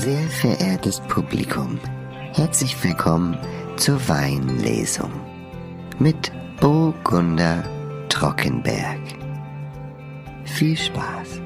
Sehr 0.00 0.28
verehrtes 0.30 1.00
Publikum, 1.08 1.78
herzlich 2.32 2.74
willkommen 2.82 3.36
zur 3.76 4.08
Weinlesung 4.08 5.12
mit 5.98 6.32
Burgunder 6.58 7.62
Trockenberg. 8.08 8.98
Viel 10.46 10.74
Spaß. 10.74 11.42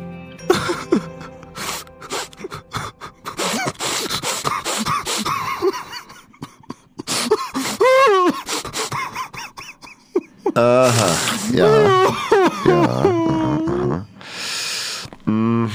Aha, 10.54 11.16
ja. 11.52 11.66
Ja. 12.64 12.78
aha. 12.84 14.06
Mm, 15.24 15.66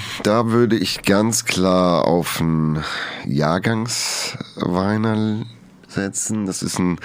Würde 0.46 0.78
ich 0.78 1.02
ganz 1.02 1.44
klar 1.44 2.08
auf 2.08 2.40
einen 2.40 2.82
Jahrgangsweiner 3.26 5.46
setzen. 5.88 6.46
Das 6.46 6.64
ist 6.64 6.80
ein 6.80 6.98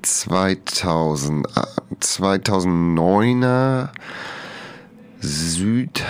2000, 0.00 1.46
äh, 1.46 1.60
2009er 2.00 3.90
Südhang. 5.20 6.06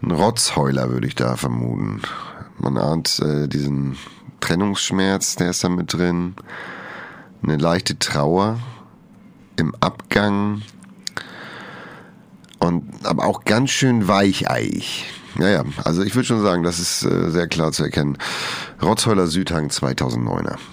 Ein 0.00 0.10
Rotzheuler 0.10 0.90
würde 0.90 1.08
ich 1.08 1.16
da 1.16 1.36
vermuten. 1.36 2.02
Man 2.58 2.78
ahnt 2.78 3.18
äh, 3.18 3.48
diesen 3.48 3.96
Trennungsschmerz, 4.38 5.34
der 5.34 5.50
ist 5.50 5.64
da 5.64 5.68
mit 5.68 5.92
drin. 5.92 6.36
Eine 7.42 7.56
leichte 7.56 7.98
Trauer 7.98 8.60
im 9.56 9.74
Abgang. 9.80 10.62
Und 12.58 13.06
aber 13.06 13.24
auch 13.24 13.44
ganz 13.44 13.70
schön 13.70 14.08
weicheich. 14.08 15.06
Ja, 15.38 15.48
ja, 15.48 15.64
also 15.84 16.02
ich 16.02 16.14
würde 16.14 16.26
schon 16.26 16.42
sagen, 16.42 16.64
das 16.64 16.80
ist 16.80 17.04
äh, 17.04 17.30
sehr 17.30 17.46
klar 17.46 17.70
zu 17.70 17.84
erkennen. 17.84 18.18
Rotzheuler 18.82 19.26
Südhang 19.26 19.68
2009er. 19.68 20.56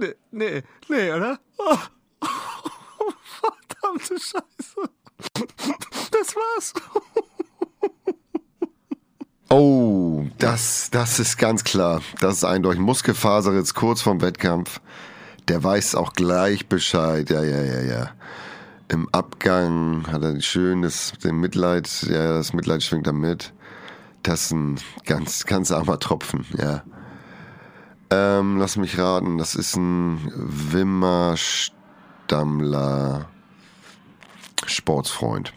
Nee, 0.00 0.14
nee, 0.30 0.62
nee, 0.88 1.10
oder? 1.10 1.40
Oh, 3.00 3.12
verdammte 3.40 4.14
Scheiße. 4.18 4.90
Das 6.12 6.36
war's. 6.36 6.74
Oh, 9.50 10.26
das, 10.36 10.90
das 10.90 11.18
ist 11.18 11.38
ganz 11.38 11.64
klar. 11.64 12.02
Das 12.20 12.34
ist 12.36 12.44
eindeutig. 12.44 12.80
Muskelfaserritz 12.80 13.72
kurz 13.72 14.02
vorm 14.02 14.20
Wettkampf. 14.20 14.80
Der 15.48 15.64
weiß 15.64 15.94
auch 15.94 16.12
gleich 16.12 16.68
Bescheid. 16.68 17.30
Ja, 17.30 17.42
ja, 17.42 17.62
ja, 17.62 17.80
ja. 17.80 18.10
Im 18.90 19.08
Abgang 19.12 20.06
hat 20.10 20.22
er 20.22 20.40
schön 20.40 20.80
das, 20.82 21.12
den 21.22 21.36
Mitleid, 21.36 22.06
ja, 22.08 22.32
das 22.32 22.54
Mitleid 22.54 22.82
schwingt 22.82 23.06
da 23.06 23.12
mit. 23.12 23.52
Das 24.22 24.46
ist 24.46 24.52
ein 24.52 24.80
ganz, 25.04 25.44
ganz 25.44 25.70
armer 25.70 25.98
Tropfen, 25.98 26.46
ja. 26.56 26.82
Ähm, 28.10 28.56
lass 28.58 28.76
mich 28.76 28.98
raten, 28.98 29.36
das 29.36 29.54
ist 29.54 29.76
ein 29.76 30.32
Wimmer 30.34 31.34
Stammler 31.36 33.28
Sportsfreund. 34.64 35.52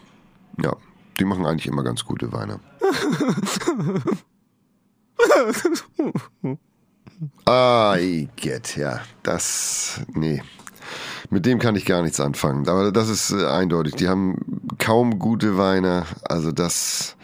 Ja, 0.62 0.76
die 1.18 1.24
machen 1.24 1.46
eigentlich 1.46 1.66
immer 1.66 1.82
ganz 1.82 2.04
gute 2.04 2.32
Weine. 2.32 2.60
Ah, 7.46 7.96
I 7.98 8.28
get, 8.36 8.76
ja. 8.76 9.00
Das, 9.22 10.02
nee. 10.12 10.42
Mit 11.32 11.46
dem 11.46 11.58
kann 11.58 11.76
ich 11.76 11.86
gar 11.86 12.02
nichts 12.02 12.20
anfangen. 12.20 12.68
Aber 12.68 12.92
das 12.92 13.08
ist 13.08 13.32
äh, 13.32 13.46
eindeutig. 13.46 13.94
Die 13.94 14.06
haben 14.06 14.36
kaum 14.78 15.18
gute 15.18 15.56
Weine. 15.56 16.04
Also 16.24 16.52
das 16.52 17.16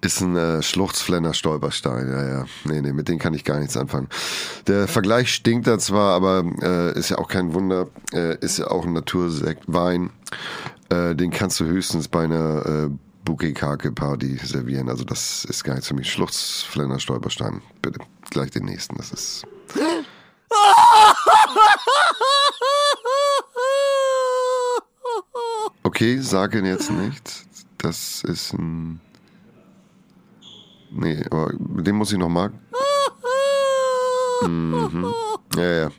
ist 0.00 0.20
ein 0.20 0.36
äh, 0.36 0.62
Schluchzflenner 0.62 1.34
Stolperstein. 1.34 2.08
Ja, 2.08 2.28
ja. 2.28 2.44
Nee, 2.66 2.82
nee, 2.82 2.92
mit 2.92 3.08
denen 3.08 3.18
kann 3.18 3.34
ich 3.34 3.42
gar 3.42 3.58
nichts 3.58 3.76
anfangen. 3.76 4.08
Der 4.68 4.86
Vergleich 4.86 5.34
stinkt 5.34 5.66
da 5.66 5.76
zwar, 5.80 6.14
aber 6.14 6.44
äh, 6.62 6.96
ist 6.96 7.08
ja 7.08 7.18
auch 7.18 7.26
kein 7.26 7.52
Wunder. 7.52 7.88
Äh, 8.12 8.38
ist 8.38 8.58
ja 8.58 8.68
auch 8.68 8.86
ein 8.86 8.92
Naturwein. 8.92 10.10
Äh, 10.90 11.16
den 11.16 11.32
kannst 11.32 11.58
du 11.58 11.64
höchstens 11.64 12.06
bei 12.06 12.22
einer 12.22 12.64
äh, 12.64 12.90
Bouquet-Kake-Party 13.24 14.38
servieren. 14.44 14.88
Also 14.88 15.02
das 15.02 15.44
ist 15.46 15.64
gar 15.64 15.74
nichts 15.74 15.88
für 15.88 15.94
mich. 15.94 16.12
Schluchzflenner 16.12 17.00
Stolperstein. 17.00 17.60
Bitte, 17.82 17.98
gleich 18.30 18.52
den 18.52 18.66
nächsten. 18.66 18.96
Das 18.98 19.10
ist... 19.10 19.44
Okay, 25.96 26.20
sage 26.20 26.60
jetzt 26.60 26.90
nichts. 26.90 27.46
Das 27.78 28.22
ist 28.22 28.52
ein. 28.52 29.00
Nee, 30.90 31.24
aber 31.30 31.54
den 31.58 31.96
muss 31.96 32.12
ich 32.12 32.18
noch 32.18 32.28
mal. 32.28 32.52
Mhm. 34.42 35.06
Ja, 35.56 35.72
ja. 35.72 35.90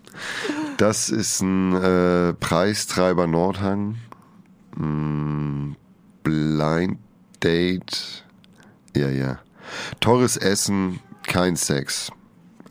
Das 0.77 1.09
ist 1.09 1.41
ein 1.41 1.73
äh, 1.73 2.33
Preistreiber 2.33 3.25
Nordhang. 3.25 3.97
Mm, 4.75 5.71
Blind 6.21 6.99
Date. 7.41 8.23
Ja, 8.95 9.09
ja. 9.09 9.39
Teures 9.99 10.37
Essen, 10.37 10.99
kein 11.23 11.55
Sex. 11.55 12.11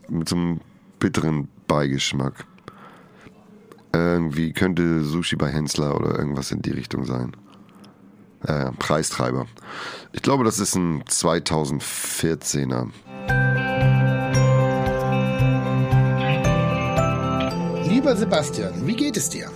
Mit 0.09 0.29
so 0.29 0.37
einem 0.37 0.61
bitteren 1.01 1.49
Beigeschmack. 1.67 2.47
Irgendwie 3.97 4.53
könnte 4.53 5.03
Sushi 5.05 5.37
bei 5.37 5.49
Hensler 5.49 5.97
oder 5.97 6.19
irgendwas 6.19 6.53
in 6.53 6.61
die 6.61 6.71
Richtung 6.71 7.07
sein. 7.07 7.33
Äh, 8.45 8.71
Preistreiber. 8.79 9.47
Ich 10.13 10.21
glaube, 10.23 10.45
das 10.45 10.59
ist 10.59 10.75
ein 10.75 11.03
2014er. 11.05 12.91
Lieber 17.89 18.17
Sebastian, 18.17 18.87
wie 18.87 18.97
geht 18.97 19.17
es 19.17 19.31
dir? 19.31 19.51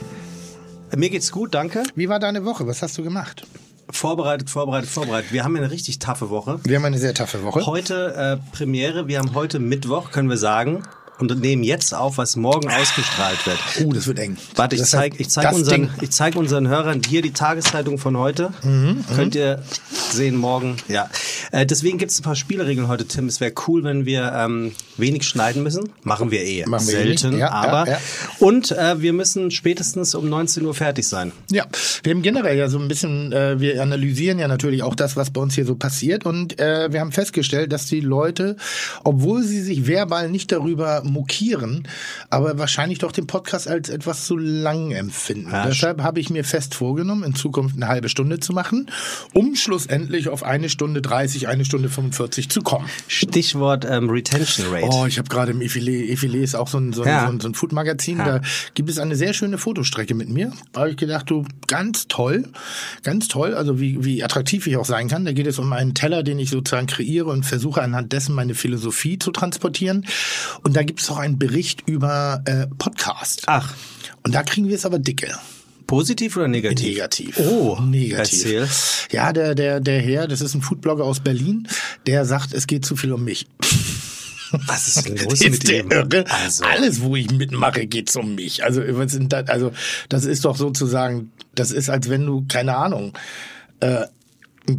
Mir 0.96 1.10
geht's 1.10 1.30
gut, 1.30 1.54
danke. 1.54 1.82
Wie 1.94 2.08
war 2.08 2.18
deine 2.18 2.44
Woche? 2.44 2.66
Was 2.66 2.82
hast 2.82 2.96
du 2.96 3.02
gemacht? 3.02 3.46
Vorbereitet, 3.90 4.48
vorbereitet, 4.48 4.88
vorbereitet. 4.88 5.32
Wir 5.32 5.44
haben 5.44 5.56
eine 5.56 5.70
richtig 5.70 5.98
taffe 5.98 6.30
Woche. 6.30 6.60
Wir 6.64 6.76
haben 6.76 6.84
eine 6.84 6.98
sehr 6.98 7.12
taffe 7.12 7.42
Woche. 7.42 7.66
Heute 7.66 8.14
äh, 8.14 8.56
Premiere, 8.56 9.06
wir 9.06 9.18
haben 9.18 9.34
heute 9.34 9.58
Mittwoch, 9.58 10.10
können 10.10 10.30
wir 10.30 10.38
sagen. 10.38 10.82
Und 11.20 11.40
nehmen 11.40 11.62
jetzt 11.62 11.94
auf, 11.94 12.18
was 12.18 12.36
morgen 12.36 12.68
ausgestrahlt 12.70 13.46
wird. 13.46 13.58
Uh, 13.80 13.92
das 13.92 14.06
wird 14.06 14.18
eng. 14.18 14.36
Warte, 14.56 14.74
ich 14.76 14.80
Das 14.80 14.90
zeig, 14.90 15.12
heißt, 15.12 15.20
ich 15.20 15.28
zeig 15.28 15.52
unseren, 15.52 15.82
Ding. 15.82 15.90
ich 16.00 16.10
zeig 16.10 16.34
unseren 16.36 16.68
Hörern 16.68 17.02
hier 17.06 17.22
die 17.22 17.32
Tageszeitung 17.32 17.98
von 17.98 18.16
heute. 18.16 18.52
Mhm, 18.62 19.04
Könnt 19.14 19.34
ihr 19.34 19.62
sehen 20.10 20.36
morgen. 20.36 20.76
Ja. 20.88 21.08
Äh, 21.52 21.66
deswegen 21.66 21.98
gibt 21.98 22.10
es 22.10 22.20
ein 22.20 22.22
paar 22.22 22.36
Spielregeln 22.36 22.88
heute, 22.88 23.06
Tim. 23.06 23.26
Es 23.26 23.40
wäre 23.40 23.52
cool, 23.66 23.84
wenn 23.84 24.06
wir 24.06 24.32
ähm, 24.34 24.72
wenig 24.96 25.24
schneiden 25.24 25.62
müssen. 25.62 25.90
Machen 26.02 26.30
wir 26.30 26.42
eh 26.42 26.64
Machen 26.66 26.86
wir 26.88 26.98
eh 26.98 27.16
selten. 27.16 27.38
Ja, 27.38 27.50
aber 27.50 27.86
ja, 27.86 27.92
ja. 27.94 27.98
und 28.38 28.70
äh, 28.72 29.00
wir 29.00 29.12
müssen 29.12 29.50
spätestens 29.50 30.14
um 30.14 30.28
19 30.28 30.64
Uhr 30.64 30.74
fertig 30.74 31.06
sein. 31.06 31.32
Ja, 31.50 31.66
wir 32.02 32.12
haben 32.12 32.22
generell 32.22 32.56
ja 32.56 32.68
so 32.68 32.78
ein 32.78 32.88
bisschen, 32.88 33.32
äh, 33.32 33.60
wir 33.60 33.82
analysieren 33.82 34.38
ja 34.38 34.48
natürlich 34.48 34.82
auch 34.82 34.94
das, 34.94 35.16
was 35.16 35.30
bei 35.30 35.40
uns 35.40 35.54
hier 35.54 35.64
so 35.66 35.74
passiert 35.74 36.24
und 36.24 36.58
äh, 36.58 36.92
wir 36.92 37.00
haben 37.00 37.12
festgestellt, 37.12 37.72
dass 37.72 37.86
die 37.86 38.00
Leute, 38.00 38.56
obwohl 39.04 39.42
sie 39.42 39.60
sich 39.60 39.86
verbal 39.86 40.30
nicht 40.30 40.52
darüber 40.52 41.02
mokieren, 41.10 41.86
aber 42.30 42.58
wahrscheinlich 42.58 42.98
doch 42.98 43.12
den 43.12 43.26
Podcast 43.26 43.68
als 43.68 43.88
etwas 43.88 44.24
zu 44.26 44.36
lang 44.36 44.90
empfinden. 44.92 45.50
Ja, 45.50 45.66
Deshalb 45.66 46.02
habe 46.02 46.20
ich 46.20 46.30
mir 46.30 46.44
fest 46.44 46.74
vorgenommen, 46.74 47.24
in 47.24 47.34
Zukunft 47.34 47.76
eine 47.76 47.88
halbe 47.88 48.08
Stunde 48.08 48.40
zu 48.40 48.52
machen, 48.52 48.90
um 49.34 49.54
schlussendlich 49.56 50.28
auf 50.28 50.42
eine 50.42 50.68
Stunde 50.68 51.02
30, 51.02 51.48
eine 51.48 51.64
Stunde 51.64 51.88
45 51.88 52.48
zu 52.48 52.62
kommen. 52.62 52.88
Stichwort 53.08 53.84
ähm, 53.88 54.08
Retention 54.10 54.66
Rate. 54.72 54.86
Oh, 54.90 55.06
ich 55.06 55.18
habe 55.18 55.28
gerade 55.28 55.52
im 55.52 55.60
Effilet, 55.60 56.10
Effilet 56.10 56.42
ist 56.42 56.54
auch 56.54 56.68
so 56.68 56.78
ein, 56.78 56.92
so 56.92 57.02
ein, 57.02 57.08
Ja. 57.08 57.26
so 57.26 57.32
ein, 57.32 57.40
so 57.40 57.48
ein 57.48 57.54
Food-Magazin, 57.54 58.18
Ja. 58.18 58.38
da 58.38 58.40
gibt 58.74 58.88
es 58.88 58.98
eine 58.98 59.16
sehr 59.16 59.32
schöne 59.34 59.58
Fotostrecke 59.58 60.14
mit 60.14 60.28
mir. 60.28 60.52
Da 60.72 60.80
habe 60.80 60.90
ich 60.90 60.96
gedacht, 60.96 61.28
du, 61.30 61.44
ganz 61.66 62.08
toll, 62.08 62.48
ganz 63.02 63.28
toll, 63.28 63.54
also 63.54 63.80
wie, 63.80 64.04
wie 64.04 64.22
attraktiv 64.22 64.66
ich 64.66 64.76
auch 64.76 64.84
sein 64.84 65.08
kann. 65.08 65.24
Da 65.24 65.32
geht 65.32 65.46
es 65.46 65.58
um 65.58 65.72
einen 65.72 65.94
Teller, 65.94 66.22
den 66.22 66.38
ich 66.38 66.50
sozusagen 66.50 66.86
kreiere 66.86 67.26
und 67.26 67.44
versuche 67.44 67.82
anhand 67.82 68.12
dessen 68.12 68.34
meine 68.34 68.54
Philosophie 68.54 69.18
zu 69.18 69.30
transportieren. 69.32 70.06
Und 70.62 70.76
da 70.76 70.82
gibt 70.82 70.99
es 71.00 71.10
auch 71.10 71.18
einen 71.18 71.38
Bericht 71.38 71.82
über 71.86 72.42
äh, 72.46 72.66
Podcast. 72.78 73.42
Ach, 73.46 73.74
Und 74.22 74.34
da 74.34 74.42
kriegen 74.42 74.68
wir 74.68 74.74
es 74.76 74.84
aber 74.86 74.98
dicke. 74.98 75.28
positiv 75.86 76.36
oder 76.36 76.48
negativ? 76.48 76.86
Negativ. 76.86 77.38
Oh, 77.38 77.78
negativ. 77.80 78.46
erzähl. 78.46 78.68
Ja, 79.10 79.32
der, 79.32 79.54
der, 79.54 79.80
der 79.80 80.00
Herr, 80.00 80.28
das 80.28 80.40
ist 80.40 80.54
ein 80.54 80.62
Foodblogger 80.62 81.04
aus 81.04 81.20
Berlin, 81.20 81.66
der 82.06 82.24
sagt, 82.24 82.52
es 82.52 82.66
geht 82.66 82.84
zu 82.84 82.96
viel 82.96 83.12
um 83.12 83.24
mich. 83.24 83.46
Was 84.66 84.88
ist 84.88 85.06
denn 85.06 85.16
los 85.24 85.40
ist 85.40 85.68
mit 85.68 85.68
irre? 85.68 86.24
Also, 86.28 86.64
Alles, 86.64 87.00
wo 87.02 87.14
ich 87.16 87.30
mitmache, 87.30 87.86
geht's 87.86 88.16
um 88.16 88.34
mich. 88.34 88.64
Also, 88.64 88.82
was 88.86 89.12
sind 89.12 89.32
das, 89.32 89.48
also, 89.48 89.72
das 90.08 90.24
ist 90.24 90.44
doch 90.44 90.56
sozusagen, 90.56 91.30
das 91.54 91.70
ist, 91.70 91.88
als 91.88 92.08
wenn 92.08 92.26
du, 92.26 92.44
keine 92.48 92.76
Ahnung, 92.76 93.12
äh, 93.80 94.06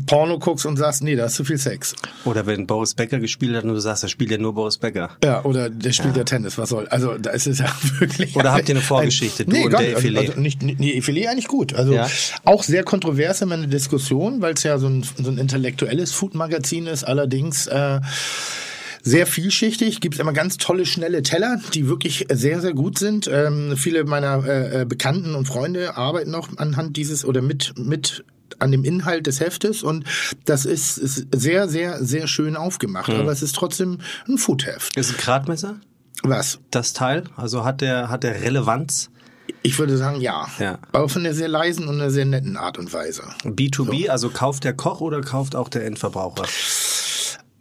Porno 0.05 0.39
guckst 0.39 0.65
und 0.65 0.77
sagst, 0.77 1.03
nee, 1.03 1.15
da 1.15 1.25
ist 1.25 1.35
zu 1.35 1.43
viel 1.43 1.57
Sex. 1.57 1.95
Oder 2.25 2.45
wenn 2.45 2.67
Boris 2.67 2.93
Becker 2.93 3.19
gespielt 3.19 3.55
hat 3.55 3.63
und 3.63 3.69
du 3.73 3.79
sagst, 3.79 4.03
er 4.03 4.09
spielt 4.09 4.31
ja 4.31 4.37
nur 4.37 4.53
Boris 4.53 4.77
Becker. 4.77 5.09
Ja, 5.23 5.43
oder 5.43 5.69
der 5.69 5.91
spielt 5.91 6.15
ja, 6.15 6.23
Tennis, 6.23 6.57
was 6.57 6.69
soll. 6.69 6.87
Also 6.87 7.17
da 7.17 7.31
ist 7.31 7.47
es 7.47 7.59
ja 7.59 7.65
wirklich. 7.99 8.35
Oder 8.35 8.53
habt 8.53 8.69
ihr 8.69 8.75
eine 8.75 8.83
Vorgeschichte, 8.83 9.43
ein, 9.43 9.49
du 9.49 9.55
nee, 9.55 9.65
und 9.65 9.71
der 9.73 9.81
nicht. 9.81 9.97
Effilé? 9.97 10.17
Also, 10.17 10.31
also 10.31 10.41
nicht, 10.41 10.61
nee, 10.63 10.99
Effilé 10.99 11.27
eigentlich 11.27 11.47
gut. 11.47 11.73
Also 11.73 11.93
Ja. 11.93 12.07
auch 12.43 12.63
sehr 12.63 12.83
kontrovers 12.83 13.41
immer 13.41 13.55
eine 13.55 13.67
Diskussion, 13.67 14.41
weil 14.41 14.53
es 14.53 14.63
ja 14.63 14.77
so 14.77 14.87
ein, 14.87 15.03
so 15.03 15.29
ein 15.29 15.37
intellektuelles 15.37 16.11
Food-Magazin 16.11 16.87
ist, 16.87 17.03
allerdings 17.03 17.67
äh, 17.67 17.99
sehr 19.03 19.25
vielschichtig, 19.25 19.99
gibt 19.99 20.15
es 20.15 20.19
immer 20.19 20.33
ganz 20.33 20.57
tolle, 20.57 20.85
schnelle 20.85 21.23
Teller, 21.23 21.59
die 21.73 21.87
wirklich 21.87 22.27
sehr, 22.31 22.61
sehr 22.61 22.73
gut 22.73 22.99
sind. 22.99 23.27
Ähm, 23.31 23.75
viele 23.75 24.03
meiner 24.03 24.45
äh, 24.45 24.81
äh, 24.81 24.85
Bekannten 24.85 25.33
und 25.35 25.47
Freunde 25.47 25.97
arbeiten 25.97 26.35
auch 26.35 26.49
anhand 26.57 26.97
dieses 26.97 27.25
oder 27.25 27.41
mit, 27.41 27.73
mit 27.77 28.23
an 28.59 28.71
dem 28.71 28.83
Inhalt 28.83 29.27
des 29.27 29.39
Heftes 29.39 29.83
und 29.83 30.05
das 30.45 30.65
ist, 30.65 30.97
ist 30.97 31.27
sehr, 31.33 31.67
sehr, 31.69 32.03
sehr 32.03 32.27
schön 32.27 32.55
aufgemacht. 32.55 33.09
Aber 33.09 33.31
es 33.31 33.41
ist 33.41 33.55
trotzdem 33.55 33.99
ein 34.27 34.37
Foodheft. 34.37 34.95
Ist 34.97 35.11
ein 35.11 35.17
Gradmesser, 35.17 35.77
Was? 36.23 36.59
das 36.71 36.93
Teil? 36.93 37.23
Also 37.35 37.63
hat 37.63 37.81
der, 37.81 38.09
hat 38.09 38.23
der 38.23 38.41
Relevanz? 38.41 39.09
Ich 39.63 39.77
würde 39.79 39.97
sagen, 39.97 40.21
ja. 40.21 40.47
Ja. 40.59 40.79
Aber 40.91 41.09
von 41.09 41.25
einer 41.25 41.33
sehr 41.33 41.47
leisen 41.49 41.87
und 41.87 41.95
einer 41.95 42.09
sehr 42.09 42.25
netten 42.25 42.57
Art 42.57 42.77
und 42.77 42.93
Weise. 42.93 43.23
B2B, 43.43 44.09
also 44.09 44.29
kauft 44.29 44.63
der 44.63 44.73
Koch 44.73 45.01
oder 45.01 45.21
kauft 45.21 45.55
auch 45.55 45.67
der 45.69 45.85
Endverbraucher? 45.85 46.45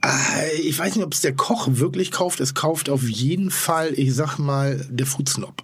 Äh, 0.05 0.57
Ich 0.63 0.79
weiß 0.79 0.95
nicht, 0.95 1.05
ob 1.05 1.13
es 1.15 1.21
der 1.21 1.35
Koch 1.35 1.67
wirklich 1.71 2.11
kauft. 2.11 2.41
Es 2.41 2.55
kauft 2.55 2.89
auf 2.91 3.03
jeden 3.03 3.51
Fall, 3.51 3.93
ich 3.95 4.15
sag 4.15 4.39
mal, 4.39 4.87
der 4.89 5.07
Foodsnob. 5.07 5.63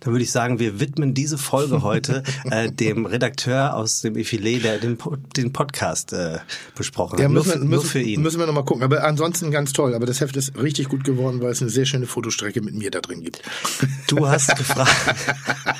Dann 0.00 0.12
würde 0.14 0.22
ich 0.24 0.32
sagen, 0.32 0.58
wir 0.58 0.80
widmen 0.80 1.14
diese 1.14 1.36
Folge 1.38 1.82
heute 1.82 2.22
äh, 2.50 2.70
dem 2.72 3.06
Redakteur 3.06 3.74
aus 3.76 4.00
dem 4.00 4.14
Effilé, 4.14 4.60
der 4.60 4.78
den, 4.78 4.96
den 5.36 5.52
Podcast 5.52 6.12
äh, 6.12 6.38
besprochen 6.74 7.14
hat. 7.14 7.20
Ja, 7.20 7.28
nur, 7.28 7.44
müssen, 7.44 7.50
für- 7.52 7.58
wir, 7.60 7.64
nur 7.68 7.68
müssen, 7.78 7.86
für 7.90 8.00
ihn. 8.00 8.22
müssen 8.22 8.38
wir 8.38 8.46
nochmal 8.46 8.64
gucken. 8.64 8.82
Aber 8.82 9.04
ansonsten 9.04 9.50
ganz 9.50 9.72
toll. 9.72 9.94
Aber 9.94 10.06
das 10.06 10.20
Heft 10.20 10.36
ist 10.36 10.56
richtig 10.56 10.88
gut 10.88 11.04
geworden, 11.04 11.40
weil 11.42 11.50
es 11.52 11.60
eine 11.60 11.70
sehr 11.70 11.84
schöne 11.84 12.06
Fotostrecke 12.06 12.62
mit 12.62 12.74
mir 12.74 12.90
da 12.90 13.00
drin 13.00 13.22
gibt. 13.22 13.42
Du 14.08 14.26
hast 14.28 14.56
gefragt. 14.56 14.90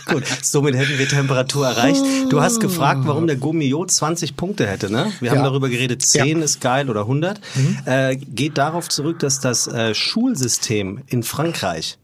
Gut, 0.07 0.25
somit 0.43 0.75
hätten 0.77 0.99
wir 0.99 1.09
Temperatur 1.09 1.67
erreicht. 1.69 2.03
Du 2.29 2.41
hast 2.41 2.61
gefragt, 2.61 3.03
warum 3.05 3.27
der 3.27 3.37
Gummio 3.37 3.85
20 3.87 4.37
Punkte 4.37 4.67
hätte, 4.67 4.91
ne? 4.93 5.13
Wir 5.21 5.31
haben 5.31 5.39
Ja. 5.39 5.45
darüber 5.45 5.69
geredet, 5.69 6.03
10 6.03 6.43
ist 6.43 6.61
geil 6.61 6.91
oder 6.91 7.01
100. 7.03 7.41
Mhm. 7.55 7.79
Äh, 7.87 8.17
geht 8.17 8.59
darauf 8.59 8.89
zurück, 8.89 9.19
dass 9.21 9.41
das 9.41 9.67
äh, 9.67 9.95
Schulsystem 9.95 11.01
in 11.07 11.23
Frankreich 11.23 11.99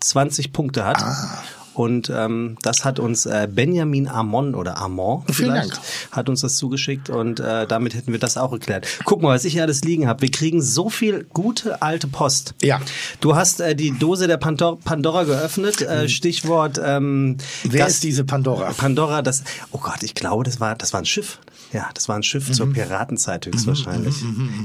20 0.00 0.52
Punkte 0.52 0.84
hat. 0.84 1.02
Ah. 1.02 1.42
Und 1.74 2.08
ähm, 2.08 2.56
das 2.62 2.86
hat 2.86 2.98
uns 2.98 3.26
äh, 3.26 3.46
Benjamin 3.52 4.08
Amon 4.08 4.54
oder 4.54 4.78
Amon 4.78 5.24
vielleicht, 5.30 5.78
hat 6.10 6.30
uns 6.30 6.40
das 6.40 6.56
zugeschickt 6.56 7.10
und 7.10 7.38
äh, 7.38 7.66
damit 7.66 7.94
hätten 7.94 8.12
wir 8.12 8.18
das 8.18 8.38
auch 8.38 8.50
erklärt. 8.52 8.86
Guck 9.04 9.20
mal, 9.20 9.34
was 9.34 9.44
ich 9.44 9.52
hier 9.52 9.62
alles 9.64 9.82
liegen 9.84 10.08
habe. 10.08 10.22
Wir 10.22 10.30
kriegen 10.30 10.62
so 10.62 10.88
viel 10.88 11.26
gute 11.34 11.82
alte 11.82 12.06
Post. 12.06 12.54
Ja. 12.62 12.80
Du 13.20 13.36
hast 13.36 13.60
äh, 13.60 13.76
die 13.76 13.90
Dose 13.90 14.26
der 14.26 14.38
Pandora, 14.38 14.78
Pandora 14.82 15.24
geöffnet. 15.24 15.82
Äh, 15.82 16.08
Stichwort 16.08 16.80
ähm, 16.82 17.36
Wer 17.64 17.80
Gast- 17.80 17.96
ist 17.96 18.04
diese 18.04 18.24
Pandora? 18.24 18.72
Pandora, 18.72 19.20
das, 19.20 19.44
oh 19.70 19.78
Gott, 19.78 20.02
ich 20.02 20.14
glaube, 20.14 20.44
das 20.44 20.58
war, 20.60 20.76
das 20.76 20.94
war 20.94 21.00
ein 21.02 21.06
Schiff. 21.06 21.38
Ja, 21.72 21.88
das 21.94 22.08
war 22.08 22.16
ein 22.16 22.22
Schiff 22.22 22.48
Mhm. 22.48 22.52
zur 22.52 22.72
Piratenzeit 22.72 23.46
höchstwahrscheinlich. 23.46 24.14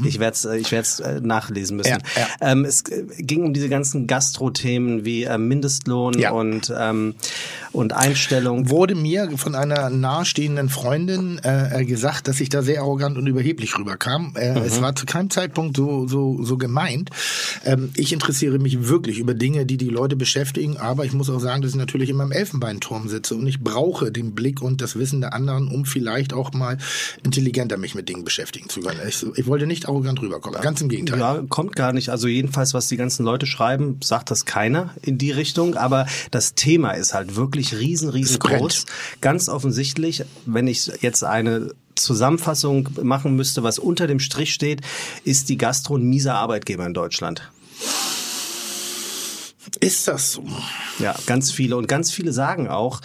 Ich 0.05 0.19
werde 0.19 0.35
es 0.35 0.45
ich 0.45 0.71
werd's, 0.71 0.99
äh, 0.99 1.19
nachlesen 1.21 1.77
müssen. 1.77 1.89
Ja, 1.89 1.97
ja. 2.15 2.27
Ähm, 2.51 2.63
es 2.63 2.81
äh, 2.83 3.03
ging 3.17 3.43
um 3.43 3.53
diese 3.53 3.69
ganzen 3.69 4.07
Gastro-Themen 4.07 5.03
wie 5.03 5.23
äh, 5.23 5.37
Mindestlohn 5.37 6.17
Ja. 6.19 6.31
und, 6.31 6.71
ähm, 6.77 7.15
und 7.71 7.93
Einstellung. 7.93 8.69
Wurde 8.69 8.95
mir 8.95 9.29
von 9.37 9.55
einer 9.55 9.89
nahestehenden 9.89 10.69
Freundin 10.69 11.39
äh, 11.43 11.81
äh, 11.81 11.85
gesagt, 11.85 12.27
dass 12.27 12.39
ich 12.39 12.49
da 12.49 12.61
sehr 12.61 12.81
arrogant 12.81 13.17
und 13.17 13.27
überheblich 13.27 13.77
rüberkam. 13.77 14.33
Äh, 14.35 14.51
Mhm. 14.51 14.65
Es 14.65 14.81
war 14.81 14.95
zu 14.95 15.05
keinem 15.05 15.29
Zeitpunkt 15.29 15.77
so 15.77 16.07
so 16.07 16.43
so 16.43 16.57
gemeint. 16.57 17.09
Ähm, 17.65 17.89
ich 17.95 18.13
interessiere 18.13 18.59
mich 18.59 18.87
wirklich 18.87 19.17
über 19.19 19.33
Dinge, 19.33 19.65
die 19.65 19.77
die 19.77 19.89
Leute 19.89 20.15
beschäftigen, 20.15 20.77
aber 20.77 21.05
ich 21.05 21.13
muss 21.13 21.29
auch 21.29 21.39
sagen, 21.39 21.61
dass 21.61 21.71
ich 21.71 21.77
natürlich 21.77 22.09
in 22.09 22.15
meinem 22.17 22.31
Elfenbeinturm 22.31 23.07
sitze 23.07 23.35
und 23.35 23.47
ich 23.47 23.59
brauche 23.61 24.11
den 24.11 24.33
Blick 24.35 24.61
und 24.61 24.81
das 24.81 24.97
Wissen 24.97 25.21
der 25.21 25.33
anderen, 25.33 25.67
um 25.69 25.85
vielleicht 25.85 26.33
auch 26.33 26.53
mal 26.53 26.77
intelligenter 27.23 27.77
mich 27.77 27.95
mit 27.95 28.09
Dingen 28.09 28.23
beschäftigen 28.23 28.69
zu 28.69 28.81
können. 28.81 28.99
Ich, 29.07 29.25
ich 29.35 29.47
wollte 29.47 29.67
nicht 29.67 29.87
arrogant 29.87 30.21
rüberkommen, 30.21 30.61
ganz 30.61 30.81
im 30.81 30.89
Gegenteil. 30.89 31.19
Ja, 31.19 31.43
kommt 31.49 31.75
gar 31.75 31.93
nicht. 31.93 32.09
Also 32.09 32.27
jedenfalls, 32.27 32.73
was 32.73 32.87
die 32.87 32.97
ganzen 32.97 33.25
Leute 33.25 33.45
schreiben, 33.45 33.99
sagt 34.03 34.31
das 34.31 34.45
keiner 34.45 34.93
in 35.01 35.17
die 35.17 35.31
Richtung. 35.31 35.75
Aber 35.75 36.05
das 36.31 36.55
Thema 36.55 36.91
ist 36.91 37.13
halt 37.13 37.35
wirklich 37.35 37.73
riesen, 37.73 38.09
Es 38.09 38.15
riesengroß. 38.15 38.85
Ganz 39.21 39.49
offensichtlich, 39.49 40.23
wenn 40.45 40.67
ich 40.67 40.91
jetzt 41.01 41.23
eine 41.23 41.71
Zusammenfassung 41.95 42.89
machen 43.01 43.35
müsste, 43.35 43.63
was 43.63 43.79
unter 43.79 44.07
dem 44.07 44.19
Strich 44.19 44.53
steht, 44.53 44.81
ist 45.23 45.49
die 45.49 45.57
Gastro 45.57 45.97
ein 45.97 46.03
mieser 46.03 46.35
Arbeitgeber 46.35 46.85
in 46.85 46.93
Deutschland. 46.93 47.51
Ist 49.79 50.07
das 50.07 50.33
so? 50.33 50.43
Ja, 50.99 51.15
ganz 51.25 51.51
viele. 51.51 51.77
Und 51.77 51.87
ganz 51.87 52.11
viele 52.11 52.33
sagen 52.33 52.67
auch, 52.67 53.01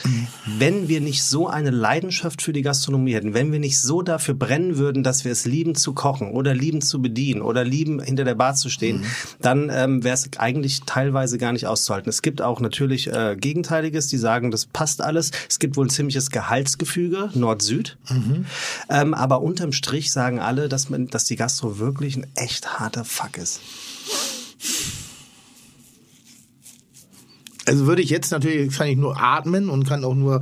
wenn 0.59 0.89
wir 0.89 1.01
nicht 1.01 1.23
so 1.23 1.49
eine 1.49 1.71
Leidenschaft 1.71 2.43
für 2.43 2.53
die 2.53 2.63
Gastronomie 2.63 3.15
hätten, 3.15 3.35
wenn 3.35 3.53
wir 3.53 3.61
nicht 3.61 3.81
so 3.81 4.03
dafür 4.03 4.35
brennen 4.35 4.77
würden, 4.77 5.03
dass 5.03 5.25
wir 5.25 5.33
es 5.33 5.45
lieben 5.45 5.75
zu 5.77 5.95
kochen 5.95 6.33
oder 6.33 6.55
lieben 6.55 6.83
zu 6.83 7.01
bedienen 7.01 7.41
oder 7.41 7.65
lieben 7.65 8.03
hinter 8.03 8.25
der 8.25 8.35
Bar 8.35 8.55
zu 8.57 8.69
stehen, 8.69 9.05
dann 9.41 9.71
ähm, 9.73 10.03
wäre 10.03 10.15
es 10.15 10.29
eigentlich 10.39 10.83
teilweise 10.87 11.39
gar 11.39 11.53
nicht 11.53 11.67
auszuhalten. 11.67 12.11
Es 12.11 12.21
gibt 12.21 12.43
auch 12.43 12.61
natürlich 12.61 13.07
äh, 13.07 13.37
Gegenteiliges, 13.39 14.09
die 14.09 14.19
sagen, 14.19 14.51
das 14.51 14.67
passt 14.67 15.01
alles. 15.01 15.31
Es 15.49 15.59
gibt 15.59 15.77
wohl 15.77 15.87
ein 15.87 15.91
ziemliches 15.91 16.31
Gehaltsgefüge, 16.31 17.31
Nord-Süd. 17.35 17.97
Ähm, 18.91 19.15
aber 19.15 19.41
unterm 19.41 19.73
Strich 19.73 20.11
sagen 20.13 20.41
alle, 20.41 20.69
dass, 20.69 20.91
man, 20.91 21.07
dass 21.07 21.25
die 21.25 21.37
Gastro 21.37 21.79
wirklich 21.79 22.17
ein 22.17 22.27
echt 22.35 22.81
harter 22.81 23.05
Fuck 23.05 23.39
ist. 23.39 23.61
Also 27.67 27.87
würde 27.87 28.03
ich 28.03 28.11
jetzt 28.11 28.31
natürlich, 28.31 28.77
kann 28.77 28.87
ich 28.87 28.97
nur 28.97 29.21
atmen 29.21 29.69
und 29.69 29.87
kann 29.87 30.05
auch 30.05 30.15
nur 30.15 30.41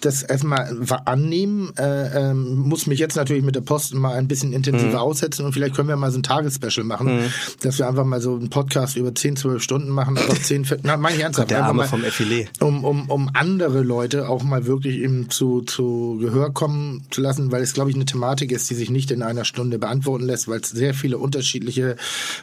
das 0.00 0.22
erstmal 0.22 0.68
annehmen. 1.04 1.72
Äh, 1.76 2.30
ähm, 2.30 2.56
muss 2.58 2.86
mich 2.86 2.98
jetzt 2.98 3.16
natürlich 3.16 3.44
mit 3.44 3.54
der 3.54 3.60
Post 3.60 3.94
mal 3.94 4.14
ein 4.14 4.28
bisschen 4.28 4.52
intensiver 4.52 4.88
Mhm. 4.88 4.94
aussetzen 4.96 5.44
und 5.44 5.52
vielleicht 5.52 5.74
können 5.74 5.88
wir 5.88 5.96
mal 5.96 6.10
so 6.10 6.18
ein 6.18 6.22
Tagesspecial 6.22 6.84
machen, 6.84 7.20
dass 7.62 7.78
wir 7.78 7.88
einfach 7.88 8.04
mal 8.04 8.20
so 8.20 8.34
einen 8.36 8.50
Podcast 8.50 8.96
über 8.96 9.14
10, 9.14 9.36
12 9.36 9.62
Stunden 9.62 9.90
machen, 9.90 10.16
aber 10.18 10.34
10, 10.42 10.66
na, 10.82 10.96
meine 10.96 11.16
ich 11.16 11.22
ernsthaft. 11.22 11.50
Der 11.50 11.58
einfach 11.58 11.68
Arme 11.70 11.82
mal, 11.82 11.88
vom 11.88 12.02
Effilé. 12.02 12.46
Um, 12.60 12.84
um, 12.84 13.10
um 13.10 13.30
andere 13.34 13.82
Leute 13.82 14.28
auch 14.28 14.42
mal 14.42 14.66
wirklich 14.66 14.98
eben 14.98 15.30
zu, 15.30 15.62
zu 15.62 16.18
Gehör 16.20 16.52
kommen 16.52 17.04
zu 17.10 17.20
lassen, 17.20 17.50
weil 17.52 17.62
es, 17.62 17.72
glaube 17.72 17.90
ich, 17.90 17.96
eine 17.96 18.04
Thematik 18.04 18.52
ist, 18.52 18.70
die 18.70 18.74
sich 18.74 18.90
nicht 18.90 19.10
in 19.10 19.22
einer 19.22 19.44
Stunde 19.44 19.78
beantworten 19.78 20.24
lässt, 20.24 20.48
weil 20.48 20.60
es 20.60 20.70
sehr 20.70 20.94
viele 20.94 21.18
unterschiedliche 21.18 21.96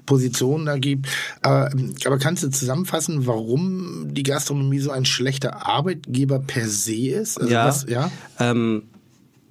Positionen 0.06 0.66
da 0.66 0.78
gibt. 0.78 1.08
Aber, 1.42 1.72
aber 2.06 2.18
kannst 2.18 2.44
du 2.44 2.50
zusammenfassen, 2.50 3.26
warum 3.28 4.14
die 4.14 4.24
Gastronomie 4.24 4.80
so 4.80 4.92
ein 4.92 5.06
schlechter 5.06 5.66
Arbeitgeber 5.90 6.40
per 6.40 6.68
se 6.68 6.94
ist? 7.10 7.40
Also 7.40 7.54
ja. 7.54 7.66
Was, 7.66 7.86
ja? 7.88 8.12
Ähm, 8.40 8.84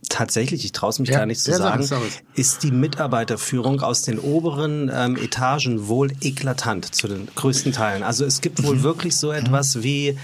tatsächlich, 0.08 0.64
ich 0.64 0.72
traue 0.72 0.90
es 0.90 0.98
mich 0.98 1.08
Ja, 1.10 1.18
gar 1.18 1.26
nicht 1.26 1.40
zu 1.40 1.52
sagen, 1.52 1.88
ist 2.34 2.62
die 2.62 2.70
Mitarbeiterführung 2.72 3.80
aus 3.80 4.02
den 4.02 4.18
oberen 4.18 4.90
ähm, 4.92 5.16
Etagen 5.16 5.88
wohl 5.88 6.12
eklatant 6.20 6.94
zu 6.94 7.08
den 7.08 7.28
größten 7.34 7.72
Teilen. 7.72 8.02
Also 8.02 8.24
es 8.24 8.40
gibt 8.40 8.60
Mhm. 8.62 8.66
wohl 8.66 8.82
wirklich 8.82 9.16
so 9.16 9.32
etwas 9.32 9.82
wie 9.82 10.16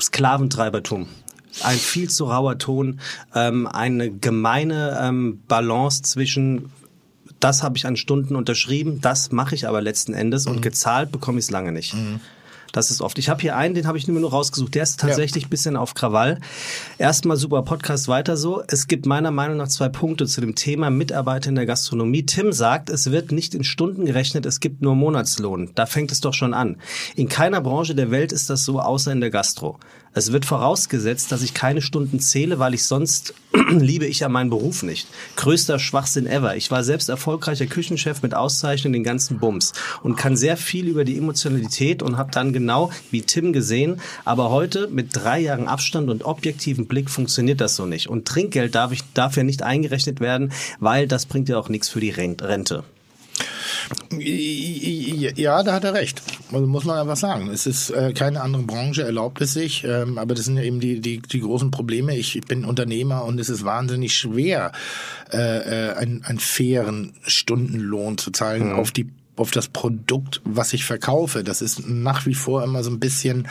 Sklaventreibertum. 0.00 1.06
Ein 1.62 1.76
viel 1.78 2.08
zu 2.08 2.24
rauer 2.24 2.58
Ton, 2.58 3.00
ähm, 3.34 3.66
eine 3.66 4.10
gemeine 4.10 4.98
ähm, 5.02 5.40
Balance 5.48 6.02
zwischen 6.02 6.70
das 7.40 7.64
habe 7.64 7.76
ich 7.76 7.86
an 7.86 7.96
Stunden 7.96 8.36
unterschrieben, 8.36 9.00
das 9.00 9.32
mache 9.32 9.56
ich 9.56 9.66
aber 9.66 9.80
letzten 9.82 10.14
Endes 10.14 10.46
Mhm. 10.46 10.52
und 10.52 10.62
gezahlt 10.62 11.10
bekomme 11.10 11.40
ich 11.40 11.46
es 11.46 11.50
lange 11.50 11.72
nicht. 11.72 11.92
Das 12.72 12.90
ist 12.90 13.02
oft. 13.02 13.18
Ich 13.18 13.28
habe 13.28 13.40
hier 13.42 13.54
einen, 13.54 13.74
den 13.74 13.86
habe 13.86 13.98
ich 13.98 14.08
nur 14.08 14.18
noch 14.18 14.32
rausgesucht. 14.32 14.74
Der 14.74 14.82
ist 14.82 14.98
tatsächlich 14.98 15.46
ein 15.46 15.50
bisschen 15.50 15.76
auf 15.76 15.92
Krawall. 15.92 16.40
Erstmal 16.96 17.36
super 17.36 17.62
Podcast 17.62 18.08
weiter 18.08 18.38
so. 18.38 18.62
Es 18.66 18.88
gibt 18.88 19.04
meiner 19.04 19.30
Meinung 19.30 19.58
nach 19.58 19.68
zwei 19.68 19.90
Punkte 19.90 20.26
zu 20.26 20.40
dem 20.40 20.54
Thema 20.54 20.88
Mitarbeiter 20.88 21.50
in 21.50 21.54
der 21.54 21.66
Gastronomie. 21.66 22.24
Tim 22.24 22.52
sagt, 22.52 22.88
es 22.88 23.10
wird 23.10 23.30
nicht 23.30 23.54
in 23.54 23.62
Stunden 23.62 24.06
gerechnet, 24.06 24.46
es 24.46 24.58
gibt 24.60 24.80
nur 24.80 24.94
Monatslohn. 24.94 25.70
Da 25.74 25.84
fängt 25.84 26.12
es 26.12 26.20
doch 26.20 26.32
schon 26.32 26.54
an. 26.54 26.78
In 27.14 27.28
keiner 27.28 27.60
Branche 27.60 27.94
der 27.94 28.10
Welt 28.10 28.32
ist 28.32 28.48
das 28.48 28.64
so, 28.64 28.80
außer 28.80 29.12
in 29.12 29.20
der 29.20 29.30
Gastro. 29.30 29.78
Es 30.14 30.30
wird 30.30 30.44
vorausgesetzt, 30.44 31.32
dass 31.32 31.42
ich 31.42 31.54
keine 31.54 31.80
Stunden 31.80 32.20
zähle, 32.20 32.58
weil 32.58 32.74
ich 32.74 32.84
sonst 32.84 33.32
liebe 33.70 34.04
ich 34.04 34.20
ja 34.20 34.28
meinen 34.28 34.50
Beruf 34.50 34.82
nicht. 34.82 35.08
Größter 35.36 35.78
Schwachsinn 35.78 36.26
ever. 36.26 36.54
Ich 36.54 36.70
war 36.70 36.84
selbst 36.84 37.08
erfolgreicher 37.08 37.64
Küchenchef 37.64 38.22
mit 38.22 38.34
Auszeichnungen 38.34 38.92
den 38.92 39.04
ganzen 39.04 39.38
Bums 39.38 39.72
und 40.02 40.16
kann 40.16 40.36
sehr 40.36 40.58
viel 40.58 40.86
über 40.86 41.04
die 41.04 41.16
Emotionalität 41.16 42.02
und 42.02 42.18
habe 42.18 42.30
dann 42.30 42.52
genau 42.52 42.90
wie 43.10 43.22
Tim 43.22 43.54
gesehen, 43.54 44.00
aber 44.26 44.50
heute 44.50 44.88
mit 44.88 45.08
drei 45.12 45.40
Jahren 45.40 45.66
Abstand 45.66 46.10
und 46.10 46.24
objektivem 46.24 46.86
Blick 46.86 47.08
funktioniert 47.08 47.62
das 47.62 47.76
so 47.76 47.86
nicht. 47.86 48.08
Und 48.08 48.28
Trinkgeld 48.28 48.74
darf, 48.74 48.92
ich, 48.92 49.00
darf 49.14 49.36
ja 49.38 49.44
nicht 49.44 49.62
eingerechnet 49.62 50.20
werden, 50.20 50.52
weil 50.78 51.08
das 51.08 51.24
bringt 51.24 51.48
ja 51.48 51.56
auch 51.58 51.70
nichts 51.70 51.88
für 51.88 52.00
die 52.00 52.10
Ren- 52.10 52.36
Rente. 52.38 52.84
Ja, 54.18 55.62
da 55.62 55.72
hat 55.72 55.84
er 55.84 55.94
recht. 55.94 56.22
Also 56.52 56.66
muss 56.66 56.84
man 56.84 56.98
einfach 56.98 57.16
sagen. 57.16 57.50
Es 57.50 57.66
ist 57.66 57.90
äh, 57.90 58.12
keine 58.12 58.40
andere 58.40 58.62
Branche 58.62 59.02
erlaubt 59.02 59.40
es 59.40 59.52
sich, 59.54 59.84
ähm, 59.84 60.18
aber 60.18 60.34
das 60.34 60.44
sind 60.44 60.56
ja 60.56 60.62
eben 60.62 60.80
die, 60.80 61.00
die, 61.00 61.20
die 61.20 61.40
großen 61.40 61.70
Probleme. 61.70 62.16
Ich, 62.16 62.36
ich 62.36 62.44
bin 62.44 62.64
Unternehmer 62.64 63.24
und 63.24 63.40
es 63.40 63.48
ist 63.48 63.64
wahnsinnig 63.64 64.14
schwer, 64.14 64.72
äh, 65.32 65.38
äh 65.38 65.94
einen, 65.94 66.24
einen 66.24 66.38
fairen 66.38 67.14
Stundenlohn 67.22 68.18
zu 68.18 68.30
zahlen 68.30 68.70
mhm. 68.70 68.78
auf 68.78 68.90
die 68.90 69.08
auf 69.34 69.50
das 69.50 69.68
Produkt, 69.68 70.42
was 70.44 70.74
ich 70.74 70.84
verkaufe. 70.84 71.42
Das 71.42 71.62
ist 71.62 71.88
nach 71.88 72.26
wie 72.26 72.34
vor 72.34 72.62
immer 72.62 72.84
so 72.84 72.90
ein 72.90 73.00
bisschen 73.00 73.48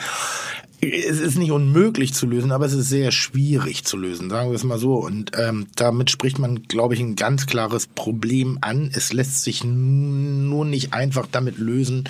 es 0.81 1.19
ist 1.19 1.37
nicht 1.37 1.51
unmöglich 1.51 2.13
zu 2.13 2.25
lösen, 2.25 2.51
aber 2.51 2.65
es 2.65 2.73
ist 2.73 2.89
sehr 2.89 3.11
schwierig 3.11 3.85
zu 3.85 3.97
lösen, 3.97 4.31
sagen 4.31 4.49
wir 4.49 4.55
es 4.55 4.63
mal 4.63 4.79
so. 4.79 4.95
Und 4.95 5.31
ähm, 5.37 5.67
damit 5.75 6.09
spricht 6.09 6.39
man, 6.39 6.63
glaube 6.63 6.95
ich, 6.95 6.99
ein 6.99 7.15
ganz 7.15 7.45
klares 7.45 7.85
Problem 7.85 8.57
an. 8.61 8.89
Es 8.93 9.13
lässt 9.13 9.43
sich 9.43 9.63
nur 9.63 10.65
nicht 10.65 10.93
einfach 10.93 11.27
damit 11.31 11.59
lösen, 11.59 12.05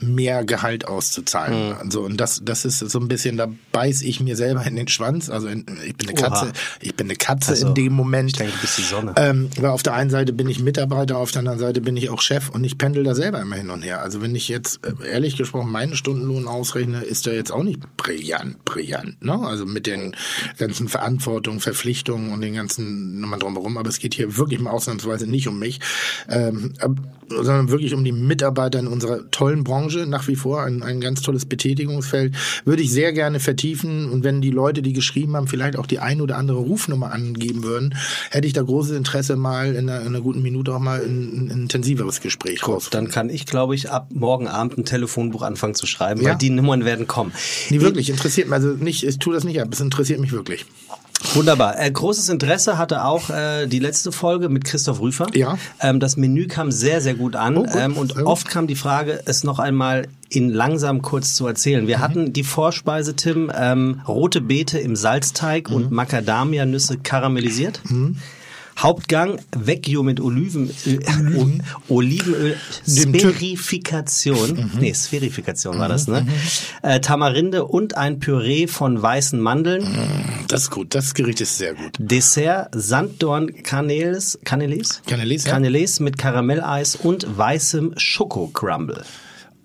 mehr 0.00 0.44
Gehalt 0.44 0.88
auszuzahlen. 0.88 1.68
Mhm. 1.68 1.74
Also 1.78 2.00
und 2.02 2.16
das, 2.16 2.42
das 2.44 2.64
ist 2.64 2.80
so 2.80 2.98
ein 2.98 3.06
bisschen, 3.06 3.36
da 3.36 3.48
beiß 3.70 4.02
ich 4.02 4.18
mir 4.20 4.34
selber 4.34 4.66
in 4.66 4.74
den 4.74 4.88
Schwanz. 4.88 5.30
Also 5.30 5.46
ich 5.46 5.64
bin 5.96 6.08
eine 6.08 6.14
Katze, 6.14 6.46
Oha. 6.46 6.52
ich 6.80 6.96
bin 6.96 7.06
eine 7.06 7.16
Katze 7.16 7.52
also, 7.52 7.68
in 7.68 7.74
dem 7.74 7.92
Moment. 7.92 8.30
Ich 8.30 8.36
denke, 8.36 8.54
du 8.54 8.60
bist 8.60 8.78
die 8.78 8.82
Sonne. 8.82 9.14
Ähm, 9.16 9.50
weil 9.56 9.70
auf 9.70 9.84
der 9.84 9.94
einen 9.94 10.10
Seite 10.10 10.32
bin 10.32 10.48
ich 10.48 10.58
Mitarbeiter, 10.58 11.18
auf 11.18 11.30
der 11.30 11.40
anderen 11.40 11.60
Seite 11.60 11.80
bin 11.80 11.96
ich 11.96 12.10
auch 12.10 12.20
Chef 12.20 12.48
und 12.48 12.64
ich 12.64 12.76
pendel 12.76 13.04
da 13.04 13.14
selber 13.14 13.40
immer 13.40 13.56
hin 13.56 13.70
und 13.70 13.82
her. 13.82 14.02
Also 14.02 14.20
wenn 14.20 14.34
ich 14.34 14.48
jetzt 14.48 14.80
äh, 14.84 15.08
ehrlich 15.08 15.36
gesprochen 15.36 15.70
meinen 15.70 15.94
Stundenlohn 15.94 16.48
ausrechne, 16.48 17.02
ist 17.02 17.26
der 17.26 17.34
jetzt 17.34 17.52
auch 17.52 17.62
nicht 17.62 17.78
brillant, 18.16 18.64
brillant. 18.64 19.22
Ne? 19.22 19.38
Also 19.38 19.66
mit 19.66 19.86
den 19.86 20.16
ganzen 20.58 20.88
Verantwortungen, 20.88 21.60
Verpflichtungen 21.60 22.32
und 22.32 22.40
den 22.40 22.54
ganzen 22.54 23.20
Nummern 23.20 23.40
drumherum. 23.40 23.76
Aber 23.76 23.88
es 23.88 23.98
geht 23.98 24.14
hier 24.14 24.36
wirklich 24.36 24.60
mal 24.60 24.70
ausnahmsweise 24.70 25.26
nicht 25.26 25.48
um 25.48 25.58
mich, 25.58 25.80
ähm, 26.28 26.72
sondern 27.28 27.70
wirklich 27.70 27.94
um 27.94 28.04
die 28.04 28.12
Mitarbeiter 28.12 28.78
in 28.78 28.86
unserer 28.86 29.30
tollen 29.30 29.64
Branche. 29.64 30.06
Nach 30.06 30.28
wie 30.28 30.36
vor 30.36 30.62
ein, 30.62 30.82
ein 30.82 31.00
ganz 31.00 31.22
tolles 31.22 31.46
Betätigungsfeld. 31.46 32.34
Würde 32.64 32.82
ich 32.82 32.90
sehr 32.90 33.12
gerne 33.12 33.40
vertiefen. 33.40 34.10
Und 34.10 34.24
wenn 34.24 34.40
die 34.40 34.50
Leute, 34.50 34.82
die 34.82 34.92
geschrieben 34.92 35.36
haben, 35.36 35.48
vielleicht 35.48 35.76
auch 35.76 35.86
die 35.86 35.98
ein 35.98 36.20
oder 36.20 36.36
andere 36.36 36.58
Rufnummer 36.58 37.12
angeben 37.12 37.62
würden, 37.62 37.94
hätte 38.30 38.46
ich 38.46 38.52
da 38.52 38.62
großes 38.62 38.96
Interesse, 38.96 39.36
mal 39.36 39.74
in 39.74 39.88
einer, 39.88 40.00
in 40.00 40.08
einer 40.08 40.20
guten 40.20 40.42
Minute 40.42 40.74
auch 40.74 40.78
mal 40.78 41.00
ein, 41.00 41.48
ein 41.48 41.62
intensiveres 41.62 42.20
Gespräch 42.20 42.60
Gut, 42.60 42.88
Dann 42.92 43.08
kann 43.08 43.30
ich, 43.30 43.46
glaube 43.46 43.74
ich, 43.74 43.90
ab 43.90 44.08
morgen 44.12 44.48
Abend 44.48 44.78
ein 44.78 44.84
Telefonbuch 44.84 45.42
anfangen 45.42 45.74
zu 45.74 45.86
schreiben, 45.86 46.20
ja. 46.22 46.30
weil 46.30 46.36
die 46.36 46.50
Nummern 46.50 46.84
werden 46.84 47.06
kommen. 47.06 47.32
Nee, 47.70 47.80
wirklich 47.80 48.10
interessiert 48.10 48.48
mich, 48.48 48.54
also 48.54 48.68
nicht, 48.70 49.04
ich 49.04 49.18
tue 49.18 49.34
das 49.34 49.44
nicht 49.44 49.60
ab, 49.60 49.68
es 49.72 49.80
interessiert 49.80 50.20
mich 50.20 50.32
wirklich. 50.32 50.66
Wunderbar. 51.34 51.78
Äh, 51.78 51.90
großes 51.90 52.28
Interesse 52.28 52.78
hatte 52.78 53.04
auch 53.04 53.30
äh, 53.30 53.66
die 53.66 53.78
letzte 53.78 54.12
Folge 54.12 54.48
mit 54.48 54.64
Christoph 54.64 55.00
Rüfer. 55.00 55.26
Ja. 55.34 55.58
Ähm, 55.80 56.00
das 56.00 56.16
Menü 56.16 56.46
kam 56.46 56.70
sehr, 56.70 57.00
sehr 57.00 57.14
gut 57.14 57.36
an. 57.36 57.56
Oh, 57.56 57.62
gut. 57.64 57.74
Ähm, 57.74 57.96
und 57.96 58.16
oft 58.22 58.48
kam 58.48 58.66
die 58.66 58.74
Frage, 58.74 59.20
es 59.24 59.44
noch 59.44 59.58
einmal 59.58 60.08
in 60.28 60.50
langsam 60.50 61.02
kurz 61.02 61.34
zu 61.34 61.46
erzählen. 61.46 61.86
Wir 61.86 61.98
mhm. 61.98 62.02
hatten 62.02 62.32
die 62.32 62.44
Vorspeise, 62.44 63.16
Tim, 63.16 63.50
ähm, 63.54 64.02
rote 64.06 64.40
Beete 64.40 64.78
im 64.78 64.96
Salzteig 64.96 65.70
mhm. 65.70 65.76
und 65.76 65.90
Macadamia-Nüsse 65.90 66.98
karamellisiert. 66.98 67.80
Mhm. 67.88 68.16
Hauptgang 68.78 69.40
Vecchio 69.56 70.02
mit 70.02 70.20
Olivenöl, 70.20 70.70
Oliven. 71.06 71.62
Olivenöl, 71.88 72.56
Spherifikation, 72.86 74.50
mhm. 74.50 74.80
nee, 74.80 74.92
Spherifikation 74.92 75.78
war 75.78 75.88
das, 75.88 76.08
ne? 76.08 76.22
Mhm. 76.22 76.28
Äh, 76.82 77.00
Tamarinde 77.00 77.64
und 77.64 77.96
ein 77.96 78.18
Püree 78.18 78.66
von 78.66 79.00
weißen 79.00 79.40
Mandeln. 79.40 79.84
Mhm. 79.84 80.46
Das 80.48 80.62
ist 80.62 80.70
gut, 80.70 80.94
das 80.94 81.14
Gericht 81.14 81.40
ist 81.40 81.56
sehr 81.56 81.74
gut. 81.74 81.92
Dessert 81.98 82.68
Sanddorn 82.74 83.62
Caneles, 83.62 84.38
Caneles? 84.44 85.02
Caneles, 85.06 85.44
ja. 85.44 85.52
Caneles 85.52 86.00
mit 86.00 86.18
Karamelleis 86.18 86.96
und 86.96 87.26
weißem 87.36 87.94
Schokocrumble. 87.96 89.04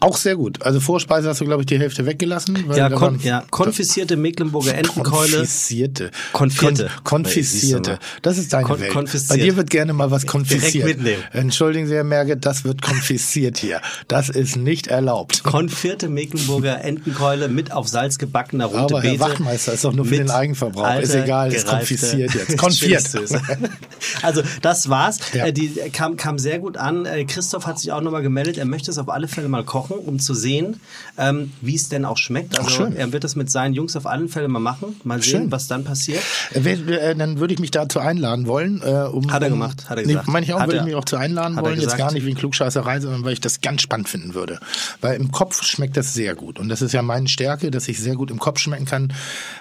Auch 0.01 0.17
sehr 0.17 0.35
gut. 0.35 0.63
Also 0.63 0.79
Vorspeise 0.79 1.29
hast 1.29 1.41
du, 1.41 1.45
glaube 1.45 1.61
ich, 1.61 1.67
die 1.67 1.77
Hälfte 1.77 2.07
weggelassen. 2.07 2.65
ja, 2.75 2.89
kon 2.89 3.19
ja, 3.21 3.43
konfiszierte 3.51 4.17
Mecklenburger 4.17 4.73
Entenkeule. 4.73 5.37
Konfisierte. 5.37 6.09
Konfierte. 6.33 6.89
Kon 7.03 7.21
konfisierte. 7.21 7.99
Das 8.23 8.39
ist 8.39 8.51
deine 8.51 8.65
kon 8.65 8.79
Welt. 8.79 9.27
Bei 9.29 9.37
dir 9.37 9.55
wird 9.55 9.69
gerne 9.69 9.93
mal 9.93 10.09
was 10.09 10.25
konfisiert. 10.25 10.73
Direkt 10.73 10.97
mitnehmen. 10.97 11.23
Entschuldigen 11.33 11.85
Sie, 11.85 11.93
Herr 11.93 12.03
Merge, 12.03 12.35
das 12.35 12.63
wird 12.63 12.81
konfisiert 12.81 13.59
hier. 13.59 13.79
Das 14.07 14.29
ist 14.29 14.55
nicht 14.55 14.87
erlaubt. 14.87 15.43
Konfierte 15.43 16.09
Mecklenburger 16.09 16.83
Entenkeule 16.83 17.47
mit 17.47 17.71
auf 17.71 17.87
Salz 17.87 18.17
gebackener 18.17 18.65
rote 18.65 18.95
Aber 18.95 19.01
Herr 19.03 19.19
Wachmeister 19.19 19.73
ist 19.73 19.85
doch 19.85 19.93
nur 19.93 20.05
für 20.05 20.17
den 20.17 20.31
Eigenverbrauch. 20.31 20.99
Ist 20.99 21.13
egal, 21.13 21.53
ist 21.53 21.67
konfisiert 21.67 22.33
jetzt. 22.33 22.57
Konfiert. 22.57 23.07
also 24.23 24.41
das 24.63 24.89
war's. 24.89 25.19
Ja. 25.33 25.45
Äh, 25.45 25.53
die 25.53 25.69
kam, 25.93 26.17
kam 26.17 26.39
sehr 26.39 26.57
gut 26.57 26.77
an. 26.77 27.05
Äh, 27.05 27.25
Christoph 27.25 27.67
hat 27.67 27.77
sich 27.77 27.91
auch 27.91 28.01
nochmal 28.01 28.23
gemeldet. 28.23 28.57
Er 28.57 28.65
möchte 28.65 28.89
es 28.89 28.97
auf 28.97 29.09
alle 29.09 29.27
Fälle 29.27 29.47
mal 29.47 29.63
kochen 29.63 29.90
kochen, 29.91 30.07
um 30.07 30.19
zu 30.19 30.33
sehen, 30.33 30.79
ähm, 31.17 31.51
wie 31.61 31.75
es 31.75 31.89
denn 31.89 32.05
auch 32.05 32.17
schmeckt. 32.17 32.57
Also 32.57 32.85
Ach, 32.85 32.95
er 32.95 33.11
wird 33.11 33.23
das 33.23 33.35
mit 33.35 33.51
seinen 33.51 33.73
Jungs 33.73 33.95
auf 33.95 34.05
allen 34.05 34.29
Fällen 34.29 34.51
mal 34.51 34.59
machen. 34.59 34.95
Mal 35.03 35.21
sehen, 35.21 35.31
schön. 35.31 35.51
was 35.51 35.67
dann 35.67 35.83
passiert. 35.83 36.21
Äh, 36.53 36.59
äh, 36.59 37.15
dann 37.15 37.39
würde 37.39 37.53
ich 37.53 37.59
mich 37.59 37.71
dazu 37.71 37.99
einladen 37.99 38.47
wollen. 38.47 38.81
Äh, 38.81 39.07
um, 39.11 39.31
hat 39.31 39.43
er 39.43 39.49
gemacht, 39.49 39.89
hat 39.89 39.97
er 39.97 40.03
gesagt. 40.03 40.27
Nee, 40.27 40.33
meine 40.33 40.45
ich 40.45 40.53
auch, 40.53 40.65
würde 40.65 40.77
ich 40.77 40.83
mich 40.83 40.95
auch 40.95 41.05
zu 41.05 41.17
einladen 41.17 41.57
wollen. 41.57 41.79
Jetzt 41.79 41.97
gar 41.97 42.11
nicht 42.11 42.25
wie 42.25 42.31
ein 42.31 42.37
Klugscheißerei, 42.37 42.99
sondern 42.99 43.23
weil 43.23 43.33
ich 43.33 43.41
das 43.41 43.61
ganz 43.61 43.81
spannend 43.81 44.09
finden 44.09 44.33
würde. 44.33 44.59
Weil 45.01 45.19
im 45.19 45.31
Kopf 45.31 45.63
schmeckt 45.63 45.97
das 45.97 46.13
sehr 46.13 46.35
gut. 46.35 46.59
Und 46.59 46.69
das 46.69 46.81
ist 46.81 46.93
ja 46.93 47.01
meine 47.01 47.27
Stärke, 47.27 47.71
dass 47.71 47.87
ich 47.87 47.99
sehr 47.99 48.15
gut 48.15 48.31
im 48.31 48.39
Kopf 48.39 48.59
schmecken 48.59 48.85
kann. 48.85 49.13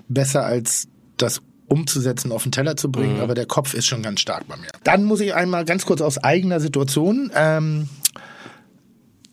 Besser 0.09 0.45
als 0.45 0.89
das 1.17 1.43
umzusetzen, 1.71 2.33
auf 2.33 2.43
den 2.43 2.51
Teller 2.51 2.77
zu 2.77 2.91
bringen, 2.91 3.17
mhm. 3.17 3.23
aber 3.23 3.35
der 3.35 3.47
Kopf 3.47 3.75
ist 3.75 3.87
schon 3.87 4.03
ganz 4.03 4.21
stark 4.21 4.49
bei 4.49 4.57
mir. 4.57 4.69
Dann 4.83 5.05
muss 5.05 5.21
ich 5.21 5.35
einmal 5.35 5.65
ganz 5.65 5.87
kurz 5.87 6.01
aus 6.01 6.19
eigener 6.19 6.59
Situation 6.59 7.31
ähm, 7.35 7.89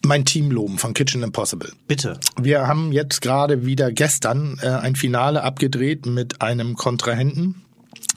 mein 0.07 0.25
Team 0.25 0.49
loben 0.49 0.77
von 0.77 0.93
Kitchen 0.93 1.21
Impossible. 1.21 1.71
Bitte. 1.87 2.19
Wir 2.39 2.67
haben 2.67 2.91
jetzt 2.91 3.21
gerade 3.21 3.65
wieder 3.65 3.91
gestern 3.91 4.57
äh, 4.61 4.67
ein 4.69 4.95
Finale 4.95 5.43
abgedreht 5.43 6.05
mit 6.05 6.41
einem 6.41 6.75
Kontrahenten. 6.75 7.63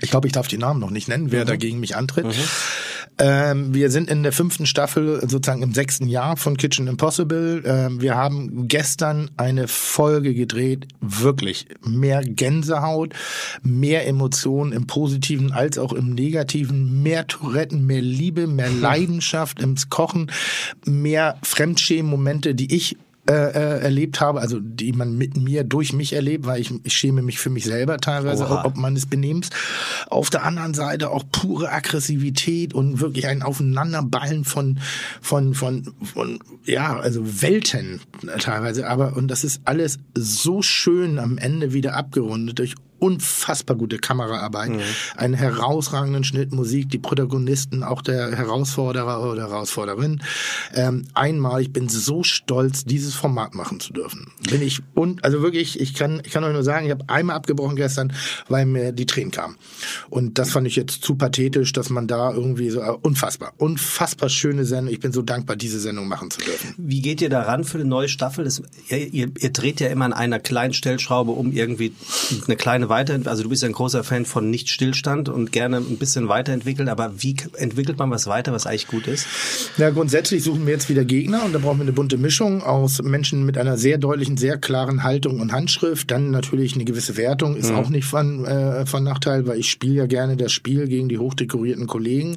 Ich 0.03 0.11
glaube, 0.11 0.27
ich 0.27 0.33
darf 0.33 0.49
die 0.49 0.59
Namen 0.59 0.81
noch 0.81 0.91
nicht 0.91 1.09
nennen, 1.09 1.31
wer 1.31 1.45
mhm. 1.45 1.49
dagegen 1.49 1.81
mich 1.81 1.97
antritt. 1.97 2.27
Mhm. 2.27 2.33
Ähm, 3.19 3.75
wir 3.75 3.91
sind 3.91 4.09
in 4.09 4.23
der 4.23 4.33
fünften 4.33 4.65
Staffel, 4.65 5.21
sozusagen 5.29 5.63
im 5.63 5.75
sechsten 5.75 6.09
Jahr 6.09 6.39
von 6.39 6.57
Kitchen 6.57 6.87
Impossible. 6.87 7.63
Ähm, 7.67 8.01
wir 8.01 8.15
haben 8.15 8.67
gestern 8.67 9.31
eine 9.37 9.69
Folge 9.69 10.33
gedreht, 10.33 10.89
wirklich 11.01 11.67
mehr 11.85 12.23
Gänsehaut, 12.23 13.13
mehr 13.63 14.07
Emotionen 14.07 14.73
im 14.73 14.87
Positiven 14.87 15.53
als 15.53 15.77
auch 15.77 15.93
im 15.93 16.15
Negativen, 16.15 17.03
mehr 17.03 17.27
Touretten, 17.27 17.85
mehr 17.85 18.01
Liebe, 18.01 18.47
mehr 18.47 18.71
Leidenschaft 18.81 19.61
im 19.61 19.77
Kochen, 19.91 20.31
mehr 20.87 21.37
Fremdschämen-Momente, 21.43 22.55
die 22.55 22.75
ich 22.75 22.97
äh, 23.31 23.53
äh, 23.53 23.81
erlebt 23.83 24.21
habe, 24.21 24.41
also 24.41 24.59
die 24.59 24.93
man 24.93 25.17
mit 25.17 25.37
mir 25.37 25.63
durch 25.63 25.93
mich 25.93 26.15
erlebt, 26.15 26.47
weil 26.47 26.61
ich, 26.61 26.73
ich 26.83 26.97
schäme 26.97 27.23
mich 27.23 27.39
für 27.39 27.49
mich 27.49 27.63
selber 27.63 27.99
teilweise, 27.99 28.45
Oha. 28.45 28.65
ob 28.65 28.77
meines 28.77 29.07
Benehmens. 29.07 29.51
Auf 30.09 30.31
der 30.31 30.43
anderen 30.43 30.75
Seite 30.75 31.11
auch 31.11 31.23
pure 31.31 31.71
Aggressivität 31.71 32.75
und 32.75 32.99
wirklich 32.99 33.29
ein 33.29 33.43
Aufeinanderballen 33.43 34.45
von 34.45 34.81
von 35.21 35.55
von 35.55 35.95
von 36.03 36.41
ja 36.65 36.99
also 36.99 37.41
Welten 37.41 38.01
teilweise, 38.41 38.89
aber 38.89 39.17
und 39.17 39.29
das 39.29 39.45
ist 39.45 39.61
alles 39.65 40.01
so 40.17 40.61
schön 40.61 41.21
am 41.21 41.39
Ende 41.39 41.73
wieder 41.73 41.95
abgerundet 41.95 42.59
durch 42.59 42.75
unfassbar 43.01 43.77
gute 43.77 43.99
Kameraarbeit, 43.99 44.71
mhm. 44.71 44.81
einen 45.17 45.35
herausragenden 45.35 46.25
Schnitt, 46.25 46.53
Musik, 46.53 46.91
die 46.91 46.99
Protagonisten, 46.99 47.83
auch 47.83 48.03
der 48.03 48.37
Herausforderer 48.37 49.23
oder 49.31 49.49
Herausforderin. 49.49 50.23
Ähm, 50.75 51.07
einmal, 51.15 51.63
ich 51.63 51.73
bin 51.73 51.89
so 51.89 52.23
stolz, 52.23 52.85
dieses 52.85 53.15
Format 53.15 53.55
machen 53.55 53.81
zu 53.81 53.93
dürfen. 53.93 54.33
Bin 54.51 54.63
ich 54.63 54.81
und 54.95 55.25
also 55.25 55.43
wirklich, 55.43 55.81
ich 55.81 55.95
kann, 55.95 56.23
ich 56.25 56.33
kann 56.33 56.45
euch 56.45 56.53
nur 56.53 56.63
sagen, 56.63 56.87
ich 56.87 56.93
habe 56.93 57.05
einmal 57.09 57.37
abgebrochen 57.37 57.77
gestern, 57.77 58.13
weil 58.49 58.67
mir 58.67 58.93
die 58.93 59.07
Tränen 59.07 59.31
kamen. 59.31 59.57
Und 60.11 60.39
das 60.39 60.51
fand 60.51 60.67
ich 60.67 60.77
jetzt 60.77 61.03
zu 61.03 61.15
pathetisch, 61.15 61.73
dass 61.73 61.89
man 61.91 62.07
da 62.07 62.33
irgendwie 62.33 62.71
so 62.71 62.83
uh, 62.83 62.99
unfassbar, 63.03 63.53
unfassbar 63.57 64.29
schöne 64.29 64.65
Sendung. 64.65 64.93
Ich 64.93 65.01
bin 65.01 65.13
so 65.13 65.23
dankbar, 65.23 65.57
diese 65.57 65.81
Sendung 65.81 66.07
machen 66.07 66.31
zu 66.31 66.41
dürfen. 66.41 66.75
Wie 66.77 67.01
geht 67.01 67.23
ihr 67.23 67.31
daran 67.31 67.65
für 67.65 67.79
eine 67.79 67.87
neue 67.87 68.09
Staffel? 68.09 68.45
Das, 68.45 68.63
ihr, 68.89 69.13
ihr, 69.13 69.31
ihr 69.39 69.51
dreht 69.51 69.81
ja 69.81 69.89
immer 69.89 70.05
an 70.05 70.13
einer 70.13 70.39
kleinen 70.39 70.75
Stellschraube, 70.75 71.31
um 71.31 71.53
irgendwie 71.53 71.95
eine 72.47 72.57
kleine 72.57 72.90
weiter, 72.91 73.19
also 73.25 73.43
du 73.43 73.49
bist 73.49 73.63
ja 73.63 73.69
ein 73.71 73.73
großer 73.73 74.05
Fan 74.05 74.27
von 74.27 74.51
nicht 74.51 74.69
Stillstand 74.69 75.31
und 75.31 75.53
gerne 75.53 75.79
ein 75.79 75.97
bisschen 75.97 76.29
weiterentwickeln, 76.29 76.91
aber 76.91 77.15
wie 77.23 77.35
entwickelt 77.57 77.99
man 77.99 78.11
was 78.11 78.27
weiter, 78.27 78.53
was 78.53 78.67
eigentlich 78.67 78.87
gut 78.87 79.07
ist? 79.07 79.27
Ja, 79.79 79.89
grundsätzlich 79.89 80.45
suchen 80.45 80.67
wir 80.67 80.75
jetzt 80.75 80.91
wieder 80.91 81.07
Gegner 81.07 81.45
und 81.45 81.55
da 81.55 81.59
brauchen 81.59 81.79
wir 81.79 81.85
eine 81.85 81.93
bunte 81.93 82.19
Mischung 82.19 82.63
aus 82.63 83.03
Menschen 83.03 83.47
mit 83.47 83.57
einer 83.57 83.79
sehr 83.79 83.97
deutlichen, 83.97 84.37
sehr 84.37 84.59
klaren 84.59 85.03
Haltung 85.03 85.41
und 85.41 85.53
Handschrift. 85.53 86.11
Dann 86.11 86.31
natürlich 86.31 86.75
eine 86.75 86.85
gewisse 86.85 87.17
Wertung 87.17 87.57
ist 87.57 87.71
mhm. 87.71 87.77
auch 87.77 87.89
nicht 87.89 88.05
von, 88.05 88.45
äh, 88.45 88.85
von 88.85 89.05
Nachteil, 89.05 89.47
weil 89.47 89.59
ich 89.59 89.71
spiele 89.71 89.95
ja 89.95 90.07
gerne 90.07 90.37
das 90.37 90.53
Spiel 90.53 90.87
gegen 90.89 91.09
die 91.09 91.19
hochdekorierten 91.19 91.87
Kollegen, 91.87 92.37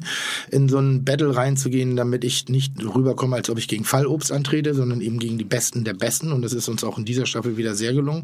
in 0.49 0.69
so 0.69 0.77
ein 0.77 1.03
Battle 1.03 1.35
reinzugehen, 1.35 1.95
damit 1.95 2.23
ich 2.23 2.47
nicht 2.47 2.73
rüberkomme, 2.83 3.35
als 3.35 3.49
ob 3.49 3.57
ich 3.57 3.67
gegen 3.67 3.83
Fallobst 3.83 4.31
antrete, 4.31 4.73
sondern 4.73 5.01
eben 5.01 5.19
gegen 5.19 5.37
die 5.37 5.43
Besten 5.43 5.83
der 5.83 5.93
Besten 5.93 6.31
und 6.31 6.41
das 6.43 6.53
ist 6.53 6.69
uns 6.69 6.83
auch 6.83 6.97
in 6.97 7.05
dieser 7.05 7.25
Staffel 7.25 7.57
wieder 7.57 7.75
sehr 7.75 7.93
gelungen. 7.93 8.23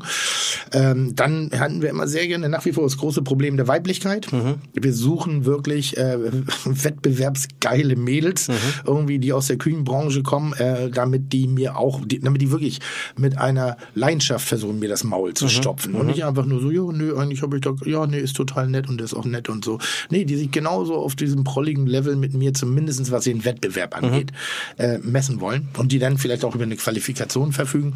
Ähm, 0.71 1.15
dann 1.15 1.51
hatten 1.57 1.81
wir 1.81 1.89
immer 1.89 2.07
sehr 2.07 2.18
sehr 2.19 2.27
gerne 2.27 2.49
nach 2.49 2.65
wie 2.65 2.73
vor 2.73 2.83
das 2.83 2.97
große 2.97 3.21
Problem 3.21 3.55
der 3.55 3.67
Weiblichkeit. 3.69 4.31
Mhm. 4.33 4.55
Wir 4.73 4.93
suchen 4.93 5.45
wirklich 5.45 5.95
äh, 5.97 6.17
wettbewerbsgeile 6.65 7.95
Mädels, 7.95 8.49
Mhm. 8.49 8.53
irgendwie, 8.85 9.19
die 9.19 9.31
aus 9.31 9.47
der 9.47 9.57
Küchenbranche 9.57 10.21
kommen, 10.23 10.53
äh, 10.53 10.89
damit 10.89 11.31
die 11.31 11.47
mir 11.47 11.77
auch, 11.77 12.01
die, 12.05 12.19
damit 12.19 12.41
die 12.41 12.51
wirklich 12.51 12.79
mit 13.17 13.37
einer 13.37 13.77
Leidenschaft 13.95 14.45
versuchen, 14.47 14.79
mir 14.79 14.89
das 14.89 15.03
Maul 15.05 15.29
Mhm. 15.29 15.35
zu 15.35 15.47
stopfen. 15.49 15.95
Und 15.95 16.07
nicht 16.07 16.25
einfach 16.25 16.45
nur 16.45 16.59
so, 16.59 16.71
ja, 16.71 16.81
nö, 16.91 17.15
eigentlich 17.17 17.41
habe 17.41 17.55
ich 17.57 17.61
doch, 17.61 17.77
ja, 17.85 18.05
nee, 18.05 18.19
ist 18.19 18.35
total 18.35 18.67
nett 18.67 18.89
und 18.89 18.99
ist 18.99 19.13
auch 19.13 19.25
nett 19.25 19.47
und 19.49 19.63
so. 19.63 19.79
Nee, 20.09 20.25
die 20.25 20.35
sich 20.35 20.51
genauso 20.51 20.95
auf 20.95 21.15
diesem 21.15 21.43
prolligen 21.45 21.87
Level 21.87 22.15
mit 22.17 22.33
mir 22.33 22.53
zumindestens 22.53 23.11
was 23.11 23.23
den 23.23 23.45
Wettbewerb 23.45 23.95
angeht, 23.95 24.31
äh, 24.77 24.97
messen 24.99 25.39
wollen. 25.39 25.69
Und 25.77 25.91
die 25.93 25.99
dann 25.99 26.17
vielleicht 26.17 26.43
auch 26.43 26.53
über 26.55 26.65
eine 26.65 26.75
Qualifikation 26.75 27.53
verfügen. 27.53 27.93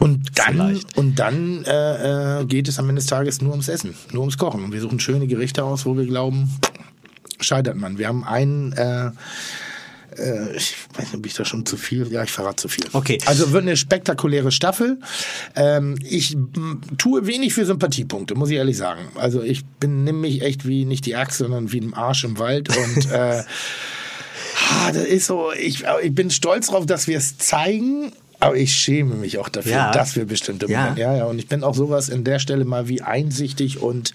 Und 0.00 0.30
dann, 0.34 0.54
Vielleicht. 0.54 0.96
und 0.98 1.18
dann 1.18 1.64
äh, 1.64 2.40
äh, 2.40 2.44
geht 2.46 2.66
es 2.68 2.78
am 2.78 2.88
Ende 2.88 3.00
des 3.00 3.06
Tages 3.06 3.40
nur 3.42 3.51
ums 3.52 3.68
Essen, 3.68 3.94
nur 4.12 4.22
ums 4.22 4.38
Kochen. 4.38 4.64
Und 4.64 4.72
wir 4.72 4.80
suchen 4.80 5.00
schöne 5.00 5.26
Gerichte 5.26 5.64
aus, 5.64 5.86
wo 5.86 5.96
wir 5.96 6.06
glauben, 6.06 6.50
scheitert 7.40 7.76
man. 7.76 7.98
Wir 7.98 8.08
haben 8.08 8.24
einen, 8.24 8.72
äh, 8.72 9.10
äh, 10.16 10.56
ich 10.56 10.76
weiß 10.94 11.06
nicht, 11.06 11.14
ob 11.14 11.26
ich 11.26 11.34
da 11.34 11.44
schon 11.44 11.66
zu 11.66 11.76
viel, 11.76 12.10
ja, 12.12 12.22
ich 12.22 12.30
verrate 12.30 12.56
zu 12.56 12.68
viel. 12.68 12.84
Okay. 12.92 13.18
Also 13.26 13.52
wird 13.52 13.62
eine 13.62 13.76
spektakuläre 13.76 14.52
Staffel. 14.52 14.98
Ähm, 15.56 15.96
ich 16.02 16.34
m, 16.34 16.80
tue 16.98 17.26
wenig 17.26 17.54
für 17.54 17.64
Sympathiepunkte, 17.64 18.34
muss 18.34 18.50
ich 18.50 18.56
ehrlich 18.56 18.76
sagen. 18.76 19.08
Also 19.14 19.42
ich 19.42 19.64
bin 19.64 20.04
nimm 20.04 20.20
mich 20.20 20.42
echt 20.42 20.66
wie 20.66 20.84
nicht 20.84 21.06
die 21.06 21.16
Axt, 21.16 21.38
sondern 21.38 21.72
wie 21.72 21.80
ein 21.80 21.94
Arsch 21.94 22.24
im 22.24 22.38
Wald 22.38 22.68
und 22.76 23.10
äh, 23.10 23.42
ah, 24.70 24.92
das 24.92 25.04
ist 25.04 25.26
so, 25.26 25.52
ich, 25.52 25.84
ich 26.02 26.14
bin 26.14 26.30
stolz 26.30 26.68
drauf, 26.68 26.86
dass 26.86 27.06
wir 27.06 27.18
es 27.18 27.38
zeigen. 27.38 28.12
Aber 28.42 28.56
ich 28.56 28.72
schäme 28.74 29.14
mich 29.14 29.38
auch 29.38 29.48
dafür, 29.48 29.72
Ja. 29.72 29.92
dass 29.92 30.16
wir 30.16 30.24
bestimmte 30.24 30.66
Ja. 30.70 30.80
Momente, 30.80 31.00
ja, 31.00 31.16
ja. 31.16 31.24
Und 31.24 31.38
ich 31.38 31.48
bin 31.48 31.62
auch 31.64 31.74
sowas 31.74 32.08
in 32.08 32.24
der 32.24 32.38
Stelle 32.38 32.64
mal 32.64 32.88
wie 32.88 33.02
einsichtig 33.02 33.80
und 33.80 34.12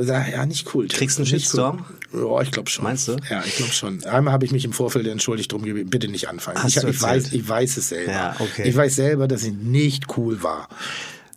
sage, 0.00 0.32
ja, 0.32 0.46
nicht 0.46 0.74
cool. 0.74 0.88
Kriegst 0.88 1.18
du 1.18 1.22
einen 1.22 1.26
Shitstorm? 1.26 1.84
Cool. 2.12 2.30
Ja, 2.36 2.42
ich 2.42 2.50
glaube 2.50 2.70
schon. 2.70 2.84
Meinst 2.84 3.08
du? 3.08 3.16
Ja, 3.28 3.42
ich 3.44 3.56
glaube 3.56 3.72
schon. 3.72 4.02
Einmal 4.04 4.32
habe 4.32 4.44
ich 4.46 4.52
mich 4.52 4.64
im 4.64 4.72
Vorfeld 4.72 5.06
entschuldigt 5.06 5.52
drum 5.52 5.62
gebeten, 5.62 5.90
bitte 5.90 6.08
nicht 6.08 6.28
anfangen. 6.28 6.62
Hast 6.62 6.76
ich, 6.76 6.82
du 6.82 6.88
ich, 6.88 7.02
weiß, 7.02 7.32
ich 7.32 7.48
weiß 7.48 7.76
es 7.76 7.88
selber. 7.90 8.12
Ja, 8.12 8.36
okay. 8.38 8.62
Ich 8.68 8.74
weiß 8.76 8.94
selber, 8.94 9.28
dass 9.28 9.42
ich 9.44 9.52
nicht 9.52 10.16
cool 10.16 10.42
war. 10.42 10.68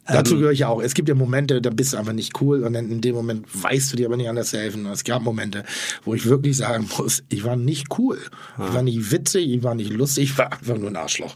Dazu 0.05 0.35
Ähm, 0.35 0.39
gehöre 0.39 0.53
ich 0.53 0.59
ja 0.59 0.69
auch. 0.69 0.81
Es 0.81 0.93
gibt 0.93 1.09
ja 1.09 1.15
Momente, 1.15 1.61
da 1.61 1.69
bist 1.69 1.91
du 1.91 1.97
einfach 1.97 2.13
nicht 2.13 2.39
cool 2.39 2.63
und 2.63 2.75
in 2.75 3.01
dem 3.01 3.13
Moment 3.15 3.45
weißt 3.51 3.91
du 3.91 3.97
dir 3.97 4.05
aber 4.05 4.15
nicht 4.15 4.29
anders 4.29 4.51
zu 4.51 4.57
helfen. 4.57 4.85
Und 4.85 4.93
es 4.93 5.03
gab 5.03 5.21
Momente, 5.23 5.65
wo 6.05 6.13
ich 6.13 6.25
wirklich 6.27 6.55
sagen 6.55 6.87
muss, 6.97 7.23
ich 7.27 7.43
war 7.43 7.57
nicht 7.57 7.87
cool. 7.97 8.17
Ich 8.57 8.73
war 8.73 8.83
nicht 8.83 9.11
witzig, 9.11 9.49
ich 9.49 9.63
war 9.63 9.75
nicht 9.75 9.91
lustig, 9.91 10.31
ich 10.31 10.37
war 10.37 10.53
einfach 10.53 10.77
nur 10.77 10.89
ein 10.89 10.95
Arschloch. 10.95 11.35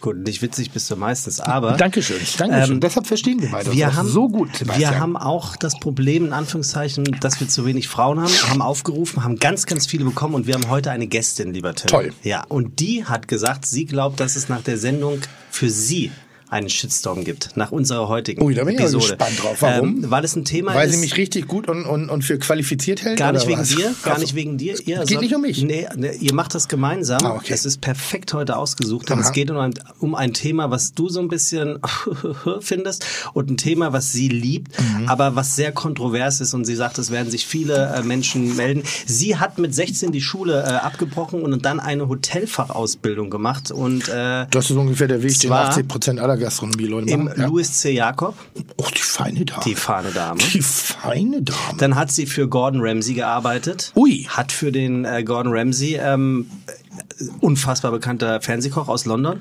Gut, 0.00 0.16
nicht 0.16 0.40
witzig 0.40 0.70
bist 0.70 0.90
du 0.90 0.96
meistens, 0.96 1.40
aber 1.40 1.72
Dankeschön, 1.72 2.16
Dankeschön. 2.38 2.76
Ähm, 2.76 2.80
Deshalb 2.80 3.06
verstehen 3.06 3.42
wir 3.42 3.50
beide 3.50 3.70
wir 3.72 3.94
haben, 3.94 4.08
so 4.08 4.28
gut. 4.28 4.56
Sebastian. 4.56 4.92
wir 4.92 5.00
haben 5.00 5.16
auch 5.16 5.56
das 5.56 5.78
Problem, 5.78 6.26
in 6.26 6.32
Anführungszeichen, 6.32 7.04
dass 7.20 7.38
wir 7.38 7.48
zu 7.48 7.66
wenig 7.66 7.88
Frauen 7.88 8.18
haben, 8.18 8.32
haben 8.48 8.62
aufgerufen, 8.62 9.22
haben 9.22 9.36
ganz, 9.36 9.66
ganz 9.66 9.86
viele 9.86 10.06
bekommen 10.06 10.34
und 10.34 10.46
wir 10.46 10.54
haben 10.54 10.70
heute 10.70 10.90
eine 10.90 11.06
Gästin, 11.06 11.52
lieber 11.52 11.74
Tim. 11.74 11.88
Toll. 11.88 12.12
Ja, 12.22 12.44
und 12.48 12.80
die 12.80 13.04
hat 13.04 13.28
gesagt, 13.28 13.66
sie 13.66 13.84
glaubt, 13.84 14.20
dass 14.20 14.36
es 14.36 14.48
nach 14.48 14.62
der 14.62 14.78
Sendung 14.78 15.20
für 15.50 15.68
sie 15.68 16.10
einen 16.50 16.68
Shitstorm 16.68 17.24
gibt, 17.24 17.56
nach 17.56 17.70
unserer 17.72 18.08
heutigen 18.08 18.42
Ui, 18.42 18.54
da 18.54 18.64
bin 18.64 18.74
ich 18.74 18.80
Episode. 18.80 19.06
gespannt 19.16 19.42
drauf. 19.42 19.56
Warum? 19.60 19.88
Ähm, 20.04 20.10
weil 20.10 20.24
es 20.24 20.34
ein 20.36 20.44
Thema 20.44 20.74
Weil 20.74 20.88
ist. 20.88 20.94
sie 20.94 21.00
mich 21.00 21.16
richtig 21.16 21.46
gut 21.48 21.68
und, 21.68 21.84
und, 21.86 22.10
und 22.10 22.22
für 22.22 22.38
qualifiziert 22.38 23.02
hält? 23.04 23.18
Gar 23.18 23.32
nicht 23.32 23.46
wegen 23.46 23.60
was? 23.60 23.68
dir, 23.68 23.94
gar 24.02 24.12
Ach 24.12 24.16
so. 24.16 24.22
nicht 24.22 24.34
wegen 24.34 24.58
dir. 24.58 24.72
Ihr 24.86 24.98
Geht 24.98 25.08
sollt- 25.08 25.20
nicht 25.20 25.34
um 25.34 25.42
mich. 25.42 25.62
Nee, 25.62 25.86
nee, 25.96 26.10
ihr 26.20 26.34
macht 26.34 26.54
das 26.54 26.68
gemeinsam. 26.68 27.20
Ah, 27.24 27.34
okay. 27.36 27.52
Es 27.52 27.64
ist 27.64 27.80
perfekt 27.80 28.34
heute 28.34 28.56
ausgesucht. 28.56 29.10
Und 29.10 29.20
es 29.20 29.32
geht 29.32 29.50
um 29.50 29.58
ein, 29.58 29.74
um 30.00 30.14
ein 30.14 30.32
Thema, 30.34 30.70
was 30.70 30.92
du 30.92 31.08
so 31.08 31.20
ein 31.20 31.28
bisschen 31.28 31.78
findest 32.60 33.06
und 33.32 33.50
ein 33.50 33.56
Thema, 33.56 33.92
was 33.92 34.12
sie 34.12 34.28
liebt, 34.28 34.70
Mhm. 34.80 35.08
aber 35.08 35.36
was 35.36 35.56
sehr 35.56 35.72
kontrovers 35.72 36.40
ist. 36.40 36.54
Und 36.54 36.64
sie 36.64 36.74
sagt, 36.74 36.98
es 36.98 37.10
werden 37.10 37.30
sich 37.30 37.46
viele 37.46 37.92
äh, 37.94 38.02
Menschen 38.02 38.56
melden. 38.56 38.82
Sie 39.06 39.36
hat 39.36 39.58
mit 39.58 39.74
16 39.74 40.10
die 40.12 40.20
Schule 40.20 40.62
äh, 40.62 40.66
abgebrochen 40.68 41.42
und 41.42 41.64
dann 41.64 41.80
eine 41.80 42.08
Hotelfachausbildung 42.08 43.30
gemacht. 43.30 43.70
Und 43.70 44.08
äh, 44.08 44.46
Das 44.50 44.70
ist 44.70 44.76
ungefähr 44.76 45.08
der 45.08 45.22
Weg, 45.22 45.38
den 45.38 45.48
Zwar 45.48 45.68
80 45.68 45.88
Prozent 45.88 46.20
aller 46.20 46.36
Gastronomie-Leute 46.40 47.10
im 47.10 47.24
machen. 47.24 47.40
Ja. 47.40 47.46
Louis 47.46 47.72
C. 47.72 47.92
Jakob, 47.92 48.34
Oh, 48.76 48.86
die 48.94 49.00
feine 49.00 49.44
Dame. 49.44 49.62
die 49.64 49.74
fahrende 49.74 50.12
Dame. 50.12 50.40
Die 50.52 50.62
feine 50.62 51.42
Dame. 51.42 51.58
Dann 51.78 51.94
hat 51.94 52.10
sie 52.10 52.26
für 52.26 52.48
Gordon 52.48 52.80
Ramsay 52.82 53.14
gearbeitet. 53.14 53.92
Ui. 53.96 54.26
Hat 54.28 54.50
für 54.52 54.72
den 54.72 55.04
äh, 55.04 55.22
Gordon 55.22 55.52
Ramsay, 55.54 55.96
ähm, 56.02 56.50
äh, 56.66 57.24
unfassbar 57.40 57.92
bekannter 57.92 58.40
Fernsehkoch 58.40 58.88
aus 58.88 59.04
London. 59.06 59.40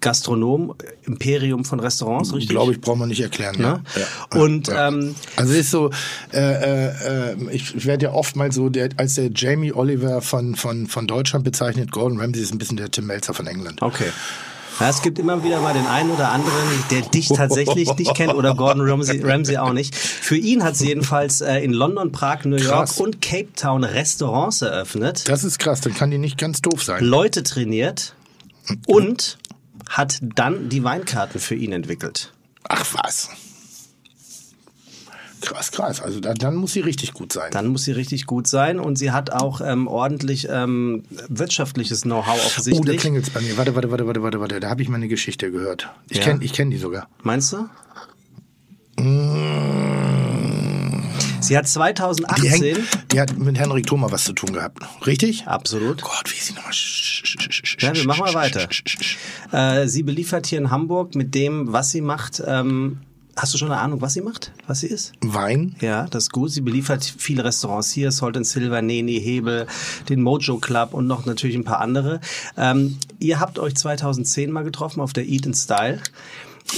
Gastronom, 0.00 0.74
Imperium 1.06 1.64
von 1.64 1.80
Restaurants, 1.80 2.34
richtig? 2.34 2.50
Glaube 2.50 2.72
ich, 2.72 2.80
braucht 2.82 2.98
man 2.98 3.08
nicht 3.08 3.22
erklären. 3.22 3.56
Ne? 3.56 3.82
Ja. 3.96 4.02
Ja. 4.34 4.40
Und, 4.42 4.68
ja. 4.68 4.88
ähm, 4.88 5.14
also 5.36 5.52
es 5.54 5.60
ist 5.60 5.70
so, 5.70 5.90
äh, 6.30 6.40
äh, 6.40 7.32
äh, 7.32 7.36
ich, 7.52 7.74
ich 7.74 7.86
werde 7.86 8.04
ja 8.06 8.12
oftmals 8.12 8.54
so 8.54 8.68
der, 8.68 8.90
als 8.98 9.14
der 9.14 9.30
Jamie 9.34 9.72
Oliver 9.72 10.20
von, 10.20 10.56
von, 10.56 10.88
von 10.88 11.06
Deutschland 11.06 11.42
bezeichnet. 11.42 11.90
Gordon 11.90 12.20
Ramsay 12.20 12.42
ist 12.42 12.52
ein 12.52 12.58
bisschen 12.58 12.76
der 12.76 12.90
Tim 12.90 13.06
Melzer 13.06 13.32
von 13.32 13.46
England. 13.46 13.80
Okay. 13.80 14.10
Ja, 14.80 14.88
es 14.88 15.02
gibt 15.02 15.18
immer 15.20 15.44
wieder 15.44 15.60
mal 15.60 15.72
den 15.72 15.86
einen 15.86 16.10
oder 16.10 16.30
anderen, 16.30 16.52
der 16.90 17.02
dich 17.02 17.28
tatsächlich 17.28 17.94
nicht 17.96 18.14
kennt 18.14 18.34
oder 18.34 18.54
Gordon 18.54 18.88
Ramsay, 18.88 19.20
Ramsay 19.22 19.56
auch 19.58 19.72
nicht. 19.72 19.94
Für 19.94 20.36
ihn 20.36 20.64
hat 20.64 20.76
sie 20.76 20.88
jedenfalls 20.88 21.40
äh, 21.40 21.58
in 21.58 21.72
London, 21.72 22.10
Prag, 22.10 22.44
New 22.44 22.56
York 22.56 22.86
Krass. 22.86 23.00
und 23.00 23.22
Cape 23.22 23.52
Town 23.54 23.84
Restaurants 23.84 24.62
eröffnet, 24.62 25.28
Das 25.28 25.44
ist 25.44 25.58
krass, 25.58 25.80
dann 25.80 25.94
kann 25.94 26.10
die 26.10 26.18
nicht 26.18 26.38
ganz 26.38 26.60
doof 26.60 26.82
sein. 26.82 27.04
Leute 27.04 27.44
trainiert 27.44 28.14
und 28.86 29.38
hat 29.88 30.18
dann 30.22 30.68
die 30.68 30.82
Weinkarten 30.82 31.40
für 31.40 31.54
ihn 31.54 31.72
entwickelt. 31.72 32.32
Ach 32.68 32.84
was. 32.94 33.28
Krass, 35.44 35.70
krass. 35.72 36.00
Also 36.00 36.20
da, 36.20 36.34
dann 36.34 36.56
muss 36.56 36.72
sie 36.72 36.80
richtig 36.80 37.12
gut 37.12 37.32
sein. 37.32 37.50
Dann 37.52 37.68
muss 37.68 37.84
sie 37.84 37.92
richtig 37.92 38.26
gut 38.26 38.46
sein 38.48 38.80
und 38.80 38.96
sie 38.96 39.12
hat 39.12 39.30
auch 39.30 39.60
ähm, 39.60 39.86
ordentlich 39.86 40.48
ähm, 40.50 41.04
wirtschaftliches 41.28 42.02
Know-how 42.02 42.34
oh, 42.34 42.38
da 42.40 42.46
offensichtlich. 42.46 43.00
klingelt's 43.00 43.30
bei 43.30 43.40
mir. 43.40 43.56
Warte, 43.56 43.74
warte, 43.74 43.90
warte, 43.90 44.06
warte, 44.06 44.22
warte, 44.22 44.40
warte. 44.40 44.60
Da 44.60 44.68
habe 44.70 44.82
ich 44.82 44.88
mal 44.88 44.96
eine 44.96 45.08
Geschichte 45.08 45.50
gehört. 45.50 45.88
Ich 46.08 46.18
Ja. 46.18 46.24
kenn 46.24 46.42
ich 46.42 46.52
kenn 46.52 46.70
die 46.70 46.78
sogar. 46.78 47.08
Meinst 47.22 47.52
du? 47.52 47.68
Mm. 49.02 49.44
Sie 51.40 51.58
hat 51.58 51.66
Die, 51.66 51.70
2018 51.70 52.50
hängt, 52.50 53.12
die 53.12 53.20
hat 53.20 53.36
mit 53.36 53.58
Henrik 53.58 53.86
Thoma 53.86 54.10
was 54.10 54.24
zu 54.24 54.32
tun 54.32 54.54
gehabt. 54.54 54.78
Richtig? 55.06 55.46
absolut. 55.46 56.00
Gott, 56.00 56.24
wie 56.32 56.36
ist 56.38 56.46
sie 56.46 56.54
nochmal? 56.54 56.72
Ja, 57.80 57.94
wir 57.94 58.06
machen 58.06 58.20
mal 58.24 58.34
weiter. 58.34 58.66
Äh, 59.52 59.86
sie 59.88 60.02
beliefert 60.02 60.46
hier 60.46 60.58
in 60.58 60.70
Hamburg 60.70 61.14
mit 61.14 61.34
dem, 61.34 61.70
was 61.72 61.90
sie 61.90 62.00
macht. 62.00 62.42
Ähm, 62.46 63.00
hast 63.36 63.54
du 63.54 63.58
schon 63.58 63.70
eine 63.70 63.80
Ahnung, 63.80 64.00
was 64.00 64.14
sie 64.14 64.20
macht? 64.20 64.52
Was 64.66 64.80
sie 64.80 64.86
ist? 64.86 65.12
Wein? 65.20 65.76
Ja, 65.80 66.06
das 66.06 66.24
ist 66.24 66.32
gut. 66.32 66.50
Sie 66.50 66.60
beliefert 66.60 67.04
viele 67.04 67.44
Restaurants 67.44 67.90
hier, 67.90 68.12
Salt 68.12 68.36
and 68.36 68.46
Silver, 68.46 68.82
Neni, 68.82 69.20
Hebel, 69.20 69.66
den 70.08 70.22
Mojo 70.22 70.58
Club 70.58 70.94
und 70.94 71.06
noch 71.06 71.26
natürlich 71.26 71.56
ein 71.56 71.64
paar 71.64 71.80
andere. 71.80 72.20
Ähm, 72.56 72.98
ihr 73.18 73.40
habt 73.40 73.58
euch 73.58 73.74
2010 73.74 74.50
mal 74.50 74.64
getroffen 74.64 75.00
auf 75.00 75.12
der 75.12 75.26
Eat 75.26 75.46
in 75.46 75.54
Style. 75.54 76.00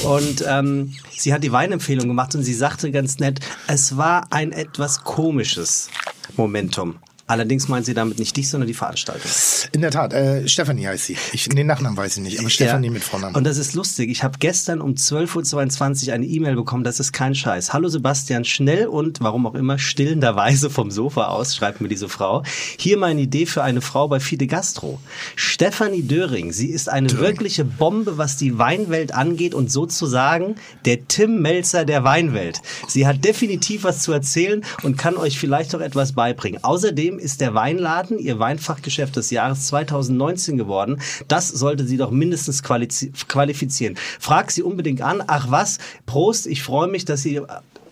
Und 0.04 0.44
ähm, 0.46 0.92
sie 1.16 1.32
hat 1.32 1.44
die 1.44 1.52
Weinempfehlung 1.52 2.08
gemacht 2.08 2.34
und 2.34 2.42
sie 2.42 2.54
sagte 2.54 2.90
ganz 2.90 3.18
nett, 3.18 3.40
es 3.68 3.96
war 3.96 4.26
ein 4.30 4.52
etwas 4.52 5.04
komisches 5.04 5.88
Momentum. 6.36 6.96
Allerdings 7.28 7.66
meint 7.68 7.86
sie 7.86 7.94
damit 7.94 8.18
nicht 8.20 8.36
dich, 8.36 8.48
sondern 8.48 8.68
die 8.68 8.74
Veranstaltung. 8.74 9.28
In 9.72 9.80
der 9.80 9.90
Tat, 9.90 10.12
äh, 10.12 10.46
Stefanie 10.48 10.86
heißt 10.86 11.06
sie. 11.06 11.16
Ich, 11.32 11.48
den 11.48 11.66
Nachnamen 11.66 11.96
weiß 11.96 12.16
ich 12.18 12.22
nicht, 12.22 12.38
aber 12.38 12.48
Stefanie 12.50 12.86
Ja. 12.86 12.92
mit 12.92 13.02
Vornamen. 13.02 13.34
Und 13.34 13.44
das 13.44 13.58
ist 13.58 13.74
lustig. 13.74 14.10
Ich 14.10 14.22
habe 14.22 14.38
gestern 14.38 14.80
um 14.80 14.94
12.22 14.94 16.08
Uhr 16.08 16.14
eine 16.14 16.26
E-Mail 16.26 16.54
bekommen, 16.54 16.84
das 16.84 17.00
ist 17.00 17.12
kein 17.12 17.34
Scheiß. 17.34 17.72
Hallo 17.72 17.88
Sebastian, 17.88 18.44
schnell 18.44 18.86
und 18.86 19.20
warum 19.20 19.46
auch 19.46 19.54
immer 19.56 19.78
stillenderweise 19.78 20.70
vom 20.70 20.90
Sofa 20.92 21.24
aus, 21.26 21.56
schreibt 21.56 21.80
mir 21.80 21.88
diese 21.88 22.08
Frau. 22.08 22.44
Hier 22.78 22.96
meine 22.96 23.20
Idee 23.22 23.46
für 23.46 23.62
eine 23.64 23.80
Frau 23.80 24.06
bei 24.06 24.20
Fide 24.20 24.46
Gastro. 24.46 25.00
Stefanie 25.34 26.02
Döring, 26.02 26.52
sie 26.52 26.68
ist 26.68 26.88
eine 26.88 27.10
wirkliche 27.18 27.64
Bombe, 27.64 28.18
was 28.18 28.36
die 28.36 28.58
Weinwelt 28.58 29.12
angeht 29.12 29.54
und 29.54 29.70
sozusagen 29.72 30.54
der 30.84 31.08
Tim 31.08 31.42
Melzer 31.42 31.84
der 31.84 32.04
Weinwelt. 32.04 32.60
Sie 32.86 33.06
hat 33.06 33.24
definitiv 33.24 33.82
was 33.84 34.02
zu 34.02 34.12
erzählen 34.12 34.64
und 34.84 34.96
kann 34.96 35.16
euch 35.16 35.38
vielleicht 35.38 35.74
auch 35.74 35.80
etwas 35.80 36.12
beibringen. 36.12 36.62
Außerdem 36.62 37.15
ist 37.18 37.40
der 37.40 37.54
Weinladen 37.54 38.18
ihr 38.18 38.38
Weinfachgeschäft 38.38 39.16
des 39.16 39.30
Jahres 39.30 39.66
2019 39.68 40.56
geworden. 40.56 41.00
Das 41.28 41.48
sollte 41.48 41.86
sie 41.86 41.96
doch 41.96 42.10
mindestens 42.10 42.62
qualifizieren. 42.62 43.96
Frag 44.18 44.50
sie 44.50 44.62
unbedingt 44.62 45.02
an. 45.02 45.22
Ach 45.26 45.50
was, 45.50 45.78
Prost, 46.06 46.46
ich 46.46 46.62
freue 46.62 46.88
mich, 46.88 47.04
dass 47.04 47.22
sie, 47.22 47.40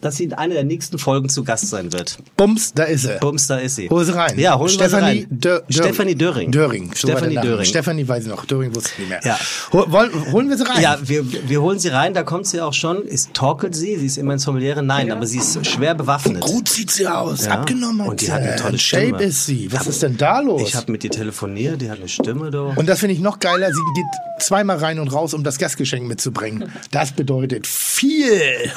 dass 0.05 0.17
sie 0.17 0.25
in 0.25 0.35
einer 0.35 0.55
der 0.55 0.65
nächsten 0.65 0.99
Folgen 0.99 1.29
zu 1.29 1.45
Gast 1.45 1.69
sein 1.69 1.93
wird. 1.93 2.19
Bums, 2.37 2.73
da 2.75 2.85
ist 2.85 3.03
sie. 3.03 3.17
Bums, 3.21 3.47
da 3.47 3.57
ist 3.57 3.77
sie. 3.77 3.89
Hol 3.89 4.05
sie 4.05 4.15
rein. 4.15 4.39
Ja, 4.39 4.61
wir 4.61 4.69
sie 4.69 4.85
rein. 5.01 5.27
Dö 5.31 5.61
Dö 5.61 5.73
Stefanie 5.73 6.15
Döring. 6.15 6.51
Döring. 6.51 6.93
so 6.95 7.09
Name. 7.09 7.41
Döring. 7.41 7.65
Stefanie 7.65 8.07
weiß 8.07 8.25
ich 8.25 8.31
noch. 8.31 8.45
Döring 8.45 8.75
wusste 8.75 8.91
ich 8.93 8.99
nicht 8.99 9.09
mehr. 9.09 9.21
Ja. 9.25 9.39
Hol, 9.73 9.91
wollen, 9.91 10.33
holen 10.33 10.49
wir 10.51 10.57
sie 10.57 10.69
rein. 10.69 10.83
Ja, 10.83 10.99
wir, 11.03 11.25
wir 11.49 11.63
holen 11.63 11.79
sie 11.79 11.89
rein, 11.89 12.15
da 12.15 12.23
kommt 12.23 12.47
sie 12.47 12.61
auch 12.61 12.73
schon. 12.73 13.03
Ist, 13.03 13.33
torkelt 13.35 13.75
sie? 13.75 13.97
Sie 13.97 14.07
ist 14.07 14.19
immer 14.19 14.35
in 14.35 14.39
Sommeliere? 14.39 14.83
Nein, 14.83 15.11
aber 15.11 15.27
sie 15.27 15.39
ist 15.39 15.67
schwer 15.67 15.95
bewaffnet. 15.95 16.41
Gut 16.43 16.69
sieht 16.69 16.91
sie 16.91 17.07
aus. 17.07 17.47
Ja. 17.47 17.53
Abgenommen 17.53 18.03
hat 18.03 18.09
Und 18.09 18.21
die 18.21 18.27
sie. 18.27 18.33
hat 18.33 18.43
eine 18.43 18.57
tolle 18.57 18.73
Ein 18.75 18.79
Shape 18.79 19.03
Stimme. 19.07 19.23
ist 19.23 19.47
sie. 19.47 19.73
Was 19.73 19.87
ist 19.87 20.03
denn 20.03 20.17
da 20.17 20.41
los? 20.41 20.63
Ich 20.63 20.75
habe 20.75 20.93
mit 20.93 21.05
ihr 21.05 21.11
telefoniert, 21.11 21.81
die 21.81 21.91
hat 21.91 21.99
eine 21.99 22.09
Stimme, 22.09 22.51
du. 22.51 22.73
und 22.77 22.87
das 22.89 23.01
finde 23.01 23.15
ich 23.15 23.21
noch 23.21 23.39
geiler. 23.39 23.69
Sie 23.69 23.81
geht 23.95 24.43
zweimal 24.43 24.79
rein 24.79 24.99
und 24.99 25.09
raus, 25.09 25.35
um 25.35 25.45
das 25.45 25.59
Gastgeschenk 25.59 26.07
mitzubringen. 26.07 26.71
Das 26.91 27.13
bedeutet 27.13 27.67
viel. 27.67 28.71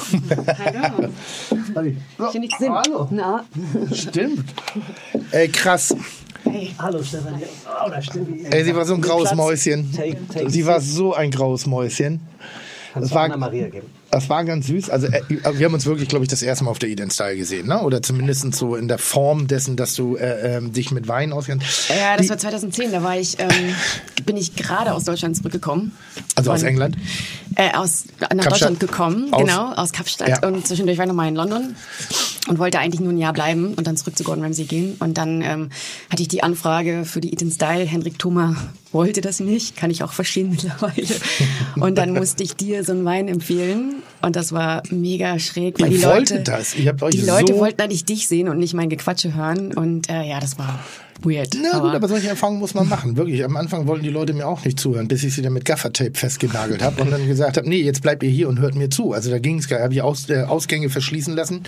Hallo. 0.57 1.09
Hier 2.31 2.39
nichts 2.41 2.57
Sinn. 2.59 2.71
Hallo. 2.73 3.07
Na, 3.11 3.45
Stimmt. 3.93 4.45
Ey, 5.31 5.47
krass. 5.49 5.95
Hey, 6.43 6.73
hallo 6.79 7.03
Stefanie. 7.03 7.43
Oh, 7.85 7.89
da 7.89 8.01
stimmt. 8.01 8.53
Ey, 8.53 8.63
sie 8.63 8.75
war 8.75 8.85
so 8.85 8.93
ein 8.93 9.01
graues. 9.01 9.33
Mäuschen. 9.35 9.91
Take- 9.93 10.17
take 10.33 10.49
Sie 10.49 10.65
war 10.65 10.79
so 10.79 11.13
ein 11.13 11.29
graues 11.31 11.65
Mäuschen. 11.65 12.21
Kannst 12.93 13.09
Das 13.11 13.15
war- 13.15 13.25
Anna 13.25 13.37
Maria 13.37 13.67
geben. 13.69 13.87
Das 14.11 14.29
war 14.29 14.45
ganz 14.45 14.67
süß. 14.67 14.89
Also 14.89 15.07
äh, 15.07 15.21
wir 15.53 15.65
haben 15.65 15.73
uns 15.73 15.85
wirklich, 15.85 16.07
glaube 16.07 16.23
ich, 16.23 16.29
das 16.29 16.41
erste 16.41 16.63
Mal 16.63 16.71
auf 16.71 16.79
der 16.79 16.89
Eden 16.89 17.11
Style 17.11 17.35
gesehen, 17.35 17.67
ne? 17.67 17.81
Oder 17.81 18.01
zumindest 18.01 18.55
so 18.55 18.75
in 18.75 18.87
der 18.87 18.97
Form 18.97 19.47
dessen, 19.47 19.75
dass 19.75 19.95
du 19.95 20.15
äh, 20.15 20.57
ähm, 20.57 20.71
dich 20.71 20.91
mit 20.91 21.07
Wein 21.07 21.33
auskennst. 21.33 21.89
ja, 21.89 22.15
das 22.15 22.25
Die- 22.25 22.29
war 22.29 22.37
2010. 22.37 22.91
Da 22.91 23.03
war 23.03 23.17
ich, 23.17 23.37
ähm, 23.39 23.49
bin 24.25 24.37
ich 24.37 24.55
gerade 24.55 24.93
aus 24.93 25.03
Deutschland 25.03 25.35
zurückgekommen. 25.35 25.91
Also 26.35 26.51
aus 26.51 26.63
England. 26.63 26.95
Äh, 27.55 27.73
aus, 27.75 28.05
nach 28.19 28.29
Kapstadt? 28.29 28.51
Deutschland 28.51 28.79
gekommen, 28.79 29.33
Aus- 29.33 29.41
genau, 29.41 29.73
aus 29.73 29.91
Kapstadt. 29.91 30.29
Ja. 30.29 30.47
Und 30.47 30.65
zwischendurch 30.67 30.97
war 30.97 31.05
ich 31.05 31.09
nochmal 31.09 31.27
in 31.27 31.35
London 31.35 31.75
und 32.47 32.59
wollte 32.59 32.79
eigentlich 32.79 33.01
nur 33.01 33.11
ein 33.11 33.17
Jahr 33.17 33.33
bleiben 33.33 33.73
und 33.73 33.87
dann 33.87 33.97
zurück 33.97 34.17
zu 34.17 34.23
Gordon 34.23 34.43
Ramsay 34.43 34.65
gehen. 34.65 34.95
Und 34.99 35.17
dann 35.17 35.41
ähm, 35.41 35.69
hatte 36.09 36.21
ich 36.21 36.27
die 36.27 36.43
Anfrage 36.43 37.03
für 37.05 37.19
die 37.19 37.31
Eaton 37.33 37.51
Style. 37.51 37.83
Henrik 37.85 38.19
Thoma 38.19 38.55
wollte 38.97 39.21
das 39.21 39.39
nicht, 39.39 39.77
kann 39.77 39.89
ich 39.91 40.03
auch 40.03 40.11
verstehen 40.11 40.49
mittlerweile. 40.51 41.07
Und 41.75 41.97
dann 41.97 42.13
musste 42.13 42.43
ich 42.43 42.55
dir 42.55 42.83
so 42.83 42.91
einen 42.91 43.05
Wein 43.05 43.27
empfehlen. 43.27 43.95
Und 44.21 44.35
das 44.35 44.51
war 44.51 44.81
mega 44.89 45.37
schräg, 45.39 45.79
weil 45.79 45.91
Ihr 45.91 45.99
die 45.99 46.03
Leute, 46.03 46.39
das? 46.41 46.73
Die 46.73 47.21
Leute 47.21 47.53
so- 47.53 47.59
wollten 47.59 47.81
eigentlich 47.81 48.03
dich 48.05 48.27
sehen 48.27 48.49
und 48.49 48.57
nicht 48.57 48.73
mein 48.73 48.89
Gequatsche 48.89 49.35
hören. 49.35 49.73
Und 49.73 50.09
äh, 50.09 50.23
ja, 50.23 50.39
das 50.39 50.57
war 50.57 50.79
weird. 51.23 51.55
Na 51.61 51.79
gut, 51.79 51.93
aber 51.93 52.07
solche 52.07 52.27
Erfahrungen 52.27 52.59
muss 52.59 52.73
man 52.73 52.87
machen. 52.87 53.17
Wirklich. 53.17 53.43
Am 53.43 53.57
Anfang 53.57 53.87
wollten 53.87 54.03
die 54.03 54.09
Leute 54.09 54.33
mir 54.33 54.47
auch 54.47 54.63
nicht 54.65 54.79
zuhören, 54.79 55.07
bis 55.07 55.23
ich 55.23 55.33
sie 55.33 55.41
dann 55.41 55.53
mit 55.53 55.65
Gaffertape 55.65 56.13
festgenagelt 56.13 56.81
habe 56.81 57.01
und 57.01 57.11
dann 57.11 57.27
gesagt 57.27 57.57
habe, 57.57 57.67
nee, 57.67 57.81
jetzt 57.81 58.01
bleibt 58.01 58.23
ihr 58.23 58.29
hier 58.29 58.49
und 58.49 58.59
hört 58.59 58.75
mir 58.75 58.89
zu. 58.89 59.13
Also 59.13 59.29
da 59.29 59.39
ging 59.39 59.59
es, 59.59 59.69
habe 59.69 59.93
ich 59.93 60.01
Aus, 60.01 60.29
äh, 60.29 60.43
Ausgänge 60.43 60.89
verschließen 60.89 61.35
lassen, 61.35 61.63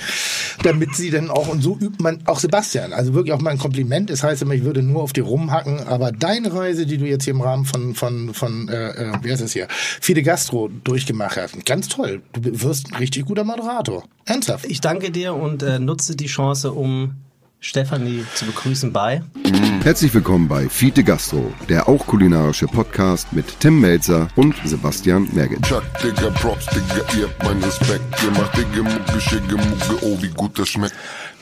damit 0.63 0.95
sie 0.95 1.09
dann 1.09 1.29
auch, 1.29 1.47
und 1.47 1.62
so 1.62 1.77
übt 1.79 2.01
man, 2.01 2.19
auch 2.25 2.39
Sebastian, 2.39 2.93
also 2.93 3.13
wirklich 3.13 3.33
auch 3.33 3.41
mal 3.41 3.51
ein 3.51 3.57
Kompliment. 3.57 4.09
Es 4.09 4.23
heißt 4.23 4.41
immer, 4.41 4.53
ich 4.53 4.63
würde 4.63 4.81
nur 4.83 5.03
auf 5.03 5.13
die 5.13 5.21
rumhacken, 5.21 5.79
aber 5.88 6.12
deine 6.12 6.53
Reise, 6.53 6.85
die 6.85 6.97
du 6.97 7.05
jetzt 7.05 7.23
hier 7.23 7.33
im 7.33 7.41
Rahmen 7.41 7.65
von, 7.65 7.95
von, 7.95 8.33
von 8.33 8.69
äh, 8.69 8.89
äh, 8.89 9.13
wie 9.21 9.31
heißt 9.31 9.41
es 9.41 9.53
hier, 9.53 9.67
Fide 9.69 10.23
Gastro 10.23 10.69
durchgemacht 10.83 11.38
hast, 11.38 11.65
ganz 11.65 11.88
toll. 11.88 12.21
Du 12.33 12.41
wirst 12.63 12.91
ein 12.91 12.97
richtig 12.97 13.25
guter 13.25 13.43
Moderator. 13.43 14.03
Ernsthaft. 14.25 14.65
Ich 14.65 14.81
danke 14.81 15.12
dir 15.12 15.33
und 15.33 15.63
äh, 15.63 15.79
nutze 15.79 16.15
die 16.15 16.27
Chance, 16.27 16.71
um 16.71 17.15
Stefanie 17.61 18.23
zu 18.35 18.45
begrüßen 18.45 18.93
bei. 18.93 19.21
Herzlich 19.83 20.13
willkommen 20.13 20.47
bei 20.47 20.69
Fiete 20.69 21.03
Gastro, 21.03 21.53
der 21.67 21.89
auch 21.89 22.07
kulinarische 22.07 22.67
Podcast 22.67 23.33
mit 23.33 23.59
Tim 23.59 23.81
Melzer 23.81 24.29
und 24.37 24.55
Sebastian 24.63 25.27
Merget. 25.33 25.61
Chuck, 25.63 25.83
Digga, 26.01 26.29
Props, 26.29 26.67
Digga, 26.67 27.03
ihr 27.17 27.27
habt 27.27 27.43
meinen 27.43 27.61
Respekt. 27.61 28.01
Ihr 28.23 28.31
macht 28.31 28.55
Digga, 28.55 28.83
Mucke, 28.83 29.19
Schicke, 29.19 29.57
Mucke, 29.57 30.05
oh, 30.05 30.17
wie 30.21 30.29
gut 30.29 30.57
das 30.57 30.69
schmeckt. 30.69 30.95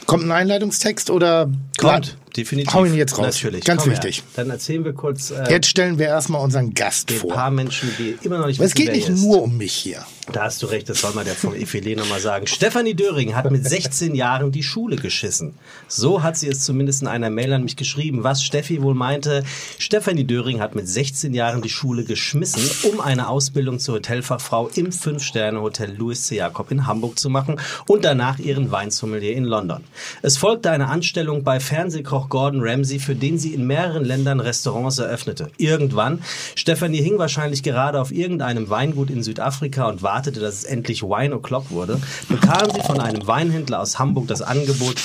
Kommt 0.07 0.23
ein 0.23 0.31
Einleitungstext 0.31 1.11
oder 1.11 1.51
Kommt, 1.77 2.17
definitiv. 2.37 2.73
Hau 2.73 2.85
ihn 2.85 2.93
jetzt 2.95 3.17
raus. 3.17 3.25
Natürlich. 3.35 3.63
Ganz 3.65 3.81
Komm 3.83 3.91
her. 3.91 4.03
wichtig. 4.03 4.23
Dann 4.35 4.49
erzählen 4.49 4.85
wir 4.85 4.93
kurz 4.93 5.31
äh, 5.31 5.49
Jetzt 5.49 5.67
stellen 5.67 5.97
wir 5.97 6.07
erstmal 6.07 6.41
unseren 6.41 6.73
Gast 6.73 7.11
vor. 7.11 7.33
paar 7.33 7.51
Menschen, 7.51 7.89
die 7.97 8.17
immer 8.21 8.37
noch 8.39 8.47
nicht 8.47 8.59
Aber 8.59 8.65
es 8.65 8.75
wissen, 8.75 8.85
geht 8.85 8.95
nicht 8.95 9.09
nur 9.09 9.43
um 9.43 9.57
mich 9.57 9.73
hier. 9.73 10.05
Da 10.31 10.43
hast 10.43 10.61
du 10.61 10.65
recht, 10.65 10.89
das 10.89 10.99
soll 11.01 11.13
mal 11.13 11.23
der 11.23 11.35
vom 11.35 11.53
Effilé 11.53 11.95
nochmal 11.97 12.19
sagen. 12.19 12.47
Stefanie 12.47 12.93
Döring 12.95 13.33
hat 13.33 13.49
mit 13.49 13.65
16 13.65 14.13
Jahren 14.13 14.51
die 14.51 14.63
Schule 14.63 14.97
geschissen. 14.97 15.53
So 15.87 16.21
hat 16.21 16.35
sie 16.37 16.49
es 16.49 16.65
zumindest 16.65 17.01
in 17.01 17.07
einer 17.07 17.29
Mail 17.29 17.53
an 17.53 17.63
mich 17.63 17.77
geschrieben, 17.77 18.25
was 18.25 18.43
Steffi 18.43 18.81
wohl 18.81 18.93
meinte. 18.93 19.43
Stefanie 19.79 20.25
Döring 20.25 20.59
hat 20.59 20.75
mit 20.75 20.87
16 20.87 21.33
Jahren 21.33 21.61
die 21.61 21.69
Schule 21.69 22.03
geschmissen, 22.03 22.61
um 22.91 22.99
eine 22.99 23.29
Ausbildung 23.29 23.79
zur 23.79 23.95
Hotelfachfrau 23.95 24.69
im 24.75 24.91
Fünf-Sterne-Hotel 24.91 25.95
Louis 25.95 26.23
C. 26.23 26.35
Jakob 26.35 26.71
in 26.71 26.87
Hamburg 26.87 27.17
zu 27.17 27.29
machen 27.29 27.59
und 27.87 28.03
danach 28.03 28.37
ihren 28.37 28.69
Weinsommelier 28.69 29.33
in 29.33 29.45
London. 29.45 29.85
Es 30.21 30.35
folgte 30.35 30.71
eine 30.71 30.87
Anstellung 30.89 31.43
bei 31.43 31.61
Fernsehkoch 31.61 32.26
Gordon 32.29 32.61
Ramsay, 32.63 32.99
für 32.99 33.15
den 33.15 33.37
sie 33.37 33.53
in 33.53 33.67
mehreren 33.67 34.05
Ländern 34.05 34.39
Restaurants 34.39 34.97
eröffnete. 34.99 35.49
Irgendwann, 35.57 36.21
Stefanie 36.55 37.01
hing 37.01 37.17
wahrscheinlich 37.17 37.63
gerade 37.63 37.99
auf 37.99 38.11
irgendeinem 38.11 38.69
Weingut 38.69 39.09
in 39.09 39.23
Südafrika 39.23 39.87
und 39.87 40.01
wartete, 40.01 40.39
dass 40.39 40.55
es 40.55 40.63
endlich 40.63 41.03
Wine 41.03 41.35
O'Clock 41.35 41.69
wurde, 41.69 41.99
bekam 42.29 42.69
sie 42.73 42.81
von 42.81 42.99
einem 42.99 43.25
Weinhändler 43.27 43.79
aus 43.79 43.99
Hamburg 43.99 44.27
das 44.27 44.41
Angebot, 44.41 44.95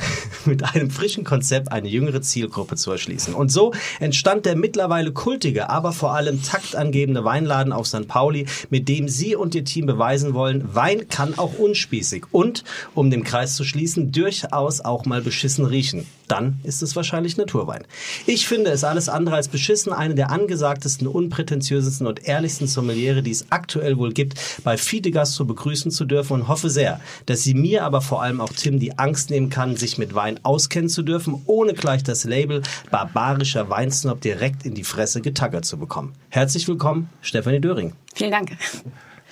mit 0.44 0.64
einem 0.64 0.90
frischen 0.90 1.24
Konzept 1.24 1.72
eine 1.72 1.88
jüngere 1.88 2.22
Zielgruppe 2.22 2.76
zu 2.76 2.90
erschließen. 2.90 3.34
Und 3.34 3.50
so 3.50 3.72
entstand 3.98 4.46
der 4.46 4.56
mittlerweile 4.56 5.12
kultige, 5.12 5.70
aber 5.70 5.92
vor 5.92 6.14
allem 6.14 6.42
taktangebende 6.42 7.24
Weinladen 7.24 7.72
auf 7.72 7.86
St. 7.86 8.08
Pauli, 8.08 8.46
mit 8.70 8.88
dem 8.88 9.08
Sie 9.08 9.36
und 9.36 9.54
Ihr 9.54 9.64
Team 9.64 9.86
beweisen 9.86 10.34
wollen, 10.34 10.74
Wein 10.74 11.08
kann 11.08 11.38
auch 11.38 11.58
unspießig 11.58 12.24
und, 12.32 12.64
um 12.94 13.10
den 13.10 13.24
Kreis 13.24 13.56
zu 13.56 13.64
schließen, 13.64 14.12
durchaus 14.12 14.80
auch 14.80 15.04
mal 15.04 15.20
beschissen 15.20 15.64
riechen. 15.64 16.06
Dann 16.30 16.60
ist 16.62 16.80
es 16.80 16.94
wahrscheinlich 16.94 17.36
Naturwein. 17.36 17.82
Ich 18.24 18.46
finde 18.46 18.70
es 18.70 18.84
alles 18.84 19.08
andere 19.08 19.34
als 19.34 19.48
beschissen, 19.48 19.92
eine 19.92 20.14
der 20.14 20.30
angesagtesten, 20.30 21.08
unprätentiösesten 21.08 22.06
und 22.06 22.28
ehrlichsten 22.28 22.68
Sommeliere, 22.68 23.22
die 23.24 23.32
es 23.32 23.46
aktuell 23.50 23.98
wohl 23.98 24.12
gibt, 24.12 24.34
bei 24.62 24.76
Fide 24.76 25.10
Gastro 25.10 25.44
begrüßen 25.44 25.90
zu 25.90 26.04
dürfen 26.04 26.34
und 26.34 26.48
hoffe 26.48 26.70
sehr, 26.70 27.00
dass 27.26 27.42
sie 27.42 27.54
mir, 27.54 27.84
aber 27.84 28.00
vor 28.00 28.22
allem 28.22 28.40
auch 28.40 28.50
Tim 28.50 28.78
die 28.78 28.96
Angst 28.96 29.30
nehmen 29.30 29.50
kann, 29.50 29.74
sich 29.74 29.89
mit 29.98 30.14
Wein 30.14 30.40
auskennen 30.42 30.88
zu 30.88 31.02
dürfen, 31.02 31.42
ohne 31.46 31.74
gleich 31.74 32.02
das 32.02 32.24
Label 32.24 32.62
barbarischer 32.90 33.68
Weinsnob 33.70 34.20
direkt 34.20 34.64
in 34.66 34.74
die 34.74 34.84
Fresse 34.84 35.20
getackert 35.20 35.64
zu 35.64 35.78
bekommen. 35.78 36.12
Herzlich 36.28 36.66
willkommen, 36.68 37.08
Stefanie 37.22 37.60
Döring. 37.60 37.92
Vielen 38.14 38.30
Dank. 38.32 38.52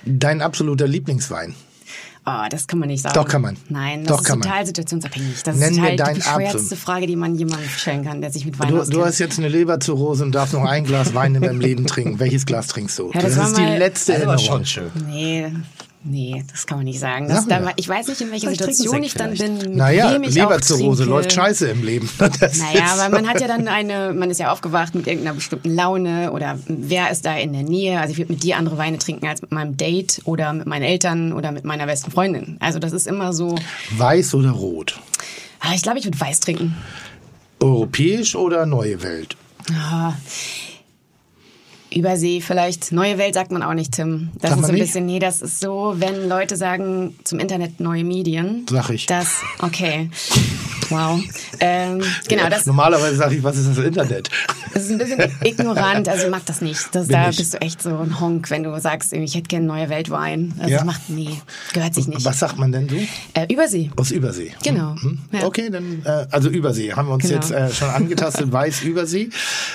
Dein 0.05 0.41
absoluter 0.41 0.87
Lieblingswein. 0.87 1.55
Oh, 2.25 2.45
das 2.49 2.67
kann 2.67 2.77
man 2.79 2.89
nicht 2.89 3.01
sagen. 3.01 3.15
Doch, 3.15 3.27
kann 3.27 3.41
man. 3.41 3.57
Nein, 3.69 4.03
das 4.03 4.07
Doch, 4.17 4.21
ist 4.21 4.27
kann 4.27 4.39
man. 4.39 4.47
total 4.47 4.65
situationsabhängig. 4.65 5.41
Das 5.41 5.55
Nenn 5.55 5.71
ist 5.71 5.77
mir 5.79 5.83
halt 5.87 5.99
die 5.99 6.13
bescheuertste 6.19 6.59
Apfel. 6.59 6.77
Frage, 6.77 7.07
die 7.07 7.15
man 7.15 7.33
jemandem 7.35 7.67
stellen 7.69 8.03
kann, 8.03 8.21
der 8.21 8.29
sich 8.31 8.45
mit 8.45 8.59
Wein 8.59 8.67
Du, 8.69 8.77
auskennt. 8.79 8.95
du 8.97 9.05
hast 9.05 9.19
jetzt 9.19 9.39
eine 9.39 9.47
Leberzirrhose 9.47 10.25
und 10.25 10.33
darfst 10.33 10.53
noch 10.53 10.63
ein 10.65 10.83
Glas 10.83 11.13
Wein 11.15 11.33
in 11.35 11.41
deinem 11.41 11.59
Leben 11.61 11.87
trinken. 11.87 12.19
Welches 12.19 12.45
Glas 12.45 12.67
trinkst 12.67 12.99
du? 12.99 13.11
Ja, 13.13 13.21
das 13.21 13.35
das 13.35 13.47
ist 13.49 13.57
die 13.57 13.63
letzte 13.63 14.13
Erinnerung. 14.13 14.37
schon 14.45 14.65
schön. 14.65 14.91
Nee, 15.07 15.47
nee, 16.03 16.43
das 16.51 16.65
kann 16.65 16.77
man 16.79 16.85
nicht 16.85 16.99
sagen. 16.99 17.27
Das 17.27 17.45
da, 17.47 17.71
ich 17.75 17.87
weiß 17.87 18.07
nicht, 18.07 18.21
in 18.21 18.31
welcher 18.31 18.49
Situation 18.49 19.03
ich 19.03 19.13
dann 19.13 19.35
vielleicht. 19.35 19.59
bin, 19.59 19.69
mit 19.69 19.77
Naja, 19.77 20.13
wem 20.13 20.23
ich 20.23 20.33
Leberzirrhose 20.35 21.03
läuft 21.05 21.31
scheiße 21.33 21.67
im 21.69 21.83
Leben. 21.83 22.09
Das 22.39 22.57
Naja, 22.59 22.85
aber 22.93 23.09
man 23.09 23.27
hat 23.27 23.41
ja 23.41 23.47
dann 23.47 23.67
eine, 23.67 24.13
man 24.13 24.29
ist 24.29 24.39
ja 24.39 24.51
aufgewacht 24.51 24.95
mit 24.95 25.07
irgendeiner 25.07 25.35
bestimmten 25.35 25.73
Laune 25.73 26.31
oder 26.31 26.59
wer 26.67 27.09
ist 27.11 27.25
da 27.25 27.35
in 27.37 27.53
der 27.53 27.63
Nähe. 27.63 27.99
Also 27.99 28.11
ich 28.11 28.17
würde 28.17 28.31
mit 28.33 28.43
dir 28.43 28.57
andere 28.57 28.77
Weine 28.77 28.97
trinken 28.97 29.27
als 29.27 29.41
mit 29.41 29.51
meinem 29.51 29.77
Date 29.77 30.21
oder 30.25 30.53
mit 30.53 30.67
meinen 30.67 30.83
Eltern 30.83 31.33
oder 31.33 31.51
mit 31.51 31.65
meiner 31.65 31.85
besten 31.85 32.11
Freundin. 32.11 32.57
Also 32.59 32.79
das 32.79 32.93
ist 32.93 33.07
immer 33.07 33.33
so, 33.33 33.55
Weiß 33.97 34.33
oder 34.35 34.51
rot? 34.51 34.99
ah, 35.59 35.73
ich 35.73 35.81
glaube, 35.83 35.99
ich 35.99 36.05
würde 36.05 36.19
Weiß 36.19 36.39
trinken. 36.39 36.75
Europäisch 37.59 38.35
oder 38.35 38.65
neue 38.65 39.01
Welt? 39.03 39.35
Ah, 39.73 40.13
Übersee 41.93 42.41
vielleicht. 42.41 42.91
Neue 42.91 43.17
Welt 43.17 43.33
sagt 43.33 43.51
man 43.51 43.63
auch 43.63 43.73
nicht, 43.73 43.93
Tim. 43.93 44.29
Das 44.39 44.51
Sagt 44.51 44.61
ist 44.61 44.67
so 44.67 44.71
ein 44.71 44.75
nicht? 44.75 44.85
bisschen, 44.87 45.05
nee, 45.05 45.19
das 45.19 45.41
ist 45.41 45.59
so, 45.59 45.95
wenn 45.97 46.29
Leute 46.29 46.55
sagen 46.55 47.15
zum 47.23 47.39
Internet 47.39 47.79
neue 47.79 48.03
Medien. 48.03 48.65
Sag 48.69 48.89
ich. 48.91 49.05
Das, 49.07 49.37
okay. 49.59 50.09
Wow. 50.89 51.21
Ähm, 51.59 52.01
genau, 52.27 52.49
das, 52.49 52.65
Normalerweise 52.65 53.15
sage 53.15 53.35
ich, 53.35 53.43
was 53.43 53.57
ist 53.57 53.69
das 53.77 53.85
Internet? 53.85 54.29
das 54.73 54.83
ist 54.85 54.91
ein 54.91 54.97
bisschen 54.97 55.31
ignorant, 55.43 56.07
also 56.09 56.25
ich 56.25 56.31
mag 56.31 56.45
das 56.47 56.61
nicht. 56.61 56.93
Das, 56.93 57.07
da 57.07 57.29
ich. 57.29 57.37
bist 57.37 57.53
du 57.53 57.61
echt 57.61 57.81
so 57.81 57.89
ein 57.95 58.19
Honk, 58.19 58.49
wenn 58.49 58.63
du 58.63 58.79
sagst, 58.79 59.13
ich 59.13 59.35
hätte 59.35 59.47
gerne 59.47 59.65
neue 59.67 59.89
Weltwein. 59.89 60.53
Also 60.57 60.71
Ja. 60.71 60.77
das 60.77 60.85
macht, 60.85 61.09
nee, 61.09 61.29
gehört 61.73 61.93
sich 61.93 62.07
nicht. 62.07 62.25
Was 62.25 62.39
sagt 62.39 62.57
man 62.57 62.71
denn 62.71 62.89
so? 62.89 62.95
Äh, 63.33 63.51
Übersee. 63.53 63.91
Aus 63.97 64.09
Übersee. 64.11 64.51
Genau. 64.63 64.95
Mhm. 65.01 65.19
Ja. 65.31 65.45
Okay, 65.45 65.69
dann, 65.69 66.01
äh, 66.05 66.25
also 66.31 66.49
Übersee. 66.49 66.93
Haben 66.93 67.07
wir 67.07 67.13
uns 67.15 67.23
Genau. 67.23 67.35
jetzt 67.35 67.51
äh, 67.51 67.71
schon 67.71 67.89
angetastet. 67.89 68.51
Weiß 68.51 68.81
Übersee. 68.81 69.29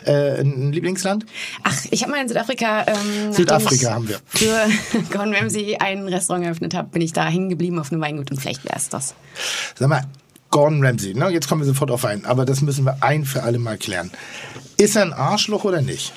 Äh, 0.04 0.40
ein 0.40 0.72
Lieblingsland? 0.72 1.26
Ach, 1.62 1.76
ich 1.90 2.03
habe 2.04 2.12
mal 2.12 2.22
in 2.22 2.28
Südafrika, 2.28 2.86
ähm, 2.86 3.32
Südafrika 3.32 3.92
haben 3.92 4.08
wir. 4.08 4.20
für 4.26 4.66
Gordon 5.10 5.34
Ramsay 5.34 5.76
ein 5.76 6.06
Restaurant 6.06 6.44
eröffnet 6.44 6.74
habe, 6.74 6.88
bin 6.88 7.02
ich 7.02 7.12
da 7.12 7.26
hängen 7.26 7.48
geblieben 7.48 7.78
auf 7.78 7.90
einem 7.90 8.00
Weingut 8.00 8.30
und 8.30 8.40
vielleicht 8.40 8.64
wäre 8.64 8.76
es 8.76 8.88
das. 8.88 9.14
Sag 9.76 9.88
mal, 9.88 10.04
Gordon 10.50 10.84
Ramsay, 10.84 11.14
ne? 11.14 11.30
jetzt 11.30 11.48
kommen 11.48 11.62
wir 11.62 11.66
sofort 11.66 11.90
auf 11.90 12.04
einen, 12.04 12.24
aber 12.26 12.44
das 12.44 12.60
müssen 12.60 12.84
wir 12.84 13.02
ein 13.02 13.24
für 13.24 13.42
alle 13.42 13.58
Mal 13.58 13.76
klären. 13.76 14.10
Ist 14.76 14.96
er 14.96 15.02
ein 15.02 15.12
Arschloch 15.12 15.64
oder 15.64 15.82
nicht? 15.82 16.12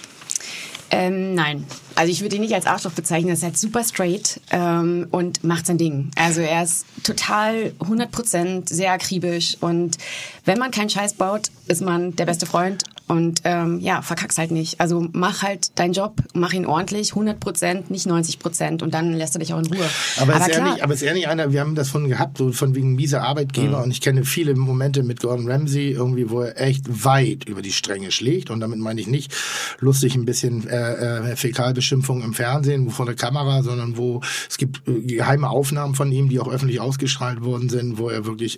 Ähm, 0.90 1.34
nein. 1.36 1.66
Also 1.96 2.12
ich 2.12 2.22
würde 2.22 2.36
ihn 2.36 2.42
nicht 2.42 2.54
als 2.54 2.66
Arschloch 2.66 2.92
bezeichnen. 2.92 3.30
Er 3.30 3.34
ist 3.34 3.44
halt 3.44 3.58
super 3.58 3.84
straight 3.84 4.40
ähm, 4.52 5.08
und 5.12 5.44
macht 5.44 5.66
sein 5.66 5.78
Ding. 5.78 6.12
Also 6.16 6.42
er 6.42 6.64
ist 6.64 6.86
total 7.04 7.74
100% 7.80 8.72
sehr 8.72 8.92
akribisch 8.92 9.58
und 9.60 9.98
wenn 10.46 10.60
man 10.60 10.72
keinen 10.72 10.90
Scheiß 10.90 11.16
baut, 11.16 11.50
ist 11.68 11.82
man 11.82 12.16
der 12.16 12.26
beste 12.26 12.46
Freund 12.46 12.84
Und 13.08 13.42
ähm, 13.46 13.80
ja, 13.80 14.02
verkack's 14.02 14.38
halt 14.38 14.52
nicht. 14.52 14.82
Also 14.82 15.08
mach 15.14 15.42
halt 15.42 15.80
deinen 15.80 15.94
Job, 15.94 16.22
mach 16.34 16.52
ihn 16.52 16.66
ordentlich, 16.66 17.12
100 17.12 17.40
Prozent, 17.40 17.90
nicht 17.90 18.06
90 18.06 18.40
Prozent 18.40 18.84
und 18.84 18.94
dann 18.94 19.14
lässt 19.14 19.34
du 19.34 19.40
dich 19.40 19.54
auch 19.54 19.60
in 19.60 19.68
Ruhe. 19.68 19.86
Aber, 20.18 20.36
aber 20.36 20.42
ist 20.42 20.50
er 20.50 20.56
klar, 20.56 20.74
nicht, 20.74 20.84
aber 20.84 20.94
ist 20.94 21.04
er 21.04 21.14
nicht 21.14 21.28
einer, 21.30 21.54
wir 21.54 21.62
haben 21.62 21.76
das 21.76 21.90
von 21.90 22.10
gehabt, 22.10 22.38
so 22.38 22.52
von 22.52 22.76
wegen 22.76 22.96
mieser 22.96 23.24
Arbeitgeber 23.24 23.82
und 23.82 23.92
ich 23.92 24.02
kenne 24.02 24.26
viele 24.26 24.56
Momente 24.56 25.04
mit 25.04 25.22
Gordon 25.22 25.50
Ramsay 25.50 25.92
irgendwie, 25.92 26.30
wo 26.30 26.42
er 26.42 26.60
echt 26.60 27.06
weit 27.06 27.46
über 27.48 27.62
die 27.62 27.72
Stränge 27.72 28.12
schlägt 28.12 28.50
und 28.50 28.60
damit 28.60 28.80
meine 28.80 29.00
ich 29.00 29.08
nicht 29.08 29.34
lustig 29.80 30.16
ein 30.16 30.26
bisschen 30.26 30.68
äh, 30.68 31.32
äh, 31.32 31.36
Fäkalbeschimpfung 31.38 32.22
im 32.24 32.34
Fernsehen, 32.34 32.88
wo 32.88 32.90
vor 32.90 33.06
der 33.06 33.16
Kamera, 33.16 33.64
sondern 33.64 33.96
wo 33.96 34.22
es 34.50 34.58
gibt 34.58 34.86
äh, 34.86 35.00
geheime 35.00 35.50
Aufnahmen 35.50 35.96
von 35.96 36.12
ihm, 36.12 36.28
die 36.28 36.42
auch 36.42 36.50
öffentlich 36.50 36.82
ausgestrahlt 36.82 37.42
worden 37.42 37.70
sind, 37.70 37.98
wo 37.98 38.10
er 38.10 38.26
wirklich 38.26 38.58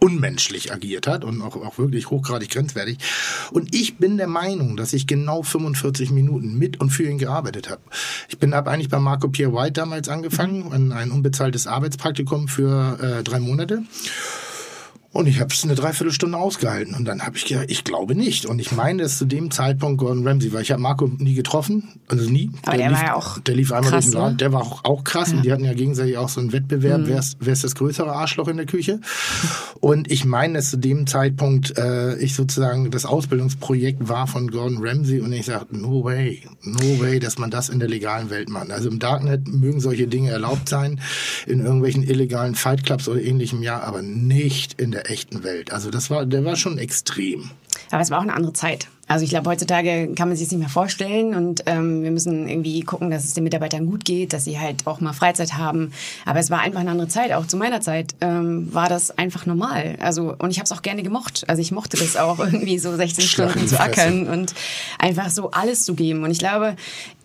unmenschlich 0.00 0.72
agiert 0.72 1.06
hat 1.06 1.24
und 1.24 1.42
auch, 1.42 1.56
auch 1.56 1.78
wirklich 1.78 2.10
hochgradig 2.10 2.50
grenzwertig. 2.50 2.98
Und 3.50 3.74
ich 3.74 3.96
bin 3.96 4.16
der 4.16 4.28
Meinung, 4.28 4.76
dass 4.76 4.92
ich 4.92 5.06
genau 5.06 5.42
45 5.42 6.10
Minuten 6.10 6.58
mit 6.58 6.80
und 6.80 6.90
für 6.90 7.04
ihn 7.04 7.18
gearbeitet 7.18 7.70
habe. 7.70 7.82
Ich 8.28 8.38
bin 8.38 8.54
habe 8.54 8.70
eigentlich 8.70 8.88
bei 8.88 8.98
Marco 8.98 9.28
Pierre 9.28 9.52
White 9.52 9.72
damals 9.72 10.08
angefangen, 10.08 10.72
an 10.72 10.92
ein 10.92 11.10
unbezahltes 11.10 11.66
Arbeitspraktikum 11.66 12.48
für 12.48 12.98
äh, 13.00 13.24
drei 13.24 13.40
Monate. 13.40 13.82
Und 15.10 15.26
ich 15.26 15.40
habe 15.40 15.52
es 15.52 15.64
eine 15.64 15.74
Dreiviertelstunde 15.74 16.36
ausgehalten. 16.36 16.94
Und 16.94 17.06
dann 17.06 17.22
habe 17.22 17.36
ich 17.38 17.46
gedacht, 17.46 17.66
ich 17.68 17.82
glaube 17.82 18.14
nicht. 18.14 18.44
Und 18.44 18.58
ich 18.58 18.72
meine, 18.72 19.02
dass 19.02 19.16
zu 19.16 19.24
dem 19.24 19.50
Zeitpunkt 19.50 19.98
Gordon 19.98 20.26
Ramsay 20.28 20.52
war. 20.52 20.60
Ich 20.60 20.70
habe 20.70 20.82
Marco 20.82 21.06
nie 21.06 21.32
getroffen, 21.32 21.98
also 22.08 22.28
nie. 22.28 22.50
Aber 22.66 22.76
der 22.76 22.90
lief, 22.90 22.98
war 22.98 23.06
ja 23.06 23.14
auch 23.14 23.38
Der 23.38 23.54
lief 23.54 23.72
einmal 23.72 23.90
krass, 23.90 24.04
durch 24.04 24.14
den 24.14 24.20
Laden. 24.20 24.32
ne? 24.32 24.36
Der 24.36 24.52
war 24.52 24.60
auch, 24.60 24.84
auch 24.84 25.04
krass. 25.04 25.32
Und 25.32 25.44
die 25.44 25.50
hatten 25.52 25.64
ja 25.64 25.72
gegenseitig 25.72 26.18
auch 26.18 26.28
so 26.28 26.40
einen 26.40 26.52
Wettbewerb. 26.52 27.02
Wer, 27.04 27.18
ist, 27.20 27.38
wer 27.40 27.54
ist 27.54 27.64
das 27.64 27.74
größere 27.74 28.12
Arschloch 28.12 28.48
in 28.48 28.58
der 28.58 28.66
Küche? 28.66 29.00
Und 29.80 30.10
ich 30.12 30.26
meine, 30.26 30.54
dass 30.54 30.70
zu 30.70 30.76
dem 30.76 31.06
Zeitpunkt 31.06 31.78
äh, 31.78 32.16
ich 32.18 32.34
sozusagen 32.34 32.90
das 32.90 33.06
Ausbildungsprojekt 33.06 34.08
war 34.10 34.26
von 34.26 34.50
Gordon 34.50 34.78
Ramsay. 34.86 35.20
Und 35.20 35.32
ich 35.32 35.46
sagte, 35.46 35.74
no 35.76 36.04
way, 36.04 36.42
no 36.62 37.00
way, 37.00 37.18
dass 37.18 37.38
man 37.38 37.50
das 37.50 37.70
in 37.70 37.78
der 37.78 37.88
legalen 37.88 38.28
Welt 38.28 38.50
macht. 38.50 38.70
Also 38.70 38.90
im 38.90 38.98
Darknet 38.98 39.48
mögen 39.48 39.80
solche 39.80 40.06
Dinge 40.06 40.30
erlaubt 40.30 40.68
sein, 40.68 41.00
in 41.46 41.60
irgendwelchen 41.60 42.02
illegalen 42.02 42.54
Fightclubs 42.54 43.08
oder 43.08 43.22
ähnlichem, 43.22 43.62
ja, 43.62 43.80
aber 43.80 44.02
nicht 44.02 44.78
in 44.78 44.90
der 44.90 44.97
echten 45.06 45.42
Welt. 45.44 45.72
Also 45.72 45.90
das 45.90 46.10
war, 46.10 46.26
der 46.26 46.44
war 46.44 46.56
schon 46.56 46.78
extrem. 46.78 47.50
Aber 47.90 48.00
es 48.00 48.10
war 48.10 48.18
auch 48.18 48.22
eine 48.22 48.34
andere 48.34 48.52
Zeit. 48.52 48.88
Also 49.08 49.24
ich 49.24 49.30
glaube, 49.30 49.48
heutzutage 49.48 50.12
kann 50.14 50.28
man 50.28 50.36
sich 50.36 50.46
das 50.46 50.52
nicht 50.52 50.60
mehr 50.60 50.68
vorstellen 50.68 51.34
und 51.34 51.62
ähm, 51.64 52.02
wir 52.02 52.10
müssen 52.10 52.46
irgendwie 52.46 52.82
gucken, 52.82 53.10
dass 53.10 53.24
es 53.24 53.32
den 53.32 53.42
Mitarbeitern 53.42 53.86
gut 53.86 54.04
geht, 54.04 54.34
dass 54.34 54.44
sie 54.44 54.60
halt 54.60 54.86
auch 54.86 55.00
mal 55.00 55.14
Freizeit 55.14 55.54
haben. 55.54 55.92
Aber 56.26 56.38
es 56.40 56.50
war 56.50 56.60
einfach 56.60 56.80
eine 56.80 56.90
andere 56.90 57.08
Zeit. 57.08 57.32
Auch 57.32 57.46
zu 57.46 57.56
meiner 57.56 57.80
Zeit 57.80 58.14
ähm, 58.20 58.72
war 58.72 58.90
das 58.90 59.16
einfach 59.16 59.46
normal. 59.46 59.96
Also 60.00 60.34
und 60.38 60.50
ich 60.50 60.58
habe 60.58 60.64
es 60.64 60.72
auch 60.72 60.82
gerne 60.82 61.02
gemocht. 61.02 61.44
Also 61.48 61.62
ich 61.62 61.72
mochte 61.72 61.96
das 61.96 62.16
auch 62.16 62.38
irgendwie 62.44 62.78
so 62.78 62.94
16 62.94 63.24
Schlag 63.24 63.46
in 63.46 63.52
Stunden 63.52 63.68
zu 63.68 63.80
ackern 63.80 64.26
und 64.28 64.54
einfach 64.98 65.30
so 65.30 65.52
alles 65.52 65.84
zu 65.84 65.94
geben. 65.94 66.22
Und 66.22 66.30
ich 66.30 66.38
glaube, 66.38 66.76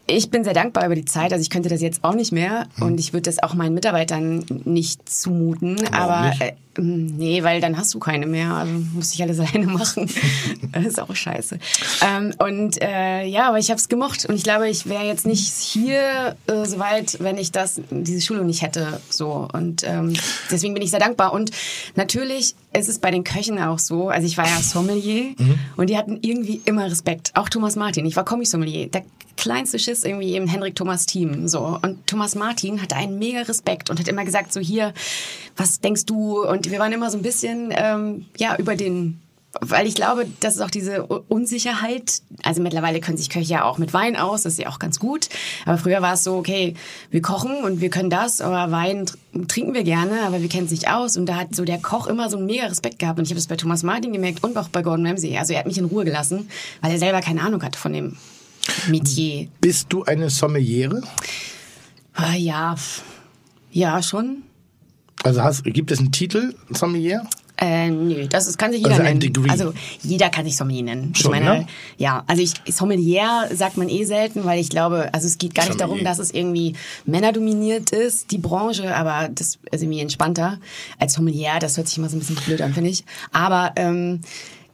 ich 0.08 0.30
bin 0.30 0.44
sehr 0.44 0.54
dankbar 0.54 0.86
über 0.86 0.96
die 0.96 1.06
Zeit. 1.06 1.34
Also 1.34 1.42
ich 1.42 1.50
könnte 1.50 1.70
das 1.70 1.82
jetzt 1.82 2.04
auch 2.04 2.14
nicht 2.14 2.32
mehr 2.32 2.68
und 2.80 3.00
ich 3.00 3.14
würde 3.14 3.24
das 3.24 3.42
auch 3.42 3.54
meinen 3.54 3.74
Mitarbeitern 3.74 4.46
nicht 4.66 5.10
zumuten. 5.10 5.78
aber 5.94 6.30
nicht? 6.30 6.54
Nee, 6.76 7.44
weil 7.44 7.62
dann 7.62 7.78
hast 7.78 7.94
du 7.94 8.00
keine 8.00 8.26
mehr. 8.26 8.52
Also 8.52 8.74
muss 8.94 9.14
ich 9.14 9.22
alles 9.22 9.40
alleine 9.42 9.68
machen. 9.68 10.10
das 10.72 10.86
ist 10.86 11.00
auch 11.00 11.16
scheiße. 11.16 11.60
Ähm, 12.02 12.34
und 12.40 12.82
äh, 12.82 13.26
ja, 13.26 13.50
aber 13.50 13.60
ich 13.60 13.70
habe 13.70 13.80
es 13.80 13.90
gemocht 13.90 14.26
und 14.26 14.36
ich 14.36 14.44
glaube, 14.44 14.68
ich 14.70 14.88
wäre 14.88 15.04
jetzt 15.04 15.26
nicht 15.26 15.48
hier 15.48 16.36
äh, 16.48 16.66
so 16.66 16.80
weit, 16.80 17.18
wenn 17.20 17.38
ich 17.38 17.52
das 17.52 17.80
diese 17.92 18.22
Schulung 18.22 18.48
nicht 18.48 18.64
hätte. 18.64 19.00
So 19.10 19.48
und 19.54 19.84
ähm, 19.86 20.14
deswegen 20.50 20.74
bin 20.74 20.82
ich 20.82 20.90
sehr 20.90 21.00
dankbar. 21.00 21.34
Und 21.34 21.52
natürlich 21.96 22.56
ist 22.74 22.90
es 22.90 22.98
bei 23.00 23.12
den 23.12 23.24
Köchen 23.24 23.60
auch 23.60 23.80
so. 23.80 24.10
Also 24.10 24.26
ich 24.26 24.38
war 24.38 24.48
ja 24.48 24.62
Sommelier 24.62 25.36
und 25.78 25.90
die 25.90 25.98
hatten 25.98 26.18
irgendwie 26.22 26.62
immer 26.66 26.86
Respekt. 26.86 27.32
Auch 27.36 27.50
Thomas 27.50 27.76
Martin. 27.76 28.06
Ich 28.06 28.16
war 28.16 28.26
Kommissommelier. 28.26 28.88
Der 28.88 29.04
kleinste 29.38 29.80
Schiss 29.80 30.04
irgendwie 30.04 30.36
im 30.36 30.48
Henrik 30.48 30.76
Thomas 30.76 31.06
Team 31.06 31.48
so 31.48 31.78
und 31.82 32.06
Thomas 32.08 32.36
Martin 32.36 32.82
hatte 32.82 32.96
einen 32.96 33.18
mega 33.18 33.42
Respekt 33.42 33.90
und 33.90 34.00
hat 34.00 34.08
immer 34.08 34.26
gesagt 34.26 34.54
so 34.54 34.60
hier 34.60 34.94
was 35.56 35.80
denkst 35.80 36.06
du 36.06 36.44
und 36.46 36.63
wir 36.70 36.80
waren 36.80 36.92
immer 36.92 37.10
so 37.10 37.18
ein 37.18 37.24
bisschen 37.24 37.74
ähm, 37.76 38.26
ja 38.38 38.56
über 38.58 38.76
den 38.76 39.20
weil 39.62 39.86
ich 39.86 39.94
glaube, 39.94 40.26
das 40.40 40.56
ist 40.56 40.62
auch 40.62 40.72
diese 40.72 41.04
Unsicherheit. 41.06 42.22
Also 42.42 42.62
mittlerweile 42.62 43.00
können 43.00 43.18
sich 43.18 43.30
Köche 43.30 43.54
ja 43.54 43.64
auch 43.66 43.78
mit 43.78 43.94
Wein 43.94 44.16
aus, 44.16 44.42
das 44.42 44.54
ist 44.54 44.60
ja 44.60 44.70
auch 44.70 44.80
ganz 44.80 44.98
gut. 45.00 45.30
Aber 45.66 45.78
früher 45.78 46.02
war 46.02 46.16
es 46.16 46.24
so, 46.24 46.38
okay, 46.38 46.74
wir 47.12 47.22
kochen 47.22 47.64
und 47.64 47.80
wir 47.80 47.92
können 47.92 48.10
das, 48.10 48.42
aber 48.42 48.72
Wein 48.72 49.06
tr- 49.06 49.48
trinken 49.48 49.76
wir 49.76 49.84
gerne, 49.84 50.24
aber 50.24 50.42
wir 50.42 50.50
kennen 50.50 50.66
es 50.66 50.72
nicht 50.72 50.90
aus. 50.90 51.18
Und 51.18 51.28
da 51.28 51.36
hat 51.36 51.56
so 51.56 51.66
der 51.66 51.78
Koch 51.78 52.08
immer 52.08 52.32
so 52.32 52.38
einen 52.38 52.48
mega 52.48 52.66
Respekt 52.66 52.98
gehabt. 52.98 53.20
Und 53.20 53.26
ich 53.26 53.32
habe 53.32 53.38
das 53.40 53.48
bei 53.48 53.56
Thomas 53.56 53.84
Martin 53.84 54.12
gemerkt 54.12 54.44
und 54.44 54.58
auch 54.58 54.70
bei 54.70 54.82
Gordon 54.82 55.06
Ramsay. 55.06 55.38
Also 55.38 55.54
er 55.54 55.60
hat 55.60 55.68
mich 55.68 55.78
in 55.78 55.86
Ruhe 55.86 56.04
gelassen, 56.04 56.50
weil 56.82 56.92
er 56.92 56.98
selber 56.98 57.22
keine 57.22 57.42
Ahnung 57.42 57.62
hat 57.62 57.76
von 57.76 57.94
dem 57.94 58.18
Metier. 58.88 59.50
Bist 59.62 59.88
du 59.90 60.04
eine 60.04 60.30
Sommeliere? 60.32 61.04
Ah, 62.16 62.34
ja, 62.34 62.76
ja, 63.72 64.02
schon. 64.02 64.43
Also 65.24 65.42
hast, 65.42 65.64
gibt 65.64 65.92
es 65.92 66.00
einen 66.00 66.12
Titel, 66.12 66.54
Sommelier? 66.70 67.24
Äh, 67.56 67.90
nö, 67.92 68.28
das 68.28 68.48
ist, 68.48 68.58
kann 68.58 68.72
sich 68.72 68.82
jeder 68.82 68.92
Also 68.92 69.04
nennen. 69.04 69.20
Degree. 69.20 69.50
Also 69.50 69.74
jeder 70.02 70.30
kann 70.30 70.44
sich 70.44 70.58
Sommelier 70.58 70.84
nennen. 70.84 71.14
Schon, 71.16 71.34
ich 71.34 71.40
meine, 71.40 71.60
ne? 71.60 71.68
ja, 71.98 72.24
also 72.26 72.42
ich 72.42 72.54
Sommelier 72.74 73.48
sagt 73.54 73.78
man 73.78 73.90
eh 73.90 74.04
selten, 74.06 74.44
weil 74.44 74.60
ich 74.60 74.70
glaube, 74.70 75.14
also 75.14 75.28
es 75.28 75.38
geht 75.38 75.54
gar 75.54 75.64
nicht 75.64 75.80
Sommelier. 75.80 76.04
darum, 76.04 76.04
dass 76.04 76.20
es 76.20 76.34
irgendwie 76.34 76.74
männerdominiert 77.06 77.92
ist, 77.92 78.32
die 78.32 78.40
Branche, 78.40 78.96
aber 78.96 79.30
das 79.30 79.60
ist 79.72 79.84
irgendwie 79.84 80.02
entspannter 80.02 80.60
als 81.00 81.14
Sommelier. 81.14 81.60
Das 81.60 81.78
hört 81.78 81.88
sich 81.88 81.98
immer 82.00 82.10
so 82.10 82.18
ein 82.18 82.20
bisschen 82.20 82.36
blöd 82.38 82.62
an, 82.62 82.74
finde 82.74 82.90
ich. 82.90 83.06
Aber 83.32 83.72
ähm, 83.76 84.22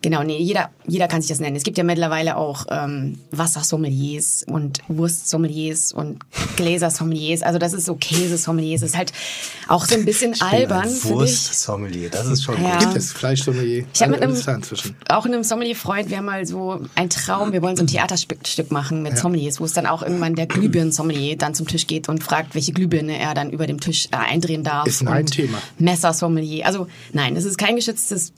Genau, 0.02 0.24
nee, 0.24 0.38
jeder, 0.38 0.70
jeder 0.88 1.08
kann 1.10 1.22
sich 1.22 1.30
das 1.30 1.42
nennen. 1.42 1.58
Es 1.58 1.64
gibt 1.64 1.78
ja 1.78 1.84
mittlerweile 1.84 2.38
auch 2.38 2.66
ähm, 2.72 3.20
Wassersommeliers 3.32 4.46
und 4.48 4.80
Wurstsommeliers 4.88 5.92
und 5.92 6.20
Gläsersommeliers. 6.56 7.42
Also 7.42 7.60
das 7.60 7.74
ist 7.74 7.86
so 7.86 7.96
Käsesommeliers. 7.96 8.80
Das 8.82 8.92
ist 8.92 8.98
halt 8.98 9.12
auch 9.68 9.86
so 9.86 9.96
ein 9.96 10.06
bisschen 10.06 10.40
albern, 10.42 10.88
finde 10.90 11.26
ich. 11.26 11.32
Wurst-Sommelier, 11.32 12.10
das 12.10 12.28
ist 12.28 12.44
schon 12.44 12.62
Ja. 12.64 12.72
gut. 12.78 12.80
Gibt 12.80 12.96
es 12.96 13.12
Fleischsommelier? 13.12 13.86
Ich 13.94 14.02
habe 14.02 14.12
mit 14.12 14.22
Also, 14.22 14.34
einem, 14.36 14.46
da 14.46 14.56
inzwischen. 14.56 14.96
auch 15.10 15.26
in 15.26 15.34
einem 15.34 15.44
Sommelier-Freund, 15.44 16.10
wir 16.10 16.18
haben 16.18 16.26
mal 16.26 16.46
so 16.46 16.80
ein 16.96 17.10
Traum, 17.10 17.52
wir 17.52 17.62
wollen 17.62 17.76
so 17.76 17.84
ein 17.84 17.88
Theaterstück 17.88 18.48
Stück 18.48 18.72
machen 18.72 19.02
mit 19.04 19.18
Sommeliers, 19.18 19.60
wo 19.60 19.66
es 19.66 19.74
dann 19.74 19.86
auch 19.86 20.02
irgendwann 20.02 20.36
der 20.36 20.46
Glühbirnen-Sommelier 20.48 21.38
dann 21.38 21.54
zum 21.54 21.68
Tisch 21.68 21.88
geht 21.88 22.08
und 22.08 22.24
fragt, 22.24 22.56
welche 22.56 22.72
Glühbirne 22.72 23.18
er 23.20 23.34
dann 23.34 23.50
über 23.50 23.68
dem 23.68 23.80
Tisch 23.82 24.08
äh, 24.12 24.16
eindrehen 24.16 24.64
darf. 24.64 24.88
Ist 24.88 25.02
ein 25.02 25.10
Heidenthema. 25.10 25.58
Messersommelier. 25.78 26.66
Also 26.66 26.88
nein, 27.12 27.36
es 27.36 27.44
ist 27.46 27.58
kein 27.58 27.76
geschütztes, 27.76 28.32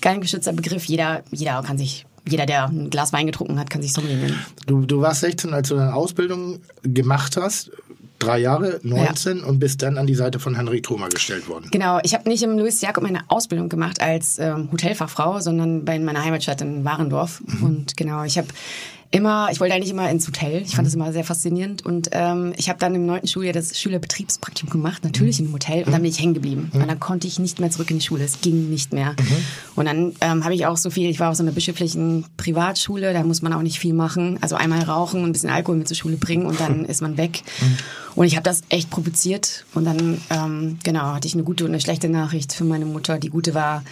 kein 0.00 0.20
geschützter 0.20 0.52
Begriff. 0.52 0.84
Jeder, 0.84 1.22
jeder 1.30 1.62
kann 1.62 1.78
sich, 1.78 2.06
jeder, 2.28 2.46
der 2.46 2.66
ein 2.66 2.90
Glas 2.90 3.12
Wein 3.12 3.26
getrunken 3.26 3.58
hat, 3.58 3.70
kann 3.70 3.82
sich 3.82 3.92
Sommelier 3.92 4.16
nennen. 4.16 4.38
Du, 4.66 4.84
du 4.84 5.00
warst 5.00 5.20
16, 5.20 5.52
als 5.54 5.68
du 5.68 5.76
deine 5.76 5.94
Ausbildung 5.94 6.60
gemacht 6.82 7.36
hast. 7.36 7.70
Drei 8.18 8.38
Jahre, 8.38 8.80
19 8.82 9.42
und 9.42 9.60
bist 9.60 9.80
dann 9.80 9.96
an 9.96 10.06
die 10.06 10.14
Seite 10.14 10.38
von 10.38 10.54
Henrik 10.54 10.82
Thoma 10.82 11.08
gestellt 11.08 11.48
worden. 11.48 11.68
Genau, 11.70 12.00
ich 12.02 12.12
habe 12.12 12.28
nicht 12.28 12.42
im 12.42 12.58
Louis 12.58 12.82
Jakob 12.82 13.02
meine 13.02 13.22
Ausbildung 13.28 13.70
gemacht 13.70 14.02
als 14.02 14.38
ähm, 14.38 14.68
Hotelfachfrau, 14.70 15.40
sondern 15.40 15.86
bei 15.86 15.96
in 15.96 16.04
meiner 16.04 16.22
Heimatstadt 16.22 16.60
in 16.60 16.84
Warendorf. 16.84 17.42
Und 17.62 17.96
genau, 17.96 18.24
ich 18.24 18.36
habe 18.36 18.48
immer, 19.12 19.48
ich 19.50 19.58
wollte 19.58 19.74
eigentlich 19.74 19.90
immer 19.90 20.08
ins 20.08 20.26
Hotel. 20.26 20.62
Ich 20.62 20.76
fand 20.76 20.86
das 20.86 20.94
immer 20.94 21.12
sehr 21.12 21.24
faszinierend. 21.24 21.84
Und 21.84 22.10
ähm, 22.12 22.52
ich 22.56 22.68
habe 22.68 22.78
dann 22.78 22.94
im 22.94 23.06
neunten 23.06 23.26
Schuljahr 23.26 23.52
das 23.52 23.78
Schülerbetriebspraktikum 23.78 24.70
gemacht, 24.70 25.02
natürlich 25.02 25.40
in 25.40 25.46
einem 25.46 25.54
Hotel. 25.54 25.84
Und 25.84 25.92
dann 25.92 26.02
bin 26.02 26.10
ich 26.10 26.20
hängen 26.20 26.34
geblieben. 26.34 26.70
Und 26.72 26.86
dann 26.86 27.00
konnte 27.00 27.26
ich 27.26 27.38
nicht 27.38 27.58
mehr 27.58 27.70
zurück 27.70 27.90
in 27.90 27.98
die 27.98 28.04
Schule. 28.04 28.22
Es 28.22 28.40
ging 28.40 28.70
nicht 28.70 28.92
mehr. 28.92 29.16
Und 29.74 29.86
dann 29.86 30.12
ähm, 30.20 30.44
habe 30.44 30.54
ich 30.54 30.66
auch 30.66 30.76
so 30.76 30.90
viel, 30.90 31.10
ich 31.10 31.18
war 31.18 31.30
auf 31.30 31.36
so 31.36 31.42
einer 31.42 31.52
bischöflichen 31.52 32.24
Privatschule, 32.36 33.12
da 33.12 33.24
muss 33.24 33.42
man 33.42 33.52
auch 33.52 33.62
nicht 33.62 33.80
viel 33.80 33.94
machen. 33.94 34.38
Also 34.42 34.54
einmal 34.54 34.82
rauchen 34.82 35.22
und 35.22 35.30
ein 35.30 35.32
bisschen 35.32 35.50
Alkohol 35.50 35.78
mit 35.78 35.88
zur 35.88 35.96
Schule 35.96 36.16
bringen 36.16 36.46
und 36.46 36.60
dann 36.60 36.84
ist 36.86 37.02
man 37.02 37.16
weg. 37.16 37.42
Und 38.14 38.26
ich 38.26 38.36
habe 38.36 38.44
das 38.44 38.62
echt 38.68 38.90
provoziert. 38.90 39.64
Und 39.74 39.86
dann, 39.86 40.20
ähm, 40.30 40.78
genau, 40.84 41.14
hatte 41.14 41.26
ich 41.26 41.34
eine 41.34 41.42
gute 41.42 41.64
und 41.64 41.70
eine 41.70 41.80
schlechte 41.80 42.08
Nachricht 42.08 42.52
für 42.52 42.64
meine 42.64 42.86
Mutter. 42.86 43.18
Die 43.18 43.30
gute 43.30 43.54
war, 43.54 43.82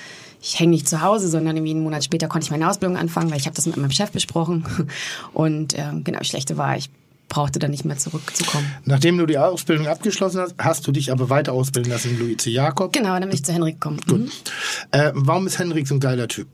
ich 0.41 0.59
hänge 0.59 0.71
nicht 0.71 0.89
zu 0.89 1.03
Hause, 1.03 1.29
sondern 1.29 1.57
irgendwie 1.57 1.73
einen 1.73 1.83
Monat 1.83 2.05
später 2.05 2.29
konnte 2.29 2.45
ich 2.45 2.51
meine 2.51 2.69
Ausbildung 2.69 2.97
anfangen, 2.97 3.31
weil 3.31 3.39
ich 3.39 3.47
habe 3.47 3.57
das 3.57 3.67
mit 3.67 3.77
meinem 3.77 3.91
Chef 3.91 4.11
besprochen. 4.11 4.65
Und 5.33 5.77
ähm, 5.77 6.05
genau, 6.05 6.19
das 6.19 6.29
schlechte 6.29 6.57
war, 6.57 6.77
ich 6.77 6.91
brauchte 7.29 7.59
dann 7.59 7.71
nicht 7.71 7.85
mehr 7.85 7.99
zurückzukommen. 7.99 8.67
Nachdem 8.85 9.19
du 9.19 9.27
die 9.27 9.39
Ausbildung 9.39 9.87
abgeschlossen 9.87 10.41
hast, 10.41 10.55
hast 10.59 10.87
du 10.87 10.93
dich 10.93 11.13
aber 11.13 11.29
weiter 11.29 11.53
ausbilden 11.53 11.93
lassen 11.93 12.11
in 12.11 12.19
Louis 12.19 12.39
C. 12.39 12.51
Jakob. 12.51 12.93
Genau, 12.93 13.11
dann 13.11 13.29
bin 13.29 13.33
ich 13.33 13.45
zu 13.45 13.53
Henrik 13.53 13.81
gekommen. 13.81 14.01
Mhm. 14.07 14.31
Äh, 14.91 15.13
warum 15.15 15.47
ist 15.47 15.59
Henrik 15.59 15.87
so 15.87 15.95
ein 15.95 16.01
geiler 16.01 16.29
Typ? 16.29 16.49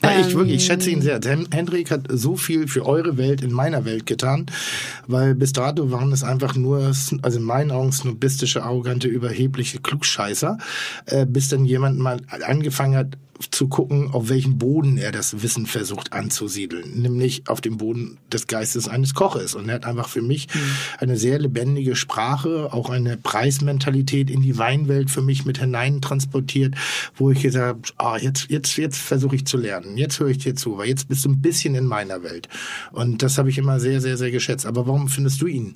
Weil 0.00 0.26
ich 0.26 0.34
wirklich, 0.34 0.56
ich 0.56 0.66
schätze 0.66 0.90
ihn 0.90 0.98
Ähm. 0.98 1.02
sehr. 1.02 1.20
Hen 1.24 1.48
Henrik 1.50 1.90
hat 1.90 2.06
so 2.08 2.36
viel 2.36 2.68
für 2.68 2.86
eure 2.86 3.16
Welt 3.16 3.42
in 3.42 3.52
meiner 3.52 3.84
Welt 3.84 4.06
getan, 4.06 4.46
weil 5.06 5.34
bis 5.34 5.52
dato 5.52 5.90
waren 5.90 6.12
es 6.12 6.22
einfach 6.22 6.54
nur, 6.54 6.92
also 7.22 7.38
in 7.38 7.44
meinen 7.44 7.70
Augen 7.70 7.92
snobistische, 7.92 8.62
arrogante, 8.62 9.08
überhebliche 9.08 9.78
Klugscheißer, 9.80 10.58
äh, 11.06 11.26
bis 11.26 11.48
dann 11.48 11.64
jemand 11.64 11.98
mal 11.98 12.20
angefangen 12.46 12.96
hat, 12.96 13.16
zu 13.50 13.68
gucken, 13.68 14.10
auf 14.12 14.28
welchem 14.28 14.58
Boden 14.58 14.98
er 14.98 15.12
das 15.12 15.42
Wissen 15.42 15.66
versucht 15.66 16.12
anzusiedeln, 16.12 17.00
nämlich 17.00 17.48
auf 17.48 17.60
dem 17.60 17.78
Boden 17.78 18.18
des 18.32 18.46
Geistes 18.46 18.88
eines 18.88 19.14
Koches. 19.14 19.54
Und 19.54 19.68
er 19.68 19.76
hat 19.76 19.86
einfach 19.86 20.08
für 20.08 20.22
mich 20.22 20.48
mhm. 20.52 20.60
eine 20.98 21.16
sehr 21.16 21.38
lebendige 21.38 21.96
Sprache, 21.96 22.72
auch 22.72 22.90
eine 22.90 23.16
Preismentalität 23.16 24.30
in 24.30 24.42
die 24.42 24.58
Weinwelt 24.58 25.10
für 25.10 25.22
mich 25.22 25.44
mit 25.44 25.58
hinein 25.58 26.00
transportiert, 26.00 26.74
wo 27.16 27.30
ich 27.30 27.42
gesagt 27.42 27.66
habe, 27.66 27.80
ah, 27.96 28.18
jetzt, 28.18 28.50
jetzt, 28.50 28.76
jetzt 28.76 28.98
versuche 28.98 29.36
ich 29.36 29.46
zu 29.46 29.56
lernen, 29.56 29.96
jetzt 29.96 30.20
höre 30.20 30.28
ich 30.28 30.38
dir 30.38 30.54
zu, 30.54 30.78
weil 30.78 30.88
jetzt 30.88 31.08
bist 31.08 31.24
du 31.24 31.30
ein 31.30 31.40
bisschen 31.40 31.74
in 31.74 31.84
meiner 31.84 32.22
Welt. 32.22 32.48
Und 32.92 33.22
das 33.22 33.38
habe 33.38 33.50
ich 33.50 33.58
immer 33.58 33.80
sehr, 33.80 34.00
sehr, 34.00 34.16
sehr 34.16 34.30
geschätzt. 34.30 34.66
Aber 34.66 34.86
warum 34.86 35.08
findest 35.08 35.40
du 35.40 35.46
ihn 35.46 35.74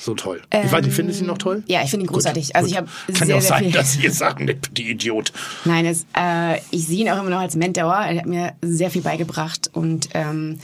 so 0.00 0.14
toll? 0.14 0.42
Ähm, 0.50 0.66
ich 0.66 0.72
weiß 0.72 0.84
nicht, 0.84 0.94
findest 0.94 1.20
du 1.20 1.24
ihn 1.24 1.28
noch 1.28 1.38
toll? 1.38 1.62
Ja, 1.66 1.82
ich 1.82 1.90
finde 1.90 2.06
ihn 2.06 2.08
großartig. 2.08 2.48
Gut, 2.48 2.56
also 2.56 2.68
ich 2.68 2.76
habe 2.76 2.88
Kann 3.06 3.26
sehr, 3.26 3.28
ja 3.28 3.36
auch 3.36 3.40
sein, 3.40 3.72
dass 3.72 3.92
Sie 3.92 4.02
jetzt 4.02 4.18
sagen, 4.18 4.50
die 4.72 4.90
Idiot. 4.90 5.32
Nein, 5.64 5.86
es, 5.86 6.06
äh, 6.16 6.58
ich 6.70 6.86
sehe 6.86 6.97
ihn 6.98 7.08
auch 7.08 7.18
immer 7.18 7.30
noch 7.30 7.40
als 7.40 7.56
Mentor. 7.56 7.94
Er 7.94 8.18
hat 8.18 8.26
mir 8.26 8.52
sehr 8.62 8.90
viel 8.90 9.02
beigebracht 9.02 9.70
und 9.72 10.10
ähm, 10.14 10.58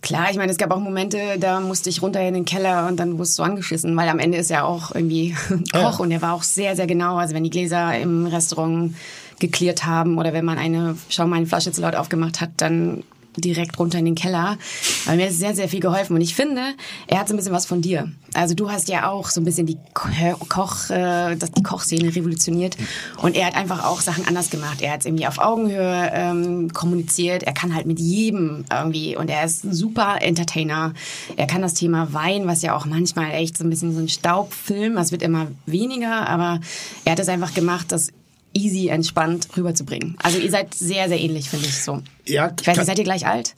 Klar, 0.00 0.30
ich 0.30 0.36
meine, 0.36 0.52
es 0.52 0.58
gab 0.58 0.70
auch 0.70 0.78
Momente, 0.78 1.18
da 1.40 1.58
musste 1.58 1.90
ich 1.90 2.02
runter 2.02 2.20
in 2.20 2.32
den 2.32 2.44
Keller 2.44 2.86
und 2.86 3.00
dann 3.00 3.18
wurdest 3.18 3.36
du 3.38 3.42
angeschissen, 3.42 3.96
weil 3.96 4.08
am 4.08 4.20
Ende 4.20 4.38
ist 4.38 4.50
er 4.50 4.64
auch 4.64 4.94
irgendwie 4.94 5.34
Koch 5.72 5.98
ja. 5.98 5.98
und 5.98 6.12
er 6.12 6.22
war 6.22 6.34
auch 6.34 6.44
sehr, 6.44 6.76
sehr 6.76 6.86
genau. 6.86 7.16
Also 7.16 7.34
wenn 7.34 7.42
die 7.42 7.50
Gläser 7.50 7.98
im 7.98 8.26
Restaurant 8.26 8.94
geklärt 9.40 9.86
haben 9.86 10.16
oder 10.18 10.32
wenn 10.32 10.44
man 10.44 10.56
eine 10.56 10.96
Schau 11.08 11.26
mal 11.26 11.36
eine 11.36 11.46
Flasche 11.46 11.72
zu 11.72 11.80
laut 11.80 11.96
aufgemacht 11.96 12.40
hat, 12.40 12.50
dann 12.58 13.02
direkt 13.40 13.78
runter 13.78 13.98
in 13.98 14.04
den 14.04 14.14
Keller. 14.14 14.58
Weil 15.06 15.16
mir 15.16 15.28
ist 15.28 15.38
sehr, 15.38 15.54
sehr 15.54 15.68
viel 15.68 15.80
geholfen. 15.80 16.14
Und 16.14 16.22
ich 16.22 16.34
finde, 16.34 16.62
er 17.06 17.20
hat 17.20 17.28
so 17.28 17.34
ein 17.34 17.36
bisschen 17.36 17.52
was 17.52 17.66
von 17.66 17.80
dir. 17.80 18.10
Also 18.34 18.54
du 18.54 18.70
hast 18.70 18.88
ja 18.88 19.08
auch 19.08 19.28
so 19.28 19.40
ein 19.40 19.44
bisschen 19.44 19.66
die 19.66 19.78
Koch, 19.94 20.90
äh, 20.90 21.34
die 21.36 21.62
Kochszene 21.62 22.14
revolutioniert. 22.14 22.76
Und 23.22 23.36
er 23.36 23.46
hat 23.46 23.56
einfach 23.56 23.84
auch 23.84 24.00
Sachen 24.00 24.26
anders 24.26 24.50
gemacht. 24.50 24.82
Er 24.82 24.92
hat 24.92 25.06
irgendwie 25.06 25.26
auf 25.26 25.38
Augenhöhe 25.38 26.10
ähm, 26.12 26.72
kommuniziert. 26.72 27.42
Er 27.42 27.52
kann 27.52 27.74
halt 27.74 27.86
mit 27.86 27.98
jedem 27.98 28.64
irgendwie. 28.70 29.16
Und 29.16 29.30
er 29.30 29.44
ist 29.44 29.64
ein 29.64 29.72
super 29.72 30.18
Entertainer. 30.20 30.92
Er 31.36 31.46
kann 31.46 31.62
das 31.62 31.74
Thema 31.74 32.12
Wein, 32.12 32.46
was 32.46 32.62
ja 32.62 32.76
auch 32.76 32.86
manchmal 32.86 33.32
echt 33.32 33.56
so 33.56 33.64
ein 33.64 33.70
bisschen 33.70 33.94
so 33.94 34.00
ein 34.00 34.08
Staubfilm, 34.08 34.94
das 34.94 35.12
wird 35.12 35.22
immer 35.22 35.48
weniger. 35.66 36.28
Aber 36.28 36.60
er 37.04 37.12
hat 37.12 37.18
es 37.18 37.28
einfach 37.28 37.54
gemacht, 37.54 37.92
dass 37.92 38.12
easy, 38.54 38.88
entspannt 38.88 39.48
rüberzubringen. 39.56 40.16
Also 40.22 40.38
ihr 40.38 40.50
seid 40.50 40.74
sehr, 40.74 41.08
sehr 41.08 41.20
ähnlich, 41.20 41.48
finde 41.48 41.66
ich 41.66 41.82
so. 41.82 42.02
Ja, 42.24 42.52
ich 42.60 42.66
weiß 42.66 42.76
nicht, 42.76 42.86
seid 42.86 42.98
ihr 42.98 43.04
gleich 43.04 43.26
alt? 43.26 43.54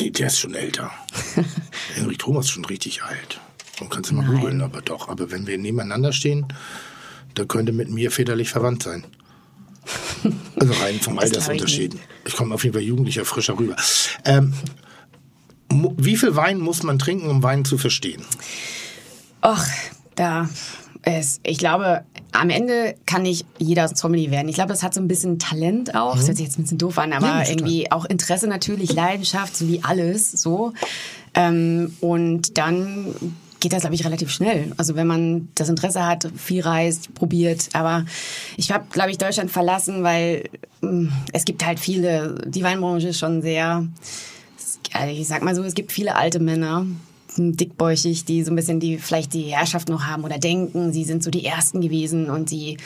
Nee, 0.00 0.10
der 0.10 0.28
ist 0.28 0.38
schon 0.38 0.54
älter. 0.54 0.90
Henrik 1.94 2.18
Thomas 2.18 2.46
ist 2.46 2.52
schon 2.52 2.64
richtig 2.64 3.02
alt. 3.02 3.40
Man 3.80 3.90
kann 3.90 4.02
es 4.04 4.12
mal 4.12 4.24
googeln, 4.24 4.62
aber 4.62 4.80
doch. 4.80 5.08
Aber 5.08 5.30
wenn 5.30 5.46
wir 5.46 5.58
nebeneinander 5.58 6.12
stehen, 6.12 6.46
da 7.34 7.44
könnte 7.44 7.72
mit 7.72 7.90
mir 7.90 8.10
väterlich 8.10 8.50
verwandt 8.50 8.82
sein. 8.82 9.04
Also 10.58 10.72
rein 10.82 10.98
vom 10.98 11.18
Altersunterschied. 11.18 11.94
Ich, 11.94 12.00
ich 12.24 12.32
komme 12.34 12.54
auf 12.54 12.64
jeden 12.64 12.72
Fall 12.72 12.82
jugendlicher, 12.82 13.24
frischer 13.26 13.58
rüber. 13.58 13.76
Ähm, 14.24 14.54
wie 15.68 16.16
viel 16.16 16.34
Wein 16.34 16.58
muss 16.58 16.82
man 16.82 16.98
trinken, 16.98 17.28
um 17.28 17.42
Wein 17.42 17.64
zu 17.64 17.76
verstehen? 17.76 18.22
Ach, 19.42 19.68
da 20.14 20.48
es, 21.08 21.38
ich 21.44 21.58
glaube, 21.58 22.02
am 22.32 22.50
Ende 22.50 22.96
kann 23.06 23.22
nicht 23.22 23.46
jeder 23.58 23.86
Sommelier 23.86 24.32
werden. 24.32 24.48
Ich 24.48 24.56
glaube, 24.56 24.70
das 24.70 24.82
hat 24.82 24.92
so 24.92 25.00
ein 25.00 25.06
bisschen 25.06 25.38
Talent 25.38 25.94
auch. 25.94 26.14
Mhm. 26.14 26.18
Das 26.18 26.26
hört 26.26 26.36
sich 26.36 26.46
jetzt 26.46 26.58
ein 26.58 26.62
bisschen 26.62 26.78
doof 26.78 26.98
an, 26.98 27.12
aber 27.12 27.26
ja, 27.26 27.48
irgendwie 27.48 27.92
auch 27.92 28.04
Interesse 28.06 28.48
natürlich, 28.48 28.92
Leidenschaft, 28.92 29.56
so 29.56 29.68
wie 29.68 29.84
alles, 29.84 30.32
so. 30.32 30.72
Ähm, 31.34 31.94
und 32.00 32.58
dann 32.58 33.14
geht 33.60 33.72
das, 33.72 33.82
glaube 33.82 33.94
ich, 33.94 34.04
relativ 34.04 34.32
schnell. 34.32 34.72
Also 34.78 34.96
wenn 34.96 35.06
man 35.06 35.48
das 35.54 35.68
Interesse 35.68 36.04
hat, 36.04 36.28
viel 36.36 36.62
reist, 36.62 37.14
probiert. 37.14 37.68
Aber 37.72 38.04
ich 38.56 38.72
habe, 38.72 38.86
glaube 38.90 39.12
ich, 39.12 39.18
Deutschland 39.18 39.52
verlassen, 39.52 40.02
weil 40.02 40.50
mh, 40.80 40.90
mm, 40.90 41.12
es 41.32 41.44
gibt 41.44 41.64
halt 41.64 41.78
viele, 41.78 42.42
die 42.48 42.64
Weinbranche 42.64 43.08
ist 43.08 43.18
schon 43.20 43.42
sehr, 43.42 43.86
ich 45.08 45.28
sag 45.28 45.44
mal 45.44 45.54
so, 45.54 45.62
es 45.62 45.74
gibt 45.74 45.92
viele 45.92 46.16
alte 46.16 46.40
Männer, 46.40 46.84
dickbäuchig, 47.38 48.24
die 48.24 48.42
so 48.42 48.52
ein 48.52 48.56
bisschen 48.56 48.80
die 48.80 48.98
vielleicht 48.98 49.34
die 49.34 49.42
Herrschaft 49.42 49.88
noch 49.88 50.04
haben 50.04 50.24
oder 50.24 50.38
denken, 50.38 50.92
sie 50.92 51.04
sind 51.04 51.22
so 51.22 51.30
die 51.30 51.44
Ersten 51.44 51.80
gewesen 51.80 52.30
und 52.30 52.48
sie 52.48 52.76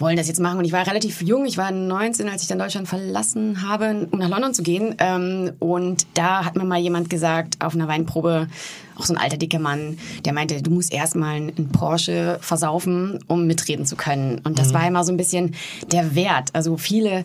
wollen 0.00 0.16
das 0.16 0.28
jetzt 0.28 0.40
machen. 0.40 0.58
Und 0.58 0.64
ich 0.64 0.72
war 0.72 0.86
relativ 0.86 1.22
jung, 1.22 1.44
ich 1.44 1.58
war 1.58 1.70
19, 1.70 2.28
als 2.28 2.42
ich 2.42 2.48
dann 2.48 2.58
Deutschland 2.58 2.88
verlassen 2.88 3.68
habe, 3.68 4.08
um 4.10 4.18
nach 4.18 4.28
London 4.28 4.54
zu 4.54 4.62
gehen. 4.62 4.94
Ähm, 4.98 5.52
und 5.58 6.06
da 6.14 6.44
hat 6.44 6.56
mir 6.56 6.64
mal 6.64 6.78
jemand 6.78 7.10
gesagt, 7.10 7.56
auf 7.60 7.74
einer 7.74 7.86
Weinprobe, 7.86 8.48
auch 8.96 9.04
so 9.04 9.14
ein 9.14 9.20
alter 9.20 9.36
dicker 9.36 9.58
Mann, 9.58 9.98
der 10.24 10.32
meinte, 10.32 10.62
du 10.62 10.70
musst 10.70 10.92
erstmal 10.92 11.36
einen 11.36 11.68
Porsche 11.68 12.38
versaufen, 12.40 13.18
um 13.28 13.46
mitreden 13.46 13.86
zu 13.86 13.96
können. 13.96 14.40
Und 14.44 14.58
das 14.58 14.70
mhm. 14.70 14.74
war 14.74 14.88
immer 14.88 15.04
so 15.04 15.12
ein 15.12 15.16
bisschen 15.16 15.54
der 15.92 16.14
Wert. 16.14 16.50
Also 16.54 16.76
viele 16.76 17.24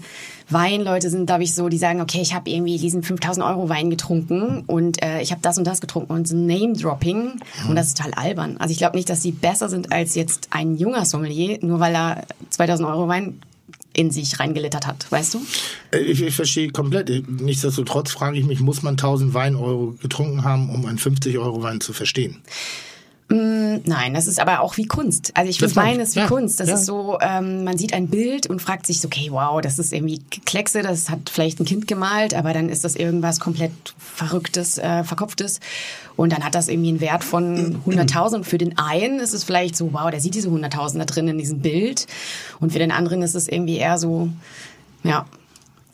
Weinleute 0.49 1.10
sind, 1.10 1.25
glaube 1.25 1.43
ich, 1.43 1.53
so, 1.53 1.69
die 1.69 1.77
sagen, 1.77 2.01
okay, 2.01 2.21
ich 2.21 2.34
habe 2.34 2.49
irgendwie 2.49 2.77
diesen 2.77 3.03
5000 3.03 3.45
Euro 3.45 3.69
Wein 3.69 3.89
getrunken 3.89 4.63
und 4.67 5.01
äh, 5.03 5.21
ich 5.21 5.31
habe 5.31 5.41
das 5.41 5.58
und 5.58 5.65
das 5.65 5.81
getrunken 5.81 6.12
und 6.12 6.27
so 6.27 6.36
Name-Dropping 6.36 7.23
mhm. 7.23 7.69
und 7.69 7.75
das 7.75 7.88
ist 7.88 7.97
total 7.97 8.13
albern. 8.13 8.58
Also 8.58 8.71
ich 8.71 8.77
glaube 8.77 8.95
nicht, 8.95 9.10
dass 9.10 9.21
sie 9.21 9.31
besser 9.31 9.69
sind 9.69 9.91
als 9.91 10.15
jetzt 10.15 10.49
ein 10.51 10.75
junger 10.75 11.05
Sommelier, 11.05 11.58
nur 11.62 11.79
weil 11.79 11.95
er 11.95 12.25
2000 12.49 12.88
Euro 12.88 13.08
Wein 13.08 13.39
in 13.93 14.12
sich 14.12 14.39
reingelittert 14.39 14.86
hat, 14.86 15.10
weißt 15.12 15.36
du? 15.36 15.41
Äh, 15.91 15.99
ich, 15.99 16.21
ich 16.21 16.36
verstehe 16.36 16.69
komplett. 16.69 17.10
Nichtsdestotrotz 17.27 18.12
frage 18.12 18.38
ich 18.38 18.45
mich, 18.45 18.60
muss 18.60 18.84
man 18.84 18.93
1000 18.93 19.34
Wein 19.34 19.55
Euro 19.55 19.95
getrunken 20.01 20.43
haben, 20.43 20.69
um 20.69 20.86
einen 20.86 20.97
50 20.97 21.38
Euro 21.38 21.63
Wein 21.63 21.81
zu 21.81 21.93
verstehen? 21.93 22.41
Mm, 23.27 23.77
nein, 23.85 24.13
das 24.13 24.27
ist 24.27 24.39
aber 24.39 24.59
auch 24.59 24.77
wie 24.77 24.85
Kunst. 24.85 25.31
Also 25.35 25.49
ich 25.49 25.57
finde 25.57 25.75
Wein 25.75 25.99
ist 25.99 26.15
wie 26.15 26.19
ja, 26.19 26.27
Kunst. 26.27 26.59
Das 26.59 26.69
ja. 26.69 26.75
ist 26.75 26.85
so, 26.85 27.17
ähm, 27.21 27.63
man 27.63 27.75
sieht 27.75 27.93
ein 27.93 28.07
Bild 28.07 28.47
und 28.47 28.61
fragt 28.61 28.85
sich 28.85 29.01
so, 29.01 29.07
okay, 29.07 29.29
wow, 29.31 29.59
das 29.61 29.79
ist 29.79 29.93
irgendwie 29.93 30.21
Kleckse, 30.45 30.83
das 30.83 31.09
hat 31.09 31.31
vielleicht 31.31 31.59
ein 31.59 31.65
Kind 31.65 31.88
gemalt, 31.88 32.35
aber 32.35 32.53
dann 32.53 32.69
ist 32.69 32.83
das 32.83 32.95
irgendwas 32.95 33.39
komplett 33.39 33.71
Verrücktes, 33.97 34.77
äh, 34.77 35.03
Verkopftes. 35.03 35.59
Und 36.15 36.33
dann 36.33 36.43
hat 36.43 36.53
das 36.53 36.67
irgendwie 36.67 36.89
einen 36.89 37.01
Wert 37.01 37.23
von 37.23 37.81
100.000. 37.85 38.43
Für 38.43 38.59
den 38.59 38.77
einen 38.77 39.19
ist 39.19 39.33
es 39.33 39.43
vielleicht 39.43 39.75
so, 39.75 39.91
wow, 39.91 40.11
der 40.11 40.21
sieht 40.21 40.35
diese 40.35 40.49
100.000 40.49 40.99
da 40.99 41.05
drin 41.05 41.27
in 41.27 41.39
diesem 41.39 41.59
Bild. 41.59 42.05
Und 42.59 42.73
für 42.73 42.79
den 42.79 42.91
anderen 42.91 43.23
ist 43.23 43.33
es 43.33 43.47
irgendwie 43.47 43.77
eher 43.77 43.97
so, 43.97 44.29
ja, 45.03 45.25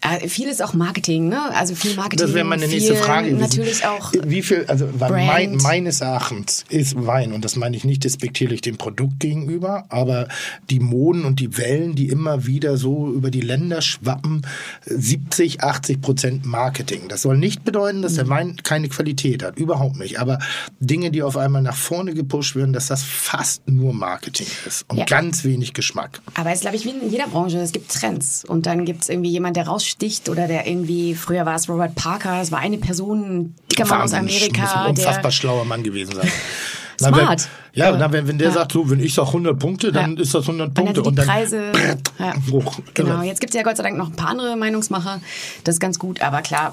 äh, 0.01 0.27
viel 0.27 0.47
ist 0.47 0.63
auch 0.63 0.73
Marketing, 0.73 1.29
ne? 1.29 1.53
Also 1.53 1.75
viel 1.75 1.93
Marketing. 1.95 2.25
Das 2.25 2.33
wäre 2.33 2.45
meine 2.45 2.67
nächste 2.67 2.95
Frage. 2.95 3.33
Natürlich 3.33 3.85
auch. 3.85 4.11
Wie 4.25 4.41
viel, 4.41 4.65
also 4.67 4.89
mein, 4.97 5.57
meines 5.57 6.01
Erachtens 6.01 6.65
ist 6.69 7.05
Wein, 7.05 7.33
und 7.33 7.45
das 7.45 7.55
meine 7.55 7.77
ich 7.77 7.83
nicht 7.83 8.03
despektierlich 8.03 8.61
dem 8.61 8.77
Produkt 8.77 9.19
gegenüber, 9.19 9.85
aber 9.89 10.27
die 10.71 10.79
Moden 10.79 11.23
und 11.23 11.39
die 11.39 11.55
Wellen, 11.57 11.93
die 11.93 12.09
immer 12.09 12.47
wieder 12.47 12.77
so 12.77 13.11
über 13.11 13.29
die 13.29 13.41
Länder 13.41 13.83
schwappen, 13.83 14.41
70, 14.87 15.61
80 15.61 16.01
Prozent 16.01 16.45
Marketing. 16.45 17.01
Das 17.07 17.21
soll 17.21 17.37
nicht 17.37 17.63
bedeuten, 17.63 18.01
dass 18.01 18.15
der 18.15 18.27
Wein 18.27 18.57
keine 18.63 18.89
Qualität 18.89 19.43
hat. 19.43 19.59
Überhaupt 19.59 19.97
nicht. 19.97 20.19
Aber 20.19 20.39
Dinge, 20.79 21.11
die 21.11 21.21
auf 21.21 21.37
einmal 21.37 21.61
nach 21.61 21.77
vorne 21.77 22.15
gepusht 22.15 22.55
werden, 22.55 22.73
dass 22.73 22.87
das 22.87 23.03
fast 23.03 23.67
nur 23.69 23.93
Marketing 23.93 24.47
ist 24.65 24.83
und 24.87 24.97
ja. 24.97 25.05
ganz 25.05 25.43
wenig 25.43 25.73
Geschmack. 25.73 26.21
Aber 26.33 26.49
es 26.49 26.55
ist, 26.55 26.61
glaube 26.61 26.77
ich, 26.77 26.85
wie 26.85 26.89
in 26.89 27.11
jeder 27.11 27.27
Branche. 27.27 27.59
Es 27.59 27.71
gibt 27.71 27.91
Trends. 27.91 28.43
Und 28.45 28.65
dann 28.65 28.85
gibt 28.85 29.03
es 29.03 29.09
irgendwie 29.09 29.29
jemand, 29.29 29.57
der 29.57 29.67
raussteht 29.67 29.90
raussticht 29.91 30.30
oder 30.30 30.47
der 30.47 30.67
irgendwie, 30.67 31.15
früher 31.15 31.45
war 31.45 31.56
es 31.56 31.69
Robert 31.69 31.95
Parker, 31.95 32.41
es 32.41 32.51
war 32.51 32.60
eine 32.60 32.77
Person, 32.77 33.23
ein 33.23 33.56
dicker 33.71 33.86
Mann 33.86 34.01
aus 34.01 34.13
Amerika. 34.13 34.62
Muss 34.62 34.73
ein 34.73 34.89
unfassbar 34.89 35.21
der, 35.23 35.32
schlauer 35.32 35.65
Mann 35.65 35.84
gewesen 35.84 36.15
sein. 36.15 36.30
Smart. 36.99 37.49
wenn, 37.73 37.82
ja, 37.82 37.97
ja. 37.97 38.12
wenn, 38.12 38.27
wenn 38.27 38.38
der 38.38 38.49
ja. 38.49 38.54
sagt, 38.54 38.73
so, 38.73 38.88
wenn 38.88 38.99
ich 38.99 39.15
sage 39.15 39.30
100 39.30 39.58
Punkte, 39.58 39.91
dann 39.91 40.17
ja. 40.17 40.21
ist 40.21 40.36
das 40.36 40.43
100 40.43 40.71
Punkte. 40.73 41.01
Und 41.01 41.06
dann, 41.06 41.06
und 41.08 41.15
dann 41.17 41.25
Preise, 41.25 41.71
ja. 42.19 42.36
hoch. 42.51 42.80
Genau, 42.93 43.23
jetzt 43.23 43.41
gibt 43.41 43.54
es 43.54 43.58
ja 43.58 43.63
Gott 43.63 43.77
sei 43.77 43.84
Dank 43.84 43.97
noch 43.97 44.10
ein 44.10 44.15
paar 44.15 44.30
andere 44.30 44.56
Meinungsmacher. 44.56 45.19
Das 45.63 45.75
ist 45.75 45.80
ganz 45.80 45.97
gut, 45.97 46.21
aber 46.21 46.43
klar, 46.43 46.71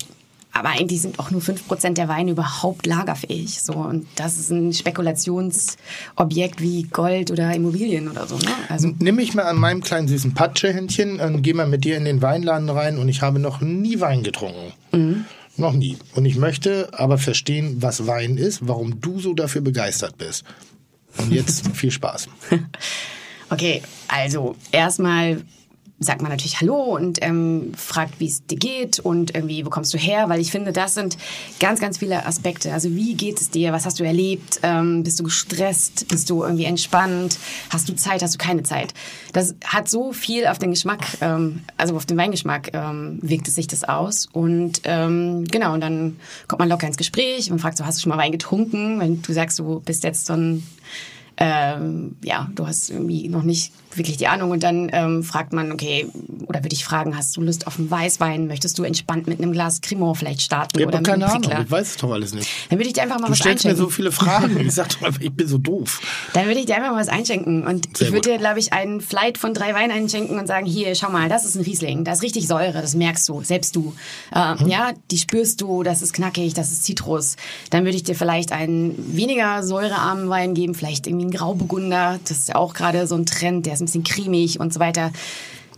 aber 0.52 0.70
eigentlich 0.70 1.02
sind 1.02 1.18
auch 1.18 1.30
nur 1.30 1.40
5% 1.40 1.94
der 1.94 2.08
Weine 2.08 2.32
überhaupt 2.32 2.86
lagerfähig. 2.86 3.62
So. 3.62 3.74
Und 3.74 4.06
das 4.16 4.38
ist 4.38 4.50
ein 4.50 4.72
Spekulationsobjekt 4.72 6.60
wie 6.60 6.84
Gold 6.84 7.30
oder 7.30 7.54
Immobilien 7.54 8.08
oder 8.08 8.26
so. 8.26 8.36
Ne? 8.36 8.50
Also 8.68 8.90
Nimm 8.98 9.16
mich 9.16 9.34
mal 9.34 9.44
an 9.44 9.56
meinem 9.56 9.82
kleinen 9.82 10.08
süßen 10.08 10.34
Patschehändchen 10.34 11.20
und 11.20 11.42
geh 11.42 11.52
mal 11.52 11.68
mit 11.68 11.84
dir 11.84 11.96
in 11.96 12.04
den 12.04 12.22
Weinladen 12.22 12.68
rein 12.70 12.98
und 12.98 13.08
ich 13.08 13.22
habe 13.22 13.38
noch 13.38 13.60
nie 13.60 14.00
Wein 14.00 14.22
getrunken. 14.22 14.72
Mhm. 14.92 15.24
Noch 15.56 15.72
nie. 15.72 15.96
Und 16.14 16.24
ich 16.24 16.36
möchte 16.36 16.88
aber 16.92 17.18
verstehen, 17.18 17.76
was 17.80 18.06
Wein 18.06 18.36
ist, 18.36 18.66
warum 18.66 19.00
du 19.00 19.20
so 19.20 19.34
dafür 19.34 19.60
begeistert 19.60 20.16
bist. 20.16 20.44
Und 21.18 21.32
jetzt 21.32 21.68
viel 21.74 21.90
Spaß. 21.90 22.28
Okay, 23.50 23.82
also 24.06 24.56
erstmal 24.72 25.42
sagt 26.00 26.22
man 26.22 26.30
natürlich 26.30 26.60
Hallo 26.60 26.96
und 26.96 27.18
ähm, 27.22 27.72
fragt, 27.76 28.20
wie 28.20 28.26
es 28.26 28.46
dir 28.46 28.58
geht 28.58 29.00
und 29.00 29.34
irgendwie, 29.34 29.66
wo 29.66 29.70
kommst 29.70 29.92
du 29.92 29.98
her? 29.98 30.28
Weil 30.28 30.40
ich 30.40 30.52
finde, 30.52 30.72
das 30.72 30.94
sind 30.94 31.18
ganz, 31.58 31.80
ganz 31.80 31.98
viele 31.98 32.24
Aspekte. 32.24 32.72
Also 32.72 32.94
wie 32.94 33.14
geht 33.14 33.40
es 33.40 33.50
dir? 33.50 33.72
Was 33.72 33.84
hast 33.84 33.98
du 33.98 34.04
erlebt? 34.04 34.60
Ähm, 34.62 35.02
bist 35.02 35.18
du 35.18 35.24
gestresst? 35.24 36.06
Bist 36.08 36.30
du 36.30 36.44
irgendwie 36.44 36.66
entspannt? 36.66 37.38
Hast 37.70 37.88
du 37.88 37.96
Zeit? 37.96 38.22
Hast 38.22 38.34
du 38.34 38.38
keine 38.38 38.62
Zeit? 38.62 38.94
Das 39.32 39.56
hat 39.64 39.88
so 39.88 40.12
viel 40.12 40.46
auf 40.46 40.58
den 40.58 40.70
Geschmack, 40.70 41.04
ähm, 41.20 41.62
also 41.76 41.96
auf 41.96 42.06
den 42.06 42.16
Weingeschmack 42.16 42.70
ähm, 42.74 43.18
wirkt 43.20 43.48
es 43.48 43.56
sich 43.56 43.66
das 43.66 43.82
aus. 43.82 44.28
Und 44.32 44.82
ähm, 44.84 45.44
genau, 45.44 45.74
und 45.74 45.80
dann 45.80 46.16
kommt 46.46 46.60
man 46.60 46.68
locker 46.68 46.86
ins 46.86 46.96
Gespräch 46.96 47.50
und 47.50 47.58
fragt 47.58 47.76
so, 47.76 47.84
hast 47.84 47.98
du 47.98 48.02
schon 48.02 48.10
mal 48.10 48.18
Wein 48.18 48.32
getrunken? 48.32 49.00
Wenn 49.00 49.20
du 49.20 49.32
sagst, 49.32 49.58
du 49.58 49.80
bist 49.80 50.04
jetzt 50.04 50.26
so 50.26 50.34
ein 50.34 50.62
ähm, 51.40 52.16
ja, 52.22 52.50
du 52.54 52.66
hast 52.66 52.90
irgendwie 52.90 53.28
noch 53.28 53.44
nicht 53.44 53.72
wirklich 53.98 54.16
die 54.16 54.26
Ahnung 54.28 54.50
und 54.50 54.62
dann 54.62 54.88
ähm, 54.92 55.22
fragt 55.22 55.52
man, 55.52 55.72
okay, 55.72 56.06
oder 56.46 56.64
würde 56.64 56.74
ich 56.74 56.84
fragen, 56.84 57.16
hast 57.16 57.36
du 57.36 57.42
Lust 57.42 57.66
auf 57.66 57.78
einen 57.78 57.90
Weißwein? 57.90 58.46
Möchtest 58.46 58.78
du 58.78 58.84
entspannt 58.84 59.26
mit 59.26 59.38
einem 59.40 59.52
Glas 59.52 59.80
Cremant 59.80 60.16
vielleicht 60.16 60.42
starten? 60.42 60.78
Ich 60.78 60.86
oder 60.86 60.98
mit 60.98 61.06
keine 61.06 61.26
einem 61.30 61.44
Ahnung, 61.44 61.64
ich 61.64 61.70
weiß 61.70 61.90
es 61.90 61.96
doch 61.96 62.10
alles 62.10 62.32
nicht. 62.34 62.48
Dann 62.70 62.78
würde 62.78 62.88
ich 62.88 62.94
dir 62.94 63.02
einfach 63.02 63.18
mal 63.18 63.26
Du 63.26 63.32
was 63.32 63.38
stellst 63.38 63.64
mir 63.64 63.70
einschenken. 63.72 63.90
so 63.90 63.94
viele 63.94 64.12
Fragen. 64.12 64.56
Ich 64.68 64.74
sag 64.74 64.88
doch 64.90 65.02
einfach, 65.02 65.20
ich 65.20 65.32
bin 65.32 65.46
so 65.48 65.58
doof. 65.58 66.00
Dann 66.32 66.46
würde 66.46 66.60
ich 66.60 66.66
dir 66.66 66.76
einfach 66.76 66.92
mal 66.92 67.00
was 67.00 67.08
einschenken. 67.08 67.66
Und 67.66 67.96
Sehr 67.96 68.08
ich 68.08 68.12
würde 68.12 68.30
dir, 68.30 68.38
glaube 68.38 68.58
ich, 68.58 68.72
einen 68.72 69.00
Flight 69.00 69.38
von 69.38 69.54
drei 69.54 69.74
Weinen 69.74 69.90
einschenken 69.92 70.38
und 70.38 70.46
sagen, 70.46 70.66
hier, 70.66 70.94
schau 70.94 71.10
mal, 71.10 71.28
das 71.28 71.44
ist 71.44 71.54
ein 71.56 71.62
Riesling. 71.62 72.04
Da 72.04 72.12
ist 72.12 72.22
richtig 72.22 72.46
Säure, 72.46 72.80
das 72.80 72.94
merkst 72.94 73.28
du, 73.28 73.42
selbst 73.42 73.74
du. 73.76 73.94
Äh, 74.34 74.48
Mhm. 74.58 74.68
Ja, 74.68 74.92
die 75.10 75.18
spürst 75.18 75.60
du, 75.60 75.82
das 75.82 76.00
ist 76.02 76.12
knackig, 76.14 76.54
das 76.54 76.72
ist 76.72 76.84
Zitrus. 76.84 77.36
Dann 77.70 77.84
würde 77.84 77.96
ich 77.96 78.02
dir 78.02 78.14
vielleicht 78.14 78.52
einen 78.52 78.94
weniger 79.16 79.62
säurearmen 79.62 80.28
Wein 80.30 80.54
geben, 80.54 80.74
vielleicht 80.74 81.06
irgendwie 81.06 81.24
einen 81.26 81.32
Grauburgunder. 81.34 82.18
Das 82.26 82.38
ist 82.38 82.48
ja 82.48 82.54
auch 82.56 82.72
gerade 82.74 83.06
so 83.06 83.14
ein 83.14 83.26
Trend, 83.26 83.66
der 83.66 83.74
ist 83.74 83.80
ein 83.80 83.87
bisschen 83.88 84.04
cremig 84.04 84.60
und 84.60 84.72
so 84.72 84.80
weiter. 84.80 85.12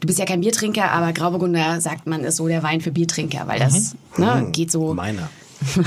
Du 0.01 0.07
bist 0.07 0.19
ja 0.19 0.25
kein 0.25 0.41
Biertrinker, 0.41 0.91
aber 0.93 1.13
Grauburgunder, 1.13 1.81
sagt 1.81 2.07
man, 2.07 2.25
ist 2.25 2.37
so 2.37 2.49
der 2.49 2.63
Wein 2.63 2.81
für 2.81 2.91
Biertrinker, 2.91 3.47
weil 3.47 3.59
das 3.59 3.95
Mhm. 4.17 4.25
ne, 4.25 4.49
geht 4.51 4.71
so 4.71 4.95
Meiner. 4.95 5.29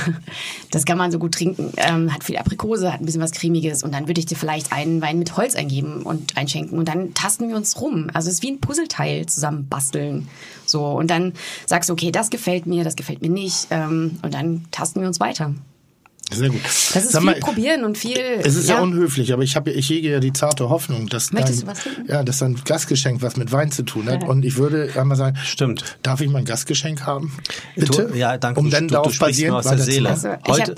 das 0.72 0.86
kann 0.86 1.00
man 1.00 1.12
so 1.12 1.18
gut 1.18 1.34
trinken. 1.34 1.72
Ähm, 1.78 2.14
hat 2.14 2.24
viel 2.24 2.38
Aprikose, 2.38 2.94
hat 2.94 3.02
ein 3.02 3.06
bisschen 3.06 3.22
was 3.22 3.32
Cremiges. 3.32 3.82
Und 3.82 3.92
dann 3.92 4.08
würde 4.08 4.20
ich 4.20 4.28
dir 4.28 4.36
vielleicht 4.36 4.72
einen 4.72 5.02
Wein 5.02 5.18
mit 5.18 5.36
Holz 5.36 5.56
eingeben 5.56 6.04
und 6.04 6.38
einschenken. 6.38 6.78
Und 6.78 6.88
dann 6.88 7.16
tasten 7.16 7.50
wir 7.50 7.56
uns 7.56 7.82
rum. 7.82 8.10
Also 8.14 8.30
es 8.30 8.36
ist 8.36 8.44
wie 8.44 8.52
ein 8.52 8.60
Puzzleteil 8.60 9.26
zusammen 9.26 9.68
basteln. 9.68 10.28
So. 10.68 10.86
Und 10.86 11.10
dann 11.10 11.34
sagst 11.66 11.90
du, 11.90 11.94
okay, 11.94 12.12
das 12.12 12.30
gefällt 12.30 12.68
mir, 12.68 12.84
das 12.84 12.96
gefällt 12.96 13.24
mir 13.24 13.30
nicht. 13.32 13.68
Ähm, 13.72 14.20
und 14.22 14.34
dann 14.36 14.66
tasten 14.70 15.02
wir 15.02 15.08
uns 15.08 15.20
weiter. 15.20 15.56
Sehr 16.34 16.50
gut. 16.50 16.62
Das 16.64 16.96
ist 16.96 17.12
Sag 17.12 17.22
viel 17.22 17.32
mal, 17.32 17.40
probieren 17.40 17.84
und 17.84 17.98
viel. 17.98 18.18
Es 18.44 18.56
ist 18.56 18.70
ja, 18.70 18.82
unhöflich, 18.82 19.34
aber 19.34 19.44
ich 19.44 19.56
habe, 19.56 19.72
ich 19.72 19.90
hege 19.90 20.12
ja 20.12 20.20
die 20.20 20.34
zarte 20.34 20.70
Hoffnung, 20.70 21.08
dass 21.08 21.32
Möchtest 21.32 21.68
dein, 21.68 21.76
du 21.76 21.82
was 21.82 22.10
ja, 22.10 22.24
dass 22.24 22.40
dein 22.40 22.56
Gastgeschenk 22.66 23.22
was 23.22 23.38
mit 23.38 23.52
Wein 23.52 23.72
zu 23.72 23.84
tun 23.84 24.10
hat. 24.10 24.24
Ja. 24.24 24.30
Und 24.30 24.46
ich 24.46 24.58
würde 24.58 24.92
einmal 24.96 25.18
sagen, 25.18 25.38
Stimmt. 25.44 25.98
darf 26.02 26.22
ich 26.22 26.30
mein 26.30 26.46
Gastgeschenk 26.46 27.06
haben? 27.06 27.38
Bitte? 27.76 28.10
Du, 28.12 28.18
ja, 28.18 28.38
danke. 28.38 28.60
Um 28.60 28.66
du, 28.66 28.72
dann 28.72 28.88
du, 28.88 28.94
darauf 28.96 29.14
du 29.14 29.20
basierend 29.20 29.58
aus 29.58 29.68
der 29.68 29.78
Seele. 29.80 30.10
Also, 30.10 30.30
ich 30.30 30.52
heute, 30.52 30.76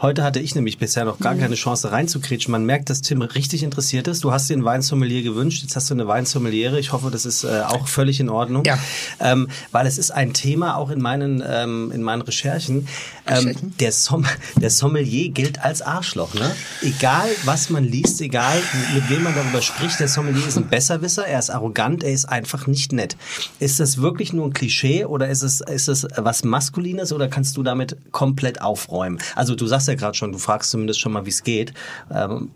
heute 0.00 0.22
hatte 0.22 0.40
ich 0.40 0.54
nämlich 0.54 0.78
bisher 0.78 1.04
noch 1.04 1.18
gar 1.18 1.34
keine 1.34 1.54
Chance 1.54 1.92
reinzukretschen. 1.92 2.52
Man 2.52 2.64
merkt, 2.64 2.90
dass 2.90 3.02
Tim 3.02 3.22
richtig 3.22 3.62
interessiert 3.62 4.08
ist. 4.08 4.24
Du 4.24 4.32
hast 4.32 4.48
dir 4.48 4.54
einen 4.54 4.64
Weinsommelier 4.64 5.22
gewünscht. 5.22 5.62
Jetzt 5.62 5.76
hast 5.76 5.90
du 5.90 5.94
eine 5.94 6.06
Weinsommeliere. 6.06 6.78
Ich 6.78 6.92
hoffe, 6.92 7.10
das 7.10 7.26
ist 7.26 7.44
äh, 7.44 7.62
auch 7.66 7.88
völlig 7.88 8.20
in 8.20 8.28
Ordnung. 8.28 8.64
Ja. 8.64 8.78
Ähm, 9.20 9.48
weil 9.72 9.86
es 9.86 9.98
ist 9.98 10.10
ein 10.10 10.32
Thema 10.32 10.76
auch 10.76 10.90
in 10.90 11.00
meinen, 11.00 11.42
ähm, 11.46 11.92
in 11.92 12.02
meinen 12.02 12.22
Recherchen. 12.22 12.88
Ähm, 13.26 13.54
der, 13.80 13.92
Som 13.92 14.26
der 14.56 14.70
Sommelier 14.70 15.30
gilt 15.30 15.62
als 15.62 15.82
Arschloch. 15.82 16.34
Ne? 16.34 16.50
Egal, 16.82 17.28
was 17.44 17.70
man 17.70 17.84
liest, 17.84 18.20
egal, 18.20 18.60
mit 18.94 19.08
wem 19.08 19.22
man 19.22 19.34
darüber 19.34 19.62
spricht, 19.62 20.00
der 20.00 20.08
Sommelier 20.08 20.46
ist 20.46 20.58
ein 20.58 20.68
Besserwisser, 20.68 21.26
er 21.26 21.38
ist 21.38 21.50
arrogant, 21.50 22.04
er 22.04 22.12
ist 22.12 22.26
einfach 22.26 22.66
nicht 22.66 22.92
nett. 22.92 23.16
Ist 23.58 23.80
das 23.80 23.98
wirklich 23.98 24.32
nur 24.32 24.46
ein 24.46 24.52
Klischee 24.52 25.04
oder 25.04 25.28
ist 25.28 25.42
es, 25.42 25.60
ist 25.60 25.88
es 25.88 26.06
was 26.16 26.44
Maskulines 26.44 27.12
oder 27.12 27.28
kannst 27.28 27.56
du 27.56 27.62
damit 27.62 27.96
komplett 28.12 28.60
aufräumen? 28.60 29.18
Also 29.34 29.54
du 29.54 29.66
sagst 29.66 29.83
ja 29.86 29.94
gerade 29.94 30.16
schon, 30.16 30.32
du 30.32 30.38
fragst 30.38 30.70
zumindest 30.70 31.00
schon 31.00 31.12
mal, 31.12 31.26
wie 31.26 31.30
es 31.30 31.42
geht. 31.42 31.74
Ähm, 32.12 32.50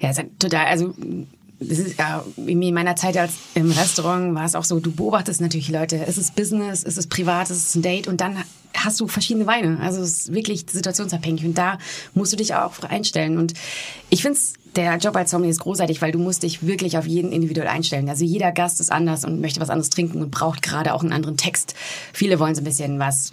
Ja, 0.00 0.10
es 0.10 0.18
ist 0.18 0.26
total, 0.38 0.66
also 0.66 0.94
das 1.60 1.78
ist 1.78 1.98
ja 1.98 2.24
in 2.36 2.74
meiner 2.74 2.96
Zeit 2.96 3.16
als 3.18 3.34
im 3.54 3.70
Restaurant 3.70 4.34
war 4.34 4.46
es 4.46 4.54
auch 4.54 4.64
so, 4.64 4.80
du 4.80 4.90
beobachtest 4.92 5.42
natürlich 5.42 5.68
Leute. 5.68 6.02
Es 6.06 6.16
ist 6.16 6.34
Business, 6.34 6.82
es 6.84 6.96
ist 6.96 7.10
privat, 7.10 7.50
es 7.50 7.58
ist 7.58 7.74
ein 7.76 7.82
Date 7.82 8.08
und 8.08 8.20
dann 8.22 8.36
hast 8.74 8.98
du 8.98 9.08
verschiedene 9.08 9.46
Weine. 9.46 9.78
Also 9.80 10.00
es 10.00 10.20
ist 10.20 10.34
wirklich 10.34 10.64
situationsabhängig 10.70 11.44
und 11.44 11.58
da 11.58 11.78
musst 12.14 12.32
du 12.32 12.36
dich 12.36 12.54
auch 12.54 12.78
einstellen. 12.88 13.36
Und 13.36 13.52
ich 14.08 14.22
finde 14.22 14.38
der 14.76 14.96
Job 14.96 15.16
als 15.16 15.32
Sommelier 15.32 15.50
ist 15.50 15.60
großartig, 15.60 16.00
weil 16.00 16.12
du 16.12 16.18
musst 16.18 16.44
dich 16.44 16.64
wirklich 16.64 16.96
auf 16.96 17.06
jeden 17.06 17.32
individuell 17.32 17.68
einstellen. 17.68 18.08
Also 18.08 18.24
jeder 18.24 18.52
Gast 18.52 18.80
ist 18.80 18.90
anders 18.90 19.24
und 19.24 19.40
möchte 19.40 19.60
was 19.60 19.68
anderes 19.68 19.90
trinken 19.90 20.22
und 20.22 20.30
braucht 20.30 20.62
gerade 20.62 20.94
auch 20.94 21.02
einen 21.02 21.12
anderen 21.12 21.36
Text. 21.36 21.74
Viele 22.12 22.38
wollen 22.38 22.54
so 22.54 22.60
ein 22.60 22.64
bisschen 22.64 22.98
was 22.98 23.32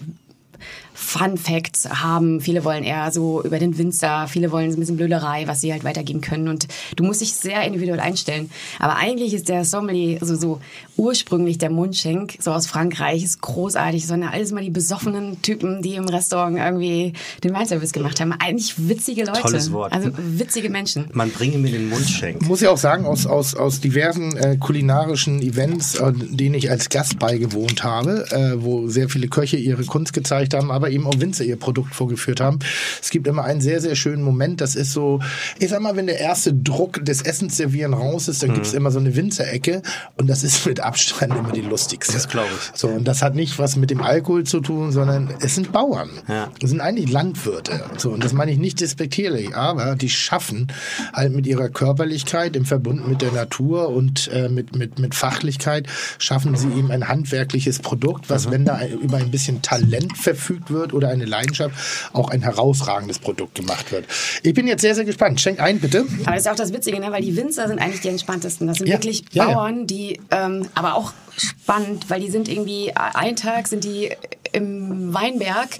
Fun 0.99 1.37
Facts 1.37 1.87
haben. 1.87 2.41
Viele 2.41 2.63
wollen 2.65 2.83
eher 2.83 3.11
so 3.11 3.43
über 3.43 3.59
den 3.59 3.77
Winzer, 3.77 4.27
viele 4.27 4.51
wollen 4.51 4.71
so 4.71 4.77
ein 4.77 4.79
bisschen 4.79 4.97
Blöderei, 4.97 5.47
was 5.47 5.61
sie 5.61 5.71
halt 5.71 5.83
weitergeben 5.83 6.21
können. 6.21 6.47
Und 6.47 6.67
du 6.95 7.03
musst 7.03 7.21
dich 7.21 7.33
sehr 7.33 7.63
individuell 7.63 7.99
einstellen. 7.99 8.49
Aber 8.79 8.95
eigentlich 8.95 9.35
ist 9.35 9.47
der 9.47 9.63
Sommelier, 9.63 10.17
also 10.21 10.35
so 10.35 10.59
ursprünglich 10.97 11.59
der 11.59 11.69
Mundschenk, 11.69 12.37
so 12.39 12.51
aus 12.51 12.65
Frankreich, 12.65 13.23
ist 13.23 13.41
großartig. 13.41 14.07
sondern 14.07 14.31
alles 14.31 14.51
mal 14.51 14.63
die 14.63 14.71
besoffenen 14.71 15.39
Typen, 15.43 15.83
die 15.83 15.95
im 15.95 16.05
Restaurant 16.05 16.57
irgendwie 16.57 17.13
den 17.43 17.53
Weinservice 17.53 17.91
gemacht 17.91 18.19
haben. 18.19 18.33
Eigentlich 18.33 18.73
witzige 18.89 19.25
Leute. 19.25 19.41
Tolles 19.41 19.71
Wort. 19.71 19.93
Also 19.93 20.09
witzige 20.17 20.71
Menschen. 20.71 21.05
man 21.13 21.29
bringe 21.29 21.59
mir 21.59 21.71
den 21.71 21.89
Mundschenk. 21.89 22.41
muss 22.41 22.61
ja 22.61 22.71
auch 22.71 22.77
sagen, 22.77 23.05
aus, 23.05 23.27
aus, 23.27 23.53
aus 23.53 23.81
diversen 23.81 24.35
äh, 24.35 24.57
kulinarischen 24.57 25.41
Events, 25.43 25.95
äh, 25.95 26.11
denen 26.11 26.55
ich 26.55 26.71
als 26.71 26.89
Gast 26.89 27.19
beigewohnt 27.19 27.83
habe, 27.83 28.25
äh, 28.31 28.63
wo 28.63 28.87
sehr 28.87 29.09
viele 29.09 29.27
Köche 29.27 29.57
ihre 29.57 29.83
Kunst 29.85 30.13
gezeigt 30.13 30.55
haben, 30.55 30.71
aber 30.71 30.86
eben 30.89 31.05
auch 31.05 31.19
Winzer 31.19 31.43
ihr 31.43 31.57
Produkt 31.57 31.95
vorgeführt 31.95 32.39
haben. 32.39 32.59
Es 33.01 33.09
gibt 33.09 33.27
immer 33.27 33.43
einen 33.43 33.61
sehr, 33.61 33.81
sehr 33.81 33.95
schönen 33.95 34.23
Moment, 34.23 34.61
das 34.61 34.75
ist 34.75 34.93
so, 34.93 35.19
ich 35.59 35.69
sag 35.69 35.81
mal, 35.81 35.95
wenn 35.95 36.07
der 36.07 36.19
erste 36.19 36.53
Druck 36.53 37.03
des 37.03 37.21
Essensservieren 37.21 37.93
raus 37.93 38.27
ist, 38.27 38.43
dann 38.43 38.53
gibt's 38.53 38.73
immer 38.73 38.91
so 38.91 38.99
eine 38.99 39.15
Winzerecke 39.15 39.81
und 40.15 40.27
das 40.27 40.43
ist 40.43 40.65
mit 40.65 40.79
Abstand 40.79 41.35
immer 41.35 41.51
die 41.51 41.61
lustigste. 41.61 42.13
Das 42.13 42.27
glaub 42.27 42.45
ich. 42.45 42.79
So, 42.79 42.87
und 42.87 43.07
das 43.07 43.21
hat 43.21 43.35
nicht 43.35 43.59
was 43.59 43.75
mit 43.75 43.89
dem 43.89 44.01
Alkohol 44.01 44.43
zu 44.43 44.59
tun, 44.59 44.91
sondern 44.91 45.33
es 45.41 45.55
sind 45.55 45.71
Bauern. 45.71 46.09
Ja. 46.27 46.49
Es 46.61 46.69
sind 46.69 46.81
eigentlich 46.81 47.11
Landwirte. 47.11 47.83
So, 47.97 48.11
und 48.11 48.23
das 48.23 48.33
meine 48.33 48.51
ich 48.51 48.57
nicht 48.57 48.79
despektierlich, 48.79 49.55
aber 49.55 49.95
die 49.95 50.09
schaffen 50.09 50.67
halt 51.13 51.33
mit 51.33 51.47
ihrer 51.47 51.69
Körperlichkeit 51.69 52.55
im 52.55 52.65
Verbund 52.65 53.07
mit 53.07 53.21
der 53.21 53.31
Natur 53.31 53.89
und 53.89 54.29
äh, 54.29 54.49
mit, 54.49 54.75
mit, 54.75 54.99
mit 54.99 55.15
Fachlichkeit, 55.15 55.87
schaffen 56.17 56.55
sie 56.55 56.69
eben 56.69 56.91
ein 56.91 57.07
handwerkliches 57.07 57.79
Produkt, 57.79 58.29
was, 58.29 58.51
wenn 58.51 58.65
da 58.65 58.85
über 58.85 59.17
ein 59.17 59.31
bisschen 59.31 59.61
Talent 59.61 60.17
verfügt 60.17 60.71
wird 60.71 60.76
oder 60.93 61.09
eine 61.09 61.25
Leidenschaft, 61.25 61.75
auch 62.13 62.29
ein 62.29 62.41
herausragendes 62.41 63.19
Produkt 63.19 63.55
gemacht 63.55 63.91
wird. 63.91 64.05
Ich 64.43 64.53
bin 64.53 64.67
jetzt 64.67 64.81
sehr, 64.81 64.95
sehr 64.95 65.05
gespannt. 65.05 65.39
Schenk 65.41 65.59
ein, 65.59 65.79
bitte. 65.79 66.05
Aber 66.23 66.31
das 66.35 66.41
ist 66.45 66.49
auch 66.49 66.55
das 66.55 66.73
Witzige, 66.73 66.99
ne? 66.99 67.11
weil 67.11 67.21
die 67.21 67.35
Winzer 67.35 67.67
sind 67.67 67.79
eigentlich 67.79 68.01
die 68.01 68.09
entspanntesten. 68.09 68.67
Das 68.67 68.77
sind 68.77 68.87
Ja, 68.87 68.95
wirklich 68.95 69.23
ja. 69.31 69.45
Bauern, 69.45 69.87
die 69.87 70.19
ähm, 70.31 70.67
aber 70.75 70.95
auch 70.95 71.13
spannend, 71.37 72.09
weil 72.09 72.21
die 72.21 72.31
sind 72.31 72.49
irgendwie, 72.49 72.93
einen 72.95 73.35
Tag 73.35 73.67
sind 73.67 73.83
die 73.83 74.11
im 74.53 75.13
Weinberg 75.13 75.77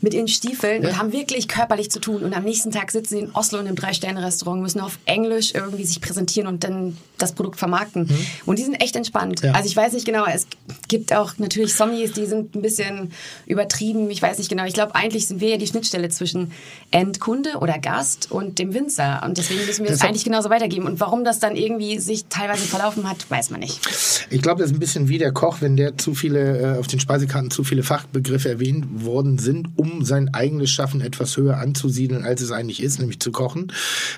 mit 0.00 0.12
ihren 0.12 0.28
Stiefeln 0.28 0.84
und 0.84 0.98
haben 0.98 1.12
wirklich 1.12 1.48
körperlich 1.48 1.90
zu 1.90 2.00
tun. 2.00 2.24
Und 2.24 2.34
am 2.34 2.42
nächsten 2.44 2.70
Tag 2.70 2.90
sitzen 2.90 3.14
sie 3.14 3.20
in 3.20 3.30
Oslo 3.30 3.58
in 3.58 3.66
einem 3.66 3.76
Drei-Sterne-Restaurant, 3.76 4.60
müssen 4.60 4.80
auf 4.80 4.98
Englisch 5.04 5.54
irgendwie 5.54 5.84
sich 5.84 6.00
präsentieren 6.00 6.48
und 6.48 6.64
dann 6.64 6.96
das 7.16 7.32
Produkt 7.32 7.58
vermarkten. 7.58 8.08
Und 8.44 8.58
die 8.58 8.64
sind 8.64 8.74
echt 8.74 8.96
entspannt. 8.96 9.40
Ja. 9.42 9.52
Also 9.52 9.68
ich 9.68 9.76
weiß 9.76 9.92
nicht 9.92 10.04
genau, 10.04 10.24
es 10.26 10.46
gibt 10.88 11.12
auch 11.12 11.32
natürlich 11.38 11.74
Sommeliers, 11.74 12.12
die 12.12 12.26
sind 12.26 12.54
ein 12.54 12.62
bisschen 12.62 13.12
übertrieben. 13.46 14.10
Ich 14.10 14.20
weiß 14.20 14.38
nicht 14.38 14.50
genau. 14.50 14.64
Ich 14.64 14.74
glaube, 14.74 14.94
eigentlich 14.94 15.26
sind 15.26 15.40
wir 15.40 15.50
ja 15.50 15.56
die 15.56 15.66
Schnittstelle 15.66 16.08
zwischen 16.10 16.52
Endkunde 16.90 17.58
oder 17.58 17.78
Gast 17.78 18.30
und 18.30 18.58
dem 18.58 18.74
Winzer. 18.74 19.22
Und 19.24 19.38
deswegen 19.38 19.64
müssen 19.64 19.84
wir 19.84 19.90
das 19.90 19.98
Deshalb- 19.98 20.10
eigentlich 20.10 20.24
genauso 20.24 20.50
weitergeben. 20.50 20.86
Und 20.86 21.00
warum 21.00 21.24
das 21.24 21.38
dann 21.38 21.56
irgendwie 21.56 21.98
sich 21.98 22.26
teilweise 22.26 22.64
verlaufen 22.66 23.08
hat, 23.08 23.30
weiß 23.30 23.50
man 23.50 23.60
nicht. 23.60 24.26
Ich 24.30 24.42
glaube, 24.42 24.60
das 24.60 24.70
ist 24.70 24.76
ein 24.76 24.80
bisschen 24.80 24.97
wie 25.06 25.18
der 25.18 25.30
Koch, 25.30 25.60
wenn 25.60 25.76
der 25.76 25.96
zu 25.96 26.14
viele, 26.14 26.58
äh, 26.58 26.78
auf 26.78 26.88
den 26.88 26.98
Speisekarten 26.98 27.52
zu 27.52 27.62
viele 27.62 27.84
Fachbegriffe 27.84 28.48
erwähnt 28.48 29.04
worden 29.04 29.38
sind, 29.38 29.68
um 29.76 30.04
sein 30.04 30.34
eigenes 30.34 30.70
Schaffen 30.70 31.00
etwas 31.00 31.36
höher 31.36 31.58
anzusiedeln, 31.58 32.24
als 32.24 32.40
es 32.40 32.50
eigentlich 32.50 32.82
ist, 32.82 32.98
nämlich 32.98 33.20
zu 33.20 33.30
kochen. 33.30 33.72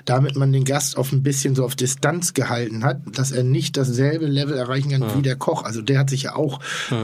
Damit 0.05 0.35
man 0.35 0.51
den 0.51 0.63
Gast 0.63 0.97
auf 0.97 1.11
ein 1.11 1.21
bisschen 1.21 1.53
so 1.53 1.65
auf 1.65 1.75
Distanz 1.75 2.33
gehalten 2.33 2.83
hat, 2.83 3.01
dass 3.13 3.31
er 3.31 3.43
nicht 3.43 3.77
dasselbe 3.77 4.25
Level 4.25 4.57
erreichen 4.57 4.91
kann 4.91 5.17
wie 5.17 5.21
der 5.21 5.35
Koch. 5.35 5.63
Also 5.63 5.81
der 5.81 5.99
hat 5.99 6.09
sich 6.09 6.23
ja 6.23 6.35
auch 6.35 6.59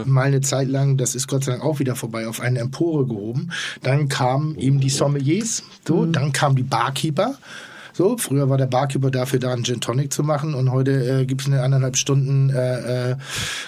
mal 0.05 0.23
eine 0.23 0.41
Zeit 0.41 0.69
lang, 0.69 0.97
das 0.97 1.13
ist 1.13 1.27
Gott 1.27 1.43
sei 1.43 1.51
Dank 1.51 1.63
auch 1.63 1.79
wieder 1.79 1.95
vorbei, 1.95 2.27
auf 2.27 2.39
eine 2.39 2.59
Empore 2.59 3.05
gehoben. 3.05 3.51
Dann 3.83 4.07
kamen 4.07 4.57
eben 4.57 4.79
die 4.79 4.89
Sommeliers, 4.89 5.63
so, 5.87 6.05
dann 6.05 6.31
kamen 6.31 6.55
die 6.55 6.63
Barkeeper. 6.63 7.35
So, 7.97 8.15
früher 8.15 8.47
war 8.47 8.59
der 8.59 8.67
Barkeeper 8.67 9.09
dafür 9.09 9.39
da, 9.39 9.51
einen 9.51 9.63
Gin 9.63 9.81
Tonic 9.81 10.13
zu 10.13 10.21
machen 10.21 10.53
und 10.53 10.71
heute 10.71 11.21
äh, 11.21 11.25
gibt 11.25 11.41
es 11.41 11.47
eine 11.47 11.63
anderthalb 11.63 11.97
Stunden 11.97 12.51
äh, 12.51 13.13
äh, 13.13 13.15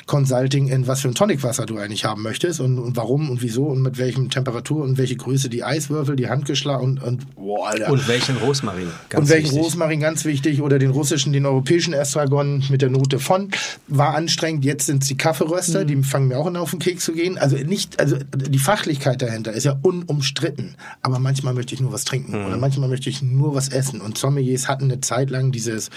Consulting 0.06 0.68
in 0.68 0.86
was 0.86 1.02
für 1.02 1.08
ein 1.08 1.16
Tonicwasser 1.16 1.66
du 1.66 1.80
eigentlich 1.80 2.06
haben 2.06 2.22
möchtest 2.22 2.60
und, 2.60 2.78
und 2.78 2.96
warum 2.96 3.32
und 3.32 3.42
wieso 3.42 3.66
und 3.66 3.82
mit 3.82 3.98
welchem 3.98 4.30
Temperatur 4.30 4.84
und 4.84 5.00
welche 5.00 5.16
Größe 5.16 5.50
die 5.50 5.64
Eiswürfel, 5.64 6.16
die 6.16 6.30
Handgeschlag 6.30 6.80
und, 6.80 7.02
und 7.02 7.34
boah, 7.34 7.70
Alter. 7.70 7.92
Und 7.92 8.08
welchen 8.08 8.38
Rosmarin? 8.38 8.90
Ganz 9.10 9.24
und 9.24 9.30
welchen 9.30 9.46
wichtig. 9.46 9.64
Rosmarin 9.64 10.00
ganz 10.00 10.26
wichtig 10.26 10.62
oder 10.62 10.78
den 10.78 10.92
russischen, 10.92 11.34
den 11.34 11.48
europäischen 11.48 11.94
Estragon 11.94 12.64
mit 12.70 12.84
der 12.84 12.92
Note 12.92 13.18
von 13.18 13.50
war 13.88 14.14
anstrengend. 14.14 14.64
Jetzt 14.64 14.86
sind 14.86 15.02
es 15.02 15.08
die 15.08 15.18
Kaffeeröster, 15.18 15.86
die 15.86 16.04
fangen 16.04 16.28
mir 16.28 16.38
auch 16.38 16.46
an 16.46 16.56
auf 16.56 16.70
den 16.70 16.78
Keks 16.78 17.04
zu 17.04 17.14
gehen. 17.14 17.40
Also 17.40 17.56
nicht, 17.56 18.00
also 18.00 18.16
die 18.36 18.60
Fachlichkeit 18.60 19.24
dahinter 19.24 19.54
ist 19.54 19.64
ja 19.64 19.76
unumstritten. 19.82 20.76
Aber 21.02 21.18
manchmal 21.18 21.56
möchte 21.56 21.74
ich 21.74 21.82
nur 21.82 21.92
was 21.92 22.06
trinken 22.06 22.46
oder 22.46 22.58
manchmal 22.58 22.90
möchte 22.90 23.10
ich 23.10 23.24
nur 23.24 23.56
was 23.56 23.70
essen. 23.70 24.02
Und 24.02 24.19
Sommeliers 24.20 24.68
hatten 24.68 24.86
eine 24.86 25.02
Zeit 25.02 25.30
lang 25.30 25.52
dieses, 25.52 25.90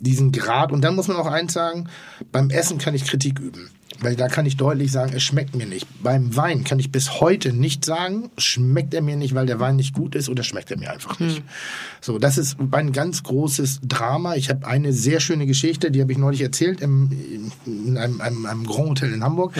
diesen 0.00 0.32
Grad. 0.32 0.72
Und 0.72 0.82
dann 0.82 0.94
muss 0.94 1.08
man 1.08 1.16
auch 1.16 1.26
eins 1.26 1.52
sagen: 1.52 1.88
Beim 2.32 2.50
Essen 2.50 2.78
kann 2.78 2.94
ich 2.94 3.04
Kritik 3.04 3.38
üben. 3.38 3.70
Weil 4.00 4.16
da 4.16 4.28
kann 4.28 4.46
ich 4.46 4.56
deutlich 4.56 4.92
sagen, 4.92 5.12
es 5.14 5.22
schmeckt 5.22 5.56
mir 5.56 5.66
nicht. 5.66 5.86
Beim 6.02 6.36
Wein 6.36 6.64
kann 6.64 6.78
ich 6.78 6.92
bis 6.92 7.20
heute 7.20 7.52
nicht 7.52 7.84
sagen, 7.84 8.30
schmeckt 8.38 8.94
er 8.94 9.02
mir 9.02 9.16
nicht, 9.16 9.34
weil 9.34 9.46
der 9.46 9.60
Wein 9.60 9.76
nicht 9.76 9.94
gut 9.94 10.14
ist 10.14 10.28
oder 10.28 10.42
schmeckt 10.42 10.70
er 10.70 10.78
mir 10.78 10.90
einfach 10.90 11.18
nicht. 11.18 11.42
So, 12.00 12.18
das 12.18 12.38
ist 12.38 12.58
ein 12.72 12.92
ganz 12.92 13.22
großes 13.22 13.80
Drama. 13.82 14.36
Ich 14.36 14.50
habe 14.50 14.66
eine 14.66 14.92
sehr 14.92 15.20
schöne 15.20 15.46
Geschichte, 15.46 15.90
die 15.90 16.00
habe 16.00 16.12
ich 16.12 16.18
neulich 16.18 16.42
erzählt 16.42 16.80
im, 16.80 17.10
in 17.64 17.96
einem, 17.96 18.20
einem, 18.20 18.46
einem 18.46 18.66
Grand 18.66 18.90
Hotel 18.90 19.12
in 19.12 19.24
Hamburg. 19.24 19.54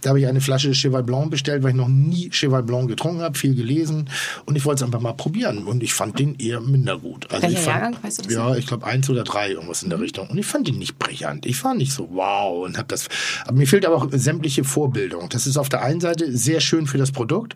Da 0.00 0.10
habe 0.10 0.20
ich 0.20 0.26
eine 0.26 0.40
Flasche 0.40 0.72
Cheval 0.72 1.02
Blanc 1.02 1.30
bestellt, 1.30 1.62
weil 1.62 1.70
ich 1.70 1.76
noch 1.76 1.88
nie 1.88 2.30
Cheval 2.30 2.62
Blanc 2.62 2.88
getrunken 2.88 3.22
habe, 3.22 3.36
viel 3.36 3.54
gelesen 3.54 4.08
und 4.44 4.56
ich 4.56 4.64
wollte 4.64 4.84
es 4.84 4.86
einfach 4.86 5.00
mal 5.00 5.14
probieren 5.14 5.64
und 5.64 5.82
ich 5.82 5.94
fand 5.94 6.18
den 6.18 6.36
eher 6.36 6.60
minder 6.60 6.98
gut. 6.98 7.30
Also 7.30 7.42
Welcher 7.42 7.58
ich 7.58 7.64
fand, 7.64 7.82
Jahrgang? 7.82 8.02
Weißt 8.02 8.18
du 8.18 8.22
das 8.22 8.32
Ja, 8.32 8.54
ich 8.56 8.66
glaube 8.66 8.86
eins 8.86 9.08
oder 9.10 9.24
drei, 9.24 9.50
irgendwas 9.50 9.82
in 9.82 9.90
der 9.90 10.00
Richtung. 10.00 10.28
Und 10.28 10.38
ich 10.38 10.46
fand 10.46 10.68
ihn 10.68 10.78
nicht 10.78 10.98
brillant. 10.98 11.46
Ich 11.46 11.62
war 11.64 11.74
nicht 11.74 11.92
so 11.92 12.08
wow 12.12 12.64
und 12.64 12.76
habe 12.78 12.88
das. 12.88 13.08
Aber 13.46 13.56
mir 13.56 13.66
fehlt 13.70 13.86
aber 13.86 13.96
auch 13.96 14.08
sämtliche 14.10 14.64
Vorbildung. 14.64 15.28
Das 15.28 15.46
ist 15.46 15.56
auf 15.56 15.68
der 15.68 15.82
einen 15.82 16.00
Seite 16.00 16.36
sehr 16.36 16.60
schön 16.60 16.86
für 16.86 16.98
das 16.98 17.12
Produkt, 17.12 17.54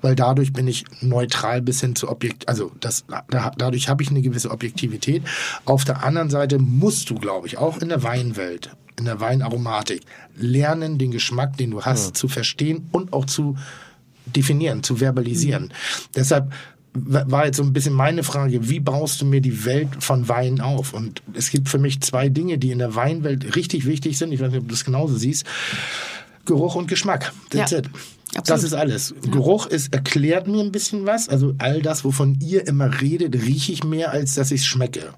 weil 0.00 0.14
dadurch 0.14 0.52
bin 0.52 0.66
ich 0.66 0.84
neutral 1.00 1.60
bis 1.60 1.80
hin 1.80 1.96
zu 1.96 2.08
Objekt. 2.08 2.48
Also 2.48 2.72
das, 2.80 3.04
da, 3.28 3.52
dadurch 3.56 3.88
habe 3.88 4.02
ich 4.02 4.10
eine 4.10 4.22
gewisse 4.22 4.50
Objektivität. 4.50 5.22
Auf 5.64 5.84
der 5.84 6.04
anderen 6.04 6.30
Seite 6.30 6.58
musst 6.58 7.10
du, 7.10 7.16
glaube 7.16 7.46
ich, 7.46 7.58
auch 7.58 7.78
in 7.78 7.88
der 7.88 8.02
Weinwelt, 8.02 8.70
in 8.98 9.04
der 9.04 9.20
Weinaromatik 9.20 10.02
lernen, 10.36 10.98
den 10.98 11.10
Geschmack, 11.10 11.56
den 11.56 11.72
du 11.72 11.82
hast, 11.82 12.16
zu 12.16 12.28
verstehen 12.28 12.88
und 12.92 13.12
auch 13.12 13.26
zu 13.26 13.56
definieren, 14.24 14.82
zu 14.82 14.96
verbalisieren. 14.96 15.72
Deshalb 16.14 16.52
war 17.04 17.46
jetzt 17.46 17.56
so 17.56 17.62
ein 17.62 17.72
bisschen 17.72 17.92
meine 17.94 18.22
Frage, 18.22 18.68
wie 18.68 18.80
baust 18.80 19.20
du 19.20 19.24
mir 19.26 19.40
die 19.40 19.64
Welt 19.64 19.88
von 20.00 20.28
Wein 20.28 20.60
auf? 20.60 20.92
Und 20.94 21.22
es 21.34 21.50
gibt 21.50 21.68
für 21.68 21.78
mich 21.78 22.00
zwei 22.00 22.28
Dinge, 22.28 22.58
die 22.58 22.70
in 22.70 22.78
der 22.78 22.94
Weinwelt 22.94 23.56
richtig 23.56 23.86
wichtig 23.86 24.18
sind. 24.18 24.32
Ich 24.32 24.40
weiß 24.40 24.50
nicht, 24.50 24.60
ob 24.60 24.68
du 24.68 24.72
das 24.74 24.84
genauso 24.84 25.16
siehst. 25.16 25.44
Geruch 26.44 26.74
und 26.76 26.86
Geschmack. 26.88 27.32
That's 27.50 27.72
Ja, 27.72 27.78
it. 27.78 27.86
absolut. 28.36 28.48
Das 28.48 28.62
ist 28.62 28.72
alles. 28.72 29.14
Geruch 29.30 29.66
ist, 29.66 29.92
erklärt 29.92 30.46
mir 30.46 30.60
ein 30.62 30.72
bisschen 30.72 31.06
was. 31.06 31.28
Also 31.28 31.54
all 31.58 31.82
das, 31.82 32.04
wovon 32.04 32.38
ihr 32.40 32.66
immer 32.66 33.00
redet, 33.00 33.34
rieche 33.34 33.72
ich 33.72 33.82
mehr, 33.84 34.12
als 34.12 34.34
dass 34.34 34.50
ich 34.52 34.60
es 34.60 34.66
schmecke. 34.66 35.12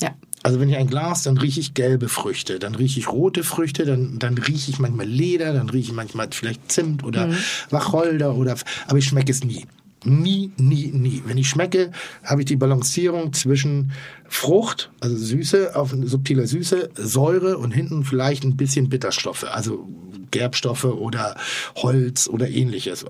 Ja. 0.00 0.10
Also 0.42 0.58
wenn 0.58 0.70
ich 0.70 0.76
ein 0.76 0.86
Glas, 0.86 1.22
dann 1.24 1.36
rieche 1.36 1.60
ich 1.60 1.74
gelbe 1.74 2.08
Früchte, 2.08 2.58
dann 2.58 2.74
rieche 2.74 2.98
ich 2.98 3.08
rote 3.12 3.44
Früchte, 3.44 3.84
dann, 3.84 4.18
dann 4.18 4.38
rieche 4.38 4.70
ich 4.70 4.78
manchmal 4.78 5.06
Leder, 5.06 5.52
dann 5.52 5.68
rieche 5.68 5.90
ich 5.90 5.94
manchmal 5.94 6.28
vielleicht 6.30 6.72
Zimt 6.72 7.04
oder 7.04 7.26
Mhm. 7.26 7.36
Wacholder 7.68 8.34
oder, 8.34 8.56
aber 8.86 8.96
ich 8.98 9.04
schmecke 9.04 9.30
es 9.32 9.44
nie. 9.44 9.66
Nie, 10.04 10.50
nie, 10.56 10.86
nie. 10.92 11.22
Wenn 11.26 11.36
ich 11.36 11.48
schmecke, 11.48 11.92
habe 12.24 12.40
ich 12.40 12.46
die 12.46 12.56
Balancierung 12.56 13.34
zwischen 13.34 13.92
Frucht, 14.28 14.90
also 15.00 15.16
Süße, 15.16 15.76
auf 15.76 15.94
subtiler 16.04 16.46
Süße, 16.46 16.90
Säure 16.94 17.58
und 17.58 17.72
hinten 17.72 18.04
vielleicht 18.04 18.44
ein 18.44 18.56
bisschen 18.56 18.88
Bitterstoffe, 18.88 19.44
also 19.44 19.86
Gerbstoffe 20.30 20.84
oder 20.84 21.36
Holz 21.76 22.28
oder 22.28 22.48
ähnliches. 22.48 23.04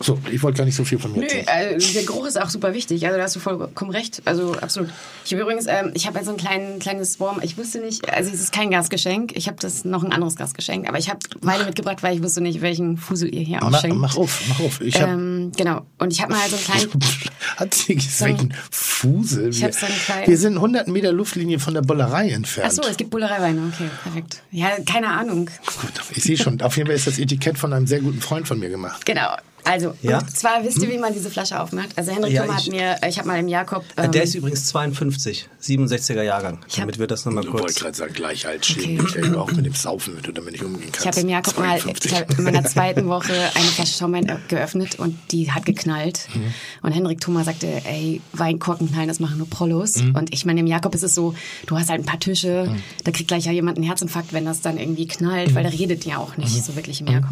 So, 0.00 0.18
ich 0.32 0.42
wollte 0.42 0.58
gar 0.58 0.64
nicht 0.64 0.74
so 0.74 0.84
viel 0.84 0.98
von 0.98 1.12
mir 1.12 1.20
Nö, 1.20 1.26
äh, 1.26 1.78
der 1.78 2.02
Geruch 2.04 2.26
ist 2.26 2.40
auch 2.40 2.48
super 2.48 2.72
wichtig. 2.74 3.04
Also 3.06 3.18
da 3.18 3.22
hast 3.24 3.36
du 3.36 3.40
vollkommen 3.40 3.90
recht. 3.90 4.22
Also 4.24 4.54
absolut. 4.54 4.90
Ich 5.24 5.32
habe 5.32 5.42
übrigens, 5.42 5.66
ähm, 5.68 5.92
ich 5.94 6.06
habe 6.06 6.24
so 6.24 6.30
ein 6.32 6.36
kleinen, 6.36 6.78
kleines 6.78 7.20
Warm. 7.20 7.40
Ich 7.42 7.58
wusste 7.58 7.80
nicht, 7.80 8.08
also 8.12 8.30
es 8.32 8.40
ist 8.40 8.50
kein 8.52 8.70
Gastgeschenk. 8.70 9.36
Ich 9.36 9.46
habe 9.46 9.58
das 9.60 9.84
noch 9.84 10.02
ein 10.02 10.12
anderes 10.12 10.36
Gastgeschenk. 10.36 10.88
Aber 10.88 10.98
ich 10.98 11.10
habe 11.10 11.20
Weine 11.42 11.64
mitgebracht, 11.64 12.02
weil 12.02 12.16
ich 12.16 12.22
wusste 12.22 12.40
nicht, 12.40 12.60
welchen 12.62 12.96
Fusel 12.96 13.32
ihr 13.32 13.42
hier 13.42 13.62
ausschenkt. 13.62 13.96
mach 13.98 14.16
auf, 14.16 14.42
mach 14.48 14.60
auf. 14.60 14.80
Ich 14.80 15.00
hab, 15.00 15.10
ähm, 15.10 15.52
genau. 15.56 15.82
Und 15.98 16.12
ich 16.12 16.20
habe 16.22 16.32
mal 16.32 16.48
so 16.48 16.56
einen 16.56 16.64
kleinen. 16.64 16.90
Hat 17.56 17.74
sie 17.74 17.94
gesagt, 17.94 18.40
ein- 18.40 18.54
Fusel? 18.70 19.50
Ich 19.50 19.60
Wir, 19.60 19.68
hab 19.68 19.74
so 19.74 19.86
einen 19.86 19.94
kleinen- 19.96 20.26
wir 20.26 20.38
sind 20.38 20.54
100 20.56 20.88
Meter 20.88 21.12
Luftlinie 21.12 21.58
von 21.58 21.74
der 21.74 21.82
Bollerei 21.82 22.30
entfernt. 22.30 22.70
Achso, 22.70 22.82
es 22.90 22.96
gibt 22.96 23.10
Bullereiweine. 23.10 23.70
Okay, 23.72 23.90
perfekt. 24.02 24.42
Ja, 24.50 24.70
keine 24.90 25.08
Ahnung. 25.08 25.50
Gut, 25.80 25.92
ich 26.10 26.24
sehe 26.24 26.38
schon. 26.38 26.60
Auf 26.62 26.76
jeden 26.78 26.86
Fall 26.88 26.96
ist 26.96 27.06
das 27.06 27.18
Etikett 27.18 27.58
von 27.58 27.72
einem 27.72 27.86
sehr 27.86 28.00
guten 28.00 28.20
Freund 28.20 28.48
von 28.48 28.58
mir 28.58 28.70
gemacht. 28.70 29.04
Genau. 29.04 29.28
Also, 29.64 29.94
Ja? 30.02 30.18
und 30.18 30.30
zwar 30.36 30.62
wisst 30.62 30.82
ihr, 30.82 30.90
wie 30.90 30.98
man 30.98 31.12
diese 31.14 31.30
Flasche 31.30 31.58
aufmacht? 31.60 31.90
Also 31.96 32.12
Henrik 32.12 32.32
Ja, 32.32 32.42
Thoma 32.42 32.56
hat 32.56 32.66
mir, 32.68 32.96
ich 33.08 33.18
habe 33.18 33.28
mal 33.28 33.38
im 33.38 33.48
Jakob. 33.48 33.82
Äh, 33.96 34.04
Ähm, 34.04 34.12
Der 34.12 34.22
ist 34.24 34.34
übrigens 34.34 34.66
52, 34.66 35.48
67er 35.62 36.22
Jahrgang. 36.22 36.58
Ich 36.68 36.74
hab- 36.74 36.80
Damit 36.80 36.98
wir 36.98 37.06
das 37.06 37.24
nochmal 37.24 37.44
Ich 37.44 37.50
wollte 37.52 37.62
kurz. 37.66 37.76
gerade 37.80 37.96
sagen, 37.96 38.12
gleich 38.12 38.44
halt 38.44 38.66
stehen. 38.66 39.00
Okay. 39.00 39.22
Ich 39.24 39.34
auch 39.34 39.50
mit 39.52 39.64
dem 39.64 39.74
Saufen, 39.74 40.16
wenn 40.16 40.22
du 40.22 40.32
damit 40.32 40.52
nicht 40.52 40.64
umgehen 40.64 40.90
kannst. 40.92 41.00
Ich 41.00 41.06
habe 41.06 41.20
im 41.20 41.28
Jakob 41.30 41.58
mal, 41.58 41.78
52. 41.78 42.12
ich 42.12 42.18
habe 42.20 42.34
in 42.36 42.44
meiner 42.44 42.64
zweiten 42.64 43.08
Woche 43.08 43.32
eine 43.32 43.64
Flasche 43.68 43.94
Schaumwein 43.98 44.28
äh, 44.28 44.36
geöffnet 44.48 44.98
und 44.98 45.16
die 45.32 45.50
hat 45.50 45.64
geknallt. 45.64 46.28
Mhm. 46.34 46.54
Und 46.82 46.92
Henrik 46.92 47.20
Thoma 47.20 47.42
sagte, 47.44 47.66
ey, 47.86 48.20
Weinkorken 48.34 48.90
knallen, 48.90 49.08
das 49.08 49.20
machen 49.20 49.38
nur 49.38 49.48
Prollos. 49.48 49.96
Mhm. 49.96 50.14
Und 50.14 50.34
ich 50.34 50.44
meine, 50.44 50.60
im 50.60 50.66
Jakob 50.66 50.94
ist 50.94 51.02
es 51.04 51.14
so, 51.14 51.34
du 51.66 51.78
hast 51.78 51.88
halt 51.88 52.00
ein 52.02 52.06
paar 52.06 52.20
Tische, 52.20 52.68
da 53.04 53.10
kriegt 53.12 53.28
gleich 53.28 53.46
ja 53.46 53.52
jemand 53.52 53.78
einen 53.78 53.86
Herzinfarkt, 53.86 54.32
wenn 54.34 54.44
das 54.44 54.60
dann 54.60 54.76
irgendwie 54.78 55.06
knallt, 55.06 55.54
weil 55.54 55.62
der 55.62 55.72
redet 55.72 56.04
ja 56.04 56.18
auch 56.18 56.36
nicht 56.36 56.62
so 56.64 56.76
wirklich 56.76 57.00
im 57.00 57.06
Jakob. 57.06 57.30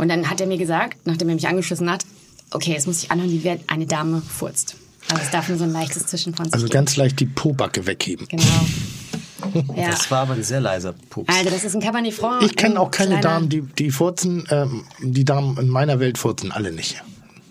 Und 0.00 0.08
dann 0.08 0.30
hat 0.30 0.40
er 0.40 0.46
mir 0.46 0.56
gesagt, 0.56 0.96
nachdem 1.06 1.28
er 1.28 1.34
mich 1.34 1.46
angeschissen 1.46 1.90
hat, 1.90 2.04
okay, 2.52 2.74
es 2.76 2.86
muss 2.86 3.00
sich 3.02 3.10
anhören, 3.10 3.30
wie 3.30 3.58
eine 3.66 3.86
Dame 3.86 4.22
furzt. 4.22 4.76
Also 5.10 5.22
es 5.22 5.30
darf 5.30 5.48
nur 5.48 5.58
so 5.58 5.64
ein 5.64 5.72
leichtes 5.72 6.06
Zischen 6.06 6.34
von 6.34 6.46
sich 6.46 6.54
Also 6.54 6.66
geben. 6.66 6.72
ganz 6.74 6.96
leicht 6.96 7.20
die 7.20 7.26
Pobacke 7.26 7.86
wegheben. 7.86 8.26
Genau. 8.28 8.42
Ja. 9.74 9.90
Das 9.90 10.10
war 10.10 10.20
aber 10.20 10.34
ein 10.34 10.42
sehr 10.44 10.60
leiser 10.60 10.94
Pups. 11.08 11.34
Also 11.34 11.50
das 11.50 11.64
ist 11.64 11.74
ein 11.74 11.80
Cabernet 11.80 12.12
Franc. 12.14 12.42
Ich 12.44 12.54
kenne 12.54 12.78
auch 12.78 12.90
keine 12.90 13.18
kleiner- 13.18 13.22
Damen, 13.22 13.48
die, 13.48 13.62
die 13.62 13.90
furzen. 13.90 14.46
Ähm, 14.50 14.84
die 15.02 15.24
Damen 15.24 15.56
in 15.56 15.68
meiner 15.68 15.98
Welt 15.98 16.18
furzen 16.18 16.52
alle 16.52 16.70
nicht. 16.72 17.02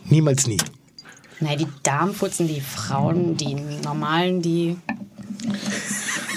Niemals 0.05 0.45
nie. 0.47 0.57
Nein, 1.41 1.57
die 1.57 1.67
Damen 1.83 2.13
putzen, 2.13 2.47
die 2.47 2.61
Frauen, 2.61 3.35
die 3.37 3.55
normalen, 3.83 4.41
die. 4.41 4.77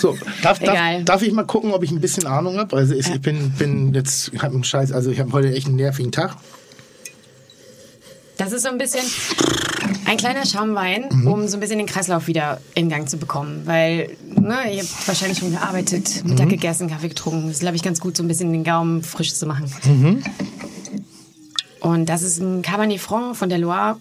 So, 0.02 0.18
darf, 0.42 0.58
darf, 0.58 1.04
darf 1.04 1.22
ich 1.22 1.32
mal 1.32 1.44
gucken, 1.44 1.70
ob 1.70 1.84
ich 1.84 1.92
ein 1.92 2.00
bisschen 2.00 2.26
Ahnung 2.26 2.58
habe? 2.58 2.76
Also 2.76 2.92
ich, 2.92 3.08
ich 3.08 3.20
bin, 3.20 3.52
bin 3.52 3.94
jetzt, 3.94 4.32
ich 4.34 4.42
habe 4.42 4.52
einen 4.52 4.64
Scheiß, 4.64 4.90
also 4.90 5.12
ich 5.12 5.20
habe 5.20 5.30
heute 5.30 5.54
echt 5.54 5.68
einen 5.68 5.76
nervigen 5.76 6.10
Tag. 6.10 6.34
Das 8.36 8.50
ist 8.50 8.62
so 8.62 8.68
ein 8.68 8.78
bisschen 8.78 9.04
ein 10.06 10.16
kleiner 10.16 10.44
Schaumwein, 10.44 11.04
um 11.24 11.46
so 11.46 11.56
ein 11.56 11.60
bisschen 11.60 11.78
den 11.78 11.86
Kreislauf 11.86 12.26
wieder 12.26 12.60
in 12.74 12.88
Gang 12.88 13.08
zu 13.08 13.16
bekommen. 13.16 13.62
Weil, 13.64 14.16
ne, 14.26 14.74
ihr 14.74 14.82
habt 14.82 15.06
wahrscheinlich 15.06 15.38
schon 15.38 15.52
gearbeitet, 15.52 16.24
Mittag 16.24 16.48
gegessen, 16.48 16.90
Kaffee 16.90 17.10
getrunken. 17.10 17.46
Das 17.46 17.58
ist, 17.58 17.60
glaube 17.60 17.76
ich, 17.76 17.84
ganz 17.84 18.00
gut, 18.00 18.16
so 18.16 18.24
ein 18.24 18.28
bisschen 18.28 18.50
den 18.50 18.64
Gaumen 18.64 19.04
frisch 19.04 19.34
zu 19.34 19.46
machen. 19.46 19.70
Und 21.78 22.08
das 22.08 22.22
ist 22.22 22.40
ein 22.40 22.62
Cabernet 22.62 22.98
Franc 22.98 23.36
von 23.36 23.48
der 23.48 23.58
Loire. 23.58 23.98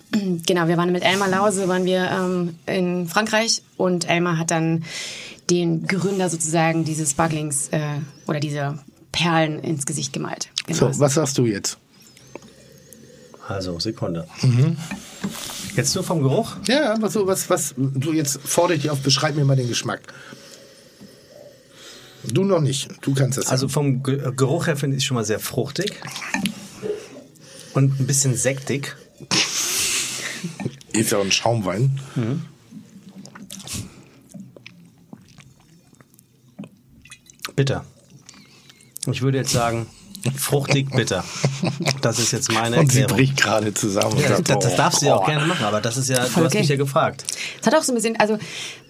Genau, 0.47 0.68
wir 0.68 0.78
waren 0.78 0.91
mit 0.91 1.04
Elmar 1.04 1.30
Lause, 1.30 1.68
waren 1.68 1.86
wir 1.86 2.10
ähm, 2.12 2.56
in 2.66 3.08
Frankreich 3.08 3.62
und 3.78 4.10
Elmar 4.10 4.39
hat 4.39 4.49
dann 4.49 4.84
den 5.50 5.86
Gründer 5.88 6.30
sozusagen 6.30 6.86
dieses 6.86 7.12
Sparklings 7.12 7.70
äh, 7.70 8.00
oder 8.28 8.39
diese 8.39 8.80
Perlen 9.12 9.60
ins 9.60 9.86
Gesicht 9.86 10.14
gemalt. 10.14 10.50
Genau. 10.68 10.92
So, 10.92 11.00
was 11.00 11.16
sagst 11.16 11.38
du 11.38 11.46
jetzt? 11.46 11.78
Also, 13.48 13.80
Sekunde. 13.80 14.28
Mhm. 14.42 14.78
Jetzt 15.76 15.96
nur 15.96 16.04
vom 16.04 16.22
Geruch? 16.22 16.56
Ja, 16.68 16.94
aber 16.94 17.10
so 17.10 17.28
was, 17.28 17.50
was, 17.50 17.74
du 17.78 18.14
jetzt 18.14 18.39
fordere 18.44 18.76
ich 18.76 18.82
dich 18.84 18.92
auf, 18.92 19.00
beschreib 19.02 19.36
mir 19.36 19.44
mal 19.46 19.56
den 19.58 19.68
Geschmack. 19.68 20.02
Du 22.24 22.44
noch 22.44 22.62
nicht, 22.62 22.89
du 23.02 23.14
kannst 23.14 23.38
das. 23.38 23.48
Also 23.48 23.68
vom 23.68 24.04
Ge- 24.04 24.32
Geruch 24.36 24.68
her 24.68 24.78
finde 24.78 24.96
ich 24.98 25.04
schon 25.06 25.16
mal 25.16 25.26
sehr 25.26 25.39
fruchtig. 25.39 25.94
Und 27.74 28.00
ein 28.00 28.06
bisschen 28.08 28.36
sektig. 28.36 28.96
ist 30.94 31.12
ja 31.12 31.20
ein 31.20 31.32
Schaumwein. 31.32 32.00
Bitter. 37.56 37.86
Ich 39.12 39.22
würde 39.22 39.39
jetzt 39.39 39.52
sagen, 39.52 39.88
fruchtig 40.36 40.91
bitter. 40.91 41.24
Das 42.02 42.20
ist 42.20 42.32
jetzt 42.32 42.52
meine 42.52 42.80
Und 42.80 42.91
sie 42.91 43.02
Erklärung. 43.02 43.18
bricht 43.26 43.41
gerade 43.41 43.74
zusammen. 43.74 44.14
und 44.14 44.22
Ja, 44.22 44.39
das, 44.39 44.60
das 44.60 44.76
darfst 44.76 45.02
du 45.02 45.08
ja 45.08 45.16
auch 45.16 45.26
gerne 45.26 45.45
machen, 45.47 45.66
aber 45.66 45.82
das 45.82 45.97
ist 45.97 46.10
ja, 46.10 46.18
Voll 46.24 46.43
du 46.43 46.45
hast 46.45 46.54
okay. 46.54 46.60
mich 46.60 46.70
ja 46.70 46.76
gefragt. 46.76 47.24
Es 47.60 47.66
hat 47.66 47.74
auch 47.76 47.82
so 47.82 47.91
ein 47.91 47.95
bisschen, 47.95 48.20
also 48.20 48.38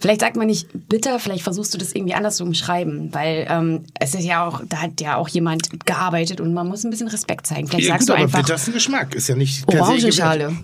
vielleicht 0.01 0.19
sagt 0.21 0.35
man 0.35 0.47
nicht 0.47 0.67
bitter, 0.89 1.19
vielleicht 1.19 1.43
versuchst 1.43 1.73
du 1.73 1.77
das 1.77 1.93
irgendwie 1.93 2.13
anders 2.13 2.35
zu 2.35 2.43
umschreiben, 2.43 3.13
weil 3.13 3.45
ähm, 3.49 3.85
es 3.99 4.13
ist 4.13 4.25
ja 4.25 4.45
auch, 4.45 4.61
da 4.67 4.77
hat 4.81 4.99
ja 4.99 5.15
auch 5.15 5.29
jemand 5.29 5.85
gearbeitet 5.85 6.41
und 6.41 6.53
man 6.53 6.67
muss 6.67 6.83
ein 6.83 6.89
bisschen 6.91 7.07
Respekt 7.07 7.47
zeigen. 7.47 7.67
Vielleicht 7.67 7.87
Ja, 7.87 7.93
sagst 7.93 8.01
gut, 8.01 8.09
du 8.09 8.13
aber 8.15 8.23
einfach 8.23 8.39
bitter 8.39 8.55
ist 8.55 8.67
ein 8.67 8.73
Geschmack, 8.73 9.15
ist 9.15 9.29
ja 9.29 9.35
nicht 9.35 9.65
Orangenschale. 9.67 10.57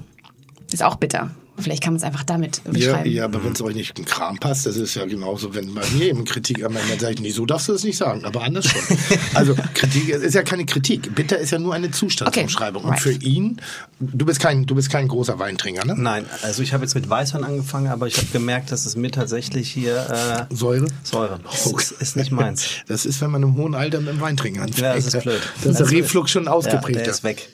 Ist 0.72 0.84
auch 0.84 0.96
bitter. 0.96 1.32
Vielleicht 1.60 1.82
kann 1.84 1.94
man 1.94 1.98
es 1.98 2.04
einfach 2.04 2.24
damit 2.24 2.62
Ja, 2.66 2.72
beschreiben. 2.72 3.10
ja, 3.12 3.26
aber 3.26 3.44
wenn 3.44 3.54
es 3.54 3.62
euch 3.62 3.74
nicht 3.76 3.90
in 3.98 4.04
den 4.04 4.06
Kram 4.06 4.38
passt, 4.38 4.66
das 4.68 4.76
ist 4.78 4.94
ja 4.96 5.06
genauso, 5.06 5.56
wenn 5.56 5.74
bei 5.74 5.82
mir 5.98 6.06
eben 6.10 6.24
Kritik 6.24 6.64
am 6.64 6.76
Ende 6.76 7.00
sagt, 7.00 7.20
nee, 7.20 7.32
so 7.32 7.46
darfst 7.46 7.68
du 7.68 7.74
das 7.74 7.84
nicht 7.84 7.98
sagen, 7.98 8.26
aber 8.26 8.44
anders 8.44 8.66
schon. 8.68 8.82
Also 9.34 9.56
Kritik 9.74 10.10
ist 10.10 10.36
ja 10.36 10.44
keine 10.44 10.66
Kritik. 10.66 11.14
Bitter 11.16 11.38
ist 11.38 11.52
ja 11.52 11.60
nur 11.60 11.74
eine 11.74 11.90
Zustandsumschreibung. 11.92 12.84
Okay, 12.86 12.92
Und 12.94 13.00
für 13.00 13.12
ihn, 13.14 13.62
du 14.00 14.26
bist 14.26 14.40
kein, 14.40 14.66
du 14.66 14.76
bist 14.76 14.90
kein 14.92 15.08
großer 15.08 15.40
Weintrinker, 15.40 15.86
ne? 15.86 15.96
Nein, 15.98 16.26
also 16.44 16.62
ich 16.62 16.74
habe 16.74 16.84
jetzt 16.84 16.96
mit 16.96 17.10
Weißwein 17.10 17.44
angefangen, 17.44 17.88
aber 17.88 18.08
ich 18.08 18.18
habe 18.18 18.28
gemerkt, 18.32 18.72
dass 18.72 18.86
es 18.86 18.96
mir 18.96 19.12
tatsächlich 19.12 19.70
hier 19.72 20.48
äh, 20.50 20.54
Säure? 20.56 20.88
Säure. 21.04 21.40
Das 21.44 21.66
ist, 21.66 21.92
ist 21.94 22.16
nicht 22.16 22.32
meins. 22.32 22.66
Das 22.88 23.06
ist, 23.06 23.20
wenn 23.22 23.32
man 23.32 23.44
im 23.44 23.56
hohen 23.56 23.76
Alter 23.76 24.00
mit 24.00 24.10
dem 24.10 24.22
Weintrinken 24.22 24.62
anfängt. 24.62 24.80
Ja, 24.86 24.96
das 24.96 25.06
ist 25.08 25.22
blöd. 25.24 25.42
Das 25.64 25.72
ist 25.72 25.80
der 25.80 25.86
Also, 25.88 25.96
Reflux 25.98 26.32
schon 26.32 26.46
Ja, 26.46 26.52
ausgeprägt. 26.52 27.00
der 27.00 27.08
ist 27.10 27.24
weg. 27.24 27.50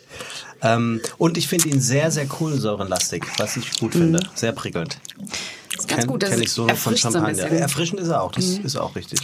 Ähm, 0.63 1.01
und 1.17 1.37
ich 1.37 1.47
finde 1.47 1.69
ihn 1.69 1.81
sehr, 1.81 2.09
sehr 2.11 2.25
kohlensäurenlastig, 2.25 3.25
was 3.37 3.57
ich 3.57 3.77
gut 3.79 3.93
finde. 3.93 4.19
Sehr 4.33 4.53
prickelnd. 4.53 4.97
Das 5.71 5.79
ist 5.81 5.87
ganz 5.87 6.03
Kenn- 6.03 6.07
gut. 6.07 6.23
Das 6.23 6.39
ich 6.39 6.51
so 6.51 6.67
von 6.67 6.95
so 6.95 6.97
Champagner. 7.11 7.47
Mhm. 7.49 7.57
Erfrischend 7.57 7.99
ist 7.99 8.07
er 8.07 8.21
auch, 8.23 8.31
das 8.31 8.45
ist 8.45 8.75
auch 8.77 8.95
richtig. 8.95 9.19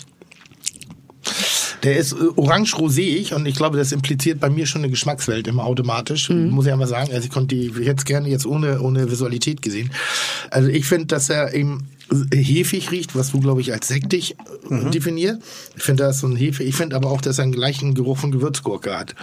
Der 1.83 1.95
ist 1.97 2.11
äh, 2.11 2.15
orange-roséig 2.35 3.33
und 3.33 3.45
ich 3.45 3.55
glaube, 3.55 3.77
das 3.77 3.91
impliziert 3.93 4.39
bei 4.39 4.49
mir 4.49 4.65
schon 4.65 4.81
eine 4.81 4.89
Geschmackswelt 4.89 5.47
immer 5.47 5.63
automatisch. 5.63 6.29
Mhm. 6.29 6.49
Muss 6.49 6.65
ich 6.65 6.71
einmal 6.73 6.87
sagen. 6.87 7.09
Also 7.13 7.25
ich 7.25 7.31
konnte 7.31 7.55
die 7.55 7.67
jetzt 7.83 8.05
gerne 8.05 8.27
jetzt 8.27 8.45
ohne, 8.45 8.81
ohne 8.81 9.09
Visualität 9.09 9.61
gesehen. 9.61 9.91
Also 10.51 10.67
ich 10.67 10.85
finde, 10.85 11.05
dass 11.07 11.29
er 11.29 11.53
eben 11.53 11.87
hefig 12.33 12.91
riecht, 12.91 13.15
was 13.15 13.31
du, 13.31 13.39
glaube 13.39 13.61
ich, 13.61 13.71
als 13.73 13.87
sektig 13.87 14.35
äh, 14.69 14.73
Mhm. 14.73 14.91
definiert. 14.91 15.41
Ich 15.75 15.83
finde, 15.83 16.03
da 16.03 16.09
ist 16.09 16.19
so 16.19 16.27
ein 16.27 16.35
Hefe. 16.35 16.63
Ich 16.63 16.75
finde 16.75 16.95
aber 16.95 17.09
auch, 17.11 17.21
dass 17.21 17.37
er 17.39 17.43
einen 17.43 17.51
gleichen 17.53 17.93
Geruch 17.95 18.17
von 18.17 18.31
Gewürzgurke 18.31 18.97
hat. 18.97 19.15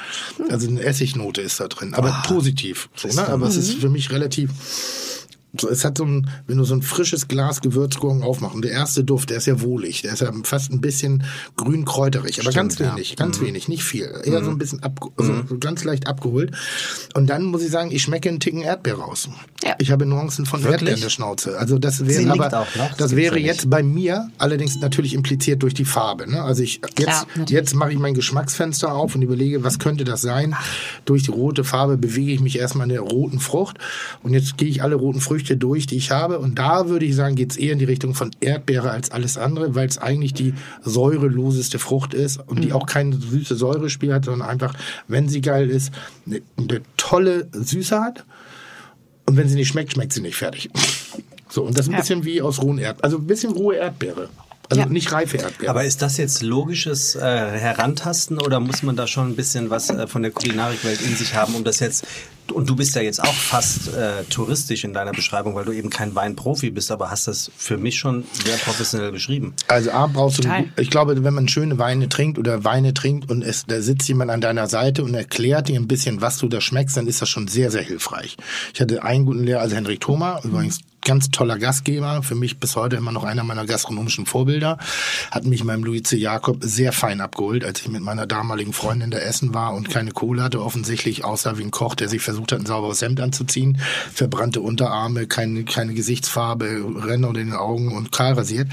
Also 0.48 0.68
eine 0.68 0.82
Essignote 0.82 1.40
ist 1.42 1.60
da 1.60 1.68
drin. 1.68 1.94
Aber 1.94 2.22
positiv. 2.26 2.88
So, 2.96 3.08
ne? 3.08 3.28
Aber 3.28 3.46
es 3.46 3.56
ist 3.56 3.74
für 3.74 3.88
mich 3.90 4.10
relativ 4.10 4.50
es 5.64 5.84
hat 5.84 5.98
so 5.98 6.04
ein, 6.04 6.30
wenn 6.46 6.58
du 6.58 6.64
so 6.64 6.74
ein 6.74 6.82
frisches 6.82 7.28
Glas 7.28 7.60
Gewürzgurken 7.60 8.22
aufmachst, 8.22 8.56
der 8.62 8.70
erste 8.70 9.04
Duft, 9.04 9.30
der 9.30 9.38
ist 9.38 9.46
ja 9.46 9.60
wohlig, 9.60 10.02
der 10.02 10.12
ist 10.12 10.20
ja 10.20 10.32
fast 10.44 10.72
ein 10.72 10.80
bisschen 10.80 11.24
grün-kräuterig, 11.56 12.40
aber 12.40 12.52
ganz 12.52 12.78
wenig, 12.78 13.16
ganz 13.16 13.40
wenig, 13.40 13.68
nicht 13.68 13.84
viel. 13.84 14.12
Eher 14.24 14.44
so 14.44 14.50
ein 14.50 14.58
bisschen 14.58 14.82
abge 14.82 15.08
also 15.16 15.32
ganz 15.58 15.84
leicht 15.84 16.06
abgeholt. 16.06 16.52
Und 17.14 17.28
dann 17.28 17.44
muss 17.44 17.62
ich 17.62 17.70
sagen, 17.70 17.90
ich 17.90 18.02
schmecke 18.02 18.28
einen 18.28 18.40
Ticken 18.40 18.62
Erdbeer 18.62 18.96
raus. 18.96 19.28
Ja. 19.64 19.74
Ich 19.78 19.90
habe 19.90 20.06
Nuancen 20.06 20.46
von 20.46 20.62
Erdbeer 20.64 20.94
in 20.94 21.00
der 21.00 21.10
Schnauze. 21.10 21.58
Also 21.58 21.78
das 21.78 22.06
wäre 22.06 22.30
aber, 22.30 22.48
das 22.98 23.06
das 23.06 23.16
wäre 23.16 23.38
ja 23.38 23.46
jetzt 23.46 23.70
bei 23.70 23.82
mir 23.82 24.30
allerdings 24.38 24.80
natürlich 24.80 25.14
impliziert 25.14 25.62
durch 25.62 25.74
die 25.74 25.84
Farbe. 25.84 26.28
Ne? 26.28 26.42
Also 26.42 26.62
ich 26.62 26.80
jetzt, 26.98 27.26
natürlich. 27.28 27.50
jetzt 27.50 27.74
mache 27.74 27.92
ich 27.92 27.98
mein 27.98 28.14
Geschmacksfenster 28.14 28.92
auf 28.92 29.14
und 29.14 29.22
überlege, 29.22 29.62
was 29.62 29.78
könnte 29.78 30.04
das 30.04 30.22
sein? 30.22 30.56
Durch 31.04 31.22
die 31.22 31.30
rote 31.30 31.62
Farbe 31.62 31.96
bewege 31.96 32.32
ich 32.32 32.40
mich 32.40 32.58
erstmal 32.58 32.86
in 32.88 32.92
der 32.92 33.00
roten 33.00 33.38
Frucht 33.38 33.78
und 34.22 34.32
jetzt 34.32 34.58
gehe 34.58 34.68
ich 34.68 34.82
alle 34.82 34.96
roten 34.96 35.20
Früchte 35.20 35.45
durch, 35.54 35.86
die 35.86 35.96
ich 35.96 36.10
habe 36.10 36.40
und 36.40 36.58
da 36.58 36.88
würde 36.88 37.06
ich 37.06 37.14
sagen, 37.14 37.36
geht 37.36 37.52
es 37.52 37.56
eher 37.56 37.72
in 37.74 37.78
die 37.78 37.84
Richtung 37.84 38.14
von 38.14 38.32
Erdbeere 38.40 38.90
als 38.90 39.12
alles 39.12 39.38
andere, 39.38 39.76
weil 39.76 39.86
es 39.86 39.98
eigentlich 39.98 40.34
die 40.34 40.54
säureloseste 40.82 41.78
Frucht 41.78 42.14
ist 42.14 42.40
und 42.48 42.64
die 42.64 42.72
auch 42.72 42.86
keine 42.86 43.14
süße 43.16 43.54
Säurespiel 43.54 44.12
hat, 44.12 44.24
sondern 44.24 44.48
einfach, 44.48 44.74
wenn 45.06 45.28
sie 45.28 45.40
geil 45.42 45.70
ist, 45.70 45.92
eine, 46.26 46.40
eine 46.56 46.80
tolle 46.96 47.46
Süße 47.52 48.00
hat 48.00 48.24
und 49.26 49.36
wenn 49.36 49.48
sie 49.48 49.54
nicht 49.54 49.68
schmeckt, 49.68 49.92
schmeckt 49.92 50.12
sie 50.12 50.22
nicht 50.22 50.36
fertig. 50.36 50.70
So, 51.48 51.62
und 51.62 51.78
das 51.78 51.86
ist 51.86 51.90
ein 51.90 51.92
Ja. 51.92 52.00
bisschen 52.00 52.24
wie 52.24 52.42
aus 52.42 52.60
rohen 52.60 52.76
Erdbeeren, 52.78 53.04
also 53.04 53.18
ein 53.18 53.26
bisschen 53.26 53.52
rohe 53.52 53.76
Erdbeere. 53.76 54.28
Also 54.68 54.82
Ja. 54.82 54.88
nicht 54.88 55.12
reife 55.12 55.36
Erdbeere. 55.38 55.70
Aber 55.70 55.84
ist 55.84 56.02
das 56.02 56.16
jetzt 56.16 56.42
logisches 56.42 57.14
äh, 57.14 57.20
Herantasten 57.20 58.38
oder 58.40 58.60
muss 58.60 58.82
man 58.82 58.96
da 58.96 59.06
schon 59.06 59.28
ein 59.30 59.36
bisschen 59.36 59.70
was 59.70 59.90
äh, 59.90 60.06
von 60.06 60.22
der 60.22 60.30
Kulinarikwelt 60.30 61.00
in 61.02 61.16
sich 61.16 61.34
haben, 61.34 61.54
um 61.54 61.64
das 61.64 61.80
jetzt 61.80 62.06
und 62.52 62.68
du 62.68 62.76
bist 62.76 62.94
ja 62.94 63.02
jetzt 63.02 63.22
auch 63.22 63.34
fast 63.34 63.88
äh, 63.94 64.24
touristisch 64.30 64.84
in 64.84 64.92
deiner 64.92 65.12
Beschreibung, 65.12 65.54
weil 65.54 65.64
du 65.64 65.72
eben 65.72 65.90
kein 65.90 66.14
Weinprofi 66.14 66.70
bist, 66.70 66.90
aber 66.90 67.10
hast 67.10 67.26
das 67.28 67.50
für 67.56 67.76
mich 67.76 67.98
schon 67.98 68.24
sehr 68.44 68.56
professionell 68.56 69.12
beschrieben. 69.12 69.54
Also 69.68 69.90
A 69.90 70.06
brauchst 70.06 70.38
du, 70.38 70.42
Total. 70.42 70.66
ich 70.78 70.90
glaube, 70.90 71.22
wenn 71.24 71.34
man 71.34 71.48
schöne 71.48 71.78
Weine 71.78 72.08
trinkt 72.08 72.38
oder 72.38 72.64
Weine 72.64 72.94
trinkt 72.94 73.30
und 73.30 73.42
es, 73.42 73.64
da 73.66 73.80
sitzt 73.80 74.08
jemand 74.08 74.30
an 74.30 74.40
deiner 74.40 74.68
Seite 74.68 75.02
und 75.04 75.14
erklärt 75.14 75.68
dir 75.68 75.78
ein 75.78 75.88
bisschen, 75.88 76.20
was 76.20 76.38
du 76.38 76.48
da 76.48 76.60
schmeckst, 76.60 76.96
dann 76.96 77.06
ist 77.06 77.20
das 77.20 77.28
schon 77.28 77.48
sehr, 77.48 77.70
sehr 77.70 77.82
hilfreich. 77.82 78.36
Ich 78.74 78.80
hatte 78.80 79.02
einen 79.02 79.26
guten 79.26 79.44
Lehrer, 79.44 79.60
also 79.60 79.74
Henrik 79.76 80.00
Thoma, 80.00 80.40
übrigens 80.44 80.80
ganz 81.06 81.30
toller 81.30 81.56
Gastgeber, 81.58 82.22
für 82.22 82.34
mich 82.34 82.58
bis 82.58 82.74
heute 82.76 82.96
immer 82.96 83.12
noch 83.12 83.24
einer 83.24 83.44
meiner 83.44 83.64
gastronomischen 83.64 84.26
Vorbilder, 84.26 84.76
hat 85.30 85.44
mich 85.46 85.64
beim 85.64 85.84
Luize 85.84 86.16
Jakob 86.16 86.58
sehr 86.60 86.92
fein 86.92 87.20
abgeholt, 87.20 87.64
als 87.64 87.80
ich 87.80 87.88
mit 87.88 88.02
meiner 88.02 88.26
damaligen 88.26 88.72
Freundin 88.72 89.10
da 89.10 89.18
essen 89.18 89.54
war 89.54 89.72
und 89.74 89.88
keine 89.88 90.10
Kohle 90.10 90.42
hatte, 90.42 90.60
offensichtlich 90.60 91.24
aussah 91.24 91.56
wie 91.58 91.62
ein 91.62 91.70
Koch, 91.70 91.94
der 91.94 92.08
sich 92.08 92.22
versucht 92.22 92.50
hat, 92.52 92.58
ein 92.58 92.66
sauberes 92.66 93.00
Hemd 93.02 93.20
anzuziehen, 93.20 93.78
verbrannte 94.12 94.60
Unterarme, 94.60 95.26
keine, 95.26 95.64
keine 95.64 95.94
Gesichtsfarbe, 95.94 96.84
Ränder 97.06 97.28
unter 97.28 97.40
den 97.40 97.52
Augen 97.52 97.96
und 97.96 98.10
kahl 98.10 98.32
rasiert, 98.32 98.68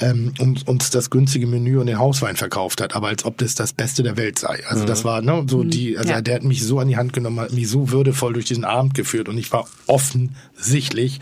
ähm, 0.00 0.34
und 0.40 0.66
uns 0.66 0.90
das 0.90 1.08
günstige 1.08 1.46
Menü 1.46 1.78
und 1.78 1.86
den 1.86 1.98
Hauswein 2.00 2.34
verkauft 2.36 2.80
hat, 2.80 2.96
aber 2.96 3.08
als 3.08 3.24
ob 3.24 3.38
das 3.38 3.54
das 3.54 3.72
Beste 3.72 4.02
der 4.02 4.16
Welt 4.16 4.38
sei. 4.40 4.64
Also 4.66 4.84
das 4.84 5.04
war 5.04 5.22
ne, 5.22 5.46
so 5.48 5.62
die, 5.62 5.96
also 5.96 6.10
Ja. 6.10 6.20
der 6.20 6.34
hat 6.34 6.42
mich 6.42 6.64
so 6.64 6.80
an 6.80 6.88
die 6.88 6.96
Hand 6.96 7.12
genommen, 7.12 7.38
hat 7.38 7.52
mich 7.52 7.68
so 7.68 7.90
würdevoll 7.92 8.32
durch 8.32 8.46
diesen 8.46 8.64
Abend 8.64 8.94
geführt 8.94 9.28
und 9.28 9.38
ich 9.38 9.52
war 9.52 9.68
offensichtlich 9.86 11.20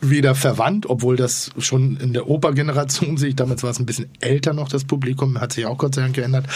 weder 0.00 0.34
verwandt, 0.34 0.86
obwohl 0.86 1.16
das 1.16 1.50
schon 1.58 1.96
in 1.98 2.12
der 2.12 2.28
Opergeneration 2.28 3.16
sich, 3.16 3.36
damals 3.36 3.62
war 3.62 3.70
es 3.70 3.78
ein 3.78 3.86
bisschen 3.86 4.08
älter 4.20 4.52
noch, 4.52 4.68
das 4.68 4.84
Publikum, 4.84 5.40
hat 5.40 5.52
sich 5.52 5.66
auch 5.66 5.78
Gott 5.78 5.94
sei 5.94 6.02
Dank 6.02 6.14
geändert. 6.14 6.46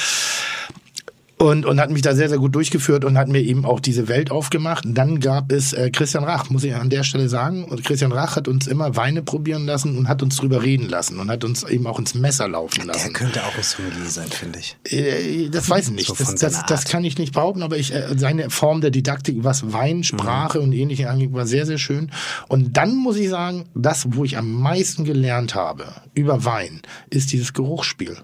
Und, 1.40 1.66
und 1.66 1.80
hat 1.80 1.90
mich 1.90 2.02
da 2.02 2.16
sehr, 2.16 2.28
sehr 2.28 2.38
gut 2.38 2.54
durchgeführt 2.56 3.04
und 3.04 3.16
hat 3.16 3.28
mir 3.28 3.40
eben 3.40 3.64
auch 3.64 3.78
diese 3.78 4.08
Welt 4.08 4.32
aufgemacht. 4.32 4.84
Dann 4.88 5.20
gab 5.20 5.52
es 5.52 5.72
äh, 5.72 5.88
Christian 5.90 6.24
Rach, 6.24 6.50
muss 6.50 6.64
ich 6.64 6.74
an 6.74 6.90
der 6.90 7.04
Stelle 7.04 7.28
sagen. 7.28 7.64
Und 7.64 7.84
Christian 7.84 8.10
Rach 8.10 8.34
hat 8.34 8.48
uns 8.48 8.66
immer 8.66 8.96
Weine 8.96 9.22
probieren 9.22 9.64
lassen 9.64 9.96
und 9.96 10.08
hat 10.08 10.20
uns 10.20 10.36
drüber 10.36 10.64
reden 10.64 10.88
lassen 10.88 11.20
und 11.20 11.30
hat 11.30 11.44
uns 11.44 11.62
eben 11.62 11.86
auch 11.86 12.00
ins 12.00 12.14
Messer 12.14 12.48
laufen 12.48 12.78
Der 12.78 12.86
lassen. 12.86 13.12
könnte 13.12 13.44
auch 13.44 13.56
ein 13.56 13.62
Sommelier 13.62 14.08
sein, 14.10 14.26
finde 14.28 14.58
ich. 14.58 14.76
Äh, 14.90 15.48
Das 15.48 15.70
weiß 15.70 15.88
ich 15.88 15.94
nicht. 15.94 16.08
So 16.08 16.14
das, 16.18 16.34
das, 16.34 16.66
das 16.66 16.84
kann 16.86 17.04
ich 17.04 17.18
nicht 17.18 17.34
behaupten, 17.34 17.62
aber 17.62 17.76
ich, 17.76 17.94
äh, 17.94 18.08
seine 18.16 18.50
Form 18.50 18.80
der 18.80 18.90
Didaktik, 18.90 19.36
was 19.44 19.72
Wein, 19.72 20.02
Sprache 20.02 20.60
und 20.60 20.72
ähnliche 20.72 21.08
angeht, 21.08 21.32
war 21.32 21.46
sehr, 21.46 21.66
sehr 21.66 21.78
schön. 21.78 22.10
Und 22.48 22.76
dann 22.76 22.96
muss 22.96 23.16
ich 23.16 23.28
sagen, 23.28 23.66
das, 23.76 24.08
wo 24.10 24.24
ich 24.24 24.36
am 24.38 24.50
meisten 24.52 25.04
gelernt 25.04 25.54
habe 25.54 25.84
über 26.14 26.44
Wein, 26.44 26.82
ist 27.10 27.32
dieses 27.32 27.52
Geruchsspiel. 27.52 28.16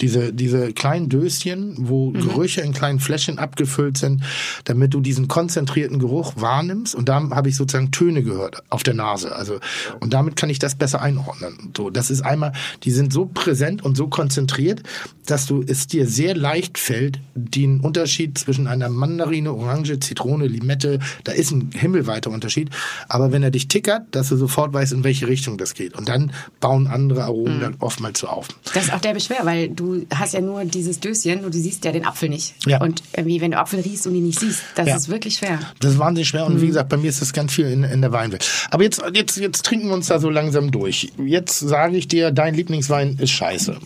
Diese, 0.00 0.32
diese 0.32 0.72
kleinen 0.72 1.08
Döschen, 1.08 1.74
wo 1.78 2.10
Gerüche 2.10 2.60
in 2.60 2.72
kleinen 2.72 3.00
Fläschchen 3.00 3.38
abgefüllt 3.38 3.98
sind, 3.98 4.22
damit 4.64 4.94
du 4.94 5.00
diesen 5.00 5.28
konzentrierten 5.28 5.98
Geruch 5.98 6.34
wahrnimmst. 6.36 6.94
Und 6.94 7.08
da 7.08 7.30
habe 7.30 7.48
ich 7.48 7.56
sozusagen 7.56 7.90
Töne 7.90 8.22
gehört 8.22 8.62
auf 8.68 8.82
der 8.82 8.94
Nase. 8.94 9.34
Also, 9.34 9.58
und 10.00 10.12
damit 10.12 10.36
kann 10.36 10.50
ich 10.50 10.58
das 10.58 10.74
besser 10.74 11.00
einordnen. 11.00 11.72
So, 11.76 11.90
das 11.90 12.10
ist 12.10 12.22
einmal, 12.22 12.52
die 12.82 12.90
sind 12.90 13.12
so 13.12 13.26
präsent 13.26 13.84
und 13.84 13.96
so 13.96 14.08
konzentriert, 14.08 14.82
dass 15.26 15.46
du 15.46 15.62
es 15.66 15.86
dir 15.86 16.06
sehr 16.06 16.36
leicht 16.36 16.78
fällt, 16.78 17.20
den 17.34 17.80
Unterschied 17.80 18.38
zwischen 18.38 18.66
einer 18.66 18.88
Mandarine, 18.88 19.52
Orange, 19.52 19.98
Zitrone, 20.00 20.46
Limette, 20.46 20.98
da 21.24 21.32
ist 21.32 21.50
ein 21.50 21.70
himmelweiter 21.74 22.30
Unterschied. 22.30 22.70
Aber 23.08 23.32
wenn 23.32 23.42
er 23.42 23.50
dich 23.50 23.68
tickert, 23.68 24.02
dass 24.10 24.28
du 24.28 24.36
sofort 24.36 24.72
weißt, 24.72 24.92
in 24.92 25.04
welche 25.04 25.26
Richtung 25.26 25.58
das 25.58 25.74
geht. 25.74 25.94
Und 25.94 26.08
dann 26.08 26.32
bauen 26.60 26.86
andere 26.86 27.24
Aromen 27.24 27.60
dann 27.60 27.76
oftmals 27.78 28.20
so 28.20 28.28
auf. 28.28 28.48
Das 28.74 28.84
ist 28.84 28.92
auch 28.92 29.00
der 29.00 29.14
Beschwer, 29.14 29.40
weil 29.44 29.68
du 29.68 29.85
hast 30.14 30.34
ja 30.34 30.40
nur 30.40 30.64
dieses 30.64 31.00
Döschen 31.00 31.44
und 31.44 31.54
du 31.54 31.58
siehst 31.58 31.84
ja 31.84 31.92
den 31.92 32.04
Apfel 32.06 32.28
nicht. 32.28 32.54
Ja. 32.66 32.80
Und 32.80 33.02
irgendwie, 33.16 33.40
wenn 33.40 33.50
du 33.52 33.58
Apfel 33.58 33.80
riechst 33.80 34.06
und 34.06 34.14
ihn 34.14 34.24
nicht 34.26 34.40
siehst, 34.40 34.62
das 34.74 34.88
Ja. 34.88 34.96
ist 34.96 35.08
wirklich 35.08 35.34
schwer. 35.36 35.58
Das 35.80 35.92
ist 35.92 35.98
wahnsinnig 35.98 36.28
schwer 36.28 36.46
und 36.46 36.60
wie 36.60 36.66
gesagt, 36.66 36.88
bei 36.88 36.96
mir 36.96 37.08
ist 37.08 37.20
das 37.22 37.32
ganz 37.32 37.52
viel 37.52 37.66
in, 37.66 37.84
in 37.84 38.00
der 38.00 38.12
Weinwelt. 38.12 38.48
Aber 38.70 38.82
jetzt, 38.82 39.02
jetzt, 39.14 39.36
jetzt 39.36 39.64
trinken 39.64 39.88
wir 39.88 39.94
uns 39.94 40.06
da 40.06 40.18
so 40.18 40.30
langsam 40.30 40.70
durch. 40.70 41.08
Jetzt 41.24 41.58
sage 41.60 41.96
ich 41.96 42.08
dir, 42.08 42.30
dein 42.30 42.54
Lieblingswein 42.54 43.16
ist 43.20 43.30
scheiße. 43.30 43.76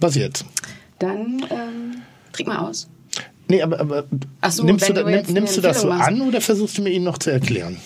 Was 0.00 0.14
jetzt? 0.14 0.44
Dann 0.98 1.42
ähm, 1.50 2.02
trink 2.32 2.48
mal 2.48 2.58
aus. 2.58 2.88
Nee, 3.48 3.62
aber, 3.62 3.78
aber 3.80 4.04
so, 4.50 4.64
nimmst, 4.64 4.88
du, 4.88 4.92
da, 4.92 5.02
du 5.04 5.10
nimm, 5.10 5.24
nimmst 5.32 5.56
du 5.56 5.60
das 5.60 5.82
so 5.82 5.88
Empfehlung 5.90 6.20
an 6.22 6.28
oder 6.28 6.40
versuchst 6.40 6.78
du 6.78 6.82
mir 6.82 6.90
ihn 6.90 7.04
noch 7.04 7.18
zu 7.18 7.30
erklären? 7.30 7.76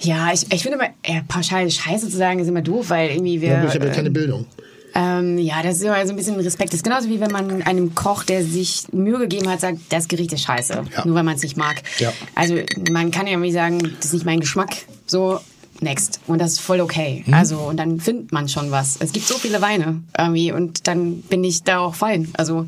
Ja, 0.00 0.32
ich, 0.32 0.50
ich 0.52 0.62
finde 0.62 0.78
immer, 0.78 0.88
äh, 1.02 1.22
pauschal 1.26 1.68
Scheiße 1.70 2.08
zu 2.08 2.16
sagen, 2.16 2.38
ist 2.38 2.48
immer 2.48 2.62
doof, 2.62 2.90
weil 2.90 3.10
irgendwie 3.10 3.40
wir. 3.40 3.48
Ja, 3.48 3.64
ich 3.64 3.74
habe 3.74 3.86
ja 3.86 3.92
äh, 3.92 3.94
keine 3.94 4.10
Bildung. 4.10 4.46
Ähm, 4.94 5.38
ja, 5.38 5.62
das 5.62 5.76
ist 5.76 5.82
immer 5.82 6.04
so 6.06 6.12
ein 6.12 6.16
bisschen 6.16 6.36
Respekt. 6.36 6.72
Das 6.72 6.78
ist 6.78 6.84
genauso 6.84 7.08
wie 7.08 7.20
wenn 7.20 7.30
man 7.30 7.62
einem 7.62 7.94
Koch, 7.94 8.24
der 8.24 8.44
sich 8.44 8.84
Mühe 8.92 9.18
gegeben 9.18 9.48
hat, 9.48 9.60
sagt, 9.60 9.78
das 9.90 10.08
Gericht 10.08 10.32
ist 10.32 10.42
scheiße. 10.42 10.84
Ja. 10.96 11.04
Nur 11.04 11.14
weil 11.14 11.22
man 11.22 11.36
es 11.36 11.42
nicht 11.42 11.56
mag. 11.56 11.82
Ja. 11.98 12.12
Also 12.34 12.56
man 12.90 13.10
kann 13.10 13.26
ja 13.26 13.32
irgendwie 13.32 13.52
sagen, 13.52 13.78
das 13.96 14.06
ist 14.06 14.12
nicht 14.14 14.26
mein 14.26 14.40
Geschmack. 14.40 14.76
So, 15.06 15.40
next. 15.80 16.20
Und 16.26 16.40
das 16.40 16.52
ist 16.52 16.60
voll 16.60 16.80
okay. 16.80 17.24
Mhm. 17.26 17.34
Also, 17.34 17.58
und 17.58 17.76
dann 17.76 18.00
findet 18.00 18.32
man 18.32 18.48
schon 18.48 18.70
was. 18.70 18.96
Es 19.00 19.12
gibt 19.12 19.26
so 19.26 19.34
viele 19.34 19.60
Weine 19.60 20.02
irgendwie 20.16 20.52
und 20.52 20.86
dann 20.86 21.22
bin 21.22 21.44
ich 21.44 21.62
da 21.62 21.78
auch 21.78 21.94
fein. 21.94 22.28
Also, 22.34 22.66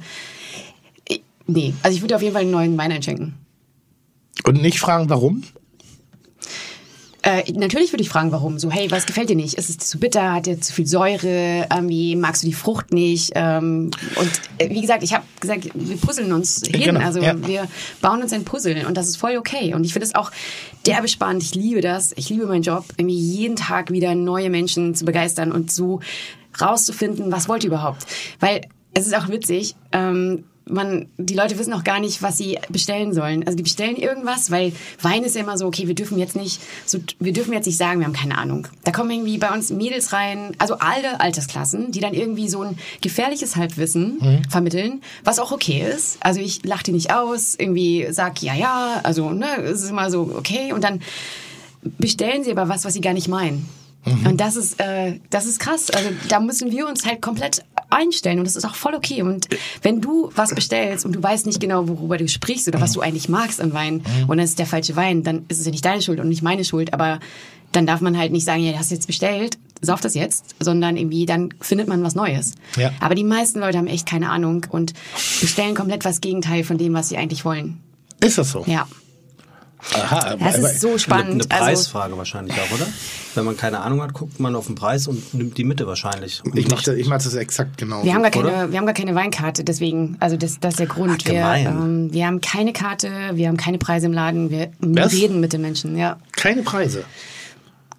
ich, 1.09 1.23
nee. 1.47 1.75
Also 1.83 1.97
ich 1.97 2.03
würde 2.03 2.16
auf 2.16 2.23
jeden 2.23 2.35
Fall 2.35 2.43
einen 2.43 2.51
neuen 2.51 2.79
Wein 2.79 2.93
einschenken. 2.93 3.35
Und 4.45 4.62
nicht 4.62 4.81
fragen, 4.81 5.09
warum? 5.09 5.43
Äh, 7.23 7.53
natürlich 7.53 7.93
würde 7.93 8.03
ich 8.03 8.09
fragen, 8.09 8.33
warum. 8.33 8.59
So, 8.59 8.70
hey, 8.70 8.91
was 8.91 9.07
gefällt 9.07 9.31
dir 9.31 9.37
nicht? 9.37 9.55
Ist 9.55 9.70
es 9.70 9.79
zu 9.79 9.99
bitter? 9.99 10.33
Hat 10.35 10.47
der 10.47 10.61
zu 10.61 10.73
viel 10.73 10.87
Säure? 10.87 11.68
Irgendwie 11.73 12.16
magst 12.16 12.43
du 12.43 12.49
die 12.49 12.53
Frucht 12.53 12.93
nicht? 12.93 13.31
Ähm, 13.37 13.91
und 14.16 14.31
äh, 14.59 14.68
wie 14.70 14.81
gesagt, 14.81 15.05
ich 15.05 15.14
habe 15.14 15.25
gesagt, 15.41 15.68
wir 15.73 15.97
puzzeln 15.97 16.33
uns 16.33 16.62
hin. 16.66 16.83
Genau, 16.83 17.01
also 17.01 17.20
ja. 17.20 17.35
wir 17.47 17.68
bauen 18.01 18.23
uns 18.23 18.33
ein 18.33 18.45
Puzzle 18.45 18.87
und 18.87 18.97
das 18.97 19.09
ist 19.09 19.16
voll 19.16 19.37
okay. 19.37 19.73
Und 19.73 19.85
ich 19.85 19.93
finde 19.93 20.07
es 20.07 20.14
auch 20.16 20.33
derbe 20.85 21.07
spannend. 21.07 21.45
Ich 21.45 21.55
liebe 21.55 21.81
das. 21.81 22.12
Ich 22.16 22.29
liebe 22.29 22.47
meinen 22.47 22.62
Job, 22.62 22.87
irgendwie 22.97 23.18
jeden 23.18 23.55
Tag 23.55 23.93
wieder 23.93 24.16
neue 24.16 24.51
Menschen 24.51 24.97
zu 24.97 25.05
begeistern 25.05 25.53
und 25.53 25.70
so 25.70 26.01
rauszufinden, 26.61 27.31
was 27.31 27.49
wollt 27.49 27.62
ihr 27.62 27.68
überhaupt? 27.68 28.05
Weil 28.41 28.62
es 28.95 29.07
ist 29.07 29.16
auch 29.16 29.29
witzig. 29.29 29.77
Ähm, 29.93 30.45
man, 30.69 31.07
die 31.19 31.35
Leute 31.35 31.59
wissen 31.59 31.73
auch 31.73 31.85
gar 31.85 32.01
nicht, 32.01 32.23
was 32.23 32.39
sie 32.39 32.59
bestellen 32.69 33.13
sollen. 33.13 33.45
Also 33.45 33.57
die 33.57 33.63
bestellen 33.63 33.97
irgendwas, 33.97 34.51
weil 34.51 34.73
Wein 35.01 35.25
ist 35.25 35.35
ja 35.35 35.43
immer 35.43 35.59
so, 35.59 35.67
okay, 35.67 35.89
wir 35.89 35.95
dürfen 35.95 36.19
jetzt 36.19 36.37
nicht, 36.37 36.61
so, 36.87 36.99
wir 37.19 37.33
dürfen 37.33 37.53
jetzt 37.53 37.67
nicht 37.67 37.79
sagen, 37.79 38.01
wir 38.01 38.07
haben 38.07 38.13
keine 38.13 38.39
Ahnung. 38.39 38.69
Da 38.85 38.93
kommen 38.93 39.11
irgendwie 39.11 39.39
bei 39.39 39.53
uns 39.53 39.71
Mädels 39.71 40.13
rein, 40.13 40.55
also 40.59 40.79
alle 40.79 41.21
Altersklassen, 41.21 41.93
die 41.93 42.01
dann 42.01 42.15
irgendwie 42.15 42.49
so 42.49 42.63
ein 42.63 42.79
gefährliches 43.01 43.57
Halbwissen 43.57 44.43
vermitteln, 44.49 45.03
was 45.25 45.39
auch 45.39 45.53
okay 45.53 45.85
ist. 45.89 46.19
Also 46.21 46.41
ich 46.41 46.65
lache 46.65 46.85
die 46.85 46.93
nicht 46.93 47.13
aus, 47.13 47.55
irgendwie 47.59 48.09
sag 48.11 48.43
ja, 48.43 48.55
ja, 48.55 49.01
also 49.03 49.31
ne, 49.31 49.57
es 49.63 49.83
ist 49.83 49.91
immer 49.91 50.11
so 50.11 50.33
okay 50.37 50.73
und 50.73 50.85
dann 50.85 51.01
bestellen 51.99 52.45
sie 52.45 52.53
aber 52.53 52.69
was, 52.69 52.85
was 52.85 52.95
sie 52.95 53.01
gar 53.01 53.13
nicht 53.13 53.29
meinen. 53.29 53.69
Und 54.05 54.41
das 54.41 54.57
ist, 54.57 54.81
äh, 54.81 55.21
das 55.31 55.47
ist 55.47 55.61
krass. 55.61 55.91
Also 55.91 56.11
da 56.29 56.41
müssen 56.41 56.73
wir 56.73 56.89
uns 56.89 57.07
halt 57.07 57.23
komplett 57.23 57.65
einstellen 57.93 58.38
und 58.38 58.45
das 58.45 58.57
ist 58.57 58.64
auch 58.64 58.74
voll 58.74 58.95
okay. 58.95 59.22
Und 59.22 59.49
wenn 59.82 60.01
du 60.01 60.30
was 60.34 60.55
bestellst 60.55 61.05
und 61.05 61.12
du 61.12 61.22
weißt 61.22 61.47
nicht 61.47 61.61
genau, 61.61 61.88
worüber 61.88 62.18
du 62.18 62.28
sprichst 62.28 62.68
oder 62.68 62.80
was 62.80 62.93
du 62.93 63.01
eigentlich 63.01 63.28
magst 63.28 63.61
an 63.61 63.72
Wein 63.72 64.03
und 64.22 64.36
dann 64.36 64.40
ist 64.40 64.59
der 64.59 64.66
falsche 64.66 64.97
Wein, 64.97 65.22
dann 65.22 65.45
ist 65.49 65.61
es 65.61 65.66
ja 65.66 65.72
nicht 65.72 65.84
deine 65.84 66.03
Schuld 66.03 66.20
und 66.20 66.28
nicht 66.28 66.43
meine 66.43 66.64
Schuld, 66.64 66.93
aber 66.93 67.20
dann 67.72 67.86
darf 67.86 68.01
man 68.01 68.18
halt 68.18 68.32
nicht 68.32 68.45
sagen, 68.45 68.62
ja, 68.62 68.72
du 68.72 68.78
hast 68.78 68.90
jetzt 68.90 69.07
bestellt, 69.07 69.59
sauf 69.80 70.01
das 70.01 70.14
jetzt, 70.14 70.55
sondern 70.61 70.97
irgendwie 70.97 71.26
dann 71.26 71.55
findet 71.61 71.88
man 71.88 72.03
was 72.03 72.14
Neues. 72.14 72.55
Ja. 72.76 72.93
Aber 73.01 73.14
die 73.14 73.24
meisten 73.24 73.61
Leute 73.61 73.78
haben 73.78 73.86
echt 73.86 74.07
keine 74.07 74.30
Ahnung 74.30 74.66
und 74.70 74.93
bestellen 75.40 75.74
komplett 75.74 76.05
was 76.05 76.20
Gegenteil 76.20 76.64
von 76.64 76.78
dem, 76.78 76.95
was 76.95 77.09
sie 77.09 77.16
eigentlich 77.16 77.45
wollen. 77.45 77.80
Ist 78.20 78.38
das 78.38 78.51
so? 78.51 78.64
Ja. 78.66 78.86
Aha, 79.95 80.37
Das 80.37 80.59
ist 80.59 80.80
so 80.80 80.91
Eine, 80.91 80.99
spannend. 80.99 81.51
eine 81.51 81.61
Also, 81.61 81.64
Preisfrage 81.64 82.16
wahrscheinlich 82.16 82.57
auch, 82.59 82.70
oder? 82.74 82.87
Wenn 83.35 83.45
man 83.45 83.57
keine 83.57 83.80
Ahnung 83.80 84.01
hat, 84.03 84.12
guckt 84.12 84.39
man 84.41 84.55
auf 84.55 84.66
den 84.66 84.74
Preis 84.74 85.09
und 85.09 85.35
nimmt 85.35 85.59
die 85.59 85.64
Mitte 85.64 85.87
wahrscheinlich. 85.87 86.43
Und 86.45 86.57
ich 86.57 86.68
mache 86.70 86.85
das, 86.85 86.95
ich 86.97 87.09
mach 87.09 87.22
das 87.22 87.35
exakt 87.35 87.78
genau. 87.78 88.05
wir 88.05 88.14
haben, 88.14 88.22
gar 88.22 88.30
keine, 88.30 88.49
oder? 88.49 88.70
wir 88.72 88.78
haben 88.78 88.87
gar 88.87 88.95
keine 88.95 89.14
Weinkarte, 89.14 89.64
deswegen, 89.64 90.16
also 90.20 90.37
das, 90.37 90.61
das 90.61 90.74
ist 90.74 90.80
der 90.80 90.87
Grund. 90.87 91.22
Ach, 91.24 91.30
wir, 91.30 91.55
ähm, 91.55 92.12
wir 92.12 92.26
haben 92.26 92.41
keine 92.41 92.72
Karte, 92.72 93.11
wir 93.35 93.49
haben 93.49 93.57
keine 93.57 93.78
Preise 93.78 94.07
im 94.07 94.12
Laden, 94.12 94.51
wir 94.51 94.70
Was? 94.80 95.12
reden 95.12 95.41
mit 95.41 95.53
den 95.53 95.62
Menschen, 95.62 95.97
ja. 95.97 96.18
Keine 96.33 96.62
Preise. 96.62 97.05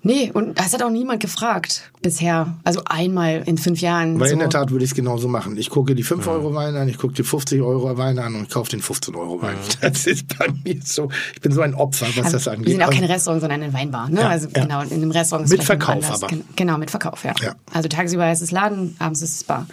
Nee, 0.05 0.31
und 0.33 0.59
das 0.59 0.73
hat 0.73 0.83
auch 0.83 0.89
niemand 0.89 1.21
gefragt 1.21 1.89
bisher. 2.01 2.57
Also 2.65 2.81
einmal 2.85 3.41
in 3.45 3.57
fünf 3.57 3.79
Jahren. 3.79 4.19
Weil 4.19 4.27
so. 4.27 4.33
in 4.33 4.39
der 4.39 4.49
Tat 4.49 4.69
würde 4.69 4.83
ich 4.83 4.91
es 4.91 4.95
genauso 4.95 5.29
machen. 5.29 5.55
Ich 5.57 5.69
gucke 5.69 5.95
die 5.95 6.03
5 6.03 6.27
Euro 6.27 6.53
Wein 6.53 6.75
an, 6.75 6.89
ich 6.89 6.97
gucke 6.97 7.13
die 7.13 7.23
50 7.23 7.61
Euro 7.61 7.97
Wein 7.97 8.19
an 8.19 8.35
und 8.35 8.43
ich 8.43 8.49
kaufe 8.49 8.69
den 8.69 8.81
15 8.81 9.15
Euro 9.15 9.41
Wein. 9.41 9.55
Das 9.81 10.05
ist 10.05 10.37
bei 10.37 10.47
mir 10.65 10.79
so. 10.83 11.09
Ich 11.35 11.39
bin 11.41 11.53
so 11.53 11.61
ein 11.61 11.73
Opfer, 11.73 12.07
was 12.17 12.33
das 12.33 12.47
angeht. 12.49 12.65
Wir 12.65 12.71
sind 12.73 12.83
auch 12.83 12.87
Also- 12.89 12.99
kein 12.99 13.09
Restaurant, 13.09 13.41
sondern 13.41 13.61
eine 13.63 13.73
Weinbar. 13.73 14.09
Ne? 14.09 14.19
Ja, 14.19 14.27
also 14.27 14.49
ja. 14.53 14.61
genau, 14.63 14.81
in 14.81 14.91
einem 14.91 15.11
Restaurant 15.11 15.45
ist 15.45 15.51
Mit 15.51 15.63
Verkauf 15.63 16.11
aber. 16.11 16.27
Gen- 16.27 16.43
Genau, 16.57 16.77
mit 16.77 16.91
Verkauf, 16.91 17.23
ja. 17.23 17.33
Ja. 17.41 17.55
Also 17.71 17.87
tagsüber 17.87 18.29
ist 18.31 18.41
es 18.41 18.51
Laden, 18.51 18.95
abends 18.99 19.21
ist 19.21 19.35
es 19.37 19.43
Bar. 19.45 19.67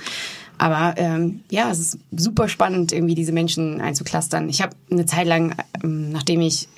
Aber 0.59 0.95
ähm, 0.99 1.41
ja, 1.51 1.71
es 1.71 1.81
ist 1.81 1.99
super 2.17 2.49
spannend, 2.49 2.93
irgendwie 2.93 3.15
diese 3.17 3.33
Menschen 3.33 3.81
einzuklustern. 3.81 4.49
Ich 4.49 4.63
habe 4.63 4.77
eine 4.93 5.07
Zeit 5.07 5.27
lang, 5.27 5.57
ähm, 5.83 6.13
nachdem 6.13 6.41
ich 6.43 6.69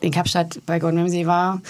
in 0.00 0.10
Kapstadt 0.10 0.60
bei 0.66 0.78
Gordon 0.78 0.98
Ramsay 1.00 1.26
war, 1.26 1.62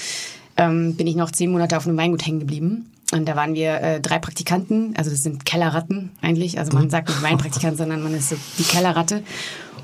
ähm, 0.57 0.95
bin 0.97 1.07
ich 1.07 1.17
noch 1.17 1.31
zehn 1.31 1.51
Monate 1.51 1.77
auf 1.77 1.87
einem 1.87 1.97
Weingut 1.97 2.27
hängen 2.27 2.41
geblieben. 2.41 2.91
Und 3.13 3.27
da 3.27 3.37
waren 3.37 3.55
wir 3.55 3.81
äh, 3.81 4.01
drei 4.01 4.19
Praktikanten, 4.19 4.95
also 4.97 5.11
das 5.11 5.23
sind 5.23 5.45
Kellerratten 5.45 6.11
eigentlich. 6.23 6.59
Also 6.59 6.73
man 6.73 6.89
sagt 6.89 7.09
nicht 7.09 7.23
Weinpraktikant, 7.23 7.77
sondern 7.77 8.03
man 8.03 8.15
ist 8.15 8.31
so 8.31 8.37
die 8.59 8.63
Kellerratte. 8.63 9.23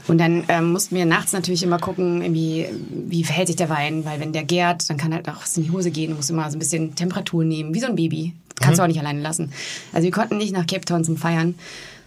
Und 0.09 0.17
dann 0.17 0.45
ähm, 0.49 0.73
mussten 0.73 0.97
wir 0.97 1.05
nachts 1.05 1.35
natürlich 1.35 1.63
immer 1.63 1.79
gucken, 1.79 2.23
irgendwie, 2.23 2.67
wie 2.91 3.25
verhält 3.25 3.49
sich 3.49 3.57
der 3.57 3.69
Wein, 3.69 4.07
weil 4.07 4.19
wenn 4.21 4.33
der 4.33 4.45
gärt, 4.45 4.89
dann 4.89 4.97
kann 4.97 5.13
halt 5.13 5.29
auch 5.29 5.43
was 5.43 5.55
in 5.59 5.65
die 5.65 5.71
Hose 5.71 5.91
gehen. 5.91 6.11
Du 6.11 6.17
musst 6.17 6.31
immer 6.31 6.51
so 6.51 6.57
ein 6.57 6.59
bisschen 6.59 6.95
Temperatur 6.95 7.45
nehmen, 7.45 7.75
wie 7.75 7.81
so 7.81 7.87
ein 7.87 7.97
Baby. 7.97 8.33
Kannst 8.59 8.79
du 8.79 8.83
auch 8.83 8.89
nicht 8.89 8.99
alleine 8.99 9.21
lassen. 9.21 9.53
Also 9.93 10.05
wir 10.05 10.11
konnten 10.11 10.39
nicht 10.39 10.53
nach 10.53 10.67
Cape 10.67 10.87
Town 10.87 11.05
zum 11.05 11.19
Feiern, 11.19 11.55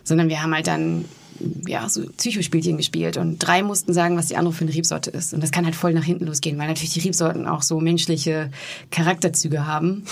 sondern 0.04 0.30
wir 0.30 0.42
haben 0.42 0.54
halt 0.54 0.66
dann 0.66 1.06
ja, 1.68 1.88
so 1.90 2.04
Psychospielchen 2.18 2.78
gespielt 2.78 3.18
und 3.18 3.40
drei 3.40 3.64
mussten 3.64 3.94
sagen, 3.94 4.18
was 4.18 4.28
die 4.28 4.38
andere 4.38 4.54
für 4.54 4.66
eine 4.66 4.74
Rebsorte 4.74 5.10
ist. 5.10 5.34
Und 5.34 5.42
das 5.42 5.52
kann 5.52 5.66
halt 5.66 5.76
voll 5.76 5.94
nach 5.94 6.04
hinten 6.04 6.26
losgehen, 6.26 6.58
weil 6.58 6.68
natürlich 6.68 6.94
die 6.94 7.00
Rebsorten 7.00 7.48
auch 7.48 7.62
so 7.62 7.80
menschliche 7.80 8.52
Charakterzüge 8.92 9.66
haben. 9.66 10.04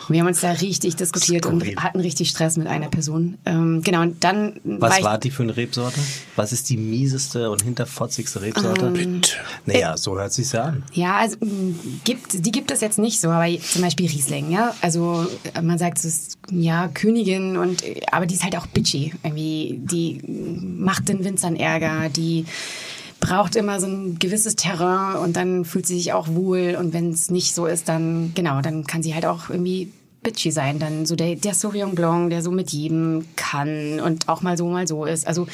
Und 0.00 0.08
wir 0.10 0.20
haben 0.20 0.26
uns 0.26 0.40
da 0.40 0.50
richtig 0.52 0.96
diskutiert 0.96 1.46
und 1.46 1.64
hatten 1.76 2.00
richtig 2.00 2.30
Stress 2.30 2.56
mit 2.56 2.66
einer 2.66 2.88
Person. 2.88 3.38
Ähm, 3.44 3.82
genau, 3.82 4.02
und 4.02 4.22
dann 4.24 4.60
Was 4.64 4.98
ich 4.98 5.04
war 5.04 5.18
die 5.18 5.30
für 5.30 5.42
eine 5.42 5.56
Rebsorte? 5.56 6.00
Was 6.36 6.52
ist 6.52 6.68
die 6.70 6.76
mieseste 6.76 7.50
und 7.50 7.62
hinterfotzigste 7.62 8.42
Rebsorte? 8.42 8.90
Bitte. 8.90 9.32
Naja, 9.66 9.96
so 9.96 10.18
hört 10.18 10.32
sich's 10.32 10.52
ja 10.52 10.64
an. 10.64 10.82
Ja, 10.92 11.16
also 11.18 11.36
mh, 11.40 11.74
gibt, 12.04 12.44
die 12.44 12.52
gibt 12.52 12.70
es 12.70 12.80
jetzt 12.80 12.98
nicht 12.98 13.20
so, 13.20 13.30
aber 13.30 13.46
zum 13.60 13.82
Beispiel 13.82 14.08
Riesling, 14.08 14.50
ja. 14.50 14.74
Also 14.80 15.26
äh, 15.54 15.62
man 15.62 15.78
sagt, 15.78 15.98
es 15.98 16.04
ist 16.04 16.38
ja 16.50 16.88
Königin 16.88 17.56
und 17.56 17.82
äh, 17.84 18.00
aber 18.10 18.26
die 18.26 18.34
ist 18.34 18.44
halt 18.44 18.56
auch 18.56 18.66
bitchy. 18.66 19.12
Irgendwie, 19.22 19.80
die 19.82 20.20
macht 20.74 21.08
den 21.08 21.24
Winzern 21.24 21.56
Ärger, 21.56 22.08
die 22.08 22.46
braucht 23.20 23.56
immer 23.56 23.80
so 23.80 23.86
ein 23.86 24.18
gewisses 24.18 24.56
Terrain 24.56 25.16
und 25.16 25.36
dann 25.36 25.64
fühlt 25.64 25.86
sie 25.86 25.96
sich 25.96 26.12
auch 26.12 26.28
wohl 26.28 26.76
und 26.78 26.92
wenn 26.92 27.10
es 27.10 27.30
nicht 27.30 27.54
so 27.54 27.66
ist, 27.66 27.88
dann 27.88 28.32
genau, 28.34 28.60
dann 28.60 28.86
kann 28.86 29.02
sie 29.02 29.14
halt 29.14 29.24
auch 29.24 29.48
irgendwie 29.48 29.90
bitchy 30.22 30.50
sein, 30.50 30.78
dann 30.78 31.06
so 31.06 31.16
der, 31.16 31.36
der 31.36 31.54
Sauvignon 31.54 31.94
Blanc, 31.94 32.30
der 32.30 32.42
so 32.42 32.50
mit 32.50 32.70
jedem 32.70 33.26
kann 33.36 34.00
und 34.00 34.28
auch 34.28 34.42
mal 34.42 34.56
so, 34.56 34.68
mal 34.68 34.86
so 34.86 35.04
ist. 35.04 35.26
Also 35.26 35.46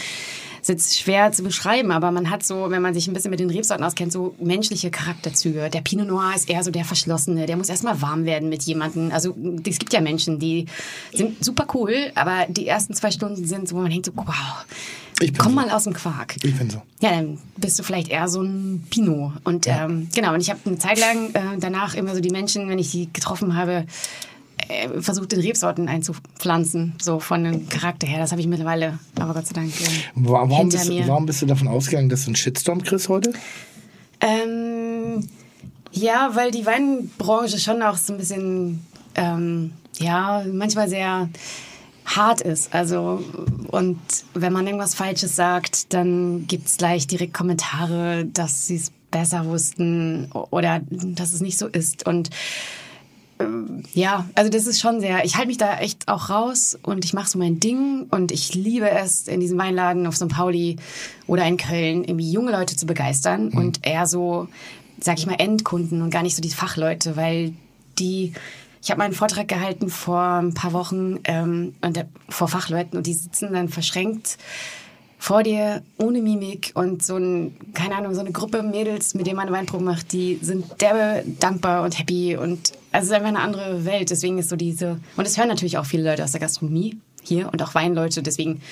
ist 0.61 0.69
jetzt 0.69 0.99
schwer 0.99 1.33
zu 1.33 1.43
beschreiben, 1.43 1.91
aber 1.91 2.11
man 2.11 2.31
hat 2.31 2.45
so, 2.45 2.71
wenn 2.71 2.83
man 2.83 2.95
sich 2.95 3.09
ein 3.09 3.15
bisschen 3.15 3.31
mit 3.31 3.41
den 3.41 3.51
Rebsorten 3.51 3.85
auskennt, 3.85 4.13
so 4.13 4.35
menschliche 4.39 4.91
Charakterzüge. 4.91 5.71
Der 5.71 5.81
Pinot 5.81 6.07
Noir 6.07 6.33
ist 6.37 6.51
eher 6.51 6.63
so 6.63 6.71
der 6.71 6.85
Verschlossene, 6.85 7.47
der 7.47 7.57
muss 7.57 7.69
erstmal 7.69 8.01
warm 8.03 8.25
werden 8.25 8.49
mit 8.49 8.63
jemandem. 8.65 9.11
Also 9.11 9.35
es 9.67 9.79
gibt 9.79 9.93
ja 9.93 10.01
Menschen, 10.01 10.39
die 10.39 10.67
sind 11.15 11.43
super 11.45 11.67
cool, 11.75 11.95
aber 12.15 12.47
die 12.49 12.67
ersten 12.67 12.95
zwei 12.95 13.11
Stunden 13.11 13.47
sind 13.47 13.69
so, 13.69 13.77
wo 13.77 13.81
man 13.81 13.91
denkt 13.91 14.07
so, 14.07 14.13
wow, 14.15 14.67
komm 15.39 15.53
so. 15.53 15.57
mal 15.57 15.71
aus 15.71 15.85
dem 15.85 15.93
Quark. 15.93 16.37
Ich 16.43 16.57
bin 16.57 16.71
so. 16.71 16.83
Ja, 17.01 17.11
dann 17.11 17.39
bist 17.57 17.79
du 17.79 17.83
vielleicht 17.83 18.09
eher 18.09 18.29
so 18.29 18.43
ein 18.43 18.87
Pinot. 18.91 19.33
Und 19.45 19.67
ähm, 19.67 20.09
genau, 20.15 20.35
und 20.35 20.41
ich 20.41 20.51
habe 20.51 20.61
eine 20.65 20.79
Zeit 20.79 20.99
lang 20.99 21.31
äh, 21.35 21.41
danach 21.59 21.95
immer 21.95 22.15
so 22.15 22.21
die 22.21 22.31
Menschen, 22.31 22.69
wenn 22.69 22.79
ich 22.79 22.91
die 22.91 23.13
getroffen 23.13 23.57
habe, 23.57 23.85
äh, 24.69 25.01
versucht 25.01 25.33
in 25.33 25.41
Rebsorten 25.41 25.89
einzupflanzen, 25.89 26.95
so 27.01 27.21
von 27.21 27.45
dem 27.45 27.69
Charakter 27.69 28.07
her. 28.07 28.19
Das 28.19 28.31
habe 28.33 28.41
ich 28.41 28.47
mittlerweile, 28.47 28.99
aber 29.19 29.35
Gott 29.35 29.47
sei 29.47 29.55
Dank, 29.55 29.71
äh, 29.81 29.85
Wa- 30.15 30.45
Warum 30.49 30.69
bist, 30.69 30.89
mir. 30.89 31.07
warum 31.09 31.27
bist 31.27 31.41
du 31.43 31.47
davon 31.47 31.69
ausgegangen, 31.69 32.09
dass 32.09 32.23
du 32.25 32.29
einen 32.29 32.37
Shitstorm 32.37 32.83
kriegst 32.83 33.09
heute? 33.09 33.33
Ähm, 34.21 35.27
ja, 35.93 36.31
weil 36.35 36.51
die 36.51 36.67
Weinbranche 36.67 37.59
schon 37.59 37.83
auch 37.83 37.97
so 37.97 38.13
ein 38.13 38.19
bisschen, 38.19 38.85
ähm, 39.15 39.73
ja, 39.99 40.45
manchmal 40.53 40.89
sehr 40.89 41.29
hart 42.17 42.41
ist. 42.41 42.75
Also, 42.75 43.23
und 43.69 43.99
wenn 44.35 44.53
man 44.53 44.67
irgendwas 44.67 44.95
Falsches 44.95 45.37
sagt, 45.37 45.93
dann 45.93 46.47
gibt's 46.47 46.77
gleich 46.77 47.07
direkt 47.07 47.35
Kommentare, 47.35 48.27
dass 48.27 48.67
sie 48.67 48.77
es 48.77 48.93
besser 49.11 49.45
wussten 49.47 50.31
oder 50.33 50.81
dass 50.91 51.33
es 51.33 51.41
nicht 51.41 51.59
so 51.59 51.67
ist. 51.67 52.07
Und 52.07 52.31
ähm, 53.41 53.83
ja, 53.93 54.29
also 54.35 54.51
das 54.51 54.67
ist 54.67 54.81
schon 54.81 55.01
sehr, 55.01 55.25
ich 55.25 55.37
halte 55.37 55.49
mich 55.49 55.57
da 55.57 55.79
echt 55.79 56.09
auch 56.09 56.31
raus 56.31 56.79
und 56.83 57.05
ich 57.05 57.13
mache 57.13 57.29
so 57.29 57.39
mein 57.39 57.59
Ding 57.59 58.07
und 58.11 58.33
ich 58.33 58.55
liebe 58.55 58.89
es, 58.91 59.27
in 59.27 59.41
diesem 59.41 59.59
Weinladen 59.59 60.07
auf 60.07 60.17
St. 60.17 60.29
Pauli 60.29 60.77
oder 61.27 61.45
in 61.47 61.57
Köln 61.57 62.05
irgendwie 62.05 62.31
junge 62.31 62.53
Leute 62.53 62.77
zu 62.77 62.87
begeistern 62.87 63.49
und 63.49 63.87
eher 63.87 64.07
so, 64.07 64.49
sag 65.01 65.19
ich 65.19 65.27
mal, 65.27 65.37
Endkunden 65.39 66.03
und 66.03 66.11
gar 66.11 66.23
nicht 66.23 66.37
so 66.37 66.43
die 66.43 66.51
Fachleute, 66.51 67.17
weil 67.17 67.55
die, 67.99 68.33
ich 68.83 68.91
habe 68.91 68.99
mal 68.99 69.05
einen 69.05 69.15
Vortrag 69.15 69.49
gehalten 69.49 69.91
vor 69.91 70.21
ein 70.21 70.55
paar 70.55 70.73
Wochen 70.73 71.21
ähm, 71.25 71.75
der, 71.83 72.09
vor 72.29 72.49
Fachleuten 72.49 72.97
und 72.97 73.07
die 73.07 73.15
sitzen 73.15 73.53
dann 73.53 73.69
verschränkt 73.69 74.39
vor 75.21 75.43
dir 75.43 75.83
ohne 75.99 76.23
Mimik 76.23 76.73
und 76.75 77.05
so 77.05 77.17
ein, 77.17 77.55
keine 77.75 77.95
Ahnung, 77.95 78.15
so 78.15 78.21
eine 78.21 78.33
Gruppe 78.33 78.63
Mädels, 78.63 79.15
mit 79.15 79.27
denen 79.27 79.37
man 79.37 79.49
eine 79.49 79.57
Weinprobe 79.57 79.85
macht, 79.85 80.13
die 80.13 80.39
sind 80.41 80.81
derbe 80.81 81.23
dankbar 81.39 81.85
und 81.85 81.99
happy 81.99 82.39
und 82.39 82.73
also 82.91 83.05
es 83.05 83.11
ist 83.11 83.13
einfach 83.13 83.29
eine 83.29 83.41
andere 83.41 83.85
Welt. 83.85 84.11
Deswegen 84.11 84.39
ist 84.39 84.49
so 84.49 84.57
diese, 84.57 84.99
und 85.17 85.27
es 85.27 85.37
hören 85.37 85.49
natürlich 85.49 85.77
auch 85.77 85.85
viele 85.85 86.09
Leute 86.09 86.25
aus 86.25 86.33
der 86.33 86.41
Gastronomie 86.41 86.97
hier 87.23 87.51
und 87.53 87.63
auch 87.63 87.75
Weinleute, 87.75 88.23
deswegen 88.23 88.63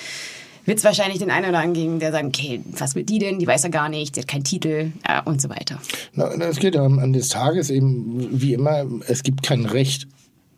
wird 0.69 0.77
es 0.77 0.85
wahrscheinlich 0.85 1.17
den 1.17 1.31
einen 1.31 1.49
oder 1.49 1.57
anderen 1.57 1.73
geben, 1.73 1.99
der 1.99 2.11
sagt, 2.11 2.25
okay, 2.25 2.61
was 2.77 2.93
will 2.93 3.03
die 3.03 3.17
denn? 3.17 3.39
Die 3.39 3.47
weiß 3.47 3.63
ja 3.63 3.69
gar 3.69 3.89
nicht, 3.89 4.15
die 4.15 4.21
hat 4.21 4.27
keinen 4.27 4.43
Titel 4.43 4.91
äh, 5.03 5.21
und 5.25 5.41
so 5.41 5.49
weiter. 5.49 5.79
Na, 6.13 6.27
es 6.27 6.59
geht 6.59 6.77
am 6.77 6.99
Ende 6.99 7.19
des 7.19 7.29
Tages 7.29 7.71
eben, 7.71 8.39
wie 8.39 8.53
immer, 8.53 8.85
es 9.07 9.23
gibt 9.23 9.41
kein 9.41 9.65
Recht 9.65 10.07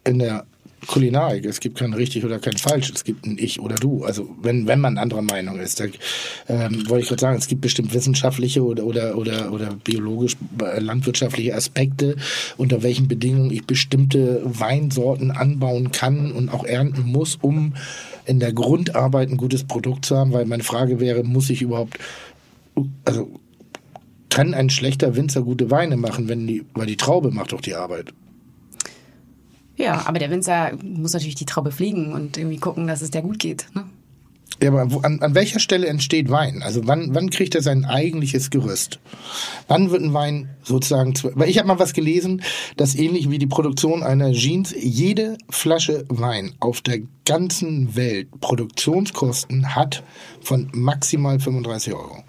in 0.04 0.20
der 0.20 0.46
Kulinarik. 0.88 1.46
Es 1.46 1.60
gibt 1.60 1.78
kein 1.78 1.94
richtig 1.94 2.26
oder 2.26 2.40
kein 2.40 2.58
falsch. 2.58 2.92
Es 2.94 3.04
gibt 3.04 3.26
ein 3.26 3.38
Ich 3.40 3.60
oder 3.60 3.76
Du. 3.76 4.04
Also 4.04 4.28
wenn, 4.42 4.68
wenn 4.68 4.80
man 4.80 4.98
anderer 4.98 5.22
Meinung 5.22 5.60
ist. 5.60 5.80
Da, 5.80 5.86
ähm, 6.48 6.90
wollte 6.90 7.04
ich 7.04 7.10
gerade 7.10 7.22
sagen, 7.22 7.38
es 7.38 7.48
gibt 7.48 7.62
bestimmt 7.62 7.94
wissenschaftliche 7.94 8.64
oder, 8.64 8.84
oder, 8.84 9.18
oder, 9.18 9.52
oder 9.52 9.70
biologisch 9.84 10.38
äh, 10.62 10.80
landwirtschaftliche 10.80 11.56
Aspekte, 11.56 12.16
unter 12.58 12.84
welchen 12.84 13.08
Bedingungen 13.08 13.52
ich 13.52 13.66
bestimmte 13.66 14.42
Weinsorten 14.44 15.32
anbauen 15.32 15.92
kann 15.92 16.32
und 16.32 16.50
auch 16.50 16.66
ernten 16.66 17.04
muss, 17.04 17.38
um 17.40 17.76
in 18.32 18.40
der 18.40 18.54
Grundarbeit 18.54 19.30
ein 19.30 19.38
gutes 19.38 19.66
Produkt 19.66 20.06
zu 20.06 20.18
haben. 20.18 20.34
Weil 20.34 20.46
meine 20.46 20.64
Frage 20.64 21.00
wäre, 21.00 21.24
muss 21.24 21.50
ich 21.50 21.62
überhaupt, 21.62 22.00
also 23.06 23.30
kann 24.30 24.54
ein 24.54 24.70
schlechter 24.70 25.16
Winzer 25.16 25.44
gute 25.44 25.70
Weine 25.70 25.98
machen, 25.98 26.30
wenn 26.30 26.48
die, 26.48 26.66
weil 26.74 26.88
die 26.88 26.98
Traube 26.98 27.32
macht 27.32 27.52
doch 27.52 27.62
die 27.62 27.76
Arbeit. 27.76 28.14
Ja, 29.76 30.08
aber 30.08 30.20
der 30.20 30.30
Winzer 30.30 30.72
muss 30.84 31.14
natürlich 31.14 31.36
die 31.36 31.46
Traube 31.46 31.72
fliegen 31.72 32.14
und 32.14 32.38
irgendwie 32.38 32.58
gucken, 32.58 32.88
dass 32.88 33.02
es 33.02 33.12
der 33.12 33.22
gut 33.22 33.40
geht. 33.40 33.68
Ne? 33.76 33.86
Ja, 34.62 34.70
aber 34.72 34.88
an, 35.04 35.20
an 35.22 35.34
welcher 35.36 35.60
Stelle 35.60 35.88
entsteht 35.88 36.30
Wein? 36.30 36.62
Also 36.62 36.86
wann, 36.86 37.16
wann 37.16 37.30
kriegt 37.32 37.56
er 37.56 37.62
sein 37.64 37.84
eigentliches 37.86 38.50
Gerüst? 38.52 39.00
Wann 39.68 39.90
wird 39.90 40.04
ein 40.04 40.14
Wein 40.14 40.50
sozusagen... 40.64 41.16
zu- 41.16 41.32
Weil 41.36 41.50
ich 41.50 41.58
habe 41.58 41.68
mal 41.68 41.80
was 41.80 41.94
gelesen, 41.94 42.44
dass 42.78 42.94
ähnlich 42.96 43.30
wie 43.32 43.40
die 43.40 43.48
Produktion 43.48 44.04
einer 44.04 44.32
Jeans 44.34 44.76
jede 44.80 45.38
Flasche 45.50 46.06
Wein 46.10 46.54
auf 46.60 46.82
der 46.82 47.00
ganzen 47.26 47.96
Welt 47.96 48.28
Produktionskosten 48.40 49.76
hat 49.76 50.04
von 50.42 50.70
maximal 50.74 51.40
35 51.40 51.94
Euro. 51.94 52.24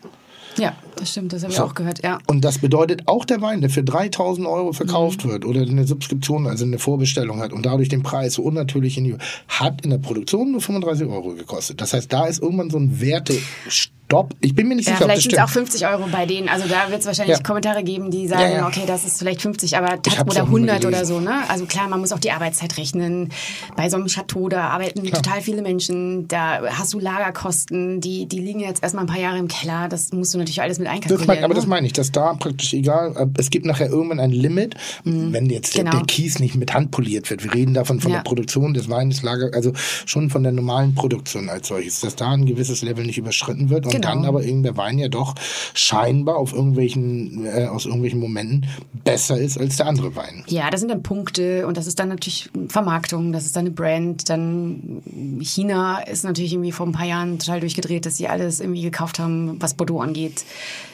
Ja, 0.59 0.75
das 1.03 1.11
stimmt, 1.11 1.33
das 1.33 1.43
habe 1.43 1.53
ich 1.53 1.59
So. 1.59 1.65
auch 1.65 1.75
gehört, 1.75 2.03
ja. 2.05 2.19
Und 2.27 2.45
das 2.45 2.59
bedeutet 2.59 3.03
auch 3.07 3.25
der 3.25 3.41
Wein, 3.43 3.61
der 3.61 3.71
für 3.71 3.83
3000 3.83 4.47
Euro 4.47 4.73
verkauft 4.73 5.25
Mhm. 5.25 5.31
wird 5.31 5.45
oder 5.45 5.63
eine 5.63 5.87
Subskription, 5.87 6.47
also 6.47 6.65
eine 6.65 6.79
Vorbestellung 6.79 7.41
hat 7.41 7.53
und 7.53 7.67
dadurch 7.67 7.89
den 7.89 8.03
Preis 8.03 8.35
so 8.35 8.43
unnatürlich 8.43 8.97
in 8.99 9.05
die 9.05 9.17
hat 9.49 9.83
in 9.85 9.91
der 9.91 9.99
Produktion 9.99 10.53
nur 10.53 10.61
35 10.61 11.07
Euro 11.09 11.35
gekostet. 11.35 11.81
Das 11.81 11.93
heißt, 11.93 12.13
da 12.13 12.27
ist 12.27 12.41
irgendwann 12.43 12.71
so 12.71 12.79
ein 12.79 13.01
Wertestopp. 13.01 14.35
Ich 14.41 14.55
bin 14.55 14.69
mir 14.69 14.75
nicht 14.77 14.87
Ja, 14.89 14.95
sicher, 14.97 15.07
vielleicht 15.07 15.23
sind 15.23 15.33
es 15.33 15.39
auch 15.39 15.49
stimmt. 15.49 15.69
50 15.71 15.87
Euro 15.89 16.05
bei 16.13 16.27
denen. 16.27 16.49
Also 16.49 16.69
da 16.69 16.91
wird 16.91 17.01
es 17.01 17.07
wahrscheinlich 17.07 17.39
Ja. 17.39 17.43
Kommentare 17.43 17.83
geben, 17.83 18.11
die 18.11 18.29
sagen, 18.29 18.53
Ja, 18.53 18.67
okay, 18.67 18.83
das 18.87 19.05
ist 19.07 19.19
vielleicht 19.19 19.41
50, 19.41 19.77
aber 19.77 19.93
hab's 19.93 20.07
oder 20.09 20.43
auch 20.43 20.49
nur 20.49 20.59
100 20.59 20.85
oder 20.85 21.05
so. 21.07 21.19
Ne? 21.19 21.33
Also 21.49 21.65
klar, 21.65 21.89
man 21.89 21.99
muss 22.01 22.13
auch 22.13 22.19
die 22.19 22.31
Arbeitszeit 22.31 22.77
rechnen. 22.77 23.31
Bei 23.77 23.89
so 23.89 23.97
einem 23.97 24.07
Chateau, 24.09 24.49
da 24.51 24.69
arbeiten 24.69 25.03
total 25.11 25.41
viele 25.41 25.63
Menschen. 25.63 26.29
Da 26.29 26.61
hast 26.79 26.93
du 26.93 26.99
Lagerkosten, 26.99 28.01
die, 28.03 28.27
die 28.27 28.39
liegen 28.39 28.61
jetzt 28.61 28.83
erstmal 28.83 29.05
ein 29.05 29.09
paar 29.09 29.19
Jahre 29.21 29.39
im 29.39 29.49
Keller. 29.49 29.89
Das 29.89 30.13
musst 30.13 30.35
du 30.35 30.39
natürlich 30.39 30.61
alles 30.63 30.79
mit 30.79 30.89
Das 31.01 31.27
mein, 31.27 31.45
aber 31.45 31.55
das 31.55 31.67
meine 31.67 31.87
ich, 31.87 31.93
dass 31.93 32.13
da 32.13 32.35
praktisch 32.35 32.73
egal, 32.75 33.15
äh, 33.17 33.27
es 33.39 33.51
gibt 33.51 33.67
nachher 33.67 33.89
irgendwann 33.89 34.21
ein 34.21 34.31
Limit, 34.31 34.75
wenn 35.05 35.47
jetzt 35.47 35.77
der- 35.77 35.85
Genau. 35.85 35.97
der 35.99 36.07
Kies 36.07 36.39
nicht 36.39 36.55
mit 36.55 36.75
Hand 36.75 36.91
poliert 36.91 37.29
wird. 37.31 37.43
Wir 37.45 37.55
reden 37.55 37.75
davon 37.75 38.01
von 38.01 38.11
Ja. 38.13 38.19
der 38.19 38.25
Produktion 38.25 38.75
des 38.75 38.89
Weines, 38.89 39.23
Lager, 39.23 39.51
also 39.55 39.73
schon 40.07 40.31
von 40.31 40.43
der 40.43 40.53
normalen 40.53 40.95
Produktion 40.95 41.49
als 41.49 41.69
solches, 41.69 42.01
dass 42.01 42.17
da 42.17 42.31
ein 42.33 42.47
gewisses 42.47 42.83
Level 42.83 43.05
nicht 43.05 43.19
überschritten 43.19 43.71
wird 43.71 43.87
und 43.87 43.93
Genau. 43.93 44.09
dann 44.09 44.25
aber 44.25 44.43
der 44.43 44.77
Wein 44.77 44.99
ja 44.99 45.09
doch 45.09 45.35
scheinbar 45.75 46.37
auf 46.37 46.53
irgendwelchen, 46.53 47.47
äh, 47.47 47.67
aus 47.67 47.85
irgendwelchen 47.87 48.21
Momenten 48.21 48.67
besser 49.05 49.39
ist 49.39 49.59
als 49.59 49.77
der 49.77 49.87
andere 49.87 50.15
Wein. 50.15 50.45
Ja, 50.49 50.71
das 50.71 50.81
sind 50.81 50.91
dann 50.91 51.03
Punkte 51.03 51.67
und 51.67 51.77
das 51.77 51.87
ist 51.87 51.99
dann 51.99 52.09
natürlich 52.09 52.51
Vermarktung, 52.69 53.33
das 53.33 53.45
ist 53.47 53.57
dann 53.57 53.63
eine 53.67 53.71
Brand. 53.71 54.29
Dann 54.29 55.03
China 55.41 55.99
ist 56.01 56.25
natürlich 56.25 56.53
irgendwie 56.53 56.73
vor 56.73 56.87
ein 56.87 56.93
paar 56.93 57.07
Jahren 57.07 57.39
total 57.39 57.61
durchgedreht, 57.61 58.07
dass 58.07 58.17
sie 58.17 58.29
alles 58.29 58.61
irgendwie 58.61 58.83
gekauft 58.83 59.19
haben, 59.19 59.57
was 59.61 59.75
Bordeaux 59.75 60.01
angeht. 60.01 60.45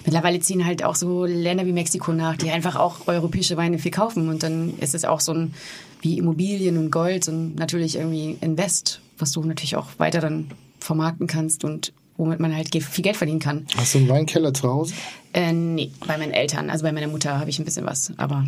Mittlerweile 0.05 0.41
ziehen 0.41 0.65
halt 0.65 0.85
auch 0.85 0.95
so 0.95 1.25
Länder 1.25 1.67
wie 1.67 1.73
Mexiko 1.73 2.13
nach, 2.13 2.37
die 2.37 2.51
einfach 2.51 2.77
auch 2.77 3.07
europäische 3.07 3.57
Weine 3.57 3.79
viel 3.79 3.91
kaufen 3.91 4.29
und 4.29 4.43
dann 4.43 4.79
ist 4.79 4.95
es 4.95 5.05
auch 5.05 5.21
so 5.21 5.33
ein 5.33 5.55
wie 6.01 6.19
Immobilien 6.19 6.79
und 6.79 6.91
Gold 6.91 7.29
und 7.29 7.57
natürlich 7.57 7.97
irgendwie 7.97 8.39
Invest, 8.41 9.01
was 9.19 9.33
du 9.33 9.43
natürlich 9.43 9.77
auch 9.77 9.87
weiter 9.99 10.21
dann 10.21 10.51
vermarkten 10.79 11.27
kannst 11.27 11.65
und 11.65 11.93
womit 12.17 12.41
man 12.41 12.55
halt 12.55 12.71
viel 12.73 13.03
Geld 13.03 13.17
verdienen 13.17 13.41
kann. 13.41 13.67
Hast 13.77 13.95
du 13.95 13.99
einen 13.99 14.09
Weinkeller 14.09 14.53
zu 14.53 14.69
Hause? 14.69 14.95
Äh, 15.33 15.53
nee, 15.53 15.91
bei 16.07 16.19
meinen 16.19 16.33
Eltern, 16.33 16.71
also 16.71 16.85
bei 16.85 16.93
meiner 16.93 17.09
Mutter 17.09 17.39
habe 17.39 17.51
ich 17.51 17.59
ein 17.59 17.65
bisschen 17.65 17.87
was, 17.87 18.13
aber 18.17 18.47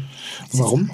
Warum? 0.53 0.91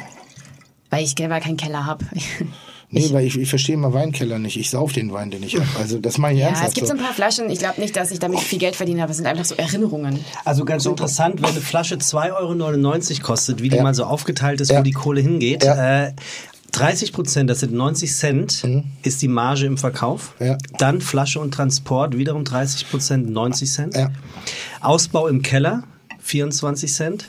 weil 0.91 1.05
ich 1.05 1.15
selber 1.17 1.41
keinen 1.41 1.57
Keller 1.57 1.87
habe. 1.87 2.05
Nee, 2.89 3.09
weil 3.13 3.27
ich, 3.27 3.37
ich 3.39 3.49
verstehe 3.49 3.77
mal 3.77 3.93
Weinkeller 3.93 4.39
nicht. 4.39 4.57
Ich 4.57 4.71
sauf 4.71 4.93
den 4.93 5.13
Wein, 5.13 5.31
den 5.31 5.43
ich 5.43 5.57
habe. 5.57 5.67
Also 5.79 5.99
das 5.99 6.19
meine 6.19 6.35
ich 6.35 6.41
Ja, 6.41 6.47
ernsthaft 6.47 6.69
es 6.69 6.75
gibt 6.75 6.87
so 6.87 6.95
ein 6.95 7.01
paar 7.01 7.13
Flaschen. 7.13 7.51
Ich 7.51 7.59
glaube 7.59 7.81
nicht, 7.81 7.97
dass 7.97 8.11
ich 8.13 8.19
damit 8.21 8.39
viel 8.41 8.59
Geld 8.61 8.77
verdiene, 8.77 9.03
aber 9.03 9.11
es 9.11 9.17
sind 9.17 9.27
einfach 9.27 9.45
so 9.45 9.57
Erinnerungen. 9.57 10.21
Also 10.45 10.65
ganz 10.65 10.87
interessant, 10.87 11.43
wenn 11.43 11.51
eine 11.51 11.61
Flasche 11.61 11.97
2,99 11.97 13.11
Euro 13.19 13.23
kostet, 13.23 13.61
wie 13.63 13.69
die 13.71 13.77
Ja. 13.77 13.83
mal 13.83 13.95
so 13.95 14.05
aufgeteilt 14.05 14.61
ist, 14.61 14.71
Ja. 14.71 14.79
wo 14.79 14.83
die 14.83 14.93
Kohle 14.93 15.21
hingeht. 15.21 15.65
Ja. 15.65 16.05
Äh, 16.07 16.13
30 16.73 17.13
Prozent, 17.13 17.49
das 17.51 17.61
sind 17.61 17.73
90 17.73 18.13
Cent, 18.15 18.63
ist 19.03 19.23
die 19.23 19.29
Marge 19.29 19.65
im 19.67 19.79
Verkauf. 19.79 20.35
Ja. 20.41 20.59
Dann 20.79 21.01
Flasche 21.01 21.41
und 21.41 21.53
Transport, 21.55 22.19
wiederum 22.19 22.45
30 22.45 22.91
Prozent, 22.91 23.31
90 23.31 23.71
Cent. 23.73 23.97
Ja. 23.97 24.11
Ausbau 24.81 25.27
im 25.27 25.41
Keller, 25.43 25.85
24 26.21 26.93
Cent. 26.93 27.29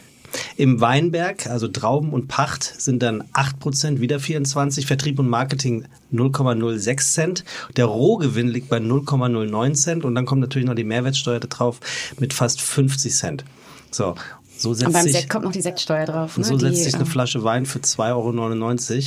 Im 0.58 0.82
Weinberg, 0.82 1.48
also 1.48 1.68
Trauben 1.68 2.12
und 2.14 2.28
Pacht, 2.28 2.64
sind 2.64 3.02
dann 3.04 3.24
8 3.34 3.60
Prozent, 3.60 4.02
wieder 4.02 4.20
24. 4.20 4.86
Vertrieb 4.86 5.20
und 5.20 5.30
Marketing 5.30 5.86
0,06 6.14 7.14
Cent. 7.14 7.44
Der 7.76 7.86
Rohgewinn 7.86 8.48
liegt 8.48 8.70
bei 8.70 8.78
0,09 8.78 9.74
Cent. 9.74 10.06
Und 10.06 10.16
dann 10.16 10.26
kommt 10.26 10.42
natürlich 10.42 10.68
noch 10.68 10.76
die 10.76 10.84
Mehrwertsteuer 10.84 11.40
da 11.40 11.48
drauf 11.48 11.80
mit 12.20 12.34
fast 12.34 12.62
50 12.62 13.14
Cent. 13.14 13.46
So, 13.92 14.16
so 14.58 14.70
Und 14.70 14.76
setzt 14.76 14.94
beim 14.94 15.04
sich, 15.04 15.14
Sekt 15.14 15.30
kommt 15.30 15.46
noch 15.46 15.52
die 15.52 15.62
Sektsteuer 15.62 16.06
drauf. 16.06 16.38
und 16.38 16.44
Ne? 16.44 16.50
so 16.50 16.58
setzt 16.58 16.78
die, 16.80 16.84
sich 16.84 16.94
eine 16.96 17.04
ähm, 17.04 17.10
Flasche 17.10 17.44
Wein 17.44 17.66
für 17.66 17.80
2,99 17.80 18.96
Euro 18.96 19.04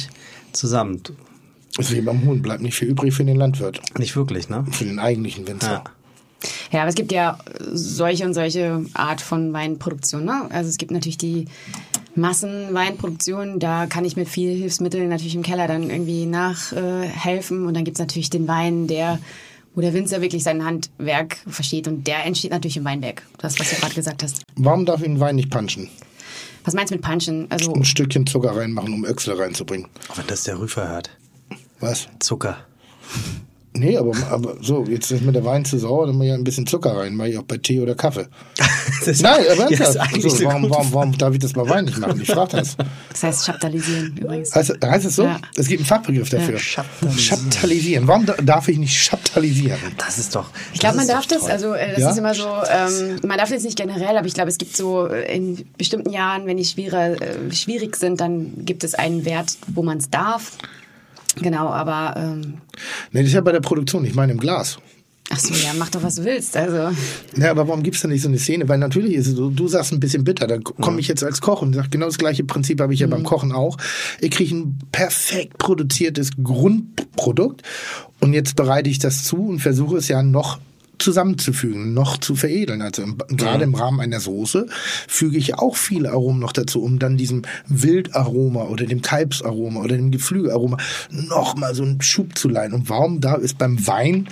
zusammen. 0.53 1.03
Das 1.77 1.91
ist 1.91 1.97
wie 1.97 2.01
beim 2.01 2.25
Huhn, 2.25 2.43
bleibt 2.43 2.62
nicht 2.62 2.75
viel 2.75 2.89
übrig 2.89 3.14
für 3.14 3.25
den 3.25 3.37
Landwirt, 3.37 3.81
Nicht 3.99 4.16
wirklich, 4.16 4.49
ne? 4.49 4.64
für 4.73 4.85
den 4.85 4.99
eigentlichen 4.99 5.47
Winzer. 5.47 5.71
Ja. 5.73 5.85
Ja, 6.72 6.80
aber 6.80 6.88
es 6.88 6.95
gibt 6.95 7.12
ja 7.12 7.38
solche 7.72 8.24
und 8.24 8.34
solche 8.34 8.84
Art 8.95 9.20
von 9.20 9.53
Weinproduktion. 9.53 10.24
Ne? 10.24 10.47
Also 10.51 10.70
es 10.70 10.78
gibt 10.78 10.91
natürlich 10.91 11.18
die 11.18 11.47
Massenweinproduktion, 12.14 13.59
da 13.59 13.86
kann 13.86 14.05
ich 14.05 14.16
mit 14.16 14.28
viel 14.28 14.57
Hilfsmitteln 14.57 15.09
natürlich 15.09 15.34
im 15.34 15.43
Keller 15.43 15.68
dann 15.68 15.91
irgendwie 15.91 16.26
nachhelfen. 16.26 17.64
Äh, 17.64 17.66
und 17.66 17.74
dann 17.74 17.84
gibt's 17.84 18.01
natürlich 18.01 18.30
den 18.30 18.49
Wein, 18.49 18.86
der 18.86 19.18
wo 19.74 19.80
der 19.80 19.95
Winzer 19.95 20.20
wirklich 20.20 20.43
sein 20.43 20.64
Handwerk 20.64 21.36
versteht 21.47 21.86
und 21.86 22.07
der 22.07 22.24
entsteht 22.24 22.51
natürlich 22.51 22.76
im 22.76 22.84
Weinberg. 22.84 23.22
Das, 23.38 23.59
was 23.59 23.70
du 23.70 23.76
gerade 23.76 23.95
gesagt 23.95 24.22
hast. 24.22 24.43
Warum 24.57 24.84
darf 24.84 25.01
ich 25.01 25.07
einen 25.07 25.20
Wein 25.20 25.36
nicht 25.36 25.51
punchen? 25.51 25.88
Was 26.64 26.74
meinst 26.74 26.91
du 26.91 26.97
mit 26.97 27.05
Punchen? 27.05 27.47
Also 27.51 27.72
Ein 27.72 27.84
Stückchen 27.84 28.26
Zucker 28.26 28.55
reinmachen, 28.55 28.93
um 28.93 29.05
Öchsle 29.05 29.38
reinzubringen. 29.38 29.86
Wenn 30.16 30.26
das 30.26 30.45
der 30.45 30.59
Rüfer 30.59 30.88
hört. 30.88 31.11
Was? 31.78 32.09
Zucker. 32.18 32.59
Nee, 33.73 33.97
aber, 33.97 34.12
aber 34.31 34.57
so, 34.61 34.85
jetzt 34.85 35.12
ist 35.12 35.23
mir 35.23 35.31
der 35.31 35.45
Wein 35.45 35.64
zu 35.64 35.79
sauer, 35.79 36.07
dann 36.09 36.16
mache 36.16 36.27
ich 36.29 36.35
ein 36.35 36.43
bisschen 36.43 36.66
Zucker 36.66 36.97
rein, 36.97 37.14
mache 37.14 37.29
ich 37.29 37.39
auch 37.39 37.45
bei 37.45 37.57
Tee 37.57 37.81
oder 37.81 37.95
Kaffee. 37.95 38.27
Das 39.07 39.23
Nein, 39.23 39.45
aber 39.53 39.62
ja, 39.62 39.68
ist 39.68 39.81
ernsthaft. 39.81 40.14
eigentlich 40.14 40.33
so, 40.35 40.45
warum, 40.45 40.68
warum, 40.68 40.93
warum 40.93 41.16
darf 41.18 41.33
ich 41.33 41.39
das 41.39 41.53
bei 41.55 41.66
Wein 41.66 41.87
nicht 41.87 41.97
machen? 41.99 42.21
Ich 42.21 42.29
frage 42.31 42.57
das. 42.59 42.77
das 43.11 43.23
heißt 43.23 43.47
Chaptalisieren 43.47 44.14
übrigens. 44.21 44.55
Heißt, 44.55 44.75
heißt 44.85 45.07
es 45.07 45.16
so? 45.16 45.25
Ja. 45.25 45.41
Es 45.57 45.68
gibt 45.68 45.81
einen 45.81 45.87
Fachbegriff 45.87 46.29
dafür. 46.29 46.59
Chaptalisieren. 46.59 47.51
Chaptalisieren. 47.51 48.09
Warum 48.09 48.27
da- 48.27 48.35
darf 48.43 48.68
ich 48.68 48.77
nicht 48.77 48.95
chaptalisieren? 49.09 49.79
Das 49.97 50.18
ist 50.18 50.35
doch. 50.35 50.51
Ich 50.75 50.81
glaube, 50.81 50.97
man 50.97 51.07
darf 51.07 51.27
das, 51.27 51.45
also 51.45 51.73
äh, 51.73 51.93
das 51.93 52.01
Ja? 52.01 52.11
ist 52.11 52.18
immer 52.18 52.35
so, 52.35 52.47
ähm, 52.71 53.21
man 53.27 53.39
darf 53.39 53.49
das 53.51 53.62
nicht 53.62 53.79
generell, 53.79 54.18
aber 54.18 54.27
ich 54.27 54.35
glaube, 54.35 54.51
es 54.51 54.59
gibt 54.59 54.77
so 54.77 55.07
äh, 55.07 55.35
in 55.35 55.64
bestimmten 55.79 56.11
Jahren, 56.11 56.47
wenn 56.47 56.59
die 56.59 56.62
äh, 56.83 57.53
schwierig 57.53 57.97
sind, 57.97 58.21
dann 58.21 58.64
gibt 58.66 58.85
es 58.85 58.95
einen 58.95 59.25
Wert, 59.25 59.57
wo 59.68 59.83
man 59.83 59.99
es 59.99 60.11
darf. 60.11 60.59
Genau, 61.37 61.68
aber 61.68 62.14
ähm, 62.16 62.55
Nee, 63.12 63.20
das 63.20 63.28
ist 63.28 63.35
ja 63.35 63.41
bei 63.41 63.53
der 63.53 63.61
Produktion, 63.61 64.05
ich 64.05 64.14
meine 64.14 64.33
im 64.33 64.39
Glas. 64.39 64.78
ach 65.31 65.39
so, 65.39 65.55
ja, 65.55 65.70
mach 65.78 65.89
doch, 65.91 66.03
was 66.03 66.16
du 66.16 66.24
willst. 66.24 66.57
Also 66.57 66.91
Ja, 67.37 67.51
aber 67.53 67.68
warum 67.68 67.83
gibt's 67.85 68.01
da 68.01 68.09
nicht 68.09 68.22
so 68.22 68.28
eine 68.28 68.39
Szene? 68.39 68.68
Weil 68.68 68.78
natürlich 68.78 69.14
ist 69.14 69.28
es 69.28 69.35
so, 69.37 69.49
du 69.51 69.68
sagst 69.68 69.93
ein 69.93 70.01
bisschen 70.01 70.24
bitter, 70.24 70.47
dann 70.49 70.64
komme 70.64 70.99
ich 71.01 71.07
jetzt 71.09 71.22
als 71.22 71.41
Koch 71.41 71.62
und 71.62 71.74
sag 71.74 71.91
genau 71.91 72.07
das 72.07 72.18
gleiche 72.18 72.43
Prinzip 72.45 72.81
habe 72.81 72.95
ich 72.95 73.01
ja 73.01 73.07
beim 73.07 73.22
Kochen 73.22 73.53
auch. 73.53 73.76
Ich 74.20 74.33
kriege 74.33 74.55
ein 74.57 74.78
perfekt 74.91 75.59
produziertes 75.59 76.31
Grundprodukt 76.43 77.62
und 78.20 78.33
jetzt 78.33 78.57
bereite 78.57 78.91
ich 78.91 78.99
das 78.99 79.24
zu 79.24 79.37
und 79.47 79.61
versuche 79.61 79.99
es 79.99 80.09
ja 80.09 80.22
noch 80.22 80.59
zusammenzufügen, 81.01 81.95
noch 81.95 82.19
zu 82.19 82.35
veredeln. 82.35 82.83
Also 82.83 83.03
im, 83.03 83.19
gerade 83.29 83.65
im 83.65 83.75
Rahmen 83.75 84.01
einer 84.01 84.21
Soße 84.21 84.67
füge 85.09 85.39
ich 85.39 85.55
auch 85.55 85.77
viele 85.77 86.11
Aromen 86.11 86.41
noch 86.41 86.53
dazu, 86.53 86.83
um 86.83 86.99
dann 86.99 87.17
diesem 87.17 87.43
Wildaroma 87.67 88.65
oder 88.65 88.87
dem 88.87 89.03
Kalbsaroma 89.03 89.81
oder 89.81 89.97
dem 89.97 90.11
Geflügelaroma 90.11 90.77
noch 91.11 91.57
mal 91.57 91.75
so 91.75 91.83
einen 91.83 92.01
Schub 92.01 92.37
zu 92.37 92.49
leihen. 92.49 92.73
Und 92.73 92.89
warum 92.89 93.21
da 93.21 93.35
ist 93.35 93.59
beim 93.59 93.87
Wein 93.87 94.29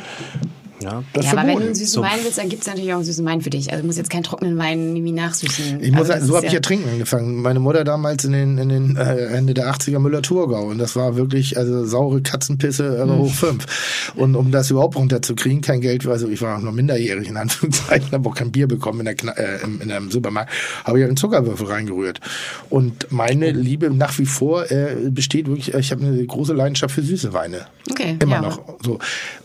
Ja. 0.82 1.02
das 1.12 1.26
ja, 1.26 1.32
aber 1.32 1.48
wenn 1.48 1.58
du 1.58 1.64
einen 1.64 1.74
süßen 1.74 1.94
So. 1.94 2.02
Wein 2.02 2.18
willst, 2.22 2.38
dann 2.38 2.48
gibt 2.48 2.62
es 2.62 2.68
natürlich 2.68 2.92
auch 2.92 2.96
einen 2.96 3.04
süßen 3.04 3.24
Wein 3.24 3.40
für 3.40 3.50
dich. 3.50 3.70
Also 3.70 3.82
du 3.82 3.86
musst 3.86 3.98
jetzt 3.98 4.10
keinen 4.10 4.22
trockenen 4.22 4.58
Wein 4.58 4.96
irgendwie 4.96 5.12
nachsüßen. 5.12 5.82
Ich 5.82 5.90
muss 5.90 6.02
Also 6.02 6.08
sagen, 6.08 6.20
das 6.20 6.28
so 6.28 6.36
habe 6.36 6.46
ich 6.46 6.52
ja 6.52 6.60
trinken 6.60 6.88
angefangen. 6.88 7.42
Meine 7.42 7.60
Mutter 7.60 7.84
damals 7.84 8.24
in 8.24 8.32
den, 8.32 8.58
in 8.58 8.68
den 8.68 8.96
äh, 8.96 9.26
Ende 9.26 9.54
der 9.54 9.72
80er 9.72 9.98
Müller-Thurgau. 9.98 10.66
Und 10.66 10.78
das 10.78 10.96
war 10.96 11.16
wirklich 11.16 11.56
also 11.56 11.84
saure 11.84 12.22
Katzenpisse, 12.22 13.00
aber 13.02 13.18
hoch 13.18 13.32
fünf. 13.32 13.66
Und 14.14 14.36
um 14.36 14.50
das 14.50 14.70
überhaupt 14.70 14.96
runterzukriegen, 14.96 15.60
kein 15.60 15.80
Geld, 15.80 16.06
also 16.06 16.28
ich 16.28 16.40
war 16.42 16.58
auch 16.58 16.62
noch 16.62 16.72
minderjährig 16.72 17.28
in 17.28 17.36
Anführungszeichen, 17.36 18.10
habe 18.12 18.28
auch 18.28 18.34
kein 18.34 18.52
Bier 18.52 18.68
bekommen 18.68 19.00
in, 19.00 19.06
der 19.06 19.14
Kna 19.14 19.32
äh, 19.32 19.62
im, 19.62 19.80
in 19.80 19.90
einem 19.90 20.10
Supermarkt, 20.10 20.52
habe 20.84 21.00
ich 21.00 21.04
einen 21.04 21.16
Zuckerwürfel 21.16 21.66
reingerührt. 21.66 22.20
Und 22.70 23.10
meine 23.10 23.50
Liebe 23.50 23.90
nach 23.90 24.16
wie 24.18 24.26
vor 24.26 24.70
äh, 24.70 24.96
besteht 25.10 25.46
wirklich, 25.46 25.74
ich 25.74 25.90
habe 25.90 26.04
eine 26.04 26.24
große 26.24 26.52
Leidenschaft 26.52 26.94
für 26.94 27.02
süße 27.02 27.32
Weine. 27.32 27.66
Okay, 27.90 28.16
Immer 28.20 28.36
ja. 28.36 28.40
noch. 28.42 28.60
So. 28.84 28.98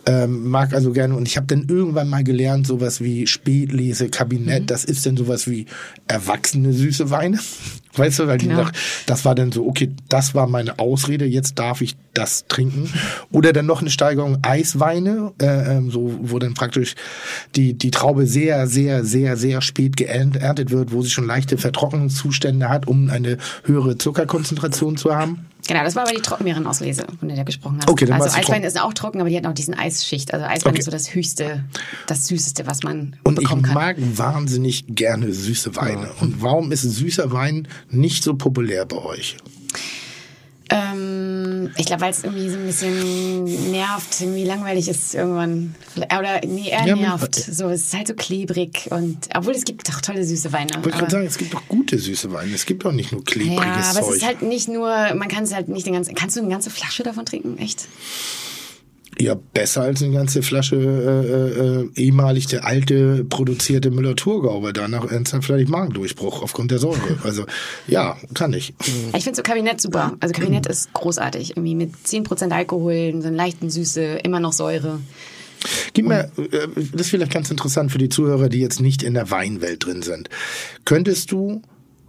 Ähm, 0.06 0.50
mag 0.50 0.74
also 0.74 0.92
gerne. 0.92 1.16
Und 1.24 1.30
ich 1.30 1.38
habe 1.38 1.48
dann 1.48 1.68
irgendwann 1.70 2.10
mal 2.10 2.22
gelernt, 2.22 2.68
sowas 2.68 3.00
wie 3.00 3.28
Spätlese, 3.28 4.10
Kabinett, 4.10 4.64
Mhm. 4.64 4.68
das 4.68 4.84
ist 4.84 5.06
dann 5.06 5.16
sowas 5.16 5.50
wie 5.50 5.68
erwachsene 6.06 6.74
süße 6.74 7.12
Weine. 7.12 7.40
Weißt 7.96 8.20
du, 8.20 8.28
weil 8.28 8.40
die 8.40 8.48
Genau. 8.50 8.64
nach, 8.64 8.74
das 9.06 9.24
war 9.24 9.34
dann 9.34 9.54
so, 9.54 9.66
okay, 9.66 9.92
das 10.10 10.36
war 10.36 10.48
meine 10.48 10.80
Ausrede, 10.80 11.24
jetzt 11.24 11.58
darf 11.60 11.80
ich 11.80 11.96
das 12.14 12.44
trinken. 12.50 12.92
Oder 13.32 13.54
dann 13.54 13.66
noch 13.68 13.80
eine 13.80 13.90
Steigerung 13.90 14.40
Eisweine, 14.42 15.32
äh, 15.42 15.78
ähm, 15.78 15.92
so, 15.92 16.14
wo 16.24 16.40
dann 16.40 16.56
praktisch 16.56 16.96
die, 17.56 17.74
die 17.74 17.92
Traube 17.92 18.28
sehr, 18.28 18.68
sehr, 18.68 19.06
sehr, 19.06 19.38
sehr 19.38 19.62
spät 19.62 19.96
geerntet 19.96 20.72
wird, 20.72 20.92
wo 20.92 21.04
sie 21.04 21.10
schon 21.10 21.26
leichte 21.26 21.58
Vertrocknungszustände 21.58 22.68
hat, 22.68 22.86
um 22.86 23.10
eine 23.10 23.38
höhere 23.64 23.98
Zuckerkonzentration 23.98 24.98
zu 24.98 25.16
haben. 25.16 25.46
Genau, 25.68 25.84
das 25.84 25.95
war 25.95 26.03
aber 26.03 26.11
die 26.14 26.22
Trockenbeerenauslese, 26.22 27.05
von 27.20 27.28
der 27.30 27.38
du 27.38 27.45
gesprochen 27.45 27.78
hast. 27.82 27.89
Okay, 27.89 28.05
dann 28.05 28.22
also 28.22 28.38
Eiswein 28.38 28.64
ist 28.64 28.80
auch 28.80 28.93
trocken, 28.93 29.22
aber 29.22 29.30
die 29.30 29.38
hat 29.38 29.43
noch 29.43 29.53
diesen 29.53 29.74
Eisschicht. 29.74 30.34
Also 30.34 30.45
Eiswein 30.45 30.72
Okay. 30.72 30.80
ist 30.80 30.86
so 30.86 30.91
das 30.91 31.14
höchste, 31.16 31.64
das 32.07 32.28
süßeste, 32.28 32.68
was 32.68 32.84
man 32.84 33.16
Und 33.24 33.34
ich 33.39 33.43
bekommen 33.45 33.61
kann. 33.64 33.74
mag 33.74 33.95
wahnsinnig 33.99 34.86
gerne 34.89 35.32
süße 35.32 35.76
Weine. 35.78 36.09
Und 36.20 36.41
warum 36.41 36.72
ist 36.72 36.82
süßer 36.82 37.32
Wein 37.32 37.68
nicht 37.89 38.24
so 38.24 38.36
populär 38.36 38.86
bei 38.86 38.97
euch? 38.97 39.38
Ähm, 40.70 41.72
ich 41.78 41.86
glaube, 41.86 42.01
weil 42.01 42.11
es 42.11 42.24
irgendwie 42.24 42.49
so 42.49 42.57
ein 42.57 42.66
bisschen 42.66 43.72
nervt, 43.72 44.22
irgendwie 44.22 44.45
langweilig 44.45 44.88
ist 44.88 45.14
irgendwann. 45.14 45.76
Oder 45.95 46.41
nee, 46.45 46.70
eher 46.70 46.86
Ja, 46.86 46.95
nervt. 46.95 47.36
So, 47.36 47.70
es 47.70 47.82
ist 47.82 47.93
halt 47.93 48.07
so 48.07 48.14
klebrig 48.14 48.88
und 48.89 49.18
obwohl 49.36 49.53
es 49.53 49.66
gibt 49.66 49.88
doch 49.89 49.99
tolle 50.01 50.24
süße 50.24 50.53
Weine. 50.53 50.72
Ich 50.72 50.76
wollte 50.78 50.97
gerade 50.97 51.11
sagen, 51.11 51.26
es 51.26 51.38
gibt 51.38 51.53
doch 51.53 51.68
gute 51.68 51.99
süße 51.99 52.32
Weine. 52.32 52.53
Es 52.53 52.66
gibt 52.66 52.86
doch 52.86 52.93
nicht 52.93 53.11
nur 53.11 53.24
klebriges 53.24 53.55
ja, 53.57 53.89
aber 53.91 54.01
Zeug. 54.01 54.09
es 54.09 54.16
ist 54.18 54.26
halt 54.26 54.41
nicht 54.41 54.68
nur, 54.70 55.14
man 55.16 55.28
kann 55.28 55.43
es 55.43 55.53
halt 55.53 55.68
nicht 55.68 55.86
den 55.86 55.93
ganzen. 55.93 56.16
Kannst 56.16 56.38
du 56.38 56.41
eine 56.41 56.49
ganze 56.49 56.70
Flasche 56.70 57.03
davon 57.03 57.26
trinken? 57.26 57.57
Echt? 57.57 57.88
Ja, 59.20 59.36
besser 59.36 59.82
als 59.82 60.01
eine 60.01 60.14
ganze 60.14 60.41
Flasche 60.41 60.76
äh, 60.76 61.99
äh, 61.99 62.03
ehemalig 62.03 62.47
der 62.47 62.66
alte 62.66 63.24
produzierte 63.26 63.91
Müller-Thurgau, 63.91 64.64
weil 64.64 64.74
danach 64.74 65.09
ernsthaft 65.09 65.45
vielleicht 65.45 65.70
Magendurchbruch 65.70 66.41
aufgrund 66.41 66.72
der 66.72 66.80
Säure. 66.80 66.99
Also 67.24 67.45
ja, 67.88 68.18
kann 68.34 68.53
ich. 68.53 68.74
Ich 69.16 69.24
finde 69.24 69.38
so 69.38 69.43
Kabinett 69.43 69.80
super. 69.80 70.14
Also 70.20 70.34
Kabinett 70.34 70.68
ist 70.68 70.93
großartig. 70.93 71.51
Irgendwie 71.51 71.76
mit 71.76 71.93
10% 72.05 72.51
Alkohol, 72.51 73.14
so 73.22 73.28
einen 73.28 73.36
leichten 73.36 73.70
Süße, 73.70 74.01
immer 74.24 74.39
noch 74.39 74.53
Säure. 74.53 74.99
Gib 75.93 76.07
mir, 76.07 76.32
äh, 76.38 76.68
das 76.91 77.01
ist 77.01 77.09
vielleicht 77.09 77.32
ganz 77.32 77.49
interessant 77.49 77.91
für 77.91 77.97
die 77.97 78.09
Zuhörer, 78.09 78.49
die 78.49 78.59
jetzt 78.59 78.82
nicht 78.82 79.03
in 79.03 79.14
der 79.14 79.32
Weinwelt 79.32 79.86
drin 79.86 80.01
sind. 80.01 80.30
Könntest 80.86 81.32
du 81.32 81.61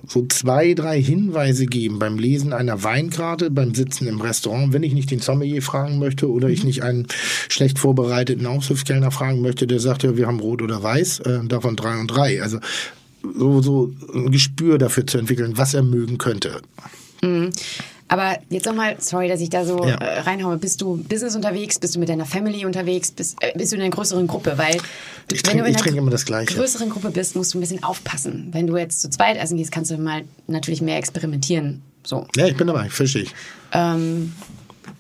so 0.08 0.26
zwei, 0.28 0.74
drei 0.74 1.00
Hinweise 1.00 1.66
geben 1.66 1.98
beim 1.98 2.18
Lesen 2.18 2.52
einer 2.52 2.82
Weinkarte, 2.82 3.50
beim 3.50 3.74
Sitzen 3.74 4.06
im 4.06 4.20
Restaurant, 4.20 4.72
wenn 4.72 4.82
ich 4.82 4.94
nicht 4.94 5.10
den 5.10 5.20
Sommelier 5.20 5.62
fragen 5.62 5.98
möchte 5.98 6.30
oder 6.30 6.48
ich 6.48 6.64
nicht 6.64 6.82
einen 6.82 7.06
schlecht 7.48 7.78
vorbereiteten 7.78 8.46
Aushilfskellner 8.46 9.10
fragen 9.10 9.40
möchte, 9.40 9.66
der 9.66 9.80
sagt 9.80 10.02
ja, 10.02 10.16
wir 10.16 10.26
haben 10.26 10.40
rot 10.40 10.62
oder 10.62 10.82
weiß, 10.82 11.20
äh, 11.20 11.44
davon 11.44 11.76
drei 11.76 11.98
und 11.98 12.08
drei. 12.08 12.42
Also 12.42 12.58
so, 13.22 13.62
so 13.62 13.92
ein 14.14 14.30
Gespür 14.30 14.78
dafür 14.78 15.06
zu 15.06 15.18
entwickeln, 15.18 15.56
was 15.56 15.74
er 15.74 15.82
mögen 15.82 16.18
könnte. 16.18 16.60
Aber 18.14 18.38
jetzt 18.48 18.64
nochmal, 18.64 18.94
sorry, 19.00 19.26
dass 19.26 19.40
ich 19.40 19.50
da 19.50 19.64
so 19.64 19.84
Ja. 19.84 19.96
äh, 19.96 20.20
reinhaue. 20.20 20.56
Bist 20.56 20.80
du 20.80 20.98
Business 20.98 21.34
unterwegs? 21.34 21.80
Bist 21.80 21.96
du 21.96 21.98
mit 21.98 22.08
deiner 22.08 22.24
Family 22.26 22.64
unterwegs? 22.64 23.10
Bist, 23.10 23.36
äh, 23.40 23.52
bist 23.58 23.72
du 23.72 23.76
in 23.76 23.82
einer 23.82 23.90
größeren 23.90 24.28
Gruppe? 24.28 24.56
Weil 24.56 24.76
du, 25.26 25.34
Ich 25.34 25.42
trinke- 25.42 25.64
du 25.64 25.68
in 25.68 25.74
einer 25.74 26.44
größeren 26.54 26.90
Gruppe 26.90 27.10
bist, 27.10 27.34
musst 27.34 27.52
du 27.54 27.58
ein 27.58 27.60
bisschen 27.60 27.82
aufpassen. 27.82 28.50
Wenn 28.52 28.68
du 28.68 28.76
jetzt 28.76 29.00
zu 29.02 29.10
zweit 29.10 29.36
essen 29.36 29.56
gehst, 29.56 29.72
kannst 29.72 29.90
du 29.90 29.98
mal 29.98 30.22
natürlich 30.46 30.80
mehr 30.80 30.96
experimentieren. 30.96 31.82
So. 32.04 32.28
Ja, 32.36 32.46
ich 32.46 32.56
bin 32.56 32.68
dabei, 32.68 32.88
verstehe 32.88 33.22
ich. 33.22 33.34
Ähm, 33.72 34.32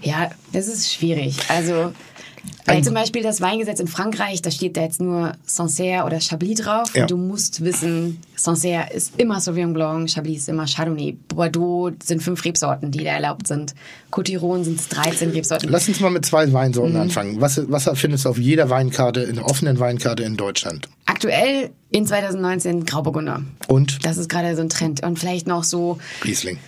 ja, 0.02 0.30
das 0.52 0.66
ist 0.66 0.92
schwierig. 0.92 1.36
Also, 1.46 1.92
weil 2.66 2.76
Ein- 2.78 2.84
zum 2.84 2.94
Beispiel 2.94 3.22
das 3.22 3.40
Weingesetz 3.40 3.78
in 3.80 3.88
Frankreich, 3.88 4.40
da 4.42 4.50
steht 4.50 4.76
da 4.76 4.82
jetzt 4.82 5.00
nur 5.00 5.32
Sancerre 5.44 6.04
oder 6.06 6.20
Chablis 6.20 6.60
drauf. 6.60 6.94
Ja. 6.94 7.02
Und 7.02 7.10
du 7.10 7.16
musst 7.16 7.62
wissen, 7.64 8.20
Sancerre 8.36 8.92
ist 8.92 9.12
immer 9.18 9.40
Sauvignon 9.40 9.74
Blanc, 9.74 10.08
Chablis 10.10 10.38
ist 10.42 10.48
immer 10.48 10.66
Chardonnay. 10.66 11.16
Bordeaux 11.28 11.90
sind 12.02 12.22
fünf 12.22 12.44
Rebsorten, 12.44 12.90
die 12.90 13.04
da 13.04 13.10
erlaubt 13.12 13.46
sind. 13.46 13.74
Cotiron 14.10 14.64
sind 14.64 14.80
13 14.88 15.30
Rebsorten. 15.30 15.68
Lass 15.68 15.88
uns 15.88 16.00
mal 16.00 16.10
mit 16.10 16.24
zwei 16.24 16.52
Weinsorten 16.52 16.94
Mhm. 16.94 17.00
anfangen. 17.00 17.40
Was, 17.40 17.60
was 17.68 17.88
findest 17.98 18.24
du 18.24 18.30
auf 18.30 18.38
jeder 18.38 18.70
Weinkarte, 18.70 19.20
in 19.20 19.36
der 19.36 19.44
offenen 19.46 19.78
Weinkarte 19.78 20.22
in 20.22 20.36
Deutschland? 20.36 20.88
Aktuell 21.06 21.70
in 21.90 22.06
2019 22.06 22.86
Grauburgunder. 22.86 23.42
Und 23.68 24.04
Das 24.04 24.16
ist 24.16 24.28
gerade 24.28 24.56
so 24.56 24.62
ein 24.62 24.68
Trend. 24.68 25.02
Und 25.02 25.18
vielleicht 25.18 25.46
noch 25.46 25.64
so 25.64 25.98
Riesling. 26.24 26.58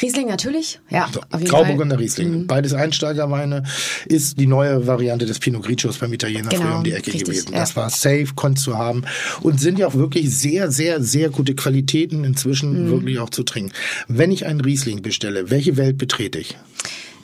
Riesling 0.00 0.28
natürlich. 0.28 0.80
Ja, 0.90 1.08
So, 1.12 1.20
Grauburgunder 1.30 1.96
Fall. 1.96 1.96
Mhm. 1.96 2.02
Riesling. 2.02 2.46
Beides 2.46 2.72
Einsteigerweine. 2.74 3.62
Ist 4.06 4.38
die 4.38 4.46
neue 4.46 4.86
Variante 4.86 5.26
des 5.26 5.38
Pinot 5.38 5.64
Grigios 5.64 5.98
beim 5.98 6.12
Italiener 6.12 6.50
Genau, 6.50 6.62
früher 6.62 6.76
um 6.76 6.84
die 6.84 6.92
Ecke 6.92 7.06
richtig, 7.12 7.24
gewesen. 7.24 7.52
ja. 7.52 7.60
Das 7.60 7.76
war 7.76 7.88
safe, 7.90 8.28
konntest 8.34 8.66
du 8.66 8.76
haben. 8.76 9.04
Und 9.40 9.60
sind 9.60 9.78
ja 9.78 9.86
auch 9.86 9.94
wirklich 9.94 10.34
sehr, 10.36 10.70
sehr, 10.70 11.02
sehr 11.02 11.30
gute 11.30 11.54
Qualitäten 11.54 12.24
inzwischen 12.24 12.86
Mhm. 12.86 12.90
wirklich 12.90 13.18
auch 13.18 13.30
zu 13.30 13.42
trinken. 13.42 13.72
Wenn 14.08 14.30
ich 14.30 14.46
einen 14.46 14.60
Riesling 14.60 15.02
bestelle, 15.02 15.50
welche 15.50 15.76
Welt 15.76 15.98
betrete 15.98 16.38
ich? 16.38 16.56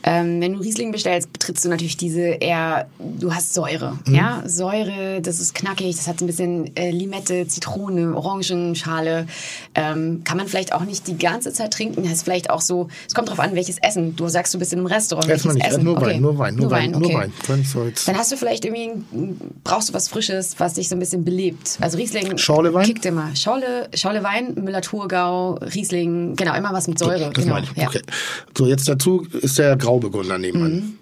Ähm, 0.05 0.41
wenn 0.41 0.55
du 0.55 0.61
Riesling 0.61 0.93
bestellst, 0.93 1.33
betrittst 1.33 1.65
du 1.65 1.69
natürlich 1.69 1.97
diese 1.97 2.21
eher, 2.21 2.87
du 2.99 3.35
hast 3.35 3.55
Säure. 3.55 3.99
Mhm. 4.07 4.15
Ja, 4.15 4.43
Säure, 4.47 5.21
das 5.23 5.41
ist 5.41 5.55
knackig, 5.55 5.97
das 5.97 6.09
hat 6.09 6.19
so 6.19 6.25
ein 6.25 6.29
bisschen 6.29 6.77
äh, 6.77 6.91
Limette, 6.91 7.47
Zitrone, 7.47 8.17
Orangenschale. 8.17 9.27
Ähm, 9.75 10.23
kann 10.25 10.37
man 10.37 10.49
vielleicht 10.49 10.73
auch 10.73 10.83
nicht 10.83 11.07
die 11.07 11.17
ganze 11.17 11.53
Zeit 11.53 11.73
trinken. 11.73 12.03
Das 12.03 12.13
ist 12.13 12.23
vielleicht 12.25 12.51
auch 12.51 12.61
so, 12.61 12.89
es 13.07 13.15
kommt 13.15 13.31
drauf 13.31 13.41
an, 13.41 13.55
welches 13.55 13.79
Essen. 13.79 14.17
Du 14.17 14.29
sagst, 14.29 14.53
du 14.55 14.59
bist 14.59 14.73
in 14.73 14.81
einem 14.81 14.87
Restaurant. 14.87 15.29
Erstmal 15.29 15.55
nicht, 15.55 15.67
Essen? 15.67 15.85
nur 15.85 15.97
Okay. 15.97 16.07
Wein, 16.07 16.21
nur 16.21 16.39
Wein, 16.39 16.55
nur 16.57 16.71
Wein, 16.71 16.91
nur 16.91 17.05
okay. 17.05 17.15
Wein. 17.15 17.33
Jetzt. 17.87 18.09
Dann 18.09 18.17
hast 18.17 18.33
du 18.33 18.37
vielleicht 18.37 18.65
irgendwie, 18.65 19.05
brauchst 19.63 19.89
du 19.89 19.95
was 19.95 20.09
Frisches, 20.09 20.57
was 20.59 20.75
dich 20.75 20.89
so 20.89 20.97
ein 20.97 20.99
bisschen 20.99 21.25
belebt. 21.25 21.79
Also 21.81 21.99
Riesling 21.99 22.37
Schorlewein? 22.39 22.85
kickt 22.85 23.05
immer. 23.07 23.35
Schorle, 23.37 23.89
Schorlewein, 23.95 24.55
Müller-Thurgau, 24.55 25.55
Riesling, 25.75 26.37
genau, 26.37 26.55
immer 26.55 26.73
was 26.73 26.89
mit 26.89 26.99
Säure. 26.99 27.31
Das 27.33 27.45
genau, 27.45 27.55
meine 27.55 27.67
ich. 27.71 27.77
ja. 27.81 27.89
Okay. 27.89 28.03
So, 28.57 28.67
jetzt 28.67 28.89
dazu 28.89 29.27
ist 29.33 29.59
der 29.59 29.77
Grauburgunder 29.93 30.39
nebenan. 30.39 30.99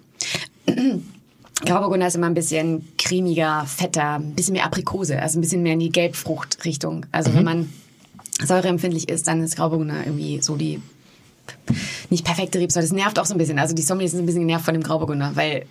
Mhm. 0.67 1.03
Grauburgunder 1.65 2.07
ist 2.07 2.15
immer 2.15 2.27
ein 2.27 2.33
bisschen 2.33 2.87
cremiger, 2.97 3.65
fetter, 3.65 4.15
ein 4.15 4.33
bisschen 4.33 4.53
mehr 4.53 4.65
Aprikose, 4.65 5.21
also 5.21 5.37
ein 5.37 5.41
bisschen 5.41 5.61
mehr 5.63 5.73
in 5.73 5.79
die 5.79 5.91
Gelbfruchtrichtung. 5.91 7.05
Also 7.11 7.33
wenn 7.33 7.43
man 7.43 7.69
säureempfindlich 8.43 9.09
ist, 9.09 9.27
dann 9.27 9.43
ist 9.43 9.55
Grauburgunder 9.55 10.05
irgendwie 10.05 10.41
so 10.41 10.55
die 10.55 10.81
nicht 12.09 12.25
perfekte 12.25 12.59
Rebsorte. 12.59 12.87
Das 12.87 12.95
nervt 12.95 13.19
auch 13.19 13.25
so 13.25 13.35
ein 13.35 13.37
bisschen. 13.37 13.59
Also 13.59 13.75
die 13.75 13.83
Sommeliers 13.83 14.11
sind 14.11 14.21
ein 14.21 14.25
bisschen 14.25 14.41
genervt 14.41 14.65
von 14.65 14.73
dem 14.73 14.83
Grauburgunder, 14.83 15.31
weil 15.35 15.65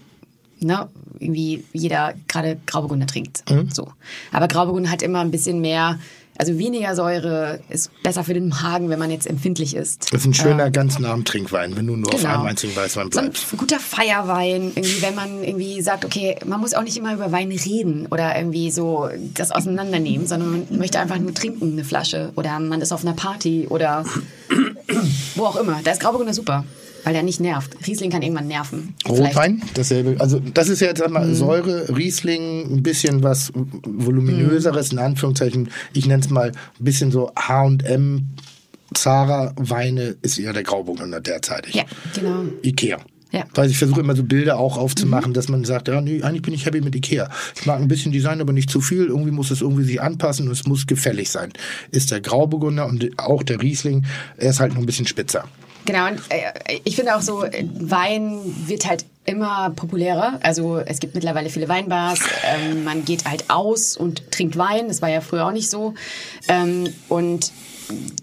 ne, 0.60 0.88
irgendwie 1.18 1.64
jeder 1.72 2.14
gerade 2.28 2.58
Grauburgunder 2.66 3.06
trinkt. 3.06 3.42
So. 3.72 3.88
Aber 4.32 4.46
Grauburgunder 4.46 4.90
hat 4.90 5.02
immer 5.02 5.20
ein 5.20 5.32
bisschen 5.32 5.60
mehr, 5.60 5.98
also 6.40 6.58
weniger 6.58 6.96
Säure, 6.96 7.60
ist 7.68 7.90
besser 8.02 8.24
für 8.24 8.32
den 8.34 8.48
Magen, 8.48 8.88
wenn 8.88 8.98
man 8.98 9.10
jetzt 9.10 9.26
empfindlich 9.26 9.76
ist. 9.76 10.12
Das 10.12 10.22
ist 10.22 10.26
ein 10.26 10.34
schöner, 10.34 10.70
ganz 10.70 10.98
nah 10.98 11.12
am 11.12 11.24
Trinkwein, 11.24 11.76
wenn 11.76 11.86
du 11.86 11.96
nur 11.96 12.12
auf 12.14 12.20
Genau. 12.22 12.32
einem 12.34 12.46
einzigen 12.46 12.74
Weißwein 12.74 13.12
So 13.12 13.20
ein 13.20 13.26
bleibst. 13.26 13.56
guter 13.56 13.78
Feierwein, 13.78 14.72
irgendwie, 14.74 15.02
wenn 15.02 15.14
man 15.14 15.44
irgendwie 15.44 15.82
sagt, 15.82 16.04
okay, 16.04 16.36
man 16.46 16.58
muss 16.60 16.72
auch 16.74 16.82
nicht 16.82 16.96
immer 16.96 17.12
über 17.14 17.30
Wein 17.30 17.50
reden 17.52 18.06
oder 18.10 18.34
irgendwie 18.36 18.70
so 18.70 19.08
das 19.34 19.50
auseinandernehmen, 19.50 20.26
sondern 20.26 20.50
man 20.50 20.78
möchte 20.78 20.98
einfach 20.98 21.18
nur 21.18 21.34
trinken, 21.34 21.72
eine 21.72 21.84
Flasche 21.84 22.32
oder 22.36 22.58
man 22.58 22.80
ist 22.80 22.92
auf 22.92 23.02
einer 23.04 23.14
Party 23.14 23.66
oder 23.68 24.04
wo 25.36 25.44
auch 25.44 25.56
immer. 25.56 25.80
Da 25.84 25.92
ist 25.92 26.00
Grauburgunder 26.00 26.34
super, 26.34 26.64
weil 27.04 27.12
der 27.14 27.22
nicht 27.22 27.40
nervt. 27.40 27.76
Riesling 27.86 28.10
kann 28.10 28.22
irgendwann 28.22 28.48
nerven. 28.48 28.94
Vielleicht- 29.04 29.20
Rotwein, 29.36 29.62
dasselbe. 29.74 30.16
Also 30.18 30.40
das 30.40 30.68
ist 30.68 30.80
ja 30.80 30.88
jetzt 30.88 31.00
Mhm. 31.00 31.06
einmal 31.06 31.34
Säure, 31.34 31.96
Riesling, 31.96 32.74
ein 32.76 32.82
bisschen 32.82 33.22
was 33.22 33.52
voluminöseres, 33.54 34.92
in 34.92 34.98
Anführungszeichen. 34.98 35.68
Ich 35.92 36.06
nenne 36.06 36.22
es 36.22 36.30
mal 36.30 36.48
ein 36.50 36.84
bisschen 36.84 37.10
so 37.10 37.30
H&M, 37.36 38.28
Zara 38.94 39.52
Weine 39.56 40.16
ist 40.22 40.38
eher 40.38 40.52
der 40.52 40.62
Grauburgunder 40.64 41.20
derzeitig. 41.20 41.74
Ja, 41.74 41.84
genau. 42.14 42.44
Ikea. 42.62 42.98
Ja. 43.32 43.44
Weil 43.54 43.70
ich 43.70 43.78
versuche 43.78 44.00
immer 44.00 44.16
so 44.16 44.24
Bilder 44.24 44.58
auch 44.58 44.76
aufzumachen, 44.76 45.32
dass 45.32 45.46
man 45.48 45.62
sagt, 45.64 45.86
ja, 45.86 46.00
nee, 46.00 46.20
eigentlich 46.24 46.42
bin 46.42 46.52
ich 46.52 46.66
happy 46.66 46.80
mit 46.80 46.96
Ikea. 46.96 47.30
Ich 47.54 47.64
mag 47.64 47.80
ein 47.80 47.86
bisschen 47.86 48.10
Design, 48.10 48.40
aber 48.40 48.52
nicht 48.52 48.68
zu 48.68 48.80
viel. 48.80 49.06
Irgendwie 49.06 49.30
muss 49.30 49.52
es 49.52 49.60
irgendwie 49.60 49.84
sich 49.84 50.02
anpassen 50.02 50.46
und 50.46 50.52
es 50.52 50.66
muss 50.66 50.88
gefällig 50.88 51.30
sein. 51.30 51.52
Ist 51.92 52.10
der 52.10 52.20
Grauburgunder 52.20 52.86
und 52.88 53.08
auch 53.20 53.44
der 53.44 53.62
Riesling, 53.62 54.04
er 54.36 54.50
ist 54.50 54.58
halt 54.58 54.72
noch 54.74 54.80
ein 54.80 54.86
bisschen 54.86 55.06
spitzer. 55.06 55.44
Genau, 55.84 56.08
und 56.08 56.20
äh, 56.28 56.80
ich 56.84 56.96
finde 56.96 57.16
auch 57.16 57.22
so, 57.22 57.44
äh, 57.44 57.64
Wein 57.78 58.40
wird 58.66 58.88
halt 58.88 59.04
immer 59.24 59.70
populärer. 59.70 60.38
Also 60.42 60.78
es 60.78 61.00
gibt 61.00 61.14
mittlerweile 61.14 61.50
viele 61.50 61.68
Weinbars, 61.68 62.20
ähm, 62.44 62.84
man 62.84 63.04
geht 63.04 63.24
halt 63.26 63.48
aus 63.48 63.96
und 63.96 64.30
trinkt 64.30 64.56
Wein, 64.56 64.88
das 64.88 65.02
war 65.02 65.08
ja 65.08 65.20
früher 65.20 65.46
auch 65.46 65.52
nicht 65.52 65.70
so. 65.70 65.94
Ähm, 66.48 66.92
und 67.08 67.52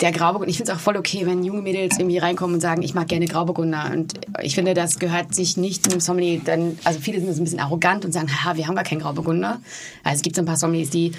der 0.01 0.12
Grauburgunder, 0.12 0.49
ich 0.49 0.58
finde 0.58 0.72
es 0.72 0.78
auch 0.78 0.82
voll 0.82 0.97
okay, 0.97 1.26
wenn 1.26 1.43
junge 1.43 1.62
Mädels 1.62 1.97
irgendwie 1.97 2.18
reinkommen 2.18 2.55
und 2.55 2.62
sagen, 2.62 2.82
ich 2.84 2.93
mag 2.93 3.08
gerne 3.08 3.26
Grauburgunder. 3.26 3.91
Und 3.91 4.14
ich 4.41 4.55
finde, 4.55 4.74
das 4.74 4.99
gehört 4.99 5.36
sich 5.36 5.58
nicht 5.58 5.89
einem 5.91 5.99
Sommelier, 5.99 6.41
dann, 6.43 6.80
also 6.84 6.99
viele 6.99 7.20
sind 7.20 7.34
so 7.34 7.41
ein 7.41 7.43
bisschen 7.43 7.60
arrogant 7.60 8.05
und 8.05 8.12
sagen, 8.12 8.30
haha, 8.30 8.55
wir 8.55 8.68
haben 8.68 8.76
gar 8.76 8.84
keinen 8.84 9.01
Grauburgunder. 9.01 9.60
Also 10.03 10.18
es 10.18 10.22
gibt 10.22 10.36
so 10.36 10.41
ein 10.41 10.45
paar 10.45 10.58
Sommeliers, 10.58 10.89
die 10.89 11.12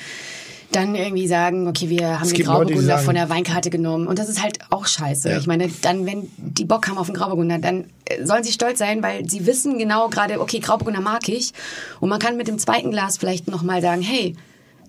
dann 0.73 0.95
irgendwie 0.95 1.27
sagen, 1.29 1.67
okay, 1.67 1.89
wir 1.89 2.21
haben 2.21 2.29
den 2.29 2.37
Leute, 2.37 2.43
Grauburgunder 2.45 2.83
sagen- 2.83 3.05
von 3.05 3.15
der 3.15 3.29
Weinkarte 3.31 3.71
genommen. 3.71 4.07
Und 4.07 4.19
das 4.19 4.29
ist 4.29 4.43
halt 4.43 4.59
auch 4.71 4.87
scheiße. 4.87 5.31
Ja. 5.31 5.39
Ich 5.39 5.47
meine, 5.47 5.69
dann, 5.83 6.05
wenn 6.07 6.29
die 6.37 6.65
Bock 6.67 6.89
haben 6.89 6.99
auf 6.99 7.07
den 7.07 7.15
Grauburgunder, 7.15 7.59
dann 7.59 7.85
äh, 8.05 8.25
sollen 8.25 8.45
sie 8.45 8.53
stolz 8.53 8.79
sein, 8.79 9.03
weil 9.03 9.29
sie 9.29 9.47
wissen 9.47 9.79
genau 9.79 10.09
gerade, 10.09 10.41
okay, 10.41 10.59
Grauburgunder 10.61 11.01
mag 11.01 11.27
ich. 11.29 11.53
Und 12.01 12.11
man 12.11 12.19
kann 12.19 12.37
mit 12.37 12.49
dem 12.49 12.59
zweiten 12.59 12.91
Glas 12.91 13.17
vielleicht 13.17 13.49
nochmal 13.49 13.81
sagen, 13.81 14.03
hey, 14.03 14.37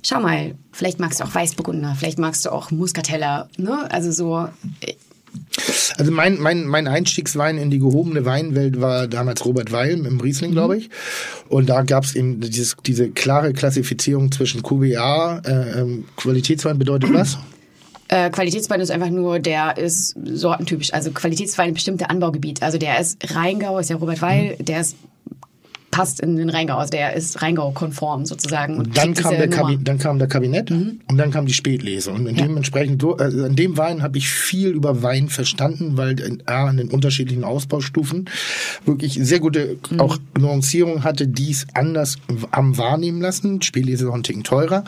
schau 0.02 0.20
mal, 0.20 0.56
vielleicht 0.72 1.00
magst 1.00 1.20
du 1.20 1.24
auch 1.24 1.34
Weißburgunder, 1.34 1.96
vielleicht 1.98 2.20
magst 2.20 2.46
du 2.46 2.52
auch 2.52 2.72
Muscatella, 2.72 3.48
ne? 3.58 3.88
Also 3.92 4.12
so, 4.12 4.48
äh, 4.82 4.94
Also 5.98 6.12
mein, 6.12 6.40
mein, 6.40 6.66
mein 6.66 6.88
Einstiegswein 6.88 7.58
in 7.58 7.70
die 7.70 7.80
gehobene 7.80 8.26
Weinwelt 8.26 8.80
war 8.80 9.08
damals 9.08 9.46
Robert 9.46 9.72
Weil 9.72 10.06
im 10.06 10.20
Riesling, 10.20 10.52
glaube 10.52 10.78
ich. 10.78 10.90
Und 11.50 11.68
da 11.70 11.82
gab 11.82 12.04
es 12.04 12.16
eben 12.16 12.40
dieses, 12.40 12.78
diese 12.86 13.10
klare 13.10 13.54
Klassifizierung 13.54 14.32
zwischen 14.32 14.64
QBA, 14.64 15.42
äh, 15.46 15.82
ähm, 15.82 16.06
Qualitätswein 16.16 16.78
bedeutet 16.78 17.14
was? 17.14 17.38
Äh, 18.12 18.32
Qualitätswein 18.32 18.82
ist 18.82 18.90
einfach 18.90 19.12
nur, 19.12 19.40
der 19.40 19.78
ist 19.78 20.16
sortentypisch. 20.24 20.94
Also 20.94 21.12
Qualitätswein 21.12 21.76
bestimmte 21.76 22.10
Anbaugebiet. 22.10 22.64
Also 22.64 22.80
der 22.80 23.00
ist 23.00 23.36
Rheingau, 23.36 23.78
ist 23.78 23.92
ja 23.92 23.98
Robert 23.98 24.22
Weil, 24.22 24.56
der 24.60 24.82
ist 24.82 24.96
passt 25.92 26.20
in 26.20 26.36
den 26.36 26.50
Rheingau. 26.50 26.78
Also 26.78 26.92
der 26.92 27.14
ist 27.14 27.42
Rheingau-konform 27.42 28.26
sozusagen. 28.26 28.78
Und 28.78 28.98
dann 28.98 29.14
kam, 29.14 29.36
der 29.36 29.48
Nummer. 29.48 29.78
Dann 29.78 29.98
kam 29.98 30.20
der 30.20 30.28
Kabinett 30.28 30.72
und 30.72 31.18
dann 31.18 31.32
kam 31.32 31.46
die 31.46 31.54
Spätlese. 31.54 32.12
Und 32.12 32.28
in 32.28 32.36
dementsprechend, 32.36 33.02
so, 33.02 33.18
also 33.18 33.46
in 33.46 33.56
dem 33.56 33.78
Wein 33.78 34.04
habe 34.04 34.18
ich 34.18 34.30
viel 34.30 34.70
über 34.70 35.02
Wein 35.04 35.30
verstanden, 35.30 35.98
weil 35.98 36.20
in, 36.20 36.44
A, 36.48 36.70
in 36.70 36.78
den 36.78 36.90
unterschiedlichen 36.90 37.44
Ausbaustufen 37.44 38.30
wirklich 38.86 39.20
sehr 39.22 39.40
gute 39.40 39.78
auch 39.98 40.18
Nuancierung 40.38 41.04
hatte, 41.04 41.28
die 41.28 41.52
es 41.52 41.68
anders 41.74 42.18
am 42.52 42.78
wahrnehmen 42.78 43.22
lassen. 43.22 43.62
Spätlese 43.62 44.06
ist 44.06 44.10
auch 44.10 44.16
ein 44.16 44.24
Ticken 44.24 44.44
teurer. 44.44 44.84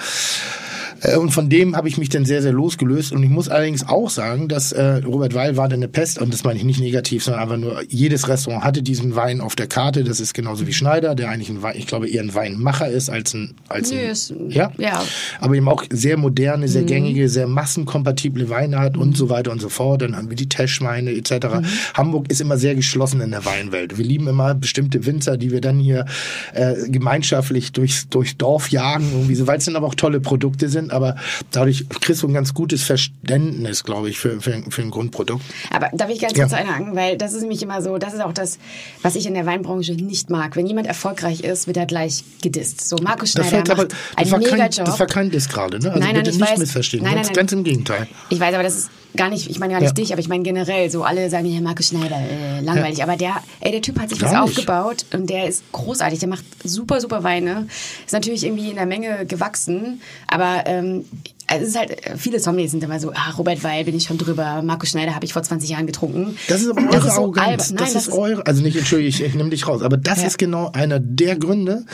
Äh, 1.02 1.18
Und 1.18 1.32
von 1.32 1.50
dem 1.50 1.76
habe 1.76 1.88
ich 1.88 1.98
mich 1.98 2.10
dann 2.10 2.26
sehr, 2.26 2.42
sehr 2.42 2.52
losgelöst. 2.54 3.12
Und 3.12 3.24
ich 3.24 3.30
muss 3.30 3.50
allerdings 3.50 3.88
auch 3.88 4.10
sagen, 4.10 4.48
dass 4.48 4.72
äh, 4.72 4.98
Robert 5.06 5.34
Weil 5.34 5.58
war 5.58 5.68
dann 5.70 5.80
eine 5.80 5.88
Pest. 5.88 6.20
Und 6.22 6.34
das 6.34 6.44
meine 6.44 6.58
ich 6.60 6.66
nicht 6.66 6.80
negativ, 6.80 7.24
sondern 7.24 7.42
einfach 7.44 7.58
nur, 7.58 7.82
jedes 7.90 8.28
Restaurant 8.28 8.64
hatte 8.64 8.82
diesen 8.84 9.16
Wein 9.16 9.42
auf 9.42 9.56
der 9.56 9.68
Karte. 9.68 10.04
Das 10.04 10.20
ist 10.20 10.34
genauso 10.34 10.68
wie 10.68 10.74
Schneider, 10.74 11.16
der 11.16 11.30
eigentlich 11.30 11.50
ein 11.50 11.62
Wein, 11.62 11.76
ich 11.78 11.88
glaube, 11.88 12.10
eher 12.10 12.22
ein 12.22 12.34
Weinmacher 12.34 12.88
ist 12.90 13.10
als 13.10 13.34
ein, 13.34 13.56
als 13.70 13.92
Nö, 13.92 13.98
ein 14.00 14.10
ist- 14.10 14.34
ja? 14.50 14.72
ja. 14.78 15.02
Aber 15.40 15.56
eben 15.56 15.68
auch 15.68 15.84
sehr 15.92 16.18
moderne, 16.18 16.68
sehr 16.68 16.84
gängige, 16.84 17.30
sehr 17.30 17.48
massenkompatible 17.48 18.50
Weine 18.50 18.80
hat 18.80 18.98
und 18.98 19.18
so 19.18 19.30
weiter 19.30 19.52
und 19.52 19.62
so 19.62 19.70
fort. 19.70 20.02
Dann 20.02 20.16
haben 20.16 20.30
wir 20.30 20.36
die 20.38 20.50
Teschweine 20.50 21.12
etc. 21.12 21.48
Hamburg 21.94 22.30
ist 22.30 22.42
immer 22.42 22.58
sehr 22.58 22.76
geschlossen 22.76 23.22
in 23.22 23.32
der 23.32 23.46
Weinwelt. 23.46 23.98
Wir 23.98 24.06
lieben 24.06 24.28
immer 24.28 24.54
bestimmte 24.54 25.06
Winzer, 25.06 25.38
die 25.38 25.52
wir 25.52 25.62
dann 25.62 25.80
hier 25.80 26.06
äh, 26.54 26.76
gemeinschaftlich 26.90 27.72
durchs, 27.72 28.08
durchs 28.10 28.38
Dorf 28.38 28.70
jagen, 28.70 29.06
irgendwie 29.14 29.36
so, 29.36 29.48
weil 29.48 29.58
es 29.58 29.66
dann 29.66 29.76
aber 29.76 29.88
auch 29.88 29.96
tolle 29.96 30.20
Produkte 30.20 30.70
sind. 30.70 30.91
Aber 30.92 31.16
dadurch 31.52 31.88
kriegst 32.02 32.22
du 32.24 32.28
ein 32.28 32.34
ganz 32.34 32.54
gutes 32.54 32.84
Verständnis, 32.84 33.84
glaube 33.84 34.10
ich, 34.10 34.20
für, 34.20 34.42
für, 34.42 34.62
für 34.70 34.82
ein 34.82 34.92
Grundprodukt. 34.92 35.44
Aber 35.72 35.90
darf 35.94 36.10
ich 36.10 36.20
ganz 36.20 36.38
Ja. 36.38 36.46
kurz 36.46 36.54
einhaken, 36.54 36.96
weil 36.96 37.18
das 37.18 37.34
ist 37.34 37.42
nämlich 37.42 37.62
immer 37.64 37.82
so, 37.82 37.98
das 37.98 38.14
ist 38.14 38.22
auch 38.22 38.34
das, 38.34 38.58
was 39.02 39.16
ich 39.16 39.26
in 39.26 39.34
der 39.34 39.46
Weinbranche 39.46 39.94
nicht 39.94 40.30
mag. 40.30 40.56
Wenn 40.56 40.66
jemand 40.68 40.88
erfolgreich 40.88 41.42
ist, 41.44 41.68
wird 41.68 41.78
er 41.78 41.86
gleich 41.86 42.24
gedisst. 42.42 42.88
So 42.88 42.98
Markus 42.98 43.34
Das 43.34 43.48
Schneider 43.50 43.78
war, 43.78 43.84
aber, 43.84 43.84
macht 43.84 43.92
das, 43.92 44.18
einen 44.18 44.32
war 44.32 44.40
kein, 44.58 44.72
das 44.86 45.00
war 45.00 45.08
kein 45.08 45.30
Diss 45.32 45.50
gerade, 45.50 45.80
ne? 45.80 45.90
Also 45.90 46.00
Nein, 46.00 46.10
nein, 46.14 46.16
bitte 46.24 46.30
ich 46.32 46.40
nicht 46.40 46.52
weiß. 46.52 46.60
missverstehen. 46.60 47.04
Nein, 47.04 47.16
ganz, 47.16 47.28
nein, 47.28 47.36
ganz 47.36 47.52
im 47.52 47.64
Gegenteil. 47.64 48.08
Ich 48.30 48.40
weiß, 48.40 48.54
aber 48.54 48.64
das 48.64 48.76
ist 48.76 48.90
gar 49.16 49.30
nicht, 49.30 49.50
ich 49.50 49.60
meine 49.60 49.74
gar 49.74 49.80
nicht 49.82 49.90
Ja. 49.90 49.94
dich, 49.94 50.12
aber 50.14 50.20
ich 50.22 50.28
meine 50.30 50.44
generell 50.44 50.90
so 50.90 51.04
alle 51.04 51.30
sagen 51.30 51.48
mir, 51.48 51.54
Herr 51.56 51.62
Markus 51.62 51.88
Schneider, 51.90 52.18
äh, 52.18 52.62
langweilig. 52.62 53.04
Aber 53.04 53.16
der, 53.18 53.36
ey, 53.60 53.72
der 53.72 53.82
Typ 53.82 54.00
hat 54.00 54.10
sich 54.10 54.20
Gar 54.20 54.32
was 54.32 54.50
nicht. 54.50 54.58
aufgebaut 54.60 55.06
und 55.14 55.30
der 55.30 55.48
ist 55.48 55.64
großartig. 55.72 56.20
Der 56.20 56.30
macht 56.30 56.44
super, 56.64 57.02
super 57.02 57.24
Weine. 57.24 57.68
Ist 58.06 58.14
natürlich 58.14 58.44
irgendwie 58.46 58.70
in 58.70 58.76
der 58.76 58.86
Menge 58.86 59.26
gewachsen, 59.26 60.02
aber 60.28 60.64
ähm, 60.66 61.06
also 61.48 61.64
es 61.66 61.70
ist 61.72 61.78
halt, 61.78 61.98
viele 62.18 62.40
Sommeliers 62.40 62.72
sind 62.72 62.82
immer 62.82 62.98
so, 63.02 63.12
ah, 63.12 63.32
Robert 63.38 63.62
Weil 63.64 63.84
bin 63.84 63.98
ich 63.98 64.04
schon 64.06 64.18
drüber, 64.18 64.62
Markus 64.62 64.92
Schneider 64.92 65.14
habe 65.16 65.26
ich 65.26 65.34
vor 65.34 65.44
20 65.44 65.70
Jahren 65.70 65.86
getrunken. 65.86 66.38
Das 66.48 66.62
ist 66.62 66.70
aber 66.70 66.82
eure 66.82 66.92
Das 66.92 67.04
so 67.16 67.22
Arroganz. 67.24 67.48
albern. 67.48 67.68
Nein, 67.72 67.78
das, 67.78 67.94
das 67.94 68.02
ist 68.04 68.08
ist- 68.08 68.14
eure, 68.18 68.48
also 68.48 68.62
nicht, 68.62 68.78
entschuldige, 68.78 69.10
ich, 69.10 69.22
ich 69.22 69.34
nehme 69.36 69.50
dich 69.50 69.68
raus, 69.68 69.82
aber 69.82 69.98
das 69.98 70.22
Ja. 70.22 70.28
ist 70.28 70.38
genau 70.38 70.72
einer 70.72 71.00
der 71.02 71.36
Gründe, 71.36 71.86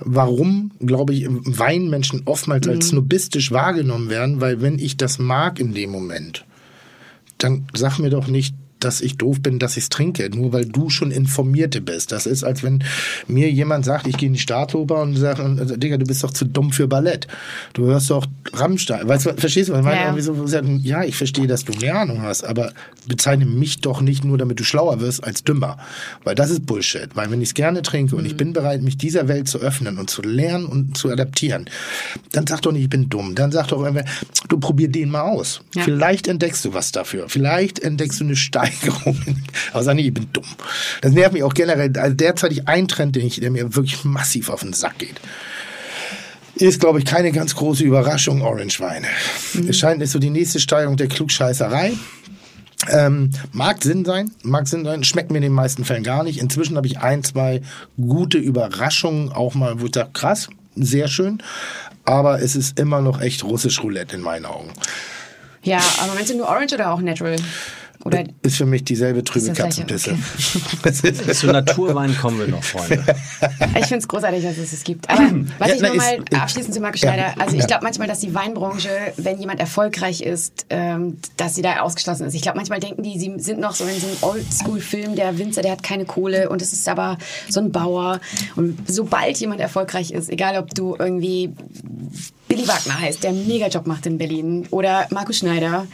warum, 0.00 0.70
glaube 0.80 1.12
ich, 1.12 1.26
Weinmenschen 1.28 2.22
oftmals 2.24 2.66
Mhm. 2.66 2.72
als 2.72 2.88
snobistisch 2.88 3.50
wahrgenommen 3.52 4.08
werden, 4.08 4.40
weil 4.40 4.62
wenn 4.62 4.78
ich 4.78 4.96
das 4.96 5.18
mag 5.18 5.58
in 5.60 5.74
dem 5.74 5.90
Moment, 5.90 6.44
dann 7.42 7.66
sag 7.74 7.98
mir 7.98 8.10
doch 8.10 8.26
nicht, 8.26 8.54
dass 8.84 9.00
ich 9.00 9.16
doof 9.16 9.40
bin, 9.40 9.58
dass 9.58 9.76
ich 9.76 9.84
es 9.84 9.88
trinke, 9.88 10.28
nur 10.34 10.52
weil 10.52 10.66
du 10.66 10.90
schon 10.90 11.10
Informierte 11.10 11.80
bist. 11.80 12.12
Das 12.12 12.26
ist, 12.26 12.44
als 12.44 12.62
wenn 12.62 12.82
mir 13.26 13.50
jemand 13.50 13.84
sagt, 13.84 14.06
ich 14.06 14.16
gehe 14.16 14.26
in 14.28 14.34
die 14.34 14.38
Staatsoper 14.40 15.00
und 15.02 15.16
sagt, 15.16 15.40
also, 15.40 15.76
Digga, 15.76 15.96
du 15.96 16.06
bist 16.06 16.22
doch 16.24 16.32
zu 16.32 16.44
dumm 16.44 16.72
für 16.72 16.88
Ballett. 16.88 17.26
Du 17.72 17.84
hörst 17.86 18.10
doch 18.10 18.26
Rammstein. 18.52 19.08
Weißt 19.08 19.26
du, 19.26 19.34
verstehst 19.34 19.68
du? 19.68 19.72
was 19.72 19.80
Ich 19.80 19.84
meine, 19.84 20.00
Ja. 20.00 20.06
irgendwie 20.14 20.22
so, 20.22 20.46
ja, 20.82 21.04
ich 21.04 21.16
verstehe, 21.16 21.46
dass 21.46 21.64
du 21.64 21.72
mehr 21.80 22.00
Ahnung 22.00 22.22
hast, 22.22 22.44
aber 22.44 22.72
bezeichne 23.06 23.46
mich 23.46 23.80
doch 23.80 24.00
nicht 24.00 24.24
nur, 24.24 24.38
damit 24.38 24.60
du 24.60 24.64
schlauer 24.64 25.00
wirst, 25.00 25.24
als 25.24 25.44
dümmer. 25.44 25.78
Weil 26.24 26.34
das 26.34 26.50
ist 26.50 26.66
Bullshit. 26.66 27.08
Weil 27.14 27.30
wenn 27.30 27.40
ich 27.40 27.50
es 27.50 27.54
gerne 27.54 27.82
trinke 27.82 28.16
und 28.16 28.24
ich 28.26 28.36
bin 28.36 28.52
bereit, 28.52 28.82
mich 28.82 28.96
dieser 28.96 29.28
Welt 29.28 29.48
zu 29.48 29.58
öffnen 29.58 29.98
und 29.98 30.10
zu 30.10 30.22
lernen 30.22 30.66
und 30.66 30.96
zu 30.96 31.10
adaptieren, 31.10 31.66
dann 32.32 32.46
sag 32.46 32.62
doch 32.62 32.72
nicht, 32.72 32.82
ich 32.84 32.90
bin 32.90 33.08
dumm. 33.08 33.34
Dann 33.34 33.52
sag 33.52 33.68
doch 33.68 33.82
einfach, 33.82 34.04
du 34.48 34.58
probier 34.58 34.88
den 34.88 35.10
mal 35.10 35.22
aus. 35.22 35.60
Ja. 35.74 35.82
Vielleicht 35.82 36.28
entdeckst 36.28 36.64
du 36.64 36.74
was 36.74 36.92
dafür. 36.92 37.28
Vielleicht 37.28 37.78
entdeckst 37.80 38.20
du 38.20 38.24
eine 38.24 38.36
Steigerung. 38.72 39.18
Aber 39.72 39.82
sag 39.82 39.94
nicht, 39.94 40.06
ich 40.06 40.14
bin 40.14 40.28
dumm. 40.32 40.44
Das 41.00 41.12
nervt 41.12 41.32
mich 41.32 41.42
auch 41.42 41.54
generell. 41.54 41.92
Also 41.96 42.14
derzeitig 42.14 42.68
ein 42.68 42.88
Trend, 42.88 43.16
den 43.16 43.26
ich, 43.26 43.40
der 43.40 43.50
mir 43.50 43.74
wirklich 43.74 44.04
massiv 44.04 44.50
auf 44.50 44.60
den 44.60 44.72
Sack 44.72 44.98
geht. 44.98 45.20
Ist, 46.54 46.80
glaube 46.80 46.98
ich, 46.98 47.04
keine 47.04 47.32
ganz 47.32 47.54
große 47.56 47.82
Überraschung, 47.82 48.42
Orange-Weine. 48.42 49.06
Es 49.68 49.78
scheint 49.78 50.02
ist 50.02 50.12
so 50.12 50.18
die 50.18 50.30
nächste 50.30 50.60
Steigerung 50.60 50.96
der 50.96 51.08
Klugscheißerei. 51.08 51.92
Ähm, 52.90 53.30
mag 53.52 53.82
Sinn 53.82 54.04
sein, 54.04 54.32
mag 54.42 54.66
Sinn 54.66 54.84
sein, 54.84 55.04
schmeckt 55.04 55.30
mir 55.30 55.38
in 55.38 55.44
den 55.44 55.52
meisten 55.52 55.84
Fällen 55.84 56.02
gar 56.02 56.24
nicht. 56.24 56.40
Inzwischen 56.40 56.76
habe 56.76 56.86
ich 56.86 56.98
ein, 56.98 57.22
zwei 57.22 57.62
gute 57.96 58.38
Überraschungen 58.38 59.32
auch 59.32 59.54
mal, 59.54 59.80
wo 59.80 59.86
ich 59.86 59.94
sage, 59.94 60.10
krass, 60.12 60.48
sehr 60.74 61.08
schön. 61.08 61.38
Aber 62.04 62.42
es 62.42 62.56
ist 62.56 62.78
immer 62.78 63.00
noch 63.00 63.20
echt 63.20 63.44
russisch 63.44 63.82
Roulette 63.82 64.16
in 64.16 64.22
meinen 64.22 64.46
Augen. 64.46 64.72
Ja, 65.62 65.80
aber 66.00 66.14
meinst 66.14 66.30
du 66.30 66.36
nur 66.36 66.48
Orange 66.48 66.74
oder 66.74 66.92
auch 66.92 67.00
Natural? 67.00 67.36
Oder 68.04 68.24
Ist 68.42 68.56
für 68.56 68.66
mich 68.66 68.82
dieselbe 68.84 69.22
trübe 69.22 69.52
Katzenpisse. 69.52 70.10
Ist- 70.84 71.34
Zu 71.40 71.46
Naturwein 71.46 72.16
kommen 72.16 72.38
wir 72.40 72.48
noch, 72.48 72.62
Freunde. 72.64 73.04
Ich 73.78 73.86
finde 73.86 73.98
es 73.98 74.08
großartig, 74.08 74.42
dass 74.42 74.58
es 74.58 74.72
es 74.72 74.82
gibt. 74.82 75.08
Aber 75.08 75.22
was 75.58 75.68
Ja, 75.68 75.74
ich 75.76 75.80
na, 75.82 75.88
nur 75.88 75.96
mal 75.98 76.14
ist- 76.30 76.34
abschließend 76.40 76.74
zu 76.74 76.80
Markus 76.80 77.00
ja, 77.02 77.12
Schneider, 77.12 77.34
also 77.40 77.54
ja. 77.56 77.60
ich 77.62 77.66
glaube 77.68 77.84
manchmal, 77.84 78.08
dass 78.08 78.18
die 78.20 78.34
Weinbranche, 78.34 78.88
wenn 79.18 79.38
jemand 79.38 79.60
erfolgreich 79.60 80.20
ist, 80.20 80.66
ähm, 80.70 81.18
dass 81.36 81.54
sie 81.54 81.62
da 81.62 81.80
ausgeschlossen 81.80 82.26
ist. 82.26 82.34
Ich 82.34 82.42
glaube, 82.42 82.56
manchmal 82.56 82.80
denken 82.80 83.02
die, 83.04 83.18
sie 83.18 83.32
sind 83.38 83.60
noch 83.60 83.74
so 83.74 83.84
in 83.84 84.00
so 84.00 84.06
einem 84.08 84.16
Oldschool-Film, 84.22 85.14
der 85.14 85.38
Winzer, 85.38 85.62
der 85.62 85.72
hat 85.72 85.82
keine 85.82 86.04
Kohle 86.04 86.48
und 86.48 86.60
es 86.60 86.72
ist 86.72 86.88
aber 86.88 87.18
so 87.48 87.60
ein 87.60 87.70
Bauer. 87.70 88.20
Und 88.56 88.90
sobald 88.90 89.36
jemand 89.38 89.60
erfolgreich 89.60 90.10
ist, 90.10 90.28
egal 90.28 90.56
ob 90.58 90.74
du 90.74 90.96
irgendwie 90.98 91.52
Billy 92.48 92.66
Wagner 92.66 93.00
heißt, 93.00 93.22
der 93.22 93.30
einen 93.30 93.46
Megajob 93.46 93.86
macht 93.86 94.06
in 94.06 94.18
Berlin, 94.18 94.66
oder 94.70 95.06
Markus 95.10 95.38
Schneider, 95.38 95.86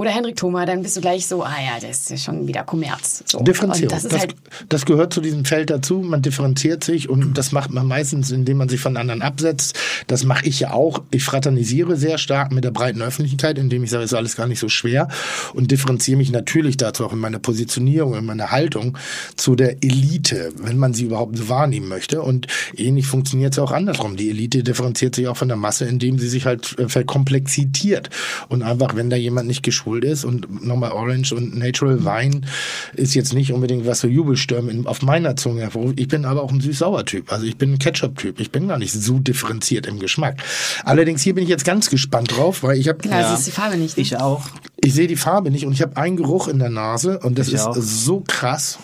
oder 0.00 0.10
Henrik 0.10 0.36
Thoma, 0.36 0.64
dann 0.64 0.82
bist 0.82 0.96
du 0.96 1.02
gleich 1.02 1.26
so, 1.26 1.42
ah 1.42 1.50
ja, 1.62 1.78
das 1.78 2.00
ist 2.00 2.10
ja 2.10 2.16
schon 2.16 2.46
wieder 2.46 2.62
Kommerz. 2.64 3.22
So. 3.26 3.40
Differenzierung. 3.40 3.90
Das 3.90 4.04
das, 4.04 4.18
halt 4.18 4.34
das 4.70 4.86
gehört 4.86 5.12
zu 5.12 5.20
diesem 5.20 5.44
Feld 5.44 5.68
dazu. 5.68 5.98
Man 5.98 6.22
differenziert 6.22 6.82
sich 6.82 7.10
und 7.10 7.36
das 7.36 7.52
macht 7.52 7.70
man 7.70 7.86
meistens, 7.86 8.30
indem 8.30 8.56
man 8.56 8.70
sich 8.70 8.80
von 8.80 8.96
anderen 8.96 9.20
absetzt. 9.20 9.78
Das 10.06 10.24
mache 10.24 10.46
ich 10.46 10.58
ja 10.60 10.72
auch. 10.72 11.02
Ich 11.10 11.22
fraternisiere 11.22 11.96
sehr 11.96 12.16
stark 12.16 12.50
mit 12.50 12.64
der 12.64 12.70
breiten 12.70 13.02
Öffentlichkeit, 13.02 13.58
indem 13.58 13.84
ich 13.84 13.90
sage, 13.90 14.04
es 14.04 14.12
ist 14.12 14.16
alles 14.16 14.36
gar 14.36 14.46
nicht 14.46 14.58
so 14.58 14.70
schwer 14.70 15.08
und 15.52 15.70
differenziere 15.70 16.16
mich 16.16 16.32
natürlich 16.32 16.78
dazu 16.78 17.04
auch 17.04 17.12
in 17.12 17.18
meiner 17.18 17.38
Positionierung, 17.38 18.14
in 18.14 18.24
meiner 18.24 18.50
Haltung 18.50 18.96
zu 19.36 19.54
der 19.54 19.84
Elite, 19.84 20.50
wenn 20.56 20.78
man 20.78 20.94
sie 20.94 21.04
überhaupt 21.04 21.36
so 21.36 21.50
wahrnehmen 21.50 21.88
möchte. 21.88 22.22
Und 22.22 22.46
ähnlich 22.74 23.06
funktioniert 23.06 23.52
es 23.52 23.58
auch 23.58 23.70
andersrum. 23.70 24.16
Die 24.16 24.30
Elite 24.30 24.62
differenziert 24.62 25.14
sich 25.14 25.28
auch 25.28 25.36
von 25.36 25.48
der 25.48 25.58
Masse, 25.58 25.84
indem 25.84 26.18
sie 26.18 26.28
sich 26.28 26.46
halt 26.46 26.78
äh, 26.78 26.88
verkomplexiert. 26.88 28.08
Und 28.48 28.62
einfach, 28.62 28.96
wenn 28.96 29.10
da 29.10 29.16
jemand 29.16 29.46
nicht 29.46 29.62
geschult 29.62 29.89
ist 29.98 30.24
und 30.24 30.64
nochmal 30.64 30.92
Orange 30.92 31.32
und 31.34 31.56
Natural 31.56 32.04
Wein 32.04 32.46
ist 32.94 33.14
jetzt 33.14 33.32
nicht 33.34 33.52
unbedingt 33.52 33.86
was 33.86 34.00
so 34.00 34.08
Jubelstürme 34.08 34.88
auf 34.88 35.02
meiner 35.02 35.36
Zunge 35.36 35.62
hervorruft. 35.62 35.98
Ich 36.00 36.08
bin 36.08 36.24
aber 36.24 36.42
auch 36.42 36.52
ein 36.52 36.60
süß-sauer-Typ. 36.60 37.32
Also 37.32 37.46
ich 37.46 37.56
bin 37.56 37.72
ein 37.74 37.78
Ketchup-Typ. 37.78 38.40
Ich 38.40 38.50
bin 38.50 38.68
gar 38.68 38.78
nicht 38.78 38.92
so 38.92 39.18
differenziert 39.18 39.86
im 39.86 39.98
Geschmack. 39.98 40.42
Allerdings 40.84 41.22
hier 41.22 41.34
bin 41.34 41.44
ich 41.44 41.50
jetzt 41.50 41.64
ganz 41.64 41.90
gespannt 41.90 42.36
drauf, 42.36 42.62
weil 42.62 42.78
ich 42.78 42.88
habe 42.88 42.98
Genau, 42.98 43.18
das 43.20 43.40
ist 43.40 43.46
die 43.48 43.52
Farbe 43.52 43.76
nicht. 43.76 43.96
Ne? 43.96 44.02
Ich 44.02 44.16
auch. 44.16 44.42
ich 44.82 44.94
sehe 44.94 45.06
die 45.06 45.16
Farbe 45.16 45.50
nicht 45.50 45.66
und 45.66 45.72
ich 45.72 45.82
habe 45.82 45.96
einen 45.96 46.16
Geruch 46.16 46.48
in 46.48 46.58
der 46.58 46.70
Nase 46.70 47.18
und 47.18 47.38
das 47.38 47.48
Ich 47.48 47.54
ist 47.54 47.66
auch. 47.66 47.76
so 47.76 48.22
krass. 48.26 48.78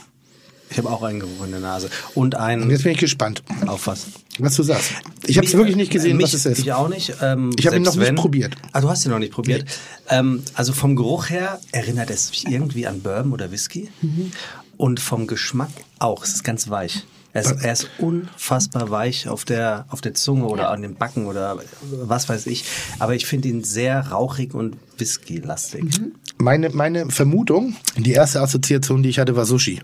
Ich 0.71 0.79
habe 0.79 0.91
auch 0.91 1.03
einen 1.03 1.21
Geruch 1.21 1.45
in 1.45 1.53
der 1.53 1.61
Nase. 1.61 1.89
Und 2.15 2.35
Und 2.35 2.35
einen. 2.35 2.69
jetzt 2.71 2.83
bin 2.83 2.93
ich 2.93 2.99
gespannt, 2.99 3.43
Auf 3.67 3.87
was? 3.87 4.07
was 4.39 4.57
du 4.57 4.63
sagst. 4.65 4.91
Ich 5.27 5.37
habe 5.39 5.47
es 5.47 5.55
wirklich 5.55 5.77
nicht 5.77 5.93
gesehen, 5.93 6.17
mich, 6.17 6.25
was 6.25 6.35
es 6.35 6.45
ist. 6.47 6.59
Ich 6.59 6.73
auch 6.73 6.89
nicht. 6.89 7.15
Ähm, 7.23 7.53
Ich 7.59 7.67
habe 7.67 7.77
ihn 7.77 7.83
noch 7.83 7.95
nicht 7.95 8.05
wenn- 8.07 8.17
probiert. 8.17 8.55
Ah, 8.73 8.81
du 8.81 8.89
hast 8.89 9.05
ihn 9.05 9.11
noch 9.13 9.19
nicht 9.21 9.33
probiert. 9.33 9.65
Ähm, 10.09 10.43
also 10.55 10.73
vom 10.73 10.97
Geruch 10.97 11.31
her 11.31 11.61
erinnert 11.73 12.11
es 12.11 12.31
mich 12.31 12.47
irgendwie 12.49 12.87
an 12.87 13.01
Bourbon 13.01 13.33
oder 13.33 13.51
Whisky. 13.53 13.89
Mhm. 14.03 14.33
Und 14.77 15.01
vom 15.01 15.27
Geschmack 15.27 15.71
auch. 16.01 16.25
Es 16.25 16.35
ist 16.35 16.45
ganz 16.45 16.69
weich. 16.69 17.05
Er 17.33 17.43
ist, 17.43 17.63
er 17.63 17.73
ist 17.73 17.89
unfassbar 17.99 18.91
weich 18.91 19.29
auf 19.29 19.45
der, 19.45 19.85
auf 19.91 20.01
der 20.01 20.15
Zunge 20.15 20.47
oder 20.47 20.71
an 20.71 20.81
den 20.83 20.95
Backen 20.95 21.27
oder 21.27 21.59
was 22.03 22.29
weiß 22.31 22.47
ich. 22.47 22.65
Aber 22.99 23.15
ich 23.15 23.27
finde 23.27 23.49
ihn 23.49 23.63
sehr 23.63 24.09
rauchig 24.09 24.55
und 24.55 24.77
Whisky-lastig. 24.99 25.85
Mhm. 25.85 26.13
Meine, 26.39 26.71
meine 26.71 27.11
Vermutung, 27.11 27.77
die 27.97 28.13
erste 28.13 28.41
Assoziation, 28.41 29.03
die 29.03 29.11
ich 29.11 29.19
hatte, 29.19 29.37
war 29.37 29.45
Sushi. 29.47 29.81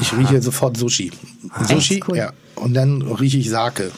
Ich 0.00 0.12
rieche 0.16 0.40
sofort 0.42 0.76
Sushi. 0.76 1.10
Sushi? 1.68 2.02
Cool. 2.06 2.16
ja. 2.16 2.32
Und 2.54 2.74
dann 2.74 3.02
rieche 3.02 3.38
ich 3.38 3.50
Sake. 3.50 3.90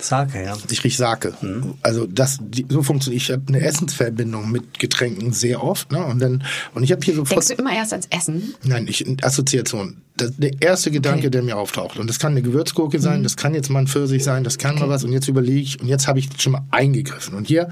Sake, 0.00 0.44
ja. 0.44 0.54
Ich 0.70 0.84
riech 0.84 0.96
Sake. 0.98 1.32
Also 1.80 2.06
das, 2.06 2.38
die, 2.42 2.66
so 2.68 2.82
funktioniert. 2.82 3.22
Ich 3.22 3.30
habe 3.30 3.42
eine 3.48 3.60
Essensverbindung 3.60 4.50
mit 4.50 4.78
Getränken 4.78 5.32
sehr 5.32 5.64
oft. 5.64 5.90
Ne? 5.92 6.04
Und 6.04 6.18
dann 6.18 6.44
und 6.74 6.82
ich 6.82 6.92
habe 6.92 7.02
hier 7.02 7.14
Denkst 7.14 7.30
sofort. 7.30 7.50
du 7.50 7.54
immer 7.54 7.74
erst 7.74 7.92
ans 7.92 8.06
Essen? 8.10 8.54
Nein, 8.64 8.86
ich, 8.86 9.04
Assoziation. 9.24 10.02
Das, 10.16 10.32
der 10.36 10.60
erste 10.60 10.90
Gedanke, 10.90 11.20
Okay. 11.20 11.30
der 11.30 11.42
mir 11.42 11.56
auftaucht. 11.56 11.98
Und 11.98 12.08
das 12.10 12.18
kann 12.18 12.32
eine 12.32 12.42
Gewürzgurke 12.42 13.00
sein, 13.00 13.22
das 13.22 13.36
kann 13.36 13.54
jetzt 13.54 13.70
mal 13.70 13.80
ein 13.80 13.86
Pfirsich 13.88 14.22
sein, 14.22 14.44
das 14.44 14.58
kann 14.58 14.78
mal 14.78 14.88
was. 14.90 15.04
Und 15.04 15.12
jetzt 15.12 15.26
überlege 15.26 15.60
ich, 15.60 15.80
und 15.80 15.88
jetzt 15.88 16.06
habe 16.06 16.18
ich 16.18 16.28
schon 16.38 16.52
mal 16.52 16.62
eingegriffen. 16.70 17.34
Und 17.34 17.48
hier, 17.48 17.70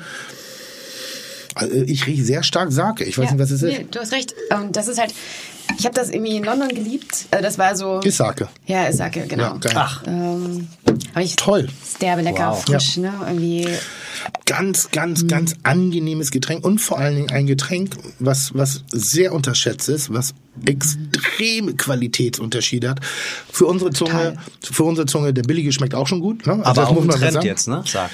also 1.55 1.75
ich 1.75 2.07
rieche 2.07 2.25
sehr 2.25 2.43
stark 2.43 2.73
Sake. 2.73 3.05
Ich 3.05 3.19
weiß 3.19 3.31
nicht, 3.31 3.39
was 3.41 3.51
es 3.51 3.63
ist. 3.63 3.79
Nee, 3.79 3.87
du 3.91 4.01
hast 4.01 4.13
recht. 4.13 4.35
Und 4.59 4.75
das 4.75 4.89
ist 4.89 4.99
halt, 4.99 5.13
Ich 5.79 5.85
habe 5.85 5.95
das 5.95 6.11
irgendwie 6.11 6.37
in 6.37 6.45
London 6.45 6.69
geliebt. 6.69 7.27
Also 7.31 7.43
das 7.43 7.59
war 7.59 7.75
so. 7.77 8.01
Ist 8.01 8.17
Sake. 8.19 8.49
Ja, 8.67 8.85
ist 8.85 8.99
Sake, 8.99 9.27
genau. 9.27 9.43
Ja, 9.45 9.57
geil. 9.57 9.73
Ach, 9.77 10.03
Ähm, 10.07 10.69
aber 11.15 11.23
ich 11.25 11.37
Toll. 11.37 11.69
Derbe 12.01 12.23
lecker, 12.23 12.51
Wow. 12.51 12.63
frisch, 12.65 12.97
ne? 12.99 13.13
Irgendwie. 13.27 13.69
Ganz, 14.47 14.85
Mhm. 14.85 14.89
ganz, 14.93 15.27
ganz 15.27 15.55
angenehmes 15.63 16.31
Getränk 16.31 16.65
und 16.65 16.79
vor 16.81 16.99
allen 16.99 17.17
Dingen 17.17 17.31
ein 17.31 17.47
Getränk, 17.47 17.97
was, 18.19 18.55
was 18.55 18.85
sehr 18.93 19.33
unterschätzt 19.33 19.89
ist, 19.89 20.13
was 20.13 20.35
extreme 20.65 21.75
Qualitätsunterschiede 21.75 22.91
hat. 22.91 23.01
Für 23.51 23.67
unsere 23.67 23.91
Zunge, 23.91 24.11
Total. 24.11 24.39
für 24.61 24.85
unsere 24.85 25.07
Zunge, 25.07 25.33
der 25.33 25.43
billige 25.43 25.73
schmeckt 25.73 25.95
auch 25.95 26.07
schon 26.07 26.21
gut. 26.21 26.47
Ne? 26.47 26.53
Also 26.53 26.65
aber 26.65 26.81
das 26.83 26.91
auch 26.91 26.95
muss 26.95 27.05
man 27.07 27.19
Trend 27.19 27.33
sagen. 27.35 27.47
jetzt, 27.47 27.69
ne? 27.69 27.83
Sake. 27.87 28.11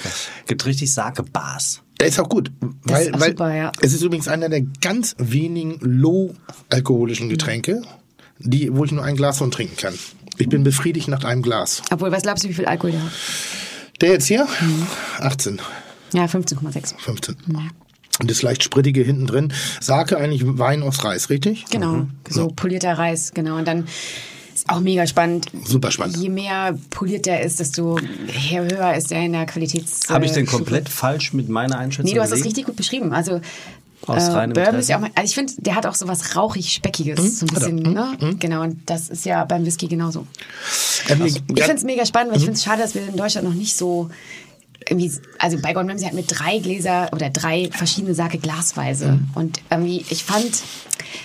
Gibt 0.47 0.65
richtig 0.65 0.91
Sake-Bars. 0.93 1.81
Der 1.99 2.07
ist 2.07 2.19
auch 2.19 2.29
gut, 2.29 2.51
weil, 2.83 3.13
auch 3.13 3.19
weil 3.19 3.29
super, 3.31 3.53
ja. 3.53 3.71
es 3.81 3.93
ist 3.93 4.01
übrigens 4.01 4.27
einer 4.27 4.47
der 4.47 4.61
ganz 4.81 5.15
wenigen 5.17 5.79
low-alkoholischen 5.81 7.27
Getränke, 7.29 7.81
die, 8.37 8.73
wo 8.73 8.85
ich 8.85 8.91
nur 8.91 9.03
ein 9.03 9.15
Glas 9.15 9.39
von 9.39 9.51
trinken 9.51 9.75
kann. 9.75 9.93
Ich 10.37 10.47
bin 10.47 10.63
befriedigt 10.63 11.09
nach 11.09 11.25
einem 11.25 11.41
Glas. 11.41 11.81
Obwohl, 11.91 12.11
was 12.11 12.23
glaubst 12.23 12.45
du, 12.45 12.49
wie 12.49 12.53
viel 12.53 12.65
Alkohol 12.65 12.91
der 12.91 13.03
hat? 13.03 13.11
Der 13.99 14.09
jetzt 14.11 14.27
hier? 14.27 14.47
Mhm. 14.61 14.87
18, 15.19 15.59
Ja, 16.13 16.25
15,6. 16.25 16.93
15. 16.97 17.35
Und 18.21 18.31
das 18.31 18.41
leicht 18.41 18.63
sprittige 18.63 19.01
hinten 19.01 19.27
drin. 19.27 19.53
Sake 19.81 20.17
eigentlich 20.17 20.43
Wein 20.45 20.83
aus 20.83 21.03
Reis, 21.03 21.29
richtig? 21.29 21.65
Genau, 21.69 22.07
so 22.29 22.47
polierter 22.47 22.93
Reis, 22.97 23.31
genau. 23.33 23.57
Und 23.57 23.67
dann 23.67 23.87
auch 24.71 24.79
mega 24.79 25.05
spannend. 25.07 25.47
Super 25.65 25.91
spannend. 25.91 26.17
Je 26.17 26.29
mehr 26.29 26.77
poliert 26.89 27.25
der 27.25 27.41
ist, 27.41 27.59
desto 27.59 27.97
höher 28.49 28.93
ist 28.95 29.11
er 29.11 29.23
in 29.25 29.33
der 29.33 29.45
Qualitäts. 29.45 30.09
Habe 30.09 30.25
ich 30.25 30.31
den 30.31 30.43
äh, 30.43 30.47
Stufe. 30.47 30.63
komplett 30.63 30.89
falsch 30.89 31.33
mit 31.33 31.49
meiner 31.49 31.77
Einschätzung 31.77 32.05
Nee, 32.09 32.15
du 32.15 32.21
hast 32.21 32.29
das 32.31 32.39
gelegen? 32.39 32.47
richtig 32.49 32.65
gut 32.65 32.75
beschrieben. 32.75 33.13
Also 33.13 33.41
Aus 34.07 34.27
äh, 34.27 34.31
reinem 34.31 34.53
Bourbon 34.53 34.75
Interesse. 34.75 34.77
ist 34.79 34.89
ja 34.89 34.97
auch, 34.97 35.01
mal- 35.01 35.11
also 35.15 35.25
ich 35.29 35.35
finde, 35.35 35.53
der 35.57 35.75
hat 35.75 35.85
auch 35.85 35.95
so 35.95 36.07
was 36.07 36.35
rauchig 36.35 36.71
speckiges, 36.71 37.39
so 37.39 37.45
ein 37.45 37.53
bisschen, 37.53 37.75
ne? 37.77 38.17
Genau, 38.39 38.63
und 38.63 38.79
das 38.85 39.09
ist 39.09 39.25
ja 39.25 39.43
beim 39.45 39.65
Whisky 39.65 39.87
genauso. 39.87 40.25
Ähm, 41.09 41.25
Ich 41.25 41.33
finde 41.33 41.73
es 41.73 41.83
mega 41.83 42.05
spannend, 42.05 42.31
weil 42.31 42.37
Mhm. 42.37 42.41
ich 42.41 42.45
finde 42.45 42.57
es 42.57 42.63
schade, 42.63 42.81
dass 42.81 42.95
wir 42.95 43.07
in 43.07 43.17
Deutschland 43.17 43.47
noch 43.47 43.55
nicht 43.55 43.75
so 43.75 44.09
irgendwie, 44.87 45.11
also 45.39 45.57
bei 45.61 45.73
Gordon 45.73 45.89
Ramsay 45.91 46.07
hat 46.07 46.13
mit 46.13 46.25
drei 46.29 46.59
Gläser 46.59 47.09
oder 47.13 47.29
drei 47.29 47.69
verschiedene 47.71 48.13
Sake 48.15 48.37
glasweise. 48.37 49.13
Mhm. 49.13 49.27
Und 49.35 49.59
irgendwie, 49.69 50.05
ich 50.09 50.23
fand, 50.23 50.45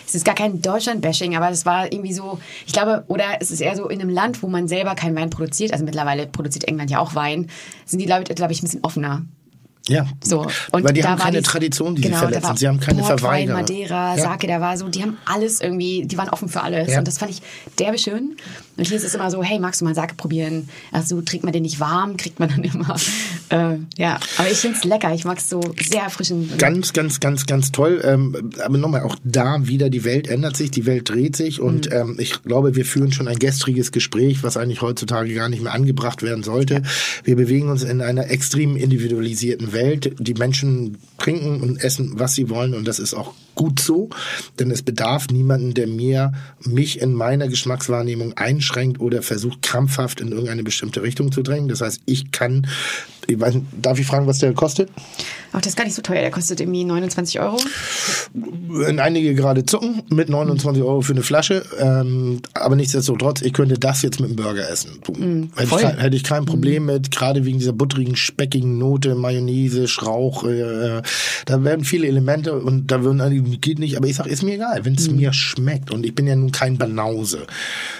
es 0.06 0.14
ist 0.14 0.24
gar 0.24 0.34
kein 0.34 0.60
Deutschland-Bashing, 0.60 1.36
aber 1.36 1.50
es 1.50 1.64
war 1.64 1.92
irgendwie 1.92 2.12
so, 2.12 2.40
ich 2.66 2.72
glaube, 2.72 3.04
oder 3.08 3.24
es 3.40 3.50
ist 3.50 3.60
eher 3.60 3.76
so 3.76 3.88
in 3.88 4.00
einem 4.00 4.10
Land, 4.10 4.42
wo 4.42 4.48
man 4.48 4.66
selber 4.68 4.94
keinen 4.94 5.14
Wein 5.16 5.30
produziert, 5.30 5.72
also 5.72 5.84
mittlerweile 5.84 6.26
produziert 6.26 6.64
England 6.64 6.90
ja 6.90 6.98
auch 6.98 7.14
Wein, 7.14 7.48
sind 7.86 8.00
die 8.00 8.06
Leute, 8.06 8.34
glaube 8.34 8.52
ich, 8.52 8.60
ein 8.60 8.64
bisschen 8.66 8.82
offener. 8.84 9.24
ja. 9.88 10.06
So. 10.22 10.46
Und 10.72 10.82
Weil 10.84 10.92
die 10.94 11.04
haben 11.04 11.18
keine 11.20 11.38
dies- 11.38 11.46
Tradition, 11.46 11.94
die 11.94 12.02
sie 12.02 12.08
genau, 12.08 12.20
da 12.22 12.28
verletzen. 12.30 12.56
Sie 12.56 12.68
haben 12.68 12.80
keine 12.80 13.00
Portwein, 13.02 13.18
Verweigerer. 13.48 13.56
Madeira, 13.58 14.16
Ja. 14.16 14.22
Sake, 14.22 14.46
da 14.46 14.60
war 14.60 14.76
so, 14.78 14.88
die 14.88 15.02
haben 15.02 15.16
alles 15.26 15.60
irgendwie, 15.60 16.06
die 16.06 16.16
waren 16.18 16.30
offen 16.30 16.48
für 16.48 16.62
alles. 16.62 16.90
Ja. 16.90 16.98
Und 17.00 17.06
das 17.06 17.18
fand 17.18 17.30
ich 17.32 17.42
derbe 17.78 17.98
schön. 17.98 18.36
Und 18.76 18.86
hier 18.86 18.96
ist 18.96 19.04
es 19.04 19.14
immer 19.14 19.30
so, 19.30 19.42
hey, 19.42 19.58
magst 19.58 19.80
du 19.80 19.84
mal 19.84 19.94
Sake 19.94 20.14
probieren? 20.16 20.68
Ach 20.90 21.04
so, 21.04 21.20
trinkt 21.20 21.44
man 21.44 21.52
den 21.52 21.62
nicht 21.62 21.80
warm, 21.80 22.16
kriegt 22.16 22.40
man 22.40 22.48
dann 22.48 22.64
immer. 22.64 22.96
Äh, 23.50 23.78
ja, 23.96 24.18
aber 24.36 24.50
ich 24.50 24.58
finde 24.58 24.78
es 24.78 24.84
lecker. 24.84 25.14
Ich 25.14 25.24
mag 25.24 25.38
es 25.38 25.48
so 25.48 25.60
sehr 25.80 26.02
erfrischend. 26.02 26.58
Ganz, 26.58 26.92
ganz, 26.92 27.20
ganz, 27.20 27.46
ganz 27.46 27.72
toll. 27.72 28.00
Ähm, 28.04 28.50
aber 28.64 28.78
nochmal, 28.78 29.02
auch 29.02 29.16
da 29.22 29.66
wieder, 29.66 29.90
die 29.90 30.04
Welt 30.04 30.28
ändert 30.28 30.56
sich, 30.56 30.70
die 30.70 30.86
Welt 30.86 31.08
dreht 31.08 31.36
sich 31.36 31.60
und 31.60 31.92
ähm, 31.92 32.16
ich 32.18 32.42
glaube, 32.42 32.74
wir 32.74 32.84
führen 32.84 33.12
schon 33.12 33.28
ein 33.28 33.38
gestriges 33.38 33.92
Gespräch, 33.92 34.42
was 34.42 34.56
eigentlich 34.56 34.82
heutzutage 34.82 35.34
gar 35.34 35.48
nicht 35.48 35.62
mehr 35.62 35.74
angebracht 35.74 36.22
werden 36.22 36.42
sollte. 36.42 36.82
Wir 37.22 37.36
bewegen 37.36 37.68
uns 37.68 37.82
in 37.82 38.00
einer 38.00 38.30
extrem 38.30 38.76
individualisierten 38.76 39.72
Welt. 39.72 40.14
Die 40.18 40.34
Menschen 40.34 40.98
trinken 41.18 41.60
und 41.60 41.82
essen, 41.82 42.14
was 42.16 42.34
sie 42.34 42.50
wollen 42.50 42.74
und 42.74 42.88
das 42.88 42.98
ist 42.98 43.14
auch 43.14 43.34
gut 43.54 43.80
so, 43.80 44.10
denn 44.58 44.70
es 44.70 44.82
bedarf 44.82 45.28
niemanden, 45.28 45.74
der 45.74 45.86
mir 45.86 46.32
mich 46.60 47.00
in 47.00 47.14
meiner 47.14 47.48
Geschmackswahrnehmung 47.48 48.34
einschränkt 48.34 49.00
oder 49.00 49.22
versucht 49.22 49.62
krampfhaft 49.62 50.20
in 50.20 50.32
irgendeine 50.32 50.62
bestimmte 50.62 51.02
Richtung 51.02 51.32
zu 51.32 51.42
drängen. 51.42 51.68
Das 51.68 51.80
heißt, 51.80 52.02
ich 52.06 52.32
kann, 52.32 52.66
ich 53.26 53.40
weiß, 53.40 53.56
darf 53.80 53.98
ich 53.98 54.06
fragen, 54.06 54.26
was 54.26 54.38
der 54.38 54.52
kostet? 54.52 54.90
Auch 55.52 55.60
das 55.60 55.68
ist 55.68 55.76
gar 55.76 55.84
nicht 55.84 55.94
so 55.94 56.02
teuer. 56.02 56.20
Der 56.20 56.32
kostet 56.32 56.60
irgendwie 56.60 56.84
29 56.84 57.38
Euro. 57.40 57.58
wenn 58.32 58.98
einige 58.98 59.34
gerade 59.34 59.64
zucken 59.64 60.02
mit 60.10 60.28
29 60.28 60.82
Euro 60.82 61.00
für 61.00 61.12
eine 61.12 61.22
Flasche, 61.22 61.64
ähm, 61.78 62.40
aber 62.54 62.74
nichtsdestotrotz, 62.74 63.40
ich 63.42 63.52
könnte 63.52 63.78
das 63.78 64.02
jetzt 64.02 64.20
mit 64.20 64.30
einem 64.30 64.36
Burger 64.36 64.68
essen. 64.68 64.98
Du, 65.04 65.12
hätte, 65.54 65.74
ich 65.76 66.02
hätte 66.02 66.16
ich 66.16 66.24
kein 66.24 66.44
Problem 66.44 66.86
mit, 66.86 67.12
gerade 67.12 67.44
wegen 67.44 67.58
dieser 67.60 67.72
butterigen, 67.72 68.16
speckigen 68.16 68.78
Note, 68.78 69.14
Mayonnaise, 69.14 69.86
Schrauch, 69.86 70.44
äh, 70.44 71.02
da 71.46 71.62
werden 71.62 71.84
viele 71.84 72.08
Elemente 72.08 72.54
und 72.54 72.90
da 72.90 73.04
würden 73.04 73.20
einige, 73.20 73.42
geht 73.58 73.78
nicht, 73.78 73.96
aber 73.96 74.08
ich 74.08 74.16
sag, 74.16 74.26
ist 74.26 74.42
mir 74.42 74.54
egal, 74.54 74.84
wenn 74.84 74.94
es 74.94 75.08
mir 75.08 75.32
schmeckt 75.32 75.92
und 75.92 76.04
ich 76.04 76.16
bin 76.16 76.26
ja 76.26 76.34
nun 76.34 76.50
kein 76.50 76.78
Banause. 76.78 77.46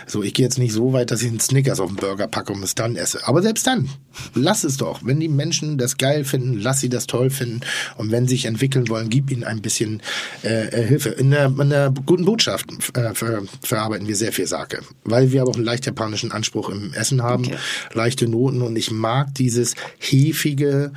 So, 0.06 0.24
ich 0.24 0.34
gehe 0.34 0.44
jetzt 0.44 0.58
nicht 0.58 0.72
so 0.72 0.92
weit, 0.92 1.12
dass 1.12 1.22
ich 1.22 1.28
einen 1.28 1.40
Snickers 1.40 1.78
auf 1.78 1.88
den 1.88 1.96
Burger 1.96 2.26
packe 2.26 2.52
und 2.52 2.62
es 2.64 2.74
dann 2.74 2.96
esse. 2.96 3.26
Aber 3.28 3.42
selbst 3.42 3.66
dann, 3.66 3.88
lass 4.34 4.64
es 4.64 4.76
doch. 4.76 5.00
Wenn 5.04 5.13
die 5.20 5.28
Menschen 5.28 5.78
das 5.78 5.96
geil 5.96 6.24
finden, 6.24 6.58
lass 6.60 6.80
sie 6.80 6.88
das 6.88 7.06
toll 7.06 7.30
finden 7.30 7.60
und 7.96 8.10
wenn 8.10 8.26
sie 8.28 8.34
sich 8.34 8.46
entwickeln 8.46 8.88
wollen, 8.88 9.08
gib 9.10 9.30
ihnen 9.30 9.44
ein 9.44 9.62
bisschen 9.62 10.02
äh, 10.42 10.68
äh, 10.68 10.86
Hilfe. 10.86 11.10
In 11.10 11.30
der, 11.30 11.46
in 11.46 11.70
der 11.70 11.92
guten 12.04 12.24
Botschaft 12.24 12.66
äh, 12.96 13.14
ver, 13.14 13.42
verarbeiten 13.62 14.08
wir 14.08 14.16
sehr 14.16 14.32
viel 14.32 14.46
Sake, 14.46 14.80
weil 15.04 15.30
wir 15.32 15.42
aber 15.42 15.52
auch 15.52 15.56
einen 15.56 15.64
leicht 15.64 15.86
japanischen 15.86 16.32
Anspruch 16.32 16.68
im 16.68 16.92
Essen 16.94 17.22
haben, 17.22 17.44
Okay. 17.44 17.56
leichte 17.92 18.26
Noten 18.28 18.62
und 18.62 18.76
ich 18.76 18.90
mag 18.90 19.34
dieses 19.34 19.74
hefige, 19.98 20.92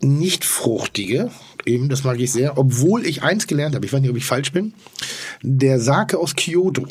nicht 0.00 0.44
fruchtige, 0.44 1.30
eben, 1.64 1.88
das 1.88 2.04
mag 2.04 2.18
ich 2.20 2.32
sehr, 2.32 2.58
obwohl 2.58 3.06
ich 3.06 3.22
eins 3.22 3.46
gelernt 3.46 3.74
habe, 3.74 3.86
ich 3.86 3.92
weiß 3.92 4.00
nicht, 4.00 4.10
ob 4.10 4.16
ich 4.16 4.24
falsch 4.24 4.52
bin, 4.52 4.74
der 5.42 5.80
Sake 5.80 6.18
aus 6.18 6.34
Kyoto 6.34 6.86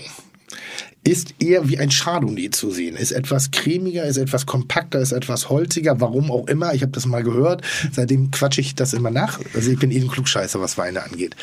ist 1.03 1.33
eher 1.39 1.67
wie 1.67 1.79
ein 1.79 1.89
Chardonnay 1.89 2.51
zu 2.51 2.69
sehen. 2.69 2.95
Ist 2.95 3.11
etwas 3.11 3.51
cremiger, 3.51 4.03
ist 4.03 4.17
etwas 4.17 4.45
kompakter, 4.45 4.99
ist 4.99 5.11
etwas 5.11 5.49
holziger, 5.49 5.99
warum 5.99 6.29
auch 6.29 6.47
immer. 6.47 6.73
Ich 6.73 6.83
habe 6.83 6.91
das 6.91 7.05
mal 7.05 7.23
gehört. 7.23 7.63
Seitdem 7.91 8.29
quatsche 8.29 8.61
ich 8.61 8.75
das 8.75 8.93
immer 8.93 9.09
nach. 9.09 9.39
Also 9.55 9.71
ich 9.71 9.79
bin 9.79 9.89
eh 9.91 9.99
ein 9.99 10.09
Klugscheißer, 10.09 10.61
was 10.61 10.77
Weine 10.77 11.03
angeht. 11.03 11.35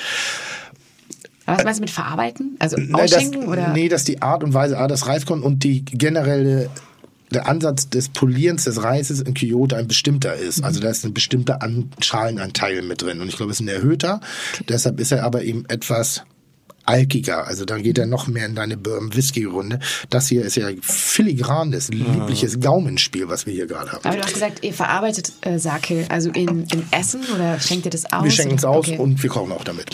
Aber 1.47 1.59
was 1.59 1.65
meinst 1.65 1.81
du 1.81 1.83
mit 1.83 1.91
verarbeiten? 1.91 2.57
Also 2.59 2.77
Nee, 2.77 2.93
das, 2.93 3.15
ausschenken 3.15 3.49
oder? 3.49 3.73
nee, 3.73 3.89
dass 3.89 4.05
die 4.05 4.23
Art 4.23 4.45
und 4.45 4.55
Weise, 4.55 4.79
A, 4.79 4.87
das 4.87 5.07
Reiskorn 5.07 5.43
und 5.43 5.65
die 5.65 5.85
generelle 5.85 6.71
der 7.31 7.49
Ansatz 7.49 7.89
des 7.89 8.09
Polierens 8.09 8.65
des 8.65 8.83
Reises 8.83 9.21
in 9.21 9.35
Kyoto 9.35 9.77
ein 9.77 9.89
bestimmter 9.89 10.35
ist. 10.35 10.63
Also 10.63 10.81
da 10.81 10.89
ist 10.91 11.05
ein 11.05 11.15
bestimmter 11.15 11.63
An 11.63 11.91
Schalenanteil 12.01 12.83
mit 12.83 13.03
drin. 13.03 13.21
Und 13.21 13.29
ich 13.29 13.37
glaube, 13.37 13.53
es 13.53 13.61
ist 13.61 13.67
ein 13.67 13.69
erhöhter. 13.69 14.21
Deshalb 14.69 15.01
ist 15.01 15.13
er 15.13 15.25
aber 15.25 15.43
eben 15.43 15.65
etwas 15.69 16.23
alkiger. 16.89 17.47
Also 17.47 17.65
da 17.65 17.79
geht 17.79 17.99
er 17.99 18.07
noch 18.07 18.27
mehr 18.27 18.47
in 18.47 18.55
deine 18.55 18.77
Bourbon-Whisky-Runde. 18.77 19.79
Das 20.11 20.29
hier 20.29 20.45
ist 20.45 20.57
ja 20.57 20.69
filigranes, 20.81 21.89
liebliches 21.89 22.61
Gaumenspiel, 22.61 23.29
was 23.29 23.47
wir 23.47 23.53
hier 23.55 23.67
gerade 23.67 23.93
haben. 23.93 24.05
Aber 24.05 24.17
du 24.17 24.23
hast 24.23 24.35
gesagt, 24.35 24.65
ihr 24.65 24.73
verarbeitet 24.75 25.33
äh, 25.43 25.59
Sake, 25.59 26.07
also 26.09 26.31
in, 26.31 26.65
in 26.73 26.85
Essen 26.91 27.21
oder 27.35 27.61
schenkt 27.61 27.85
ihr 27.85 27.91
das 27.91 28.11
aus? 28.13 28.25
Wir 28.25 28.31
schenken 28.31 28.57
es 28.57 28.65
aus 28.65 28.79
Okay. 28.89 28.99
und 28.99 29.23
wir 29.23 29.31
kochen 29.31 29.53
auch 29.53 29.65
damit. 29.65 29.91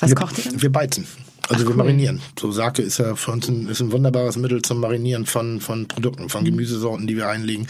Was 0.00 0.10
wir, 0.10 0.16
kocht 0.16 0.38
ihr 0.38 0.44
dann? 0.50 0.60
Wir 0.62 0.70
beizen. 0.72 1.06
Also 1.48 1.54
Ach, 1.54 1.58
wir 1.60 1.70
cool. 1.70 1.76
marinieren. 1.76 2.20
So 2.38 2.52
Sake 2.52 2.82
ist 2.82 2.98
ja 2.98 3.14
für 3.16 3.32
uns 3.32 3.48
ein, 3.48 3.68
ist 3.68 3.80
ein 3.80 3.90
wunderbares 3.92 4.36
Mittel 4.36 4.62
zum 4.62 4.78
Marinieren 4.80 5.26
von, 5.26 5.60
von 5.60 5.88
Produkten, 5.88 6.24
Mhm. 6.24 6.28
von 6.28 6.44
Gemüsesorten, 6.44 7.06
die 7.06 7.16
wir 7.16 7.28
einlegen. 7.28 7.66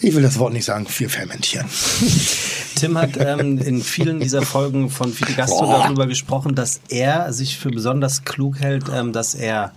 Ich 0.00 0.14
will 0.14 0.22
das 0.22 0.38
Wort 0.38 0.52
nicht 0.52 0.64
sagen, 0.64 0.86
wir 0.98 1.10
fermentieren. 1.10 1.66
Tim 2.74 2.98
hat 2.98 3.16
ähm, 3.18 3.58
in 3.58 3.82
vielen 3.82 4.20
dieser 4.20 4.42
Folgen 4.42 4.90
von 4.90 5.12
Fide 5.12 5.32
Gastro 5.32 5.64
darüber 5.66 6.06
gesprochen, 6.06 6.54
dass 6.54 6.80
er 6.88 7.32
sich 7.32 7.56
für 7.56 7.70
besonders 7.70 8.24
klug 8.24 8.60
hält, 8.60 8.84
ähm, 8.92 9.12
dass 9.12 9.34
er 9.34 9.72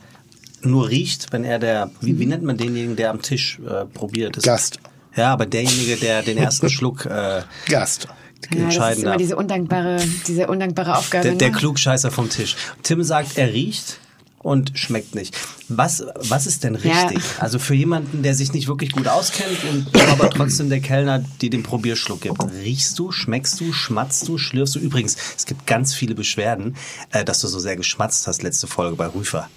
nur 0.61 0.89
riecht, 0.89 1.31
wenn 1.31 1.45
er 1.45 1.57
der, 1.57 1.91
wie, 2.01 2.19
wie 2.19 2.25
nennt 2.25 2.43
man 2.43 2.57
denjenigen, 2.57 2.97
der 2.97 3.11
am 3.11 3.21
Tisch 3.21 3.59
äh, 3.59 3.85
probiert 3.85 4.35
ist? 4.35 4.43
Gast. 4.43 4.79
Ja, 5.15 5.31
aber 5.31 5.45
derjenige, 5.45 5.95
der 5.95 6.21
den 6.21 6.37
ersten 6.37 6.69
Schluck 6.69 7.05
äh, 7.05 7.41
Gast. 7.67 8.09
Ja, 8.53 8.65
das 8.65 8.97
ist 8.97 9.03
immer 9.03 9.17
diese 9.17 9.35
undankbare, 9.35 9.99
diese 10.27 10.47
undankbare 10.47 10.97
Aufgabe. 10.97 11.23
Der, 11.23 11.35
der 11.35 11.49
ne? 11.49 11.57
Klugscheißer 11.57 12.11
vom 12.11 12.29
Tisch. 12.29 12.55
Tim 12.83 13.03
sagt, 13.03 13.37
er 13.37 13.53
riecht 13.53 13.99
und 14.39 14.71
schmeckt 14.75 15.15
nicht. 15.15 15.35
Was, 15.67 16.03
was 16.15 16.47
ist 16.47 16.63
denn 16.63 16.77
Ja. 16.81 17.03
richtig? 17.07 17.23
Also 17.39 17.59
für 17.59 17.75
jemanden, 17.75 18.23
der 18.23 18.33
sich 18.35 18.53
nicht 18.53 18.67
wirklich 18.67 18.91
gut 18.91 19.07
auskennt 19.07 19.63
und 19.69 19.87
aber 20.09 20.29
trotzdem 20.29 20.69
der 20.69 20.79
Kellner, 20.79 21.23
die 21.41 21.49
den 21.49 21.63
Probierschluck 21.63 22.21
gibt. 22.21 22.41
Riechst 22.63 22.97
du, 22.97 23.11
schmeckst 23.11 23.59
du, 23.59 23.73
schmatzt 23.73 24.27
du, 24.27 24.37
schlürfst 24.37 24.75
du? 24.75 24.79
Übrigens, 24.79 25.17
es 25.37 25.45
gibt 25.45 25.67
ganz 25.67 25.93
viele 25.93 26.15
Beschwerden, 26.15 26.75
äh, 27.11 27.23
dass 27.25 27.41
du 27.41 27.47
so 27.47 27.59
sehr 27.59 27.75
geschmatzt 27.75 28.27
hast, 28.27 28.41
letzte 28.41 28.67
Folge 28.67 28.95
bei 28.95 29.07
Rüfer. 29.07 29.49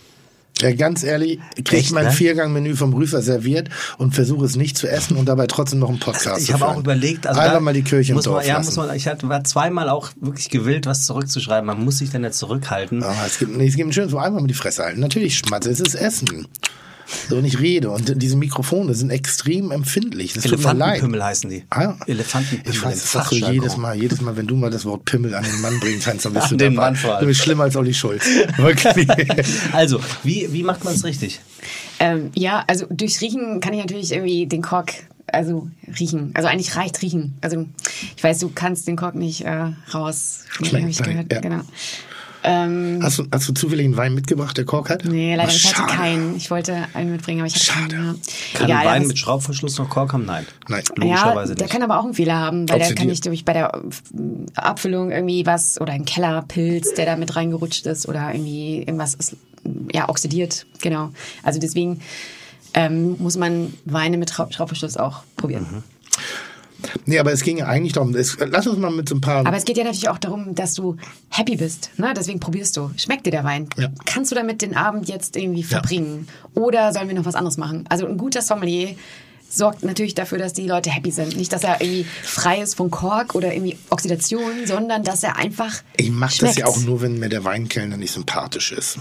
Ja, 0.62 0.72
ganz 0.74 1.02
ehrlich, 1.02 1.38
kriege 1.64 1.78
ich 1.78 1.92
mein 1.92 2.06
ne? 2.06 2.12
Viergang-Menü 2.12 2.76
vom 2.76 2.92
Rüfer 2.94 3.22
serviert 3.22 3.68
und 3.98 4.14
versuche 4.14 4.44
es 4.44 4.56
nicht 4.56 4.76
zu 4.76 4.88
essen 4.88 5.16
und 5.16 5.26
dabei 5.26 5.46
trotzdem 5.46 5.80
noch 5.80 5.88
einen 5.88 5.98
Podcast 5.98 6.40
Ich 6.42 6.46
zu 6.46 6.54
habe 6.54 6.68
auch 6.68 6.78
überlegt, 6.78 7.26
also 7.26 7.40
Einfach 7.40 7.60
mal 7.60 7.74
die 7.74 7.82
Kirche 7.82 8.12
im 8.12 8.16
muss 8.16 8.26
man, 8.26 8.34
Dorf 8.34 8.46
ja, 8.46 8.58
muss 8.58 8.76
man, 8.76 8.94
ich 8.94 9.06
war 9.06 9.44
zweimal 9.44 9.88
auch 9.88 10.10
wirklich 10.20 10.50
gewillt, 10.50 10.86
was 10.86 11.04
zurückzuschreiben. 11.04 11.66
Man 11.66 11.84
muss 11.84 11.98
sich 11.98 12.10
dann 12.10 12.22
ja 12.22 12.30
zurückhalten. 12.30 13.02
Ah, 13.02 13.14
es 13.26 13.38
gibt, 13.38 13.60
es 13.60 13.76
gibt 13.76 13.88
ein 13.88 13.92
schönes 13.92 14.14
einmal 14.14 14.40
mal 14.40 14.46
die 14.46 14.54
Fresse 14.54 14.84
halten. 14.84 15.00
Natürlich 15.00 15.38
schmatze, 15.38 15.70
es 15.70 15.80
ist 15.80 15.94
Essen. 15.94 16.46
So, 17.28 17.36
und 17.36 17.44
ich 17.44 17.58
rede. 17.60 17.90
Und 17.90 18.20
diese 18.22 18.36
Mikrofone 18.36 18.94
sind 18.94 19.10
extrem 19.10 19.70
empfindlich. 19.70 20.32
Das. 20.34 20.44
Elefantenpimmel 20.46 21.22
heißen 21.22 21.50
die. 21.50 21.64
Ah, 21.70 21.94
Elefantenpimmel. 22.06 22.74
Ich 22.74 22.82
weiß, 22.82 23.00
das 23.00 23.12
sagst 23.12 23.32
du 23.32 23.36
jedes 23.36 23.76
Mal, 23.76 23.96
jedes 23.96 24.20
Mal, 24.20 24.36
wenn 24.36 24.46
du 24.46 24.56
mal 24.56 24.70
das 24.70 24.84
Wort 24.84 25.04
Pimmel 25.04 25.34
an 25.34 25.44
den 25.44 25.60
Mann 25.60 25.78
bringen 25.80 26.00
kannst, 26.02 26.24
dann 26.24 26.34
bist 26.34 26.44
An 26.50 26.50
du 26.50 26.56
den 26.64 26.74
dabei. 26.74 26.86
Mann 26.88 26.96
vor 26.96 27.12
allem. 27.14 27.20
Du 27.20 27.26
bist 27.26 27.42
schlimmer 27.42 27.64
als 27.64 27.76
Olli 27.76 27.94
Schulz. 27.94 28.24
Wirklich. 28.56 29.08
Also, 29.72 30.00
wie, 30.22 30.52
wie 30.52 30.62
macht 30.62 30.84
man 30.84 30.94
es 30.94 31.04
richtig? 31.04 31.40
Ähm, 31.98 32.30
ja, 32.34 32.64
also 32.66 32.86
durchs 32.90 33.20
Riechen 33.20 33.60
kann 33.60 33.72
ich 33.74 33.80
natürlich 33.80 34.12
irgendwie 34.12 34.46
den 34.46 34.62
Kork, 34.62 34.92
also 35.28 35.68
riechen. 36.00 36.30
Also 36.34 36.48
eigentlich 36.48 36.74
reicht 36.76 37.00
riechen. 37.02 37.34
Also 37.40 37.66
ich 38.16 38.22
weiß, 38.24 38.38
du 38.40 38.50
kannst 38.54 38.88
den 38.88 38.96
Kork 38.96 39.14
nicht 39.14 39.42
äh, 39.42 39.68
raus. 39.94 40.40
Schmecken, 40.50 40.78
habe 40.80 40.90
ich 40.90 40.98
gehört. 41.02 41.32
ja. 41.32 41.40
Genau. 41.40 41.60
Ähm, 42.44 42.98
Hast 43.02 43.18
du, 43.18 43.26
hast 43.30 43.48
du 43.48 43.52
zufällig 43.52 43.84
einen 43.84 43.96
Wein 43.96 44.14
mitgebracht, 44.14 44.56
der 44.56 44.64
Kork 44.64 44.90
hat? 44.90 45.04
nee, 45.04 45.34
leider 45.36 45.50
ich 45.52 45.76
hatte 45.76 45.86
keinen. 45.94 46.36
Ich 46.36 46.50
wollte 46.50 46.86
einen 46.94 47.12
mitbringen, 47.12 47.40
aber 47.40 47.46
ich 47.46 47.54
hatte 47.54 47.64
Schade. 47.64 47.94
keinen. 47.94 48.06
Ja. 48.06 48.58
Kann 48.58 48.66
Egal, 48.66 48.78
ein 48.78 48.86
Wein 49.02 49.06
mit 49.08 49.18
Schraubverschluss 49.18 49.78
noch 49.78 49.88
Kork 49.88 50.12
haben? 50.12 50.24
Nein. 50.24 50.44
Nein. 50.68 50.82
Logischerweise 50.96 51.52
ja, 51.52 51.56
der 51.56 51.66
nicht. 51.66 51.72
kann 51.72 51.82
aber 51.82 52.00
auch 52.00 52.04
einen 52.04 52.14
Fehler 52.14 52.34
haben, 52.36 52.68
weil 52.68 52.78
der 52.80 52.94
kann 52.94 53.06
nicht 53.06 53.24
durch 53.26 53.44
bei 53.44 53.52
der 53.52 53.80
Abfüllung 54.56 55.12
irgendwie 55.12 55.46
was 55.46 55.80
oder 55.80 55.92
ein 55.92 56.04
Kellerpilz, 56.04 56.94
der 56.94 57.06
da 57.06 57.16
mit 57.16 57.36
reingerutscht 57.36 57.86
ist 57.86 58.08
oder 58.08 58.32
irgendwie 58.34 58.78
irgendwas 58.78 59.14
ist 59.14 59.36
ja 59.92 60.08
oxidiert, 60.08 60.66
genau. 60.80 61.10
Also 61.44 61.60
deswegen 61.60 62.00
ähm, 62.74 63.14
muss 63.20 63.36
man 63.36 63.72
Weine 63.84 64.16
mit 64.18 64.30
Schraub- 64.30 64.52
Schraubverschluss 64.52 64.96
auch 64.96 65.22
probieren. 65.36 65.66
Mhm. 65.70 65.82
Nee, 67.06 67.18
aber 67.18 67.32
es 67.32 67.42
ging 67.42 67.58
ja 67.58 67.66
eigentlich 67.66 67.92
darum, 67.92 68.14
es, 68.14 68.36
lass 68.38 68.66
uns 68.66 68.78
mal 68.78 68.90
mit 68.90 69.08
so 69.08 69.14
ein 69.14 69.20
paar. 69.20 69.46
Aber 69.46 69.56
es 69.56 69.64
geht 69.64 69.76
ja 69.76 69.84
natürlich 69.84 70.08
auch 70.08 70.18
darum, 70.18 70.54
dass 70.54 70.74
du 70.74 70.96
happy 71.30 71.56
bist. 71.56 71.90
Ne? 71.96 72.12
Deswegen 72.16 72.40
probierst 72.40 72.76
du. 72.76 72.90
Schmeckt 72.96 73.26
dir 73.26 73.30
der 73.30 73.44
Wein? 73.44 73.68
Ja. 73.76 73.88
Kannst 74.04 74.30
du 74.30 74.34
damit 74.34 74.62
den 74.62 74.76
Abend 74.76 75.08
jetzt 75.08 75.36
irgendwie 75.36 75.62
verbringen? 75.62 76.28
Oder 76.54 76.92
sollen 76.92 77.08
wir 77.08 77.14
noch 77.14 77.24
was 77.24 77.34
anderes 77.34 77.56
machen? 77.56 77.84
Also 77.88 78.06
ein 78.06 78.16
guter 78.16 78.42
Sommelier 78.42 78.94
sorgt 79.52 79.82
natürlich 79.82 80.14
dafür, 80.14 80.38
dass 80.38 80.52
die 80.52 80.66
Leute 80.66 80.90
happy 80.90 81.10
sind. 81.10 81.36
Nicht, 81.36 81.52
dass 81.52 81.62
er 81.62 81.80
irgendwie 81.80 82.06
frei 82.22 82.62
ist 82.62 82.74
von 82.74 82.90
Kork 82.90 83.34
oder 83.34 83.52
irgendwie 83.52 83.76
Oxidation, 83.90 84.66
sondern 84.66 85.04
dass 85.04 85.22
er 85.22 85.36
einfach 85.36 85.82
Ich 85.96 86.10
mache 86.10 86.38
das 86.40 86.56
ja 86.56 86.66
auch 86.66 86.80
nur, 86.80 87.02
wenn 87.02 87.18
mir 87.18 87.28
der 87.28 87.44
Weinkellner 87.44 87.96
nicht 87.96 88.12
sympathisch 88.12 88.72
ist. 88.72 88.98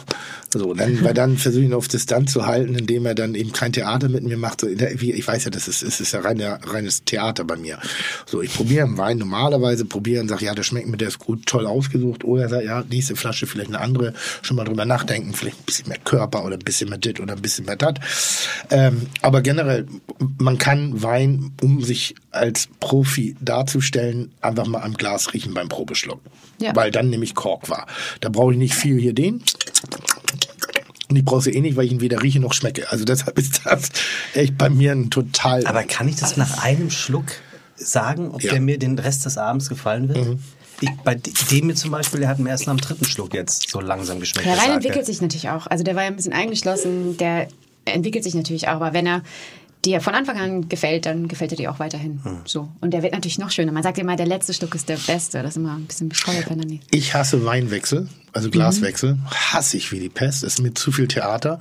So, 0.54 0.74
dann, 0.74 1.02
weil 1.04 1.14
dann 1.14 1.38
versuche 1.38 1.64
ich 1.64 1.70
ihn 1.70 1.74
auf 1.74 1.88
Distanz 1.88 2.34
zu 2.34 2.46
halten, 2.46 2.76
indem 2.76 3.06
er 3.06 3.16
dann 3.16 3.36
eben 3.36 3.54
kein 3.54 3.72
Theater 3.72 4.10
mit 4.10 4.24
mir 4.24 4.38
macht. 4.38 4.62
So, 4.62 4.68
Ich 4.68 5.28
weiß 5.28 5.46
ja, 5.46 5.52
das 5.52 5.70
ist, 5.70 5.82
es 5.82 6.02
ist 6.02 6.12
ja 6.12 6.20
rein, 6.20 6.42
reines 6.42 7.06
Theater 7.06 7.46
bei 7.46 7.56
mir. 7.56 7.80
So, 8.26 8.42
ich 8.42 8.54
probiere 8.54 8.86
einen 8.86 8.98
Wein 8.98 9.18
normalerweise, 9.18 9.86
probiere 9.86 10.22
und 10.22 10.28
sage, 10.28 10.46
ja, 10.46 10.54
der 10.54 10.64
schmeckt 10.64 10.88
mir, 10.88 10.98
der 10.98 11.08
ist 11.08 11.20
gut, 11.20 11.46
toll 11.46 11.66
ausgesucht. 11.66 12.26
Oder 12.26 12.44
er 12.44 12.50
sagt, 12.50 12.66
ja, 12.66 12.84
nächste 12.90 13.16
Flasche, 13.16 13.48
vielleicht 13.48 13.70
eine 13.70 13.80
andere, 13.80 14.14
schon 14.42 14.58
mal 14.58 14.66
drüber 14.66 14.86
nachdenken, 14.86 15.34
vielleicht 15.34 15.60
ein 15.60 15.66
bisschen 15.66 15.88
mehr 15.88 16.00
Körper 16.04 16.44
oder 16.44 16.58
ein 16.58 16.60
bisschen 16.60 16.90
mehr 16.90 16.98
dit 16.98 17.22
oder 17.22 17.36
ein 17.36 17.42
bisschen 17.42 17.66
mehr 17.66 17.78
dat. 17.78 18.00
Ähm, 18.70 19.08
aber 19.22 19.42
generell, 19.42 19.88
man 20.42 20.58
kann 20.58 21.02
Wein, 21.04 21.52
um 21.62 21.82
sich 21.82 22.16
als 22.32 22.68
Profi 22.80 23.36
darzustellen, 23.42 24.32
einfach 24.42 24.66
mal 24.68 24.82
am 24.82 24.94
Glas 24.94 25.34
riechen 25.34 25.54
beim 25.54 25.70
Probeschluck. 25.70 26.20
Ja. 26.60 26.76
Weil 26.76 26.92
dann 26.92 27.10
nämlich 27.10 27.36
Kork 27.36 27.70
war. 27.70 27.88
Da 28.20 28.30
brauche 28.30 28.52
ich 28.54 28.58
nicht 28.58 28.74
viel 28.76 29.00
hier 29.00 29.14
den. 29.14 29.44
Und 31.10 31.16
ich 31.18 31.26
brauche 31.26 31.42
sie 31.42 31.52
eh 31.52 31.60
nicht, 31.62 31.76
weil 31.76 31.86
ich 31.86 31.92
ihn 31.92 32.02
weder 32.02 32.22
rieche 32.22 32.40
noch 32.40 32.54
schmecke. 32.54 32.90
Also 32.90 33.04
deshalb 33.04 33.38
ist 33.38 33.62
das 33.66 33.90
echt 34.34 34.58
bei 34.58 34.70
mir 34.70 34.92
ein 34.94 35.10
total. 35.10 35.66
Aber 35.68 35.84
kann 35.84 36.08
ich 36.08 36.16
das 36.16 36.38
nach 36.38 36.64
einem 36.64 36.90
Schluck 36.90 37.26
sagen, 37.76 38.32
ob 38.32 38.42
Ja. 38.44 38.52
der 38.52 38.62
mir 38.62 38.78
den 38.78 38.98
Rest 38.98 39.26
des 39.26 39.38
Abends 39.38 39.68
gefallen 39.68 40.08
wird? 40.08 40.38
Ich, 40.80 40.90
bei 41.04 41.16
de- 41.16 41.34
dem 41.52 41.68
mir 41.68 41.76
zum 41.76 41.92
Beispiel, 41.92 42.22
der 42.22 42.30
hat 42.30 42.40
mir 42.40 42.50
erst 42.50 42.66
nach 42.68 42.76
dem 42.76 42.82
dritten 42.82 43.06
Schluck 43.06 43.34
jetzt 43.34 43.70
so 43.70 43.82
langsam 43.82 44.20
geschmeckt. 44.20 44.48
Der 44.48 44.58
Wein 44.58 44.72
entwickelt 44.72 45.06
sich 45.06 45.22
natürlich 45.22 45.50
auch. 45.50 45.68
Also 45.68 45.84
der 45.84 45.96
war 45.96 46.04
ja 46.04 46.08
ein 46.10 46.16
bisschen 46.16 46.34
eingeschlossen, 46.34 47.18
der 47.18 47.48
entwickelt 47.86 48.24
sich 48.24 48.34
natürlich 48.34 48.68
auch. 48.68 48.76
Aber 48.76 48.94
wenn 48.94 49.06
er 49.06 49.22
dir 49.86 50.02
von 50.02 50.14
Anfang 50.14 50.38
an 50.40 50.70
gefällt, 50.70 51.06
dann 51.06 51.28
gefällt 51.28 51.52
er 51.52 51.58
dir 51.58 51.72
auch 51.72 51.80
weiterhin. 51.80 52.20
So. 52.46 52.70
Und 52.82 52.92
der 52.92 53.04
wird 53.04 53.14
natürlich 53.14 53.40
noch 53.40 53.52
schöner. 53.52 53.72
Man 53.72 53.84
sagt 53.84 53.98
ja 53.98 54.04
immer, 54.04 54.16
der 54.16 54.28
letzte 54.28 54.54
Schluck 54.54 54.76
ist 54.76 54.90
der 54.90 54.98
beste. 54.98 55.42
Das 55.42 55.52
ist 55.52 55.58
immer 55.58 55.76
ein 55.76 55.86
bisschen 55.86 56.10
bescheuert, 56.10 56.50
wenn 56.50 56.60
er 56.60 56.66
nicht. 56.66 56.84
Ich 56.92 57.14
hasse 57.14 57.46
Weinwechsel, 57.46 58.08
also 58.34 58.50
Glaswechsel. 58.50 59.18
Hasse 59.26 59.78
ich 59.78 59.92
wie 59.92 60.00
die 60.00 60.10
Pest. 60.10 60.44
Ist 60.44 60.62
mir 60.62 60.74
zu 60.74 60.92
viel 60.92 61.08
Theater. 61.08 61.60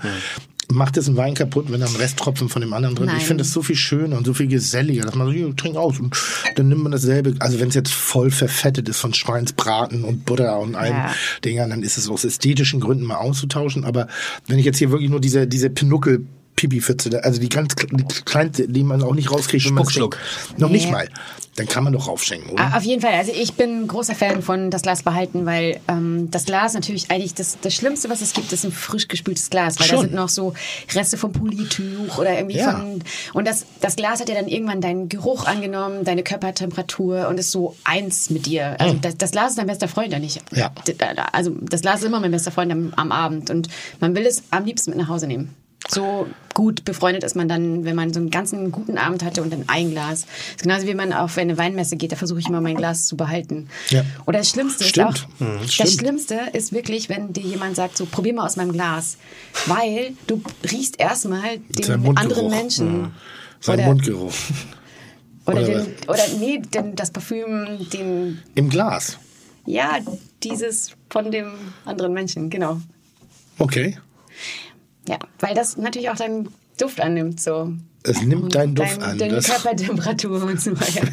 Macht 0.73 0.97
es 0.99 1.09
einen 1.09 1.17
Wein 1.17 1.35
kaputt, 1.35 1.73
wenn 1.73 1.81
da 1.81 1.87
ein 1.87 1.97
Resttropfen 1.97 2.49
von 2.49 2.63
dem 2.63 2.73
anderen 2.73 2.95
drin 2.95 3.09
ist. 3.09 3.17
Ich 3.17 3.25
finde 3.25 3.43
es 3.43 3.53
so 3.53 3.61
viel 3.63 3.75
schöner 3.75 4.17
und 4.19 4.25
so 4.25 4.35
viel 4.35 4.47
geselliger, 4.47 5.03
dass 5.05 5.17
man 5.17 5.27
so, 5.27 5.33
hier, 5.33 5.57
trink 5.57 5.77
aus. 5.77 5.99
Und 5.99 6.17
dann 6.55 6.69
nimmt 6.69 6.83
man 6.83 6.93
dasselbe. 6.93 7.35
Also 7.41 7.59
wenn 7.59 7.71
es 7.71 7.75
jetzt 7.75 7.93
voll 7.93 8.31
verfettet 8.31 8.89
ist 8.89 8.99
von 8.99 9.13
Schweinsbraten 9.13 10.05
und 10.05 10.27
Butter 10.27 10.61
und 10.61 10.77
allen 10.77 10.93
Ja. 10.93 11.15
Dingern, 11.45 11.71
dann 11.71 11.83
ist 11.83 11.99
es 11.99 12.09
aus 12.09 12.25
ästhetischen 12.25 12.79
Gründen 12.81 13.05
mal 13.05 13.17
auszutauschen. 13.17 13.85
Aber 13.85 14.07
wenn 14.47 14.59
ich 14.61 14.65
jetzt 14.65 14.79
hier 14.79 14.91
wirklich 14.93 15.11
nur 15.11 15.21
diese, 15.21 15.49
diese 15.49 15.71
Pinockel 15.71 16.27
Pipi-Pfütze, 16.61 17.11
da- 17.11 17.19
also 17.19 17.41
die 17.41 17.49
ganz 17.49 17.75
die 17.77 18.05
kleinste, 18.25 18.69
die 18.69 18.83
man 18.85 19.03
auch 19.03 19.15
nicht 19.15 19.31
rauskriegt, 19.31 19.65
Spuckschluck. 19.65 20.19
Noch 20.57 20.69
nicht 20.69 20.87
Nee. 20.87 20.93
mal. 20.93 21.09
Dann 21.57 21.67
kann 21.67 21.83
man 21.85 21.93
doch 21.93 22.07
raufschenken, 22.07 22.53
oder? 22.53 22.63
Ah, 22.73 22.77
Auf 22.79 22.85
jeden 22.85 23.03
Fall. 23.03 23.13
Also 23.15 23.33
ich 23.35 23.55
bin 23.55 23.87
großer 23.89 24.15
Fan 24.15 24.41
von 24.41 24.71
das 24.71 24.83
Glas 24.83 25.03
behalten, 25.03 25.47
weil 25.47 25.81
ähm, 25.89 26.31
das 26.31 26.45
Glas 26.45 26.75
natürlich 26.75 27.11
eigentlich 27.11 27.35
das, 27.35 27.59
das 27.61 27.75
Schlimmste, 27.75 28.09
was 28.09 28.21
es 28.23 28.33
gibt, 28.33 28.53
ist 28.53 28.65
ein 28.65 28.71
frisch 28.73 29.09
gespültes 29.09 29.51
Glas, 29.51 29.79
weil 29.81 29.89
da 29.89 29.95
Schon. 29.95 30.05
sind 30.07 30.15
noch 30.15 30.29
so 30.29 30.55
Reste 30.95 31.17
vom 31.19 31.33
Polituch 31.33 32.19
oder 32.19 32.37
irgendwie 32.39 32.59
Ja. 32.59 32.73
von 32.79 33.03
und 33.35 33.47
das 33.49 33.67
das 33.81 33.97
Glas 33.97 34.21
hat 34.21 34.29
ja 34.29 34.37
dann 34.37 34.47
irgendwann 34.47 34.81
deinen 34.81 35.09
Geruch 35.09 35.45
angenommen, 35.47 36.05
deine 36.05 36.23
Körpertemperatur 36.23 37.27
und 37.29 37.39
ist 37.39 37.51
so 37.51 37.75
eins 37.85 38.31
mit 38.31 38.47
dir. 38.47 38.77
Also 38.81 38.95
das, 39.01 39.17
das 39.19 39.33
Glas 39.33 39.51
ist 39.51 39.59
dein 39.59 39.67
bester 39.67 39.89
Freund, 39.89 40.13
ja 40.13 40.19
nicht. 40.21 40.37
Hm. 40.53 40.59
Ja. 40.59 40.73
Also 41.33 41.51
das 41.61 41.81
Glas 41.83 42.01
ist 42.01 42.07
immer 42.07 42.21
mein 42.21 42.31
bester 42.31 42.53
Freund 42.53 42.71
am, 42.73 42.93
am 42.97 43.11
Abend 43.13 43.51
und 43.51 43.69
man 43.99 44.15
will 44.15 44.25
es 44.25 44.45
am 44.51 44.65
liebsten 44.65 44.91
mit 44.91 44.99
nach 45.01 45.09
Hause 45.09 45.27
nehmen. 45.27 45.55
So 45.89 46.29
gut 46.53 46.85
befreundet 46.85 47.25
ist 47.25 47.35
man 47.37 47.49
dann, 47.49 47.85
wenn 47.85 47.97
man 47.97 48.13
so 48.13 48.21
einen 48.21 48.31
ganzen 48.31 48.71
guten 48.71 48.99
Abend 48.99 49.25
hatte 49.25 49.43
und 49.43 49.51
dann 49.53 49.65
ein 49.69 49.91
Glas. 49.91 50.23
Das 50.23 50.57
ist 50.57 50.63
genauso 50.63 50.87
wie 50.87 50.95
man 50.95 51.13
auf 51.13 51.39
eine 51.39 51.57
Weinmesse 51.57 51.97
geht, 51.97 52.13
da 52.13 52.17
versuche 52.17 52.39
ich 52.41 52.49
immer 52.49 52.61
mein 52.61 52.77
Glas 52.77 53.07
zu 53.07 53.17
behalten. 53.17 53.69
Ja. 53.89 54.05
Oder 54.27 54.39
das 54.39 54.51
Schlimmste 54.51 54.85
Stimmt. 54.85 55.17
ist 55.19 55.25
auch, 55.25 55.41
Mhm, 55.41 55.59
das 55.63 55.73
stimmt. 55.75 55.91
Schlimmste 55.91 56.41
ist 56.53 56.73
wirklich, 56.73 57.09
wenn 57.09 57.33
dir 57.33 57.43
jemand 57.43 57.77
sagt, 57.77 57.97
so 57.97 58.05
probier 58.05 58.35
mal 58.35 58.45
aus 58.45 58.57
meinem 58.57 58.73
Glas. 58.73 59.17
Weil 59.67 60.13
du 60.27 60.43
riechst 60.71 61.01
erstmal 61.01 61.59
den 61.71 62.17
anderen 62.17 62.51
Menschen. 62.51 63.13
Sein 63.61 63.79
oder, 63.79 63.87
Mundgeruch. 63.89 64.33
Oder, 65.47 65.63
oder 65.63 65.67
den, 65.83 65.87
oder 66.07 66.23
nee, 66.39 66.59
den, 66.59 66.95
das 66.95 67.11
Parfüm, 67.11 67.89
den, 67.93 68.41
Im 68.55 68.69
Glas. 68.69 69.19
ja, 69.67 69.99
dieses 70.45 70.93
von 71.09 71.31
dem 71.33 71.53
anderen 71.87 72.13
Menschen, 72.13 72.51
genau. 72.51 72.79
Okay. 73.59 73.97
Ja, 75.11 75.19
weil 75.41 75.55
das 75.57 75.77
natürlich 75.77 76.09
auch 76.09 76.15
deinen 76.15 76.49
Duft 76.79 77.01
annimmt, 77.01 77.41
so. 77.41 77.73
Es 78.05 78.23
nimmt 78.23 78.55
deinen 78.55 78.77
Duft 78.77 78.93
dein, 78.93 79.03
an. 79.03 79.19
Deine 79.19 79.41
Körpertemperatur 79.41 80.41
und 80.45 80.61
so 80.61 80.71
weiter. 80.81 81.09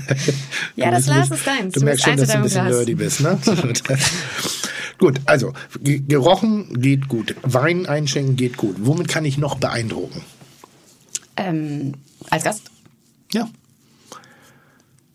Ja, 0.76 0.92
das 0.92 1.06
Glas 1.06 1.32
ist 1.32 1.48
deins. 1.48 1.74
Du, 1.74 1.82
merkst 1.82 2.06
schon, 2.06 2.16
dass 2.16 2.28
du 2.30 2.36
ein 2.36 2.44
bisschen 2.44 2.66
nerdy 2.66 2.94
bist, 2.94 3.22
ne? 3.22 3.40
gut, 5.00 5.20
also 5.26 5.52
ge- 5.82 6.04
gerochen 6.08 6.80
geht 6.80 7.08
gut. 7.08 7.36
Wein 7.42 7.88
einschenken 7.88 8.36
geht 8.36 8.56
gut. 8.56 8.76
Womit 8.80 9.08
kann 9.08 9.26
ich 9.26 9.40
noch 9.40 9.56
beeindrucken? 9.58 10.22
Ähm, 11.38 11.96
als 12.30 12.44
Gast? 12.44 12.70
Ja. 13.34 13.50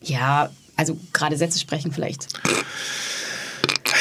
Ja, 0.03 0.51
also 0.75 0.99
gerade 1.13 1.37
Sätze 1.37 1.61
sprechen 1.61 1.93
vielleicht. 1.93 2.27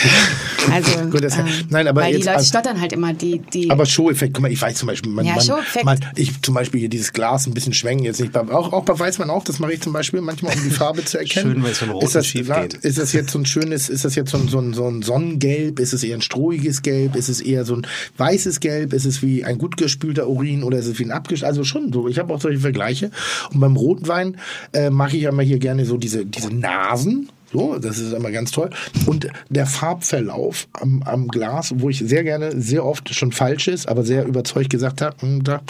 Also, 0.72 0.92
Gut, 1.10 1.24
das- 1.24 1.40
ähm, 1.40 1.48
nein, 1.70 1.88
aber 1.88 2.02
weil 2.02 2.12
jetzt- 2.14 2.22
die 2.22 2.26
Leute 2.28 2.38
also- 2.38 2.48
stottern 2.50 2.80
halt 2.80 2.94
immer 2.94 3.14
die, 3.16 3.40
die 3.52 3.72
Aber 3.72 3.88
Show-Effekt, 3.88 4.36
guck 4.36 4.44
mal, 4.44 4.52
ich 4.52 4.62
weiß 4.62 4.76
zum 4.78 4.88
Beispiel, 4.88 5.12
man, 5.12 5.26
Ja, 5.26 5.34
man, 5.36 5.44
Show-Effekt. 5.44 5.86
man, 5.86 5.98
ich 6.16 6.40
zum 6.44 6.54
Beispiel 6.54 6.80
hier 6.82 6.90
dieses 6.90 7.14
Glas 7.14 7.48
ein 7.48 7.56
bisschen 7.56 7.74
schwenken, 7.74 8.04
jetzt 8.06 8.20
nicht 8.22 8.38
auch, 8.38 8.72
auch 8.72 8.84
bei 8.86 8.98
Weißmann 8.98 9.32
auch, 9.32 9.44
das 9.44 9.58
mache 9.58 9.74
ich 9.74 9.82
zum 9.82 9.92
Beispiel 9.92 10.22
manchmal, 10.22 10.54
um 10.56 10.64
die 10.64 10.70
Farbe 10.70 11.04
zu 11.04 11.18
erkennen. 11.20 11.54
Schön, 11.56 11.64
wenn 11.64 11.72
es 11.72 11.80
von 11.80 11.90
Rot 11.90 12.04
ist 12.04 12.14
das, 12.14 12.28
schief 12.28 12.46
na, 12.48 12.62
geht. 12.62 12.76
Ist 12.76 13.00
das 13.00 13.12
jetzt 13.12 13.32
so 13.32 13.40
ein 13.40 13.46
schönes, 13.48 13.90
ist 13.90 14.06
das 14.06 14.14
jetzt 14.14 14.30
so 14.30 14.38
ein, 14.38 14.50
so, 14.50 14.60
ein, 14.60 14.74
so 14.74 14.88
ein 14.88 15.02
Sonnengelb, 15.02 15.80
ist 15.80 15.94
es 15.94 16.04
eher 16.04 16.16
ein 16.16 16.22
strohiges 16.22 16.84
Gelb, 16.84 17.16
ist 17.16 17.30
es 17.30 17.42
eher 17.42 17.66
so 17.66 17.76
ein 17.78 17.88
weißes 18.18 18.60
Gelb, 18.60 18.94
ist 18.94 19.06
es 19.06 19.24
wie 19.24 19.44
ein 19.44 19.58
gut 19.58 19.78
gespülter 19.78 20.28
Urin 20.30 20.62
oder 20.64 20.78
ist 20.78 20.86
es 20.86 21.00
wie 21.00 21.06
ein 21.06 21.12
abgesch... 21.12 21.42
Also 21.42 21.64
schon 21.64 21.92
so, 21.92 22.08
ich 22.08 22.20
habe 22.20 22.32
auch 22.32 22.40
solche 22.40 22.60
Vergleiche. 22.60 23.10
Und 23.52 23.60
beim 23.62 23.76
Rotwein 23.76 24.38
äh, 24.74 24.92
mache 24.92 25.16
ich 25.18 25.24
ja 25.24 25.30
immer 25.30 25.42
hier 25.44 25.58
gerne 25.58 25.86
so 25.86 25.98
diese, 25.98 26.24
diese 26.24 26.54
Nasen, 26.54 27.30
so, 27.54 27.78
das 27.78 27.98
ist 27.98 28.14
immer 28.14 28.32
ganz 28.32 28.52
toll. 28.52 28.70
Und 29.06 29.28
der 29.50 29.66
Farbverlauf 29.66 30.68
am, 30.74 31.04
am 31.04 31.28
Glas, 31.28 31.74
wo 31.78 31.90
ich 31.90 32.00
sehr 32.00 32.24
gerne, 32.24 32.60
sehr 32.60 32.86
oft 32.86 33.14
schon 33.14 33.32
falsch 33.32 33.68
ist, 33.68 33.88
aber 33.88 34.04
sehr 34.04 34.26
überzeugt 34.26 34.70
gesagt 34.70 35.02
habe, 35.02 35.16
hm, 35.22 35.44
da, 35.44 35.62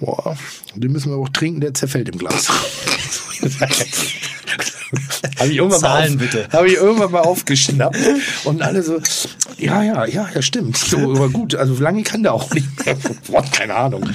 boah, 0.00 0.36
den 0.74 0.90
müssen 0.92 1.10
wir 1.10 1.16
auch 1.18 1.28
trinken, 1.28 1.60
der 1.60 1.74
zerfällt 1.74 2.08
im 2.08 2.18
Glas. 2.18 2.48
habe 5.38 5.50
ich 5.50 5.56
irgendwann 5.56 5.80
Zahlen, 5.80 6.16
mal 6.16 6.24
auf, 6.24 6.32
bitte. 6.32 6.48
Habe 6.52 6.68
ich 6.68 6.74
irgendwann 6.74 7.10
mal 7.12 7.20
aufgeschnappt 7.20 7.96
und 8.44 8.62
alle 8.62 8.82
so, 8.82 9.00
ja, 9.58 9.82
ja, 9.82 10.04
ja, 10.06 10.28
ja, 10.34 10.42
stimmt. 10.42 10.76
So, 10.76 10.98
aber 10.98 11.28
gut, 11.28 11.54
also 11.54 11.74
lange 11.80 12.02
kann 12.02 12.22
der 12.22 12.34
auch 12.34 12.52
nicht 12.52 12.84
mehr. 12.84 12.96
Boah, 13.28 13.44
keine 13.50 13.74
Ahnung. 13.74 14.08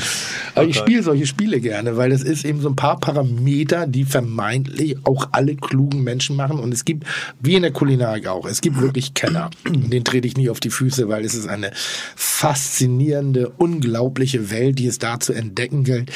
Aber 0.53 0.67
ich 0.67 0.77
spiele 0.77 1.03
solche 1.03 1.27
Spiele 1.27 1.59
gerne, 1.59 1.97
weil 1.97 2.09
das 2.09 2.23
ist 2.23 2.45
eben 2.45 2.61
so 2.61 2.69
ein 2.69 2.75
paar 2.75 2.99
Parameter, 2.99 3.87
die 3.87 4.05
vermeintlich 4.05 4.97
auch 5.03 5.29
alle 5.31 5.55
klugen 5.55 6.03
Menschen 6.03 6.35
machen. 6.35 6.59
Und 6.59 6.73
es 6.73 6.85
gibt, 6.85 7.05
wie 7.39 7.55
in 7.55 7.61
der 7.61 7.71
Kulinarik 7.71 8.27
auch, 8.27 8.45
es 8.45 8.61
gibt 8.61 8.79
wirklich 8.81 9.13
Kenner. 9.13 9.49
Und 9.65 9.91
Den 9.91 10.03
trete 10.03 10.27
ich 10.27 10.37
nie 10.37 10.49
auf 10.49 10.59
die 10.59 10.69
Füße, 10.69 11.07
weil 11.09 11.25
es 11.25 11.35
ist 11.35 11.47
eine 11.47 11.71
faszinierende, 12.15 13.49
unglaubliche 13.57 14.49
Welt, 14.51 14.79
die 14.79 14.87
es 14.87 14.99
da 14.99 15.19
zu 15.19 15.33
entdecken 15.33 15.83
gilt, 15.83 16.11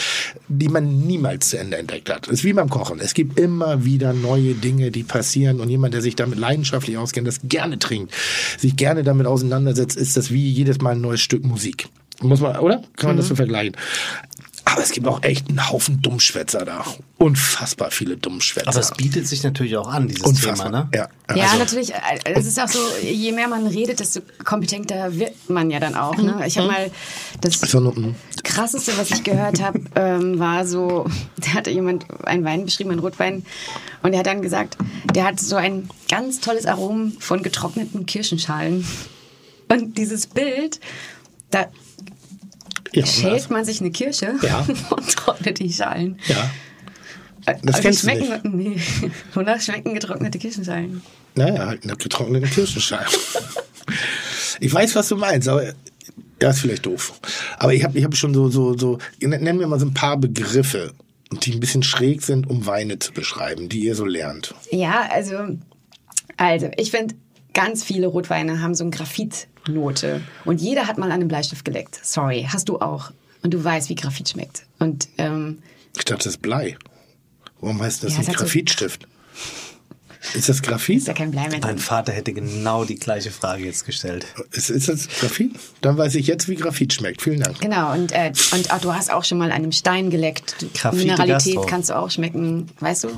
die 0.48 0.69
man 0.69 1.06
niemals 1.06 1.49
zu 1.49 1.60
Ende 1.60 1.77
entdeckt 1.77 2.10
hat. 2.10 2.27
Es 2.27 2.40
ist 2.40 2.44
wie 2.44 2.53
beim 2.53 2.69
Kochen. 2.69 2.99
Es 2.99 3.14
gibt 3.14 3.40
immer 3.40 3.86
wieder 3.86 4.14
neue 4.14 4.48
Dinge, 4.53 4.91
die 4.91 5.03
passieren. 5.03 5.59
Und 5.59 5.69
jemand, 5.69 5.93
der 5.93 6.01
sich 6.01 6.15
damit 6.15 6.39
leidenschaftlich 6.39 6.97
auskennt, 6.97 7.27
das 7.27 7.41
gerne 7.43 7.80
trinkt, 7.80 8.13
sich 8.57 8.76
gerne 8.76 9.03
damit 9.03 9.27
auseinandersetzt, 9.27 9.97
ist 9.97 10.17
das 10.17 10.31
wie 10.31 10.49
jedes 10.49 10.80
Mal 10.81 10.91
ein 10.91 11.01
neues 11.01 11.21
Stück 11.21 11.43
Musik. 11.43 11.88
Muss 12.21 12.41
man, 12.41 12.57
oder? 12.57 12.84
Kann 12.97 13.11
man 13.11 13.17
das 13.17 13.27
so 13.27 13.35
vergleichen? 13.35 13.76
Aber 14.65 14.81
es 14.81 14.91
gibt 14.91 15.07
auch 15.07 15.23
echt 15.23 15.49
einen 15.49 15.69
Haufen 15.69 16.02
Dummschwätzer 16.02 16.65
da. 16.65 16.86
Unfassbar 17.18 17.91
viele 17.91 18.18
Dummschwätzer. 18.18 18.69
Aber 18.69 18.80
es 18.80 18.91
bietet 18.91 19.27
sich 19.27 19.44
natürlich 19.44 19.76
auch 19.77 19.88
an, 19.88 20.07
dieses 20.07 20.23
Unfassbar. 20.23 20.68
Thema, 20.68 20.84
ne? 20.84 20.90
Ja, 20.94 21.10
Ja, 21.36 21.44
also- 21.45 21.57
natürlich. 21.57 21.94
äh, 21.94 21.98
Es 22.26 22.45
ist 22.45 22.60
auch 22.60 22.68
so, 22.68 22.80
je 23.02 23.31
mehr 23.31 23.48
man 23.48 23.68
redet, 23.68 23.99
desto 23.99 24.22
kompetenter 24.44 25.18
wird 25.18 25.49
man 25.49 25.69
ja 25.72 25.80
dann 25.80 25.95
auch. 25.95 26.18
Ne? 26.18 26.44
Ich 26.45 26.57
habe 26.57 26.68
mal 26.68 26.91
das 27.41 27.61
mm. 27.73 28.11
krasseste, 28.44 28.98
was 28.98 29.11
ich 29.11 29.23
gehört 29.23 29.61
habe, 29.61 29.81
ähm, 29.95 30.40
war 30.40 30.65
so, 30.65 31.06
da 31.38 31.53
hatte 31.53 31.72
jemand 31.72 32.06
einen 32.26 32.44
Wein 32.44 32.65
beschrieben, 32.65 32.91
einen 32.91 32.99
Rotwein, 32.99 33.45
und 34.02 34.14
er 34.14 34.19
hat 34.19 34.27
dann 34.27 34.41
gesagt, 34.41 34.77
der 35.14 35.26
hat 35.26 35.40
so 35.40 35.56
ein 35.56 35.90
ganz 36.10 36.40
tolles 36.40 36.65
Arom 36.65 37.14
von 37.19 37.44
getrockneten 37.44 38.06
Kirschenschalen. 38.06 38.86
Und 39.68 39.98
dieses 39.98 40.27
Bild, 40.27 40.80
da 41.52 41.68
Ja, 42.94 43.06
schält 43.06 43.49
man 43.49 43.66
sich 43.66 43.82
eine 43.82 43.91
Kirsche 43.91 44.34
Ja. 44.41 44.66
und 44.90 45.16
trocknet 45.16 45.60
die 45.60 45.72
Schalen. 45.72 46.20
ja. 46.28 46.49
Also 47.45 47.61
Das 47.64 47.82
kennst 47.82 48.03
du 48.03 48.10
schmecken, 48.10 48.57
Nee. 48.57 48.82
Wonach 49.34 49.61
schmecken 49.61 49.94
getrocknete 49.94 50.38
Kirschenschalen? 50.38 51.02
Naja, 51.36 51.68
halt 51.68 51.84
eine 51.84 51.95
getrocknete 51.95 52.48
Kirschenscheibe. 52.48 53.10
ich 54.60 54.74
weiß, 54.74 54.95
was 54.95 55.07
du 55.07 55.16
meinst, 55.16 55.48
aber 55.48 55.74
ja, 56.41 56.49
ist 56.49 56.60
vielleicht 56.60 56.86
doof. 56.86 57.20
Aber 57.57 57.74
ich 57.74 57.84
habe 57.84 57.98
ich 57.98 58.03
hab 58.03 58.16
schon 58.16 58.34
so, 58.34 58.49
so, 58.49 58.78
so, 58.78 58.98
nennen 59.22 59.60
wir 59.60 59.68
mal 59.68 59.80
so 59.80 59.86
ein 59.86 59.94
paar 59.94 60.18
Begriffe, 60.18 60.94
die 61.32 61.53
ein 61.53 61.60
bisschen 61.60 61.84
schräg 61.84 62.22
sind, 62.24 62.49
um 62.49 62.66
Weine 62.66 62.99
zu 62.99 63.14
beschreiben, 63.14 63.70
die 63.70 63.80
ihr 63.86 63.95
so 63.95 64.06
lernt. 64.06 64.53
Ja, 64.72 65.07
also, 65.11 65.36
also 66.38 66.70
ich 66.78 66.91
finde, 66.91 67.16
ganz 67.53 67.84
viele 67.84 68.07
Rotweine 68.07 68.61
haben 68.61 68.76
so 68.76 68.84
eine 68.84 68.91
Graphitnote. 69.74 70.22
Und 70.46 70.62
jeder 70.62 70.88
hat 70.88 70.98
mal 70.98 71.08
an 71.08 71.14
einem 71.14 71.28
Bleistift 71.28 71.66
geleckt. 71.66 72.00
Sorry, 72.04 72.48
hast 72.52 72.70
du 72.70 72.80
auch. 72.80 73.12
Und 73.44 73.54
du 73.54 73.64
weißt, 73.64 73.90
wie 73.90 73.96
Graphit 73.96 74.30
schmeckt. 74.30 74.66
Und 74.80 75.08
ähm, 75.18 75.60
Ich 75.98 76.06
dachte, 76.06 76.24
das 76.26 76.34
ist 76.36 76.41
Blei. 76.41 76.78
Warum 77.62 77.82
heißt 77.82 78.04
das 78.04 78.18
Ja, 78.18 78.24
so- 78.24 78.32
Graphitstift? 78.34 79.08
Ist 80.34 80.50
das 80.50 80.62
Graphit? 80.62 80.98
ist 80.98 81.08
ja 81.08 81.14
kein 81.14 81.32
Blei 81.32 81.48
mehr 81.48 81.60
Mein. 81.62 81.78
Vater 81.78 82.12
hätte 82.12 82.34
genau 82.34 82.84
die 82.84 82.96
gleiche 82.96 83.32
Frage 83.32 83.64
jetzt 83.64 83.86
gestellt. 83.86 84.26
Ist, 84.52 84.70
ist 84.70 84.90
das 84.90 85.08
Graphit? 85.08 85.54
Dann 85.80 85.98
weiß 85.98 86.16
ich 86.16 86.28
jetzt, 86.28 86.50
wie 86.50 86.56
Graphit 86.56 86.94
schmeckt. 86.94 87.22
Vielen 87.22 87.40
Dank. 87.40 87.60
Genau, 87.62 87.94
und, 87.94 88.12
äh, 88.12 88.34
und 88.54 88.72
auch, 88.74 88.82
du 88.82 88.94
hast 88.94 89.12
auch 89.14 89.24
schon 89.24 89.38
mal 89.38 89.46
an 89.46 89.52
einem 89.54 89.72
Stein 89.72 90.10
geleckt. 90.10 90.58
Graphite 90.74 91.04
Mineralität 91.04 91.60
kannst 91.68 91.90
du 91.90 91.98
auch 91.98 92.12
schmecken, 92.12 92.68
weißt 92.82 93.06
du? 93.06 93.10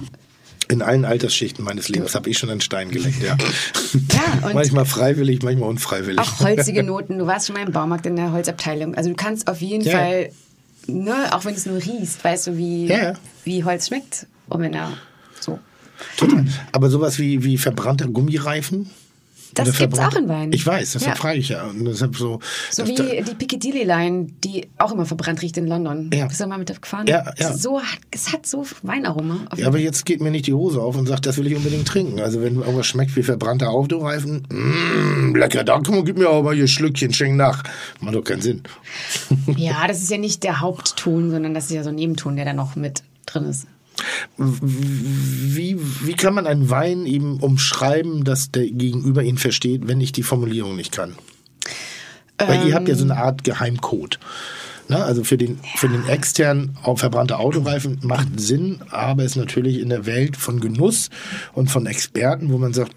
In 0.71 0.81
allen 0.81 1.03
Altersschichten 1.05 1.65
meines 1.65 1.89
Lebens 1.89 2.15
habe 2.15 2.29
ich 2.29 2.37
schon 2.37 2.49
einen 2.49 2.61
Stein 2.61 2.89
geleckt, 2.91 3.21
ja. 3.21 3.35
Ja, 4.13 4.51
manchmal 4.53 4.85
freiwillig, 4.85 5.43
manchmal 5.43 5.69
unfreiwillig. 5.69 6.19
auch 6.19 6.39
holzige 6.39 6.81
Noten. 6.83 7.19
Du 7.19 7.27
warst 7.27 7.47
schon 7.47 7.55
mal 7.55 7.65
im 7.65 7.73
Baumarkt 7.73 8.05
in 8.05 8.15
der 8.15 8.31
Holzabteilung. 8.31 8.95
Also 8.95 9.09
du 9.09 9.15
kannst 9.15 9.47
auf 9.49 9.59
jeden 9.61 9.83
Ja. 9.83 9.97
Fall, 9.97 10.31
ne, 10.87 11.13
auch 11.31 11.43
wenn 11.45 11.53
es 11.53 11.65
nur 11.65 11.75
riecht, 11.77 12.23
weißt 12.23 12.47
du, 12.47 12.57
wie, 12.57 12.87
Ja, 12.87 13.13
wie 13.43 13.63
Holz 13.65 13.87
schmeckt. 13.87 14.27
Und 14.47 14.61
wenn 14.61 14.73
er 14.73 14.93
so. 15.39 15.59
Total. 16.17 16.45
Aber 16.71 16.89
sowas 16.89 17.19
wie, 17.19 17.43
wie 17.43 17.57
verbrannter 17.57 18.07
Gummireifen? 18.07 18.89
Das 19.53 19.77
gibt's 19.77 19.99
auch 19.99 20.15
in 20.15 20.27
Wein. 20.29 20.51
Ich 20.53 20.65
weiß, 20.65 20.93
deshalb 20.93 21.15
Ja. 21.15 21.21
frage 21.21 21.39
ich 21.39 21.49
ja. 21.49 21.63
Und 21.65 21.85
deshalb 21.85 22.15
so, 22.15 22.39
So 22.69 22.83
das- 22.83 22.89
wie 22.89 22.95
die 22.95 23.35
Piccadilly 23.35 23.83
Line, 23.83 24.27
die 24.43 24.67
auch 24.77 24.91
immer 24.91 25.05
verbrannt 25.05 25.41
riecht 25.41 25.57
in 25.57 25.67
London. 25.67 26.09
Ja. 26.13 26.27
Bist 26.27 26.39
du 26.39 26.47
mal 26.47 26.57
mit 26.57 26.69
der 26.69 26.77
gefahren? 26.77 27.07
Ja, 27.07 27.31
ja. 27.37 27.53
So, 27.53 27.81
es 28.11 28.31
hat 28.31 28.45
so 28.45 28.65
Weinaroma. 28.83 29.45
Ja, 29.57 29.67
aber 29.67 29.77
jetzt 29.79 30.05
geht 30.05 30.21
mir 30.21 30.31
nicht 30.31 30.47
die 30.47 30.53
Hose 30.53 30.81
auf 30.81 30.95
und 30.95 31.07
sagt, 31.07 31.25
das 31.25 31.37
will 31.37 31.47
ich 31.47 31.55
unbedingt 31.55 31.87
trinken. 31.87 32.19
Also 32.21 32.41
wenn 32.41 32.55
irgendwas 32.55 32.87
schmeckt 32.87 33.15
wie 33.15 33.23
verbrannter 33.23 33.69
Autoreifen, 33.71 34.47
mmm, 34.49 35.35
lecker, 35.35 35.63
da 35.63 35.79
komm, 35.85 36.05
gib 36.05 36.17
mir 36.17 36.29
aber 36.29 36.43
mal 36.43 36.55
hier 36.55 36.67
Schlückchen, 36.67 37.13
schenk 37.13 37.35
nach. 37.35 37.63
Macht 37.99 38.15
doch 38.15 38.23
keinen 38.23 38.41
Sinn. 38.41 38.63
ja, 39.57 39.87
das 39.87 40.01
ist 40.01 40.11
ja 40.11 40.17
nicht 40.17 40.43
der 40.43 40.61
Hauptton, 40.61 41.31
sondern 41.31 41.53
das 41.53 41.65
ist 41.65 41.71
ja 41.71 41.83
so 41.83 41.89
ein 41.89 41.95
Nebenton, 41.95 42.35
der 42.35 42.45
da 42.45 42.53
noch 42.53 42.75
mit 42.75 43.03
drin 43.25 43.45
ist. 43.45 43.67
Wie, 44.37 45.77
wie 46.03 46.13
kann 46.13 46.33
man 46.33 46.47
einen 46.47 46.69
Wein 46.69 47.05
eben 47.05 47.39
umschreiben, 47.39 48.23
dass 48.23 48.51
der 48.51 48.69
Gegenüber 48.69 49.23
ihn 49.23 49.37
versteht, 49.37 49.87
wenn 49.87 50.01
ich 50.01 50.11
die 50.11 50.23
Formulierung 50.23 50.75
nicht 50.75 50.91
kann? 50.91 51.15
Weil 52.37 52.67
ihr 52.67 52.73
habt 52.73 52.87
ja 52.87 52.95
so 52.95 53.03
eine 53.03 53.17
Art 53.17 53.43
Geheimcode. 53.43 54.19
Ne? 54.87 55.03
Also 55.03 55.23
für 55.23 55.37
den, 55.37 55.59
für 55.75 55.87
den 55.87 56.07
externen 56.07 56.77
verbrannte 56.95 57.37
Autoreifen 57.37 57.99
macht 58.03 58.39
Sinn, 58.39 58.81
aber 58.89 59.23
ist 59.23 59.35
natürlich 59.35 59.79
in 59.79 59.89
der 59.89 60.05
Welt 60.05 60.37
von 60.37 60.59
Genuss 60.59 61.09
und 61.53 61.69
von 61.69 61.85
Experten, 61.85 62.51
wo 62.51 62.57
man 62.57 62.73
sagt, 62.73 62.95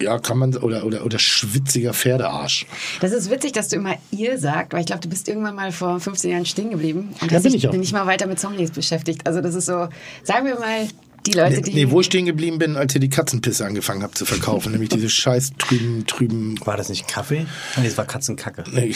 ja, 0.00 0.18
kann 0.18 0.38
man, 0.38 0.56
oder, 0.56 0.84
oder, 0.84 1.04
oder 1.04 1.18
schwitziger 1.18 1.92
Pferdearsch. 1.94 2.66
Das 3.00 3.12
ist 3.12 3.30
witzig, 3.30 3.52
dass 3.52 3.68
du 3.68 3.76
immer 3.76 3.96
ihr 4.10 4.38
sagt, 4.38 4.72
weil 4.72 4.80
ich 4.80 4.86
glaube, 4.86 5.02
du 5.02 5.08
bist 5.08 5.28
irgendwann 5.28 5.54
mal 5.54 5.70
vor 5.72 6.00
15 6.00 6.30
Jahren 6.30 6.46
stehen 6.46 6.70
geblieben 6.70 7.14
und 7.20 7.30
Ja, 7.30 7.36
hast 7.36 7.44
bin 7.44 7.52
dich 7.52 7.64
ich 7.64 7.68
auch. 7.68 7.72
nicht 7.74 7.92
mal 7.92 8.06
weiter 8.06 8.26
mit 8.26 8.40
Sommeliers 8.40 8.70
beschäftigt. 8.72 9.26
Also 9.26 9.40
das 9.40 9.54
ist 9.54 9.66
so, 9.66 9.88
sagen 10.24 10.46
wir 10.46 10.58
mal, 10.58 10.88
die 11.26 11.32
Leute, 11.32 11.54
Nee, 11.56 11.62
die... 11.62 11.74
nee, 11.74 11.90
wo 11.90 12.00
ich 12.00 12.06
stehen 12.06 12.26
geblieben 12.26 12.58
bin, 12.58 12.76
als 12.76 12.94
ihr 12.94 13.00
die 13.00 13.08
Katzenpisse 13.08 13.64
angefangen 13.64 14.02
habt 14.02 14.18
zu 14.18 14.26
verkaufen, 14.26 14.72
nämlich 14.72 14.90
diese 14.90 15.08
scheiß 15.08 15.52
trüben, 15.58 16.04
trüben. 16.06 16.60
War 16.66 16.76
das 16.76 16.90
nicht 16.90 17.08
Kaffee? 17.08 17.46
Nee, 17.78 17.84
das 17.84 17.96
war 17.96 18.04
Katzenkacke. 18.04 18.64
Nee. 18.70 18.88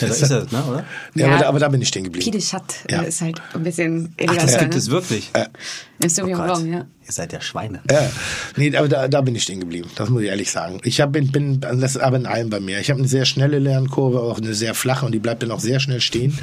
Ja, 0.00 0.08
das 0.08 0.20
ist 0.22 0.30
das, 0.32 0.50
ne, 0.50 0.64
oder? 0.64 0.84
Ja, 1.14 1.26
Ja. 1.26 1.32
aber, 1.34 1.38
da, 1.38 1.48
aber 1.48 1.58
da 1.60 1.68
bin 1.68 1.80
ich 1.80 1.86
stehen 1.88 2.02
geblieben. 2.04 2.24
Pide 2.24 2.38
Chat 2.44 2.62
Ja. 2.90 3.02
äh, 3.02 3.08
ist 3.08 3.20
halt 3.20 3.40
ein 3.54 3.62
bisschen 3.62 4.14
Ach, 4.20 4.24
das 4.26 4.36
eleganter, 4.36 4.58
gibt 4.62 4.72
ne? 4.72 4.78
es 4.78 4.90
wirklich. 4.90 5.30
Im 6.02 6.08
Sauvignon 6.08 6.40
Oh 6.40 6.46
Gott. 6.46 6.62
Blanc, 6.62 6.72
ja. 6.72 6.86
Ihr 7.10 7.14
seid 7.14 7.32
ja 7.32 7.40
Schweine. 7.40 7.80
Ja, 7.90 8.08
nee, 8.56 8.76
aber 8.76 8.86
da, 8.86 9.08
da 9.08 9.20
bin 9.20 9.34
ich 9.34 9.42
stehen 9.42 9.58
geblieben. 9.58 9.90
Das 9.96 10.10
muss 10.10 10.22
ich 10.22 10.28
ehrlich 10.28 10.52
sagen. 10.52 10.80
Ich 10.84 11.00
hab, 11.00 11.10
bin, 11.10 11.32
bin, 11.32 11.60
das 11.60 11.96
ist 11.96 11.96
aber 11.96 12.16
in 12.16 12.26
allem 12.26 12.50
bei 12.50 12.60
mir. 12.60 12.78
Ich 12.78 12.88
habe 12.88 13.00
eine 13.00 13.08
sehr 13.08 13.24
schnelle 13.24 13.58
Lernkurve, 13.58 14.20
auch 14.20 14.38
eine 14.38 14.54
sehr 14.54 14.74
flache 14.74 15.06
und 15.06 15.12
die 15.12 15.18
bleibt 15.18 15.42
dann 15.42 15.50
auch 15.50 15.58
sehr 15.58 15.80
schnell 15.80 16.00
stehen. 16.00 16.38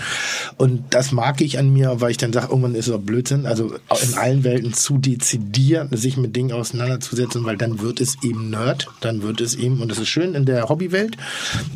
Und 0.57 0.83
das 0.89 1.13
mag 1.13 1.39
ich 1.39 1.57
an 1.57 1.71
mir, 1.71 2.01
weil 2.01 2.11
ich 2.11 2.17
dann 2.17 2.33
sage, 2.33 2.47
irgendwann 2.47 2.75
ist 2.75 2.87
es 2.87 2.93
doch 2.93 2.99
Blödsinn. 2.99 3.45
Also 3.45 3.75
in 4.01 4.15
allen 4.15 4.43
Welten 4.43 4.73
zu 4.73 4.97
dezidieren, 4.97 5.87
sich 5.91 6.17
mit 6.17 6.35
Dingen 6.35 6.51
auseinanderzusetzen, 6.51 7.45
weil 7.45 7.55
dann 7.55 7.79
wird 7.79 8.01
es 8.01 8.21
eben 8.21 8.49
Nerd, 8.49 8.89
dann 8.99 9.21
wird 9.21 9.39
es 9.39 9.55
eben, 9.55 9.81
und 9.81 9.89
das 9.89 9.99
ist 9.99 10.09
schön 10.09 10.35
in 10.35 10.45
der 10.45 10.67
Hobby-Welt 10.67 11.15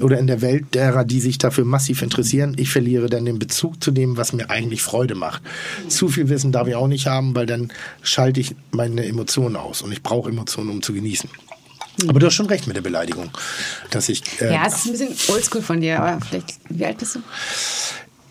oder 0.01 0.19
in 0.19 0.27
der 0.27 0.41
Welt 0.41 0.75
derer, 0.75 1.05
die 1.05 1.21
sich 1.21 1.37
dafür 1.37 1.63
massiv 1.63 2.01
interessieren. 2.01 2.55
Ich 2.57 2.69
verliere 2.69 3.07
dann 3.07 3.23
den 3.23 3.39
Bezug 3.39 3.81
zu 3.81 3.91
dem, 3.91 4.17
was 4.17 4.33
mir 4.33 4.49
eigentlich 4.49 4.81
Freude 4.81 5.15
macht. 5.15 5.41
Zu 5.87 6.09
viel 6.09 6.27
Wissen 6.27 6.51
darf 6.51 6.67
ich 6.67 6.75
auch 6.75 6.87
nicht 6.87 7.07
haben, 7.07 7.33
weil 7.35 7.45
dann 7.45 7.70
schalte 8.01 8.39
ich 8.39 8.55
meine 8.71 9.05
Emotionen 9.05 9.55
aus 9.55 9.81
und 9.81 9.91
ich 9.91 10.03
brauche 10.03 10.29
Emotionen, 10.29 10.69
um 10.69 10.81
zu 10.81 10.93
genießen. 10.93 11.29
Aber 12.07 12.19
du 12.19 12.25
hast 12.25 12.33
schon 12.33 12.47
recht 12.47 12.67
mit 12.67 12.75
der 12.75 12.81
Beleidigung, 12.81 13.31
dass 13.91 14.09
ich 14.09 14.23
äh, 14.41 14.53
Ja, 14.53 14.65
es 14.65 14.85
ist 14.85 15.01
ein 15.01 15.09
bisschen 15.09 15.33
oldschool 15.35 15.61
von 15.61 15.81
dir, 15.81 16.01
aber 16.01 16.25
vielleicht, 16.25 16.55
wie 16.69 16.85
alt 16.85 16.97
bist 16.97 17.15
du? 17.15 17.19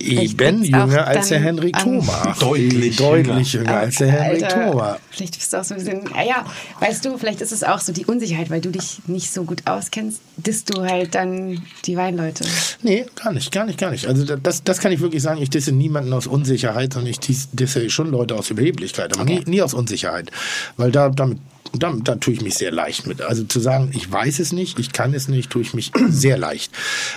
Auch 0.02 0.62
jünger 0.64 1.06
als 1.06 1.28
der 1.28 1.40
Henry 1.40 1.72
Thoma. 1.72 2.34
Deutlich 2.40 2.96
Deutlich 2.96 3.52
jünger 3.52 3.76
als 3.76 3.96
der 3.96 4.10
Henry 4.10 4.40
Thoma. 4.48 4.98
Vielleicht 5.10 5.36
bist 5.36 5.52
du 5.52 5.58
auch 5.58 5.64
so 5.64 5.74
ein 5.74 5.78
bisschen, 5.84 6.02
ja, 6.14 6.22
ja, 6.22 6.46
weißt 6.80 7.04
du, 7.04 7.18
vielleicht 7.18 7.40
ist 7.40 7.52
es 7.52 7.62
auch 7.64 7.78
so 7.80 7.92
die 7.92 8.06
Unsicherheit, 8.06 8.50
weil 8.50 8.60
du 8.60 8.70
dich 8.70 9.00
nicht 9.06 9.32
so 9.32 9.44
gut 9.44 9.66
auskennst, 9.66 10.20
disst 10.36 10.74
du 10.74 10.82
halt 10.82 11.14
dann 11.14 11.62
die 11.84 11.96
Weinleute. 11.96 12.44
Nee, 12.82 13.04
gar 13.22 13.32
nicht, 13.32 13.52
gar 13.52 13.66
nicht, 13.66 13.78
gar 13.78 13.90
nicht. 13.90 14.06
Also 14.06 14.24
das, 14.36 14.64
das 14.64 14.78
kann 14.80 14.92
ich 14.92 15.00
wirklich 15.00 15.22
sagen. 15.22 15.40
Ich 15.42 15.50
disse 15.50 15.72
niemanden 15.72 16.12
aus 16.12 16.26
Unsicherheit, 16.26 16.92
sondern 16.94 17.10
ich 17.10 17.20
dis- 17.20 17.48
disse 17.52 17.90
schon 17.90 18.10
Leute 18.10 18.34
aus 18.36 18.50
Überheblichkeit, 18.50 19.14
aber 19.16 19.24
nie, 19.24 19.42
nie 19.46 19.62
aus 19.62 19.74
Unsicherheit. 19.74 20.30
Weil 20.76 20.90
da, 20.92 21.10
damit, 21.10 21.38
da, 21.72 21.94
da 22.02 22.16
tue 22.16 22.34
ich 22.34 22.42
mich 22.42 22.54
sehr 22.54 22.72
leicht 22.72 23.06
mit. 23.06 23.22
Also 23.22 23.44
zu 23.44 23.60
sagen, 23.60 23.90
ich 23.94 24.10
weiß 24.10 24.40
es 24.40 24.52
nicht, 24.52 24.78
ich 24.78 24.92
kann 24.92 25.14
es 25.14 25.28
nicht, 25.28 25.50
tue 25.50 25.62
ich 25.62 25.74
mich 25.74 25.92
sehr 26.08 26.36
leicht. 26.36 26.72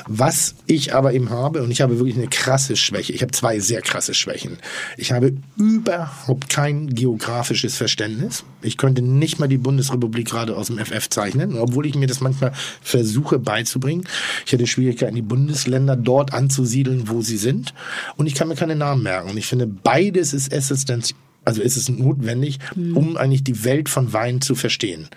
Was 0.07 0.55
ich 0.67 0.93
aber 0.93 1.13
eben 1.13 1.29
habe, 1.29 1.63
und 1.63 1.71
ich 1.71 1.81
habe 1.81 1.97
wirklich 1.97 2.15
eine 2.15 2.27
krasse 2.27 2.75
Schwäche, 2.75 3.13
ich 3.13 3.21
habe 3.21 3.31
zwei 3.31 3.59
sehr 3.59 3.81
krasse 3.81 4.13
Schwächen. 4.13 4.57
Ich 4.97 5.11
habe 5.11 5.33
überhaupt 5.57 6.49
kein 6.49 6.89
geografisches 6.89 7.75
Verständnis. 7.75 8.43
Ich 8.61 8.77
könnte 8.77 9.01
nicht 9.01 9.39
mal 9.39 9.47
die 9.47 9.57
Bundesrepublik 9.57 10.27
gerade 10.27 10.55
aus 10.55 10.67
dem 10.67 10.77
FF 10.77 11.09
zeichnen, 11.09 11.57
obwohl 11.57 11.85
ich 11.85 11.95
mir 11.95 12.07
das 12.07 12.21
manchmal 12.21 12.53
versuche 12.81 13.39
beizubringen. 13.39 14.07
Ich 14.45 14.51
hätte 14.51 14.67
Schwierigkeiten, 14.67 15.15
die 15.15 15.21
Bundesländer 15.21 15.95
dort 15.95 16.33
anzusiedeln, 16.33 17.09
wo 17.09 17.21
sie 17.21 17.37
sind. 17.37 17.73
Und 18.17 18.27
ich 18.27 18.35
kann 18.35 18.47
mir 18.47 18.55
keine 18.55 18.75
Namen 18.75 19.03
merken. 19.03 19.31
Und 19.31 19.37
ich 19.37 19.47
finde, 19.47 19.67
beides 19.67 20.33
ist 20.33 20.53
existenz 20.53 21.13
Also 21.45 21.61
ist 21.61 21.77
es 21.77 21.89
notwendig, 21.89 22.59
um 22.75 23.17
eigentlich 23.17 23.43
die 23.43 23.63
Welt 23.63 23.89
von 23.89 24.13
Wein 24.13 24.41
zu 24.41 24.55
verstehen 24.55 25.09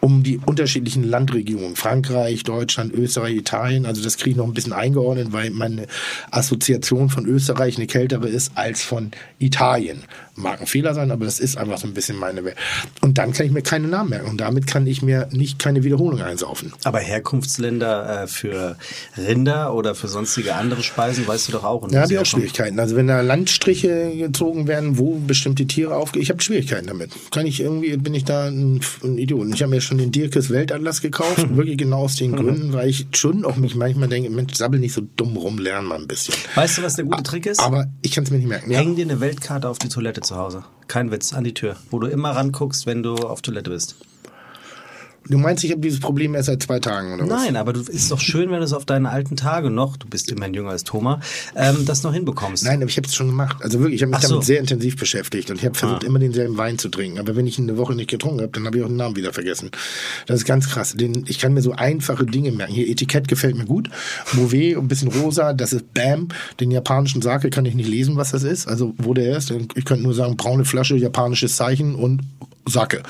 um 0.00 0.22
die 0.22 0.38
unterschiedlichen 0.44 1.04
Landregionen, 1.04 1.76
Frankreich, 1.76 2.42
Deutschland, 2.42 2.92
Österreich, 2.92 3.36
Italien, 3.36 3.86
also 3.86 4.02
das 4.02 4.16
kriege 4.16 4.30
ich 4.30 4.36
noch 4.36 4.46
ein 4.46 4.54
bisschen 4.54 4.72
eingeordnet, 4.72 5.28
weil 5.32 5.50
meine 5.50 5.86
Assoziation 6.30 7.10
von 7.10 7.26
Österreich 7.26 7.76
eine 7.76 7.86
kältere 7.86 8.28
ist 8.28 8.52
als 8.54 8.82
von 8.82 9.10
Italien. 9.38 10.02
Mag 10.36 10.60
ein 10.60 10.66
Fehler 10.66 10.94
sein, 10.94 11.10
aber 11.10 11.26
das 11.26 11.38
ist 11.38 11.58
einfach 11.58 11.76
so 11.76 11.86
ein 11.86 11.92
bisschen 11.92 12.16
meine 12.16 12.44
Welt. 12.44 12.56
Und 13.02 13.18
dann 13.18 13.32
kann 13.32 13.44
ich 13.44 13.52
mir 13.52 13.60
keine 13.60 13.88
Namen 13.88 14.10
merken 14.10 14.30
und 14.30 14.40
damit 14.40 14.66
kann 14.66 14.86
ich 14.86 15.02
mir 15.02 15.28
nicht 15.32 15.58
keine 15.58 15.84
Wiederholung 15.84 16.22
einsaufen. 16.22 16.72
Aber 16.84 17.00
Herkunftsländer 17.00 18.22
äh, 18.22 18.26
für 18.26 18.76
Rinder 19.18 19.74
oder 19.74 19.94
für 19.94 20.08
sonstige 20.08 20.54
andere 20.54 20.82
Speisen 20.82 21.26
weißt 21.26 21.48
du 21.48 21.52
doch 21.52 21.64
auch. 21.64 21.90
Ja, 21.90 22.02
habe 22.02 22.12
ich 22.12 22.18
auch 22.18 22.24
Schwierigkeiten. 22.24 22.80
Also 22.80 22.96
wenn 22.96 23.06
da 23.06 23.20
Landstriche 23.20 24.12
gezogen 24.16 24.66
werden, 24.66 24.96
wo 24.96 25.18
bestimmte 25.18 25.66
Tiere 25.66 25.94
aufgehen, 25.94 26.22
ich 26.22 26.30
habe 26.30 26.40
Schwierigkeiten 26.40 26.86
damit. 26.86 27.10
Kann 27.30 27.44
ich 27.44 27.60
irgendwie, 27.60 27.94
bin 27.98 28.14
ich 28.14 28.24
da 28.24 28.46
ein, 28.46 28.80
ein 29.04 29.18
Idiot. 29.18 29.48
Ich 29.52 29.62
habe 29.62 29.70
mir 29.70 29.80
schon 29.90 29.98
den 29.98 30.12
Dirkes 30.12 30.50
Weltatlas 30.50 31.00
gekauft, 31.00 31.44
wirklich 31.56 31.76
genau 31.76 32.04
aus 32.04 32.14
den 32.16 32.36
Gründen, 32.36 32.72
weil 32.72 32.88
ich 32.88 33.08
schon 33.12 33.44
auch 33.44 33.56
mich 33.56 33.74
manchmal 33.74 34.08
denke, 34.08 34.30
Mensch, 34.30 34.54
sabbel 34.54 34.78
nicht 34.78 34.92
so 34.92 35.02
dumm 35.16 35.36
rum, 35.36 35.58
lern 35.58 35.84
mal 35.84 35.98
ein 35.98 36.06
bisschen. 36.06 36.34
Weißt 36.54 36.78
du, 36.78 36.82
was 36.82 36.94
der 36.94 37.04
gute 37.04 37.24
Trick 37.24 37.46
ist? 37.46 37.60
Aber 37.60 37.86
ich 38.00 38.12
kann 38.12 38.24
es 38.24 38.30
mir 38.30 38.38
nicht 38.38 38.48
merken. 38.48 38.70
Ja. 38.70 38.78
Häng 38.78 38.94
dir 38.94 39.04
eine 39.04 39.20
Weltkarte 39.20 39.68
auf 39.68 39.78
die 39.78 39.88
Toilette 39.88 40.20
zu 40.20 40.36
Hause. 40.36 40.64
Kein 40.86 41.10
Witz, 41.10 41.32
an 41.32 41.44
die 41.44 41.54
Tür, 41.54 41.76
wo 41.90 41.98
du 41.98 42.06
immer 42.06 42.30
ranguckst, 42.30 42.86
wenn 42.86 43.02
du 43.02 43.14
auf 43.14 43.42
Toilette 43.42 43.70
bist. 43.70 43.96
Du 45.28 45.38
meinst, 45.38 45.62
ich 45.64 45.70
habe 45.70 45.80
dieses 45.80 46.00
Problem 46.00 46.34
erst 46.34 46.46
seit 46.46 46.62
zwei 46.62 46.80
Tagen, 46.80 47.12
oder 47.12 47.28
was? 47.28 47.44
Nein, 47.44 47.56
aber 47.56 47.72
du 47.72 47.80
ist 47.80 48.10
doch 48.10 48.20
schön, 48.20 48.50
wenn 48.50 48.58
du 48.58 48.64
es 48.64 48.72
auf 48.72 48.84
deine 48.84 49.10
alten 49.10 49.36
Tage 49.36 49.70
noch, 49.70 49.96
du 49.96 50.08
bist 50.08 50.30
immerhin 50.30 50.54
jünger 50.54 50.70
als 50.70 50.82
Thomas, 50.84 51.24
ähm, 51.54 51.84
das 51.84 52.02
noch 52.02 52.14
hinbekommst. 52.14 52.64
Nein, 52.64 52.80
aber 52.80 52.88
ich 52.88 52.96
habe 52.96 53.06
es 53.06 53.14
schon 53.14 53.28
gemacht. 53.28 53.58
Also 53.60 53.78
wirklich, 53.80 53.96
ich 53.96 54.02
habe 54.02 54.12
mich 54.12 54.20
so. 54.22 54.34
damit 54.34 54.46
sehr 54.46 54.58
intensiv 54.58 54.96
beschäftigt 54.96 55.50
und 55.50 55.58
ich 55.58 55.64
habe 55.64 55.74
versucht, 55.74 56.04
immer 56.04 56.18
denselben 56.18 56.56
Wein 56.56 56.78
zu 56.78 56.88
trinken. 56.88 57.18
Aber 57.18 57.36
wenn 57.36 57.46
ich 57.46 57.58
ihn 57.58 57.68
eine 57.68 57.78
Woche 57.78 57.94
nicht 57.94 58.10
getrunken 58.10 58.40
habe, 58.40 58.52
dann 58.52 58.66
habe 58.66 58.78
ich 58.78 58.82
auch 58.82 58.88
den 58.88 58.96
Namen 58.96 59.14
wieder 59.14 59.32
vergessen. 59.32 59.70
Das 60.26 60.40
ist 60.40 60.46
ganz 60.46 60.68
krass. 60.68 60.94
Den, 60.94 61.24
ich 61.28 61.38
kann 61.38 61.52
mir 61.52 61.62
so 61.62 61.72
einfache 61.72 62.24
Dinge 62.24 62.50
merken. 62.50 62.72
Hier 62.72 62.88
Etikett 62.88 63.28
gefällt 63.28 63.56
mir 63.56 63.66
gut. 63.66 63.90
Mauvet, 64.32 64.76
ein 64.76 64.88
bisschen 64.88 65.08
rosa, 65.08 65.52
das 65.52 65.72
ist 65.72 65.92
Bam. 65.92 66.28
Den 66.58 66.70
japanischen 66.70 67.22
Sake 67.22 67.50
kann 67.50 67.66
ich 67.66 67.74
nicht 67.74 67.88
lesen, 67.88 68.16
was 68.16 68.30
das 68.30 68.42
ist. 68.42 68.66
Also 68.66 68.94
wo 68.96 69.14
der 69.14 69.36
ist. 69.36 69.52
Ich 69.74 69.84
könnte 69.84 70.02
nur 70.02 70.14
sagen, 70.14 70.36
braune 70.36 70.64
Flasche, 70.64 70.96
japanisches 70.96 71.56
Zeichen 71.56 71.94
und 71.94 72.22
Sake. 72.66 73.02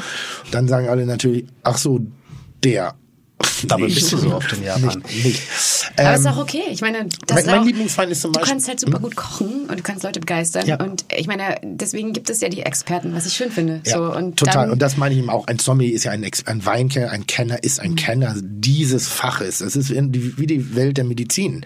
Dann 0.51 0.69
sagen 0.69 0.89
alle 0.89 1.07
natürlich, 1.07 1.45
ach 1.63 1.77
so, 1.77 2.01
der. 2.65 2.95
Dabei 3.65 3.85
Nicht. 3.87 3.95
bist 3.97 4.13
du 4.13 4.17
so 4.19 4.35
oft 4.35 4.53
in 4.53 4.65
Japan. 4.65 5.03
Nicht. 5.07 5.25
nicht. 5.25 5.43
Aber 6.01 6.15
Ähm, 6.15 6.21
ist 6.21 6.27
auch 6.27 6.37
okay. 6.39 6.63
Ich 6.71 6.81
meine, 6.81 7.07
das 7.27 7.35
mein- 7.35 7.39
ist 7.39 7.47
mein 7.47 7.59
auch, 7.61 7.65
Lieblingswein 7.65 8.11
ist 8.11 8.23
zum 8.23 8.33
Du 8.33 8.39
Beispiel- 8.39 8.53
kannst 8.55 8.69
halt 8.69 8.81
super 8.81 8.99
gut 8.99 9.17
kochen 9.17 9.67
und 9.69 9.79
du 9.79 9.83
kannst 9.83 10.03
Leute 10.05 10.21
begeistern. 10.21 10.67
Ja. 10.67 10.81
Und 10.83 11.05
ich 11.17 11.27
meine, 11.27 11.57
deswegen 11.63 12.13
gibt 12.13 12.31
es 12.31 12.41
ja 12.41 12.49
die 12.49 12.63
Experten, 12.63 13.15
was 13.15 13.27
ich 13.27 13.33
schön 13.35 13.51
finde. 13.51 13.81
Ja, 13.87 13.97
so, 13.99 14.15
und 14.17 14.39
total. 14.39 14.55
Dann, 14.65 14.71
und 14.73 14.83
das 14.83 14.97
meine 14.97 15.15
ich 15.15 15.21
eben 15.21 15.31
auch. 15.31 15.47
Ein 15.47 15.59
Sommelier 15.59 15.95
ist 15.95 16.05
ja 16.05 16.13
ein, 16.13 16.23
Ex 16.23 16.47
ein 16.47 16.65
Weinkenner, 16.65 17.11
ein 17.11 17.27
Kenner 17.27 17.63
ist 17.63 17.81
ein 17.81 17.95
Kenner 17.97 18.35
dieses 18.43 19.09
Faches. 19.09 19.61
Es 19.61 19.77
ist 19.77 19.91
wie 19.91 20.47
die 20.47 20.75
Welt 20.75 20.97
der 20.97 21.05
Medizin. 21.05 21.65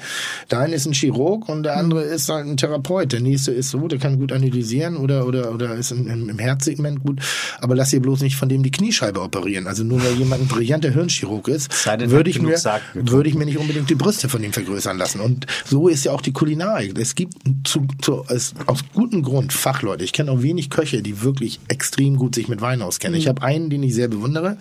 Der 0.50 0.60
eine 0.60 0.74
ist 0.74 0.86
ein 0.86 0.92
Chirurg 0.92 1.48
und 1.48 1.62
der 1.64 1.76
andere 1.76 2.02
ist 2.02 2.28
halt 2.28 2.46
ein 2.46 2.56
Therapeut. 2.56 3.12
Der 3.12 3.20
nächste 3.20 3.52
ist 3.52 3.70
so, 3.70 3.88
der 3.88 3.98
kann 3.98 4.18
gut 4.18 4.32
analysieren 4.32 4.96
oder, 4.96 5.26
oder, 5.26 5.52
oder 5.52 5.74
ist 5.74 5.90
im, 5.92 6.08
im, 6.28 6.38
Herzsegment 6.38 7.02
gut. 7.04 7.20
Aber 7.60 7.74
lass 7.74 7.92
ihr 7.92 8.00
bloß 8.00 8.20
nicht 8.22 8.36
von 8.36 8.48
dem 8.48 8.62
die 8.62 8.70
Kniescheibe 8.70 9.20
operieren. 9.22 9.66
Also 9.66 9.84
nur 9.84 10.02
weil 10.04 10.12
jemand 10.14 10.42
ein 10.42 10.48
brillanter 10.48 10.90
Hirnchirurg 10.90 11.48
ist, 11.48 11.70
würde 11.86 12.30
ich, 12.30 12.40
mir, 12.40 12.56
würde 12.94 13.28
ich 13.28 13.34
mir 13.34 13.44
nicht 13.46 13.58
unbedingt 13.58 13.88
die 13.90 13.94
Brüste 13.94 14.23
von 14.28 14.42
ihm 14.42 14.52
vergrößern 14.52 14.98
lassen. 14.98 15.20
Und 15.20 15.46
so 15.64 15.88
ist 15.88 16.04
ja 16.04 16.12
auch 16.12 16.20
die 16.20 16.32
Kulinarik. 16.32 16.98
Es 16.98 17.14
gibt 17.14 17.36
zu, 17.64 17.86
zu, 18.00 18.24
es, 18.28 18.54
aus 18.66 18.80
gutem 18.92 19.22
Grund 19.22 19.52
Fachleute. 19.52 20.04
Ich 20.04 20.12
kenne 20.12 20.30
auch 20.30 20.42
wenig 20.42 20.70
Köche, 20.70 21.02
die 21.02 21.22
wirklich 21.22 21.60
extrem 21.68 22.16
gut 22.16 22.34
sich 22.34 22.48
mit 22.48 22.60
Wein 22.60 22.82
auskennen. 22.82 23.14
Mhm. 23.14 23.20
Ich 23.20 23.28
habe 23.28 23.42
einen, 23.42 23.70
den 23.70 23.82
ich 23.82 23.94
sehr 23.94 24.08
bewundere. 24.08 24.56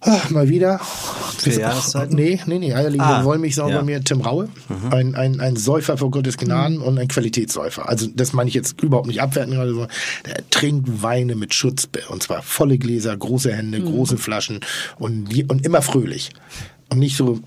Ah, 0.00 0.20
mal 0.30 0.48
wieder. 0.48 0.80
Vier 1.38 1.58
Jahreszeiten? 1.58 2.14
Nee, 2.14 2.40
nee, 2.46 2.58
nee. 2.58 2.72
Eierlegende 2.72 3.04
Ah, 3.04 3.24
Wollmilchsau 3.24 3.68
ja. 3.68 3.74
Mhm. 3.74 3.78
bei 3.78 3.82
mir, 3.92 4.04
Tim 4.04 4.20
Raue. 4.20 4.48
Ein, 4.90 5.14
ein, 5.16 5.40
ein 5.40 5.56
Säufer 5.56 5.98
vor 5.98 6.10
Gottes 6.10 6.36
Gnaden 6.36 6.80
und 6.80 6.98
ein 6.98 7.08
Qualitätssäufer. 7.08 7.88
Also 7.88 8.06
das 8.14 8.32
meine 8.32 8.48
ich 8.48 8.54
jetzt 8.54 8.80
überhaupt 8.80 9.08
nicht 9.08 9.20
abwertend 9.20 9.56
gerade 9.56 9.74
so. 9.74 9.86
Der 10.24 10.48
trinkt 10.50 11.02
Weine 11.02 11.34
mit 11.34 11.52
Schutz 11.52 11.88
und 12.10 12.22
zwar 12.22 12.42
volle 12.42 12.78
Gläser, 12.78 13.16
große 13.16 13.52
Hände, 13.52 13.80
große 13.80 14.18
Flaschen 14.18 14.60
und, 14.98 15.28
und 15.50 15.66
immer 15.66 15.82
fröhlich. 15.82 16.30
Und 16.90 17.00
nicht 17.00 17.16
so, 17.16 17.38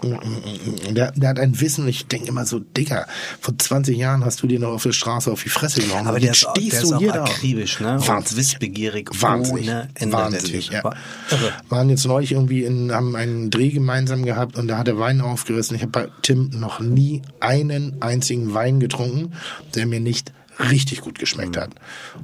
der, 0.92 1.12
der 1.14 1.30
hat 1.30 1.40
ein 1.40 1.60
Wissen, 1.60 1.88
ich 1.88 2.06
denke 2.06 2.28
immer 2.28 2.46
so, 2.46 2.60
Digga, 2.60 3.08
vor 3.40 3.58
20 3.58 3.98
Jahren 3.98 4.24
hast 4.24 4.44
du 4.44 4.48
dir 4.48 4.60
noch 4.60 4.70
auf 4.74 4.84
der 4.84 4.92
Straße 4.92 5.32
auf 5.32 5.42
die 5.42 5.50
Fresse 5.50 5.82
gehauen. 5.82 6.06
Aber 6.06 6.20
der 6.20 6.32
ist, 6.32 6.46
auch, 6.46 6.56
stehst 6.56 6.74
der 6.74 6.82
ist 6.84 6.94
auch 6.94 7.16
akribisch, 7.16 7.80
ne? 7.80 7.98
Wahnsinnig. 8.06 8.38
wissbegierig 8.38 9.10
Wahnsinnig. 9.20 9.64
ohne 9.64 9.90
Ende. 9.96 10.16
Wahnsinnig, 10.16 10.70
ja. 10.70 10.80
Irre. 10.80 11.54
Waren 11.70 11.90
jetzt 11.90 12.06
neulich 12.06 12.34
irgendwie 12.34 12.66
in, 12.66 12.92
haben 12.92 13.16
einen 13.16 13.50
Dreh 13.50 13.70
gemeinsam 13.70 14.26
gehabt 14.26 14.58
und 14.58 14.68
da 14.68 14.78
hat 14.78 14.88
er 14.88 15.00
Wein 15.00 15.22
aufgerissen. 15.22 15.76
Ich 15.76 15.82
habe 15.82 15.92
bei 15.92 16.08
Tim 16.22 16.52
noch 16.54 16.80
nie 16.80 17.24
einen 17.40 18.00
einzigen 18.00 18.54
Wein 18.54 18.80
getrunken, 18.80 19.34
der 19.74 19.88
mir 19.88 20.00
nicht 20.00 20.32
richtig 20.70 21.02
gut 21.02 21.18
geschmeckt 21.20 21.58
hat. 21.58 21.72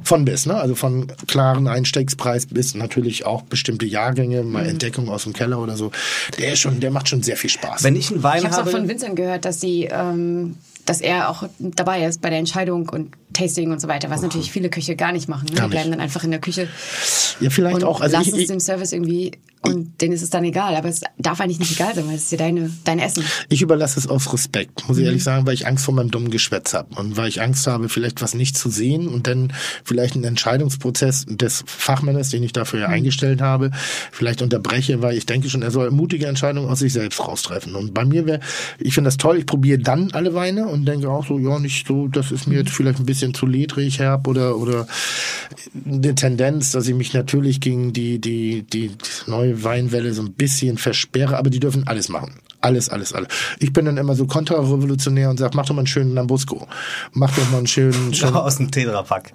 Von 0.03 0.26
bis, 0.26 0.45
ne? 0.45 0.55
Also 0.55 0.76
von 0.76 1.11
klaren 1.27 1.68
Einstiegspreis 1.68 2.45
bis 2.47 2.76
natürlich 2.76 3.26
auch 3.26 3.41
bestimmte 3.43 3.85
Jahrgänge, 3.85 4.43
mal 4.43 4.64
Mhm. 4.64 4.69
Entdeckung 4.69 5.09
aus 5.09 5.23
dem 5.23 5.34
Keller 5.34 5.59
oder 5.59 5.77
so. 5.77 5.91
Der 6.38 6.53
ist 6.53 6.59
schon, 6.59 6.80
der 6.80 6.91
macht 6.91 7.09
schon 7.09 7.23
sehr 7.23 7.38
viel 7.38 7.49
Spaß. 7.49 7.84
Wenn 7.84 7.95
ich 7.95 8.11
einen 8.11 8.23
Wein 8.23 8.39
ich 8.39 8.43
habe 8.43 8.53
es 8.53 8.59
auch 8.59 8.61
habe, 8.65 8.72
von 8.72 8.88
Vincent 8.88 9.15
gehört, 9.15 9.45
dass 9.45 9.59
sie, 9.61 9.85
ähm, 9.85 10.55
dass 10.85 11.01
er 11.01 11.30
auch 11.30 11.43
dabei 11.59 12.05
ist 12.05 12.22
bei 12.22 12.30
der 12.30 12.39
Entscheidung 12.39 12.89
und 12.89 13.14
Tasting 13.34 13.72
und 13.72 13.81
so 13.81 13.88
weiter, 13.88 14.09
was 14.09 14.22
natürlich 14.22 14.51
viele 14.51 14.69
Köche 14.69 14.95
gar 14.95 15.11
nicht 15.11 15.27
machen. 15.27 15.47
Ne? 15.49 15.55
Gar 15.55 15.68
Die 15.68 15.72
bleiben 15.72 15.89
nicht. 15.89 15.99
dann 15.99 16.03
einfach 16.03 16.23
in 16.23 16.31
der 16.31 16.39
Küche 16.39 16.68
ja, 17.39 17.49
vielleicht 17.49 17.77
und 17.77 17.84
auch. 17.84 18.01
Also 18.01 18.18
lassen 18.18 18.30
ich, 18.30 18.35
es 18.35 18.41
ich, 18.41 18.47
dem 18.47 18.59
Service 18.59 18.93
irgendwie 18.93 19.31
und 19.62 20.02
denen 20.02 20.14
ist 20.14 20.22
es 20.22 20.30
dann 20.30 20.44
egal. 20.44 20.76
Aber 20.76 20.88
es 20.90 21.02
darf 21.18 21.42
eigentlich 21.42 21.60
nicht 21.60 21.72
egal 21.72 21.94
sein, 21.96 22.08
weil 22.08 22.16
es 22.16 22.24
ist 22.24 22.32
ja 22.32 22.38
deine, 22.38 22.72
dein 22.84 23.00
Essen. 23.00 23.24
Ich 23.50 23.62
überlasse 23.62 24.00
es 24.00 24.08
aus 24.08 24.32
Respekt, 24.34 24.88
muss 24.88 24.98
ich 24.98 25.02
Mhm. 25.04 25.08
ehrlich 25.08 25.24
sagen, 25.24 25.46
weil 25.46 25.54
ich 25.54 25.68
Angst 25.68 25.86
vor 25.86 25.94
meinem 25.94 26.12
dummen 26.12 26.30
Geschwätz 26.32 26.74
habe 26.74 26.96
und 27.00 27.18
weil 27.18 27.28
ich 27.30 27.42
Angst 27.42 27.68
habe, 27.68 27.90
vielleicht 27.90 28.22
was 28.22 28.34
nicht 28.34 28.58
zu 28.58 28.70
sehen 28.70 29.08
und 29.08 29.28
dann 29.28 29.54
vielleicht 29.84 30.16
einen 30.16 30.24
Entscheidungsprozess 30.26 31.26
des 31.28 31.64
Fachmannes, 31.66 32.30
den 32.30 32.44
ich 32.44 32.54
dafür 32.54 32.80
Mhm. 32.80 32.84
ja 32.84 32.90
eingestellt 32.90 33.42
habe, 33.42 33.72
vielleicht 34.12 34.42
unterbreche, 34.42 35.02
weil 35.02 35.18
ich 35.18 35.26
denke 35.26 35.50
schon, 35.50 35.62
er 35.62 35.72
soll 35.72 35.90
mutige 35.92 36.28
Entscheidungen 36.28 36.70
aus 36.70 36.80
sich 36.80 36.94
selbst 36.94 37.20
raustreffen. 37.20 37.76
Und 37.76 37.94
bei 37.94 38.06
mir 38.06 38.26
wäre, 38.26 38.40
ich 38.80 38.94
finde 38.94 39.08
das 39.08 39.18
toll, 39.18 39.38
ich 39.38 39.46
probiere 39.46 39.80
dann 39.80 40.12
alle 40.12 40.34
Weine 40.34 40.68
und 40.68 40.86
denke 40.86 41.10
auch 41.10 41.26
so, 41.28 41.40
ja, 41.40 41.60
nicht 41.60 41.88
so, 41.88 42.08
das 42.08 42.32
ist 42.32 42.48
mir 42.48 42.60
jetzt 42.60 42.72
vielleicht 42.72 43.00
ein 43.00 43.06
bisschen 43.06 43.34
zu 43.34 43.46
ledrig, 43.46 44.00
herb 44.00 44.28
oder, 44.28 44.58
oder 44.58 44.88
eine 45.86 46.16
Tendenz, 46.16 46.72
dass 46.72 46.88
ich 46.88 46.96
mich 46.96 47.14
natürlich 47.14 47.60
gegen 47.62 47.94
die, 47.94 48.20
die, 48.20 48.64
die 48.64 48.92
neue 49.26 49.47
Weinwelle 49.64 50.14
so 50.14 50.22
ein 50.22 50.34
bisschen 50.34 50.78
versperre, 50.78 51.38
aber 51.38 51.49
die 51.49 51.60
dürfen 51.60 51.88
alles 51.88 52.10
machen. 52.10 52.40
Alles, 52.61 52.90
alles, 52.90 53.14
alles. 53.14 53.28
Ich 53.60 53.72
bin 53.72 53.86
dann 53.86 53.98
immer 53.98 54.15
so 54.15 54.26
kontrarevolutionär 54.26 55.30
und 55.30 55.38
sage, 55.38 55.56
mach 55.56 55.65
doch 55.65 55.76
mal 55.76 55.82
einen 55.82 55.88
schönen 55.88 56.15
Lambrusco. 56.15 56.68
Mach 57.14 57.36
doch 57.36 57.49
mal 57.52 57.60
einen 57.60 57.68
schönen, 57.68 58.14
schönen 58.14 58.36
aus 58.36 58.57
dem 58.57 58.72
Tetrapack. 58.72 59.34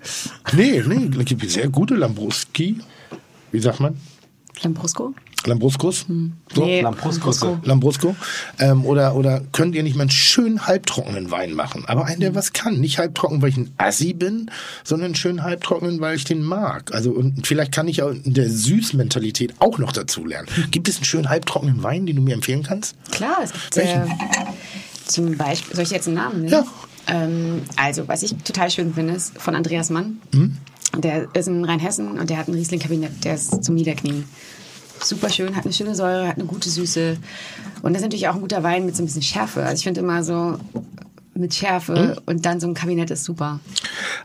Nee, 0.53 0.83
nee, 0.87 1.09
es 1.19 1.25
gibt 1.25 1.49
sehr 1.51 1.69
gute 1.69 1.95
Lambruski. 1.95 2.79
Wie 3.53 3.61
sagt 3.61 3.81
man? 3.81 3.97
Lambrusco? 4.61 5.15
Lambruscos? 5.47 6.07
So? 6.55 6.65
Nee, 6.65 6.83
Lambrusco. 6.83 7.59
Lambrusco. 7.65 8.15
Ähm, 8.59 8.85
oder, 8.85 9.15
oder 9.17 9.41
könnt 9.53 9.75
ihr 9.75 9.83
nicht 9.83 9.97
mal 9.97 10.03
einen 10.03 10.11
schönen 10.11 10.67
halbtrockenen 10.67 11.31
Wein 11.31 11.55
machen? 11.55 11.85
Aber 11.87 12.05
einen, 12.05 12.21
der 12.21 12.35
was 12.35 12.53
kann. 12.53 12.79
Nicht 12.81 12.99
halbtrocken, 12.99 13.43
weil 13.43 13.49
ich 13.49 13.57
ein 13.57 13.73
Assi 13.79 14.13
bin, 14.13 14.51
sondern 14.85 15.07
einen 15.07 15.15
schönen 15.15 15.43
halbtrockenen, 15.43 16.01
weil 16.01 16.17
ich 16.17 16.25
den 16.25 16.43
mag. 16.43 16.95
Also, 16.95 17.11
und 17.11 17.47
vielleicht 17.47 17.73
kann 17.73 17.89
ich 17.89 18.03
auch 18.03 18.11
in 18.11 18.35
der 18.35 18.49
Süßmentalität 18.49 19.55
auch 19.59 19.79
noch 19.79 19.93
dazu 19.93 20.25
lernen. 20.25 20.49
Gibt 20.71 20.89
es 20.89 20.97
einen 20.97 21.05
schönen 21.07 21.29
halbtrockenen 21.29 21.83
Wein, 21.83 22.07
den 22.07 22.17
du 22.17 22.23
mir 22.23 22.35
empfehlen 22.35 22.63
kannst? 22.63 22.95
Klar, 23.11 23.39
es 23.43 23.53
gibt 23.53 23.77
äh, 23.79 24.05
zum 25.07 25.37
Beispiel, 25.37 25.75
soll 25.75 25.85
ich 25.85 25.91
jetzt 25.91 26.07
einen 26.07 26.17
Namen 26.17 26.43
nennen? 26.43 26.53
Ja. 26.53 26.65
Ähm, 27.09 27.63
also, 27.77 28.07
was 28.07 28.23
ich 28.23 28.35
total 28.45 28.71
schön 28.71 28.95
finde, 28.95 29.15
ist 29.15 29.37
von 29.39 29.57
Andreas 29.57 29.91
Mann. 29.91 30.19
Hm? 30.33 30.57
Der 30.99 31.29
ist 31.35 31.49
in 31.49 31.65
Rheinhessen 31.65 32.19
und 32.19 32.29
der 32.31 32.37
hat 32.39 32.49
ein 32.49 32.55
Riesling-Kabinett, 32.55 33.25
der 33.25 33.35
ist 33.35 33.65
zum 33.65 33.75
Niederknien. 33.75 34.25
Super 35.03 35.31
schön, 35.31 35.57
hat 35.57 35.65
eine 35.65 35.73
schöne 35.73 35.95
Säure, 35.95 36.29
hat 36.29 36.37
eine 36.37 36.45
gute 36.47 36.69
Süße. 36.71 37.17
Und 37.83 37.93
das 37.95 38.03
ist 38.03 38.07
natürlich 38.07 38.29
auch 38.29 38.35
ein 38.35 38.41
guter 38.41 38.63
Wein 38.63 38.85
mit 38.87 38.95
so 38.97 39.03
ein 39.03 39.07
bisschen 39.07 39.23
Schärfe. 39.23 39.63
Also 39.63 39.75
ich 39.75 39.85
finde 39.85 40.01
immer 40.01 40.23
so 40.23 40.59
mit 41.35 41.55
Schärfe 41.55 41.95
Hm? 41.97 42.19
und 42.27 42.45
dann 42.45 42.61
so 42.61 42.69
ein 42.69 42.75
Kabinett 42.75 43.11
ist 43.11 43.25
super. 43.25 43.59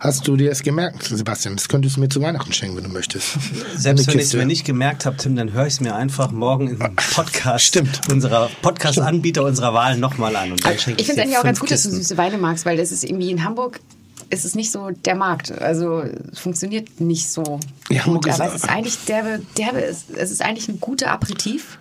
Hast 0.02 0.28
du 0.28 0.36
dir 0.36 0.50
das 0.50 0.62
gemerkt, 0.62 1.04
Sebastian? 1.04 1.56
Das 1.56 1.70
könntest 1.70 1.96
du 1.96 2.02
mir 2.02 2.10
zu 2.10 2.22
Weihnachten 2.22 2.52
schenken, 2.52 2.76
wenn 2.76 2.84
du 2.84 2.90
möchtest. 2.90 3.38
Selbst 3.78 4.08
wenn 4.08 4.20
ich 4.20 4.26
es 4.26 4.34
mir 4.34 4.46
nicht 4.46 4.66
gemerkt 4.66 5.06
habe, 5.06 5.16
Tim, 5.18 5.36
dann 5.38 5.54
höre 5.54 5.66
ich 5.66 5.76
es 5.76 5.80
mir 5.80 5.96
einfach 5.96 6.32
morgen 6.32 6.68
im 6.72 6.80
Podcast 6.96 7.66
Stimmt. 7.66 8.02
unserer 8.12 8.50
Podcast-Anbieter 8.62 9.44
unserer 9.46 9.74
Wahl 9.74 9.98
nochmal 9.98 10.36
an. 10.36 10.52
Und 10.52 10.66
dann 10.66 10.78
schenke 10.78 11.00
Ich 11.02 11.08
finde 11.08 11.22
dir 11.22 11.24
es 11.24 11.28
eigentlich 11.30 11.38
auch 11.40 11.44
ganz 11.44 11.60
gut, 11.62 11.72
dass 11.72 11.84
du 11.84 11.90
süße 11.92 12.18
Weine 12.18 12.38
magst, 12.38 12.66
weil 12.66 12.76
das 12.78 12.92
ist 12.92 13.04
irgendwie 13.06 13.32
in 13.32 13.44
Hamburg 13.44 13.80
ist 14.30 14.46
es 14.46 14.56
nicht 14.56 14.72
so 14.72 14.90
der 14.92 15.16
Markt. 15.16 15.52
Also 15.52 16.02
es 16.32 16.40
funktioniert 16.40 17.00
nicht 17.00 17.30
so. 17.30 17.60
Ja, 17.90 18.04
gut, 18.04 18.28
aber 18.30 18.48
es 18.48 18.56
ist 18.56 18.70
eigentlich 18.70 19.06
derbe, 19.06 19.42
derbe 19.58 19.82
es 19.82 20.10
ist 20.10 20.42
eigentlich 20.42 20.68
ein 20.68 20.80
guter 20.80 21.12
Aperitif. 21.12 21.80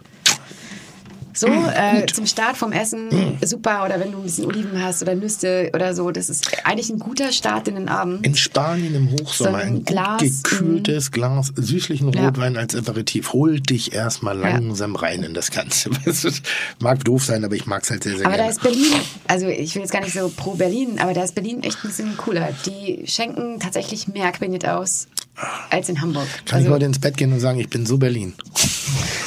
So, 1.37 1.47
äh, 1.49 2.07
zum 2.13 2.27
Start 2.27 2.57
vom 2.57 2.73
Essen 2.73 3.09
super. 3.45 3.85
Oder 3.85 4.01
wenn 4.01 4.11
du 4.13 4.19
ein 4.19 4.23
bisschen 4.25 4.47
Oliven 4.47 4.83
hast 4.83 5.03
oder 5.03 5.15
Nüsse 5.15 5.71
oder 5.75 5.95
so. 5.95 6.11
Das 6.11 6.31
ist 6.31 6.51
eigentlich 6.65 6.89
ein 6.91 6.99
guter 6.99 7.31
Start 7.31 7.69
in 7.69 7.75
den 7.75 7.89
Abend. 7.89 8.25
In 8.27 8.35
Spanien 8.35 8.95
im 8.95 9.11
Hochsommer 9.13 9.51
So 9.51 9.57
ein 9.57 9.67
ein 9.77 9.85
Glas, 9.85 10.21
gekühltes 10.43 11.11
Glas 11.11 11.53
süßlichen 11.55 12.13
Ja. 12.13 12.27
Rotwein 12.27 12.57
als 12.57 12.75
Aperitif. 12.75 13.33
Hol 13.35 13.61
dich 13.61 13.93
erstmal 13.93 14.37
Ja. 14.41 14.49
langsam 14.51 14.97
rein 14.97 15.23
in 15.23 15.35
das 15.35 15.51
Ganze. 15.51 15.91
Das 16.07 16.27
Mag 16.81 17.05
doof 17.05 17.25
sein, 17.25 17.45
aber 17.45 17.55
ich 17.55 17.67
mag 17.67 17.83
es 17.83 17.91
halt 17.91 18.03
sehr, 18.05 18.17
sehr 18.17 18.27
Aber 18.27 18.37
da 18.37 18.45
gerne. 18.45 18.53
ist 18.53 18.63
Berlin, 18.63 18.93
also 19.29 19.47
ich 19.49 19.75
will 19.75 19.83
jetzt 19.83 19.93
gar 19.93 20.01
nicht 20.01 20.13
so 20.15 20.33
pro 20.35 20.55
Berlin, 20.55 20.99
aber 20.99 21.13
da 21.13 21.23
ist 21.25 21.35
Berlin 21.35 21.63
echt 21.63 21.85
ein 21.85 21.89
bisschen 21.89 22.17
cooler. 22.17 22.49
Die 22.65 23.03
schenken 23.07 23.61
tatsächlich 23.61 24.09
mehr 24.09 24.33
Quinjet 24.33 24.67
aus 24.67 25.09
als 25.71 25.89
in 25.89 26.01
Hamburg. 26.01 26.27
Kann 26.47 26.61
ich 26.61 26.65
also, 26.67 26.75
heute 26.75 26.87
ins 26.87 26.99
Bett 26.99 27.17
gehen 27.17 27.33
und 27.33 27.41
sagen, 27.41 27.59
ich 27.61 27.69
bin 27.69 27.85
so 27.87 27.99
Berlin. 27.99 28.35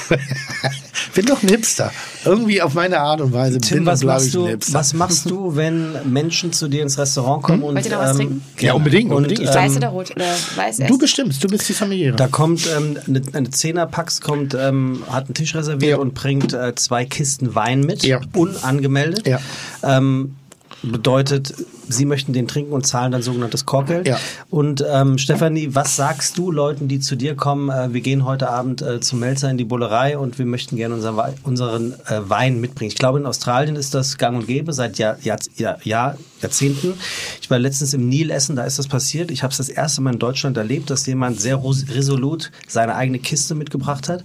bin 1.14 1.26
doch 1.26 1.41
ein 1.44 1.49
Hipster. 1.49 1.91
Irgendwie 2.26 2.61
auf 2.61 2.73
meine 2.73 2.99
Art 2.99 3.22
und 3.22 3.31
Weise 3.34 3.60
Tim, 3.60 3.80
bin 3.80 3.86
was 3.86 4.03
machst, 4.03 4.27
ich 4.27 4.34
ein 4.36 4.41
du, 4.41 4.48
Hipster. 4.48 4.73
was 4.73 4.94
machst 4.94 5.30
du, 5.30 5.56
wenn 5.56 6.11
Menschen 6.11 6.52
zu 6.52 6.68
dir 6.68 6.81
ins 6.81 6.98
Restaurant 6.98 7.44
kommen 7.44 7.64
und 7.64 7.76
Wollt 7.76 7.86
ihr 7.86 7.91
noch 7.91 7.99
was 7.99 8.11
ähm, 8.11 8.18
trinken? 8.18 8.41
Ja, 8.60 8.73
unbedingt, 8.73 9.11
unbedingt. 9.11 9.40
Und, 9.41 9.45
Ich 9.49 9.53
weiß 9.53 9.72
ähm, 9.72 9.77
oder 9.77 9.88
rot 9.90 10.11
oder 10.15 10.26
weiß 10.56 10.80
erst? 10.80 10.90
Du 10.91 10.98
bestimmst, 10.98 11.44
du 11.44 11.48
bist 11.48 11.69
die 11.69 11.73
Familiäre. 11.73 12.15
Da 12.15 12.27
kommt 12.27 12.68
ähm, 12.76 12.98
eine, 13.07 13.22
eine 13.34 13.49
Zehnerpax, 13.49 14.22
kommt, 14.22 14.56
ähm, 14.56 15.03
hat 15.10 15.26
einen 15.26 15.34
Tisch 15.36 15.53
reserviert 15.56 15.91
Ja. 15.91 15.98
und 15.98 16.14
bringt 16.15 16.53
äh, 16.53 16.73
zwei 16.76 17.06
Kisten 17.06 17.53
Wein 17.56 17.81
mit, 17.81 18.03
Ja. 18.03 18.19
unangemeldet. 18.34 19.27
Ja. 19.27 19.40
Ähm, 19.84 20.36
bedeutet, 20.84 21.53
Sie 21.91 22.06
möchten 22.06 22.34
den 22.34 22.47
trinken 22.47 22.72
und 22.72 22.85
zahlen 22.85 23.11
dann 23.11 23.23
sogenanntes 23.23 23.65
Korkgeld. 23.65 24.07
Ja. 24.07 24.19
Und 24.51 24.85
ähm, 24.88 25.18
Stefanie, 25.18 25.69
was 25.73 25.95
sagst 25.95 26.38
du 26.38 26.51
Leuten, 26.51 26.88
die 26.88 26.99
zu 26.99 27.15
dir 27.15 27.35
kommen? 27.35 27.69
Äh, 27.69 27.93
wir 27.93 28.01
gehen 28.01 28.26
heute 28.26 28.49
Abend 28.49 28.84
äh, 28.84 28.99
zum 28.99 29.19
Melzer 29.19 29.49
in 29.49 29.57
die 29.57 29.64
Bullerei 29.64 30.18
und 30.18 30.38
wir 30.38 30.45
möchten 30.45 30.76
gerne 30.76 30.93
unser 30.93 31.18
Wei- 31.18 31.34
unseren 31.43 31.93
äh, 32.06 32.22
Wein 32.30 32.61
mitbringen. 32.61 32.91
Ich 32.91 32.97
glaube, 32.97 33.18
in 33.18 33.26
Australien 33.26 33.76
ist 33.76 33.95
das 33.95 34.19
gang 34.19 34.38
und 34.38 34.45
gäbe 34.45 34.72
seit 34.72 34.99
Jahr, 34.99 35.18
Jahr, 35.22 35.39
Jahr, 35.56 35.80
Jahr, 35.84 36.18
Jahrzehnten. 36.41 36.93
Ich 37.41 37.49
war 37.49 37.57
letztens 37.57 37.95
im 37.95 38.07
Nil 38.07 38.30
essen, 38.30 38.56
da 38.56 38.64
ist 38.65 38.77
das 38.77 38.88
passiert. 38.88 39.31
Ich 39.31 39.41
habe 39.41 39.49
es 39.51 39.57
das 39.57 39.69
erste 39.69 40.01
Mal 40.01 40.14
in 40.14 40.19
Deutschland 40.19 40.57
erlebt, 40.57 40.91
dass 40.91 41.06
jemand 41.07 41.41
sehr 41.41 41.60
resolut 41.64 42.51
seine 42.68 42.93
eigene 42.93 43.18
Kiste 43.18 43.56
mitgebracht 43.56 44.10
hat. 44.10 44.23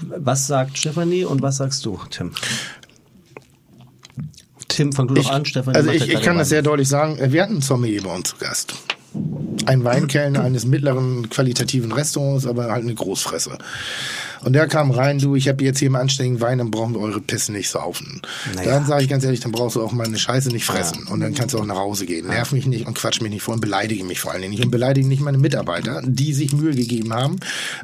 Was 0.00 0.46
sagt 0.46 0.78
Stefanie 0.78 1.24
und 1.24 1.42
was 1.42 1.56
sagst 1.56 1.84
du, 1.84 1.98
Tim? 2.10 2.32
Tim, 4.78 4.92
fang 4.92 5.08
du 5.08 5.14
doch 5.14 5.28
an, 5.28 5.44
Stefanie. 5.44 5.76
also 5.76 5.90
ich, 5.90 6.08
ich 6.08 6.22
kann 6.22 6.38
das 6.38 6.50
sehr 6.50 6.62
deutlich 6.62 6.88
sagen. 6.88 7.18
Wir 7.32 7.42
hatten 7.42 7.54
einen 7.54 7.62
Sommelier 7.62 8.00
bei 8.00 8.14
uns 8.14 8.28
zu 8.28 8.36
Gast. 8.36 8.74
Ein 9.66 9.82
Weinkellner 9.82 10.44
eines 10.44 10.66
mittleren 10.66 11.28
qualitativen 11.30 11.90
Restaurants, 11.90 12.46
aber 12.46 12.70
halt 12.70 12.84
eine 12.84 12.94
Großfresse. 12.94 13.58
Und 14.44 14.52
der 14.52 14.66
kam 14.68 14.90
rein, 14.90 15.18
du, 15.18 15.34
ich 15.34 15.48
habe 15.48 15.64
jetzt 15.64 15.78
hier 15.78 15.88
im 15.88 15.96
anständigen 15.96 16.40
Wein, 16.40 16.58
dann 16.58 16.70
brauchen 16.70 16.94
wir 16.94 17.00
eure 17.00 17.20
Pisse 17.20 17.52
nicht 17.52 17.70
saufen. 17.70 18.22
Naja. 18.54 18.70
Dann 18.70 18.86
sage 18.86 19.02
ich 19.02 19.08
ganz 19.08 19.24
ehrlich, 19.24 19.40
dann 19.40 19.52
brauchst 19.52 19.76
du 19.76 19.82
auch 19.82 19.92
meine 19.92 20.18
Scheiße 20.18 20.50
nicht 20.50 20.64
fressen. 20.64 21.06
Und 21.08 21.20
dann 21.20 21.34
kannst 21.34 21.54
du 21.54 21.58
auch 21.58 21.64
nach 21.64 21.76
Hause 21.76 22.06
gehen. 22.06 22.26
Nerv 22.26 22.52
mich 22.52 22.66
nicht 22.66 22.86
und 22.86 22.94
quatsch 22.94 23.20
mich 23.20 23.30
nicht 23.30 23.42
vor 23.42 23.54
und 23.54 23.60
beleidige 23.60 24.04
mich 24.04 24.20
vor 24.20 24.32
allen 24.32 24.42
Dingen 24.42 24.52
nicht. 24.52 24.64
Und 24.64 24.70
beleidige 24.70 25.06
nicht 25.06 25.20
meine 25.20 25.38
Mitarbeiter, 25.38 26.02
die 26.04 26.32
sich 26.32 26.52
Mühe 26.52 26.74
gegeben 26.74 27.12
haben, 27.12 27.36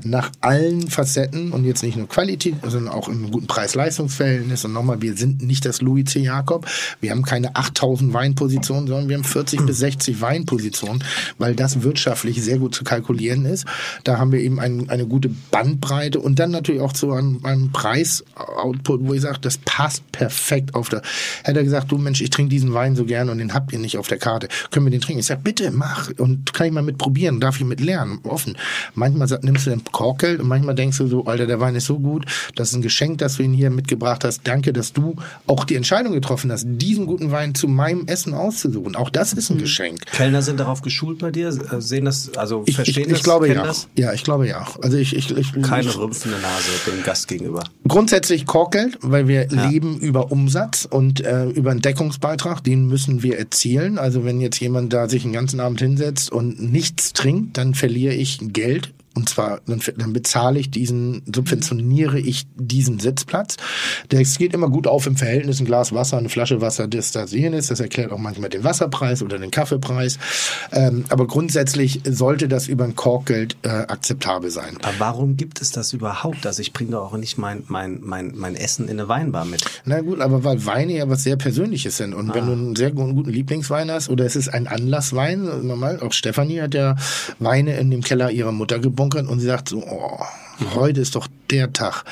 nach 0.02 0.30
allen 0.40 0.88
Facetten 0.88 1.52
und 1.52 1.64
jetzt 1.64 1.82
nicht 1.82 1.96
nur 1.96 2.08
Qualität, 2.08 2.54
sondern 2.62 2.92
auch 2.92 3.08
im 3.08 3.30
guten 3.30 3.46
Preis-Leistungs-Verhältnis. 3.46 4.64
Und 4.64 4.72
nochmal, 4.72 5.02
wir 5.02 5.16
sind 5.16 5.42
nicht 5.42 5.64
das 5.64 5.80
Louis 5.80 6.04
C. 6.06 6.20
Jakob. 6.20 6.66
Wir 7.00 7.10
haben 7.10 7.22
keine 7.22 7.56
8000 7.56 8.12
Weinpositionen, 8.12 8.86
sondern 8.86 9.08
wir 9.08 9.16
haben 9.16 9.24
40 9.24 9.66
bis 9.66 9.78
60 9.78 10.20
Weinpositionen, 10.20 11.02
weil 11.38 11.54
das 11.54 11.82
wirtschaftlich 11.82 12.42
sehr 12.42 12.58
gut 12.58 12.74
zu 12.74 12.84
kalkulieren 12.84 13.44
ist. 13.44 13.64
Da 14.04 14.18
haben 14.18 14.32
wir 14.32 14.40
eben 14.40 14.60
ein, 14.60 14.88
eine 14.90 15.06
gute 15.06 15.30
Bandbreite 15.50 16.20
und 16.20 16.38
dann 16.44 16.50
natürlich 16.50 16.80
auch 16.80 16.92
zu 16.92 17.12
einem, 17.12 17.40
einem 17.44 17.72
Preis-Output, 17.72 19.00
wo 19.04 19.14
ich 19.14 19.22
sage, 19.22 19.38
das 19.40 19.58
passt 19.58 20.10
perfekt 20.12 20.74
auf 20.74 20.88
der. 20.88 21.02
Hätte 21.42 21.60
er 21.60 21.64
gesagt, 21.64 21.90
du 21.90 21.98
Mensch, 21.98 22.20
ich 22.20 22.30
trinke 22.30 22.50
diesen 22.50 22.74
Wein 22.74 22.96
so 22.96 23.04
gern 23.04 23.30
und 23.30 23.38
den 23.38 23.54
habt 23.54 23.72
ihr 23.72 23.78
nicht 23.78 23.96
auf 23.98 24.08
der 24.08 24.18
Karte. 24.18 24.48
Können 24.70 24.86
wir 24.86 24.90
den 24.90 25.00
trinken? 25.00 25.20
Ich 25.20 25.26
sage, 25.26 25.40
bitte 25.42 25.70
mach 25.70 26.10
und 26.18 26.52
kann 26.52 26.66
ich 26.66 26.72
mal 26.72 26.82
mit 26.82 26.98
probieren, 26.98 27.40
darf 27.40 27.56
ich 27.58 27.64
mit 27.64 27.80
lernen, 27.80 28.18
offen. 28.24 28.56
Manchmal 28.94 29.26
nimmst 29.42 29.66
du 29.66 29.70
den 29.70 29.82
Korkgeld 29.84 30.40
und 30.40 30.48
manchmal 30.48 30.74
denkst 30.74 30.98
du 30.98 31.06
so, 31.06 31.24
Alter, 31.24 31.46
der 31.46 31.60
Wein 31.60 31.74
ist 31.76 31.86
so 31.86 31.98
gut, 31.98 32.26
das 32.54 32.70
ist 32.70 32.74
ein 32.74 32.82
Geschenk, 32.82 33.18
dass 33.18 33.36
du 33.36 33.42
ihn 33.42 33.52
hier 33.52 33.70
mitgebracht 33.70 34.24
hast. 34.24 34.42
Danke, 34.44 34.72
dass 34.72 34.92
du 34.92 35.16
auch 35.46 35.64
die 35.64 35.76
Entscheidung 35.76 36.12
getroffen 36.12 36.52
hast, 36.52 36.66
diesen 36.66 37.06
guten 37.06 37.30
Wein 37.30 37.54
zu 37.54 37.68
meinem 37.68 38.06
Essen 38.06 38.34
auszusuchen. 38.34 38.96
Auch 38.96 39.10
das 39.10 39.32
ist 39.32 39.50
ein 39.50 39.58
Geschenk. 39.58 40.04
Kellner 40.06 40.42
sind 40.42 40.60
darauf 40.60 40.82
geschult 40.82 41.18
bei 41.18 41.30
dir, 41.30 41.52
sehen 41.80 42.04
das, 42.04 42.36
also 42.36 42.62
Ich, 42.66 42.70
ich, 42.70 42.76
verstehen 42.76 43.04
ich 43.04 43.12
das, 43.14 43.22
glaube 43.22 43.48
ja. 43.48 43.62
das? 43.62 43.88
Ja, 43.96 44.12
ich 44.12 44.24
glaube 44.24 44.46
ja. 44.46 44.66
Also 44.82 44.98
ich, 44.98 45.16
ich, 45.16 45.30
ich 45.34 45.52
Keine 45.62 45.88
rümpfende 46.34 46.40
Nase 46.42 46.90
dem 46.90 47.02
Gast 47.02 47.28
gegenüber. 47.28 47.64
Grundsätzlich 47.86 48.46
Korkgeld, 48.46 48.98
weil 49.00 49.28
wir 49.28 49.48
leben 49.48 49.98
über 49.98 50.30
Umsatz 50.32 50.86
und 50.88 51.20
äh, 51.20 51.46
über 51.46 51.70
einen 51.70 51.80
Deckungsbeitrag, 51.80 52.62
den 52.62 52.86
müssen 52.86 53.22
wir 53.22 53.38
erzielen. 53.38 53.98
Also 53.98 54.24
wenn 54.24 54.40
jetzt 54.40 54.60
jemand 54.60 54.92
da 54.92 55.08
sich 55.08 55.22
den 55.22 55.32
ganzen 55.32 55.60
Abend 55.60 55.80
hinsetzt 55.80 56.30
und 56.30 56.60
nichts 56.60 57.12
trinkt, 57.12 57.56
dann 57.58 57.74
verliere 57.74 58.14
ich 58.14 58.38
Geld. 58.52 58.92
Und 59.14 59.28
zwar, 59.28 59.60
dann, 59.66 59.80
dann 59.96 60.12
bezahle 60.12 60.58
ich 60.58 60.70
diesen, 60.70 61.22
subventioniere 61.32 62.18
ich 62.18 62.46
diesen 62.56 62.98
Sitzplatz. 62.98 63.56
Das 64.08 64.38
geht 64.38 64.54
immer 64.54 64.68
gut 64.68 64.86
auf 64.86 65.06
im 65.06 65.16
Verhältnis, 65.16 65.60
ein 65.60 65.66
Glas 65.66 65.92
Wasser, 65.92 66.18
eine 66.18 66.28
Flasche 66.28 66.60
Wasser, 66.60 66.88
das 66.88 67.12
da 67.12 67.26
sehen 67.26 67.52
ist. 67.54 67.70
Das 67.70 67.80
erklärt 67.80 68.10
auch 68.12 68.18
manchmal 68.18 68.50
den 68.50 68.64
Wasserpreis 68.64 69.22
oder 69.22 69.38
den 69.38 69.50
Kaffeepreis. 69.50 70.18
Ähm, 70.72 71.04
aber 71.10 71.26
grundsätzlich 71.26 72.00
sollte 72.04 72.48
das 72.48 72.66
über 72.66 72.84
ein 72.84 72.96
Korkgeld 72.96 73.56
äh, 73.62 73.68
akzeptabel 73.68 74.50
sein. 74.50 74.76
Aber 74.82 74.94
warum 74.98 75.36
gibt 75.36 75.60
es 75.62 75.70
das 75.70 75.92
überhaupt? 75.92 76.46
Also 76.46 76.60
ich 76.60 76.72
bringe 76.72 76.92
doch 76.92 77.12
auch 77.12 77.16
nicht 77.16 77.38
mein, 77.38 77.62
mein, 77.68 78.00
mein, 78.02 78.32
mein 78.34 78.56
Essen 78.56 78.84
in 78.88 78.98
eine 78.98 79.08
Weinbar 79.08 79.44
mit. 79.44 79.64
Na 79.84 80.00
gut, 80.00 80.20
aber 80.20 80.42
weil 80.44 80.66
Weine 80.66 80.96
ja 80.96 81.08
was 81.08 81.22
sehr 81.22 81.36
Persönliches 81.36 81.96
sind. 81.96 82.14
Und 82.14 82.30
Ah. 82.30 82.34
wenn 82.34 82.46
du 82.46 82.52
einen 82.52 82.76
sehr 82.76 82.90
guten 82.90 83.30
Lieblingswein 83.30 83.90
hast, 83.90 84.08
oder 84.08 84.24
es 84.24 84.34
ist 84.34 84.48
ein 84.48 84.66
Anlasswein, 84.66 85.66
normal, 85.66 86.00
auch 86.00 86.12
Stefanie 86.12 86.60
hat 86.60 86.74
ja 86.74 86.96
Weine 87.38 87.76
in 87.78 87.90
dem 87.90 88.00
Keller 88.02 88.30
ihrer 88.30 88.52
Mutter 88.52 88.78
gebunkert 89.04 89.30
und 89.30 89.40
sie 89.40 89.46
sagt 89.46 89.68
so, 89.68 89.82
oh, 89.82 90.24
heute 90.74 91.00
ist 91.00 91.14
doch 91.14 91.28
der 91.50 91.72
Tag. 91.72 92.04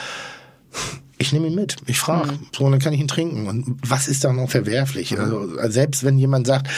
Ich 1.18 1.32
nehme 1.32 1.46
ihn 1.46 1.54
mit. 1.54 1.76
Ich 1.86 2.00
frage. 2.00 2.38
So, 2.56 2.64
und 2.64 2.72
dann 2.72 2.80
kann 2.80 2.92
ich 2.92 3.00
ihn 3.00 3.08
trinken. 3.08 3.46
Und 3.46 3.76
was 3.86 4.08
ist 4.08 4.24
da 4.24 4.32
noch 4.32 4.50
verwerflich? 4.50 5.18
Also, 5.18 5.48
selbst 5.68 6.04
wenn 6.04 6.18
jemand 6.18 6.46
sagt, 6.46 6.68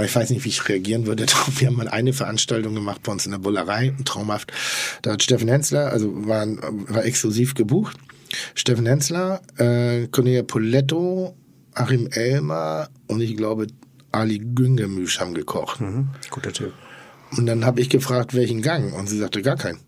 Ich 0.00 0.14
weiß 0.14 0.30
nicht, 0.30 0.44
wie 0.44 0.50
ich 0.50 0.68
reagieren 0.68 1.06
würde. 1.06 1.26
Wir 1.56 1.68
haben 1.68 1.76
mal 1.76 1.88
eine 1.88 2.12
Veranstaltung 2.12 2.74
gemacht 2.74 3.02
bei 3.02 3.10
uns 3.12 3.26
in 3.26 3.32
der 3.32 3.38
Bullerei, 3.38 3.94
traumhaft. 4.04 4.52
Da 5.02 5.12
hat 5.12 5.22
Steffen 5.22 5.48
Hensler, 5.48 5.90
also 5.90 6.26
war, 6.26 6.46
war 6.46 7.04
exklusiv 7.04 7.54
gebucht. 7.54 7.96
Steffen 8.54 8.86
Hensler, 8.86 9.40
äh, 9.56 10.06
Cornelia 10.08 10.42
Poletto, 10.42 11.34
Achim 11.74 12.06
Elmer 12.12 12.88
und 13.06 13.20
ich 13.20 13.36
glaube 13.36 13.68
Ali 14.12 14.38
Güngemüsch 14.38 15.20
haben 15.20 15.34
gekocht. 15.34 15.80
Guter 16.30 16.52
Typ. 16.52 16.74
Und 17.36 17.46
dann 17.46 17.64
habe 17.64 17.80
ich 17.80 17.88
gefragt, 17.90 18.34
welchen 18.34 18.62
Gang. 18.62 18.92
Und 18.94 19.08
sie 19.08 19.18
sagte, 19.18 19.42
gar 19.42 19.56
keinen. 19.56 19.78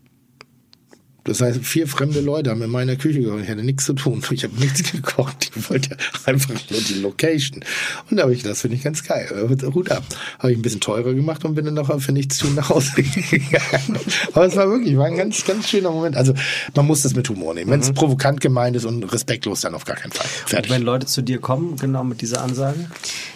Das 1.23 1.39
heißt, 1.39 1.59
vier 1.63 1.87
fremde 1.87 2.19
Leute 2.19 2.49
haben 2.49 2.63
in 2.63 2.71
meiner 2.71 2.95
Küche 2.95 3.21
gekocht. 3.21 3.43
Ich 3.43 3.49
hatte 3.49 3.63
nichts 3.63 3.85
zu 3.85 3.93
tun. 3.93 4.23
Ich 4.31 4.43
habe 4.43 4.55
nichts 4.55 4.81
gekocht. 4.91 5.51
Ich 5.55 5.69
wollte 5.69 5.95
einfach 6.25 6.49
nur 6.49 6.81
die 6.81 6.95
Location. 6.95 7.63
Und 8.09 8.17
da 8.17 8.23
habe 8.23 8.33
ich, 8.33 8.41
das 8.41 8.61
finde 8.61 8.77
ich 8.77 8.83
ganz 8.83 9.03
geil. 9.03 9.29
Hut 9.73 9.91
ab. 9.91 10.03
Habe 10.39 10.51
ich 10.51 10.57
ein 10.57 10.63
bisschen 10.63 10.81
teurer 10.81 11.13
gemacht 11.13 11.45
und 11.45 11.53
bin 11.53 11.65
dann 11.65 11.75
noch 11.75 12.01
für 12.01 12.11
nichts 12.11 12.37
zu 12.37 12.47
tun 12.47 12.55
nach 12.55 12.69
Hause 12.69 12.91
gegangen. 12.95 13.99
Aber 14.33 14.47
es 14.47 14.55
war 14.55 14.67
wirklich, 14.67 14.97
war 14.97 15.05
ein 15.05 15.15
ganz, 15.15 15.45
ganz 15.45 15.69
schöner 15.69 15.91
Moment. 15.91 16.17
Also 16.17 16.33
man 16.73 16.87
muss 16.87 17.03
das 17.03 17.13
mit 17.13 17.29
Humor 17.29 17.53
nehmen. 17.53 17.69
Wenn 17.69 17.81
es 17.81 17.91
provokant 17.91 18.41
gemeint 18.41 18.75
ist 18.75 18.85
und 18.85 19.03
respektlos, 19.03 19.61
dann 19.61 19.75
auf 19.75 19.85
gar 19.85 19.97
keinen 19.97 20.11
Fall. 20.11 20.25
Und 20.25 20.49
Fertig. 20.49 20.71
wenn 20.71 20.81
Leute 20.81 21.05
zu 21.05 21.21
dir 21.21 21.39
kommen, 21.39 21.75
genau 21.75 22.03
mit 22.03 22.21
dieser 22.21 22.41
Ansage? 22.41 22.89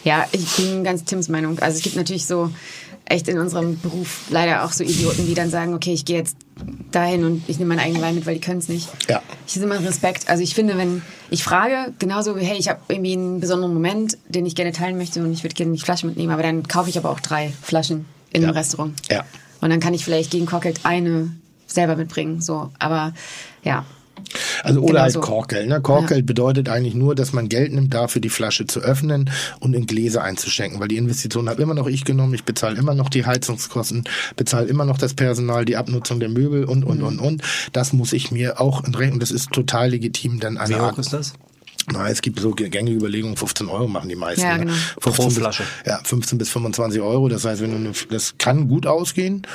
Ja, 0.03 0.27
ich 0.31 0.55
bin 0.55 0.83
ganz 0.83 1.03
Tims 1.03 1.29
Meinung. 1.29 1.59
Also 1.59 1.77
es 1.77 1.83
gibt 1.83 1.95
natürlich 1.97 2.25
so 2.25 2.49
echt 3.05 3.27
in 3.27 3.37
unserem 3.37 3.79
Beruf 3.79 4.25
leider 4.29 4.65
auch 4.65 4.71
so 4.71 4.83
Idioten, 4.83 5.25
die 5.27 5.33
dann 5.35 5.49
sagen, 5.49 5.73
okay, 5.73 5.93
ich 5.93 6.05
gehe 6.05 6.17
jetzt 6.17 6.37
dahin 6.91 7.23
und 7.23 7.43
ich 7.47 7.59
nehme 7.59 7.69
meinen 7.75 7.85
eigenen 7.85 8.01
Wein 8.01 8.15
mit, 8.15 8.25
weil 8.25 8.35
die 8.35 8.41
können 8.41 8.59
es 8.59 8.67
nicht. 8.67 8.89
Ja. 9.09 9.21
Ich 9.47 9.55
habe 9.55 9.65
immer 9.65 9.79
Respekt. 9.83 10.27
Also 10.29 10.41
ich 10.41 10.55
finde, 10.55 10.77
wenn 10.77 11.01
ich 11.29 11.43
frage, 11.43 11.93
genauso 11.99 12.35
wie, 12.35 12.43
hey, 12.43 12.57
ich 12.57 12.67
habe 12.69 12.79
irgendwie 12.87 13.13
einen 13.13 13.39
besonderen 13.39 13.73
Moment, 13.73 14.17
den 14.27 14.45
ich 14.45 14.55
gerne 14.55 14.71
teilen 14.71 14.97
möchte 14.97 15.23
und 15.23 15.31
ich 15.31 15.43
würde 15.43 15.53
gerne 15.55 15.73
die 15.73 15.81
Flasche 15.81 16.07
mitnehmen, 16.07 16.31
aber 16.31 16.43
dann 16.43 16.67
kaufe 16.67 16.89
ich 16.89 16.97
aber 16.97 17.09
auch 17.11 17.19
drei 17.19 17.53
Flaschen 17.61 18.05
in 18.31 18.41
Ja. 18.41 18.47
einem 18.47 18.57
Restaurant. 18.57 18.93
Ja. 19.09 19.23
Und 19.61 19.69
dann 19.69 19.79
kann 19.79 19.93
ich 19.93 20.03
vielleicht 20.03 20.31
gegen 20.31 20.45
Cocktail 20.45 20.73
eine 20.83 21.31
selber 21.67 21.95
mitbringen. 21.95 22.41
So, 22.41 22.71
aber 22.79 23.13
ja. 23.63 23.85
Also 24.63 24.81
oder 24.81 24.87
Genau 24.93 25.01
halt 25.01 25.13
so. 25.13 25.19
Korkgeld. 25.21 25.69
Ne? 25.69 25.81
Korkgeld 25.81 26.25
bedeutet 26.25 26.69
eigentlich 26.69 26.93
nur, 26.95 27.15
dass 27.15 27.33
man 27.33 27.49
Geld 27.49 27.73
nimmt, 27.73 27.93
dafür 27.93 28.21
die 28.21 28.29
Flasche 28.29 28.67
zu 28.67 28.79
öffnen 28.81 29.29
und 29.59 29.73
in 29.73 29.85
Gläser 29.85 30.23
einzuschenken. 30.23 30.79
Weil 30.79 30.87
die 30.87 30.97
Investition 30.97 31.49
habe 31.49 31.61
immer 31.61 31.73
noch 31.73 31.87
ich 31.87 32.03
genommen. 32.05 32.33
Ich 32.33 32.43
bezahle 32.43 32.77
immer 32.77 32.95
noch 32.95 33.09
die 33.09 33.25
Heizungskosten, 33.25 34.03
bezahle 34.35 34.67
immer 34.67 34.85
noch 34.85 34.97
das 34.97 35.13
Personal, 35.13 35.65
die 35.65 35.77
Abnutzung 35.77 36.19
der 36.19 36.29
Möbel 36.29 36.65
und, 36.65 36.79
Mhm. 36.81 36.87
und, 36.87 37.01
und, 37.03 37.19
und. 37.19 37.41
Das 37.73 37.93
muss 37.93 38.13
ich 38.13 38.31
mir 38.31 38.59
auch 38.61 38.83
entrechnen. 38.83 39.19
Das 39.19 39.31
ist 39.31 39.51
total 39.51 39.89
legitim. 39.89 40.39
Dann 40.39 40.57
eine 40.57 40.69
Wie 40.75 40.79
Art, 40.79 40.93
hoch 40.93 40.99
ist 40.99 41.13
das? 41.13 41.33
na, 41.91 42.09
es 42.09 42.21
gibt 42.23 42.39
so 42.39 42.51
gängige 42.51 42.97
Überlegungen, 42.97 43.37
15 43.37 43.67
Euro 43.69 43.87
machen 43.87 44.09
die 44.09 44.15
meisten. 44.15 44.41
Ja, 44.41 44.57
ne? 44.57 44.65
genau. 44.65 44.73
15 45.01 45.13
Pro 45.13 45.25
bis, 45.25 45.37
Flasche. 45.37 45.63
Ja, 45.85 45.99
15 46.03 46.37
bis 46.39 46.49
25 46.49 46.99
Euro. 47.01 47.29
Das 47.29 47.45
heißt, 47.45 47.61
wenn 47.61 47.71
du 47.71 47.77
eine, 47.77 47.91
das 48.09 48.35
kann 48.39 48.67
gut 48.67 48.87
ausgehen, 48.87 49.45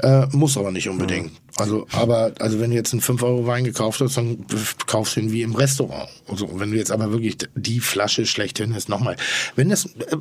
äh, 0.00 0.26
muss 0.32 0.56
aber 0.56 0.70
nicht 0.72 0.88
unbedingt. 0.88 1.32
Also, 1.56 1.86
aber, 1.92 2.32
also 2.40 2.58
wenn 2.60 2.70
du 2.70 2.76
jetzt 2.76 2.92
einen 2.92 3.02
5-Euro-Wein 3.02 3.64
gekauft 3.64 4.00
hast, 4.00 4.16
dann 4.16 4.44
kaufst 4.86 5.16
du 5.16 5.20
ihn 5.20 5.30
wie 5.30 5.42
im 5.42 5.54
Restaurant. 5.54 6.08
Also, 6.28 6.48
wenn 6.58 6.72
du 6.72 6.76
jetzt 6.76 6.90
aber 6.90 7.12
wirklich 7.12 7.36
die 7.54 7.80
Flasche 7.80 8.26
schlechthin 8.26 8.74
ist, 8.74 8.88
nochmal. 8.88 9.16
Wenn 9.54 9.68
das, 9.68 9.86
äh, 9.86 10.16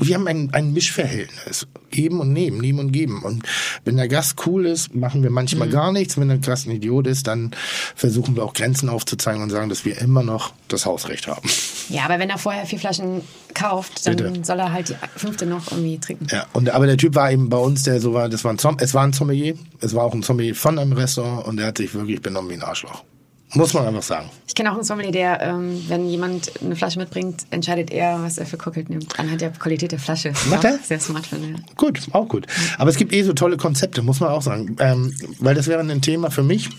wir 0.00 0.14
haben 0.16 0.26
ein, 0.26 0.50
ein 0.52 0.72
Mischverhältnis. 0.72 1.66
Geben 1.90 2.20
und 2.20 2.32
nehmen, 2.32 2.58
nehmen 2.58 2.78
und 2.78 2.92
geben. 2.92 3.22
Und 3.22 3.44
wenn 3.84 3.96
der 3.96 4.08
Gast 4.08 4.36
cool 4.46 4.66
ist, 4.66 4.94
machen 4.94 5.22
wir 5.22 5.30
manchmal 5.30 5.68
Mhm. 5.68 5.72
gar 5.72 5.92
nichts. 5.92 6.18
Wenn 6.18 6.28
der 6.28 6.38
Gast 6.38 6.66
ein 6.66 6.70
Idiot 6.70 7.06
ist, 7.06 7.26
dann 7.26 7.52
versuchen 7.94 8.34
wir 8.34 8.44
auch 8.44 8.54
Grenzen 8.54 8.88
aufzuzeigen 8.88 9.42
und 9.42 9.50
sagen, 9.50 9.68
dass 9.68 9.84
wir 9.84 9.98
immer 9.98 10.22
noch 10.22 10.52
das 10.68 10.86
Hausrecht 10.86 11.26
haben. 11.28 11.48
Ja, 11.90 12.04
aber 12.04 12.18
wenn 12.18 12.30
er 12.30 12.38
vorher 12.38 12.64
vier 12.66 12.78
Flaschen 12.78 13.20
kauft, 13.54 14.06
dann 14.06 14.16
Bitte. 14.16 14.40
soll 14.44 14.58
er 14.58 14.72
halt 14.72 14.88
die 14.88 14.94
fünfte 15.16 15.44
noch 15.44 15.70
irgendwie 15.70 15.98
trinken. 15.98 16.26
Ja, 16.30 16.46
und 16.54 16.70
aber 16.70 16.86
der 16.86 16.96
Typ 16.96 17.14
war 17.14 17.30
eben 17.30 17.50
bei 17.50 17.58
uns, 17.58 17.82
der 17.82 18.00
so 18.00 18.14
war, 18.14 18.28
das 18.30 18.42
war 18.44 18.52
ein 18.52 18.58
Som 18.58 18.78
es 18.80 18.94
war 18.94 19.04
ein 19.04 19.12
Sommelier, 19.12 19.54
es 19.80 19.94
war 19.94 20.04
auch 20.04 20.14
ein 20.14 20.22
Sommelier 20.22 20.54
von 20.54 20.71
einem 20.78 20.92
Restaurant 20.92 21.46
und 21.46 21.56
der 21.56 21.66
hat 21.66 21.78
sich 21.78 21.94
wirklich 21.94 22.20
benommen 22.20 22.50
wie 22.50 22.54
ein 22.54 22.62
Arschloch. 22.62 23.04
Muss 23.54 23.74
man 23.74 23.86
einfach 23.86 24.02
sagen. 24.02 24.30
Ich 24.46 24.54
kenne 24.54 24.70
auch 24.70 24.76
einen 24.76 24.84
Sommelier, 24.84 25.12
der, 25.12 25.42
ähm, 25.42 25.84
wenn 25.88 26.08
jemand 26.08 26.52
eine 26.62 26.74
Flasche 26.74 26.98
mitbringt, 26.98 27.44
entscheidet 27.50 27.90
er, 27.90 28.22
was 28.22 28.38
er 28.38 28.46
für 28.46 28.56
Cocktail 28.56 28.86
nimmt, 28.88 29.18
anhand 29.18 29.42
der 29.42 29.50
Qualität 29.50 29.92
der 29.92 29.98
Flasche. 29.98 30.32
Macht 30.48 30.64
er? 30.64 30.78
Sehr 30.78 30.98
smart 30.98 31.26
finde 31.26 31.48
ich. 31.58 31.76
Gut, 31.76 32.00
auch 32.12 32.28
gut. 32.28 32.46
Aber 32.78 32.88
es 32.88 32.96
gibt 32.96 33.12
eh 33.12 33.22
so 33.22 33.34
tolle 33.34 33.58
Konzepte, 33.58 34.00
muss 34.00 34.20
man 34.20 34.30
auch 34.30 34.40
sagen. 34.40 34.76
Ähm, 34.78 35.14
weil 35.38 35.54
das 35.54 35.66
wäre 35.66 35.80
ein 35.80 36.00
Thema 36.00 36.30
für 36.30 36.42
mich. 36.42 36.70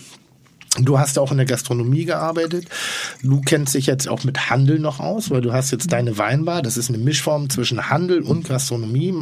Du 0.80 0.98
hast 0.98 1.18
auch 1.18 1.30
in 1.30 1.36
der 1.36 1.46
Gastronomie 1.46 2.04
gearbeitet. 2.04 2.66
Du 3.22 3.40
kennst 3.40 3.74
dich 3.74 3.86
jetzt 3.86 4.08
auch 4.08 4.24
mit 4.24 4.50
Handel 4.50 4.80
noch 4.80 4.98
aus, 4.98 5.30
weil 5.30 5.40
du 5.40 5.52
hast 5.52 5.70
jetzt 5.70 5.92
deine 5.92 6.18
Weinbar. 6.18 6.62
Das 6.62 6.76
ist 6.76 6.88
eine 6.88 6.98
Mischform 6.98 7.48
zwischen 7.48 7.90
Handel 7.90 8.22
und 8.22 8.48
Gastronomie. 8.48 9.14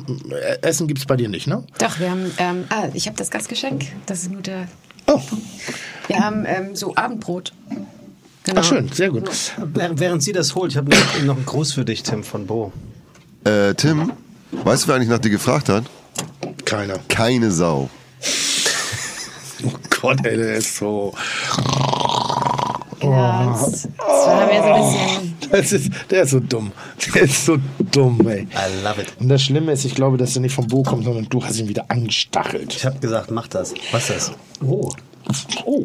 Essen 0.63 0.89
gibt's 0.89 1.05
bei 1.05 1.17
dir 1.17 1.29
nicht, 1.29 1.47
ne? 1.47 1.65
Doch, 1.79 2.01
wir 2.01 2.11
haben, 2.11 2.31
ähm, 2.39 2.65
ah, 2.71 2.89
ich 2.95 3.07
habe 3.07 3.19
das 3.19 3.31
Gastgeschenk. 3.31 3.85
Das 4.07 4.21
ist 4.21 4.31
ein 4.31 4.37
guter. 4.37 4.67
Oh, 5.07 5.21
Wir 6.07 6.21
haben 6.21 6.45
ähm, 6.47 6.75
so 6.75 6.95
Abendbrot. 6.95 7.53
Genau. 8.45 8.61
ach 8.61 8.65
schön, 8.65 8.89
sehr 8.91 9.11
gut. 9.11 9.31
Während 9.75 10.23
sie 10.23 10.33
das 10.33 10.55
holt, 10.55 10.73
ich 10.73 10.77
habe 10.77 10.91
noch, 10.91 11.23
noch 11.25 11.37
einen 11.37 11.47
Gruß 11.47 11.73
für 11.75 11.85
dich, 11.85 12.03
Tim 12.03 12.25
von 12.25 12.47
Bo. 12.47 12.73
Äh, 13.45 13.75
Tim, 13.75 14.13
weißt 14.53 14.85
du, 14.85 14.89
wer 14.89 14.97
eigentlich 14.97 15.09
nach 15.09 15.19
dir 15.19 15.31
gefragt 15.31 15.69
hat? 15.69 15.85
Keiner. 16.65 16.99
Keine 17.09 17.51
Sau. 17.51 17.91
Oh 19.65 19.71
Gott, 20.03 20.19
ey, 20.27 20.37
der 20.37 20.55
ist 20.55 20.79
so. 20.79 21.15
Ja, 23.01 23.47
das, 23.53 23.83
das 23.83 23.89
war 23.99 24.47
mir 24.47 24.61
so 24.61 24.73
ein 24.73 24.83
bisschen. 24.83 25.51
Das 25.53 25.73
ist, 25.73 25.93
der 26.11 26.23
ist 26.25 26.31
so 26.31 26.41
dumm. 26.41 26.73
Der 27.15 27.23
ist 27.23 27.47
so 27.47 27.57
dumm, 27.93 28.27
ey. 28.27 28.41
I 28.41 28.83
love 28.83 29.01
it. 29.01 29.13
Und 29.21 29.29
das 29.29 29.43
Schlimme 29.45 29.71
ist, 29.71 29.85
ich 29.85 29.95
glaube, 29.95 30.17
dass 30.17 30.35
er 30.35 30.43
nicht 30.43 30.57
vom 30.57 30.67
Bo 30.67 30.83
kommt, 30.83 31.05
sondern 31.05 31.29
du 31.29 31.45
hast 31.45 31.61
ihn 31.61 31.69
wieder 31.69 31.85
angestachelt. 31.89 32.75
Ich 32.75 32.85
habe 32.85 32.99
gesagt, 32.99 33.31
mach 33.31 33.47
das. 33.47 33.75
Was 33.93 34.11
ist 34.11 34.31
das? 34.31 34.33
Oh. 34.61 34.91
Oh. 35.65 35.85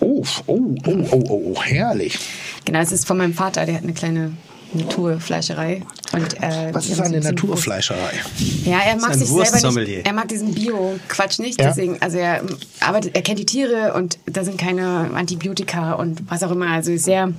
Oh, 0.00 0.24
oh, 0.46 0.74
oh, 0.86 1.06
oh, 1.12 1.24
oh, 1.28 1.52
oh, 1.54 1.62
herrlich. 1.62 2.18
Genau, 2.64 2.80
es 2.80 2.90
ist 2.90 3.06
von 3.06 3.18
meinem 3.18 3.34
Vater, 3.34 3.66
der 3.66 3.76
hat 3.76 3.84
eine 3.84 3.92
kleine 3.92 4.32
Naturfleischerei. 4.74 5.82
Und, 6.12 6.42
äh, 6.42 6.70
Was 6.72 6.88
ist 6.88 7.00
eine 7.00 7.20
Naturfleischerei? 7.20 8.20
Ja, 8.64 8.80
er 8.86 8.96
mag 8.96 9.14
sich 9.14 9.28
selber 9.28 9.80
nicht. 9.80 10.06
Er 10.06 10.12
mag 10.12 10.28
diesen 10.28 10.54
Bio-Quatsch 10.54 11.38
nicht. 11.38 11.60
Ja. 11.60 11.68
Deswegen, 11.68 12.00
also 12.00 12.18
er 12.18 12.42
arbeitet, 12.80 13.14
er 13.14 13.22
kennt 13.22 13.38
die 13.38 13.46
Tiere 13.46 13.94
und 13.94 14.18
da 14.26 14.44
sind 14.44 14.58
keine 14.58 15.10
Antibiotika 15.14 15.92
und 15.94 16.22
was 16.30 16.42
auch 16.42 16.50
immer. 16.50 16.68
Also 16.68 16.92
ist 16.92 17.04
sehr 17.04 17.32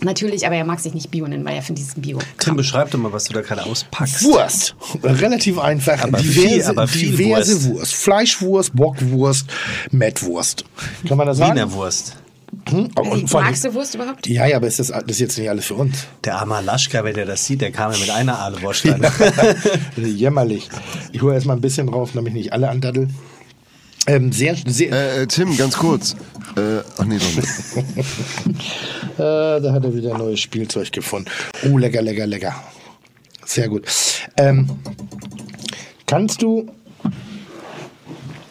natürlich, 0.00 0.46
aber 0.46 0.56
er 0.56 0.64
mag 0.64 0.80
sich 0.80 0.94
nicht 0.94 1.10
Bio 1.10 1.26
nennen, 1.26 1.44
weil 1.44 1.54
er 1.54 1.62
findet 1.62 1.84
diesen 1.84 2.02
Bio. 2.02 2.18
Tim, 2.38 2.56
beschreib 2.56 2.90
doch 2.90 2.98
mal, 2.98 3.12
was 3.12 3.24
du 3.24 3.32
da 3.32 3.42
gerade 3.42 3.64
auspackst. 3.64 4.22
Wurst. 4.24 4.74
Relativ 5.02 5.58
einfach. 5.58 6.02
Aber 6.02 6.18
diverse, 6.18 6.48
viel, 6.48 6.64
aber 6.64 6.88
viel 6.88 7.16
diverse 7.16 7.52
Wurst. 7.52 7.68
Wurst. 7.68 7.94
Fleischwurst, 7.94 8.76
Bockwurst, 8.76 9.46
Mettwurst. 9.90 10.64
Kann 11.06 11.18
man 11.18 11.26
das 11.26 11.38
sagen? 11.38 11.56
Wiener 11.56 11.72
Wurst. 11.72 12.16
Hm? 12.68 12.86
Und 12.96 13.28
vor 13.30 13.40
allem- 13.40 13.48
Magst 13.50 13.64
du 13.64 13.74
Wurst 13.74 13.94
überhaupt? 13.94 14.26
Ja, 14.26 14.46
ja, 14.46 14.56
aber 14.56 14.66
ist 14.66 14.78
das, 14.78 14.88
das 14.88 15.02
ist 15.06 15.20
jetzt 15.20 15.38
nicht 15.38 15.48
alles 15.50 15.66
für 15.66 15.74
uns. 15.74 16.06
Der 16.24 16.36
arme 16.36 16.60
Laschka, 16.62 17.04
wenn 17.04 17.14
der 17.14 17.26
das 17.26 17.44
sieht, 17.44 17.60
der 17.60 17.70
kam 17.72 17.92
ja 17.92 17.98
mit 17.98 18.10
einer 18.10 18.38
Aale 18.38 18.60
Wurststein. 18.62 19.04
Jämmerlich. 19.96 20.68
Ich 21.12 21.22
hole 21.22 21.34
erstmal 21.34 21.56
ein 21.56 21.60
bisschen 21.60 21.86
drauf, 21.88 22.10
damit 22.14 22.28
ich 22.28 22.34
nicht 22.34 22.52
alle 22.52 22.68
andaddel. 22.68 23.08
Ähm, 24.08 24.30
sehr, 24.32 24.54
sehr, 24.66 24.92
Äh, 24.92 25.22
äh, 25.22 25.26
Tim, 25.26 25.56
ganz 25.56 25.76
kurz. 25.76 26.14
Äh, 26.56 26.78
ach 26.98 27.04
nee, 27.04 27.18
doch 27.18 27.34
nicht. 27.36 27.48
Äh, 29.16 29.22
da 29.62 29.72
hat 29.72 29.82
er 29.82 29.94
wieder 29.94 30.12
ein 30.12 30.18
neues 30.18 30.40
Spielzeug 30.40 30.92
gefunden. 30.92 31.30
Oh, 31.64 31.78
lecker, 31.78 32.02
lecker, 32.02 32.26
lecker. 32.26 32.54
Sehr 33.46 33.66
gut. 33.68 33.86
Ähm, 34.36 34.68
kannst 36.06 36.42
du, 36.42 36.66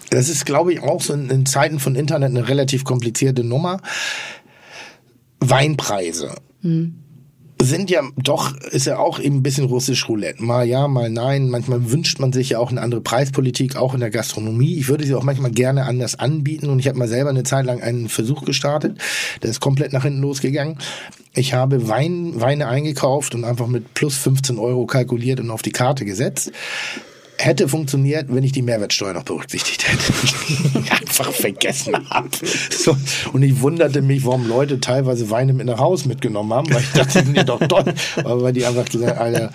das 0.09 0.29
ist, 0.29 0.45
glaube 0.45 0.73
ich, 0.73 0.81
auch 0.81 1.01
so 1.01 1.13
in, 1.13 1.29
in 1.29 1.45
Zeiten 1.45 1.79
von 1.79 1.95
Internet 1.95 2.29
eine 2.29 2.47
relativ 2.47 2.83
komplizierte 2.83 3.43
Nummer. 3.43 3.81
Weinpreise. 5.39 6.35
Sind 7.61 7.89
ja 7.89 8.01
doch, 8.17 8.55
ist 8.57 8.85
ja 8.85 8.99
auch 8.99 9.19
eben 9.19 9.37
ein 9.37 9.43
bisschen 9.43 9.65
russisch 9.65 10.09
Roulette. 10.09 10.43
Mal 10.43 10.67
ja, 10.67 10.87
mal 10.87 11.09
nein. 11.09 11.49
Manchmal 11.49 11.89
wünscht 11.89 12.19
man 12.19 12.33
sich 12.33 12.49
ja 12.49 12.59
auch 12.59 12.69
eine 12.69 12.81
andere 12.81 13.01
Preispolitik, 13.01 13.75
auch 13.75 13.93
in 13.93 14.01
der 14.01 14.09
Gastronomie. 14.09 14.75
Ich 14.75 14.87
würde 14.87 15.05
sie 15.05 15.15
auch 15.15 15.23
manchmal 15.23 15.51
gerne 15.51 15.85
anders 15.85 16.19
anbieten. 16.19 16.69
Und 16.69 16.79
ich 16.79 16.87
habe 16.87 16.97
mal 16.97 17.07
selber 17.07 17.29
eine 17.29 17.43
Zeit 17.43 17.65
lang 17.65 17.81
einen 17.81 18.09
Versuch 18.09 18.43
gestartet. 18.43 18.99
Der 19.41 19.49
ist 19.49 19.61
komplett 19.61 19.93
nach 19.93 20.03
hinten 20.03 20.21
losgegangen. 20.21 20.77
Ich 21.33 21.53
habe 21.53 21.87
Wein, 21.87 22.39
Weine 22.39 22.67
eingekauft 22.67 23.35
und 23.35 23.45
einfach 23.45 23.67
mit 23.67 23.93
plus 23.93 24.17
15 24.17 24.57
Euro 24.57 24.85
kalkuliert 24.85 25.39
und 25.39 25.49
auf 25.49 25.61
die 25.61 25.71
Karte 25.71 26.05
gesetzt. 26.05 26.51
Hätte 27.37 27.67
funktioniert, 27.67 28.27
wenn 28.29 28.43
ich 28.43 28.53
die 28.53 28.61
Mehrwertsteuer 28.61 29.13
noch 29.13 29.23
berücksichtigt 29.23 29.85
hätte. 29.87 30.79
Einfach 30.91 31.31
vergessen 31.31 31.93
habe. 32.09 32.29
So. 32.71 32.95
Und 33.33 33.43
ich 33.43 33.61
wunderte 33.61 34.01
mich, 34.01 34.25
warum 34.25 34.47
Leute 34.47 34.79
teilweise 34.79 35.29
Weine 35.29 35.53
mit 35.53 35.65
nach 35.65 35.79
Hause 35.79 36.07
mitgenommen 36.07 36.53
haben, 36.53 36.73
weil 36.73 36.81
ich 36.81 36.91
dachte, 36.91 37.19
die 37.19 37.25
sind 37.25 37.35
ja 37.35 37.43
doch 37.43 37.59
toll. 37.59 37.93
Aber 38.17 38.41
weil 38.41 38.53
die 38.53 38.65
einfach 38.65 38.85
gesagt 38.85 39.17
Alter, 39.17 39.51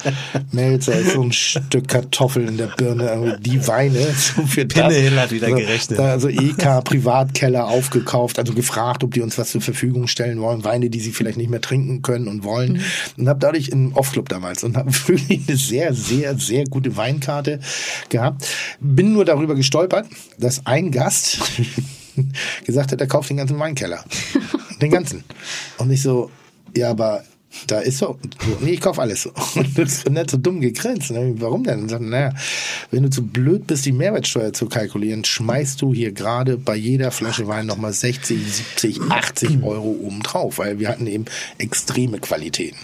Melzer 0.52 0.94
ist 0.94 1.12
so 1.12 1.22
ein 1.22 1.32
Stück 1.32 1.88
Kartoffel 1.88 2.48
in 2.48 2.58
der 2.58 2.66
Birne. 2.66 3.38
Die 3.40 3.66
Weine, 3.66 3.98
so 4.14 4.42
für 4.46 4.66
das. 4.66 4.88
Pinnehill 4.88 5.18
hat 5.18 5.30
wieder 5.30 5.48
so, 5.48 5.54
gerechnet. 5.54 5.98
Also 6.00 6.28
EK 6.28 6.84
Privatkeller 6.84 7.66
aufgekauft, 7.68 8.38
also 8.38 8.52
gefragt, 8.52 9.04
ob 9.04 9.14
die 9.14 9.22
uns 9.22 9.38
was 9.38 9.50
zur 9.50 9.60
Verfügung 9.60 10.06
stellen 10.06 10.40
wollen. 10.40 10.64
Weine, 10.64 10.90
die 10.90 11.00
sie 11.00 11.12
vielleicht 11.12 11.38
nicht 11.38 11.50
mehr 11.50 11.60
trinken 11.60 12.02
können 12.02 12.28
und 12.28 12.44
wollen. 12.44 12.82
Und 13.16 13.28
habe 13.28 13.40
dadurch 13.40 13.72
einen 13.72 13.92
Off-Club 13.92 14.28
damals 14.28 14.64
und 14.64 14.76
habe 14.76 14.90
wirklich 15.08 15.48
eine 15.48 15.56
sehr, 15.56 15.94
sehr, 15.94 16.38
sehr 16.38 16.64
gute 16.64 16.96
Weinkarte 16.96 17.60
gehabt. 18.08 18.46
Bin 18.80 19.12
nur 19.12 19.24
darüber 19.24 19.54
gestolpert, 19.54 20.06
dass 20.38 20.66
ein 20.66 20.90
Gast 20.90 21.38
gesagt 22.64 22.92
hat, 22.92 23.00
er 23.00 23.06
kauft 23.06 23.30
den 23.30 23.36
ganzen 23.36 23.58
Weinkeller. 23.58 24.04
den 24.80 24.90
ganzen. 24.90 25.24
Und 25.78 25.90
ich 25.90 26.02
so, 26.02 26.30
ja, 26.76 26.90
aber 26.90 27.24
da 27.66 27.80
ist 27.80 27.98
so, 27.98 28.18
nee, 28.60 28.72
ich 28.72 28.80
kauf 28.80 28.98
alles. 28.98 29.26
Und 29.54 29.78
das 29.78 30.04
nicht 30.04 30.30
so 30.30 30.36
dumm 30.36 30.60
gegrinst. 30.60 31.10
Ne? 31.10 31.34
Warum 31.38 31.64
denn? 31.64 31.80
Und 31.80 31.88
sagt, 31.88 32.02
naja, 32.02 32.32
wenn 32.90 33.02
du 33.02 33.10
zu 33.10 33.26
blöd 33.26 33.66
bist, 33.66 33.84
die 33.86 33.92
Mehrwertsteuer 33.92 34.52
zu 34.52 34.66
kalkulieren, 34.66 35.24
schmeißt 35.24 35.82
du 35.82 35.92
hier 35.92 36.12
gerade 36.12 36.56
bei 36.56 36.76
jeder 36.76 37.10
Flasche 37.10 37.48
Wein 37.48 37.66
nochmal 37.66 37.92
60, 37.92 38.40
70, 38.40 39.00
80 39.10 39.62
Euro 39.62 39.96
obendrauf, 40.00 40.58
weil 40.58 40.78
wir 40.78 40.88
hatten 40.88 41.06
eben 41.06 41.24
extreme 41.58 42.18
Qualitäten. 42.18 42.78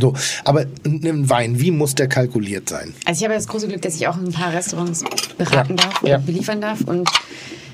So, 0.00 0.14
aber 0.44 0.66
ein 0.84 1.28
Wein, 1.30 1.60
wie 1.60 1.70
muss 1.70 1.94
der 1.94 2.08
kalkuliert 2.08 2.68
sein? 2.68 2.94
Also 3.04 3.18
ich 3.20 3.24
habe 3.24 3.34
das 3.34 3.48
große 3.48 3.68
Glück, 3.68 3.82
dass 3.82 3.94
ich 3.96 4.06
auch 4.08 4.16
ein 4.16 4.32
paar 4.32 4.52
Restaurants 4.52 5.04
beraten 5.38 5.76
Ja, 5.76 5.84
darf, 5.84 6.02
ja. 6.02 6.18
beliefern 6.18 6.60
darf. 6.60 6.80
Und 6.82 7.08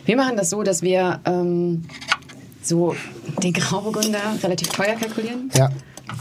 wir 0.05 0.17
machen 0.17 0.37
das 0.37 0.51
so, 0.51 0.63
dass 0.63 0.83
wir 0.83 1.21
ähm, 1.25 1.85
so 2.63 2.95
den 3.43 3.53
Grauburgunder 3.53 4.21
relativ 4.43 4.69
teuer 4.69 4.95
kalkulieren. 4.95 5.51
Ja. 5.57 5.71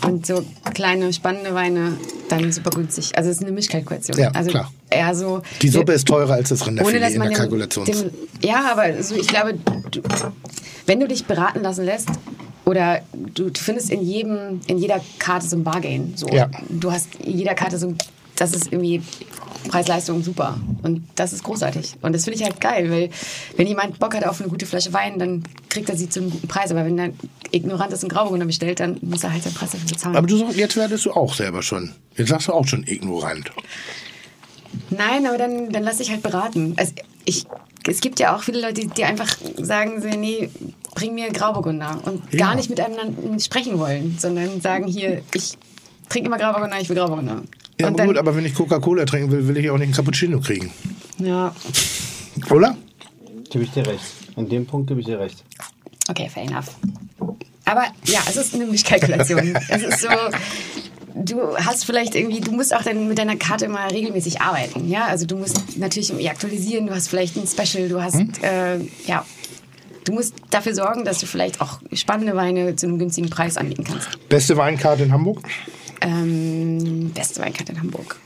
Und 0.06 0.26
so 0.26 0.44
kleine, 0.74 1.12
spannende 1.14 1.54
Weine 1.54 1.98
dann 2.30 2.52
super 2.52 2.70
günstig. 2.70 3.12
Also 3.16 3.30
es 3.30 3.38
ist 3.38 3.44
eine 3.44 3.52
Mischkalkulation. 3.52 4.18
Ja, 4.18 4.30
also 4.32 4.52
klar. 4.52 4.72
eher 4.90 5.14
so. 5.14 5.42
Die 5.62 5.68
Suppe 5.68 5.94
ist 5.94 6.08
teurer 6.08 6.34
als 6.34 6.50
das 6.50 6.62
ohne 6.66 6.80
Rinderfilet 6.82 7.14
in 7.16 7.22
der 7.22 7.32
Kalkulation. 7.32 7.86
Ja, 8.42 8.72
aber 8.72 9.04
so, 9.04 9.16
ich 9.16 9.28
glaube, 9.28 9.56
du, 9.92 10.02
wenn 10.86 11.00
du 11.00 11.08
dich 11.08 11.26
beraten 11.26 11.62
lassen 11.62 11.86
lässt, 11.86 12.08
oder 12.66 13.02
du, 13.14 13.50
du 13.50 13.60
findest 13.60 13.90
in 13.90 14.02
jedem, 14.02 14.62
in 14.68 14.78
jeder 14.78 15.02
Karte 15.20 15.48
so 15.48 15.56
ein 15.56 15.64
Bargain. 15.64 16.14
So. 16.16 16.28
Ja. 16.28 16.50
Du 16.70 16.92
hast 16.92 17.16
in 17.16 17.38
jeder 17.38 17.56
Karte 17.56 17.78
so, 17.78 17.96
das 18.36 18.54
ist 18.54 18.72
irgendwie 18.72 19.02
Preis-Leistung 19.68 20.24
super. 20.24 20.60
Und 20.84 21.04
das 21.16 21.34
ist 21.34 21.44
großartig. 21.44 21.96
Und 22.02 22.14
das 22.14 22.24
finde 22.24 22.40
ich 22.40 22.44
halt 22.44 22.60
geil, 22.60 22.90
weil 22.92 23.10
wenn 23.58 23.68
jemand 23.68 24.00
Bock 24.00 24.16
hat 24.16 24.26
auf 24.26 24.40
eine 24.42 24.50
gute 24.50 24.66
Flasche 24.66 24.94
Wein, 24.94 25.20
dann 25.20 25.44
kriegt 25.70 25.90
er 25.90 25.96
sie 25.96 26.10
zu 26.10 26.20
einem 26.20 26.32
guten 26.32 26.48
Preis. 26.48 26.72
Aber 26.72 26.86
wenn 26.86 26.98
er 26.98 27.10
ignorant 27.52 27.94
ist 27.94 28.04
und 28.04 28.12
Grauburgunder 28.12 28.46
bestellt, 28.46 28.80
dann 28.80 28.98
muss 29.02 29.24
er 29.24 29.34
halt 29.34 29.44
seinen 29.44 29.54
Preis 29.54 29.72
dafür 29.72 29.90
bezahlen. 29.90 30.16
aber 30.16 30.28
du 30.28 30.38
sagst, 30.38 30.58
jetzt 30.58 30.76
werdest 30.78 31.06
du 31.06 31.12
auch 31.12 31.34
selber 31.34 31.62
schon. 31.64 31.92
Jetzt 32.16 32.30
sagst 32.30 32.48
du 32.48 32.54
auch 32.54 32.68
schon 32.68 32.86
ignorant. 32.88 33.52
Nein, 34.90 35.26
aber 35.26 35.38
dann, 35.38 35.70
dann 35.70 35.84
lass 35.84 35.98
dich 35.98 36.12
halt 36.12 36.24
beraten. 36.24 36.74
Also 36.78 36.94
ich, 37.26 37.46
es 37.88 38.02
gibt 38.02 38.20
ja 38.20 38.36
auch 38.36 38.44
viele 38.44 38.62
Leute, 38.62 38.82
die, 38.82 38.88
die 38.88 39.04
einfach 39.04 39.38
sagen, 39.58 40.02
so, 40.02 40.08
nee, 40.08 40.50
bring 40.96 41.16
mir 41.16 41.30
Grauburgunder 41.32 42.00
und 42.06 42.22
Ja. 42.34 42.48
gar 42.48 42.56
nicht 42.56 42.70
miteinander 42.70 43.40
sprechen 43.40 43.78
wollen, 43.80 44.18
sondern 44.20 44.62
sagen 44.62 44.88
hier, 44.88 45.22
ich 45.34 45.54
trinke 46.10 46.28
immer 46.28 46.38
Grauburgunder, 46.38 46.80
ich 46.80 46.90
will 46.90 46.96
Grauburgunder. 46.98 47.42
Ja, 47.80 47.88
aber 47.88 48.06
gut, 48.06 48.18
aber 48.18 48.36
wenn 48.36 48.46
ich 48.46 48.54
Coca-Cola 48.54 49.06
trinken 49.06 49.32
will, 49.32 49.48
will 49.48 49.58
ich 49.58 49.70
auch 49.70 49.78
nicht 49.78 49.86
einen 49.86 49.94
Cappuccino 49.94 50.40
kriegen. 50.40 50.72
ja, 51.18 51.54
Oder? 52.50 52.76
Gebe 53.50 53.64
ich 53.64 53.72
dir 53.72 53.86
recht. 53.88 54.04
In 54.36 54.48
dem 54.50 54.66
Punkt 54.66 54.88
gebe 54.88 55.00
ich 55.02 55.06
dir 55.08 55.20
recht. 55.20 55.44
Okay, 56.10 56.30
fair 56.30 56.44
enough. 56.44 56.68
Aber 57.66 57.84
ja, 58.06 58.20
es 58.28 58.38
ist 58.38 58.54
eine 58.54 58.66
Mischkalkulation. 58.66 59.56
es 59.70 59.84
ist 59.84 60.02
so, 60.02 60.08
du 61.16 61.56
hast 61.58 61.86
vielleicht 61.86 62.16
irgendwie, 62.16 62.40
du 62.42 62.52
musst 62.52 62.74
auch 62.76 62.84
dann 62.84 63.08
mit 63.08 63.18
deiner 63.18 63.36
Karte 63.36 63.68
mal 63.68 63.90
regelmäßig 63.90 64.42
arbeiten. 64.42 64.90
Ja, 64.90 65.06
also 65.06 65.26
du 65.26 65.38
musst 65.38 65.78
natürlich 65.78 66.10
irgendwie 66.10 66.30
aktualisieren, 66.30 66.88
du 66.88 66.94
hast 66.96 67.08
vielleicht 67.08 67.36
ein 67.38 67.48
Special, 67.48 67.90
du 67.90 68.02
hast, 68.02 68.20
äh, 68.44 68.80
ja, 69.06 69.26
du 70.06 70.14
musst 70.14 70.34
dafür 70.50 70.74
sorgen, 70.76 71.06
dass 71.06 71.20
du 71.20 71.26
vielleicht 71.26 71.62
auch 71.62 71.80
spannende 71.94 72.36
Weine 72.36 72.76
zu 72.76 72.88
einem 72.88 73.00
günstigen 73.00 73.30
Preis 73.30 73.58
anbieten 73.58 73.84
kannst. 73.84 74.08
Beste 74.30 74.58
Weinkarte 74.58 75.04
in 75.04 75.12
Hamburg? 75.12 75.42
Ähm, 76.02 77.12
beste 77.14 77.42
Weinkarte 77.42 77.74
in 77.74 77.80
Hamburg. 77.80 78.18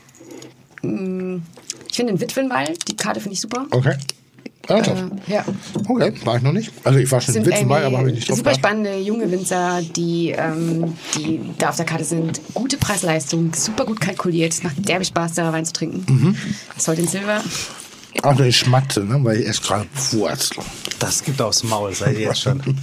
Mm, 0.81 1.37
Ich 1.89 1.95
finde 1.95 2.13
den 2.13 2.21
Witwenwall, 2.21 2.73
die 2.87 2.95
Karte 2.95 3.19
finde 3.19 3.33
ich 3.33 3.41
super. 3.41 3.65
Okay. 3.71 3.95
Ernsthaft? 4.67 5.03
Äh, 5.27 5.33
ja. 5.33 5.45
Okay, 5.87 6.13
war 6.23 6.37
ich 6.37 6.41
noch 6.41 6.51
nicht. 6.51 6.71
Also 6.83 6.99
ich 6.99 7.11
war 7.11 7.21
schon 7.21 7.35
in 7.35 7.43
irgendwie 7.45 7.73
aber 7.73 7.97
habe 7.99 8.09
ich 8.09 8.15
nicht 8.15 8.29
drauf 8.29 8.37
super 8.37 8.53
spannende 8.55 8.97
junge 8.97 9.29
Winzer, 9.31 9.81
die, 9.95 10.31
ähm, 10.31 10.93
die 11.15 11.39
da 11.57 11.69
auf 11.69 11.75
der 11.75 11.85
Karte 11.85 12.03
sind. 12.03 12.41
Gute 12.53 12.77
Preis-Leistung, 12.77 13.53
super 13.53 13.85
gut 13.85 14.01
kalkuliert. 14.01 14.53
Es 14.53 14.63
macht 14.63 14.87
derbe 14.87 15.05
Spaß, 15.05 15.35
da 15.35 15.53
Wein 15.53 15.65
zu 15.65 15.73
trinken. 15.73 16.05
Mhm. 16.11 16.35
Salt 16.77 16.99
in 16.99 17.07
Silver. 17.07 17.43
Ach, 18.21 18.37
eine 18.37 18.51
Schmatze, 18.51 19.01
ne? 19.03 19.19
weil 19.23 19.39
ich 19.41 19.45
erst 19.45 19.63
gerade 19.63 19.85
Wurst. 20.11 20.55
Das 20.99 21.23
gibt 21.23 21.41
aufs 21.41 21.63
Maul, 21.63 21.93
seid 21.93 22.13
ihr 22.17 22.21
jetzt 22.27 22.41
schon. 22.41 22.61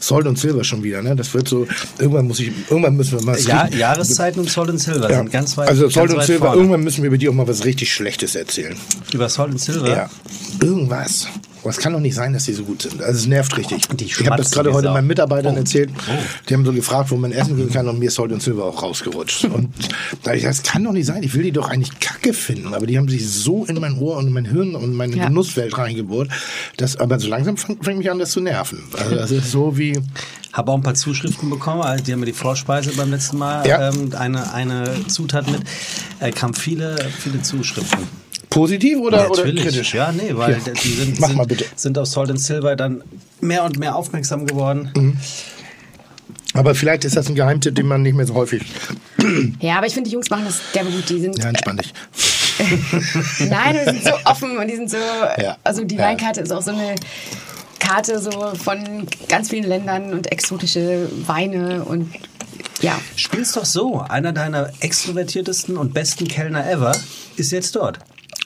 Sold 0.00 0.26
und 0.26 0.38
Silber 0.38 0.64
schon 0.64 0.82
wieder, 0.82 1.00
ne? 1.02 1.14
Das 1.16 1.32
wird 1.32 1.48
so, 1.48 1.66
irgendwann 1.98 2.26
muss 2.26 2.40
ich, 2.40 2.50
irgendwann 2.68 2.96
müssen 2.96 3.18
wir 3.18 3.24
mal 3.24 3.38
ja, 3.40 3.62
richtig- 3.62 3.80
Jahreszeiten 3.80 4.40
und 4.40 4.50
Sold 4.50 4.70
and 4.70 4.80
Silver 4.80 5.10
Ja. 5.10 5.18
sind 5.18 5.30
ganz 5.32 5.56
weit 5.56 5.68
Also 5.68 5.88
Sold 5.88 6.12
und 6.12 6.22
Silber, 6.24 6.46
vorne. 6.46 6.60
irgendwann 6.60 6.82
müssen 6.82 7.02
wir 7.02 7.08
über 7.08 7.18
die 7.18 7.28
auch 7.28 7.32
mal 7.32 7.46
was 7.48 7.64
richtig 7.64 7.92
Schlechtes 7.92 8.34
erzählen. 8.34 8.76
Über 9.12 9.28
Sold 9.28 9.50
and 9.52 9.60
Silver? 9.60 9.88
Ja. 9.88 10.10
Irgendwas. 10.60 11.28
Aber 11.62 11.70
es 11.70 11.78
kann 11.78 11.92
doch 11.92 12.00
nicht 12.00 12.14
sein, 12.14 12.32
dass 12.32 12.44
die 12.44 12.52
so 12.52 12.64
gut 12.64 12.82
sind. 12.82 13.00
Also 13.02 13.20
es 13.20 13.26
nervt 13.26 13.56
richtig. 13.56 13.86
Die 13.96 14.04
ich 14.04 14.26
habe 14.26 14.36
das 14.36 14.50
gerade 14.50 14.72
heute 14.72 14.90
meinen 14.90 15.06
Mitarbeitern 15.06 15.54
Oh. 15.54 15.58
erzählt. 15.58 15.90
Die 16.48 16.54
haben 16.54 16.64
so 16.64 16.72
gefragt, 16.72 17.10
wo 17.10 17.16
man 17.16 17.32
essen 17.32 17.56
gehen 17.56 17.70
kann 17.72 17.88
und 17.88 17.98
mir 18.00 18.06
ist 18.06 18.14
Sold 18.16 18.32
und 18.32 18.42
Silber 18.42 18.64
auch 18.64 18.82
rausgerutscht. 18.82 19.44
Und 19.52 19.72
da 20.24 20.34
ich, 20.34 20.42
das 20.42 20.62
kann 20.62 20.82
doch 20.84 20.92
nicht 20.92 21.06
sein. 21.06 21.22
Ich 21.22 21.34
will 21.34 21.44
die 21.44 21.52
doch 21.52 21.68
eigentlich 21.70 21.98
kacke 22.00 22.32
finden. 22.34 22.74
Aber 22.74 22.86
die 22.86 22.98
haben 22.98 23.08
sich 23.08 23.28
so 23.30 23.64
in 23.64 23.78
mein 23.80 23.96
Ohr 23.98 24.16
und 24.16 24.26
in 24.26 24.32
mein 24.32 24.44
Hirn 24.44 24.74
und 24.74 24.92
meine 24.94 25.16
Ja. 25.16 25.28
Genusswelt 25.28 25.76
reingebohrt. 25.78 26.28
Dass, 26.76 26.96
aber 26.96 27.18
so 27.20 27.28
langsam 27.28 27.56
fängt 27.56 27.84
fängt 27.84 27.98
mich 27.98 28.10
an, 28.10 28.18
das 28.18 28.32
zu 28.32 28.40
nerven. 28.40 28.82
Also 28.98 29.14
das 29.14 29.30
ist 29.30 29.50
so 29.50 29.76
wie... 29.78 29.98
Habe 30.52 30.70
auch 30.70 30.76
ein 30.76 30.82
paar 30.82 30.92
Zuschriften 30.94 31.48
bekommen, 31.48 31.80
also 31.80 32.04
die 32.04 32.12
haben 32.12 32.20
mir 32.20 32.26
die 32.26 32.34
Vorspeise 32.34 32.90
beim 32.94 33.10
letzten 33.10 33.38
Mal 33.38 33.66
Ja. 33.66 33.88
ähm, 33.88 34.10
eine, 34.14 34.52
eine 34.52 35.06
Zutat 35.08 35.50
mit. 35.50 35.62
Äh, 36.20 36.30
kamen 36.30 36.52
viele, 36.52 36.94
viele 37.20 37.40
Zuschriften. 37.40 38.00
Positiv 38.52 38.98
oder, 38.98 39.30
oder 39.30 39.40
Natürlich. 39.44 39.64
kritisch? 39.64 39.94
Ja, 39.94 40.12
nee, 40.12 40.30
weil 40.32 40.52
Ja. 40.52 40.58
die 40.72 40.88
sind, 40.94 41.20
Mach 41.20 41.28
sind, 41.28 41.36
mal 41.36 41.46
bitte. 41.46 41.64
sind 41.74 41.96
auf 41.98 42.06
Salt 42.06 42.30
and 42.30 42.40
Silver 42.40 42.76
dann 42.76 43.02
mehr 43.40 43.64
und 43.64 43.78
mehr 43.78 43.96
aufmerksam 43.96 44.46
geworden. 44.46 44.90
Mhm. 44.96 45.16
Aber 46.54 46.74
vielleicht 46.74 47.04
ist 47.06 47.16
das 47.16 47.28
ein 47.28 47.34
Geheimtipp, 47.34 47.74
den 47.74 47.86
man 47.86 48.02
nicht 48.02 48.14
mehr 48.14 48.26
so 48.26 48.34
häufig... 48.34 48.62
Ja, 49.60 49.78
aber 49.78 49.86
ich 49.86 49.94
finde, 49.94 50.10
die 50.10 50.14
Jungs 50.14 50.28
machen 50.28 50.44
das 50.44 50.60
derbe 50.74 50.90
gut. 50.90 51.08
Die 51.08 51.18
sind, 51.20 51.38
Ja, 51.38 51.48
entspann 51.48 51.78
dich. 51.78 51.94
nein, 53.48 53.78
die 53.78 53.90
sind 53.92 54.04
so 54.04 54.12
offen 54.24 54.58
und 54.58 54.68
die 54.68 54.76
sind 54.76 54.90
so, 54.90 54.96
Ja. 55.38 55.56
also 55.64 55.84
die 55.84 55.94
Ja. 55.96 56.02
Weinkarte 56.02 56.40
ist 56.40 56.52
auch 56.52 56.60
so 56.62 56.72
eine 56.72 56.94
Karte 57.78 58.20
so 58.20 58.30
von 58.62 59.06
ganz 59.28 59.48
vielen 59.50 59.64
Ländern 59.64 60.12
und 60.12 60.30
exotische 60.30 61.08
Weine 61.26 61.84
und 61.84 62.10
ja. 62.82 63.00
Spiel's 63.16 63.52
doch 63.52 63.64
so. 63.64 64.00
Einer 64.00 64.32
deiner 64.32 64.70
extrovertiertesten 64.80 65.76
und 65.78 65.94
besten 65.94 66.26
Kellner 66.28 66.68
ever 66.68 66.92
ist 67.36 67.52
jetzt 67.52 67.76
dort. 67.76 67.98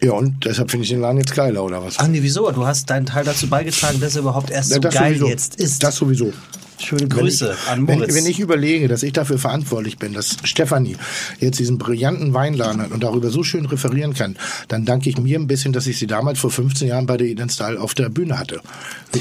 Ja, 0.02 0.12
und 0.12 0.44
deshalb 0.44 0.70
finde 0.70 0.84
ich 0.84 0.90
den 0.90 1.00
Laden 1.00 1.18
jetzt 1.18 1.34
geiler, 1.34 1.64
oder 1.64 1.82
was? 1.82 1.94
Ach 1.98 2.06
nee, 2.06 2.18
wieso? 2.22 2.50
Du 2.50 2.66
hast 2.66 2.90
deinen 2.90 3.06
Teil 3.06 3.24
dazu 3.24 3.48
beigetragen, 3.48 3.98
dass 4.00 4.14
er 4.14 4.22
überhaupt 4.22 4.50
erst 4.50 4.70
Ja, 4.70 4.74
so 4.76 4.80
geil 4.82 5.14
sowieso. 5.14 5.26
jetzt 5.28 5.56
ist. 5.56 5.82
Das 5.82 5.96
sowieso. 5.96 6.32
Schöne 6.78 7.08
Grüße 7.08 7.46
wenn 7.48 7.54
ich, 7.54 7.68
an 7.68 7.80
Moritz. 7.82 8.08
Wenn, 8.08 8.14
wenn 8.16 8.26
ich 8.30 8.38
überlege, 8.40 8.88
dass 8.88 9.02
ich 9.02 9.12
dafür 9.12 9.38
verantwortlich 9.38 9.98
bin, 9.98 10.12
dass 10.12 10.36
Stefanie 10.44 10.96
jetzt 11.40 11.58
diesen 11.58 11.78
brillanten 11.78 12.34
Weinladen 12.34 12.82
hat 12.82 12.90
und 12.90 13.02
darüber 13.02 13.30
so 13.30 13.42
schön 13.42 13.66
referieren 13.66 14.14
kann, 14.14 14.36
dann 14.68 14.84
danke 14.84 15.08
ich 15.08 15.16
mir 15.18 15.38
ein 15.38 15.46
bisschen, 15.46 15.72
dass 15.72 15.86
ich 15.86 15.98
sie 15.98 16.06
damals 16.06 16.38
vor 16.38 16.50
15 16.50 16.88
Jahren 16.88 17.06
bei 17.06 17.16
der 17.16 17.26
Eden 17.28 17.48
Style 17.48 17.80
auf 17.80 17.94
der 17.94 18.08
Bühne 18.08 18.38
hatte. 18.38 18.60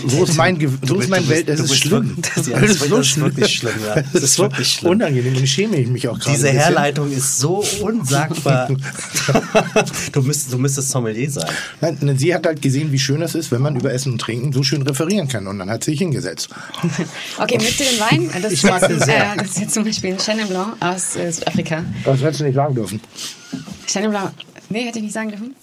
So 0.07 0.23
ist 0.25 0.35
mein, 0.35 0.59
Ge- 0.59 0.69
so 0.85 0.99
ist 0.99 1.09
mein 1.09 1.27
Welt, 1.29 1.47
das 1.47 1.59
ist 1.61 1.75
schlimm. 1.77 2.17
wirklich- 2.17 2.33
das 2.35 2.47
ist 2.47 2.49
wirklich- 2.49 2.89
das 2.89 3.07
ist 3.07 3.19
wirklich 3.21 3.53
schlimm, 3.55 3.73
ja. 3.85 4.03
Das 4.13 4.23
ist 4.23 4.33
so 4.33 4.43
wirklich 4.43 4.67
schlimm. 4.73 4.91
unangenehm 4.91 5.35
und 5.37 5.47
schäme 5.47 5.77
ich 5.77 5.87
mich 5.87 6.07
auch 6.07 6.19
gerade. 6.19 6.35
Diese. 6.35 6.49
Herleitung 6.49 7.11
ist 7.11 7.39
so 7.39 7.63
unsagbar. 7.81 8.67
du, 10.11 10.21
müsstest, 10.21 10.53
du 10.53 10.57
müsstest 10.57 10.89
Sommelier 10.89 11.29
sein. 11.31 11.49
Nein, 11.81 11.97
nein, 12.01 12.17
sie 12.17 12.33
hat 12.35 12.45
halt 12.45 12.61
gesehen, 12.61 12.91
wie 12.91 12.99
schön 12.99 13.21
das 13.21 13.35
ist, 13.35 13.51
wenn 13.51 13.61
man 13.61 13.75
über 13.75 13.93
Essen 13.93 14.13
und 14.13 14.19
Trinken 14.21 14.51
so 14.53 14.63
schön 14.63 14.81
referieren 14.81 15.27
kann. 15.27 15.47
Und 15.47 15.59
dann 15.59 15.69
hat 15.69 15.83
sie 15.83 15.91
sich 15.91 15.99
hingesetzt. 15.99 16.49
Okay, 17.53 17.63
ihr 17.63 17.85
den 17.85 17.99
Wein? 17.99 18.29
Das, 18.41 18.51
Ich 18.51 18.63
mag 18.63 18.87
den 18.87 18.99
sehr. 18.99 19.33
Äh, 19.33 19.37
das 19.37 19.47
ist 19.47 19.59
jetzt 19.59 19.73
zum 19.73 19.83
Beispiel 19.83 20.13
ein 20.13 20.17
Chenin 20.19 20.47
Blanc 20.47 20.75
aus 20.81 21.15
äh, 21.15 21.31
Südafrika. 21.31 21.83
Das 22.03 22.21
hättest 22.21 22.41
du 22.41 22.43
nicht 22.45 22.55
sagen 22.55 22.75
dürfen. 22.75 22.99
Chenin 23.87 24.09
Blanc, 24.09 24.31
nee, 24.69 24.83
hätte 24.85 24.99
ich 24.99 25.05
nicht 25.05 25.13
sagen 25.13 25.29
dürfen. 25.29 25.55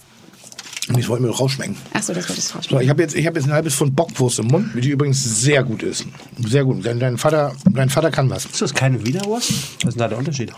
Und 0.89 0.97
ich 0.99 1.07
wollte 1.07 1.23
mir 1.23 1.29
doch 1.29 1.39
rausschmecken. 1.39 1.77
Achso, 1.93 2.13
das 2.13 2.27
wollte 2.27 2.39
ich 2.39 2.45
So, 2.45 2.53
vorstellen. 2.53 2.81
ich 2.81 2.89
habe 2.89 3.01
jetzt, 3.01 3.15
ich 3.15 3.25
hab 3.25 3.35
jetzt 3.35 3.45
ein 3.45 3.53
halbes 3.53 3.73
Pfund 3.73 3.95
Bockwurst 3.95 4.39
im 4.39 4.47
Mund, 4.47 4.71
die 4.75 4.89
übrigens 4.89 5.23
sehr 5.23 5.63
gut 5.63 5.81
ist. 5.81 6.05
Sehr 6.45 6.65
gut. 6.65 6.85
Dein, 6.85 6.99
dein, 6.99 7.17
Vater, 7.17 7.53
dein 7.71 7.89
Vater 7.89 8.11
kann 8.11 8.29
was. 8.29 8.45
Ist 8.45 8.61
das 8.61 8.73
keine 8.73 9.05
Wiener 9.05 9.23
Wurst? 9.23 9.49
Was 9.51 9.89
ist 9.89 9.93
denn 9.93 9.99
da 9.99 10.07
der 10.09 10.17
Unterschied? 10.17 10.51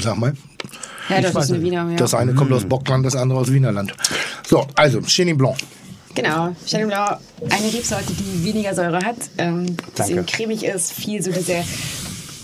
Sag 0.00 0.16
mal. 0.18 0.34
Ja, 1.08 1.20
das 1.20 1.34
ist 1.34 1.50
eine. 1.50 1.62
Wiener, 1.62 1.90
ja. 1.90 1.96
Das 1.96 2.14
eine 2.14 2.32
kommt 2.34 2.52
aus 2.52 2.64
Bockland, 2.64 3.04
das 3.04 3.16
andere 3.16 3.40
aus 3.40 3.52
Wienerland. 3.52 3.92
So, 4.46 4.68
also, 4.76 5.00
Chenin 5.02 5.36
Blanc. 5.36 5.56
Genau, 6.14 6.54
Chenin 6.66 6.88
Blanc, 6.88 7.18
eine 7.48 7.72
Rebsorte, 7.72 8.12
die 8.12 8.44
weniger 8.44 8.74
Säure 8.74 8.98
hat, 8.98 9.16
ähm, 9.38 9.76
bisschen 9.96 10.26
cremig 10.26 10.62
ist, 10.62 10.92
viel 10.92 11.22
so 11.22 11.30
diese 11.30 11.64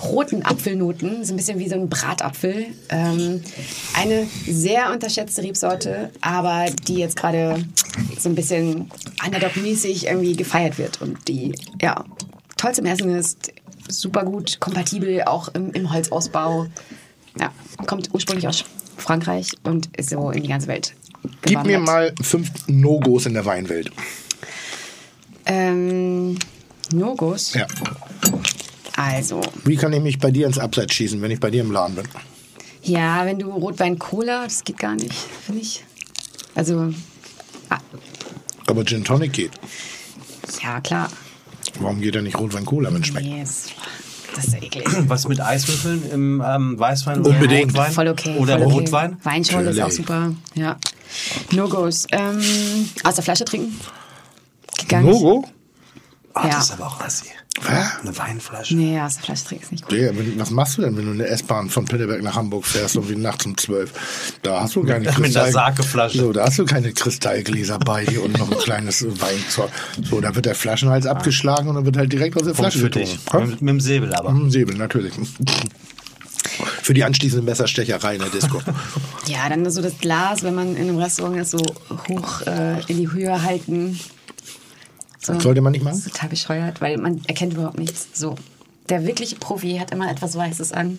roten 0.03 0.45
Apfelnoten, 0.45 1.24
so 1.24 1.35
ein 1.35 1.36
bisschen 1.36 1.59
wie 1.59 1.69
so 1.69 1.74
ein 1.74 1.89
Bratapfel. 1.89 2.66
Ähm, 2.89 3.43
eine 3.95 4.27
sehr 4.47 4.90
unterschätzte 4.93 5.43
Rebsorte, 5.43 6.11
aber 6.20 6.66
die 6.86 6.97
jetzt 6.97 7.16
gerade 7.16 7.62
so 8.19 8.28
ein 8.28 8.35
bisschen 8.35 8.90
underdog-mäßig 9.24 10.07
irgendwie 10.07 10.36
gefeiert 10.36 10.78
wird 10.78 11.03
und 11.03 11.28
die, 11.28 11.53
ja, 11.82 12.05
toll 12.57 12.74
zum 12.74 12.86
Essen 12.86 13.11
ist, 13.11 13.53
super 13.89 14.24
gut, 14.24 14.61
kompatibel 14.61 15.24
auch 15.24 15.49
im, 15.49 15.73
im 15.73 15.93
Holzausbau. 15.93 16.66
Ja, 17.39 17.53
kommt 17.86 18.12
ursprünglich 18.12 18.49
aus 18.49 18.65
Frankreich 18.97 19.53
und 19.62 19.95
ist 19.97 20.11
so 20.11 20.31
in 20.31 20.43
die 20.43 20.49
ganze 20.49 20.69
Welt 20.69 20.95
Gib 21.43 21.65
mir 21.65 21.78
mal 21.78 22.15
fünf 22.23 22.51
No-Gos 22.66 23.27
in 23.27 23.35
der 23.35 23.45
Weinwelt. 23.45 23.90
Ähm, 25.47 26.39
No-Gos. 26.93 27.55
Ja. 27.55 27.66
Also, 28.97 29.40
Wie 29.65 29.77
kann 29.77 29.93
ich 29.93 30.03
mich 30.03 30.19
bei 30.19 30.31
dir 30.31 30.47
ins 30.47 30.59
Abseits 30.59 30.95
schießen, 30.95 31.20
wenn 31.23 31.31
ich 31.31 31.40
bei 31.40 31.51
dir 31.51 31.61
im 31.62 31.70
Laden 31.70 31.95
bin? 31.97 32.05
ja, 32.82 33.24
wenn 33.27 33.39
du 33.39 33.51
Rotwein 33.51 33.99
Cola, 33.99 34.45
das 34.45 34.65
geht 34.65 34.78
gar 34.78 34.95
nicht, 34.95 35.12
finde 35.12 35.61
ich. 35.61 35.85
Also, 36.55 36.93
ah, 37.69 37.78
Aber 38.66 38.85
Gin 38.85 39.05
Tonic 39.05 39.32
geht. 39.35 39.51
ja, 40.62 40.81
klar. 40.81 41.11
Warum 41.81 42.01
geht 42.01 42.16
er 42.16 42.23
nicht 42.23 42.39
Rotwein 42.39 42.65
Cola, 42.65 42.93
wenn 42.93 43.03
es 43.03 43.09
schmeckt? 43.09 43.27
Nee, 43.27 43.45
das, 44.34 44.46
ist 44.46 44.55
ja 44.55 44.62
eklig. 44.62 44.86
Was 45.09 45.26
mit 45.28 45.40
Eiswürfeln 45.40 46.10
im 46.10 46.42
ähm, 46.44 46.78
Weißwein 46.78 47.20
oder 47.20 47.30
Unbedingt. 47.30 47.72
Rotwein? 47.72 47.92
Voll 47.92 48.09
okay. 48.09 48.36
Oder 48.38 48.59
voll 48.59 48.66
okay. 48.66 48.74
Rotwein? 48.74 49.16
Weinscholle 49.22 49.70
ist 49.70 49.80
auch 49.80 49.90
super. 49.90 50.32
Ja. 50.55 50.76
No-Gos. 51.52 52.06
Ähm, 52.12 52.88
aus 53.05 53.14
der 53.14 53.24
Flasche 53.24 53.44
trinken? 53.44 53.78
No-Go? 54.90 55.44
Oh, 56.34 56.40
Ja. 56.42 56.48
Das 56.50 56.64
ist 56.66 56.72
aber 56.72 56.86
auch 56.86 57.00
assi. 57.00 57.26
Was? 57.62 58.01
Eine 58.02 58.16
Weinflasche. 58.18 58.76
Nee, 58.76 59.01
aus 59.01 59.14
der 59.16 59.24
Flasche 59.24 59.44
trinken 59.44 59.64
ist 59.64 59.72
nicht 59.72 59.89
gut. 59.89 59.98
Wenn- 59.98 60.39
was 60.39 60.51
machst 60.51 60.78
du 60.78 60.82
denn, 60.82 60.97
wenn 60.97 61.06
du 61.06 61.12
in 61.12 61.18
der 61.18 61.30
S-Bahn 61.32 61.68
von 61.70 61.85
Pitterberg 61.86 62.22
nach 62.22 62.36
Hamburg 62.36 62.64
fährst 62.66 62.97
und 62.97 63.09
wie 63.10 63.16
nachts 63.16 63.47
um 63.47 63.56
12? 63.56 63.93
Da 64.43 64.60
hast 64.62 64.76
du 64.76 64.85
keine 64.85 65.05
Mit 65.06 65.14
Kristall- 65.14 65.52
Sakeflasche. 65.52 66.18
So, 66.18 66.32
da 66.32 66.44
hast 66.47 66.59
du 66.59 66.64
keine 66.64 66.93
Kristallgläser 66.93 67.78
bei 67.78 68.05
dir 68.05 68.22
und 68.22 68.39
noch 68.39 68.51
ein 68.51 68.59
kleines 68.59 69.02
Weinzeug. 69.20 69.70
So, 70.02 70.20
da 70.20 70.35
wird 70.35 70.47
der 70.47 70.55
Flaschenhals 70.55 71.06
abgeschlagen 71.06 71.68
und 71.68 71.74
dann 71.74 71.85
wird 71.85 71.97
halt 71.97 72.12
direkt 72.12 72.36
aus 72.36 72.43
der 72.44 72.52
Punkt 72.52 72.72
Flasche 72.72 72.78
für 72.78 72.90
getrunken. 72.90 73.51
Mit, 73.51 73.62
mit 73.62 73.68
dem 73.74 73.80
Säbel 73.80 74.14
aber. 74.14 74.30
Hm, 74.30 74.51
Säbel, 74.51 74.76
natürlich. 74.76 75.14
Für 76.82 76.94
die 76.94 77.05
anschließende 77.05 77.44
Messerstecherei 77.44 78.14
in 78.14 78.20
der 78.20 78.30
Disco. 78.30 78.60
Ja, 79.26 79.48
dann 79.48 79.68
so 79.70 79.82
das 79.82 79.98
Glas, 79.98 80.43
wenn 80.43 80.55
man 80.55 80.74
in 80.76 80.89
einem 80.89 80.97
Restaurant 80.98 81.36
ist, 81.36 81.51
so 81.51 81.59
hoch 82.09 82.40
äh, 82.47 82.80
in 82.86 82.97
die 82.98 83.10
Höhe 83.12 83.43
halten. 83.43 83.98
So. 85.19 85.35
Das 85.35 85.43
sollte 85.43 85.61
man 85.61 85.73
nicht 85.73 85.85
Das 85.85 85.95
machen? 85.97 86.07
ist 86.07 86.12
total 86.12 86.28
bescheuert, 86.31 86.81
weil 86.81 86.97
man 86.97 87.20
erkennt 87.27 87.55
überhaupt 87.55 87.78
nichts. 87.78 88.09
So. 88.15 88.36
Der 88.89 89.05
wirkliche 89.05 89.36
Profi 89.36 89.77
hat 89.78 89.90
immer 89.90 90.11
etwas 90.11 90.35
Weißes 90.36 90.73
an 90.73 90.99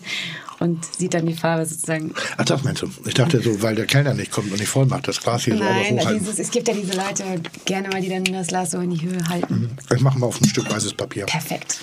und 0.60 0.84
sieht 0.96 1.12
dann 1.14 1.26
die 1.26 1.34
Farbe 1.34 1.66
sozusagen. 1.66 2.14
Ach, 2.36 2.44
das 2.44 2.62
meinst 2.62 2.82
du? 2.82 2.90
Ich 3.04 3.14
dachte 3.14 3.42
so, 3.42 3.62
weil 3.62 3.74
der 3.74 3.86
Kellner 3.86 4.14
nicht 4.14 4.30
kommt 4.30 4.52
und 4.52 4.60
nicht 4.60 4.68
voll 4.68 4.86
macht, 4.86 5.08
das 5.08 5.20
Glas 5.20 5.44
hier 5.44 5.56
so 5.56 5.64
Nein, 5.64 5.98
hochhalten. 5.98 6.20
dieses, 6.20 6.38
es 6.38 6.50
gibt 6.52 6.68
ja 6.68 6.74
diese 6.74 6.92
Leute, 6.96 7.24
gerne 7.64 7.88
mal, 7.88 8.00
die 8.00 8.08
dann 8.08 8.22
das 8.24 8.46
Glas 8.46 8.70
so 8.70 8.78
in 8.78 8.90
die 8.90 9.02
Höhe 9.02 9.18
halten. 9.28 9.70
Ich 9.92 10.00
mache 10.02 10.18
mal 10.20 10.26
auf 10.28 10.40
ein 10.40 10.48
Stück 10.48 10.70
weißes 10.70 10.94
Papier. 10.94 11.26
Perfekt. 11.26 11.80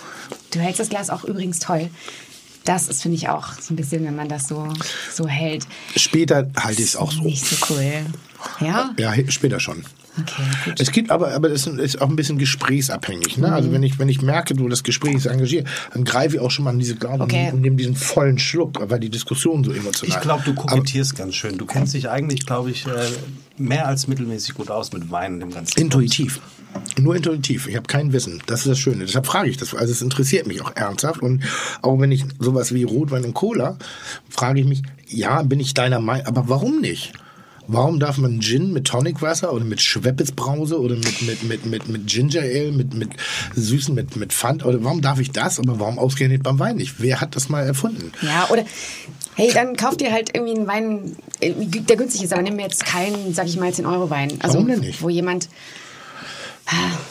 Du 0.51 0.59
hältst 0.59 0.79
das 0.79 0.87
Glas 0.89 1.09
auch 1.09 1.25
übrigens 1.25 1.59
toll. 1.59 1.89
Das 2.63 2.87
ist, 2.87 3.01
finde 3.01 3.17
ich, 3.17 3.27
auch 3.29 3.53
so 3.59 3.73
ein 3.73 3.77
bisschen, 3.77 4.05
wenn 4.05 4.15
man 4.15 4.29
das 4.29 4.47
so, 4.47 4.67
so 5.13 5.27
hält. 5.27 5.65
Später 5.95 6.49
halte 6.57 6.81
ich 6.81 6.89
es 6.89 6.95
auch 6.95 7.11
so. 7.11 7.21
Nicht 7.23 7.45
so 7.45 7.55
cool. 7.69 8.05
Ja? 8.61 8.93
Ja, 8.97 9.13
später 9.29 9.59
schon. 9.59 9.83
Es 10.77 10.91
gibt 10.91 11.11
aber, 11.11 11.33
aber 11.33 11.49
das 11.49 11.67
ist 11.67 12.01
auch 12.01 12.09
ein 12.09 12.15
bisschen 12.15 12.37
gesprächsabhängig. 12.37 13.37
Ne? 13.37 13.47
Mhm. 13.47 13.53
Also 13.53 13.71
wenn 13.71 13.83
ich, 13.83 13.99
wenn 13.99 14.09
ich 14.09 14.21
merke, 14.21 14.53
du 14.55 14.67
das 14.69 14.83
Gespräch 14.83 15.15
ist 15.15 15.25
engagiert, 15.25 15.67
dann 15.93 16.03
greife 16.03 16.35
ich 16.35 16.41
auch 16.41 16.51
schon 16.51 16.65
mal 16.65 16.71
an 16.71 16.79
diese 16.79 16.95
Gabel 16.95 17.21
Okay. 17.21 17.51
und 17.51 17.61
nehme 17.61 17.75
diesen 17.75 17.95
vollen 17.95 18.39
Schluck, 18.39 18.79
weil 18.89 18.99
die 18.99 19.09
Diskussion 19.09 19.63
so 19.63 19.71
emotional 19.71 20.15
Ich 20.15 20.21
glaube, 20.21 20.43
du 20.45 20.53
kokettierst 20.53 21.15
ganz 21.15 21.35
schön. 21.35 21.57
Du 21.57 21.65
kennst 21.65 21.93
dich 21.93 22.09
eigentlich, 22.09 22.45
glaube 22.45 22.71
ich, 22.71 22.85
äh, 22.85 22.89
mehr 23.57 23.87
als 23.87 24.07
mittelmäßig 24.07 24.53
gut 24.55 24.69
aus 24.69 24.93
mit 24.93 25.09
Wein 25.11 25.35
und 25.35 25.39
dem 25.41 25.51
ganzen. 25.51 25.79
Intuitiv. 25.79 26.39
Nur 26.99 27.15
intuitiv. 27.15 27.67
Ich 27.67 27.75
habe 27.75 27.87
kein 27.87 28.13
Wissen. 28.13 28.41
Das 28.45 28.61
ist 28.61 28.67
das 28.67 28.79
Schöne. 28.79 29.05
Deshalb 29.05 29.25
frage 29.25 29.49
ich 29.49 29.57
das. 29.57 29.73
Also 29.73 29.91
es 29.91 30.01
interessiert 30.01 30.47
mich 30.47 30.61
auch 30.61 30.75
ernsthaft. 30.75 31.21
Und 31.21 31.43
auch 31.81 31.99
wenn 31.99 32.11
ich 32.11 32.25
sowas 32.39 32.73
wie 32.73 32.83
Rotwein 32.83 33.23
und 33.25 33.33
Cola, 33.33 33.77
frage 34.29 34.59
ich 34.61 34.67
mich, 34.67 34.83
ja, 35.07 35.41
bin 35.43 35.59
ich 35.59 35.73
deiner 35.73 35.99
Meinung, 35.99 36.27
aber 36.27 36.49
warum 36.49 36.81
nicht? 36.81 37.13
Warum 37.67 37.99
darf 37.99 38.17
man 38.17 38.39
Gin 38.41 38.71
mit 38.71 38.85
Tonicwasser 38.85 39.51
oder 39.51 39.65
mit 39.65 39.81
Schweppesbrause 39.81 40.79
oder 40.79 40.95
mit, 40.95 41.21
mit, 41.21 41.43
mit, 41.43 41.65
mit, 41.65 41.89
mit 41.89 42.07
Ginger 42.07 42.41
Ale, 42.41 42.71
mit, 42.71 42.93
mit 42.93 43.09
Süßen, 43.55 43.93
mit, 43.93 44.15
mit 44.15 44.31
Pfand? 44.31 44.65
Oder 44.65 44.83
warum 44.83 45.01
darf 45.01 45.19
ich 45.19 45.31
das, 45.31 45.59
aber 45.59 45.79
warum 45.79 45.99
ausgerechnet 45.99 46.43
beim 46.43 46.59
Wein 46.59 46.77
nicht? 46.77 46.95
Wer 46.99 47.19
hat 47.19 47.35
das 47.35 47.49
mal 47.49 47.65
erfunden? 47.65 48.11
Ja, 48.21 48.47
oder 48.49 48.63
hey, 49.35 49.51
dann 49.53 49.75
kauft 49.75 50.01
ihr 50.01 50.13
halt 50.13 50.31
irgendwie 50.33 50.55
einen 50.55 50.67
Wein, 50.67 51.15
äh, 51.41 51.53
der 51.53 51.97
günstig 51.97 52.23
ist, 52.23 52.33
aber 52.33 52.41
nimm 52.41 52.55
mir 52.55 52.63
jetzt 52.63 52.85
keinen, 52.85 53.33
sag 53.33 53.47
ich 53.47 53.57
mal, 53.57 53.69
10-Euro-Wein. 53.69 54.33
Also, 54.39 54.55
Warum 54.55 54.69
denn 54.69 54.79
nicht? 54.79 55.01
Wo 55.01 55.09
jemand, 55.09 55.49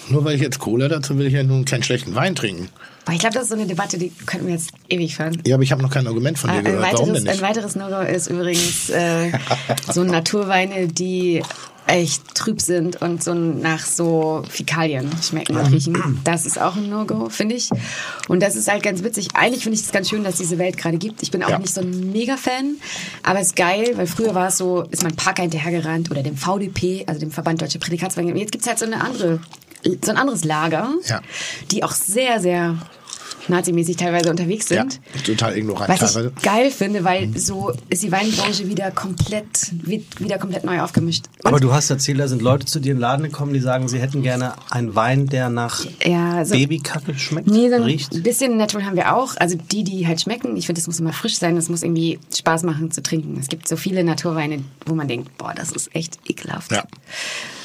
Nur 0.09 0.25
weil 0.25 0.37
ich 0.37 0.43
jetzt 0.43 0.59
Cola 0.59 0.89
dazu 0.89 1.19
will 1.19 1.27
ich 1.27 1.35
ja 1.35 1.43
nun 1.43 1.65
keinen 1.65 1.83
schlechten 1.83 2.15
Wein 2.15 2.35
trinken. 2.35 2.69
Boah, 3.07 3.13
ich 3.13 3.21
glaube, 3.21 3.35
das 3.35 3.45
ist 3.45 3.49
so 3.51 3.55
eine 3.55 3.67
Debatte, 3.67 3.97
die 3.99 4.11
könnten 4.27 4.47
wir 4.49 4.55
jetzt 4.55 4.71
ewig 4.89 5.17
führen. 5.17 5.41
Ja, 5.47 5.55
aber 5.55 5.63
ich 5.63 5.73
habe 5.73 5.81
noch 5.81 5.91
kein 5.91 6.07
Argument 6.07 6.39
von 6.39 6.51
dir 6.51 6.57
Äh, 6.57 6.59
Ein 6.59 6.65
gehört. 6.65 6.93
Warum 6.93 7.07
denn 7.15 7.15
weiteres, 7.15 7.29
ein 7.29 7.33
nicht? 7.33 7.43
weiteres 7.43 7.77
No-Go 7.77 8.01
ist 8.01 8.27
übrigens 8.27 8.91
äh, 8.91 9.31
so 9.93 10.03
Naturweine, 10.05 10.89
die 10.89 11.43
echt 11.87 12.35
trüb 12.35 12.61
sind 12.61 13.01
und 13.01 13.23
so 13.23 13.33
nach 13.33 13.87
so 13.87 14.43
Fäkalien 14.51 15.09
schmecken 15.23 15.57
und 15.57 15.67
riechen. 15.73 16.21
Das 16.25 16.45
ist 16.45 16.61
auch 16.61 16.75
ein 16.75 16.91
No-Go, 16.91 17.29
finde 17.29 17.55
ich. 17.55 17.71
Und 18.27 18.43
das 18.43 18.57
ist 18.57 18.67
halt 18.69 18.83
ganz 18.83 19.05
witzig. 19.05 19.29
Eigentlich 19.35 19.63
finde 19.63 19.79
ich 19.79 19.85
es 19.85 19.93
ganz 19.93 20.11
schön, 20.11 20.25
dass 20.25 20.35
diese 20.35 20.59
Welt 20.59 20.77
gerade 20.77 20.99
gibt. 20.99 21.23
Ich 21.23 21.31
bin 21.31 21.45
auch 21.45 21.49
Ja. 21.51 21.61
nicht 21.61 21.73
so 21.73 21.83
ein 21.83 22.11
Mega-Fan, 22.11 22.75
aber 23.23 23.39
es 23.39 23.49
ist 23.49 23.57
geil, 23.57 23.93
weil 23.95 24.09
früher 24.09 24.35
war 24.35 24.49
es 24.49 24.59
so, 24.59 24.83
ist 24.91 25.05
man 25.05 25.15
Parker 25.15 25.43
hinterhergerannt 25.43 26.11
oder 26.11 26.25
dem 26.25 26.37
VDP, 26.37 27.05
also 27.07 27.21
dem 27.21 27.31
Verband 27.31 27.63
Deutsche 27.63 27.79
Prädikatsweine. 27.79 28.37
Jetzt 28.37 28.51
gibt 28.51 28.63
es 28.65 28.69
halt 28.69 28.81
so 28.81 28.85
eine 28.85 29.01
andere, 29.01 29.39
so 30.05 30.11
ein 30.11 30.17
anderes 30.17 30.43
Lager, 30.43 30.93
Ja. 31.09 31.21
die 31.71 31.85
auch 31.85 31.93
sehr, 31.93 32.41
sehr 32.41 32.77
nazimäßig 33.49 33.97
teilweise 33.97 34.31
unterwegs 34.31 34.69
Ja, 34.69 34.83
sind. 34.83 35.01
total 35.25 35.57
ignorant 35.57 35.89
Was 35.89 36.13
teilweise. 36.13 36.33
ich 36.37 36.43
geil 36.43 36.71
finde, 36.71 37.05
weil 37.05 37.37
so 37.39 37.73
ist 37.89 38.03
die 38.03 38.13
Weinbranche 38.13 38.69
wieder 38.69 38.91
komplett, 38.91 39.73
wieder 40.19 40.39
komplett 40.39 40.65
neu 40.65 40.81
aufgemischt. 40.81 41.25
Und 41.43 41.47
Aber 41.47 41.61
du 41.61 41.73
hast 41.73 41.91
erzählt, 41.91 42.19
da 42.21 42.29
sind 42.29 42.43
Leute 42.43 42.67
zu 42.67 42.81
dir 42.81 42.93
in 42.93 42.97
den 42.97 43.01
Laden 43.01 43.23
gekommen, 43.25 43.53
die 43.53 43.61
sagen, 43.61 43.89
sie 43.89 43.99
hätten 43.99 44.23
gerne 44.23 44.55
einen 44.71 44.95
Wein, 44.95 45.27
der 45.27 45.49
nach 45.49 45.85
ja, 46.05 46.45
so, 46.45 46.55
Babykacke 46.55 47.19
schmeckt, 47.19 47.49
nee, 47.49 47.69
so 47.69 47.77
ein 47.77 47.83
riecht. 47.83 48.23
bisschen 48.23 48.57
natural 48.57 48.87
haben 48.87 48.97
wir 48.97 49.15
auch. 49.15 49.35
Also 49.39 49.57
die, 49.57 49.85
die 49.85 50.07
halt 50.07 50.21
schmecken. 50.21 50.57
Ich 50.57 50.67
finde, 50.67 50.81
das 50.81 50.87
muss 50.87 51.01
immer 51.01 51.13
frisch 51.13 51.39
sein. 51.39 51.57
Das 51.57 51.69
muss 51.69 51.83
irgendwie 51.83 52.19
Spaß 52.37 52.63
machen 52.65 52.91
zu 52.91 53.03
trinken. 53.03 53.37
Es 53.41 53.49
gibt 53.49 53.69
so 53.69 53.77
viele 53.77 54.05
Naturweine, 54.05 54.63
wo 54.85 54.95
man 54.95 55.09
denkt, 55.09 55.37
boah, 55.39 55.53
das 55.55 55.73
ist 55.73 55.95
echt 55.95 56.19
ekelhaft. 56.29 56.73
Ja. 56.73 56.85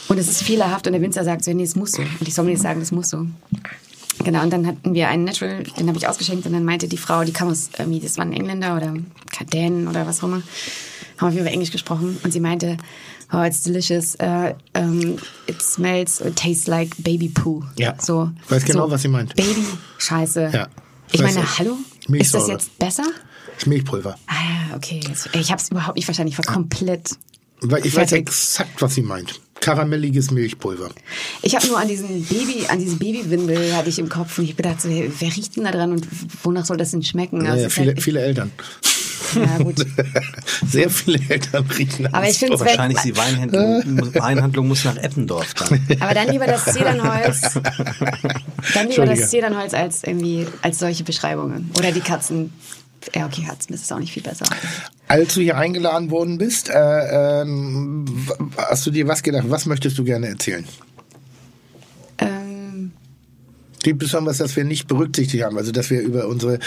Und 0.07 0.17
es 0.17 0.27
ist 0.27 0.43
fehlerhaft 0.43 0.87
und 0.87 0.93
der 0.93 1.01
Winzer 1.01 1.23
sagt 1.23 1.43
so, 1.43 1.53
nee, 1.53 1.63
es 1.63 1.75
muss 1.75 1.93
so. 1.93 2.01
Und 2.01 2.27
die 2.27 2.31
Sommeliers 2.31 2.61
sagen, 2.61 2.81
es 2.81 2.91
muss 2.91 3.09
so. 3.09 3.27
Genau, 4.23 4.43
und 4.43 4.51
dann 4.51 4.67
hatten 4.67 4.93
wir 4.93 5.07
einen 5.07 5.23
Natural, 5.23 5.63
den 5.63 5.87
habe 5.87 5.97
ich 5.97 6.07
ausgeschenkt 6.07 6.45
und 6.45 6.53
dann 6.53 6.63
meinte 6.63 6.87
die 6.87 6.97
Frau, 6.97 7.23
die 7.23 7.33
kam 7.33 7.49
aus, 7.49 7.69
irgendwie, 7.77 7.99
das 7.99 8.17
war 8.17 8.25
ein 8.25 8.33
Engländer 8.33 8.75
oder 8.75 8.93
Dänen 9.51 9.87
oder 9.87 10.05
was 10.05 10.19
auch 10.19 10.27
immer, 10.27 10.41
haben 11.17 11.27
auf 11.27 11.33
jeden 11.33 11.45
Fall 11.45 11.53
Englisch 11.53 11.71
gesprochen 11.71 12.17
und 12.23 12.31
sie 12.31 12.39
meinte, 12.39 12.77
oh, 13.33 13.41
it's 13.41 13.63
delicious, 13.63 14.15
uh, 14.21 14.53
um, 14.77 15.17
it 15.47 15.61
smells, 15.61 16.21
it 16.21 16.35
tastes 16.35 16.67
like 16.67 16.95
baby 16.99 17.29
poo. 17.29 17.63
Ja. 17.77 17.95
So, 17.99 18.29
weiß 18.49 18.65
genau, 18.65 18.85
so 18.85 18.91
was 18.91 19.01
sie 19.01 19.07
meint. 19.07 19.35
Baby, 19.35 19.65
scheiße. 19.97 20.51
Ja. 20.53 20.67
Ich 21.11 21.21
Ich 21.21 21.35
meine, 21.35 21.57
hallo? 21.57 21.77
Milchsäure. 22.07 22.19
Ist 22.19 22.33
das 22.33 22.47
jetzt 22.47 22.79
besser? 22.79 23.03
Das 23.47 23.63
ist 23.63 23.67
Milchpulver. 23.67 24.17
Ah 24.27 24.33
ja, 24.33 24.75
okay. 24.75 25.01
Ich 25.33 25.51
habe 25.51 25.61
es 25.61 25.69
überhaupt 25.69 25.95
nicht 25.95 26.05
verstanden. 26.05 26.31
Ich 26.31 26.37
war 26.37 26.45
komplett... 26.45 27.11
Weil 27.61 27.85
ich 27.85 27.95
weiß 27.95 28.11
exakt, 28.13 28.81
was 28.81 28.95
sie 28.95 29.03
meint. 29.03 29.39
Karamelliges 29.61 30.31
Milchpulver. 30.31 30.89
Ich 31.41 31.55
habe 31.55 31.65
nur 31.67 31.79
an 31.79 31.87
diesen 31.87 32.23
Baby, 32.25 32.65
an 32.67 32.79
diese 32.79 32.97
Babywindel 32.97 33.75
hatte 33.75 33.89
ich 33.89 33.99
im 33.99 34.09
Kopf 34.09 34.37
und 34.37 34.45
ich 34.45 34.57
gedacht, 34.57 34.81
so, 34.81 34.89
hey, 34.89 35.11
wer 35.19 35.29
riecht 35.29 35.55
denn 35.55 35.63
da 35.63 35.71
dran 35.71 35.91
und 35.93 36.07
wonach 36.43 36.65
soll 36.65 36.77
das 36.77 36.91
denn 36.91 37.03
schmecken? 37.03 37.41
Also 37.41 37.51
Naja, 37.53 37.61
es 37.61 37.67
ist 37.67 37.73
viele, 37.73 37.87
halt- 37.87 38.01
viele 38.03 38.19
Eltern. 38.21 38.51
Ja, 39.35 39.57
gut. 39.59 39.75
Sehr 40.67 40.89
viele 40.89 41.19
Eltern 41.29 41.65
riechen 41.77 42.13
Aber 42.13 42.27
ich 42.27 42.37
finde 42.37 42.55
es 42.55 42.59
Wahrscheinlich 42.59 42.99
die 42.99 43.15
Weinhandlung, 43.15 44.13
Weinhandlung 44.15 44.67
muss 44.67 44.83
nach 44.83 44.97
Eppendorf 44.97 45.53
dann. 45.53 45.79
Aber 46.01 46.13
dann 46.13 46.29
lieber 46.29 46.47
das 46.47 46.65
Zedernholz. 46.65 47.41
Dann 48.73 48.89
lieber 48.89 49.05
das 49.05 49.29
Zedernholz 49.29 49.73
als 49.73 50.03
irgendwie 50.03 50.45
als 50.61 50.79
solche 50.79 51.03
Beschreibungen. 51.03 51.71
Oder 51.77 51.91
die 51.91 52.01
Katzen. 52.01 52.53
Ja, 53.15 53.25
okay, 53.25 53.43
Katzen 53.47 53.73
ist 53.73 53.91
auch 53.91 53.99
nicht 53.99 54.13
viel 54.13 54.23
besser. 54.23 54.45
Als 55.07 55.33
du 55.33 55.41
hier 55.41 55.57
eingeladen 55.57 56.09
worden 56.09 56.37
bist, 56.37 56.69
äh, 56.69 57.41
ähm, 57.41 58.05
hast 58.57 58.85
du 58.85 58.91
dir 58.91 59.07
was 59.07 59.23
gedacht? 59.23 59.45
Was 59.47 59.65
möchtest 59.65 59.97
du 59.97 60.03
gerne 60.03 60.27
erzählen? 60.27 60.65
Gibt 63.83 64.03
es 64.03 64.13
was, 64.13 64.37
das 64.37 64.55
wir 64.55 64.63
nicht 64.63 64.87
berücksichtigt 64.87 65.43
haben? 65.43 65.57
Also, 65.57 65.71
dass 65.71 65.89
wir 65.89 66.01
über 66.01 66.27
unsere, 66.27 66.59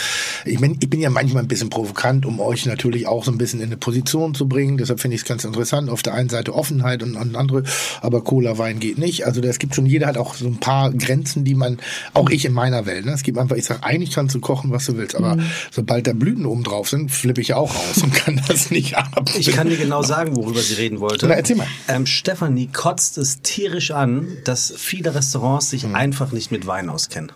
ich 0.45 0.59
bin, 0.59 0.77
ich 0.81 0.91
bin 0.91 1.01
ja 1.01 1.11
manchmal 1.11 1.43
ein 1.43 1.49
bisschen 1.49 1.71
provokant, 1.71 2.27
um 2.27 2.41
euch 2.41 2.67
natürlich 2.67 3.07
auch 3.07 3.25
so 3.25 3.31
ein 3.31 3.39
bisschen 3.39 3.61
in 3.61 3.67
eine 3.67 3.77
Position 3.77 4.35
zu 4.35 4.49
bringen. 4.49 4.79
Deshalb 4.79 5.01
finde 5.01 5.15
ich 5.15 5.23
es 5.23 5.29
ganz 5.29 5.45
interessant. 5.45 5.91
Auf 5.91 6.03
der 6.03 6.15
einen 6.15 6.29
Seite 6.29 6.55
Offenheit 6.55 7.03
und, 7.03 7.17
und 7.17 7.37
andere, 7.37 7.63
aber 8.01 8.23
Cola, 8.23 8.59
Wein 8.59 8.81
geht 8.81 8.99
nicht. 8.99 9.27
Also, 9.27 9.41
es 9.43 9.59
gibt 9.59 9.75
schon, 9.75 9.87
jeder 9.87 10.07
hat 10.07 10.17
auch 10.17 10.35
so 10.35 10.47
ein 10.47 10.59
paar 10.59 10.93
Grenzen, 10.93 11.45
die 11.45 11.55
man, 11.55 11.79
auch 12.15 12.31
ich 12.31 12.45
in 12.45 12.53
meiner 12.53 12.87
Welt, 12.87 13.07
ne? 13.07 13.13
Es 13.13 13.23
gibt 13.23 13.39
einfach, 13.39 13.57
ich 13.57 13.65
sage, 13.65 13.85
eigentlich 13.85 14.11
kannst 14.13 14.35
du 14.35 14.41
kochen, 14.41 14.73
was 14.73 14.87
du 14.87 14.97
willst, 14.97 15.15
aber 15.15 15.39
sobald 15.71 16.07
da 16.07 16.13
Blüten 16.13 16.47
oben 16.47 16.65
drauf 16.65 16.89
sind, 16.89 17.11
flippe 17.11 17.41
ich 17.41 17.55
auch 17.55 17.75
aus 17.75 18.03
und 18.03 18.15
kann 18.15 18.41
das 18.49 18.71
nicht 18.71 18.97
ab. 18.97 19.31
Ich 19.39 19.53
kann 19.53 19.69
dir 19.69 19.77
genau 19.77 20.03
sagen, 20.03 20.37
worüber 20.37 20.61
sie 20.61 20.75
reden 20.75 21.01
wollte. 21.01 21.27
Na, 21.27 21.35
erzähl 21.35 21.57
mal. 21.57 21.67
Ähm, 21.89 22.07
Stefanie 22.07 22.69
kotzt 22.69 23.19
es 23.19 23.43
tierisch 23.43 23.91
an, 23.91 24.29
dass 24.45 24.73
viele 24.77 25.15
Restaurants 25.15 25.71
sich 25.71 25.85
Hm. 25.85 25.95
einfach 25.95 26.33
nicht 26.33 26.51
mit 26.51 26.67
Wein 26.67 26.89
auskennen. 27.05 27.33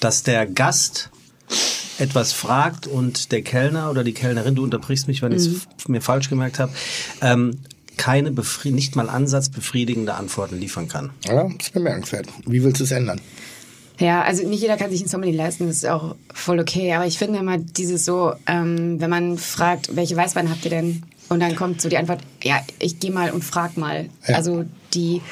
Dass 0.00 0.22
der 0.22 0.46
Gast 0.46 1.10
etwas 1.98 2.32
fragt 2.32 2.86
und 2.86 3.32
der 3.32 3.42
Kellner 3.42 3.90
oder 3.90 4.04
die 4.04 4.12
Kellnerin, 4.12 4.54
du 4.54 4.62
unterbrichst 4.62 5.08
mich, 5.08 5.22
wenn 5.22 5.32
ich 5.32 5.48
Mhm. 5.48 5.60
es 5.78 5.88
mir 5.88 6.02
falsch 6.02 6.28
gemerkt 6.28 6.58
habe, 6.58 6.72
ähm, 7.22 7.58
keine 7.96 8.30
nicht 8.64 8.94
mal 8.96 9.08
ansatzbefriedigende 9.08 10.12
Antworten 10.14 10.58
liefern 10.60 10.88
kann. 10.88 11.10
Ja, 11.24 11.44
das 11.44 11.68
ist 11.68 11.72
bemerkenswert. 11.72 12.26
Wie 12.44 12.62
willst 12.62 12.80
du 12.80 12.84
es 12.84 12.90
ändern? 12.90 13.20
Ja, 13.98 14.20
also 14.22 14.46
nicht 14.46 14.60
jeder 14.60 14.76
kann 14.76 14.90
sich 14.90 15.00
ein 15.00 15.08
Sommelier 15.08 15.36
leisten, 15.36 15.66
das 15.66 15.76
ist 15.76 15.86
auch 15.86 16.14
voll 16.34 16.60
okay. 16.60 16.92
Aber 16.92 17.06
ich 17.06 17.16
finde 17.16 17.38
immer 17.38 17.56
dieses 17.56 18.04
so, 18.04 18.34
ähm, 18.46 19.00
wenn 19.00 19.08
man 19.08 19.38
fragt, 19.38 19.96
welche 19.96 20.14
Weißweine 20.16 20.50
habt 20.50 20.64
ihr 20.66 20.70
denn? 20.70 21.02
Und 21.30 21.40
dann 21.40 21.56
kommt 21.56 21.80
so 21.80 21.88
die 21.88 21.96
Antwort, 21.96 22.20
ja, 22.44 22.60
ich 22.78 23.00
gehe 23.00 23.10
mal 23.10 23.30
und 23.30 23.42
frag 23.42 23.78
mal. 23.78 24.10
Ja. 24.28 24.36
Also 24.36 24.66
die, 24.92 25.22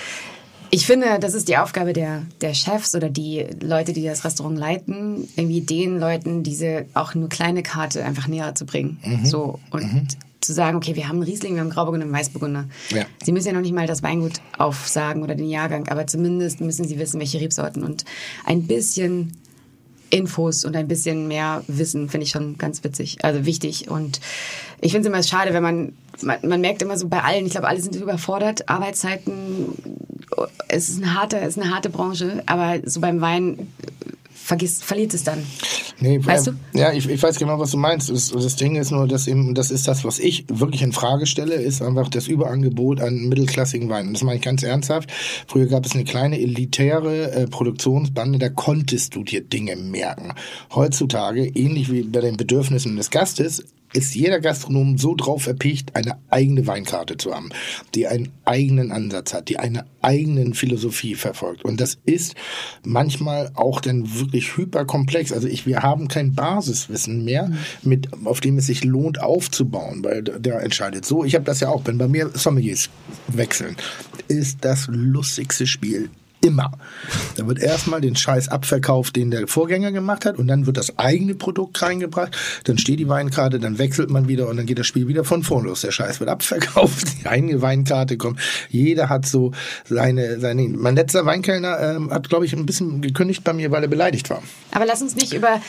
ich 0.71 0.87
finde, 0.87 1.19
das 1.21 1.35
ist 1.35 1.49
die 1.49 1.57
Aufgabe 1.57 1.93
der, 1.93 2.23
der 2.41 2.55
Chefs 2.55 2.95
oder 2.95 3.09
die 3.09 3.47
Leute, 3.61 3.93
die 3.93 4.05
das 4.05 4.25
Restaurant 4.25 4.59
leiten, 4.59 5.29
irgendwie 5.37 5.61
den 5.61 5.99
Leuten 5.99 6.43
diese 6.43 6.87
auch 6.95 7.15
nur 7.15 7.29
kleine 7.29 7.63
Karte 7.63 8.05
einfach 8.05 8.29
näher 8.29 8.55
zu 8.55 8.67
bringen. 8.67 8.99
Mhm. 9.05 9.27
So 9.27 9.61
und 9.71 10.17
zu 10.45 10.53
sagen, 10.53 10.77
okay, 10.77 10.95
wir 10.95 11.09
haben 11.09 11.17
einen 11.17 11.25
Riesling, 11.25 11.55
wir 11.55 11.61
haben 11.61 11.69
einen 11.69 11.75
Grauburgunder, 11.75 12.05
einen 12.05 12.15
Weißburgunder. 12.15 12.67
Ja. 12.91 13.07
Sie 13.23 13.33
müssen 13.33 13.49
ja 13.49 13.55
noch 13.55 13.63
nicht 13.63 13.75
mal 13.75 13.87
das 13.87 14.03
Weingut 14.03 14.41
aufsagen 14.59 15.23
oder 15.23 15.35
den 15.35 15.49
Jahrgang, 15.49 15.89
aber 15.89 16.07
zumindest 16.07 16.61
müssen 16.61 16.87
Sie 16.87 16.99
wissen, 16.99 17.19
welche 17.19 17.41
Rebsorten 17.41 17.83
und 17.83 18.05
ein 18.45 18.67
bisschen 18.67 19.33
Infos 20.11 20.65
und 20.65 20.77
ein 20.77 20.87
bisschen 20.87 21.29
mehr 21.29 21.65
Wissen 21.67 22.09
finde 22.09 22.27
ich 22.27 22.31
schon 22.31 22.57
ganz 22.59 22.85
witzig, 22.85 23.19
also 23.23 23.47
wichtig. 23.47 23.91
Und 23.91 24.21
ich 24.81 24.93
finde 24.93 25.09
es 25.09 25.13
immer 25.13 25.23
schade, 25.23 25.53
wenn 25.55 25.63
man, 25.63 25.93
man, 26.25 26.39
man 26.43 26.61
merkt 26.61 26.83
immer 26.83 26.97
so 26.97 27.09
bei 27.09 27.23
allen, 27.23 27.47
ich 27.47 27.53
glaube, 27.53 27.69
alle 27.69 27.81
sind 27.81 27.95
überfordert, 27.97 28.69
Arbeitszeiten, 28.69 29.75
es 30.69 30.89
ist 30.89 31.03
eine 31.03 31.15
harte, 31.15 31.39
es 31.39 31.57
ist 31.57 31.63
eine 31.63 31.73
harte 31.75 31.91
Branche, 31.91 32.43
aber 32.47 32.81
so 32.85 33.01
beim 33.01 33.21
Wein 33.21 33.69
vergisst, 34.45 34.85
verliert 34.85 35.15
es 35.15 35.25
dann. 35.25 35.43
Nee, 36.01 36.25
Weißt 36.25 36.49
äh, 36.49 36.53
du? 36.53 36.79
Ja, 36.79 36.93
ich, 36.93 37.09
ich 37.09 37.23
weiß 37.23 37.39
genau, 37.39 37.59
was 37.59 37.71
du 37.71 37.79
meinst. 37.79 38.11
Das, 38.11 38.31
das 38.31 38.57
Ding 38.57 38.77
ist 38.77 38.91
nur, 38.91 39.09
dass 39.09 39.27
eben, 39.27 39.55
das 39.55 39.71
ist 39.71 39.89
das, 39.89 40.05
was 40.05 40.19
ich 40.19 40.45
wirklich 40.49 40.83
in 40.83 40.93
Frage 40.93 41.27
stelle, 41.27 41.55
ist 41.55 41.81
einfach 41.81 42.09
das 42.09 42.29
Überangebot 42.29 43.01
an 43.01 43.29
mittelklassigen 43.29 43.89
Weinen. 43.89 44.13
Das 44.13 44.23
meine 44.23 44.37
ich 44.37 44.43
ganz 44.43 44.63
ernsthaft. 44.63 45.11
Früher 45.47 45.67
gab 45.67 45.87
es 45.87 45.93
eine 45.93 46.05
kleine 46.05 46.39
elitäre 46.39 47.33
äh, 47.33 47.47
Produktionsbande, 47.47 48.39
da 48.39 48.51
konntest 48.51 49.15
du 49.15 49.25
dir 49.25 49.41
Dinge 49.41 49.77
merken. 49.77 50.35
Heutzutage, 50.75 51.47
ähnlich 51.47 51.91
wie 51.91 52.03
bei 52.03 52.21
den 52.21 52.37
Bedürfnissen 52.37 52.97
des 52.97 53.11
Gastes, 53.11 53.65
ist 53.95 54.15
jeder 54.15 54.41
Gastronom 54.41 54.99
so 54.99 55.15
drauf 55.15 55.47
erpicht, 55.47 55.97
eine 55.97 56.19
eigene 56.29 56.67
Weinkarte 56.67 57.17
zu 57.17 57.35
haben, 57.35 57.51
die 57.95 58.07
einen 58.07 58.31
eigenen 58.45 58.93
Ansatz 58.93 59.33
hat, 59.33 59.49
die 59.49 59.59
eine 59.59 59.87
eigenen 60.03 60.55
Philosophie 60.55 61.15
verfolgt. 61.15 61.65
Und 61.65 61.81
das 61.81 61.99
ist 62.05 62.35
manchmal 62.83 63.51
auch 63.55 63.81
dann 63.81 64.19
wirklich 64.19 64.57
hyperkomplex. 64.57 65.33
Also 65.33 65.49
ich, 65.49 65.67
wir 65.67 65.83
haben 65.83 66.09
kein 66.09 66.35
Basiswissen 66.35 67.25
mehr, 67.25 67.53
mit, 67.83 68.09
auf 68.25 68.41
dem 68.41 68.59
es 68.59 68.67
sich 68.67 68.85
lohnt 68.85 69.21
aufzubauen, 69.21 70.05
weil 70.05 70.23
der, 70.23 70.61
entscheidet. 70.61 71.05
So, 71.05 71.25
ich 71.25 71.35
habe 71.35 71.45
das 71.45 71.61
ja 71.61 71.69
auch, 71.69 71.83
wenn 71.85 71.99
bei 71.99 72.09
mir 72.09 72.31
Sommeliers 72.35 72.91
wechseln, 73.29 73.77
ist 74.29 74.59
das 74.65 74.87
lustigste 74.89 75.67
Spiel 75.67 76.11
Immer. 76.45 76.73
Da 77.37 77.47
wird 77.49 77.59
erstmal 77.59 78.03
den 78.03 78.17
Scheiß 78.17 78.49
abverkauft, 78.49 79.17
den 79.17 79.31
der 79.31 79.49
Vorgänger 79.49 79.93
gemacht 79.93 80.27
hat, 80.27 80.39
und 80.39 80.47
dann 80.47 80.67
wird 80.67 80.77
das 80.77 80.99
eigene 80.99 81.35
Produkt 81.35 81.81
reingebracht. 81.81 82.37
Dann 82.65 82.77
steht 82.77 82.99
die 82.99 83.09
Weinkarte, 83.09 83.59
dann 83.59 83.79
wechselt 83.79 84.11
man 84.11 84.29
wieder 84.29 84.49
und 84.49 84.59
dann 84.59 84.67
geht 84.67 84.79
das 84.79 84.87
Spiel 84.87 85.09
wieder 85.09 85.25
von 85.25 85.43
vorn 85.43 85.65
los. 85.65 85.81
Der 85.81 85.91
Scheiß 85.91 86.21
wird 86.21 86.29
abverkauft, 86.29 87.07
die 87.23 87.27
eigene 87.27 87.63
Weinkarte 87.63 88.19
kommt. 88.19 88.41
Jeder 88.69 89.09
hat 89.09 89.25
so 89.25 89.53
seine, 89.87 90.39
seine. 90.39 90.69
Mein 90.69 90.97
letzter 90.97 91.25
Weinkellner 91.25 91.81
ähm, 91.81 92.11
hat, 92.11 92.29
glaube 92.29 92.45
ich, 92.45 92.53
ein 92.53 92.67
bisschen 92.67 93.01
gekündigt 93.01 93.43
bei 93.43 93.55
mir, 93.55 93.71
weil 93.71 93.83
er 93.83 93.89
beleidigt 93.89 94.29
war. 94.29 94.43
Aber 94.71 94.85
lass 94.85 95.01
uns 95.01 95.17
nicht 95.17 95.33
über 95.33 95.63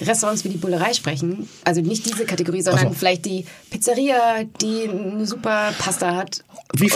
Restaurants 0.00 0.44
wie 0.44 0.48
die 0.50 0.58
Bullerei 0.58 0.92
sprechen. 0.94 1.48
Also 1.64 1.80
nicht 1.80 2.06
diese 2.06 2.24
Kategorie, 2.24 2.62
sondern 2.62 2.88
so. 2.88 2.94
vielleicht 2.94 3.24
die 3.24 3.46
Pizzeria, 3.70 4.44
die 4.60 4.88
eine 4.88 5.26
super 5.26 5.72
Pasta 5.78 6.14
hat 6.14 6.44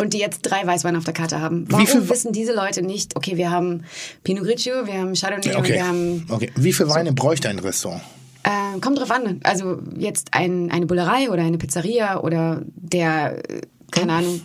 und 0.00 0.14
die 0.14 0.18
jetzt 0.18 0.42
drei 0.42 0.64
Weißweine 0.66 0.98
auf 0.98 1.04
der 1.04 1.14
Karte 1.14 1.40
haben. 1.40 1.64
Warum 1.68 2.08
wissen 2.08 2.32
diese 2.32 2.54
Leute 2.54 2.82
nicht, 2.82 3.16
okay, 3.16 3.23
wir 3.36 3.50
haben 3.50 3.84
Pinot 4.22 4.44
Grigio, 4.44 4.86
wir 4.86 4.94
haben 4.94 5.14
Chardonnay 5.14 5.56
Okay. 5.56 5.74
wir 5.74 5.86
haben... 5.86 6.26
okay. 6.28 6.50
Wie 6.56 6.72
viel 6.72 6.88
Weine 6.88 7.12
bräuchte 7.12 7.48
ein 7.48 7.58
Restaurant? 7.58 8.02
Äh, 8.44 8.78
kommt 8.80 8.98
drauf 8.98 9.10
an. 9.10 9.40
Also 9.42 9.78
jetzt 9.96 10.28
ein, 10.32 10.70
eine 10.70 10.86
Bullerei 10.86 11.30
oder 11.30 11.42
eine 11.42 11.56
Pizzeria 11.56 12.20
oder 12.20 12.62
der, 12.76 13.38
äh, 13.50 13.62
keine 13.90 14.12
Ahnung, 14.12 14.42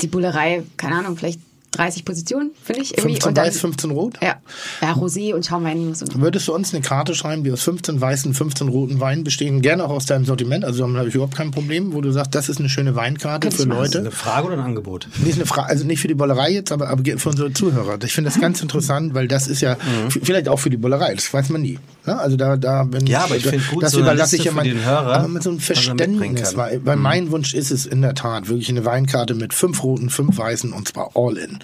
die 0.00 0.06
Bullerei, 0.06 0.62
keine 0.76 0.96
Ahnung, 0.96 1.16
vielleicht 1.16 1.40
30 1.72 2.04
Positionen, 2.04 2.50
finde 2.62 2.82
ich. 2.82 2.90
Irgendwie. 2.92 3.12
15 3.14 3.28
Und 3.28 3.38
dann- 3.38 3.46
weiß, 3.46 3.60
15 3.60 3.90
rot? 3.90 4.14
Ja, 4.22 4.36
ja 4.80 4.92
Rosé 4.94 5.34
und 5.34 5.44
Schaumwein. 5.44 5.88
und- 5.88 6.20
Würdest 6.20 6.48
du 6.48 6.54
uns 6.54 6.72
eine 6.72 6.82
Karte 6.82 7.14
schreiben, 7.14 7.44
die 7.44 7.52
aus 7.52 7.62
15 7.62 8.00
weißen, 8.00 8.32
15 8.34 8.68
roten 8.68 9.00
Weinen 9.00 9.22
bestehen, 9.24 9.60
gerne 9.62 9.84
auch 9.84 9.90
aus 9.90 10.06
deinem 10.06 10.24
Sortiment, 10.24 10.64
also 10.64 10.80
damit 10.82 10.96
habe 10.98 11.08
ich 11.08 11.14
überhaupt 11.14 11.36
kein 11.36 11.50
Problem, 11.50 11.92
wo 11.92 12.00
du 12.00 12.10
sagst, 12.10 12.34
das 12.34 12.48
ist 12.48 12.58
eine 12.58 12.68
schöne 12.68 12.94
Weinkarte 12.94 13.40
Könnte 13.48 13.56
für 13.56 13.62
ich 13.64 13.68
machen. 13.68 13.78
Leute. 13.82 13.98
Eine 13.98 14.10
Frage 14.10 14.46
oder 14.46 14.56
ein 14.56 14.62
Angebot? 14.64 15.08
Ist 15.26 15.34
eine 15.36 15.46
Frage, 15.46 15.68
also 15.68 15.84
nicht 15.84 16.00
für 16.00 16.08
die 16.08 16.14
Bollerei 16.14 16.50
jetzt, 16.52 16.72
aber, 16.72 16.88
aber 16.88 17.02
für 17.18 17.28
unsere 17.28 17.52
Zuhörer. 17.52 17.98
Ich 18.02 18.12
finde 18.12 18.30
das 18.30 18.40
ganz 18.40 18.60
interessant, 18.62 19.14
weil 19.14 19.28
das 19.28 19.46
ist 19.46 19.60
ja 19.60 19.72
f- 20.06 20.18
vielleicht 20.22 20.48
auch 20.48 20.58
für 20.58 20.70
die 20.70 20.76
Bollerei, 20.78 21.14
das 21.14 21.32
weiß 21.32 21.50
man 21.50 21.62
nie. 21.62 21.78
Ne? 22.06 22.18
Also 22.18 22.36
da, 22.36 22.56
da 22.56 22.84
bin 22.84 23.06
Ja, 23.06 23.24
aber 23.24 23.36
ich 23.36 23.46
finde 23.46 23.64
gut, 23.70 23.82
das 23.82 23.92
so 23.92 23.98
eine 23.98 24.06
überlasse 24.08 24.36
ich 24.36 24.44
ja 24.44 24.50
für 24.52 24.56
mein, 24.56 24.64
den 24.68 24.84
Hörer, 24.84 25.12
aber 25.14 25.28
mit 25.28 25.42
so 25.42 25.50
einem 25.50 25.58
er 25.58 25.62
Verständnis. 25.62 26.56
Weil, 26.56 26.80
weil 26.84 26.96
mein 26.96 27.30
Wunsch 27.30 27.52
ist 27.54 27.70
es 27.70 27.84
in 27.86 28.00
der 28.02 28.14
Tat 28.14 28.48
wirklich 28.48 28.68
eine 28.70 28.84
Weinkarte 28.84 29.34
mit 29.34 29.52
fünf 29.52 29.82
roten, 29.82 30.08
fünf 30.10 30.38
weißen 30.38 30.72
und 30.72 30.88
zwar 30.88 31.10
all 31.14 31.36
in. 31.36 31.57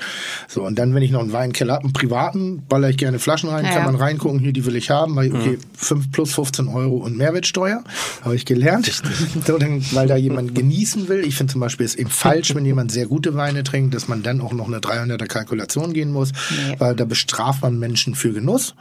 So 0.49 0.63
und 0.65 0.79
dann, 0.79 0.95
wenn 0.95 1.03
ich 1.03 1.11
noch 1.11 1.21
einen 1.21 1.33
Weinkeller 1.33 1.75
habe, 1.75 1.85
einen 1.85 1.93
privaten, 1.93 2.63
baller 2.69 2.89
ich 2.91 2.97
gerne 2.97 3.19
Flaschen 3.19 3.49
rein, 3.49 3.65
Ja, 3.65 3.71
kann 3.71 3.81
ja. 3.81 3.93
man 3.93 3.97
reingucken, 3.97 4.39
hier 4.39 4.53
die 4.53 4.65
will 4.67 4.77
ich 4.77 4.91
haben, 4.91 5.17
weil 5.17 5.35
okay, 5.35 5.59
fünf 5.77 6.11
plus 6.13 6.35
15 6.35 6.69
Euro 6.69 6.97
und 6.97 7.17
Mehrwertsteuer, 7.17 7.83
habe 8.23 8.37
ich 8.37 8.45
gelernt, 8.45 8.87
so, 9.47 9.59
dann, 9.59 9.83
weil 9.93 10.07
da 10.09 10.17
jemand 10.17 10.55
genießen 10.55 11.09
will. 11.09 11.25
Ich 11.27 11.37
finde 11.37 11.53
zum 11.53 11.61
Beispiel 11.61 11.87
es 11.87 11.95
eben 11.95 12.11
falsch, 12.11 12.55
wenn 12.55 12.65
jemand 12.65 12.93
sehr 12.93 13.07
gute 13.07 13.35
Weine 13.35 13.63
trinkt, 13.65 13.95
dass 13.95 14.09
man 14.09 14.23
dann 14.23 14.41
auch 14.41 14.53
noch 14.53 14.67
eine 14.69 14.79
300er 14.79 15.27
Kalkulation 15.27 15.93
gehen 15.93 16.13
muss, 16.13 16.33
Nee. 16.51 16.77
weil 16.79 16.95
da 16.95 17.05
bestraft 17.05 17.63
man 17.63 17.79
Menschen 17.79 18.15
für 18.15 18.33
Genuss. 18.33 18.75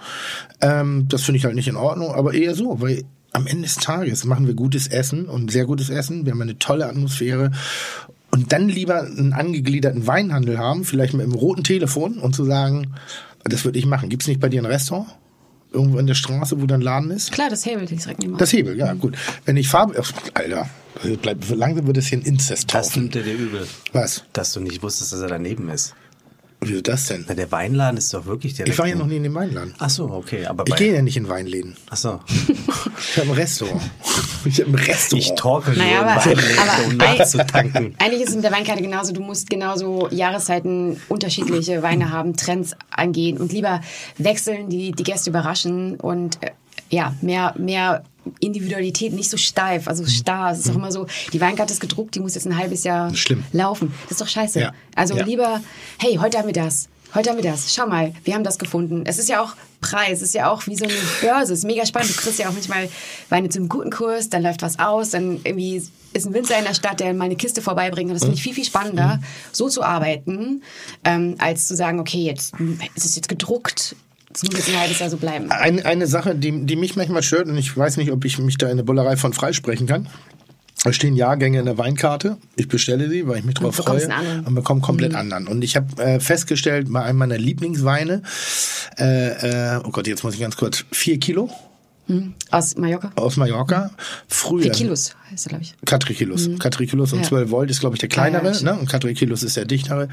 Ähm, 0.62 1.08
das 1.10 1.24
finde 1.24 1.38
ich 1.38 1.46
halt 1.46 1.56
nicht 1.56 1.68
in 1.68 1.76
Ordnung, 1.76 2.14
aber 2.14 2.34
eher 2.34 2.56
so, 2.56 2.82
weil 2.82 3.04
am 3.32 3.48
Ende 3.48 3.64
des 3.64 3.76
Tages 3.78 4.26
machen 4.26 4.46
wir 4.46 4.54
gutes 4.54 4.88
Essen 4.88 5.26
und 5.26 5.52
sehr 5.52 5.66
gutes 5.66 5.90
Essen. 5.90 6.26
Wir 6.26 6.34
haben 6.34 6.42
eine 6.42 6.60
tolle 6.60 6.86
Atmosphäre. 6.88 7.52
Und 8.34 8.52
dann 8.52 8.68
lieber 8.68 9.02
einen 9.04 9.32
angegliederten 9.32 10.08
Weinhandel 10.08 10.58
haben, 10.58 10.86
vielleicht 10.86 11.14
mit 11.14 11.22
einem 11.22 11.36
roten 11.36 11.64
Telefon 11.64 12.18
und 12.18 12.34
zu 12.34 12.46
sagen, 12.46 12.96
das 13.44 13.64
würde 13.64 13.78
ich 13.78 13.86
machen. 13.86 14.10
Gibt's 14.10 14.26
nicht 14.26 14.40
bei 14.40 14.50
dir 14.50 14.60
ein 14.60 14.66
Restaurant? 14.66 15.08
Irgendwo 15.72 16.00
in 16.00 16.08
der 16.08 16.16
Straße, 16.16 16.60
wo 16.60 16.66
dein 16.66 16.82
Laden 16.82 17.12
ist? 17.12 17.32
Klar, 17.32 17.52
das 17.52 17.64
Hebel 17.64 17.86
direkt 17.86 18.20
nebenan. 18.20 18.40
Das 18.40 18.52
Hebel, 18.52 18.76
ja, 18.76 18.94
gut. 18.94 19.16
Wenn 19.46 19.56
ich 19.56 19.68
Farbe. 19.68 20.02
Alter, 20.34 20.68
langsam 21.54 21.86
wird 21.86 21.98
es 21.98 22.08
hier 22.08 22.18
ein 22.18 22.24
Inzest 22.24 22.74
Das 22.74 22.96
nimmt 22.96 23.16
er 23.16 23.22
dir 23.22 23.36
übel. 23.36 23.68
Was? 23.92 24.24
Dass 24.34 24.52
du 24.54 24.62
nicht 24.62 24.82
wusstest, 24.82 25.14
dass 25.14 25.20
er 25.20 25.28
daneben 25.28 25.70
ist. 25.70 25.94
Wieso 26.70 26.82
das 26.82 27.08
denn? 27.08 27.26
Na, 27.28 27.34
der 27.34 27.52
Weinladen 27.52 27.98
ist 27.98 28.14
doch 28.14 28.26
wirklich 28.26 28.54
direkt. 28.54 28.74
Ich 28.74 28.80
war 28.80 28.88
ja 28.88 28.96
noch 28.96 29.08
nie 29.08 29.18
in 29.18 29.24
dem 29.24 29.34
Weinladen. 29.36 29.74
Ach 29.80 29.90
so, 29.90 30.10
okay. 30.10 30.46
Aber 30.46 30.64
Ich 30.68 30.76
gehe 30.76 30.94
ja 30.96 31.02
nicht 31.02 31.18
in 31.18 31.28
Weinläden. 31.30 31.76
Ach 31.90 31.98
so. 31.98 32.20
Ich 32.28 33.18
habe 33.18 33.28
ein 33.30 33.34
Restaurant. 33.34 33.82
Ich 34.46 34.60
habe 34.60 34.72
ein 34.72 34.76
Restaurant. 34.76 35.14
Ich 35.24 35.36
torkel 35.36 35.78
Naja, 35.78 36.02
aber, 36.02 36.26
Weinläden, 36.26 36.60
aber 36.60 36.86
um 36.88 36.98
nachzutanken. 36.98 37.96
eigentlich 38.00 38.22
ist 38.22 38.30
es 38.30 38.36
mit 38.36 38.44
der 38.44 38.52
Weinkarte 38.52 38.82
genauso. 38.82 39.14
Du 39.14 39.22
musst 39.22 39.50
genauso 39.50 40.08
Jahreszeiten 40.12 41.00
unterschiedliche 41.10 41.82
Weine 41.84 42.12
haben, 42.12 42.36
Trends 42.36 42.76
angehen 42.92 43.38
und 43.38 43.52
lieber 43.52 43.82
wechseln, 44.18 44.70
die 44.70 44.92
die 44.92 45.04
Gäste 45.04 45.30
überraschen 45.30 45.96
und 46.00 46.42
äh, 46.44 46.52
ja, 46.90 47.16
mehr, 47.22 47.54
mehr 47.58 48.04
Individualität, 48.40 49.14
nicht 49.14 49.30
so 49.30 49.38
steif, 49.38 49.88
also 49.88 50.06
starr. 50.06 50.52
Es 50.52 50.60
ist 50.60 50.72
auch 50.72 50.76
immer 50.76 50.92
so, 50.92 51.08
die 51.34 51.42
Weinkarte 51.42 51.74
ist 51.74 51.80
gedruckt, 51.80 52.16
die 52.16 52.20
muss 52.20 52.36
jetzt 52.36 52.46
ein 52.46 52.58
halbes 52.58 52.84
Jahr 52.84 53.14
Schlimm. 53.16 53.44
laufen. 53.52 53.94
Das 54.04 54.14
ist 54.14 54.22
doch 54.22 54.28
scheiße. 54.28 54.60
Ja. 54.60 54.74
Also 54.96 55.16
Ja. 55.16 55.26
lieber, 55.26 55.62
hey, 56.00 56.16
heute 56.22 56.38
haben 56.38 56.48
wir 56.48 56.54
das. 56.54 56.90
Heute 57.14 57.30
haben 57.30 57.38
wir 57.38 57.44
das. 57.52 57.74
Schau 57.76 57.86
mal, 57.86 58.12
wir 58.24 58.34
haben 58.34 58.44
das 58.44 58.58
gefunden. 58.58 59.04
Es 59.06 59.20
ist 59.20 59.30
ja 59.30 59.42
auch 59.44 59.54
Preis, 59.82 60.18
es 60.18 60.30
ist 60.30 60.34
ja 60.34 60.50
auch 60.50 60.66
wie 60.66 60.76
so 60.76 60.86
eine 60.86 60.94
Börse. 61.22 61.54
Es 61.54 61.60
ist 61.60 61.66
mega 61.66 61.86
spannend. 61.86 62.10
Du 62.10 62.16
kriegst 62.16 62.40
ja 62.40 62.50
auch 62.50 62.54
manchmal 62.54 62.90
Weine 63.30 63.50
zu 63.50 63.60
einem 63.60 63.70
guten 63.70 63.92
Kurs, 63.92 64.30
dann 64.30 64.42
läuft 64.42 64.64
was 64.64 64.80
aus, 64.80 65.12
dann 65.12 65.40
irgendwie 65.44 65.84
ist 66.14 66.26
ein 66.26 66.34
Winzer 66.34 66.58
in 66.58 66.64
der 66.66 66.74
Stadt, 66.74 67.00
der 67.00 67.14
mal 67.14 67.26
eine 67.26 67.36
Kiste 67.36 67.62
vorbeibringt. 67.62 68.10
Und 68.10 68.16
das 68.16 68.24
finde 68.24 68.38
ich 68.38 68.44
viel, 68.44 68.54
viel 68.56 68.66
spannender, 68.66 69.20
so 69.52 69.68
zu 69.70 69.84
arbeiten, 69.84 70.64
ähm, 71.04 71.36
als 71.38 71.68
zu 71.68 71.76
sagen, 71.76 72.00
okay, 72.00 72.24
jetzt 72.24 72.58
hm, 72.58 72.80
ist 72.96 73.06
es 73.06 73.16
jetzt 73.16 73.30
gedruckt, 73.30 73.96
jetzt 74.42 74.70
ein 74.70 74.80
halbes 74.80 75.00
Jahr 75.00 75.10
so 75.10 75.18
bleiben. 75.18 75.52
Eine, 75.52 75.86
eine 75.86 76.08
Sache, 76.08 76.34
die, 76.36 76.66
die 76.66 76.76
mich 76.76 76.96
manchmal 76.96 77.22
stört, 77.24 77.48
und 77.48 77.58
ich 77.58 77.76
weiß 77.76 77.98
nicht, 77.98 78.12
ob 78.12 78.26
ich 78.26 78.40
mich 78.40 78.58
da 78.58 78.70
in 78.70 78.78
der 78.78 78.84
Bullerei 78.84 79.18
von 79.18 79.34
freisprechen 79.34 79.86
kann. 79.88 80.08
Da 80.84 80.92
stehen 80.92 81.16
Jahrgänge 81.16 81.60
in 81.60 81.66
der 81.66 81.78
Weinkarte. 81.78 82.38
Ich 82.56 82.68
bestelle 82.68 83.10
sie, 83.10 83.26
weil 83.28 83.38
ich 83.40 83.46
mich 83.46 83.56
drauf 83.56 83.76
freue. 83.76 84.10
Und 84.46 84.56
bekomme 84.56 84.82
komplett 84.82 85.14
anderen. 85.16 85.48
Und 85.48 85.64
ich 85.64 85.76
habe 85.78 86.02
äh, 86.02 86.20
festgestellt, 86.20 86.88
bei 86.92 87.04
einem 87.04 87.20
meiner 87.20 87.38
Lieblingsweine, 87.38 88.22
äh, 89.00 89.76
äh, 89.76 89.82
oh 89.86 89.92
Gott, 89.92 90.08
jetzt 90.08 90.24
muss 90.24 90.34
ich 90.34 90.42
ganz 90.42 90.58
kurz, 90.58 90.84
vier 90.92 91.20
Kilo 91.20 91.50
Aus 92.52 92.76
Mallorca. 92.76 93.14
aus 93.16 93.38
Mallorca. 93.38 93.92
Früher. 94.28 94.64
Vier 94.64 94.72
Kilos 94.72 95.16
heißt 95.32 95.46
er, 95.46 95.50
glaube 95.50 95.64
ich. 95.64 95.74
Catricilus. 95.86 96.50
Catricilus 96.60 97.14
und 97.14 97.20
Ja. 97.22 97.28
12 97.30 97.52
Volt 97.52 97.70
ist, 97.72 97.80
glaube 97.80 97.96
ich, 97.96 98.00
der 98.02 98.10
kleinere. 98.10 98.48
Ja, 98.48 98.52
ja, 98.52 98.74
ne? 98.74 98.80
Und 98.80 98.90
Catricilus 98.90 99.44
ist 99.44 99.56
der 99.56 99.64
dichtere. 99.66 100.10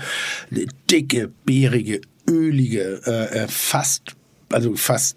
Dicke, 0.88 1.32
beerige, 1.44 2.00
ölige, 2.30 3.00
äh, 3.04 3.42
äh, 3.42 3.48
fast, 3.48 4.16
also 4.50 4.74
fast, 4.76 5.16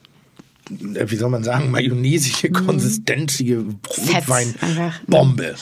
äh, 0.69 1.06
wie 1.10 1.15
soll 1.15 1.30
man 1.30 1.44
sagen, 1.44 1.72
mayonnaisige, 1.72 2.52
konsistenzige 2.52 3.65
Rotwein. 3.98 4.53
einfach. 4.61 4.99
Bombe. 5.07 5.56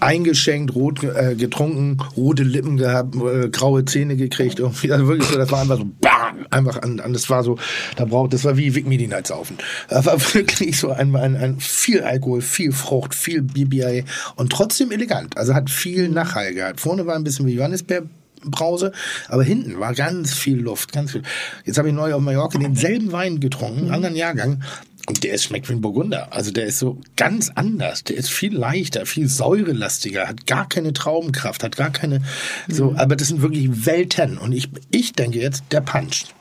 Eingeschenkt, 0.00 0.74
rot 0.74 1.02
äh, 1.02 1.34
getrunken, 1.34 1.98
rote 2.16 2.42
Lippen 2.42 2.76
gehabt, 2.76 3.16
äh, 3.16 3.48
graue 3.48 3.84
Zähne 3.84 4.16
gekriegt. 4.16 4.58
Irgendwie. 4.58 4.92
Also 4.92 5.08
wirklich 5.08 5.28
so, 5.28 5.38
das 5.38 5.50
war 5.50 5.62
einfach 5.62 5.78
so, 5.78 5.86
bam, 6.00 6.46
einfach 6.50 6.82
an, 6.82 7.00
an 7.00 7.12
das 7.12 7.30
war 7.30 7.42
so, 7.42 7.58
da 7.96 8.04
braucht, 8.04 8.34
das 8.34 8.44
war 8.44 8.56
wie 8.56 8.74
Vic 8.74 8.86
Midi 8.86 9.06
Nights 9.06 9.30
saufen. 9.30 9.56
Das 9.88 10.06
war 10.06 10.20
wirklich 10.34 10.78
so 10.78 10.90
ein, 10.90 11.16
ein, 11.16 11.36
ein 11.36 11.58
viel 11.58 12.02
Alkohol, 12.02 12.42
viel 12.42 12.72
Frucht, 12.72 13.14
viel 13.14 13.42
BBA 13.42 14.06
und 14.36 14.52
trotzdem 14.52 14.92
elegant. 14.92 15.36
Also 15.36 15.54
hat 15.54 15.70
viel 15.70 16.08
Nachhall 16.08 16.54
gehabt. 16.54 16.80
Vorne 16.80 17.06
war 17.06 17.16
ein 17.16 17.24
bisschen 17.24 17.46
wie 17.46 17.54
Johannisbeer. 17.54 18.02
Brause, 18.50 18.92
aber 19.28 19.42
hinten 19.42 19.78
war 19.78 19.94
ganz 19.94 20.34
viel 20.34 20.58
Luft, 20.58 20.92
ganz 20.92 21.12
viel. 21.12 21.22
Jetzt 21.64 21.78
habe 21.78 21.88
ich 21.88 21.94
neu 21.94 22.14
auf 22.14 22.20
Mallorca 22.20 22.58
denselben 22.58 23.12
Wein 23.12 23.40
getrunken, 23.40 23.90
anderen 23.90 24.16
Jahrgang, 24.16 24.62
und 25.06 25.22
der 25.22 25.34
ist, 25.34 25.44
schmeckt 25.44 25.68
wie 25.68 25.74
ein 25.74 25.82
Burgunder. 25.82 26.32
Also 26.32 26.50
der 26.50 26.64
ist 26.64 26.78
so 26.78 26.98
ganz 27.16 27.50
anders. 27.54 28.04
Der 28.04 28.16
ist 28.16 28.30
viel 28.30 28.56
leichter, 28.56 29.04
viel 29.04 29.28
säurelastiger, 29.28 30.26
hat 30.26 30.46
gar 30.46 30.66
keine 30.66 30.94
Traubenkraft, 30.94 31.62
hat 31.62 31.76
gar 31.76 31.90
keine, 31.90 32.22
so, 32.68 32.94
aber 32.96 33.14
das 33.14 33.28
sind 33.28 33.42
wirklich 33.42 33.84
Welten. 33.84 34.38
Und 34.38 34.52
ich, 34.52 34.70
ich 34.90 35.12
denke 35.12 35.40
jetzt, 35.40 35.64
der 35.72 35.82
puncht. 35.82 36.34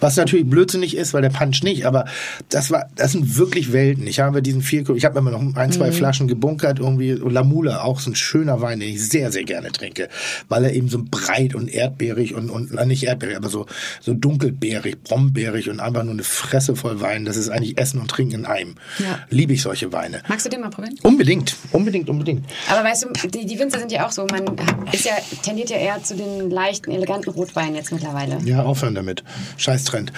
Was 0.00 0.16
natürlich 0.16 0.48
blödsinnig 0.48 0.96
ist, 0.96 1.14
weil 1.14 1.22
der 1.22 1.30
Punch 1.30 1.62
nicht, 1.62 1.86
aber 1.86 2.04
das 2.48 2.70
war, 2.70 2.88
das 2.96 3.12
sind 3.12 3.38
wirklich 3.38 3.72
Welten. 3.72 4.06
Ich 4.06 4.20
habe 4.20 4.42
diesen 4.42 4.62
vier, 4.62 4.88
ich 4.90 5.04
habe 5.04 5.18
immer 5.18 5.30
noch 5.30 5.56
ein, 5.56 5.72
zwei 5.72 5.92
Flaschen 5.92 6.28
gebunkert, 6.28 6.78
irgendwie, 6.78 7.12
Lamula, 7.12 7.82
auch 7.82 8.00
so 8.00 8.10
ein 8.10 8.14
schöner 8.14 8.60
Wein, 8.60 8.80
den 8.80 8.90
ich 8.90 9.08
sehr, 9.08 9.32
sehr 9.32 9.44
gerne 9.44 9.72
trinke, 9.72 10.08
weil 10.48 10.64
er 10.64 10.72
eben 10.74 10.88
so 10.88 11.02
breit 11.02 11.54
und 11.54 11.72
erdbeerig 11.72 12.34
und, 12.34 12.50
und, 12.50 12.74
nicht 12.86 13.04
erdbeerig, 13.04 13.36
aber 13.36 13.48
so, 13.48 13.66
so 14.00 14.14
dunkelbeerig, 14.14 15.02
brombeerig 15.02 15.70
und 15.70 15.80
einfach 15.80 16.04
nur 16.04 16.12
eine 16.12 16.22
Fresse 16.22 16.76
voll 16.76 17.00
Wein. 17.00 17.24
Das 17.24 17.36
ist 17.36 17.48
eigentlich 17.48 17.78
Essen 17.78 18.00
und 18.00 18.10
Trinken 18.10 18.40
in 18.40 18.46
einem. 18.46 18.74
Ja. 18.98 19.20
Liebe 19.30 19.54
ich 19.54 19.62
solche 19.62 19.92
Weine. 19.92 20.22
Magst 20.28 20.46
du 20.46 20.50
den 20.50 20.60
mal 20.60 20.70
probieren? 20.70 20.94
Unbedingt, 21.02 21.56
unbedingt, 21.72 22.08
unbedingt. 22.08 22.44
Aber 22.70 22.84
weißt 22.84 23.04
du, 23.04 23.28
die, 23.28 23.46
die 23.46 23.58
Winzer 23.58 23.78
sind 23.78 23.92
ja 23.92 24.06
auch 24.06 24.12
so, 24.12 24.26
man 24.26 24.44
ist 24.92 25.04
ja, 25.04 25.12
tendiert 25.42 25.70
ja 25.70 25.78
eher 25.78 26.02
zu 26.02 26.14
den 26.16 26.50
leichten, 26.50 26.90
eleganten 26.90 27.30
Rotweinen 27.30 27.74
jetzt 27.74 27.92
mittlerweile. 27.92 28.38
Ja, 28.44 28.62
aufhören 28.62 28.94
damit. 28.94 29.24
Scheiß 29.56 29.85
Trend. 29.86 30.12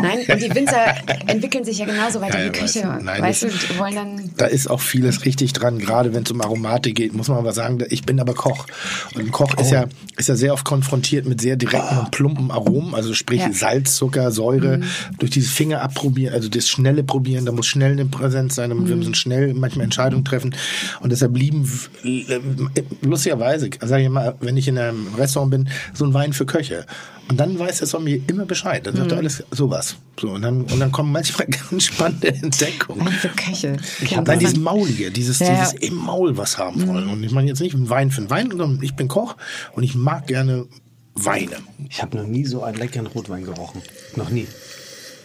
Nein, 0.00 0.18
und 0.28 0.42
die 0.42 0.54
Winzer 0.54 0.94
entwickeln 1.26 1.64
sich 1.64 1.78
ja 1.78 1.86
genauso 1.86 2.20
weiter 2.20 2.38
Ja, 2.38 2.52
wie 2.52 2.56
ja, 2.56 2.62
weiß. 2.62 2.72
Küche. 2.72 2.98
Nein, 3.02 3.22
weißt 3.22 3.42
du, 3.42 3.46
die 3.48 3.78
wollen 3.78 3.94
dann. 3.94 4.30
Da 4.36 4.46
ist 4.46 4.68
auch 4.68 4.80
vieles 4.80 5.24
richtig 5.24 5.52
dran, 5.52 5.78
gerade 5.78 6.14
wenn 6.14 6.22
es 6.22 6.30
um 6.30 6.40
Aromatik 6.40 6.94
geht, 6.94 7.14
muss 7.14 7.28
man 7.28 7.38
aber 7.38 7.52
sagen, 7.52 7.82
ich 7.88 8.04
bin 8.04 8.20
aber 8.20 8.34
Koch. 8.34 8.66
Und 9.14 9.22
ein 9.22 9.30
Koch 9.32 9.54
ist 9.58 9.70
ja 9.70 9.86
ist 10.16 10.28
ja 10.28 10.36
sehr 10.36 10.52
oft 10.52 10.64
konfrontiert 10.64 11.26
mit 11.26 11.40
sehr 11.40 11.56
direkten 11.56 11.98
und 11.98 12.10
plumpen 12.10 12.50
Aromen, 12.50 12.94
also 12.94 13.14
sprich 13.14 13.40
Ja. 13.40 13.52
Salz, 13.52 13.94
Zucker, 13.94 14.30
Säure, 14.32 14.80
durch 15.18 15.30
dieses 15.30 15.50
Finger 15.52 15.80
abprobieren, 15.82 16.34
also 16.34 16.48
das 16.48 16.68
schnelle 16.68 17.04
Probieren, 17.04 17.46
da 17.46 17.52
muss 17.52 17.66
schnell 17.66 17.92
eine 17.92 18.04
Präsenz 18.06 18.54
sein, 18.54 18.70
damit 18.70 18.88
wir 18.88 18.96
müssen 18.96 19.14
schnell 19.14 19.54
manchmal 19.54 19.84
Entscheidungen 19.84 20.24
treffen. 20.24 20.54
Und 21.00 21.10
deshalb 21.10 21.36
lieben 21.36 21.70
äh, 22.04 22.40
lustigerweise, 23.02 23.70
sage 23.80 24.02
ich 24.02 24.08
mal, 24.08 24.34
wenn 24.40 24.56
ich 24.56 24.68
in 24.68 24.78
einem 24.78 25.14
Restaurant 25.16 25.50
bin, 25.50 25.68
so 25.94 26.04
ein 26.04 26.14
Wein 26.14 26.32
für 26.32 26.46
Köche. 26.46 26.84
Und 27.28 27.36
dann 27.38 27.58
weiß 27.58 27.78
der 27.78 27.86
Sommelier 27.86 28.22
immer 28.26 28.46
Bescheid. 28.46 28.86
Dann 28.86 28.96
sagt 28.96 29.12
er 29.12 29.18
alles 29.18 29.44
sowas. 29.50 29.96
So, 30.18 30.30
und 30.30 30.42
dann, 30.42 30.62
und 30.62 30.78
dann 30.80 30.90
kommen 30.92 31.12
manchmal 31.12 31.46
ganz 31.70 31.84
spannende 31.84 32.28
Entdeckungen. 32.28 33.08
Für 33.08 33.28
Köche. 33.28 33.76
Nein, 34.24 34.38
dieses 34.38 34.56
Maulige, 34.56 35.10
dieses, 35.10 35.38
Ja, 35.40 35.46
Mhm. 35.50 35.52
ja. 35.54 35.64
dieses 35.70 35.80
im 35.88 35.94
Maul 35.94 36.36
was 36.36 36.56
haben 36.58 36.86
wollen. 36.88 37.08
Und 37.08 37.22
ich 37.22 37.30
meine 37.32 37.48
jetzt 37.48 37.60
nicht 37.60 37.76
Wein 37.90 38.10
für 38.10 38.22
einen 38.22 38.30
Wein, 38.30 38.48
sondern 38.50 38.80
ich 38.82 38.94
bin 38.96 39.08
Koch 39.08 39.36
und 39.72 39.82
ich 39.82 39.94
mag 39.94 40.26
gerne 40.26 40.66
Weine. 41.14 41.56
Ich 41.90 42.00
habe 42.02 42.16
noch 42.16 42.26
nie 42.26 42.44
so 42.46 42.62
einen 42.62 42.78
leckeren 42.78 43.06
Rotwein 43.08 43.44
gerochen. 43.44 43.82
Noch 44.16 44.30
nie. 44.30 44.46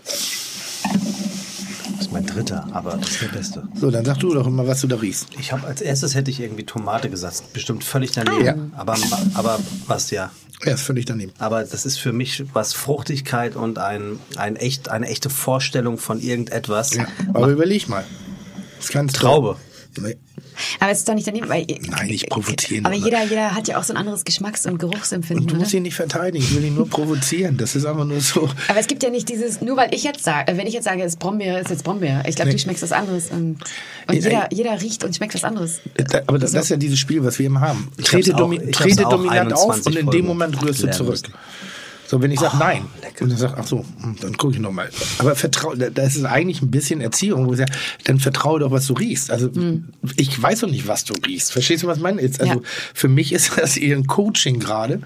Das 0.03 2.01
ist 2.07 2.11
mein 2.11 2.25
dritter, 2.25 2.67
aber 2.73 2.97
das 2.97 3.11
ist 3.11 3.21
der 3.21 3.27
beste. 3.27 3.63
So, 3.75 3.91
dann 3.91 4.03
sag 4.03 4.17
du 4.19 4.33
doch 4.33 4.45
immer, 4.47 4.67
was 4.67 4.81
du 4.81 4.87
da 4.87 4.95
riechst. 4.97 5.27
Ich 5.39 5.51
habe 5.53 5.65
als 5.67 5.81
erstes 5.81 6.15
hätte 6.15 6.31
ich 6.31 6.39
irgendwie 6.41 6.63
Tomate 6.65 7.09
gesagt. 7.09 7.53
Bestimmt 7.53 7.83
völlig 7.83 8.11
daneben. 8.11 8.43
Ja. 8.43 8.55
Aber, 8.75 8.95
aber 9.35 9.59
was 9.87 10.11
ja. 10.11 10.31
Er 10.65 10.75
ist 10.75 10.83
völlig 10.83 11.05
daneben. 11.05 11.33
Aber 11.39 11.63
das 11.63 11.85
ist 11.85 11.97
für 11.97 12.13
mich 12.13 12.43
was 12.53 12.73
Fruchtigkeit 12.73 13.55
und 13.55 13.79
ein, 13.79 14.19
ein 14.37 14.55
echt, 14.55 14.89
eine 14.89 15.07
echte 15.07 15.29
Vorstellung 15.29 15.97
von 15.97 16.19
irgendetwas. 16.19 16.93
Ja. 16.95 17.07
Aber 17.33 17.47
überleg 17.47 17.89
mal. 17.89 18.05
Das 18.77 18.87
toll. 18.87 19.07
Traube. 19.07 19.57
Nee. 19.59 19.72
Aber 20.79 20.91
es 20.91 20.99
ist 20.99 21.09
doch 21.09 21.13
nicht 21.13 21.27
daneben, 21.27 21.49
weil. 21.49 21.65
Nein, 21.89 22.07
nicht 22.07 22.29
provozieren, 22.29 22.85
Aber 22.85 22.95
oder? 22.95 23.03
jeder, 23.05 23.23
jeder 23.23 23.55
hat 23.55 23.67
ja 23.67 23.77
auch 23.79 23.83
so 23.83 23.93
ein 23.93 23.97
anderes 23.97 24.23
Geschmacks- 24.23 24.65
und 24.65 24.77
Geruchsempfinden. 24.77 25.43
Und 25.45 25.51
du 25.51 25.55
oder? 25.55 25.63
musst 25.63 25.73
ihn 25.73 25.83
nicht 25.83 25.95
verteidigen, 25.95 26.43
ich 26.43 26.55
will 26.55 26.63
ihn 26.63 26.75
nur 26.75 26.87
provozieren. 26.89 27.57
Das 27.57 27.75
ist 27.75 27.85
einfach 27.85 28.05
nur 28.05 28.19
so. 28.21 28.49
Aber 28.67 28.79
es 28.79 28.87
gibt 28.87 29.03
ja 29.03 29.09
nicht 29.09 29.29
dieses, 29.29 29.61
nur 29.61 29.77
weil 29.77 29.93
ich 29.93 30.03
jetzt 30.03 30.23
sage, 30.23 30.55
wenn 30.57 30.67
ich 30.67 30.73
jetzt 30.73 30.85
sage, 30.85 31.01
es 31.03 31.13
ist 31.13 31.19
Brombeere, 31.19 31.59
ist 31.59 31.69
jetzt 31.69 31.83
Brombeere. 31.83 32.23
Ich 32.27 32.35
glaube, 32.35 32.49
Nee. 32.49 32.55
du 32.55 32.61
schmeckst 32.61 32.83
was 32.83 32.91
anderes. 32.91 33.29
Und, 33.31 33.57
und 34.07 34.13
jeder, 34.13 34.47
jeder 34.51 34.81
riecht 34.81 35.03
und 35.03 35.15
schmeckt 35.15 35.33
was 35.35 35.43
anderes. 35.43 35.79
Da- 35.95 36.21
Aber 36.27 36.39
das, 36.39 36.51
das 36.51 36.65
ist 36.65 36.69
ja 36.69 36.77
dieses 36.77 36.99
Spiel, 36.99 37.23
was 37.23 37.39
wir 37.39 37.45
immer 37.47 37.61
haben. 37.61 37.89
Ich 37.97 38.05
Trete, 38.05 38.33
domi 38.33 38.57
ich 38.61 38.71
trete 38.75 39.03
dominant 39.03 39.53
auf 39.53 39.69
21 39.69 39.85
und 39.87 39.97
in 39.97 40.11
dem 40.11 40.25
Moment 40.25 40.61
rührst 40.61 40.83
du 40.83 40.91
zurück. 40.91 41.11
müssen. 41.11 41.33
So, 42.13 42.21
wenn 42.21 42.29
ich 42.29 42.39
sage 42.39 42.57
nein, 42.57 42.85
lecker. 43.01 43.23
und 43.23 43.31
dann 43.31 43.39
sagt, 43.39 43.55
ach 43.57 43.65
so, 43.65 43.83
hm, 44.01 44.17
dann 44.21 44.37
gucke 44.37 44.53
ich 44.53 44.59
nochmal. 44.59 44.87
Aber 45.17 45.35
vertrau, 45.35 45.73
da- 45.73 45.89
das 45.89 46.15
ist 46.15 46.25
eigentlich 46.25 46.61
ein 46.61 46.69
bisschen 46.69 47.01
Erziehung, 47.01 47.47
wo 47.47 47.53
ich 47.53 47.57
sage, 47.57 47.71
dann 48.03 48.19
vertraue 48.19 48.59
doch, 48.59 48.69
was 48.69 48.85
du 48.85 48.93
riechst. 48.93 49.31
Also 49.31 49.49
ich 50.17 50.39
weiß 50.39 50.59
doch 50.59 50.69
nicht, 50.69 50.87
was 50.87 51.05
du 51.05 51.15
riechst. 51.25 51.51
Verstehst 51.51 51.81
du, 51.81 51.87
was 51.87 51.97
ich 51.97 52.03
meine? 52.03 52.21
Also 52.21 52.45
Ja. 52.45 52.57
für 52.93 53.07
mich 53.07 53.33
ist 53.33 53.53
das 53.57 53.77
eher 53.77 53.97
ein 53.97 54.05
Coaching 54.05 54.59
gerade, 54.59 55.01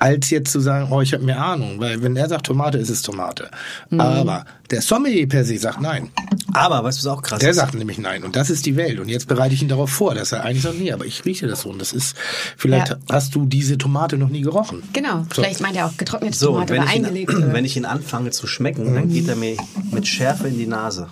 als 0.00 0.30
jetzt 0.30 0.50
zu 0.50 0.60
sagen, 0.60 0.88
oh, 0.90 1.00
ich 1.00 1.12
habe 1.14 1.22
mehr 1.24 1.40
Ahnung. 1.40 1.78
Weil 1.78 2.02
wenn 2.02 2.16
er 2.16 2.28
sagt 2.28 2.46
Tomate, 2.46 2.78
ist 2.78 2.88
es 2.90 3.02
Tomate. 3.02 3.50
Aber 3.96 4.44
der 4.70 4.80
Sommelier 4.82 5.28
per 5.28 5.44
se 5.44 5.56
sagt 5.58 5.80
nein. 5.80 6.10
Aber 6.52 6.82
weißt 6.82 6.98
du, 7.04 7.06
was 7.08 7.16
auch 7.18 7.22
krass 7.22 7.38
Der 7.38 7.50
ist? 7.50 7.56
sagt 7.56 7.74
nämlich 7.74 7.98
nein. 7.98 8.24
Und 8.24 8.34
das 8.34 8.50
ist 8.50 8.66
die 8.66 8.76
Welt. 8.76 8.98
Und 8.98 9.08
jetzt 9.08 9.28
bereite 9.28 9.54
ich 9.54 9.62
ihn 9.62 9.68
darauf 9.68 9.90
vor, 9.90 10.14
dass 10.14 10.32
er 10.32 10.42
eigentlich 10.44 10.62
sagt, 10.62 10.78
nee, 10.78 10.90
aber 10.92 11.04
ich 11.06 11.24
rieche 11.24 11.46
das 11.46 11.60
so. 11.62 11.68
Und 11.70 11.80
das 11.80 11.92
ist, 11.92 12.16
vielleicht 12.56 12.88
Ja. 12.88 12.96
hast 13.10 13.34
du 13.34 13.46
diese 13.46 13.78
Tomate 13.78 14.16
noch 14.16 14.30
nie 14.30 14.40
gerochen. 14.40 14.82
Genau. 14.92 15.24
Vielleicht 15.30 15.60
meint 15.60 15.76
er 15.76 15.86
auch 15.86 15.96
getrocknete 15.96 16.36
So, 16.36 16.46
Tomate 16.48 16.72
wenn 16.74 16.82
oder 16.82 16.90
ich, 16.90 16.96
ihn, 16.96 17.04
eingelegt. 17.04 17.34
oder- 17.34 17.52
wenn 17.52 17.64
ich 17.64 17.76
ihn 17.76 17.84
anfange 17.84 18.30
zu 18.30 18.46
schmecken, 18.46 18.94
dann 18.94 19.08
geht 19.10 19.28
er 19.28 19.36
mir 19.36 19.56
mit 19.92 20.08
Schärfe 20.08 20.48
in 20.48 20.58
die 20.58 20.66
Nase. 20.66 21.08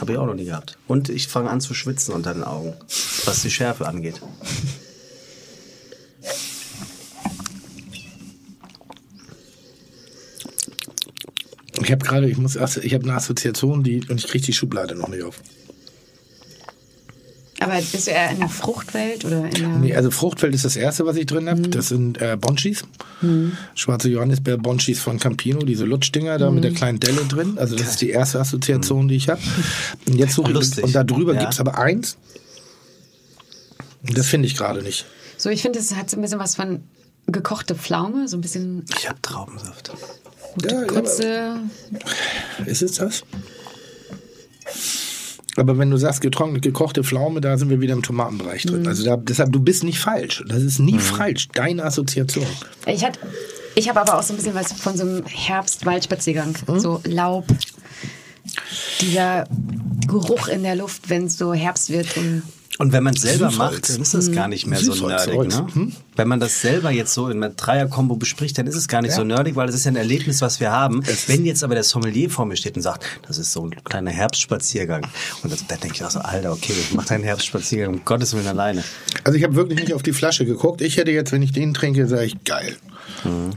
Habe 0.00 0.12
ich 0.12 0.18
auch 0.18 0.26
noch 0.26 0.34
nie 0.34 0.44
gehabt. 0.44 0.76
Und 0.88 1.08
ich 1.08 1.28
fange 1.28 1.48
an 1.50 1.60
zu 1.60 1.74
schwitzen 1.74 2.12
unter 2.14 2.34
den 2.34 2.44
Augen, 2.44 2.74
was 3.24 3.42
die 3.42 3.50
Schärfe 3.50 3.86
angeht. 3.86 4.20
Ich 11.82 11.90
habe 11.90 12.04
gerade, 12.04 12.28
ich 12.30 12.36
muss, 12.38 12.54
ich 12.56 12.94
habe 12.94 13.04
eine 13.04 13.14
Assoziation, 13.14 13.82
die 13.82 14.02
und 14.08 14.18
ich 14.18 14.28
kriege 14.28 14.44
die 14.44 14.52
Schublade 14.52 14.94
noch 14.94 15.08
nicht 15.08 15.22
auf. 15.22 15.40
Aber 17.60 17.74
bist 17.76 18.06
du 18.06 18.10
eher 18.10 18.30
in 18.30 18.40
der 18.40 18.48
Fruchtwelt 18.48 19.24
oder 19.24 19.44
in 19.46 19.50
der. 19.52 19.68
Nee, 19.78 19.94
also 19.94 20.10
Fruchtfeld 20.10 20.54
ist 20.54 20.64
das 20.64 20.76
erste, 20.76 21.06
was 21.06 21.16
ich 21.16 21.26
drin 21.26 21.48
habe. 21.48 21.62
Das 21.62 21.88
sind 21.88 22.20
äh, 22.20 22.36
Bonchis. 22.38 22.82
Schwarze 23.74 24.08
Johannisbeer 24.10 24.58
Bonchis 24.58 25.00
von 25.00 25.18
Campino, 25.18 25.60
diese 25.60 25.84
Lutschdinger 25.84 26.36
da 26.36 26.50
mit 26.50 26.62
der 26.64 26.72
kleinen 26.72 27.00
Delle 27.00 27.24
drin. 27.24 27.56
Also 27.56 27.74
das 27.76 27.88
ist 27.90 28.00
die 28.02 28.10
erste 28.10 28.38
Assoziation, 28.40 29.08
die 29.08 29.14
ich 29.16 29.28
habe. 29.28 29.40
Und 30.06 30.16
jetzt 30.16 30.34
suche 30.34 30.50
ich 30.50 30.54
Lustig. 30.56 30.84
und 30.84 30.94
da 30.94 31.04
drüber 31.04 31.34
Ja. 31.34 31.40
gibt's 31.40 31.58
aber 31.60 31.78
eins. 31.78 32.18
Das 34.02 34.26
finde 34.26 34.46
ich 34.46 34.56
gerade 34.56 34.82
nicht. 34.82 35.06
So, 35.38 35.48
ich 35.48 35.62
finde, 35.62 35.78
es 35.78 35.94
hat 35.94 36.10
so 36.10 36.18
ein 36.18 36.22
bisschen 36.22 36.38
was 36.40 36.56
von 36.56 36.82
gekochte 37.28 37.74
Pflaume, 37.74 38.28
so 38.28 38.36
ein 38.36 38.42
bisschen 38.42 38.84
Ich 38.98 39.08
habe 39.08 39.20
Traubensaft. 39.22 39.90
Gute 40.54 40.74
Ja, 40.74 40.80
ja, 40.80 40.86
kurze. 40.86 41.56
Ist 42.66 42.82
es 42.82 42.92
das? 42.92 43.24
Aber 45.56 45.78
wenn 45.78 45.90
du 45.90 45.96
sagst 45.96 46.20
getrocknet, 46.20 46.62
gekochte 46.62 47.04
Pflaume, 47.04 47.40
da 47.40 47.56
sind 47.56 47.70
wir 47.70 47.80
wieder 47.80 47.92
im 47.94 48.02
Tomatenbereich 48.02 48.64
drin. 48.64 48.86
Also 48.88 49.04
da, 49.04 49.16
deshalb, 49.16 49.52
du 49.52 49.60
bist 49.60 49.84
nicht 49.84 49.98
falsch. 50.00 50.42
Das 50.48 50.62
ist 50.62 50.80
nie 50.80 50.98
falsch. 50.98 51.48
Deine 51.52 51.84
Assoziation. 51.84 52.46
Ich, 52.86 53.04
hat- 53.04 53.20
ich 53.76 53.88
habe 53.88 54.00
aber 54.00 54.18
auch 54.18 54.22
so 54.22 54.32
ein 54.32 54.36
bisschen 54.36 54.54
was 54.54 54.72
von 54.72 54.96
so 54.96 55.04
einem 55.04 55.24
Herbst-Waldspaziergang. 55.26 56.56
Hm? 56.66 56.80
So 56.80 57.00
Laub. 57.04 57.46
Dieser 59.00 59.44
Geruch 60.08 60.48
in 60.48 60.62
der 60.64 60.74
Luft, 60.76 61.08
wenn 61.08 61.26
es 61.26 61.38
so 61.38 61.54
Herbst 61.54 61.90
wird. 61.90 62.16
Und 62.16 62.42
Und 62.78 62.92
wenn 62.92 63.04
man 63.04 63.14
es 63.14 63.22
selber 63.22 63.52
macht, 63.52 63.88
dann 63.88 64.02
ist 64.02 64.14
es 64.14 64.32
gar 64.32 64.48
nicht 64.48 64.66
mehr 64.66 64.80
so 64.80 65.06
nerdig. 65.06 65.38
Ne? 65.48 65.66
Hm? 65.72 65.92
Wenn 66.16 66.28
man 66.28 66.40
das 66.40 66.60
selber 66.60 66.90
jetzt 66.90 67.14
so 67.14 67.28
in 67.28 67.42
einer 67.42 67.54
Dreier-Kombo 67.54 68.16
bespricht, 68.16 68.58
dann 68.58 68.66
ist 68.66 68.74
es 68.74 68.88
gar 68.88 69.00
nicht 69.00 69.14
so 69.14 69.22
nerdig, 69.22 69.54
weil 69.54 69.66
das 69.66 69.76
ist 69.76 69.84
ja 69.84 69.92
ein 69.92 69.96
Erlebnis, 69.96 70.40
was 70.40 70.58
wir 70.58 70.72
haben. 70.72 71.02
Wenn 71.28 71.44
jetzt 71.44 71.62
aber 71.62 71.74
der 71.74 71.84
Sommelier 71.84 72.30
vor 72.30 72.46
mir 72.46 72.56
steht 72.56 72.74
und 72.76 72.82
sagt, 72.82 73.04
das 73.26 73.38
ist 73.38 73.52
so 73.52 73.64
ein 73.64 73.70
kleiner 73.84 74.10
Herbstspaziergang. 74.10 75.06
Und 75.42 75.52
das, 75.52 75.64
dann 75.66 75.78
denke 75.80 75.96
ich 75.96 76.04
auch 76.04 76.10
so, 76.10 76.18
Alter, 76.18 76.52
okay, 76.52 76.74
mach 76.94 77.06
deinen 77.06 77.22
Herbstspaziergang 77.22 77.94
um 77.94 78.04
Gottes 78.04 78.34
Willen 78.34 78.48
alleine. 78.48 78.82
Also 79.22 79.38
ich 79.38 79.44
habe 79.44 79.54
wirklich 79.54 79.78
nicht 79.78 79.94
auf 79.94 80.02
die 80.02 80.12
Flasche 80.12 80.44
geguckt. 80.44 80.80
Ich 80.80 80.96
hätte 80.96 81.12
jetzt, 81.12 81.30
wenn 81.30 81.42
ich 81.42 81.52
den 81.52 81.74
trinke, 81.74 82.08
sage 82.08 82.24
ich, 82.24 82.42
geil. 82.44 82.76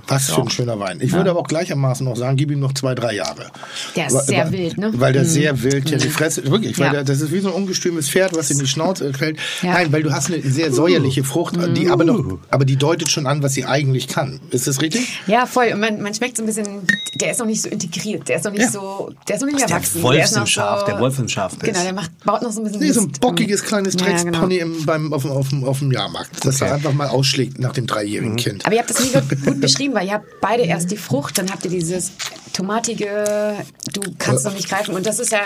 Was 0.08 0.30
für 0.30 0.42
ein 0.42 0.50
schöner 0.50 0.80
Wein. 0.80 1.00
Ich 1.02 1.12
würde 1.14 1.30
aber 1.30 1.40
auch 1.40 1.48
gleichermaßen 1.48 2.06
noch 2.06 2.16
sagen, 2.16 2.38
gib 2.38 2.52
ihm 2.52 2.60
noch 2.60 2.74
zwei, 2.74 2.96
drei 2.96 3.16
Jahre. 3.16 3.48
Der 3.96 4.08
ist 4.08 4.14
Weil- 4.14 4.24
sehr 4.24 4.46
weil- 4.46 4.52
wild, 4.54 4.78
ne? 4.78 4.92
Weil 4.96 5.14
der 5.14 5.26
sehr 5.26 5.62
wild 5.64 5.90
ja 5.90 5.98
die 5.98 6.10
Fresse, 6.10 6.50
wirklich, 6.50 6.78
weil 6.80 6.88
Ja. 6.88 6.92
der, 6.94 7.04
das 7.04 7.22
ist 7.22 7.32
wie 7.32 7.40
so 7.40 7.50
ein 7.50 7.54
ungestümes 7.54 8.10
Pferd, 8.10 8.36
was 8.36 8.50
in 8.52 8.60
die 8.60 8.68
Schnauze 8.68 9.14
fällt. 9.18 9.38
Ja. 9.62 9.74
Nein, 9.74 9.92
weil 9.92 10.04
du 10.04 10.12
hast 10.14 10.32
eine 10.32 10.42
sehr 10.42 10.72
säuerliche 10.72 11.24
Frucht, 11.24 11.56
die 11.76 11.90
aber 11.90 12.04
noch, 12.06 12.40
aber 12.50 12.66
die 12.66 12.76
deutet 12.78 13.10
schon 13.10 13.28
an, 13.28 13.44
was 13.44 13.54
sie 13.54 13.66
eigentlich 13.66 14.08
kann. 14.08 14.40
Ist 14.52 14.68
das 14.68 14.82
richtig? 14.82 15.20
ja, 15.28 15.46
voll. 15.46 15.68
Und 15.74 15.80
man, 15.82 16.02
man 16.02 16.14
schmeckt 16.14 16.38
so 16.38 16.44
ein 16.44 16.46
bisschen, 16.46 16.68
der 17.16 17.32
ist 17.32 17.40
noch 17.40 17.46
nicht 17.46 17.62
so 17.62 17.70
integriert. 17.70 18.28
Der 18.30 18.38
ist 18.38 18.46
noch 18.46 18.52
nicht 18.52 18.62
Ja. 18.62 18.72
so, 18.72 19.12
der 19.28 19.36
ist 19.36 19.42
noch 19.42 19.48
nicht 19.48 19.58
ist 19.60 19.68
der 19.70 19.76
erwachsen. 19.76 20.02
Wolf 20.04 20.16
der 20.16 20.26
ist 20.26 20.34
im 20.34 20.40
noch 20.42 20.48
Schaf, 20.48 20.80
so, 20.82 20.86
der 20.86 21.00
Wolf 21.00 21.20
im 21.20 21.28
Schaf 21.28 21.58
Genau, 21.60 21.78
ist. 21.78 21.84
der 21.86 21.94
macht, 21.94 22.12
baut 22.24 22.42
noch 22.42 22.52
so 22.52 22.62
ein 22.62 22.64
bisschen 22.66 22.80
Nee, 22.80 22.92
so 22.92 23.02
ein 23.02 23.12
bockiges 23.20 23.64
kleines 23.64 23.96
Ja, 23.96 24.06
Dreckspony 24.06 24.60
genau. 24.60 24.76
beim, 24.86 25.14
auf, 25.14 25.24
dem- 25.24 25.32
auf, 25.32 25.50
dem- 25.50 25.64
auf 25.66 25.80
dem 25.80 25.92
Jahrmarkt, 25.92 26.46
das 26.46 26.56
Okay. 26.62 26.70
er 26.70 26.76
einfach 26.76 26.94
mal 26.94 27.08
ausschlägt 27.08 27.60
nach 27.60 27.74
dem 27.74 27.88
dreijährigen 27.88 28.34
Mhm. 28.34 28.38
Kind. 28.38 28.66
Aber 28.66 28.74
ihr 28.76 28.80
habt 28.82 28.90
das 28.90 29.00
nie 29.00 29.10
gut, 29.46 29.60
beschrieben, 29.62 29.94
weil 29.94 30.08
ihr 30.08 30.14
habt 30.14 30.42
beide 30.42 30.64
erst 30.64 30.92
die 30.92 30.98
Frucht, 30.98 31.38
dann 31.38 31.50
habt 31.52 31.64
ihr 31.66 31.72
dieses 31.72 32.12
tomatige, 32.54 33.56
du 33.94 34.02
kannst 34.18 34.46
noch 34.46 34.54
nicht 34.54 34.68
greifen. 34.70 34.96
Und 34.96 35.06
das 35.06 35.20
ist 35.20 35.32
ja, 35.32 35.42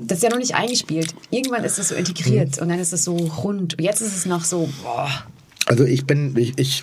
das 0.00 0.18
ist 0.18 0.22
ja 0.24 0.30
noch 0.30 0.38
nicht 0.38 0.54
eingespielt. 0.54 1.14
Irgendwann 1.30 1.64
ist 1.64 1.78
es 1.78 1.88
so 1.88 1.94
integriert 1.94 2.58
und 2.60 2.68
dann 2.68 2.78
ist 2.78 2.92
es 2.92 3.04
so 3.04 3.16
rund. 3.16 3.74
Und 3.74 3.80
jetzt 3.82 4.00
ist 4.02 4.16
es 4.16 4.26
noch 4.26 4.44
so, 4.44 4.68
boah. 4.82 5.10
Also 5.66 5.84
ich 5.84 6.04
bin, 6.06 6.36
ich, 6.36 6.52
ich 6.58 6.82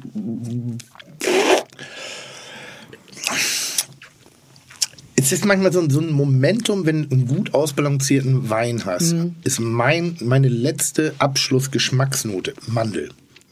es 5.16 5.32
ist 5.34 5.46
manchmal 5.46 5.72
so, 5.74 5.82
ein- 5.82 5.90
so 5.90 6.00
ein 6.00 6.12
Momentum, 6.12 6.86
wenn 6.86 7.04
du 7.10 7.16
einen 7.16 7.28
gut 7.28 7.54
ausbalancierten 7.54 8.50
Wein 8.50 8.86
hast, 8.86 9.14
Mhm. 9.14 9.36
ist 9.44 9.60
mein, 9.60 10.18
meine 10.22 10.48
letzte 10.48 11.14
Abschlussgeschmacksnote 11.20 12.54
Mandel. 12.68 13.10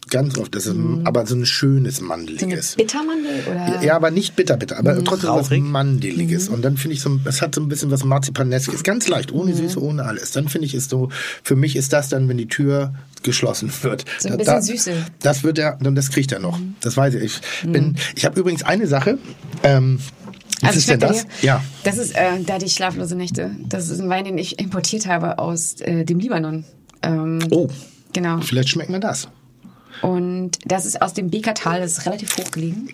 Ganz 0.09 0.38
oft, 0.38 0.55
das 0.55 0.65
ist 0.65 0.75
aber 1.03 1.25
so 1.25 1.35
ein 1.35 1.45
schönes 1.45 1.99
Mhm. 1.99 2.03
So 2.03 2.07
Mandeliges. 2.07 2.75
Bittermandel 2.75 3.43
oder? 3.49 3.84
Ja, 3.84 3.95
aber 3.95 4.09
nicht 4.11 4.35
bitter, 4.35 4.55
bitter, 4.57 4.77
aber 4.77 5.03
trotzdem 5.03 5.29
was 5.31 5.47
Rauchig. 5.47 5.63
Mandeliges. 5.63 6.47
Mhm. 6.49 6.55
Und 6.55 6.61
dann 6.63 6.77
finde 6.77 6.95
ich 6.95 7.01
so, 7.01 7.19
es 7.25 7.41
hat 7.41 7.55
so 7.55 7.61
ein 7.61 7.67
bisschen 7.67 7.91
was 7.91 8.03
Marzipaneskes, 8.03 8.84
ganz 8.84 9.07
leicht, 9.07 9.31
ohne 9.31 9.51
Mhm. 9.51 9.57
Süße, 9.57 9.81
ohne 9.81 10.03
alles. 10.05 10.31
Dann 10.31 10.47
finde 10.47 10.65
ich 10.67 10.73
es 10.73 10.88
so, 10.89 11.09
für 11.43 11.55
mich 11.55 11.75
ist 11.75 11.91
das 11.93 12.09
dann, 12.09 12.27
wenn 12.29 12.38
die 12.38 12.47
Tür 12.47 12.93
geschlossen 13.23 13.71
wird. 13.81 14.05
So 14.19 14.29
ein 14.29 14.38
bisschen 14.38 14.53
da, 14.55 14.61
Süße. 14.61 14.91
Mhm. 14.91 15.03
Das 15.21 15.43
wird 15.43 15.57
er, 15.59 15.77
das 15.81 16.09
kriegt 16.11 16.31
er 16.31 16.39
noch. 16.39 16.59
Das 16.81 16.95
weiß 16.95 17.15
ich. 17.15 17.41
Ich 17.63 17.69
bin, 17.69 17.95
ich 18.15 18.25
habe 18.25 18.39
übrigens 18.39 18.63
eine 18.63 18.88
Sache, 18.88 19.17
ähm, 19.63 19.99
was 20.61 20.69
Also 20.69 20.79
ist 20.79 20.89
denn 20.89 20.99
das? 20.99 21.23
dir? 21.25 21.29
Ja. 21.41 21.63
Das 21.84 21.97
ist 21.97 22.15
äh, 22.15 22.41
da 22.45 22.57
die 22.57 22.69
schlaflose 22.69 23.15
Nächte. 23.15 23.51
Das 23.69 23.89
ist 23.89 23.99
ein 23.99 24.09
Wein, 24.09 24.25
den 24.25 24.38
ich 24.39 24.59
importiert 24.59 25.05
habe 25.05 25.38
aus 25.38 25.75
äh, 25.81 26.03
dem 26.05 26.19
Libanon. 26.19 26.63
Ähm, 27.03 27.39
Oh, 27.51 27.67
Genau. 28.13 28.39
vielleicht 28.41 28.69
schmeckt 28.69 28.89
mir 28.89 28.99
das. 28.99 29.27
Und 30.02 30.52
das 30.65 30.86
ist 30.86 31.02
aus 31.02 31.14
dem 31.14 31.30
Bekertal, 31.30 31.80
das 31.80 31.94
ist 31.98 32.06
relativ 32.06 32.38
hoch 32.38 32.52
gelegen. 32.52 32.90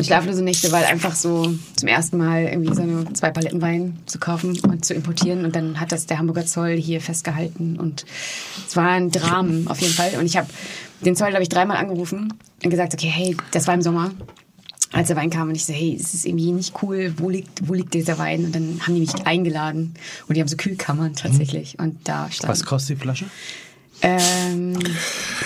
schlaflose 0.00 0.42
Nächte, 0.42 0.72
weil 0.72 0.84
einfach 0.84 1.14
so 1.14 1.54
zum 1.76 1.88
ersten 1.88 2.18
Mal 2.18 2.44
irgendwie 2.44 2.74
so 2.74 2.82
eine, 2.82 3.12
zwei 3.14 3.30
Paletten 3.30 3.62
Wein 3.62 3.98
zu 4.06 4.18
kaufen 4.18 4.58
und 4.60 4.84
zu 4.84 4.94
importieren. 4.94 5.44
Und 5.44 5.56
dann 5.56 5.80
hat 5.80 5.92
das 5.92 6.06
der 6.06 6.18
Hamburger 6.18 6.46
Zoll 6.46 6.76
hier 6.76 7.00
festgehalten. 7.00 7.78
Und 7.78 8.04
es 8.66 8.76
war 8.76 8.90
ein 8.90 9.10
Dramen 9.10 9.68
auf 9.68 9.80
jeden 9.80 9.94
Fall. 9.94 10.12
Und 10.18 10.26
ich 10.26 10.36
habe 10.36 10.48
den 11.00 11.16
Zoll, 11.16 11.30
glaube 11.30 11.42
ich, 11.42 11.48
dreimal 11.48 11.76
angerufen 11.76 12.34
und 12.62 12.70
gesagt, 12.70 12.94
okay, 12.94 13.08
hey, 13.08 13.36
das 13.52 13.66
war 13.66 13.74
im 13.74 13.82
Sommer 13.82 14.10
als 14.92 15.08
der 15.08 15.16
Wein 15.16 15.30
kam 15.30 15.48
und 15.48 15.54
ich 15.54 15.64
so, 15.64 15.72
hey, 15.72 15.96
es 15.98 16.14
ist 16.14 16.24
irgendwie 16.24 16.52
nicht 16.52 16.74
cool, 16.82 17.12
wo 17.18 17.28
liegt, 17.28 17.68
wo 17.68 17.74
liegt 17.74 17.92
dieser 17.92 18.18
Wein? 18.18 18.44
Und 18.44 18.54
dann 18.54 18.80
haben 18.80 18.94
die 18.94 19.00
mich 19.00 19.26
eingeladen 19.26 19.94
und 20.26 20.36
die 20.36 20.40
haben 20.40 20.48
so 20.48 20.56
Kühlkammern 20.56 21.14
tatsächlich 21.14 21.78
und 21.78 22.08
da 22.08 22.30
stand. 22.30 22.50
Was 22.50 22.64
kostet 22.64 22.96
die 22.96 23.02
Flasche? 23.02 23.26
Ähm, 24.02 24.78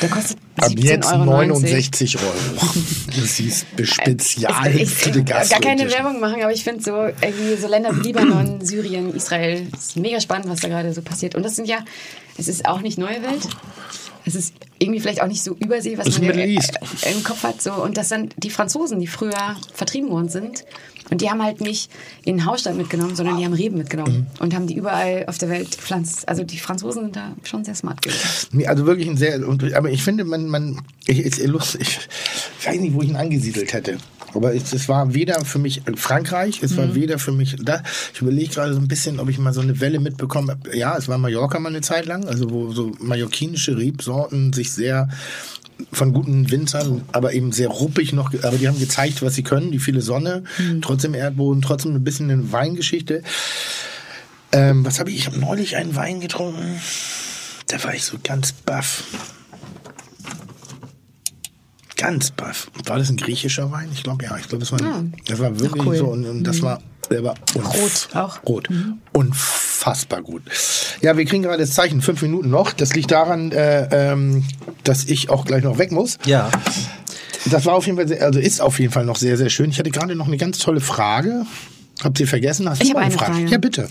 der 0.02 0.08
kostet 0.08 0.38
Ab 0.56 0.70
17,90 0.70 0.84
jetzt 0.84 1.12
Euro. 1.12 1.24
69 1.24 2.18
Euro. 2.18 2.32
Das 3.06 3.40
ist 3.40 3.66
Spezial 3.82 4.76
ich, 4.76 4.90
für 4.90 5.10
die 5.10 5.20
ich 5.20 5.24
gar 5.26 5.44
keine 5.46 5.84
Gastro. 5.84 5.98
Werbung 5.98 6.20
machen, 6.20 6.42
aber 6.42 6.52
ich 6.52 6.64
finde 6.64 6.82
so 6.82 6.92
irgendwie 7.22 7.56
so 7.60 7.68
Länder 7.68 7.96
wie 7.96 8.00
Libanon, 8.00 8.60
Syrien, 8.64 9.14
Israel, 9.14 9.66
ist 9.72 9.96
mega 9.96 10.20
spannend, 10.20 10.48
was 10.48 10.60
da 10.60 10.68
gerade 10.68 10.92
so 10.92 11.02
passiert. 11.02 11.34
Und 11.34 11.44
das 11.44 11.56
sind 11.56 11.68
ja, 11.68 11.78
es 12.38 12.48
ist 12.48 12.66
auch 12.66 12.80
nicht 12.80 12.98
neue 12.98 13.22
Welt. 13.22 13.48
Es 14.26 14.34
ist 14.34 14.54
irgendwie 14.78 15.00
vielleicht 15.00 15.22
auch 15.22 15.26
nicht 15.28 15.42
so 15.42 15.54
Übersee, 15.54 15.96
was 15.96 16.18
man 16.18 16.30
äh, 16.30 16.54
äh, 16.54 17.12
im 17.12 17.22
Kopf 17.24 17.42
hat. 17.42 17.62
So. 17.62 17.72
Und 17.72 17.96
das 17.96 18.08
sind 18.08 18.34
die 18.36 18.50
Franzosen, 18.50 19.00
die 19.00 19.06
früher 19.06 19.56
vertrieben 19.72 20.10
worden 20.10 20.28
sind. 20.28 20.64
Und 21.10 21.20
die 21.20 21.28
haben 21.30 21.42
halt 21.42 21.60
nicht 21.60 21.90
in 22.24 22.44
Hausstand 22.46 22.76
mitgenommen, 22.78 23.16
sondern 23.16 23.36
die 23.38 23.44
haben 23.44 23.52
Reben 23.52 23.76
mitgenommen 23.78 24.28
Mhm. 24.38 24.42
und 24.42 24.54
haben 24.54 24.66
die 24.66 24.74
überall 24.76 25.24
auf 25.26 25.38
der 25.38 25.48
Welt 25.48 25.70
gepflanzt. 25.72 26.28
Also 26.28 26.44
die 26.44 26.58
Franzosen 26.58 27.02
sind 27.04 27.16
da 27.16 27.32
schon 27.44 27.64
sehr 27.64 27.74
smart 27.74 28.00
gewesen. 28.02 28.66
Also 28.66 28.86
wirklich 28.86 29.08
ein 29.08 29.16
sehr, 29.16 29.40
aber 29.74 29.90
ich 29.90 30.02
finde, 30.02 30.24
man, 30.24 30.48
man, 30.48 30.80
ich, 31.06 31.18
ist 31.20 31.44
lustig. 31.46 31.98
Ich 32.60 32.66
weiß 32.66 32.78
nicht, 32.80 32.94
wo 32.94 33.02
ich 33.02 33.08
ihn 33.08 33.16
angesiedelt 33.16 33.72
hätte. 33.72 33.98
Aber 34.32 34.54
es, 34.54 34.72
es 34.72 34.88
war 34.88 35.12
weder 35.12 35.44
für 35.44 35.58
mich 35.58 35.82
Frankreich, 35.96 36.60
es 36.62 36.72
Mhm. 36.72 36.76
war 36.76 36.94
weder 36.94 37.18
für 37.18 37.32
mich 37.32 37.56
da. 37.60 37.82
Ich 38.14 38.20
überlege 38.22 38.54
gerade 38.54 38.72
so 38.74 38.78
ein 38.78 38.86
bisschen, 38.86 39.18
ob 39.18 39.28
ich 39.28 39.38
mal 39.38 39.52
so 39.52 39.60
eine 39.60 39.80
Welle 39.80 39.98
mitbekomme. 39.98 40.56
Ja, 40.72 40.96
es 40.96 41.08
war 41.08 41.18
Mallorca 41.18 41.58
mal 41.58 41.70
eine 41.70 41.80
Zeit 41.80 42.06
lang, 42.06 42.28
also 42.28 42.48
wo 42.50 42.70
so 42.72 42.92
mallorquinische 43.00 43.76
Rebsorten 43.76 44.52
sich 44.52 44.70
sehr 44.72 45.08
von 45.92 46.12
guten 46.12 46.50
Winzern, 46.50 47.02
aber 47.12 47.32
eben 47.32 47.52
sehr 47.52 47.68
ruppig 47.68 48.12
noch, 48.12 48.32
aber 48.42 48.56
die 48.58 48.68
haben 48.68 48.78
gezeigt, 48.78 49.22
was 49.22 49.34
sie 49.34 49.42
können, 49.42 49.70
die 49.70 49.78
viele 49.78 50.00
Sonne, 50.02 50.44
Mhm. 50.58 50.82
trotzdem 50.82 51.14
Erdboden, 51.14 51.62
trotzdem 51.62 51.94
ein 51.94 52.04
bisschen 52.04 52.30
eine 52.30 52.52
Weingeschichte. 52.52 53.22
Ähm, 54.52 54.84
was 54.84 54.98
habe 54.98 55.10
ich? 55.10 55.16
Ich 55.18 55.26
habe 55.26 55.38
neulich 55.38 55.76
einen 55.76 55.94
Wein 55.96 56.20
getrunken. 56.20 56.80
Da 57.68 57.82
war 57.84 57.94
ich 57.94 58.04
so 58.04 58.16
ganz 58.22 58.52
baff. 58.52 59.04
Ganz 61.96 62.30
baff. 62.30 62.70
War 62.86 62.98
das 62.98 63.10
ein 63.10 63.16
griechischer 63.16 63.70
Wein? 63.70 63.90
Ich 63.92 64.02
glaube 64.02 64.24
ja. 64.24 64.36
Ich 64.38 64.48
glaube, 64.48 64.60
das 64.64 64.72
war, 64.72 64.80
Ah, 64.82 65.04
das 65.26 65.38
war 65.38 65.58
wirklich 65.60 65.84
cool. 65.86 65.96
so 65.96 66.06
und, 66.06 66.24
und 66.26 66.44
das 66.44 66.62
war, 66.62 66.80
der 67.10 67.24
war 67.24 67.34
Rot 67.54 68.08
auch. 68.14 68.38
Rot. 68.46 68.68
Unfassbar 69.12 70.22
gut. 70.22 70.42
Ja, 71.00 71.16
wir 71.16 71.24
kriegen 71.24 71.42
gerade 71.42 71.58
das 71.58 71.72
Zeichen. 71.74 72.02
Fünf 72.02 72.22
Minuten 72.22 72.50
noch. 72.50 72.72
Das 72.72 72.94
liegt 72.94 73.10
daran, 73.10 73.52
äh, 73.52 73.88
ähm, 74.12 74.44
dass 74.84 75.04
ich 75.04 75.30
auch 75.30 75.44
gleich 75.44 75.64
noch 75.64 75.78
weg 75.78 75.92
muss. 75.92 76.18
Ja. 76.24 76.50
Das 77.46 77.64
war 77.66 77.74
auf 77.74 77.86
jeden 77.86 77.96
Fall, 77.96 78.06
sehr, 78.06 78.22
also 78.22 78.38
ist 78.38 78.60
auf 78.60 78.78
jeden 78.78 78.92
Fall 78.92 79.04
noch 79.04 79.16
sehr, 79.16 79.36
sehr 79.36 79.48
schön. 79.50 79.70
Ich 79.70 79.78
hatte 79.78 79.90
gerade 79.90 80.14
noch 80.14 80.26
eine 80.26 80.36
ganz 80.36 80.58
tolle 80.58 80.80
Frage. 80.80 81.46
Habt 82.02 82.20
ihr 82.20 82.28
vergessen? 82.28 82.68
Hast 82.68 82.82
Ich 82.82 82.90
du 82.90 82.94
habe 82.94 83.06
eine 83.06 83.14
Frage. 83.14 83.46
Ja, 83.46 83.58
bitte. 83.58 83.88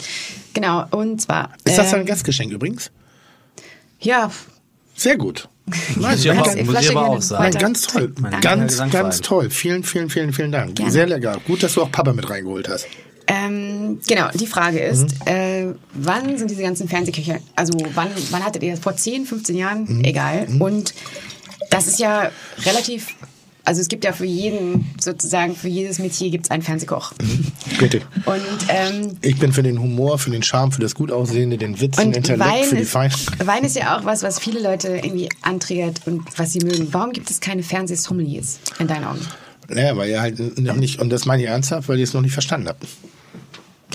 Genau, 0.54 0.86
und 0.92 1.22
zwar. 1.22 1.52
Ist 1.66 1.78
das 1.78 1.88
ähm, 1.88 2.00
dein 2.00 2.06
Gastgeschenk 2.06 2.52
übrigens? 2.52 2.92
Ja, 4.00 4.32
Sehr 4.96 5.18
gut. 5.18 5.50
Muss 5.96 6.26
ich 6.26 6.32
aber, 6.32 6.64
muss 6.64 6.82
ich 6.82 6.90
aber 6.90 7.10
auch 7.10 7.22
sagen. 7.22 7.44
Nein, 7.44 7.62
ganz 7.62 7.88
toll. 7.88 8.14
Ganz, 8.42 8.78
ganz 8.90 9.22
toll. 9.22 9.50
Vielen, 9.50 9.84
vielen, 9.84 10.10
vielen, 10.10 10.34
vielen 10.34 10.52
Dank. 10.52 10.76
Gerne. 10.76 10.92
Sehr 10.92 11.08
lecker. 11.08 11.38
Gut, 11.46 11.62
dass 11.64 11.74
du 11.76 11.84
auch 11.84 11.92
Papa 11.92 12.14
mit 12.14 12.30
reingeholt 12.30 12.70
hast. 12.70 12.88
Ähm, 13.32 14.00
genau, 14.08 14.28
die 14.34 14.48
Frage 14.48 14.80
ist, 14.80 15.04
Mhm. 15.04 15.28
äh, 15.28 15.66
wann 15.94 16.36
sind 16.38 16.50
diese 16.50 16.64
ganzen 16.64 16.90
Fernsehköche, 16.90 17.40
also 17.56 17.74
wann, 17.94 18.08
wann 18.32 18.44
hattet 18.44 18.64
ihr 18.64 18.72
das? 18.72 18.80
Vor 18.80 18.96
10, 18.96 19.26
15 19.28 19.56
Jahren? 19.56 19.86
Mhm. 19.88 20.04
Egal. 20.04 20.48
Und 20.60 20.96
das 21.70 21.86
ist 21.86 22.00
ja 22.00 22.32
relativ, 22.66 23.10
also 23.66 23.82
es 23.82 23.88
gibt 23.88 24.04
ja 24.04 24.14
für 24.14 24.26
jeden, 24.26 24.90
sozusagen 25.00 25.56
für 25.56 25.68
jedes 25.68 26.00
Metier 26.00 26.32
gibt 26.32 26.46
es 26.46 26.52
einen 26.52 26.64
Fernsehkoch. 26.64 27.14
Bitte. 27.78 28.02
Und, 28.26 28.42
ähm, 28.70 29.16
Ich 29.22 29.38
bin 29.38 29.54
für 29.54 29.62
den 29.62 29.80
Humor, 29.80 30.18
für 30.18 30.32
den 30.32 30.42
Charme, 30.42 30.72
für 30.72 30.82
das 30.82 30.96
Gutaussehende, 30.96 31.60
den 31.60 31.80
Witz, 31.80 31.98
den 31.98 32.12
Intellekt, 32.14 32.50
Wein 32.50 32.64
für 32.64 32.76
die 32.78 32.82
ist, 32.82 32.90
Fein. 32.92 33.12
Wein 33.46 33.64
ist 33.64 33.76
ja 33.76 33.96
auch 34.00 34.06
was, 34.06 34.24
was 34.24 34.40
viele 34.40 34.60
Leute 34.60 34.88
irgendwie 35.04 35.30
antriggert 35.44 36.02
und 36.08 36.24
was 36.38 36.54
sie 36.54 36.60
mögen. 36.66 36.88
Warum 36.92 37.12
gibt 37.12 37.30
es 37.30 37.40
keine 37.40 37.62
Fernsehsommeliers 37.62 38.60
in 38.80 38.88
deinen 38.88 39.04
Augen? 39.04 39.22
Naja, 39.68 39.96
weil 39.96 40.10
ihr 40.10 40.20
halt 40.20 40.58
noch 40.60 40.78
nicht, 40.78 41.00
und 41.00 41.12
das 41.12 41.26
meine 41.28 41.44
ich 41.44 41.50
ernsthaft, 41.50 41.88
weil 41.90 42.00
ihr 42.00 42.04
es 42.06 42.14
noch 42.16 42.22
nicht 42.22 42.34
verstanden 42.34 42.68
habt. 42.70 42.88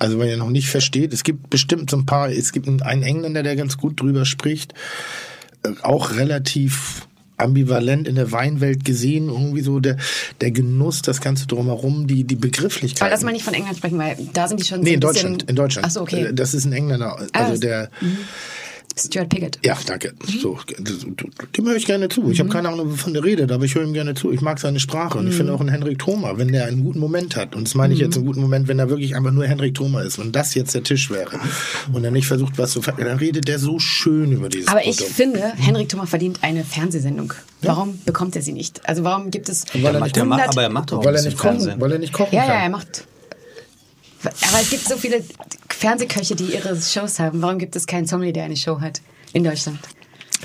Also 0.01 0.19
weil 0.19 0.29
ihr 0.29 0.37
noch 0.37 0.51
nicht 0.51 0.69
versteht, 0.69 1.13
es 1.13 1.23
gibt 1.23 1.51
bestimmt 1.51 1.91
so 1.91 1.97
ein 1.97 2.07
paar, 2.07 2.31
es 2.31 2.53
gibt 2.53 2.69
einen 2.69 3.03
Engländer, 3.03 3.43
der 3.43 3.57
ganz 3.57 3.77
gut 3.77 4.01
drüber 4.01 4.25
spricht, 4.25 4.75
äh, 5.63 5.71
auch 5.83 6.17
relativ 6.17 7.07
ambivalent 7.37 8.07
in 8.07 8.15
der 8.15 8.31
Weinwelt 8.31 8.85
gesehen, 8.85 9.29
irgendwie 9.29 9.61
so 9.61 9.81
der, 9.81 9.97
der 10.41 10.53
Genuss, 10.53 11.03
das 11.03 11.21
Ganze 11.21 11.47
drumherum, 11.49 12.07
die, 12.07 12.23
die 12.25 12.37
Begrifflichkeit. 12.37 13.03
Aber 13.03 13.11
lass 13.11 13.23
mal 13.23 13.33
nicht 13.33 13.45
von 13.45 13.55
England 13.55 13.77
sprechen, 13.77 13.99
weil 13.99 14.17
da 14.33 14.47
sind 14.47 14.61
die 14.61 14.65
schon 14.65 14.79
so 14.79 14.85
Nee, 14.85 14.91
ein 14.91 14.95
in 14.95 15.01
bisschen... 15.01 15.15
Deutschland, 15.15 15.43
in 15.51 15.57
Deutschland. 15.57 15.87
Ach 15.87 15.91
so, 15.91 16.01
okay. 16.03 16.27
Äh, 16.27 16.35
Das 16.35 16.55
ist 16.55 16.65
ein 16.65 16.73
Engländer, 16.73 17.17
also 17.33 17.55
Ah, 17.55 17.57
der, 17.57 17.91
Stuart 18.97 19.29
Piggott. 19.29 19.59
ja, 19.65 19.77
danke. 19.87 20.13
So, 20.41 20.59
dem 21.57 21.67
höre 21.67 21.77
ich 21.77 21.87
gerne 21.87 22.09
zu. 22.09 22.31
Ich 22.31 22.39
habe 22.39 22.49
keine 22.49 22.69
Ahnung, 22.69 22.91
wovon 22.93 23.13
der 23.13 23.25
redet, 23.25 23.51
aber 23.51 23.65
ich 23.65 23.75
höre 23.75 23.83
ihm 23.83 23.93
gerne 23.93 24.15
zu. 24.15 24.31
Ich 24.31 24.41
mag 24.41 24.61
seine 24.61 24.79
Sprache 24.79 25.19
und 25.19 25.27
ich 25.29 25.35
finde 25.35 25.53
auch 25.53 25.61
einen 25.61 25.69
Henrik 25.69 25.99
Thoma, 25.99 26.39
wenn 26.39 26.53
der 26.53 26.67
einen 26.67 26.85
guten 26.85 27.01
Moment 27.01 27.35
hat. 27.37 27.57
Und 27.57 27.67
das 27.67 27.75
meine 27.75 27.93
ich 27.95 28.01
jetzt 28.01 28.17
einen 28.17 28.25
guten 28.27 28.41
Moment, 28.41 28.69
wenn 28.69 28.79
er 28.79 28.89
wirklich 28.91 29.17
einfach 29.17 29.33
nur 29.33 29.47
Henrik 29.47 29.75
Thoma 29.75 30.03
ist 30.03 30.19
und 30.19 30.35
das 30.37 30.55
jetzt 30.55 30.75
der 30.75 30.85
Tisch 30.85 31.11
wäre 31.11 31.41
und 31.93 32.05
er 32.05 32.11
nicht 32.13 32.27
versucht, 32.27 32.57
was 32.59 32.71
zu 32.73 32.83
ver 32.83 32.93
dann 32.93 33.19
redet 33.19 33.49
der 33.49 33.59
so 33.59 33.79
schön 33.81 34.31
über 34.33 34.49
dieses 34.49 34.69
Aber 34.69 34.87
ich 34.87 34.97
Produkt. 34.97 35.15
finde, 35.17 35.53
Henrik 35.57 35.89
Thoma 35.89 36.07
verdient 36.07 36.39
eine 36.43 36.65
Fernsehsendung. 36.65 37.33
Warum 37.63 37.99
bekommt 38.05 38.37
er 38.37 38.43
sie 38.43 38.53
nicht? 38.53 38.81
Also 38.89 39.03
warum 39.05 39.31
gibt 39.31 39.49
es 39.49 39.65
Weil 39.75 39.95
er 39.97 40.01
nicht- 40.03 40.15
Der 40.17 40.25
macht, 40.25 40.41
100 40.41 40.49
aber 40.57 40.63
er 40.63 40.71
macht 40.71 40.93
doch 40.93 40.99
auch 40.99 41.05
weil 41.05 41.15
er 41.17 41.23
nicht 41.23 41.37
kochen, 41.37 41.51
Fernsehen. 41.57 41.81
weil 41.81 41.93
er 41.93 41.99
nicht 41.99 42.13
kochen 42.13 42.35
Ja, 42.35 42.43
kann. 42.43 42.51
ja, 42.51 42.63
er 42.63 42.71
macht. 42.71 43.07
Aber 44.25 44.61
es 44.61 44.71
gibt 44.71 44.89
so 44.89 44.97
viele 44.97 45.23
Fernsehköche, 45.69 46.35
die 46.35 46.55
ihre 46.55 46.81
Shows 46.81 47.19
haben. 47.19 47.43
Warum 47.43 47.59
gibt 47.59 47.77
es 47.77 47.87
keinen 47.87 48.07
Sommelier, 48.07 48.33
der 48.33 48.45
eine 48.45 48.57
Show 48.57 48.81
hat 48.81 49.01
in 49.33 49.45
Deutschland? 49.45 49.79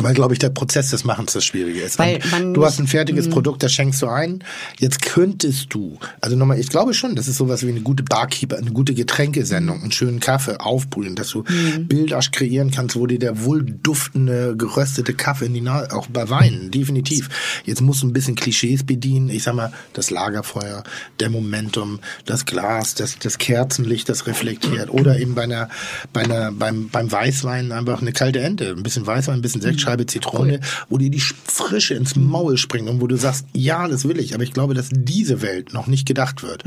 Weil, 0.01 0.13
glaube 0.13 0.33
ich, 0.33 0.39
der 0.39 0.49
Prozess 0.49 0.91
des 0.91 1.03
Machens 1.03 1.33
das 1.33 1.43
Schwierige 1.43 1.81
ist. 1.81 1.99
Weil 1.99 2.19
man 2.31 2.53
du 2.53 2.65
hast 2.65 2.79
ein 2.79 2.87
fertiges 2.87 3.29
Produkt, 3.29 3.63
das 3.63 3.73
schenkst 3.73 4.01
du 4.01 4.07
ein. 4.07 4.43
Jetzt 4.77 5.01
könntest 5.01 5.73
du, 5.73 5.99
also 6.21 6.35
nochmal, 6.35 6.59
ich 6.59 6.69
glaube 6.69 6.93
schon, 6.93 7.15
das 7.15 7.27
ist 7.27 7.37
sowas 7.37 7.65
wie 7.65 7.69
eine 7.69 7.81
gute 7.81 8.03
Barkeeper, 8.03 8.57
eine 8.57 8.71
gute 8.71 8.93
Getränkesendung, 8.93 9.81
einen 9.81 9.91
schönen 9.91 10.19
Kaffee 10.19 10.59
aufbrühen, 10.59 11.15
dass 11.15 11.29
du 11.29 11.43
Bilder 11.79 12.19
kreieren 12.31 12.71
kannst, 12.71 12.95
wo 12.95 13.07
dir 13.07 13.19
der 13.19 13.43
wohlduftende, 13.43 14.55
geröstete 14.57 15.13
Kaffee 15.13 15.45
in 15.45 15.53
die 15.53 15.61
Nase, 15.61 15.93
auch 15.93 16.07
bei 16.07 16.29
Weinen, 16.29 16.71
definitiv. 16.71 17.29
Jetzt 17.65 17.81
musst 17.81 18.03
du 18.03 18.07
ein 18.07 18.13
bisschen 18.13 18.35
Klischees 18.35 18.83
bedienen. 18.83 19.29
Ich 19.29 19.43
sag 19.43 19.55
mal, 19.55 19.71
das 19.93 20.11
Lagerfeuer, 20.11 20.83
der 21.19 21.29
Momentum, 21.29 21.99
das 22.25 22.45
Glas, 22.45 22.95
das, 22.95 23.17
das 23.19 23.37
Kerzenlicht, 23.37 24.09
das 24.09 24.27
reflektiert. 24.27 24.89
Oder 24.89 25.19
eben 25.19 25.35
bei 25.35 25.43
einer, 25.43 25.69
bei 26.13 26.21
einer, 26.21 26.51
beim, 26.51 26.89
beim 26.89 27.11
Weißwein 27.11 27.71
einfach 27.71 28.01
eine 28.01 28.13
kalte 28.13 28.39
Ente. 28.39 28.69
Ein 28.69 28.83
bisschen 28.83 29.05
Weißwein, 29.05 29.35
ein 29.35 29.41
bisschen 29.41 29.61
Sektscheibe, 29.89 30.05
Zitrone, 30.05 30.59
wo 30.89 30.97
dir 30.97 31.09
die 31.09 31.19
Frische 31.19 31.95
ins 31.95 32.15
Maul 32.15 32.57
springt 32.57 32.89
und 32.89 33.01
wo 33.01 33.07
du 33.07 33.17
sagst, 33.17 33.45
ja, 33.53 33.87
das 33.87 34.07
will 34.07 34.19
ich. 34.19 34.33
Aber 34.33 34.43
ich 34.43 34.53
glaube, 34.53 34.73
dass 34.73 34.89
diese 34.91 35.41
Welt 35.41 35.73
noch 35.73 35.87
nicht 35.87 36.07
gedacht 36.07 36.43
wird. 36.43 36.63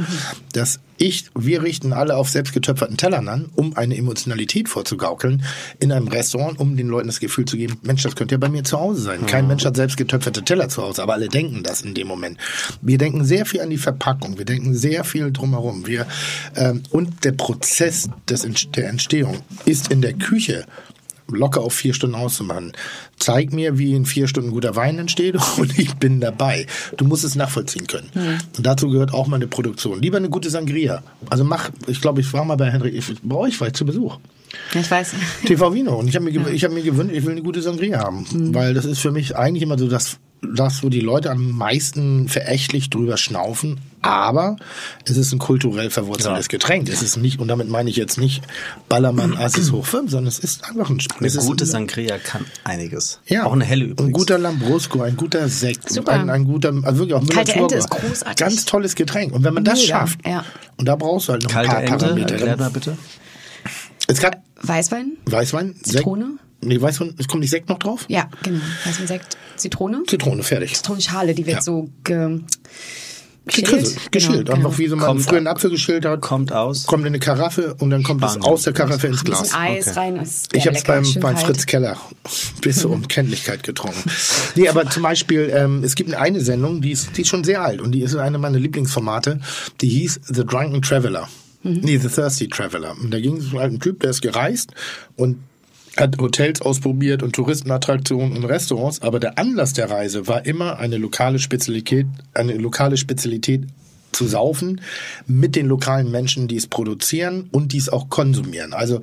Dass 0.52 0.80
ich, 0.98 1.24
wir 1.36 1.62
richten 1.62 1.92
alle 1.92 2.16
auf 2.16 2.28
selbstgetöpferten 2.28 2.96
Tellern 2.96 3.28
an, 3.28 3.50
um 3.56 3.76
eine 3.76 3.96
Emotionalität 3.96 4.68
vorzugaukeln 4.68 5.42
in 5.80 5.90
einem 5.90 6.08
Restaurant, 6.08 6.60
um 6.60 6.76
den 6.76 6.88
Leuten 6.88 7.08
das 7.08 7.18
Gefühl 7.18 7.44
zu 7.44 7.56
geben, 7.56 7.78
Mensch, 7.82 8.02
das 8.02 8.14
könnte 8.14 8.34
ja 8.34 8.38
bei 8.38 8.48
mir 8.48 8.62
zu 8.62 8.78
Hause 8.78 9.02
sein. 9.02 9.26
Kein 9.26 9.48
Mensch 9.48 9.64
hat 9.64 9.76
selbstgetöpferte 9.76 10.44
Teller 10.44 10.68
zu 10.68 10.82
Hause, 10.82 11.02
aber 11.02 11.14
alle 11.14 11.28
denken 11.28 11.62
das 11.62 11.82
in 11.82 11.94
dem 11.94 12.06
Moment. 12.06 12.38
Wir 12.82 12.98
denken 12.98 13.24
sehr 13.24 13.46
viel 13.46 13.60
an 13.60 13.70
die 13.70 13.78
Verpackung, 13.78 14.38
wir 14.38 14.44
denken 14.44 14.74
sehr 14.74 15.02
viel 15.04 15.32
drumherum. 15.32 15.86
Wir, 15.86 16.06
ähm, 16.54 16.82
und 16.90 17.24
der 17.24 17.32
Prozess 17.32 18.08
des, 18.28 18.46
der 18.74 18.88
Entstehung 18.88 19.38
ist 19.64 19.90
in 19.90 20.02
der 20.02 20.12
Küche 20.12 20.66
locker 21.32 21.60
auf 21.60 21.74
vier 21.74 21.94
Stunden 21.94 22.16
auszumachen. 22.16 22.72
Zeig 23.18 23.52
mir, 23.52 23.78
wie 23.78 23.94
in 23.94 24.06
vier 24.06 24.28
Stunden 24.28 24.50
guter 24.50 24.76
Wein 24.76 24.98
entsteht 24.98 25.36
und 25.58 25.78
ich 25.78 25.94
bin 25.94 26.20
dabei. 26.20 26.66
Du 26.96 27.04
musst 27.04 27.24
es 27.24 27.34
nachvollziehen 27.34 27.86
können. 27.86 28.10
Und 28.56 28.66
dazu 28.66 28.88
gehört 28.88 29.12
auch 29.12 29.26
mal 29.26 29.36
eine 29.36 29.46
Produktion. 29.46 30.00
Lieber 30.00 30.18
eine 30.18 30.30
gute 30.30 30.50
Sangria. 30.50 31.02
Also 31.30 31.44
mach, 31.44 31.70
ich 31.86 32.00
glaube, 32.00 32.20
ich 32.20 32.32
war 32.32 32.44
mal 32.44 32.56
bei 32.56 32.70
Henrik, 32.70 32.94
ich, 32.94 33.14
bei 33.22 33.36
euch 33.36 33.60
war 33.60 33.68
ich 33.68 33.74
zu 33.74 33.84
Besuch. 33.84 34.18
Ja, 34.74 34.80
ich 34.80 34.90
weiß. 34.90 35.12
TV 35.46 35.74
Vino. 35.74 35.96
Und 35.98 36.08
ich 36.08 36.16
habe 36.16 36.24
mir, 36.24 36.50
ich 36.50 36.64
hab 36.64 36.72
mir 36.72 36.82
gewünscht, 36.82 37.14
ich 37.14 37.24
will 37.24 37.32
eine 37.32 37.42
gute 37.42 37.62
Sangria 37.62 38.00
haben. 38.00 38.26
Weil 38.54 38.74
das 38.74 38.84
ist 38.84 38.98
für 39.00 39.10
mich 39.12 39.36
eigentlich 39.36 39.62
immer 39.62 39.78
so 39.78 39.88
das 39.88 40.18
das, 40.42 40.82
wo 40.82 40.88
die 40.88 41.00
Leute 41.00 41.30
am 41.30 41.52
meisten 41.52 42.28
verächtlich 42.28 42.90
drüber 42.90 43.16
schnaufen. 43.16 43.78
Aber 44.00 44.56
es 45.04 45.16
ist 45.16 45.32
ein 45.32 45.38
kulturell 45.38 45.88
verwurzeltes 45.90 46.46
Ja. 46.46 46.48
Getränk. 46.50 46.88
Es 46.88 47.00
ist 47.02 47.16
nicht, 47.16 47.38
und 47.38 47.46
damit 47.46 47.68
meine 47.68 47.88
ich 47.88 47.94
jetzt 47.94 48.18
nicht 48.18 48.42
Ballermann 48.88 49.36
Assis 49.36 49.70
hoch 49.70 49.86
5, 49.86 50.10
sondern 50.10 50.26
es 50.26 50.40
ist 50.40 50.64
einfach 50.64 50.90
ein 50.90 50.98
Eine 51.18 51.26
es 51.28 51.36
ist 51.36 51.46
gute 51.46 51.64
Sangria 51.64 52.18
kann 52.18 52.44
einiges. 52.64 53.20
ja, 53.26 53.44
Auch 53.46 53.52
eine 53.52 53.64
helle 53.64 53.84
übrigens. 53.84 54.08
Ein 54.08 54.12
guter 54.12 54.38
Lambrusco, 54.38 55.02
ein 55.02 55.16
guter 55.16 55.48
Sekt, 55.48 55.88
Super. 55.92 56.10
Ein, 56.12 56.28
ein 56.28 56.44
guter, 56.44 56.74
also 56.82 56.98
wirklich 56.98 57.14
auch 57.14 57.26
Kalte 57.28 57.52
Ente 57.52 57.76
ist 57.76 57.90
großartig. 57.90 58.36
Ganz 58.36 58.64
tolles 58.64 58.96
Getränk. 58.96 59.32
Und 59.32 59.44
wenn 59.44 59.54
man 59.54 59.62
das 59.62 59.78
Mega, 59.80 60.00
schafft, 60.00 60.26
ja. 60.26 60.44
und 60.76 60.88
da 60.88 60.96
brauchst 60.96 61.28
du 61.28 61.34
halt 61.34 61.44
noch 61.44 61.50
Kalte 61.52 61.76
ein 61.76 61.86
paar 61.86 61.92
Ente, 61.92 62.04
Parameter. 62.06 62.34
erklärt 62.34 62.58
mal 62.58 62.70
bitte. 62.70 62.98
Es 64.12 64.20
gab 64.20 64.42
Weißwein? 64.62 65.12
Weißwein, 65.26 65.74
Zitrone? 65.82 66.24
Sekt. 66.26 66.64
Nee, 66.64 66.80
Weißwein, 66.80 67.14
es 67.18 67.26
kommt 67.28 67.40
nicht 67.40 67.50
Sekt 67.50 67.68
noch 67.68 67.78
drauf? 67.78 68.04
Ja, 68.08 68.28
genau. 68.42 68.60
Weißwein, 68.84 69.06
Sekt, 69.08 69.36
Zitrone. 69.56 70.02
Zitrone, 70.06 70.42
fertig. 70.42 70.74
Zitronenschale, 70.76 71.34
die 71.34 71.44
wird 71.46 71.56
Ja. 71.56 71.62
so 71.62 71.88
ge 72.04 72.40
geschält. 73.44 74.12
Geschält. 74.12 74.46
Genau, 74.46 74.52
Einfach 74.52 74.54
genau. 74.70 74.78
wie 74.78 74.86
so 74.86 74.94
man 74.94 75.06
Kommt 75.06 75.22
früher 75.22 75.38
einen 75.38 75.48
Apfel 75.48 75.70
geschält 75.70 76.04
hat. 76.04 76.20
kommt 76.20 76.52
aus? 76.52 76.86
Kommt 76.86 77.02
in 77.02 77.08
eine 77.08 77.18
Karaffe 77.18 77.74
und 77.80 77.90
dann 77.90 78.04
kommt 78.04 78.22
es 78.24 78.36
aus 78.40 78.62
der 78.62 78.72
Karaffe 78.72 79.08
ins 79.08 79.24
Glas. 79.24 79.52
Eis 79.52 79.88
Okay. 79.88 79.98
rein. 79.98 80.16
Ist 80.16 80.54
Ich 80.54 80.64
habe 80.68 80.76
es 80.76 80.84
beim, 80.84 81.04
beim. 81.20 81.36
Fritz 81.36 81.66
Keller 81.66 81.96
bis 82.60 82.78
zur 82.78 82.90
Unkenntlichkeit 82.92 83.64
getrunken. 83.64 84.08
Nee, 84.54 84.68
aber 84.68 84.88
zum 84.88 85.02
Beispiel, 85.02 85.50
ähm, 85.52 85.82
es 85.82 85.96
gibt 85.96 86.14
eine 86.14 86.40
Sendung, 86.40 86.80
die 86.82 86.92
ist, 86.92 87.16
die 87.16 87.22
ist 87.22 87.28
schon 87.28 87.42
sehr 87.42 87.62
alt 87.62 87.80
und 87.80 87.90
die 87.90 88.02
ist 88.02 88.14
eine 88.14 88.38
meiner 88.38 88.60
Lieblingsformate, 88.60 89.40
die 89.80 89.88
hieß 89.88 90.20
The 90.26 90.44
Drunken 90.46 90.80
Traveler. 90.80 91.28
Nee, 91.62 91.98
The 91.98 92.08
Thirsty 92.08 92.48
Traveler. 92.48 92.94
Und 93.00 93.12
da 93.12 93.20
ging 93.20 93.36
es 93.36 93.52
um 93.52 93.58
einen 93.58 93.80
Typ, 93.80 94.00
der 94.00 94.10
ist 94.10 94.20
gereist 94.20 94.72
und 95.16 95.38
hat 95.96 96.18
Hotels 96.18 96.62
ausprobiert 96.62 97.22
und 97.22 97.34
Touristenattraktionen 97.34 98.36
und 98.36 98.44
Restaurants, 98.44 99.02
aber 99.02 99.20
der 99.20 99.38
Anlass 99.38 99.74
der 99.74 99.90
Reise 99.90 100.26
war 100.26 100.46
immer 100.46 100.78
eine 100.78 100.96
lokale 100.96 101.38
Spezialität, 101.38 102.06
eine 102.34 102.54
lokale 102.54 102.96
Spezialität 102.96 103.66
zu 104.12 104.26
saufen 104.26 104.80
mit 105.26 105.56
den 105.56 105.66
lokalen 105.66 106.10
Menschen, 106.10 106.48
die 106.48 106.56
es 106.56 106.66
produzieren 106.66 107.48
und 107.50 107.72
die 107.72 107.78
es 107.78 107.88
auch 107.88 108.08
konsumieren. 108.08 108.72
Also 108.72 109.00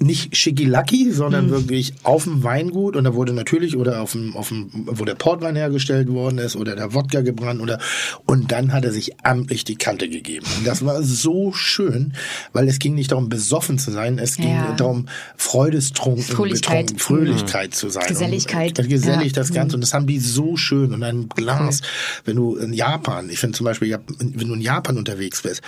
nicht 0.00 0.36
schickilacki, 0.36 1.10
sondern 1.10 1.50
wirklich 1.50 1.92
auf 2.04 2.24
dem 2.24 2.44
Weingut 2.44 2.94
und 2.94 3.02
da 3.04 3.14
wurde 3.14 3.32
natürlich 3.32 3.76
oder 3.76 4.00
auf 4.00 4.12
dem, 4.12 4.36
auf 4.36 4.48
dem, 4.48 4.70
wo 4.72 5.04
der 5.04 5.16
Portwein 5.16 5.56
hergestellt 5.56 6.08
worden 6.08 6.38
ist 6.38 6.54
oder 6.54 6.76
der 6.76 6.94
Wodka 6.94 7.20
gebrannt 7.22 7.60
oder 7.60 7.80
und 8.24 8.52
dann 8.52 8.72
hat 8.72 8.84
er 8.84 8.92
sich 8.92 9.18
amtlich 9.24 9.64
die 9.64 9.74
Kante 9.74 10.08
gegeben. 10.08 10.46
Und 10.58 10.66
das 10.66 10.84
war 10.84 11.02
so 11.02 11.52
schön, 11.52 12.12
weil 12.52 12.68
es 12.68 12.78
ging 12.78 12.94
nicht 12.94 13.10
darum 13.10 13.28
besoffen 13.28 13.78
zu 13.78 13.90
sein, 13.90 14.18
es 14.20 14.36
ging 14.36 14.50
Ja. 14.54 14.72
darum 14.76 15.06
Freudestrunken, 15.36 16.22
Fröhlichkeit. 16.22 16.86
betrunken, 16.86 16.98
Fröhlichkeit 16.98 17.74
zu 17.74 17.88
sein. 17.88 18.04
Geselligkeit. 18.06 18.78
Und, 18.78 18.88
gesellig 18.88 19.28
Ja. 19.32 19.32
das 19.32 19.52
Ganze 19.52 19.74
und 19.76 19.80
das 19.80 19.94
haben 19.94 20.06
die 20.06 20.20
so 20.20 20.56
schön 20.56 20.92
und 20.94 21.02
ein 21.02 21.28
Glas, 21.28 21.80
wenn 22.24 22.36
du 22.36 22.56
in 22.56 22.72
Japan, 22.72 23.28
ich 23.30 23.38
finde 23.40 23.56
zum 23.56 23.64
Beispiel, 23.64 23.98
wenn 24.18 24.48
du 24.48 24.54
in 24.54 24.60
Japan 24.60 24.96
unterwegs 24.96 25.42
bist, 25.42 25.62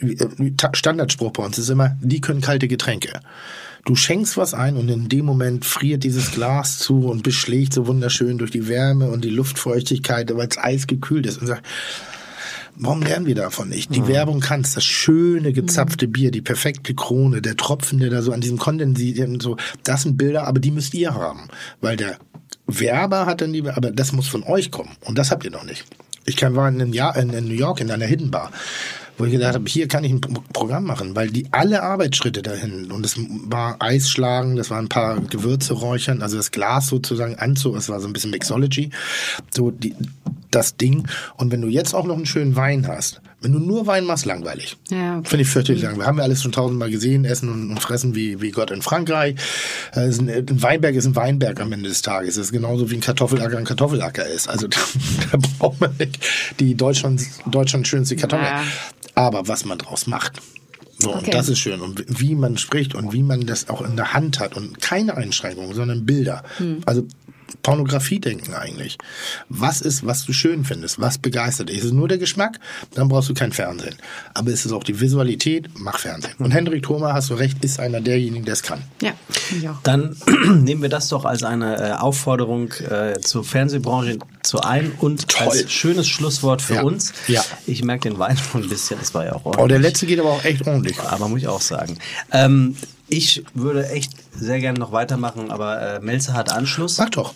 äh, 0.00 0.16
Ta- 0.56 0.70
Standardspruch 0.74 1.30
bei 1.32 1.44
uns 1.44 1.58
ist 1.58 1.68
immer, 1.68 1.96
die 2.00 2.20
können 2.20 2.40
kalte 2.40 2.66
Getränke. 2.66 3.20
Du 3.86 3.94
schenkst 3.94 4.36
was 4.36 4.52
ein 4.52 4.76
und 4.76 4.88
in 4.88 5.08
dem 5.08 5.24
Moment 5.24 5.64
friert 5.64 6.02
dieses 6.02 6.32
Glas 6.32 6.78
zu 6.78 7.06
und 7.06 7.22
beschlägt 7.22 7.72
so 7.72 7.86
wunderschön 7.86 8.36
durch 8.36 8.50
die 8.50 8.66
Wärme 8.66 9.08
und 9.10 9.24
die 9.24 9.30
Luftfeuchtigkeit, 9.30 10.36
weil 10.36 10.48
es 10.48 10.58
eisgekühlt 10.58 11.24
ist 11.24 11.40
und 11.40 11.46
sagt, 11.46 11.64
Warum 12.78 13.00
lernen 13.00 13.24
wir 13.24 13.34
davon 13.34 13.70
nicht? 13.70 13.94
Die 13.94 14.06
Werbung 14.06 14.40
kann's, 14.40 14.74
das 14.74 14.84
schöne 14.84 15.54
gezapfte 15.54 16.08
Bier, 16.08 16.30
die 16.30 16.42
perfekte 16.42 16.94
Krone, 16.94 17.40
der 17.40 17.56
Tropfen, 17.56 18.00
der 18.00 18.10
da 18.10 18.20
so 18.20 18.32
an 18.32 18.42
diesem 18.42 18.58
Kondensierten 18.58 19.40
so, 19.40 19.56
das 19.82 20.02
sind 20.02 20.18
Bilder, 20.18 20.46
aber 20.46 20.60
die 20.60 20.72
müsst 20.72 20.92
ihr 20.92 21.14
haben, 21.14 21.48
weil 21.80 21.96
der 21.96 22.18
Werber 22.66 23.24
hat 23.24 23.40
dann 23.40 23.54
die, 23.54 23.66
aber 23.66 23.92
das 23.92 24.12
muss 24.12 24.28
von 24.28 24.42
euch 24.42 24.70
kommen 24.70 24.90
und 25.06 25.16
das 25.16 25.30
habt 25.30 25.44
ihr 25.44 25.50
noch 25.50 25.64
nicht. 25.64 25.86
Ich 26.26 26.36
kann 26.36 26.54
war 26.54 26.68
in, 26.68 26.74
einem 26.82 26.92
Jahr, 26.92 27.16
in 27.16 27.28
New 27.28 27.54
York 27.54 27.80
in 27.80 27.90
einer 27.90 28.04
Hidden 28.04 28.30
Bar, 28.30 28.50
wo 29.18 29.24
ich 29.24 29.32
gedacht 29.32 29.54
habe, 29.54 29.68
hier 29.68 29.88
kann 29.88 30.04
ich 30.04 30.12
ein 30.12 30.20
Pro- 30.20 30.42
Programm 30.52 30.84
machen, 30.84 31.16
weil 31.16 31.30
die 31.30 31.46
alle 31.52 31.82
Arbeitsschritte 31.82 32.42
dahin 32.42 32.90
und 32.92 33.04
es 33.04 33.16
war 33.18 33.76
Eisschlagen, 33.80 34.56
das 34.56 34.70
waren 34.70 34.86
ein 34.86 34.88
paar 34.88 35.20
Gewürze 35.20 35.72
räuchern, 35.74 36.22
also 36.22 36.36
das 36.36 36.50
Glas 36.50 36.88
sozusagen 36.88 37.36
anzu, 37.36 37.74
es 37.76 37.88
war 37.88 38.00
so 38.00 38.06
ein 38.06 38.12
bisschen 38.12 38.30
Mixology, 38.30 38.90
so 39.50 39.70
die, 39.70 39.94
das 40.50 40.76
Ding. 40.76 41.06
Und 41.36 41.52
wenn 41.52 41.60
du 41.60 41.68
jetzt 41.68 41.94
auch 41.94 42.04
noch 42.06 42.16
einen 42.16 42.26
schönen 42.26 42.56
Wein 42.56 42.86
hast, 42.88 43.20
wenn 43.42 43.52
du 43.52 43.58
nur 43.58 43.86
Wein 43.86 44.04
machst, 44.04 44.24
langweilig. 44.24 44.76
Ja, 44.90 45.18
okay. 45.18 45.28
Finde 45.28 45.42
ich 45.42 45.48
fürchterlich 45.48 45.82
langweilig. 45.82 46.06
Haben 46.06 46.16
wir 46.16 46.24
alles 46.24 46.42
schon 46.42 46.52
tausendmal 46.52 46.90
gesehen, 46.90 47.24
essen 47.24 47.50
und, 47.50 47.70
und 47.70 47.80
fressen 47.80 48.14
wie, 48.14 48.40
wie 48.40 48.50
Gott 48.50 48.70
in 48.70 48.82
Frankreich. 48.82 49.36
Äh, 49.94 50.00
ein, 50.00 50.28
ein 50.28 50.62
Weinberg 50.62 50.94
ist 50.94 51.06
ein 51.06 51.16
Weinberg 51.16 51.60
am 51.60 51.70
Ende 51.72 51.88
des 51.88 52.02
Tages. 52.02 52.36
Es 52.36 52.46
ist 52.46 52.52
genauso 52.52 52.90
wie 52.90 52.94
ein 52.94 53.00
Kartoffelacker 53.00 53.58
ein 53.58 53.64
Kartoffelacker 53.64 54.26
ist. 54.26 54.48
Also 54.48 54.68
da, 54.68 54.78
da 55.32 55.38
braucht 55.58 55.80
man 55.80 55.94
nicht 55.98 56.18
die 56.58 56.74
Deutschland, 56.74 57.22
Deutschland 57.46 57.86
schönste 57.86 58.16
Kartoffel. 58.16 58.46
Ja. 58.46 58.64
Aber 59.14 59.46
was 59.48 59.64
man 59.64 59.78
draus 59.78 60.06
macht. 60.06 60.40
So, 60.98 61.10
Okay. 61.10 61.26
und 61.26 61.34
das 61.34 61.48
ist 61.48 61.58
schön. 61.58 61.80
Und 61.82 62.04
wie 62.20 62.34
man 62.34 62.56
spricht 62.56 62.94
und 62.94 63.12
wie 63.12 63.22
man 63.22 63.46
das 63.46 63.68
auch 63.68 63.82
in 63.82 63.96
der 63.96 64.14
Hand 64.14 64.40
hat. 64.40 64.56
Und 64.56 64.80
keine 64.80 65.16
Einschränkungen, 65.16 65.74
sondern 65.74 66.06
Bilder. 66.06 66.42
Also 66.86 67.06
Pornografie 67.62 68.18
denken 68.20 68.54
eigentlich. 68.54 68.98
Was 69.48 69.80
ist, 69.80 70.04
was 70.06 70.24
du 70.24 70.32
schön 70.32 70.64
findest? 70.64 71.00
Was 71.00 71.18
begeistert 71.18 71.68
dich? 71.68 71.78
Ist 71.78 71.84
es 71.84 71.92
nur 71.92 72.08
der 72.08 72.18
Geschmack? 72.18 72.58
Dann 72.94 73.08
brauchst 73.08 73.28
du 73.28 73.34
kein 73.34 73.52
Fernsehen. 73.52 73.94
Aber 74.34 74.50
ist 74.50 74.66
es 74.66 74.72
auch 74.72 74.84
die 74.84 75.00
Visualität? 75.00 75.68
Mach 75.74 75.98
Fernsehen. 75.98 76.34
Und 76.38 76.50
Hendrik 76.50 76.82
Thoma, 76.82 77.12
hast 77.12 77.30
du 77.30 77.34
recht, 77.34 77.64
ist 77.64 77.78
einer 77.80 78.00
derjenigen, 78.00 78.44
der 78.44 78.54
es 78.54 78.62
kann. 78.62 78.82
Ja, 79.00 79.12
auch. 79.70 79.82
Dann 79.82 80.16
nehmen 80.64 80.82
wir 80.82 80.88
das 80.88 81.08
doch 81.08 81.24
als 81.24 81.42
eine 81.42 81.76
äh, 81.76 81.92
Aufforderung 81.92 82.72
äh, 82.72 83.20
zur 83.20 83.44
Fernsehbranche 83.44 84.18
zu 84.42 84.60
ein 84.60 84.92
und 84.98 85.28
Toll. 85.28 85.48
als 85.48 85.72
schönes 85.72 86.06
Schlusswort 86.08 86.62
für 86.62 86.74
Ja. 86.76 86.82
uns. 86.82 87.12
Ja. 87.28 87.44
Ich 87.66 87.82
merke 87.82 88.08
den 88.08 88.18
Wein 88.18 88.36
schon 88.36 88.62
ein 88.62 88.68
bisschen, 88.68 88.98
das 89.00 89.12
war 89.14 89.24
ja 89.24 89.32
auch 89.34 89.42
Oh, 89.44 89.48
ordentlich. 89.50 89.68
der 89.68 89.78
letzte 89.80 90.06
geht 90.06 90.18
aber 90.20 90.30
auch 90.30 90.44
echt 90.44 90.66
ordentlich. 90.66 90.98
Aber 91.00 91.28
muss 91.28 91.40
ich 91.40 91.48
auch 91.48 91.60
sagen. 91.60 91.98
Ähm, 92.32 92.76
ich 93.08 93.44
würde 93.54 93.88
echt 93.88 94.12
sehr 94.32 94.60
gerne 94.60 94.78
noch 94.78 94.92
weitermachen, 94.92 95.50
aber 95.50 95.96
äh, 95.96 96.00
Melzer 96.00 96.34
hat 96.34 96.50
Anschluss. 96.52 96.98
Mach 96.98 97.10
doch. 97.10 97.34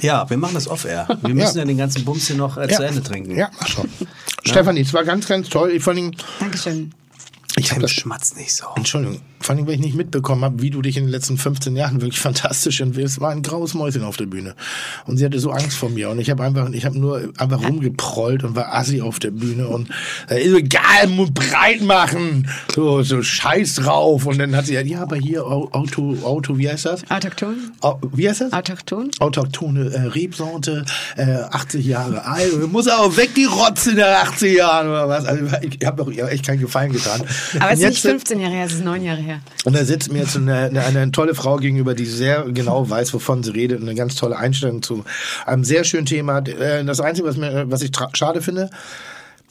Ja, 0.00 0.28
wir 0.28 0.36
machen 0.36 0.54
das 0.54 0.68
off-air. 0.68 1.06
Wir 1.22 1.34
müssen 1.34 1.58
ja, 1.58 1.64
den 1.64 1.76
ganzen 1.76 2.04
Bums 2.04 2.26
hier 2.26 2.36
noch 2.36 2.56
äh, 2.56 2.68
zu 2.68 2.84
Ende 2.84 3.02
trinken. 3.02 3.36
Ja, 3.36 3.50
mach 3.58 3.68
schon. 3.68 3.88
Stefanie, 4.44 4.80
es 4.80 4.92
war 4.92 5.04
ganz, 5.04 5.26
ganz 5.26 5.48
toll. 5.48 5.72
Ich 5.72 5.82
vor 5.82 5.92
allem, 5.92 6.12
Dankeschön. 6.40 6.92
ich 7.56 7.70
habe 7.70 7.82
das 7.82 7.90
schmatz 7.90 8.34
nicht 8.36 8.54
so. 8.54 8.66
Entschuldigung, 8.76 9.20
vor 9.42 9.54
allem, 9.54 9.66
weil 9.66 9.74
ich 9.74 9.80
nicht 9.80 9.94
mitbekommen 9.96 10.44
habe, 10.44 10.62
wie 10.62 10.70
du 10.70 10.82
dich 10.82 10.96
in 10.96 11.04
den 11.04 11.10
letzten 11.10 11.36
15 11.38 11.76
Jahren 11.76 12.00
wirklich 12.00 12.20
fantastisch 12.20 12.80
entwickelst. 12.80 13.16
Es 13.16 13.20
war 13.20 13.30
ein 13.30 13.42
graues 13.42 13.74
Mäuschen 13.74 14.02
auf 14.04 14.16
der 14.16 14.26
Bühne. 14.26 14.54
Und 15.06 15.16
sie 15.18 15.24
hatte 15.24 15.38
so 15.38 15.50
Angst 15.50 15.76
vor 15.76 15.90
mir. 15.90 16.10
Und 16.10 16.18
ich 16.18 16.30
habe 16.30 16.42
einfach, 16.42 16.68
ich 16.70 16.84
habe 16.84 16.98
nur 16.98 17.32
einfach 17.38 17.62
rumgeprollt 17.68 18.44
und 18.44 18.56
war 18.56 18.74
assi 18.74 19.00
auf 19.00 19.18
der 19.18 19.30
Bühne. 19.30 19.68
Und 19.68 19.88
äh, 20.28 20.40
egal, 20.56 21.08
muss 21.08 21.30
breit 21.32 21.82
machen. 21.82 22.48
So, 22.74 23.02
so 23.02 23.22
scheiß 23.22 23.76
drauf. 23.76 24.26
Und 24.26 24.38
dann 24.38 24.54
hat 24.56 24.66
sie 24.66 24.72
gesagt, 24.72 24.88
ja, 24.90 25.02
aber 25.02 25.16
hier 25.16 25.44
Au- 25.44 25.68
Auto, 25.72 26.16
Auto, 26.24 26.58
wie 26.58 26.68
heißt 26.68 26.86
das? 26.86 27.10
Autochton? 27.10 27.56
Au- 27.80 27.98
Wie 28.12 28.28
heißt 28.28 28.42
das? 28.42 28.52
Autochton? 28.52 29.10
autochtone 29.20 29.90
äh, 29.92 30.00
Rebsorte, 30.02 30.84
äh, 31.16 31.22
80 31.50 31.84
Jahre 31.86 32.24
alt, 32.26 32.70
muss 32.72 32.88
auch 32.88 33.16
weg 33.16 33.34
die 33.34 33.44
Rotze 33.44 33.94
der 33.94 34.22
80 34.22 34.56
Jahren 34.56 34.88
oder 34.88 35.08
was. 35.08 35.24
Also 35.24 35.44
ich 35.62 35.84
habe 35.86 36.04
doch 36.04 36.10
echt 36.28 36.46
keinen 36.46 36.60
Gefallen 36.60 36.92
getan. 36.92 37.22
Aber 37.58 37.70
es 37.72 37.78
ist 37.80 37.86
nicht 37.86 38.04
jetzt, 38.04 38.10
15 38.10 38.40
Jahre 38.40 38.52
her, 38.54 38.66
es 38.66 38.72
ist 38.74 38.84
9 38.84 39.02
Jahre 39.04 39.20
her. 39.20 39.31
Und 39.64 39.74
da 39.76 39.84
sitzt 39.84 40.12
mir 40.12 40.20
jetzt 40.20 40.36
eine, 40.36 40.54
eine, 40.56 40.84
eine 40.84 41.12
tolle 41.12 41.34
Frau 41.34 41.56
gegenüber, 41.56 41.94
die 41.94 42.06
sehr 42.06 42.44
genau 42.44 42.88
weiß, 42.88 43.14
wovon 43.14 43.42
sie 43.42 43.50
redet 43.50 43.80
und 43.80 43.88
eine 43.88 43.96
ganz 43.96 44.14
tolle 44.14 44.36
Einstellung 44.36 44.82
zu 44.82 45.04
einem 45.46 45.64
sehr 45.64 45.84
schönen 45.84 46.06
Thema. 46.06 46.34
hat. 46.34 46.48
Äh, 46.48 46.84
Das 46.84 47.00
Einzige, 47.00 47.28
was, 47.28 47.36
mir, 47.36 47.70
was 47.70 47.82
ich 47.82 47.90
schade 48.14 48.42
finde, 48.42 48.70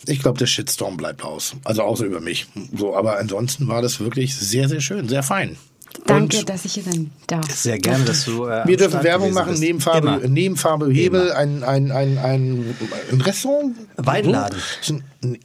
ich 0.05 0.19
glaube, 0.19 0.39
der 0.39 0.47
Shitstorm 0.47 0.97
bleibt 0.97 1.23
aus. 1.23 1.55
Also 1.63 1.83
außer 1.83 2.05
über 2.05 2.19
mich. 2.21 2.47
So, 2.75 2.95
aber 2.95 3.17
ansonsten 3.17 3.67
war 3.67 3.81
das 3.81 3.99
wirklich 3.99 4.35
sehr, 4.35 4.67
sehr 4.67 4.81
schön, 4.81 5.07
sehr 5.07 5.23
fein. 5.23 5.57
Danke, 6.05 6.37
Und 6.39 6.49
dass 6.49 6.65
ich 6.65 6.73
hier 6.73 6.83
sein 6.83 7.11
darf. 7.27 7.49
Sehr 7.51 7.77
gerne, 7.77 8.03
dass 8.05 8.25
du. 8.25 8.45
Äh, 8.45 8.65
wir 8.65 8.77
dürfen 8.77 9.03
Werbung 9.03 9.33
machen, 9.33 9.51
bist. 9.51 9.61
neben 9.61 9.79
Farbe, 9.79 10.07
Immer. 10.07 10.27
neben 10.27 10.57
Farbe 10.57 10.91
Hebel, 10.91 11.31
ein, 11.31 11.63
ein, 11.63 11.91
ein, 11.91 12.17
ein, 12.17 12.75
ein 13.11 13.21
Restaurant. 13.21 13.75
Weinladen. 13.97 14.59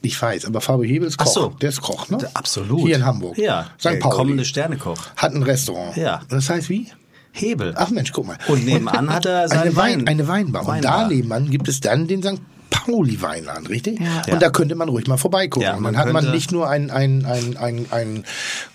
Ich 0.03 0.21
weiß, 0.21 0.47
aber 0.47 0.61
Farbe 0.61 0.87
Hebel 0.87 1.09
ist 1.09 1.19
Koch. 1.19 1.27
Ach 1.29 1.33
so. 1.33 1.49
Der 1.61 1.69
ist 1.69 1.81
Koch, 1.83 2.09
ne? 2.09 2.19
Absolut. 2.35 2.81
Hier 2.81 2.97
in 2.97 3.05
Hamburg. 3.05 3.37
Ja, 3.39 3.71
St. 3.79 3.85
der 3.87 3.91
Pauli. 3.97 4.17
kommende 4.17 4.45
Sternekoch. 4.45 4.99
Hat 5.17 5.33
ein 5.35 5.43
Restaurant. 5.43 5.97
Ja. 5.97 6.23
Das 6.29 6.49
heißt 6.49 6.69
wie? 6.69 6.89
Hebel. 7.33 7.75
Ach 7.77 7.91
Mensch, 7.91 8.13
guck 8.13 8.27
mal. 8.27 8.39
Und 8.49 8.65
nebenan 8.65 9.13
hat 9.13 9.27
er 9.27 9.47
seinen 9.49 9.61
eine, 9.61 9.77
Wein, 9.77 9.99
Wein- 10.01 10.09
eine 10.09 10.27
Weinbar. 10.29 10.63
Und 10.63 10.69
Weinbar. 10.69 11.03
da 11.03 11.09
nebenan 11.09 11.51
gibt 11.51 11.69
es 11.69 11.81
dann 11.81 12.07
den 12.07 12.23
St. 12.23 12.41
Pauli 12.71 13.21
Weinladen, 13.21 13.67
richtig? 13.67 14.01
Ja. 14.01 14.19
Und 14.19 14.27
Ja. 14.29 14.37
da 14.39 14.51
könnte 14.51 14.75
man 14.75 14.89
ruhig 14.89 15.07
mal 15.07 15.17
vorbeigucken. 15.17 15.63
Ja, 15.67 15.77
man 15.79 15.95
dann 15.95 16.03
hat 16.05 16.13
man 16.13 16.31
nicht 16.31 16.53
nur 16.53 16.69
einen, 16.69 16.91
einen, 16.91 17.25
einen, 17.25 17.57
einen, 17.57 17.93
einen 17.93 18.25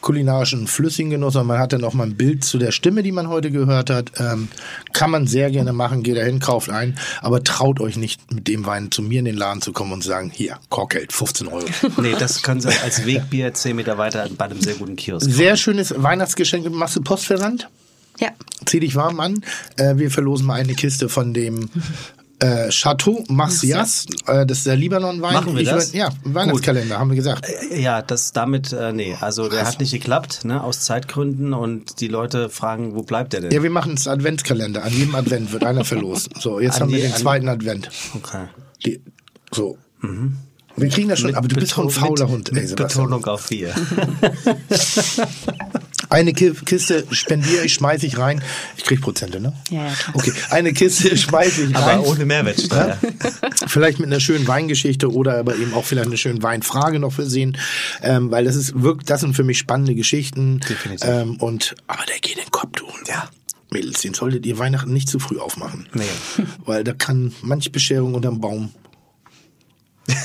kulinarischen 0.01 0.67
flüssigen 0.67 1.09
Genuss, 1.11 1.33
sondern 1.33 1.47
man 1.47 1.59
hat 1.59 1.73
dann 1.73 1.83
auch 1.83 1.93
mal 1.93 2.05
ein 2.07 2.15
Bild 2.15 2.43
zu 2.43 2.57
der 2.57 2.71
Stimme, 2.71 3.03
die 3.03 3.11
man 3.11 3.27
heute 3.29 3.51
gehört 3.51 3.89
hat. 3.89 4.11
Ähm, 4.19 4.47
kann 4.93 5.11
man 5.11 5.27
sehr 5.27 5.51
gerne 5.51 5.73
machen, 5.73 6.03
geht 6.03 6.17
dahin, 6.17 6.39
kauft 6.39 6.69
ein, 6.69 6.97
aber 7.21 7.43
traut 7.43 7.79
euch 7.79 7.97
nicht 7.97 8.31
mit 8.33 8.47
dem 8.47 8.65
Wein 8.65 8.91
zu 8.91 9.01
mir 9.01 9.19
in 9.19 9.25
den 9.25 9.37
Laden 9.37 9.61
zu 9.61 9.71
kommen 9.73 9.91
und 9.93 10.01
zu 10.03 10.09
sagen, 10.09 10.29
hier, 10.33 10.57
Korkgeld, 10.69 11.13
15 11.13 11.47
Euro. 11.47 11.65
Nee, 12.01 12.15
das 12.17 12.41
können 12.41 12.61
Sie 12.61 12.69
als 12.83 13.05
Wegbier 13.05 13.53
10 13.53 13.75
Meter 13.75 13.97
weiter 13.97 14.27
bei 14.37 14.45
einem 14.45 14.59
sehr 14.61 14.73
guten 14.75 14.95
Kiosk. 14.95 15.29
Sehr 15.29 15.55
schönes 15.55 15.93
Weihnachtsgeschenk. 15.95 16.69
Machst 16.71 16.95
du 16.95 17.01
Postversand? 17.01 17.69
Ja. 18.19 18.29
Zieh 18.65 18.79
dich 18.79 18.95
warm 18.95 19.19
an. 19.19 19.43
Äh, 19.77 19.97
wir 19.97 20.11
verlosen 20.11 20.45
mal 20.45 20.59
eine 20.59 20.73
Kiste 20.73 21.09
von 21.09 21.33
dem 21.33 21.69
Äh, 22.43 22.69
Chateau 22.71 23.23
Marcias, 23.29 24.07
äh, 24.25 24.47
das 24.47 24.59
ist 24.59 24.65
der 24.67 24.75
Libanon-Wein. 24.75 25.33
Machen 25.33 25.53
wir 25.53 25.61
Ich 25.61 25.69
das? 25.69 25.93
würd- 25.93 25.97
Ja, 25.97 26.09
Weihnachtskalender, 26.23 26.97
haben 26.97 27.11
wir 27.11 27.15
gesagt. 27.15 27.45
Ja, 27.71 28.01
das 28.01 28.31
damit, 28.33 28.73
äh, 28.73 28.91
nee, 28.93 29.15
also 29.21 29.47
der 29.47 29.63
hat 29.67 29.79
nicht 29.79 29.91
geklappt, 29.91 30.43
ne, 30.43 30.63
aus 30.63 30.79
Zeitgründen 30.81 31.53
und 31.53 32.01
die 32.01 32.07
Leute 32.07 32.49
fragen, 32.49 32.95
wo 32.95 33.03
bleibt 33.03 33.33
der 33.33 33.41
denn? 33.41 33.51
Ja, 33.51 33.61
wir 33.61 33.69
machen 33.69 33.93
es 33.93 34.07
Adventskalender. 34.07 34.83
An 34.83 34.91
jedem 34.91 35.13
Advent 35.13 35.51
wird 35.51 35.63
einer 35.63 35.85
verlost. 35.85 36.31
So, 36.39 36.59
jetzt 36.59 36.77
An 36.77 36.81
haben 36.87 36.93
wir 36.93 37.01
den 37.01 37.15
zweiten 37.15 37.47
Advent. 37.47 37.89
Okay. 38.15 38.45
Die, 38.85 39.01
so. 39.51 39.77
Wir 40.77 40.89
kriegen 40.89 41.09
das 41.09 41.19
schon, 41.19 41.35
aber 41.35 41.47
du 41.47 41.55
bist 41.57 41.73
so 41.73 41.81
ein 41.83 41.89
Beton- 41.89 42.07
fauler 42.07 42.25
mit, 42.25 42.33
Hund. 42.33 42.49
ey, 42.57 42.63
Mit. 42.65 42.75
Betonung 42.75 43.23
auf 43.25 43.41
vier. 43.41 43.69
Eine 46.11 46.33
Ki- 46.33 46.51
Kiste 46.65 47.05
spendiere 47.11 47.63
ich, 47.65 47.73
schmeiße 47.73 48.05
ich 48.05 48.17
rein. 48.17 48.43
Ich 48.75 48.83
krieg 48.83 48.99
Prozente, 49.01 49.39
ne? 49.39 49.53
Ja, 49.69 49.87
ja, 49.87 49.93
klar. 49.93 50.15
Okay, 50.17 50.33
eine 50.49 50.73
Kiste 50.73 51.15
schmeiße 51.17 51.63
ich 51.63 51.75
rein. 51.75 51.99
Aber 51.99 52.05
ohne 52.07 52.25
Mehrwertsteuer. 52.25 52.97
Vielleicht 53.67 53.99
mit 53.99 54.07
einer 54.07 54.19
schönen 54.19 54.45
Weingeschichte 54.47 55.09
oder 55.11 55.37
aber 55.39 55.55
eben 55.55 55.73
auch 55.73 55.85
vielleicht 55.85 56.07
eine 56.07 56.17
schöne 56.17 56.43
Weinfrage 56.43 56.99
noch 56.99 57.13
versehen, 57.13 57.57
ähm, 58.03 58.29
weil 58.29 58.43
das 58.43 58.55
ist 58.55 58.81
wirklich, 58.83 59.05
das 59.07 59.21
sind 59.21 59.35
für 59.35 59.43
mich 59.45 59.57
spannende 59.57 59.95
Geschichten. 59.95 60.59
Definitiv. 60.69 61.07
Ähm, 61.09 61.37
und 61.37 61.75
aber 61.87 62.03
der 62.05 62.19
geht 62.19 62.35
in 62.35 62.43
den 62.43 62.51
Kopf, 62.51 62.71
du. 62.73 62.85
Ja. 63.07 63.29
Mädels, 63.71 64.01
den 64.01 64.13
solltet 64.13 64.45
ihr 64.45 64.59
Weihnachten 64.59 64.91
nicht 64.91 65.07
zu 65.07 65.17
früh 65.17 65.39
aufmachen. 65.39 65.87
Nee. 65.93 66.03
Weil 66.65 66.83
da 66.83 66.91
kann 66.91 67.33
manch 67.41 67.71
Bescherung 67.71 68.15
unterm 68.15 68.41
Baum 68.41 68.73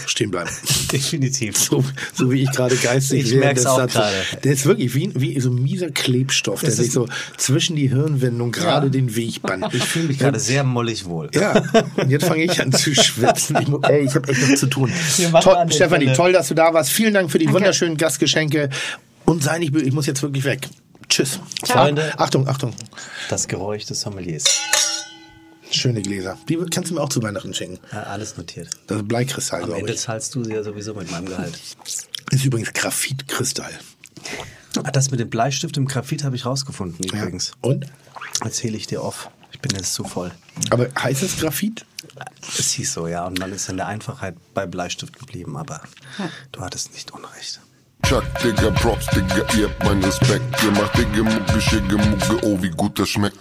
stehen 0.07 0.31
bleiben. 0.31 0.51
Definitiv. 0.93 1.57
So, 1.57 1.85
so 2.15 2.31
wie 2.31 2.43
ich 2.43 2.51
gerade 2.53 2.77
geistig 2.77 3.33
Ich 3.33 3.41
das 3.41 3.65
hat 3.67 3.91
so- 3.93 3.99
gerade. 3.99 4.15
Der 4.45 4.53
ist 4.53 4.67
wirklich 4.67 4.95
wie, 4.95 5.11
wie 5.15 5.41
so 5.41 5.51
ein 5.51 5.63
mieser 5.63 5.91
Klebstoff, 5.91 6.61
der 6.61 6.71
Es 6.71 6.77
sich 6.77 6.93
so 6.93 7.09
zwischen 7.37 7.77
die 7.77 7.89
Hirnwindung 7.89 8.53
gerade 8.53 8.87
Ja. 8.87 8.91
den 8.91 9.15
Weg 9.17 9.43
band. 9.43 9.73
Ich 9.75 9.85
fühle 9.85 10.09
mich 10.09 10.19
gerade 10.19 10.39
sehr 10.41 10.65
mollig 10.65 11.05
wohl. 11.07 11.31
Ja, 11.35 11.63
und 11.97 12.11
jetzt 12.11 12.27
fange 12.27 12.45
ich 12.45 12.61
an 12.61 12.73
zu 12.73 12.95
schwitzen. 12.95 13.57
Ich, 13.61 13.69
ey, 13.89 14.05
ich 14.07 14.15
habe 14.15 14.29
echt 14.31 14.49
noch 14.49 14.57
zu 14.57 14.67
tun. 14.67 14.93
Toll, 15.43 15.57
der 15.67 15.75
Stefanie, 15.75 16.13
toll, 16.15 16.33
dass 16.33 16.49
du 16.49 16.55
da 16.55 16.73
warst. 16.75 16.91
Vielen 16.91 17.15
Dank 17.15 17.31
für 17.31 17.39
die 17.39 17.51
wunderschönen 17.53 17.97
Gastgeschenke. 17.97 18.71
Und 19.25 19.43
sei 19.43 19.59
nicht 19.59 19.73
böse, 19.73 19.85
ich 19.87 19.93
muss 19.93 20.07
jetzt 20.07 20.23
wirklich 20.23 20.45
weg. 20.45 20.69
Tschüss. 21.09 21.41
Freunde. 21.65 22.13
Ah, 22.17 22.25
Achtung, 22.25 22.49
Achtung. 22.49 22.73
Das 23.29 23.47
Geräusch 23.49 23.85
des 23.87 24.01
Sommeliers. 24.01 24.45
Schöne 25.71 26.01
Gläser. 26.03 26.39
Die 26.49 26.57
kannst 26.71 26.91
du 26.91 26.95
mir 26.95 27.01
auch 27.01 27.09
zu 27.09 27.23
Weihnachten 27.23 27.53
schenken. 27.53 27.79
Ja, 27.93 28.05
alles 28.05 28.37
notiert. 28.37 28.71
Das 28.87 28.99
ist 28.99 29.09
Bleikristall, 29.09 29.61
Am 29.63 29.67
glaube 29.67 29.81
Ende 29.81 29.93
ich. 29.95 30.01
zahlst 30.01 30.35
du 30.35 30.45
sie 30.45 30.53
ja 30.53 30.63
sowieso 30.63 30.95
mit 30.95 31.11
meinem 31.11 31.27
Gehalt. 31.27 31.59
Ist 32.31 32.45
übrigens 32.45 32.73
Graphitkristall. 32.73 33.73
Ah, 34.83 34.91
Das 34.91 35.11
mit 35.11 35.21
dem 35.21 35.31
Bleistift 35.31 35.77
im 35.77 35.87
Graphit 35.87 36.23
habe 36.25 36.37
ich 36.37 36.47
rausgefunden 36.47 37.05
übrigens. 37.05 37.53
Und? 37.63 37.87
Erzähle 38.43 38.77
ich 38.77 38.87
dir 38.87 39.03
off. 39.03 39.31
Ich 39.53 39.61
bin 39.61 39.73
jetzt 39.77 39.95
zu 39.95 40.05
voll. 40.05 40.31
Aber 40.71 40.89
heißt 40.99 41.23
es 41.23 41.39
Graphit? 41.39 41.87
Es 42.59 42.73
hieß 42.73 42.93
so, 42.93 43.07
ja. 43.09 43.27
Und 43.27 43.39
man 43.39 43.53
ist 43.53 43.69
in 43.69 43.77
der 43.77 43.87
Einfachheit 43.87 44.37
bei 44.55 44.67
Bleistift 44.67 45.19
geblieben. 45.19 45.57
Aber 45.57 45.81
du 46.53 46.61
hattest 46.61 46.93
nicht 46.93 47.11
Unrecht. 47.13 47.61
Chuck, 48.07 48.25
Digga, 48.45 48.71
Props, 48.73 49.07
Digga, 49.07 49.45
ihr 49.57 49.69
habt 49.69 49.83
meinen 49.85 50.05
Respekt. 50.05 50.45
Ihr 50.63 50.71
macht 50.73 50.97
Digga, 50.97 51.23
Mucke, 51.23 51.61
Schicke, 51.61 51.97
Mucke, 51.97 52.45
oh, 52.47 52.63
wie 52.63 52.71
gut 52.71 52.99
das 52.99 53.09
schmeckt. 53.09 53.37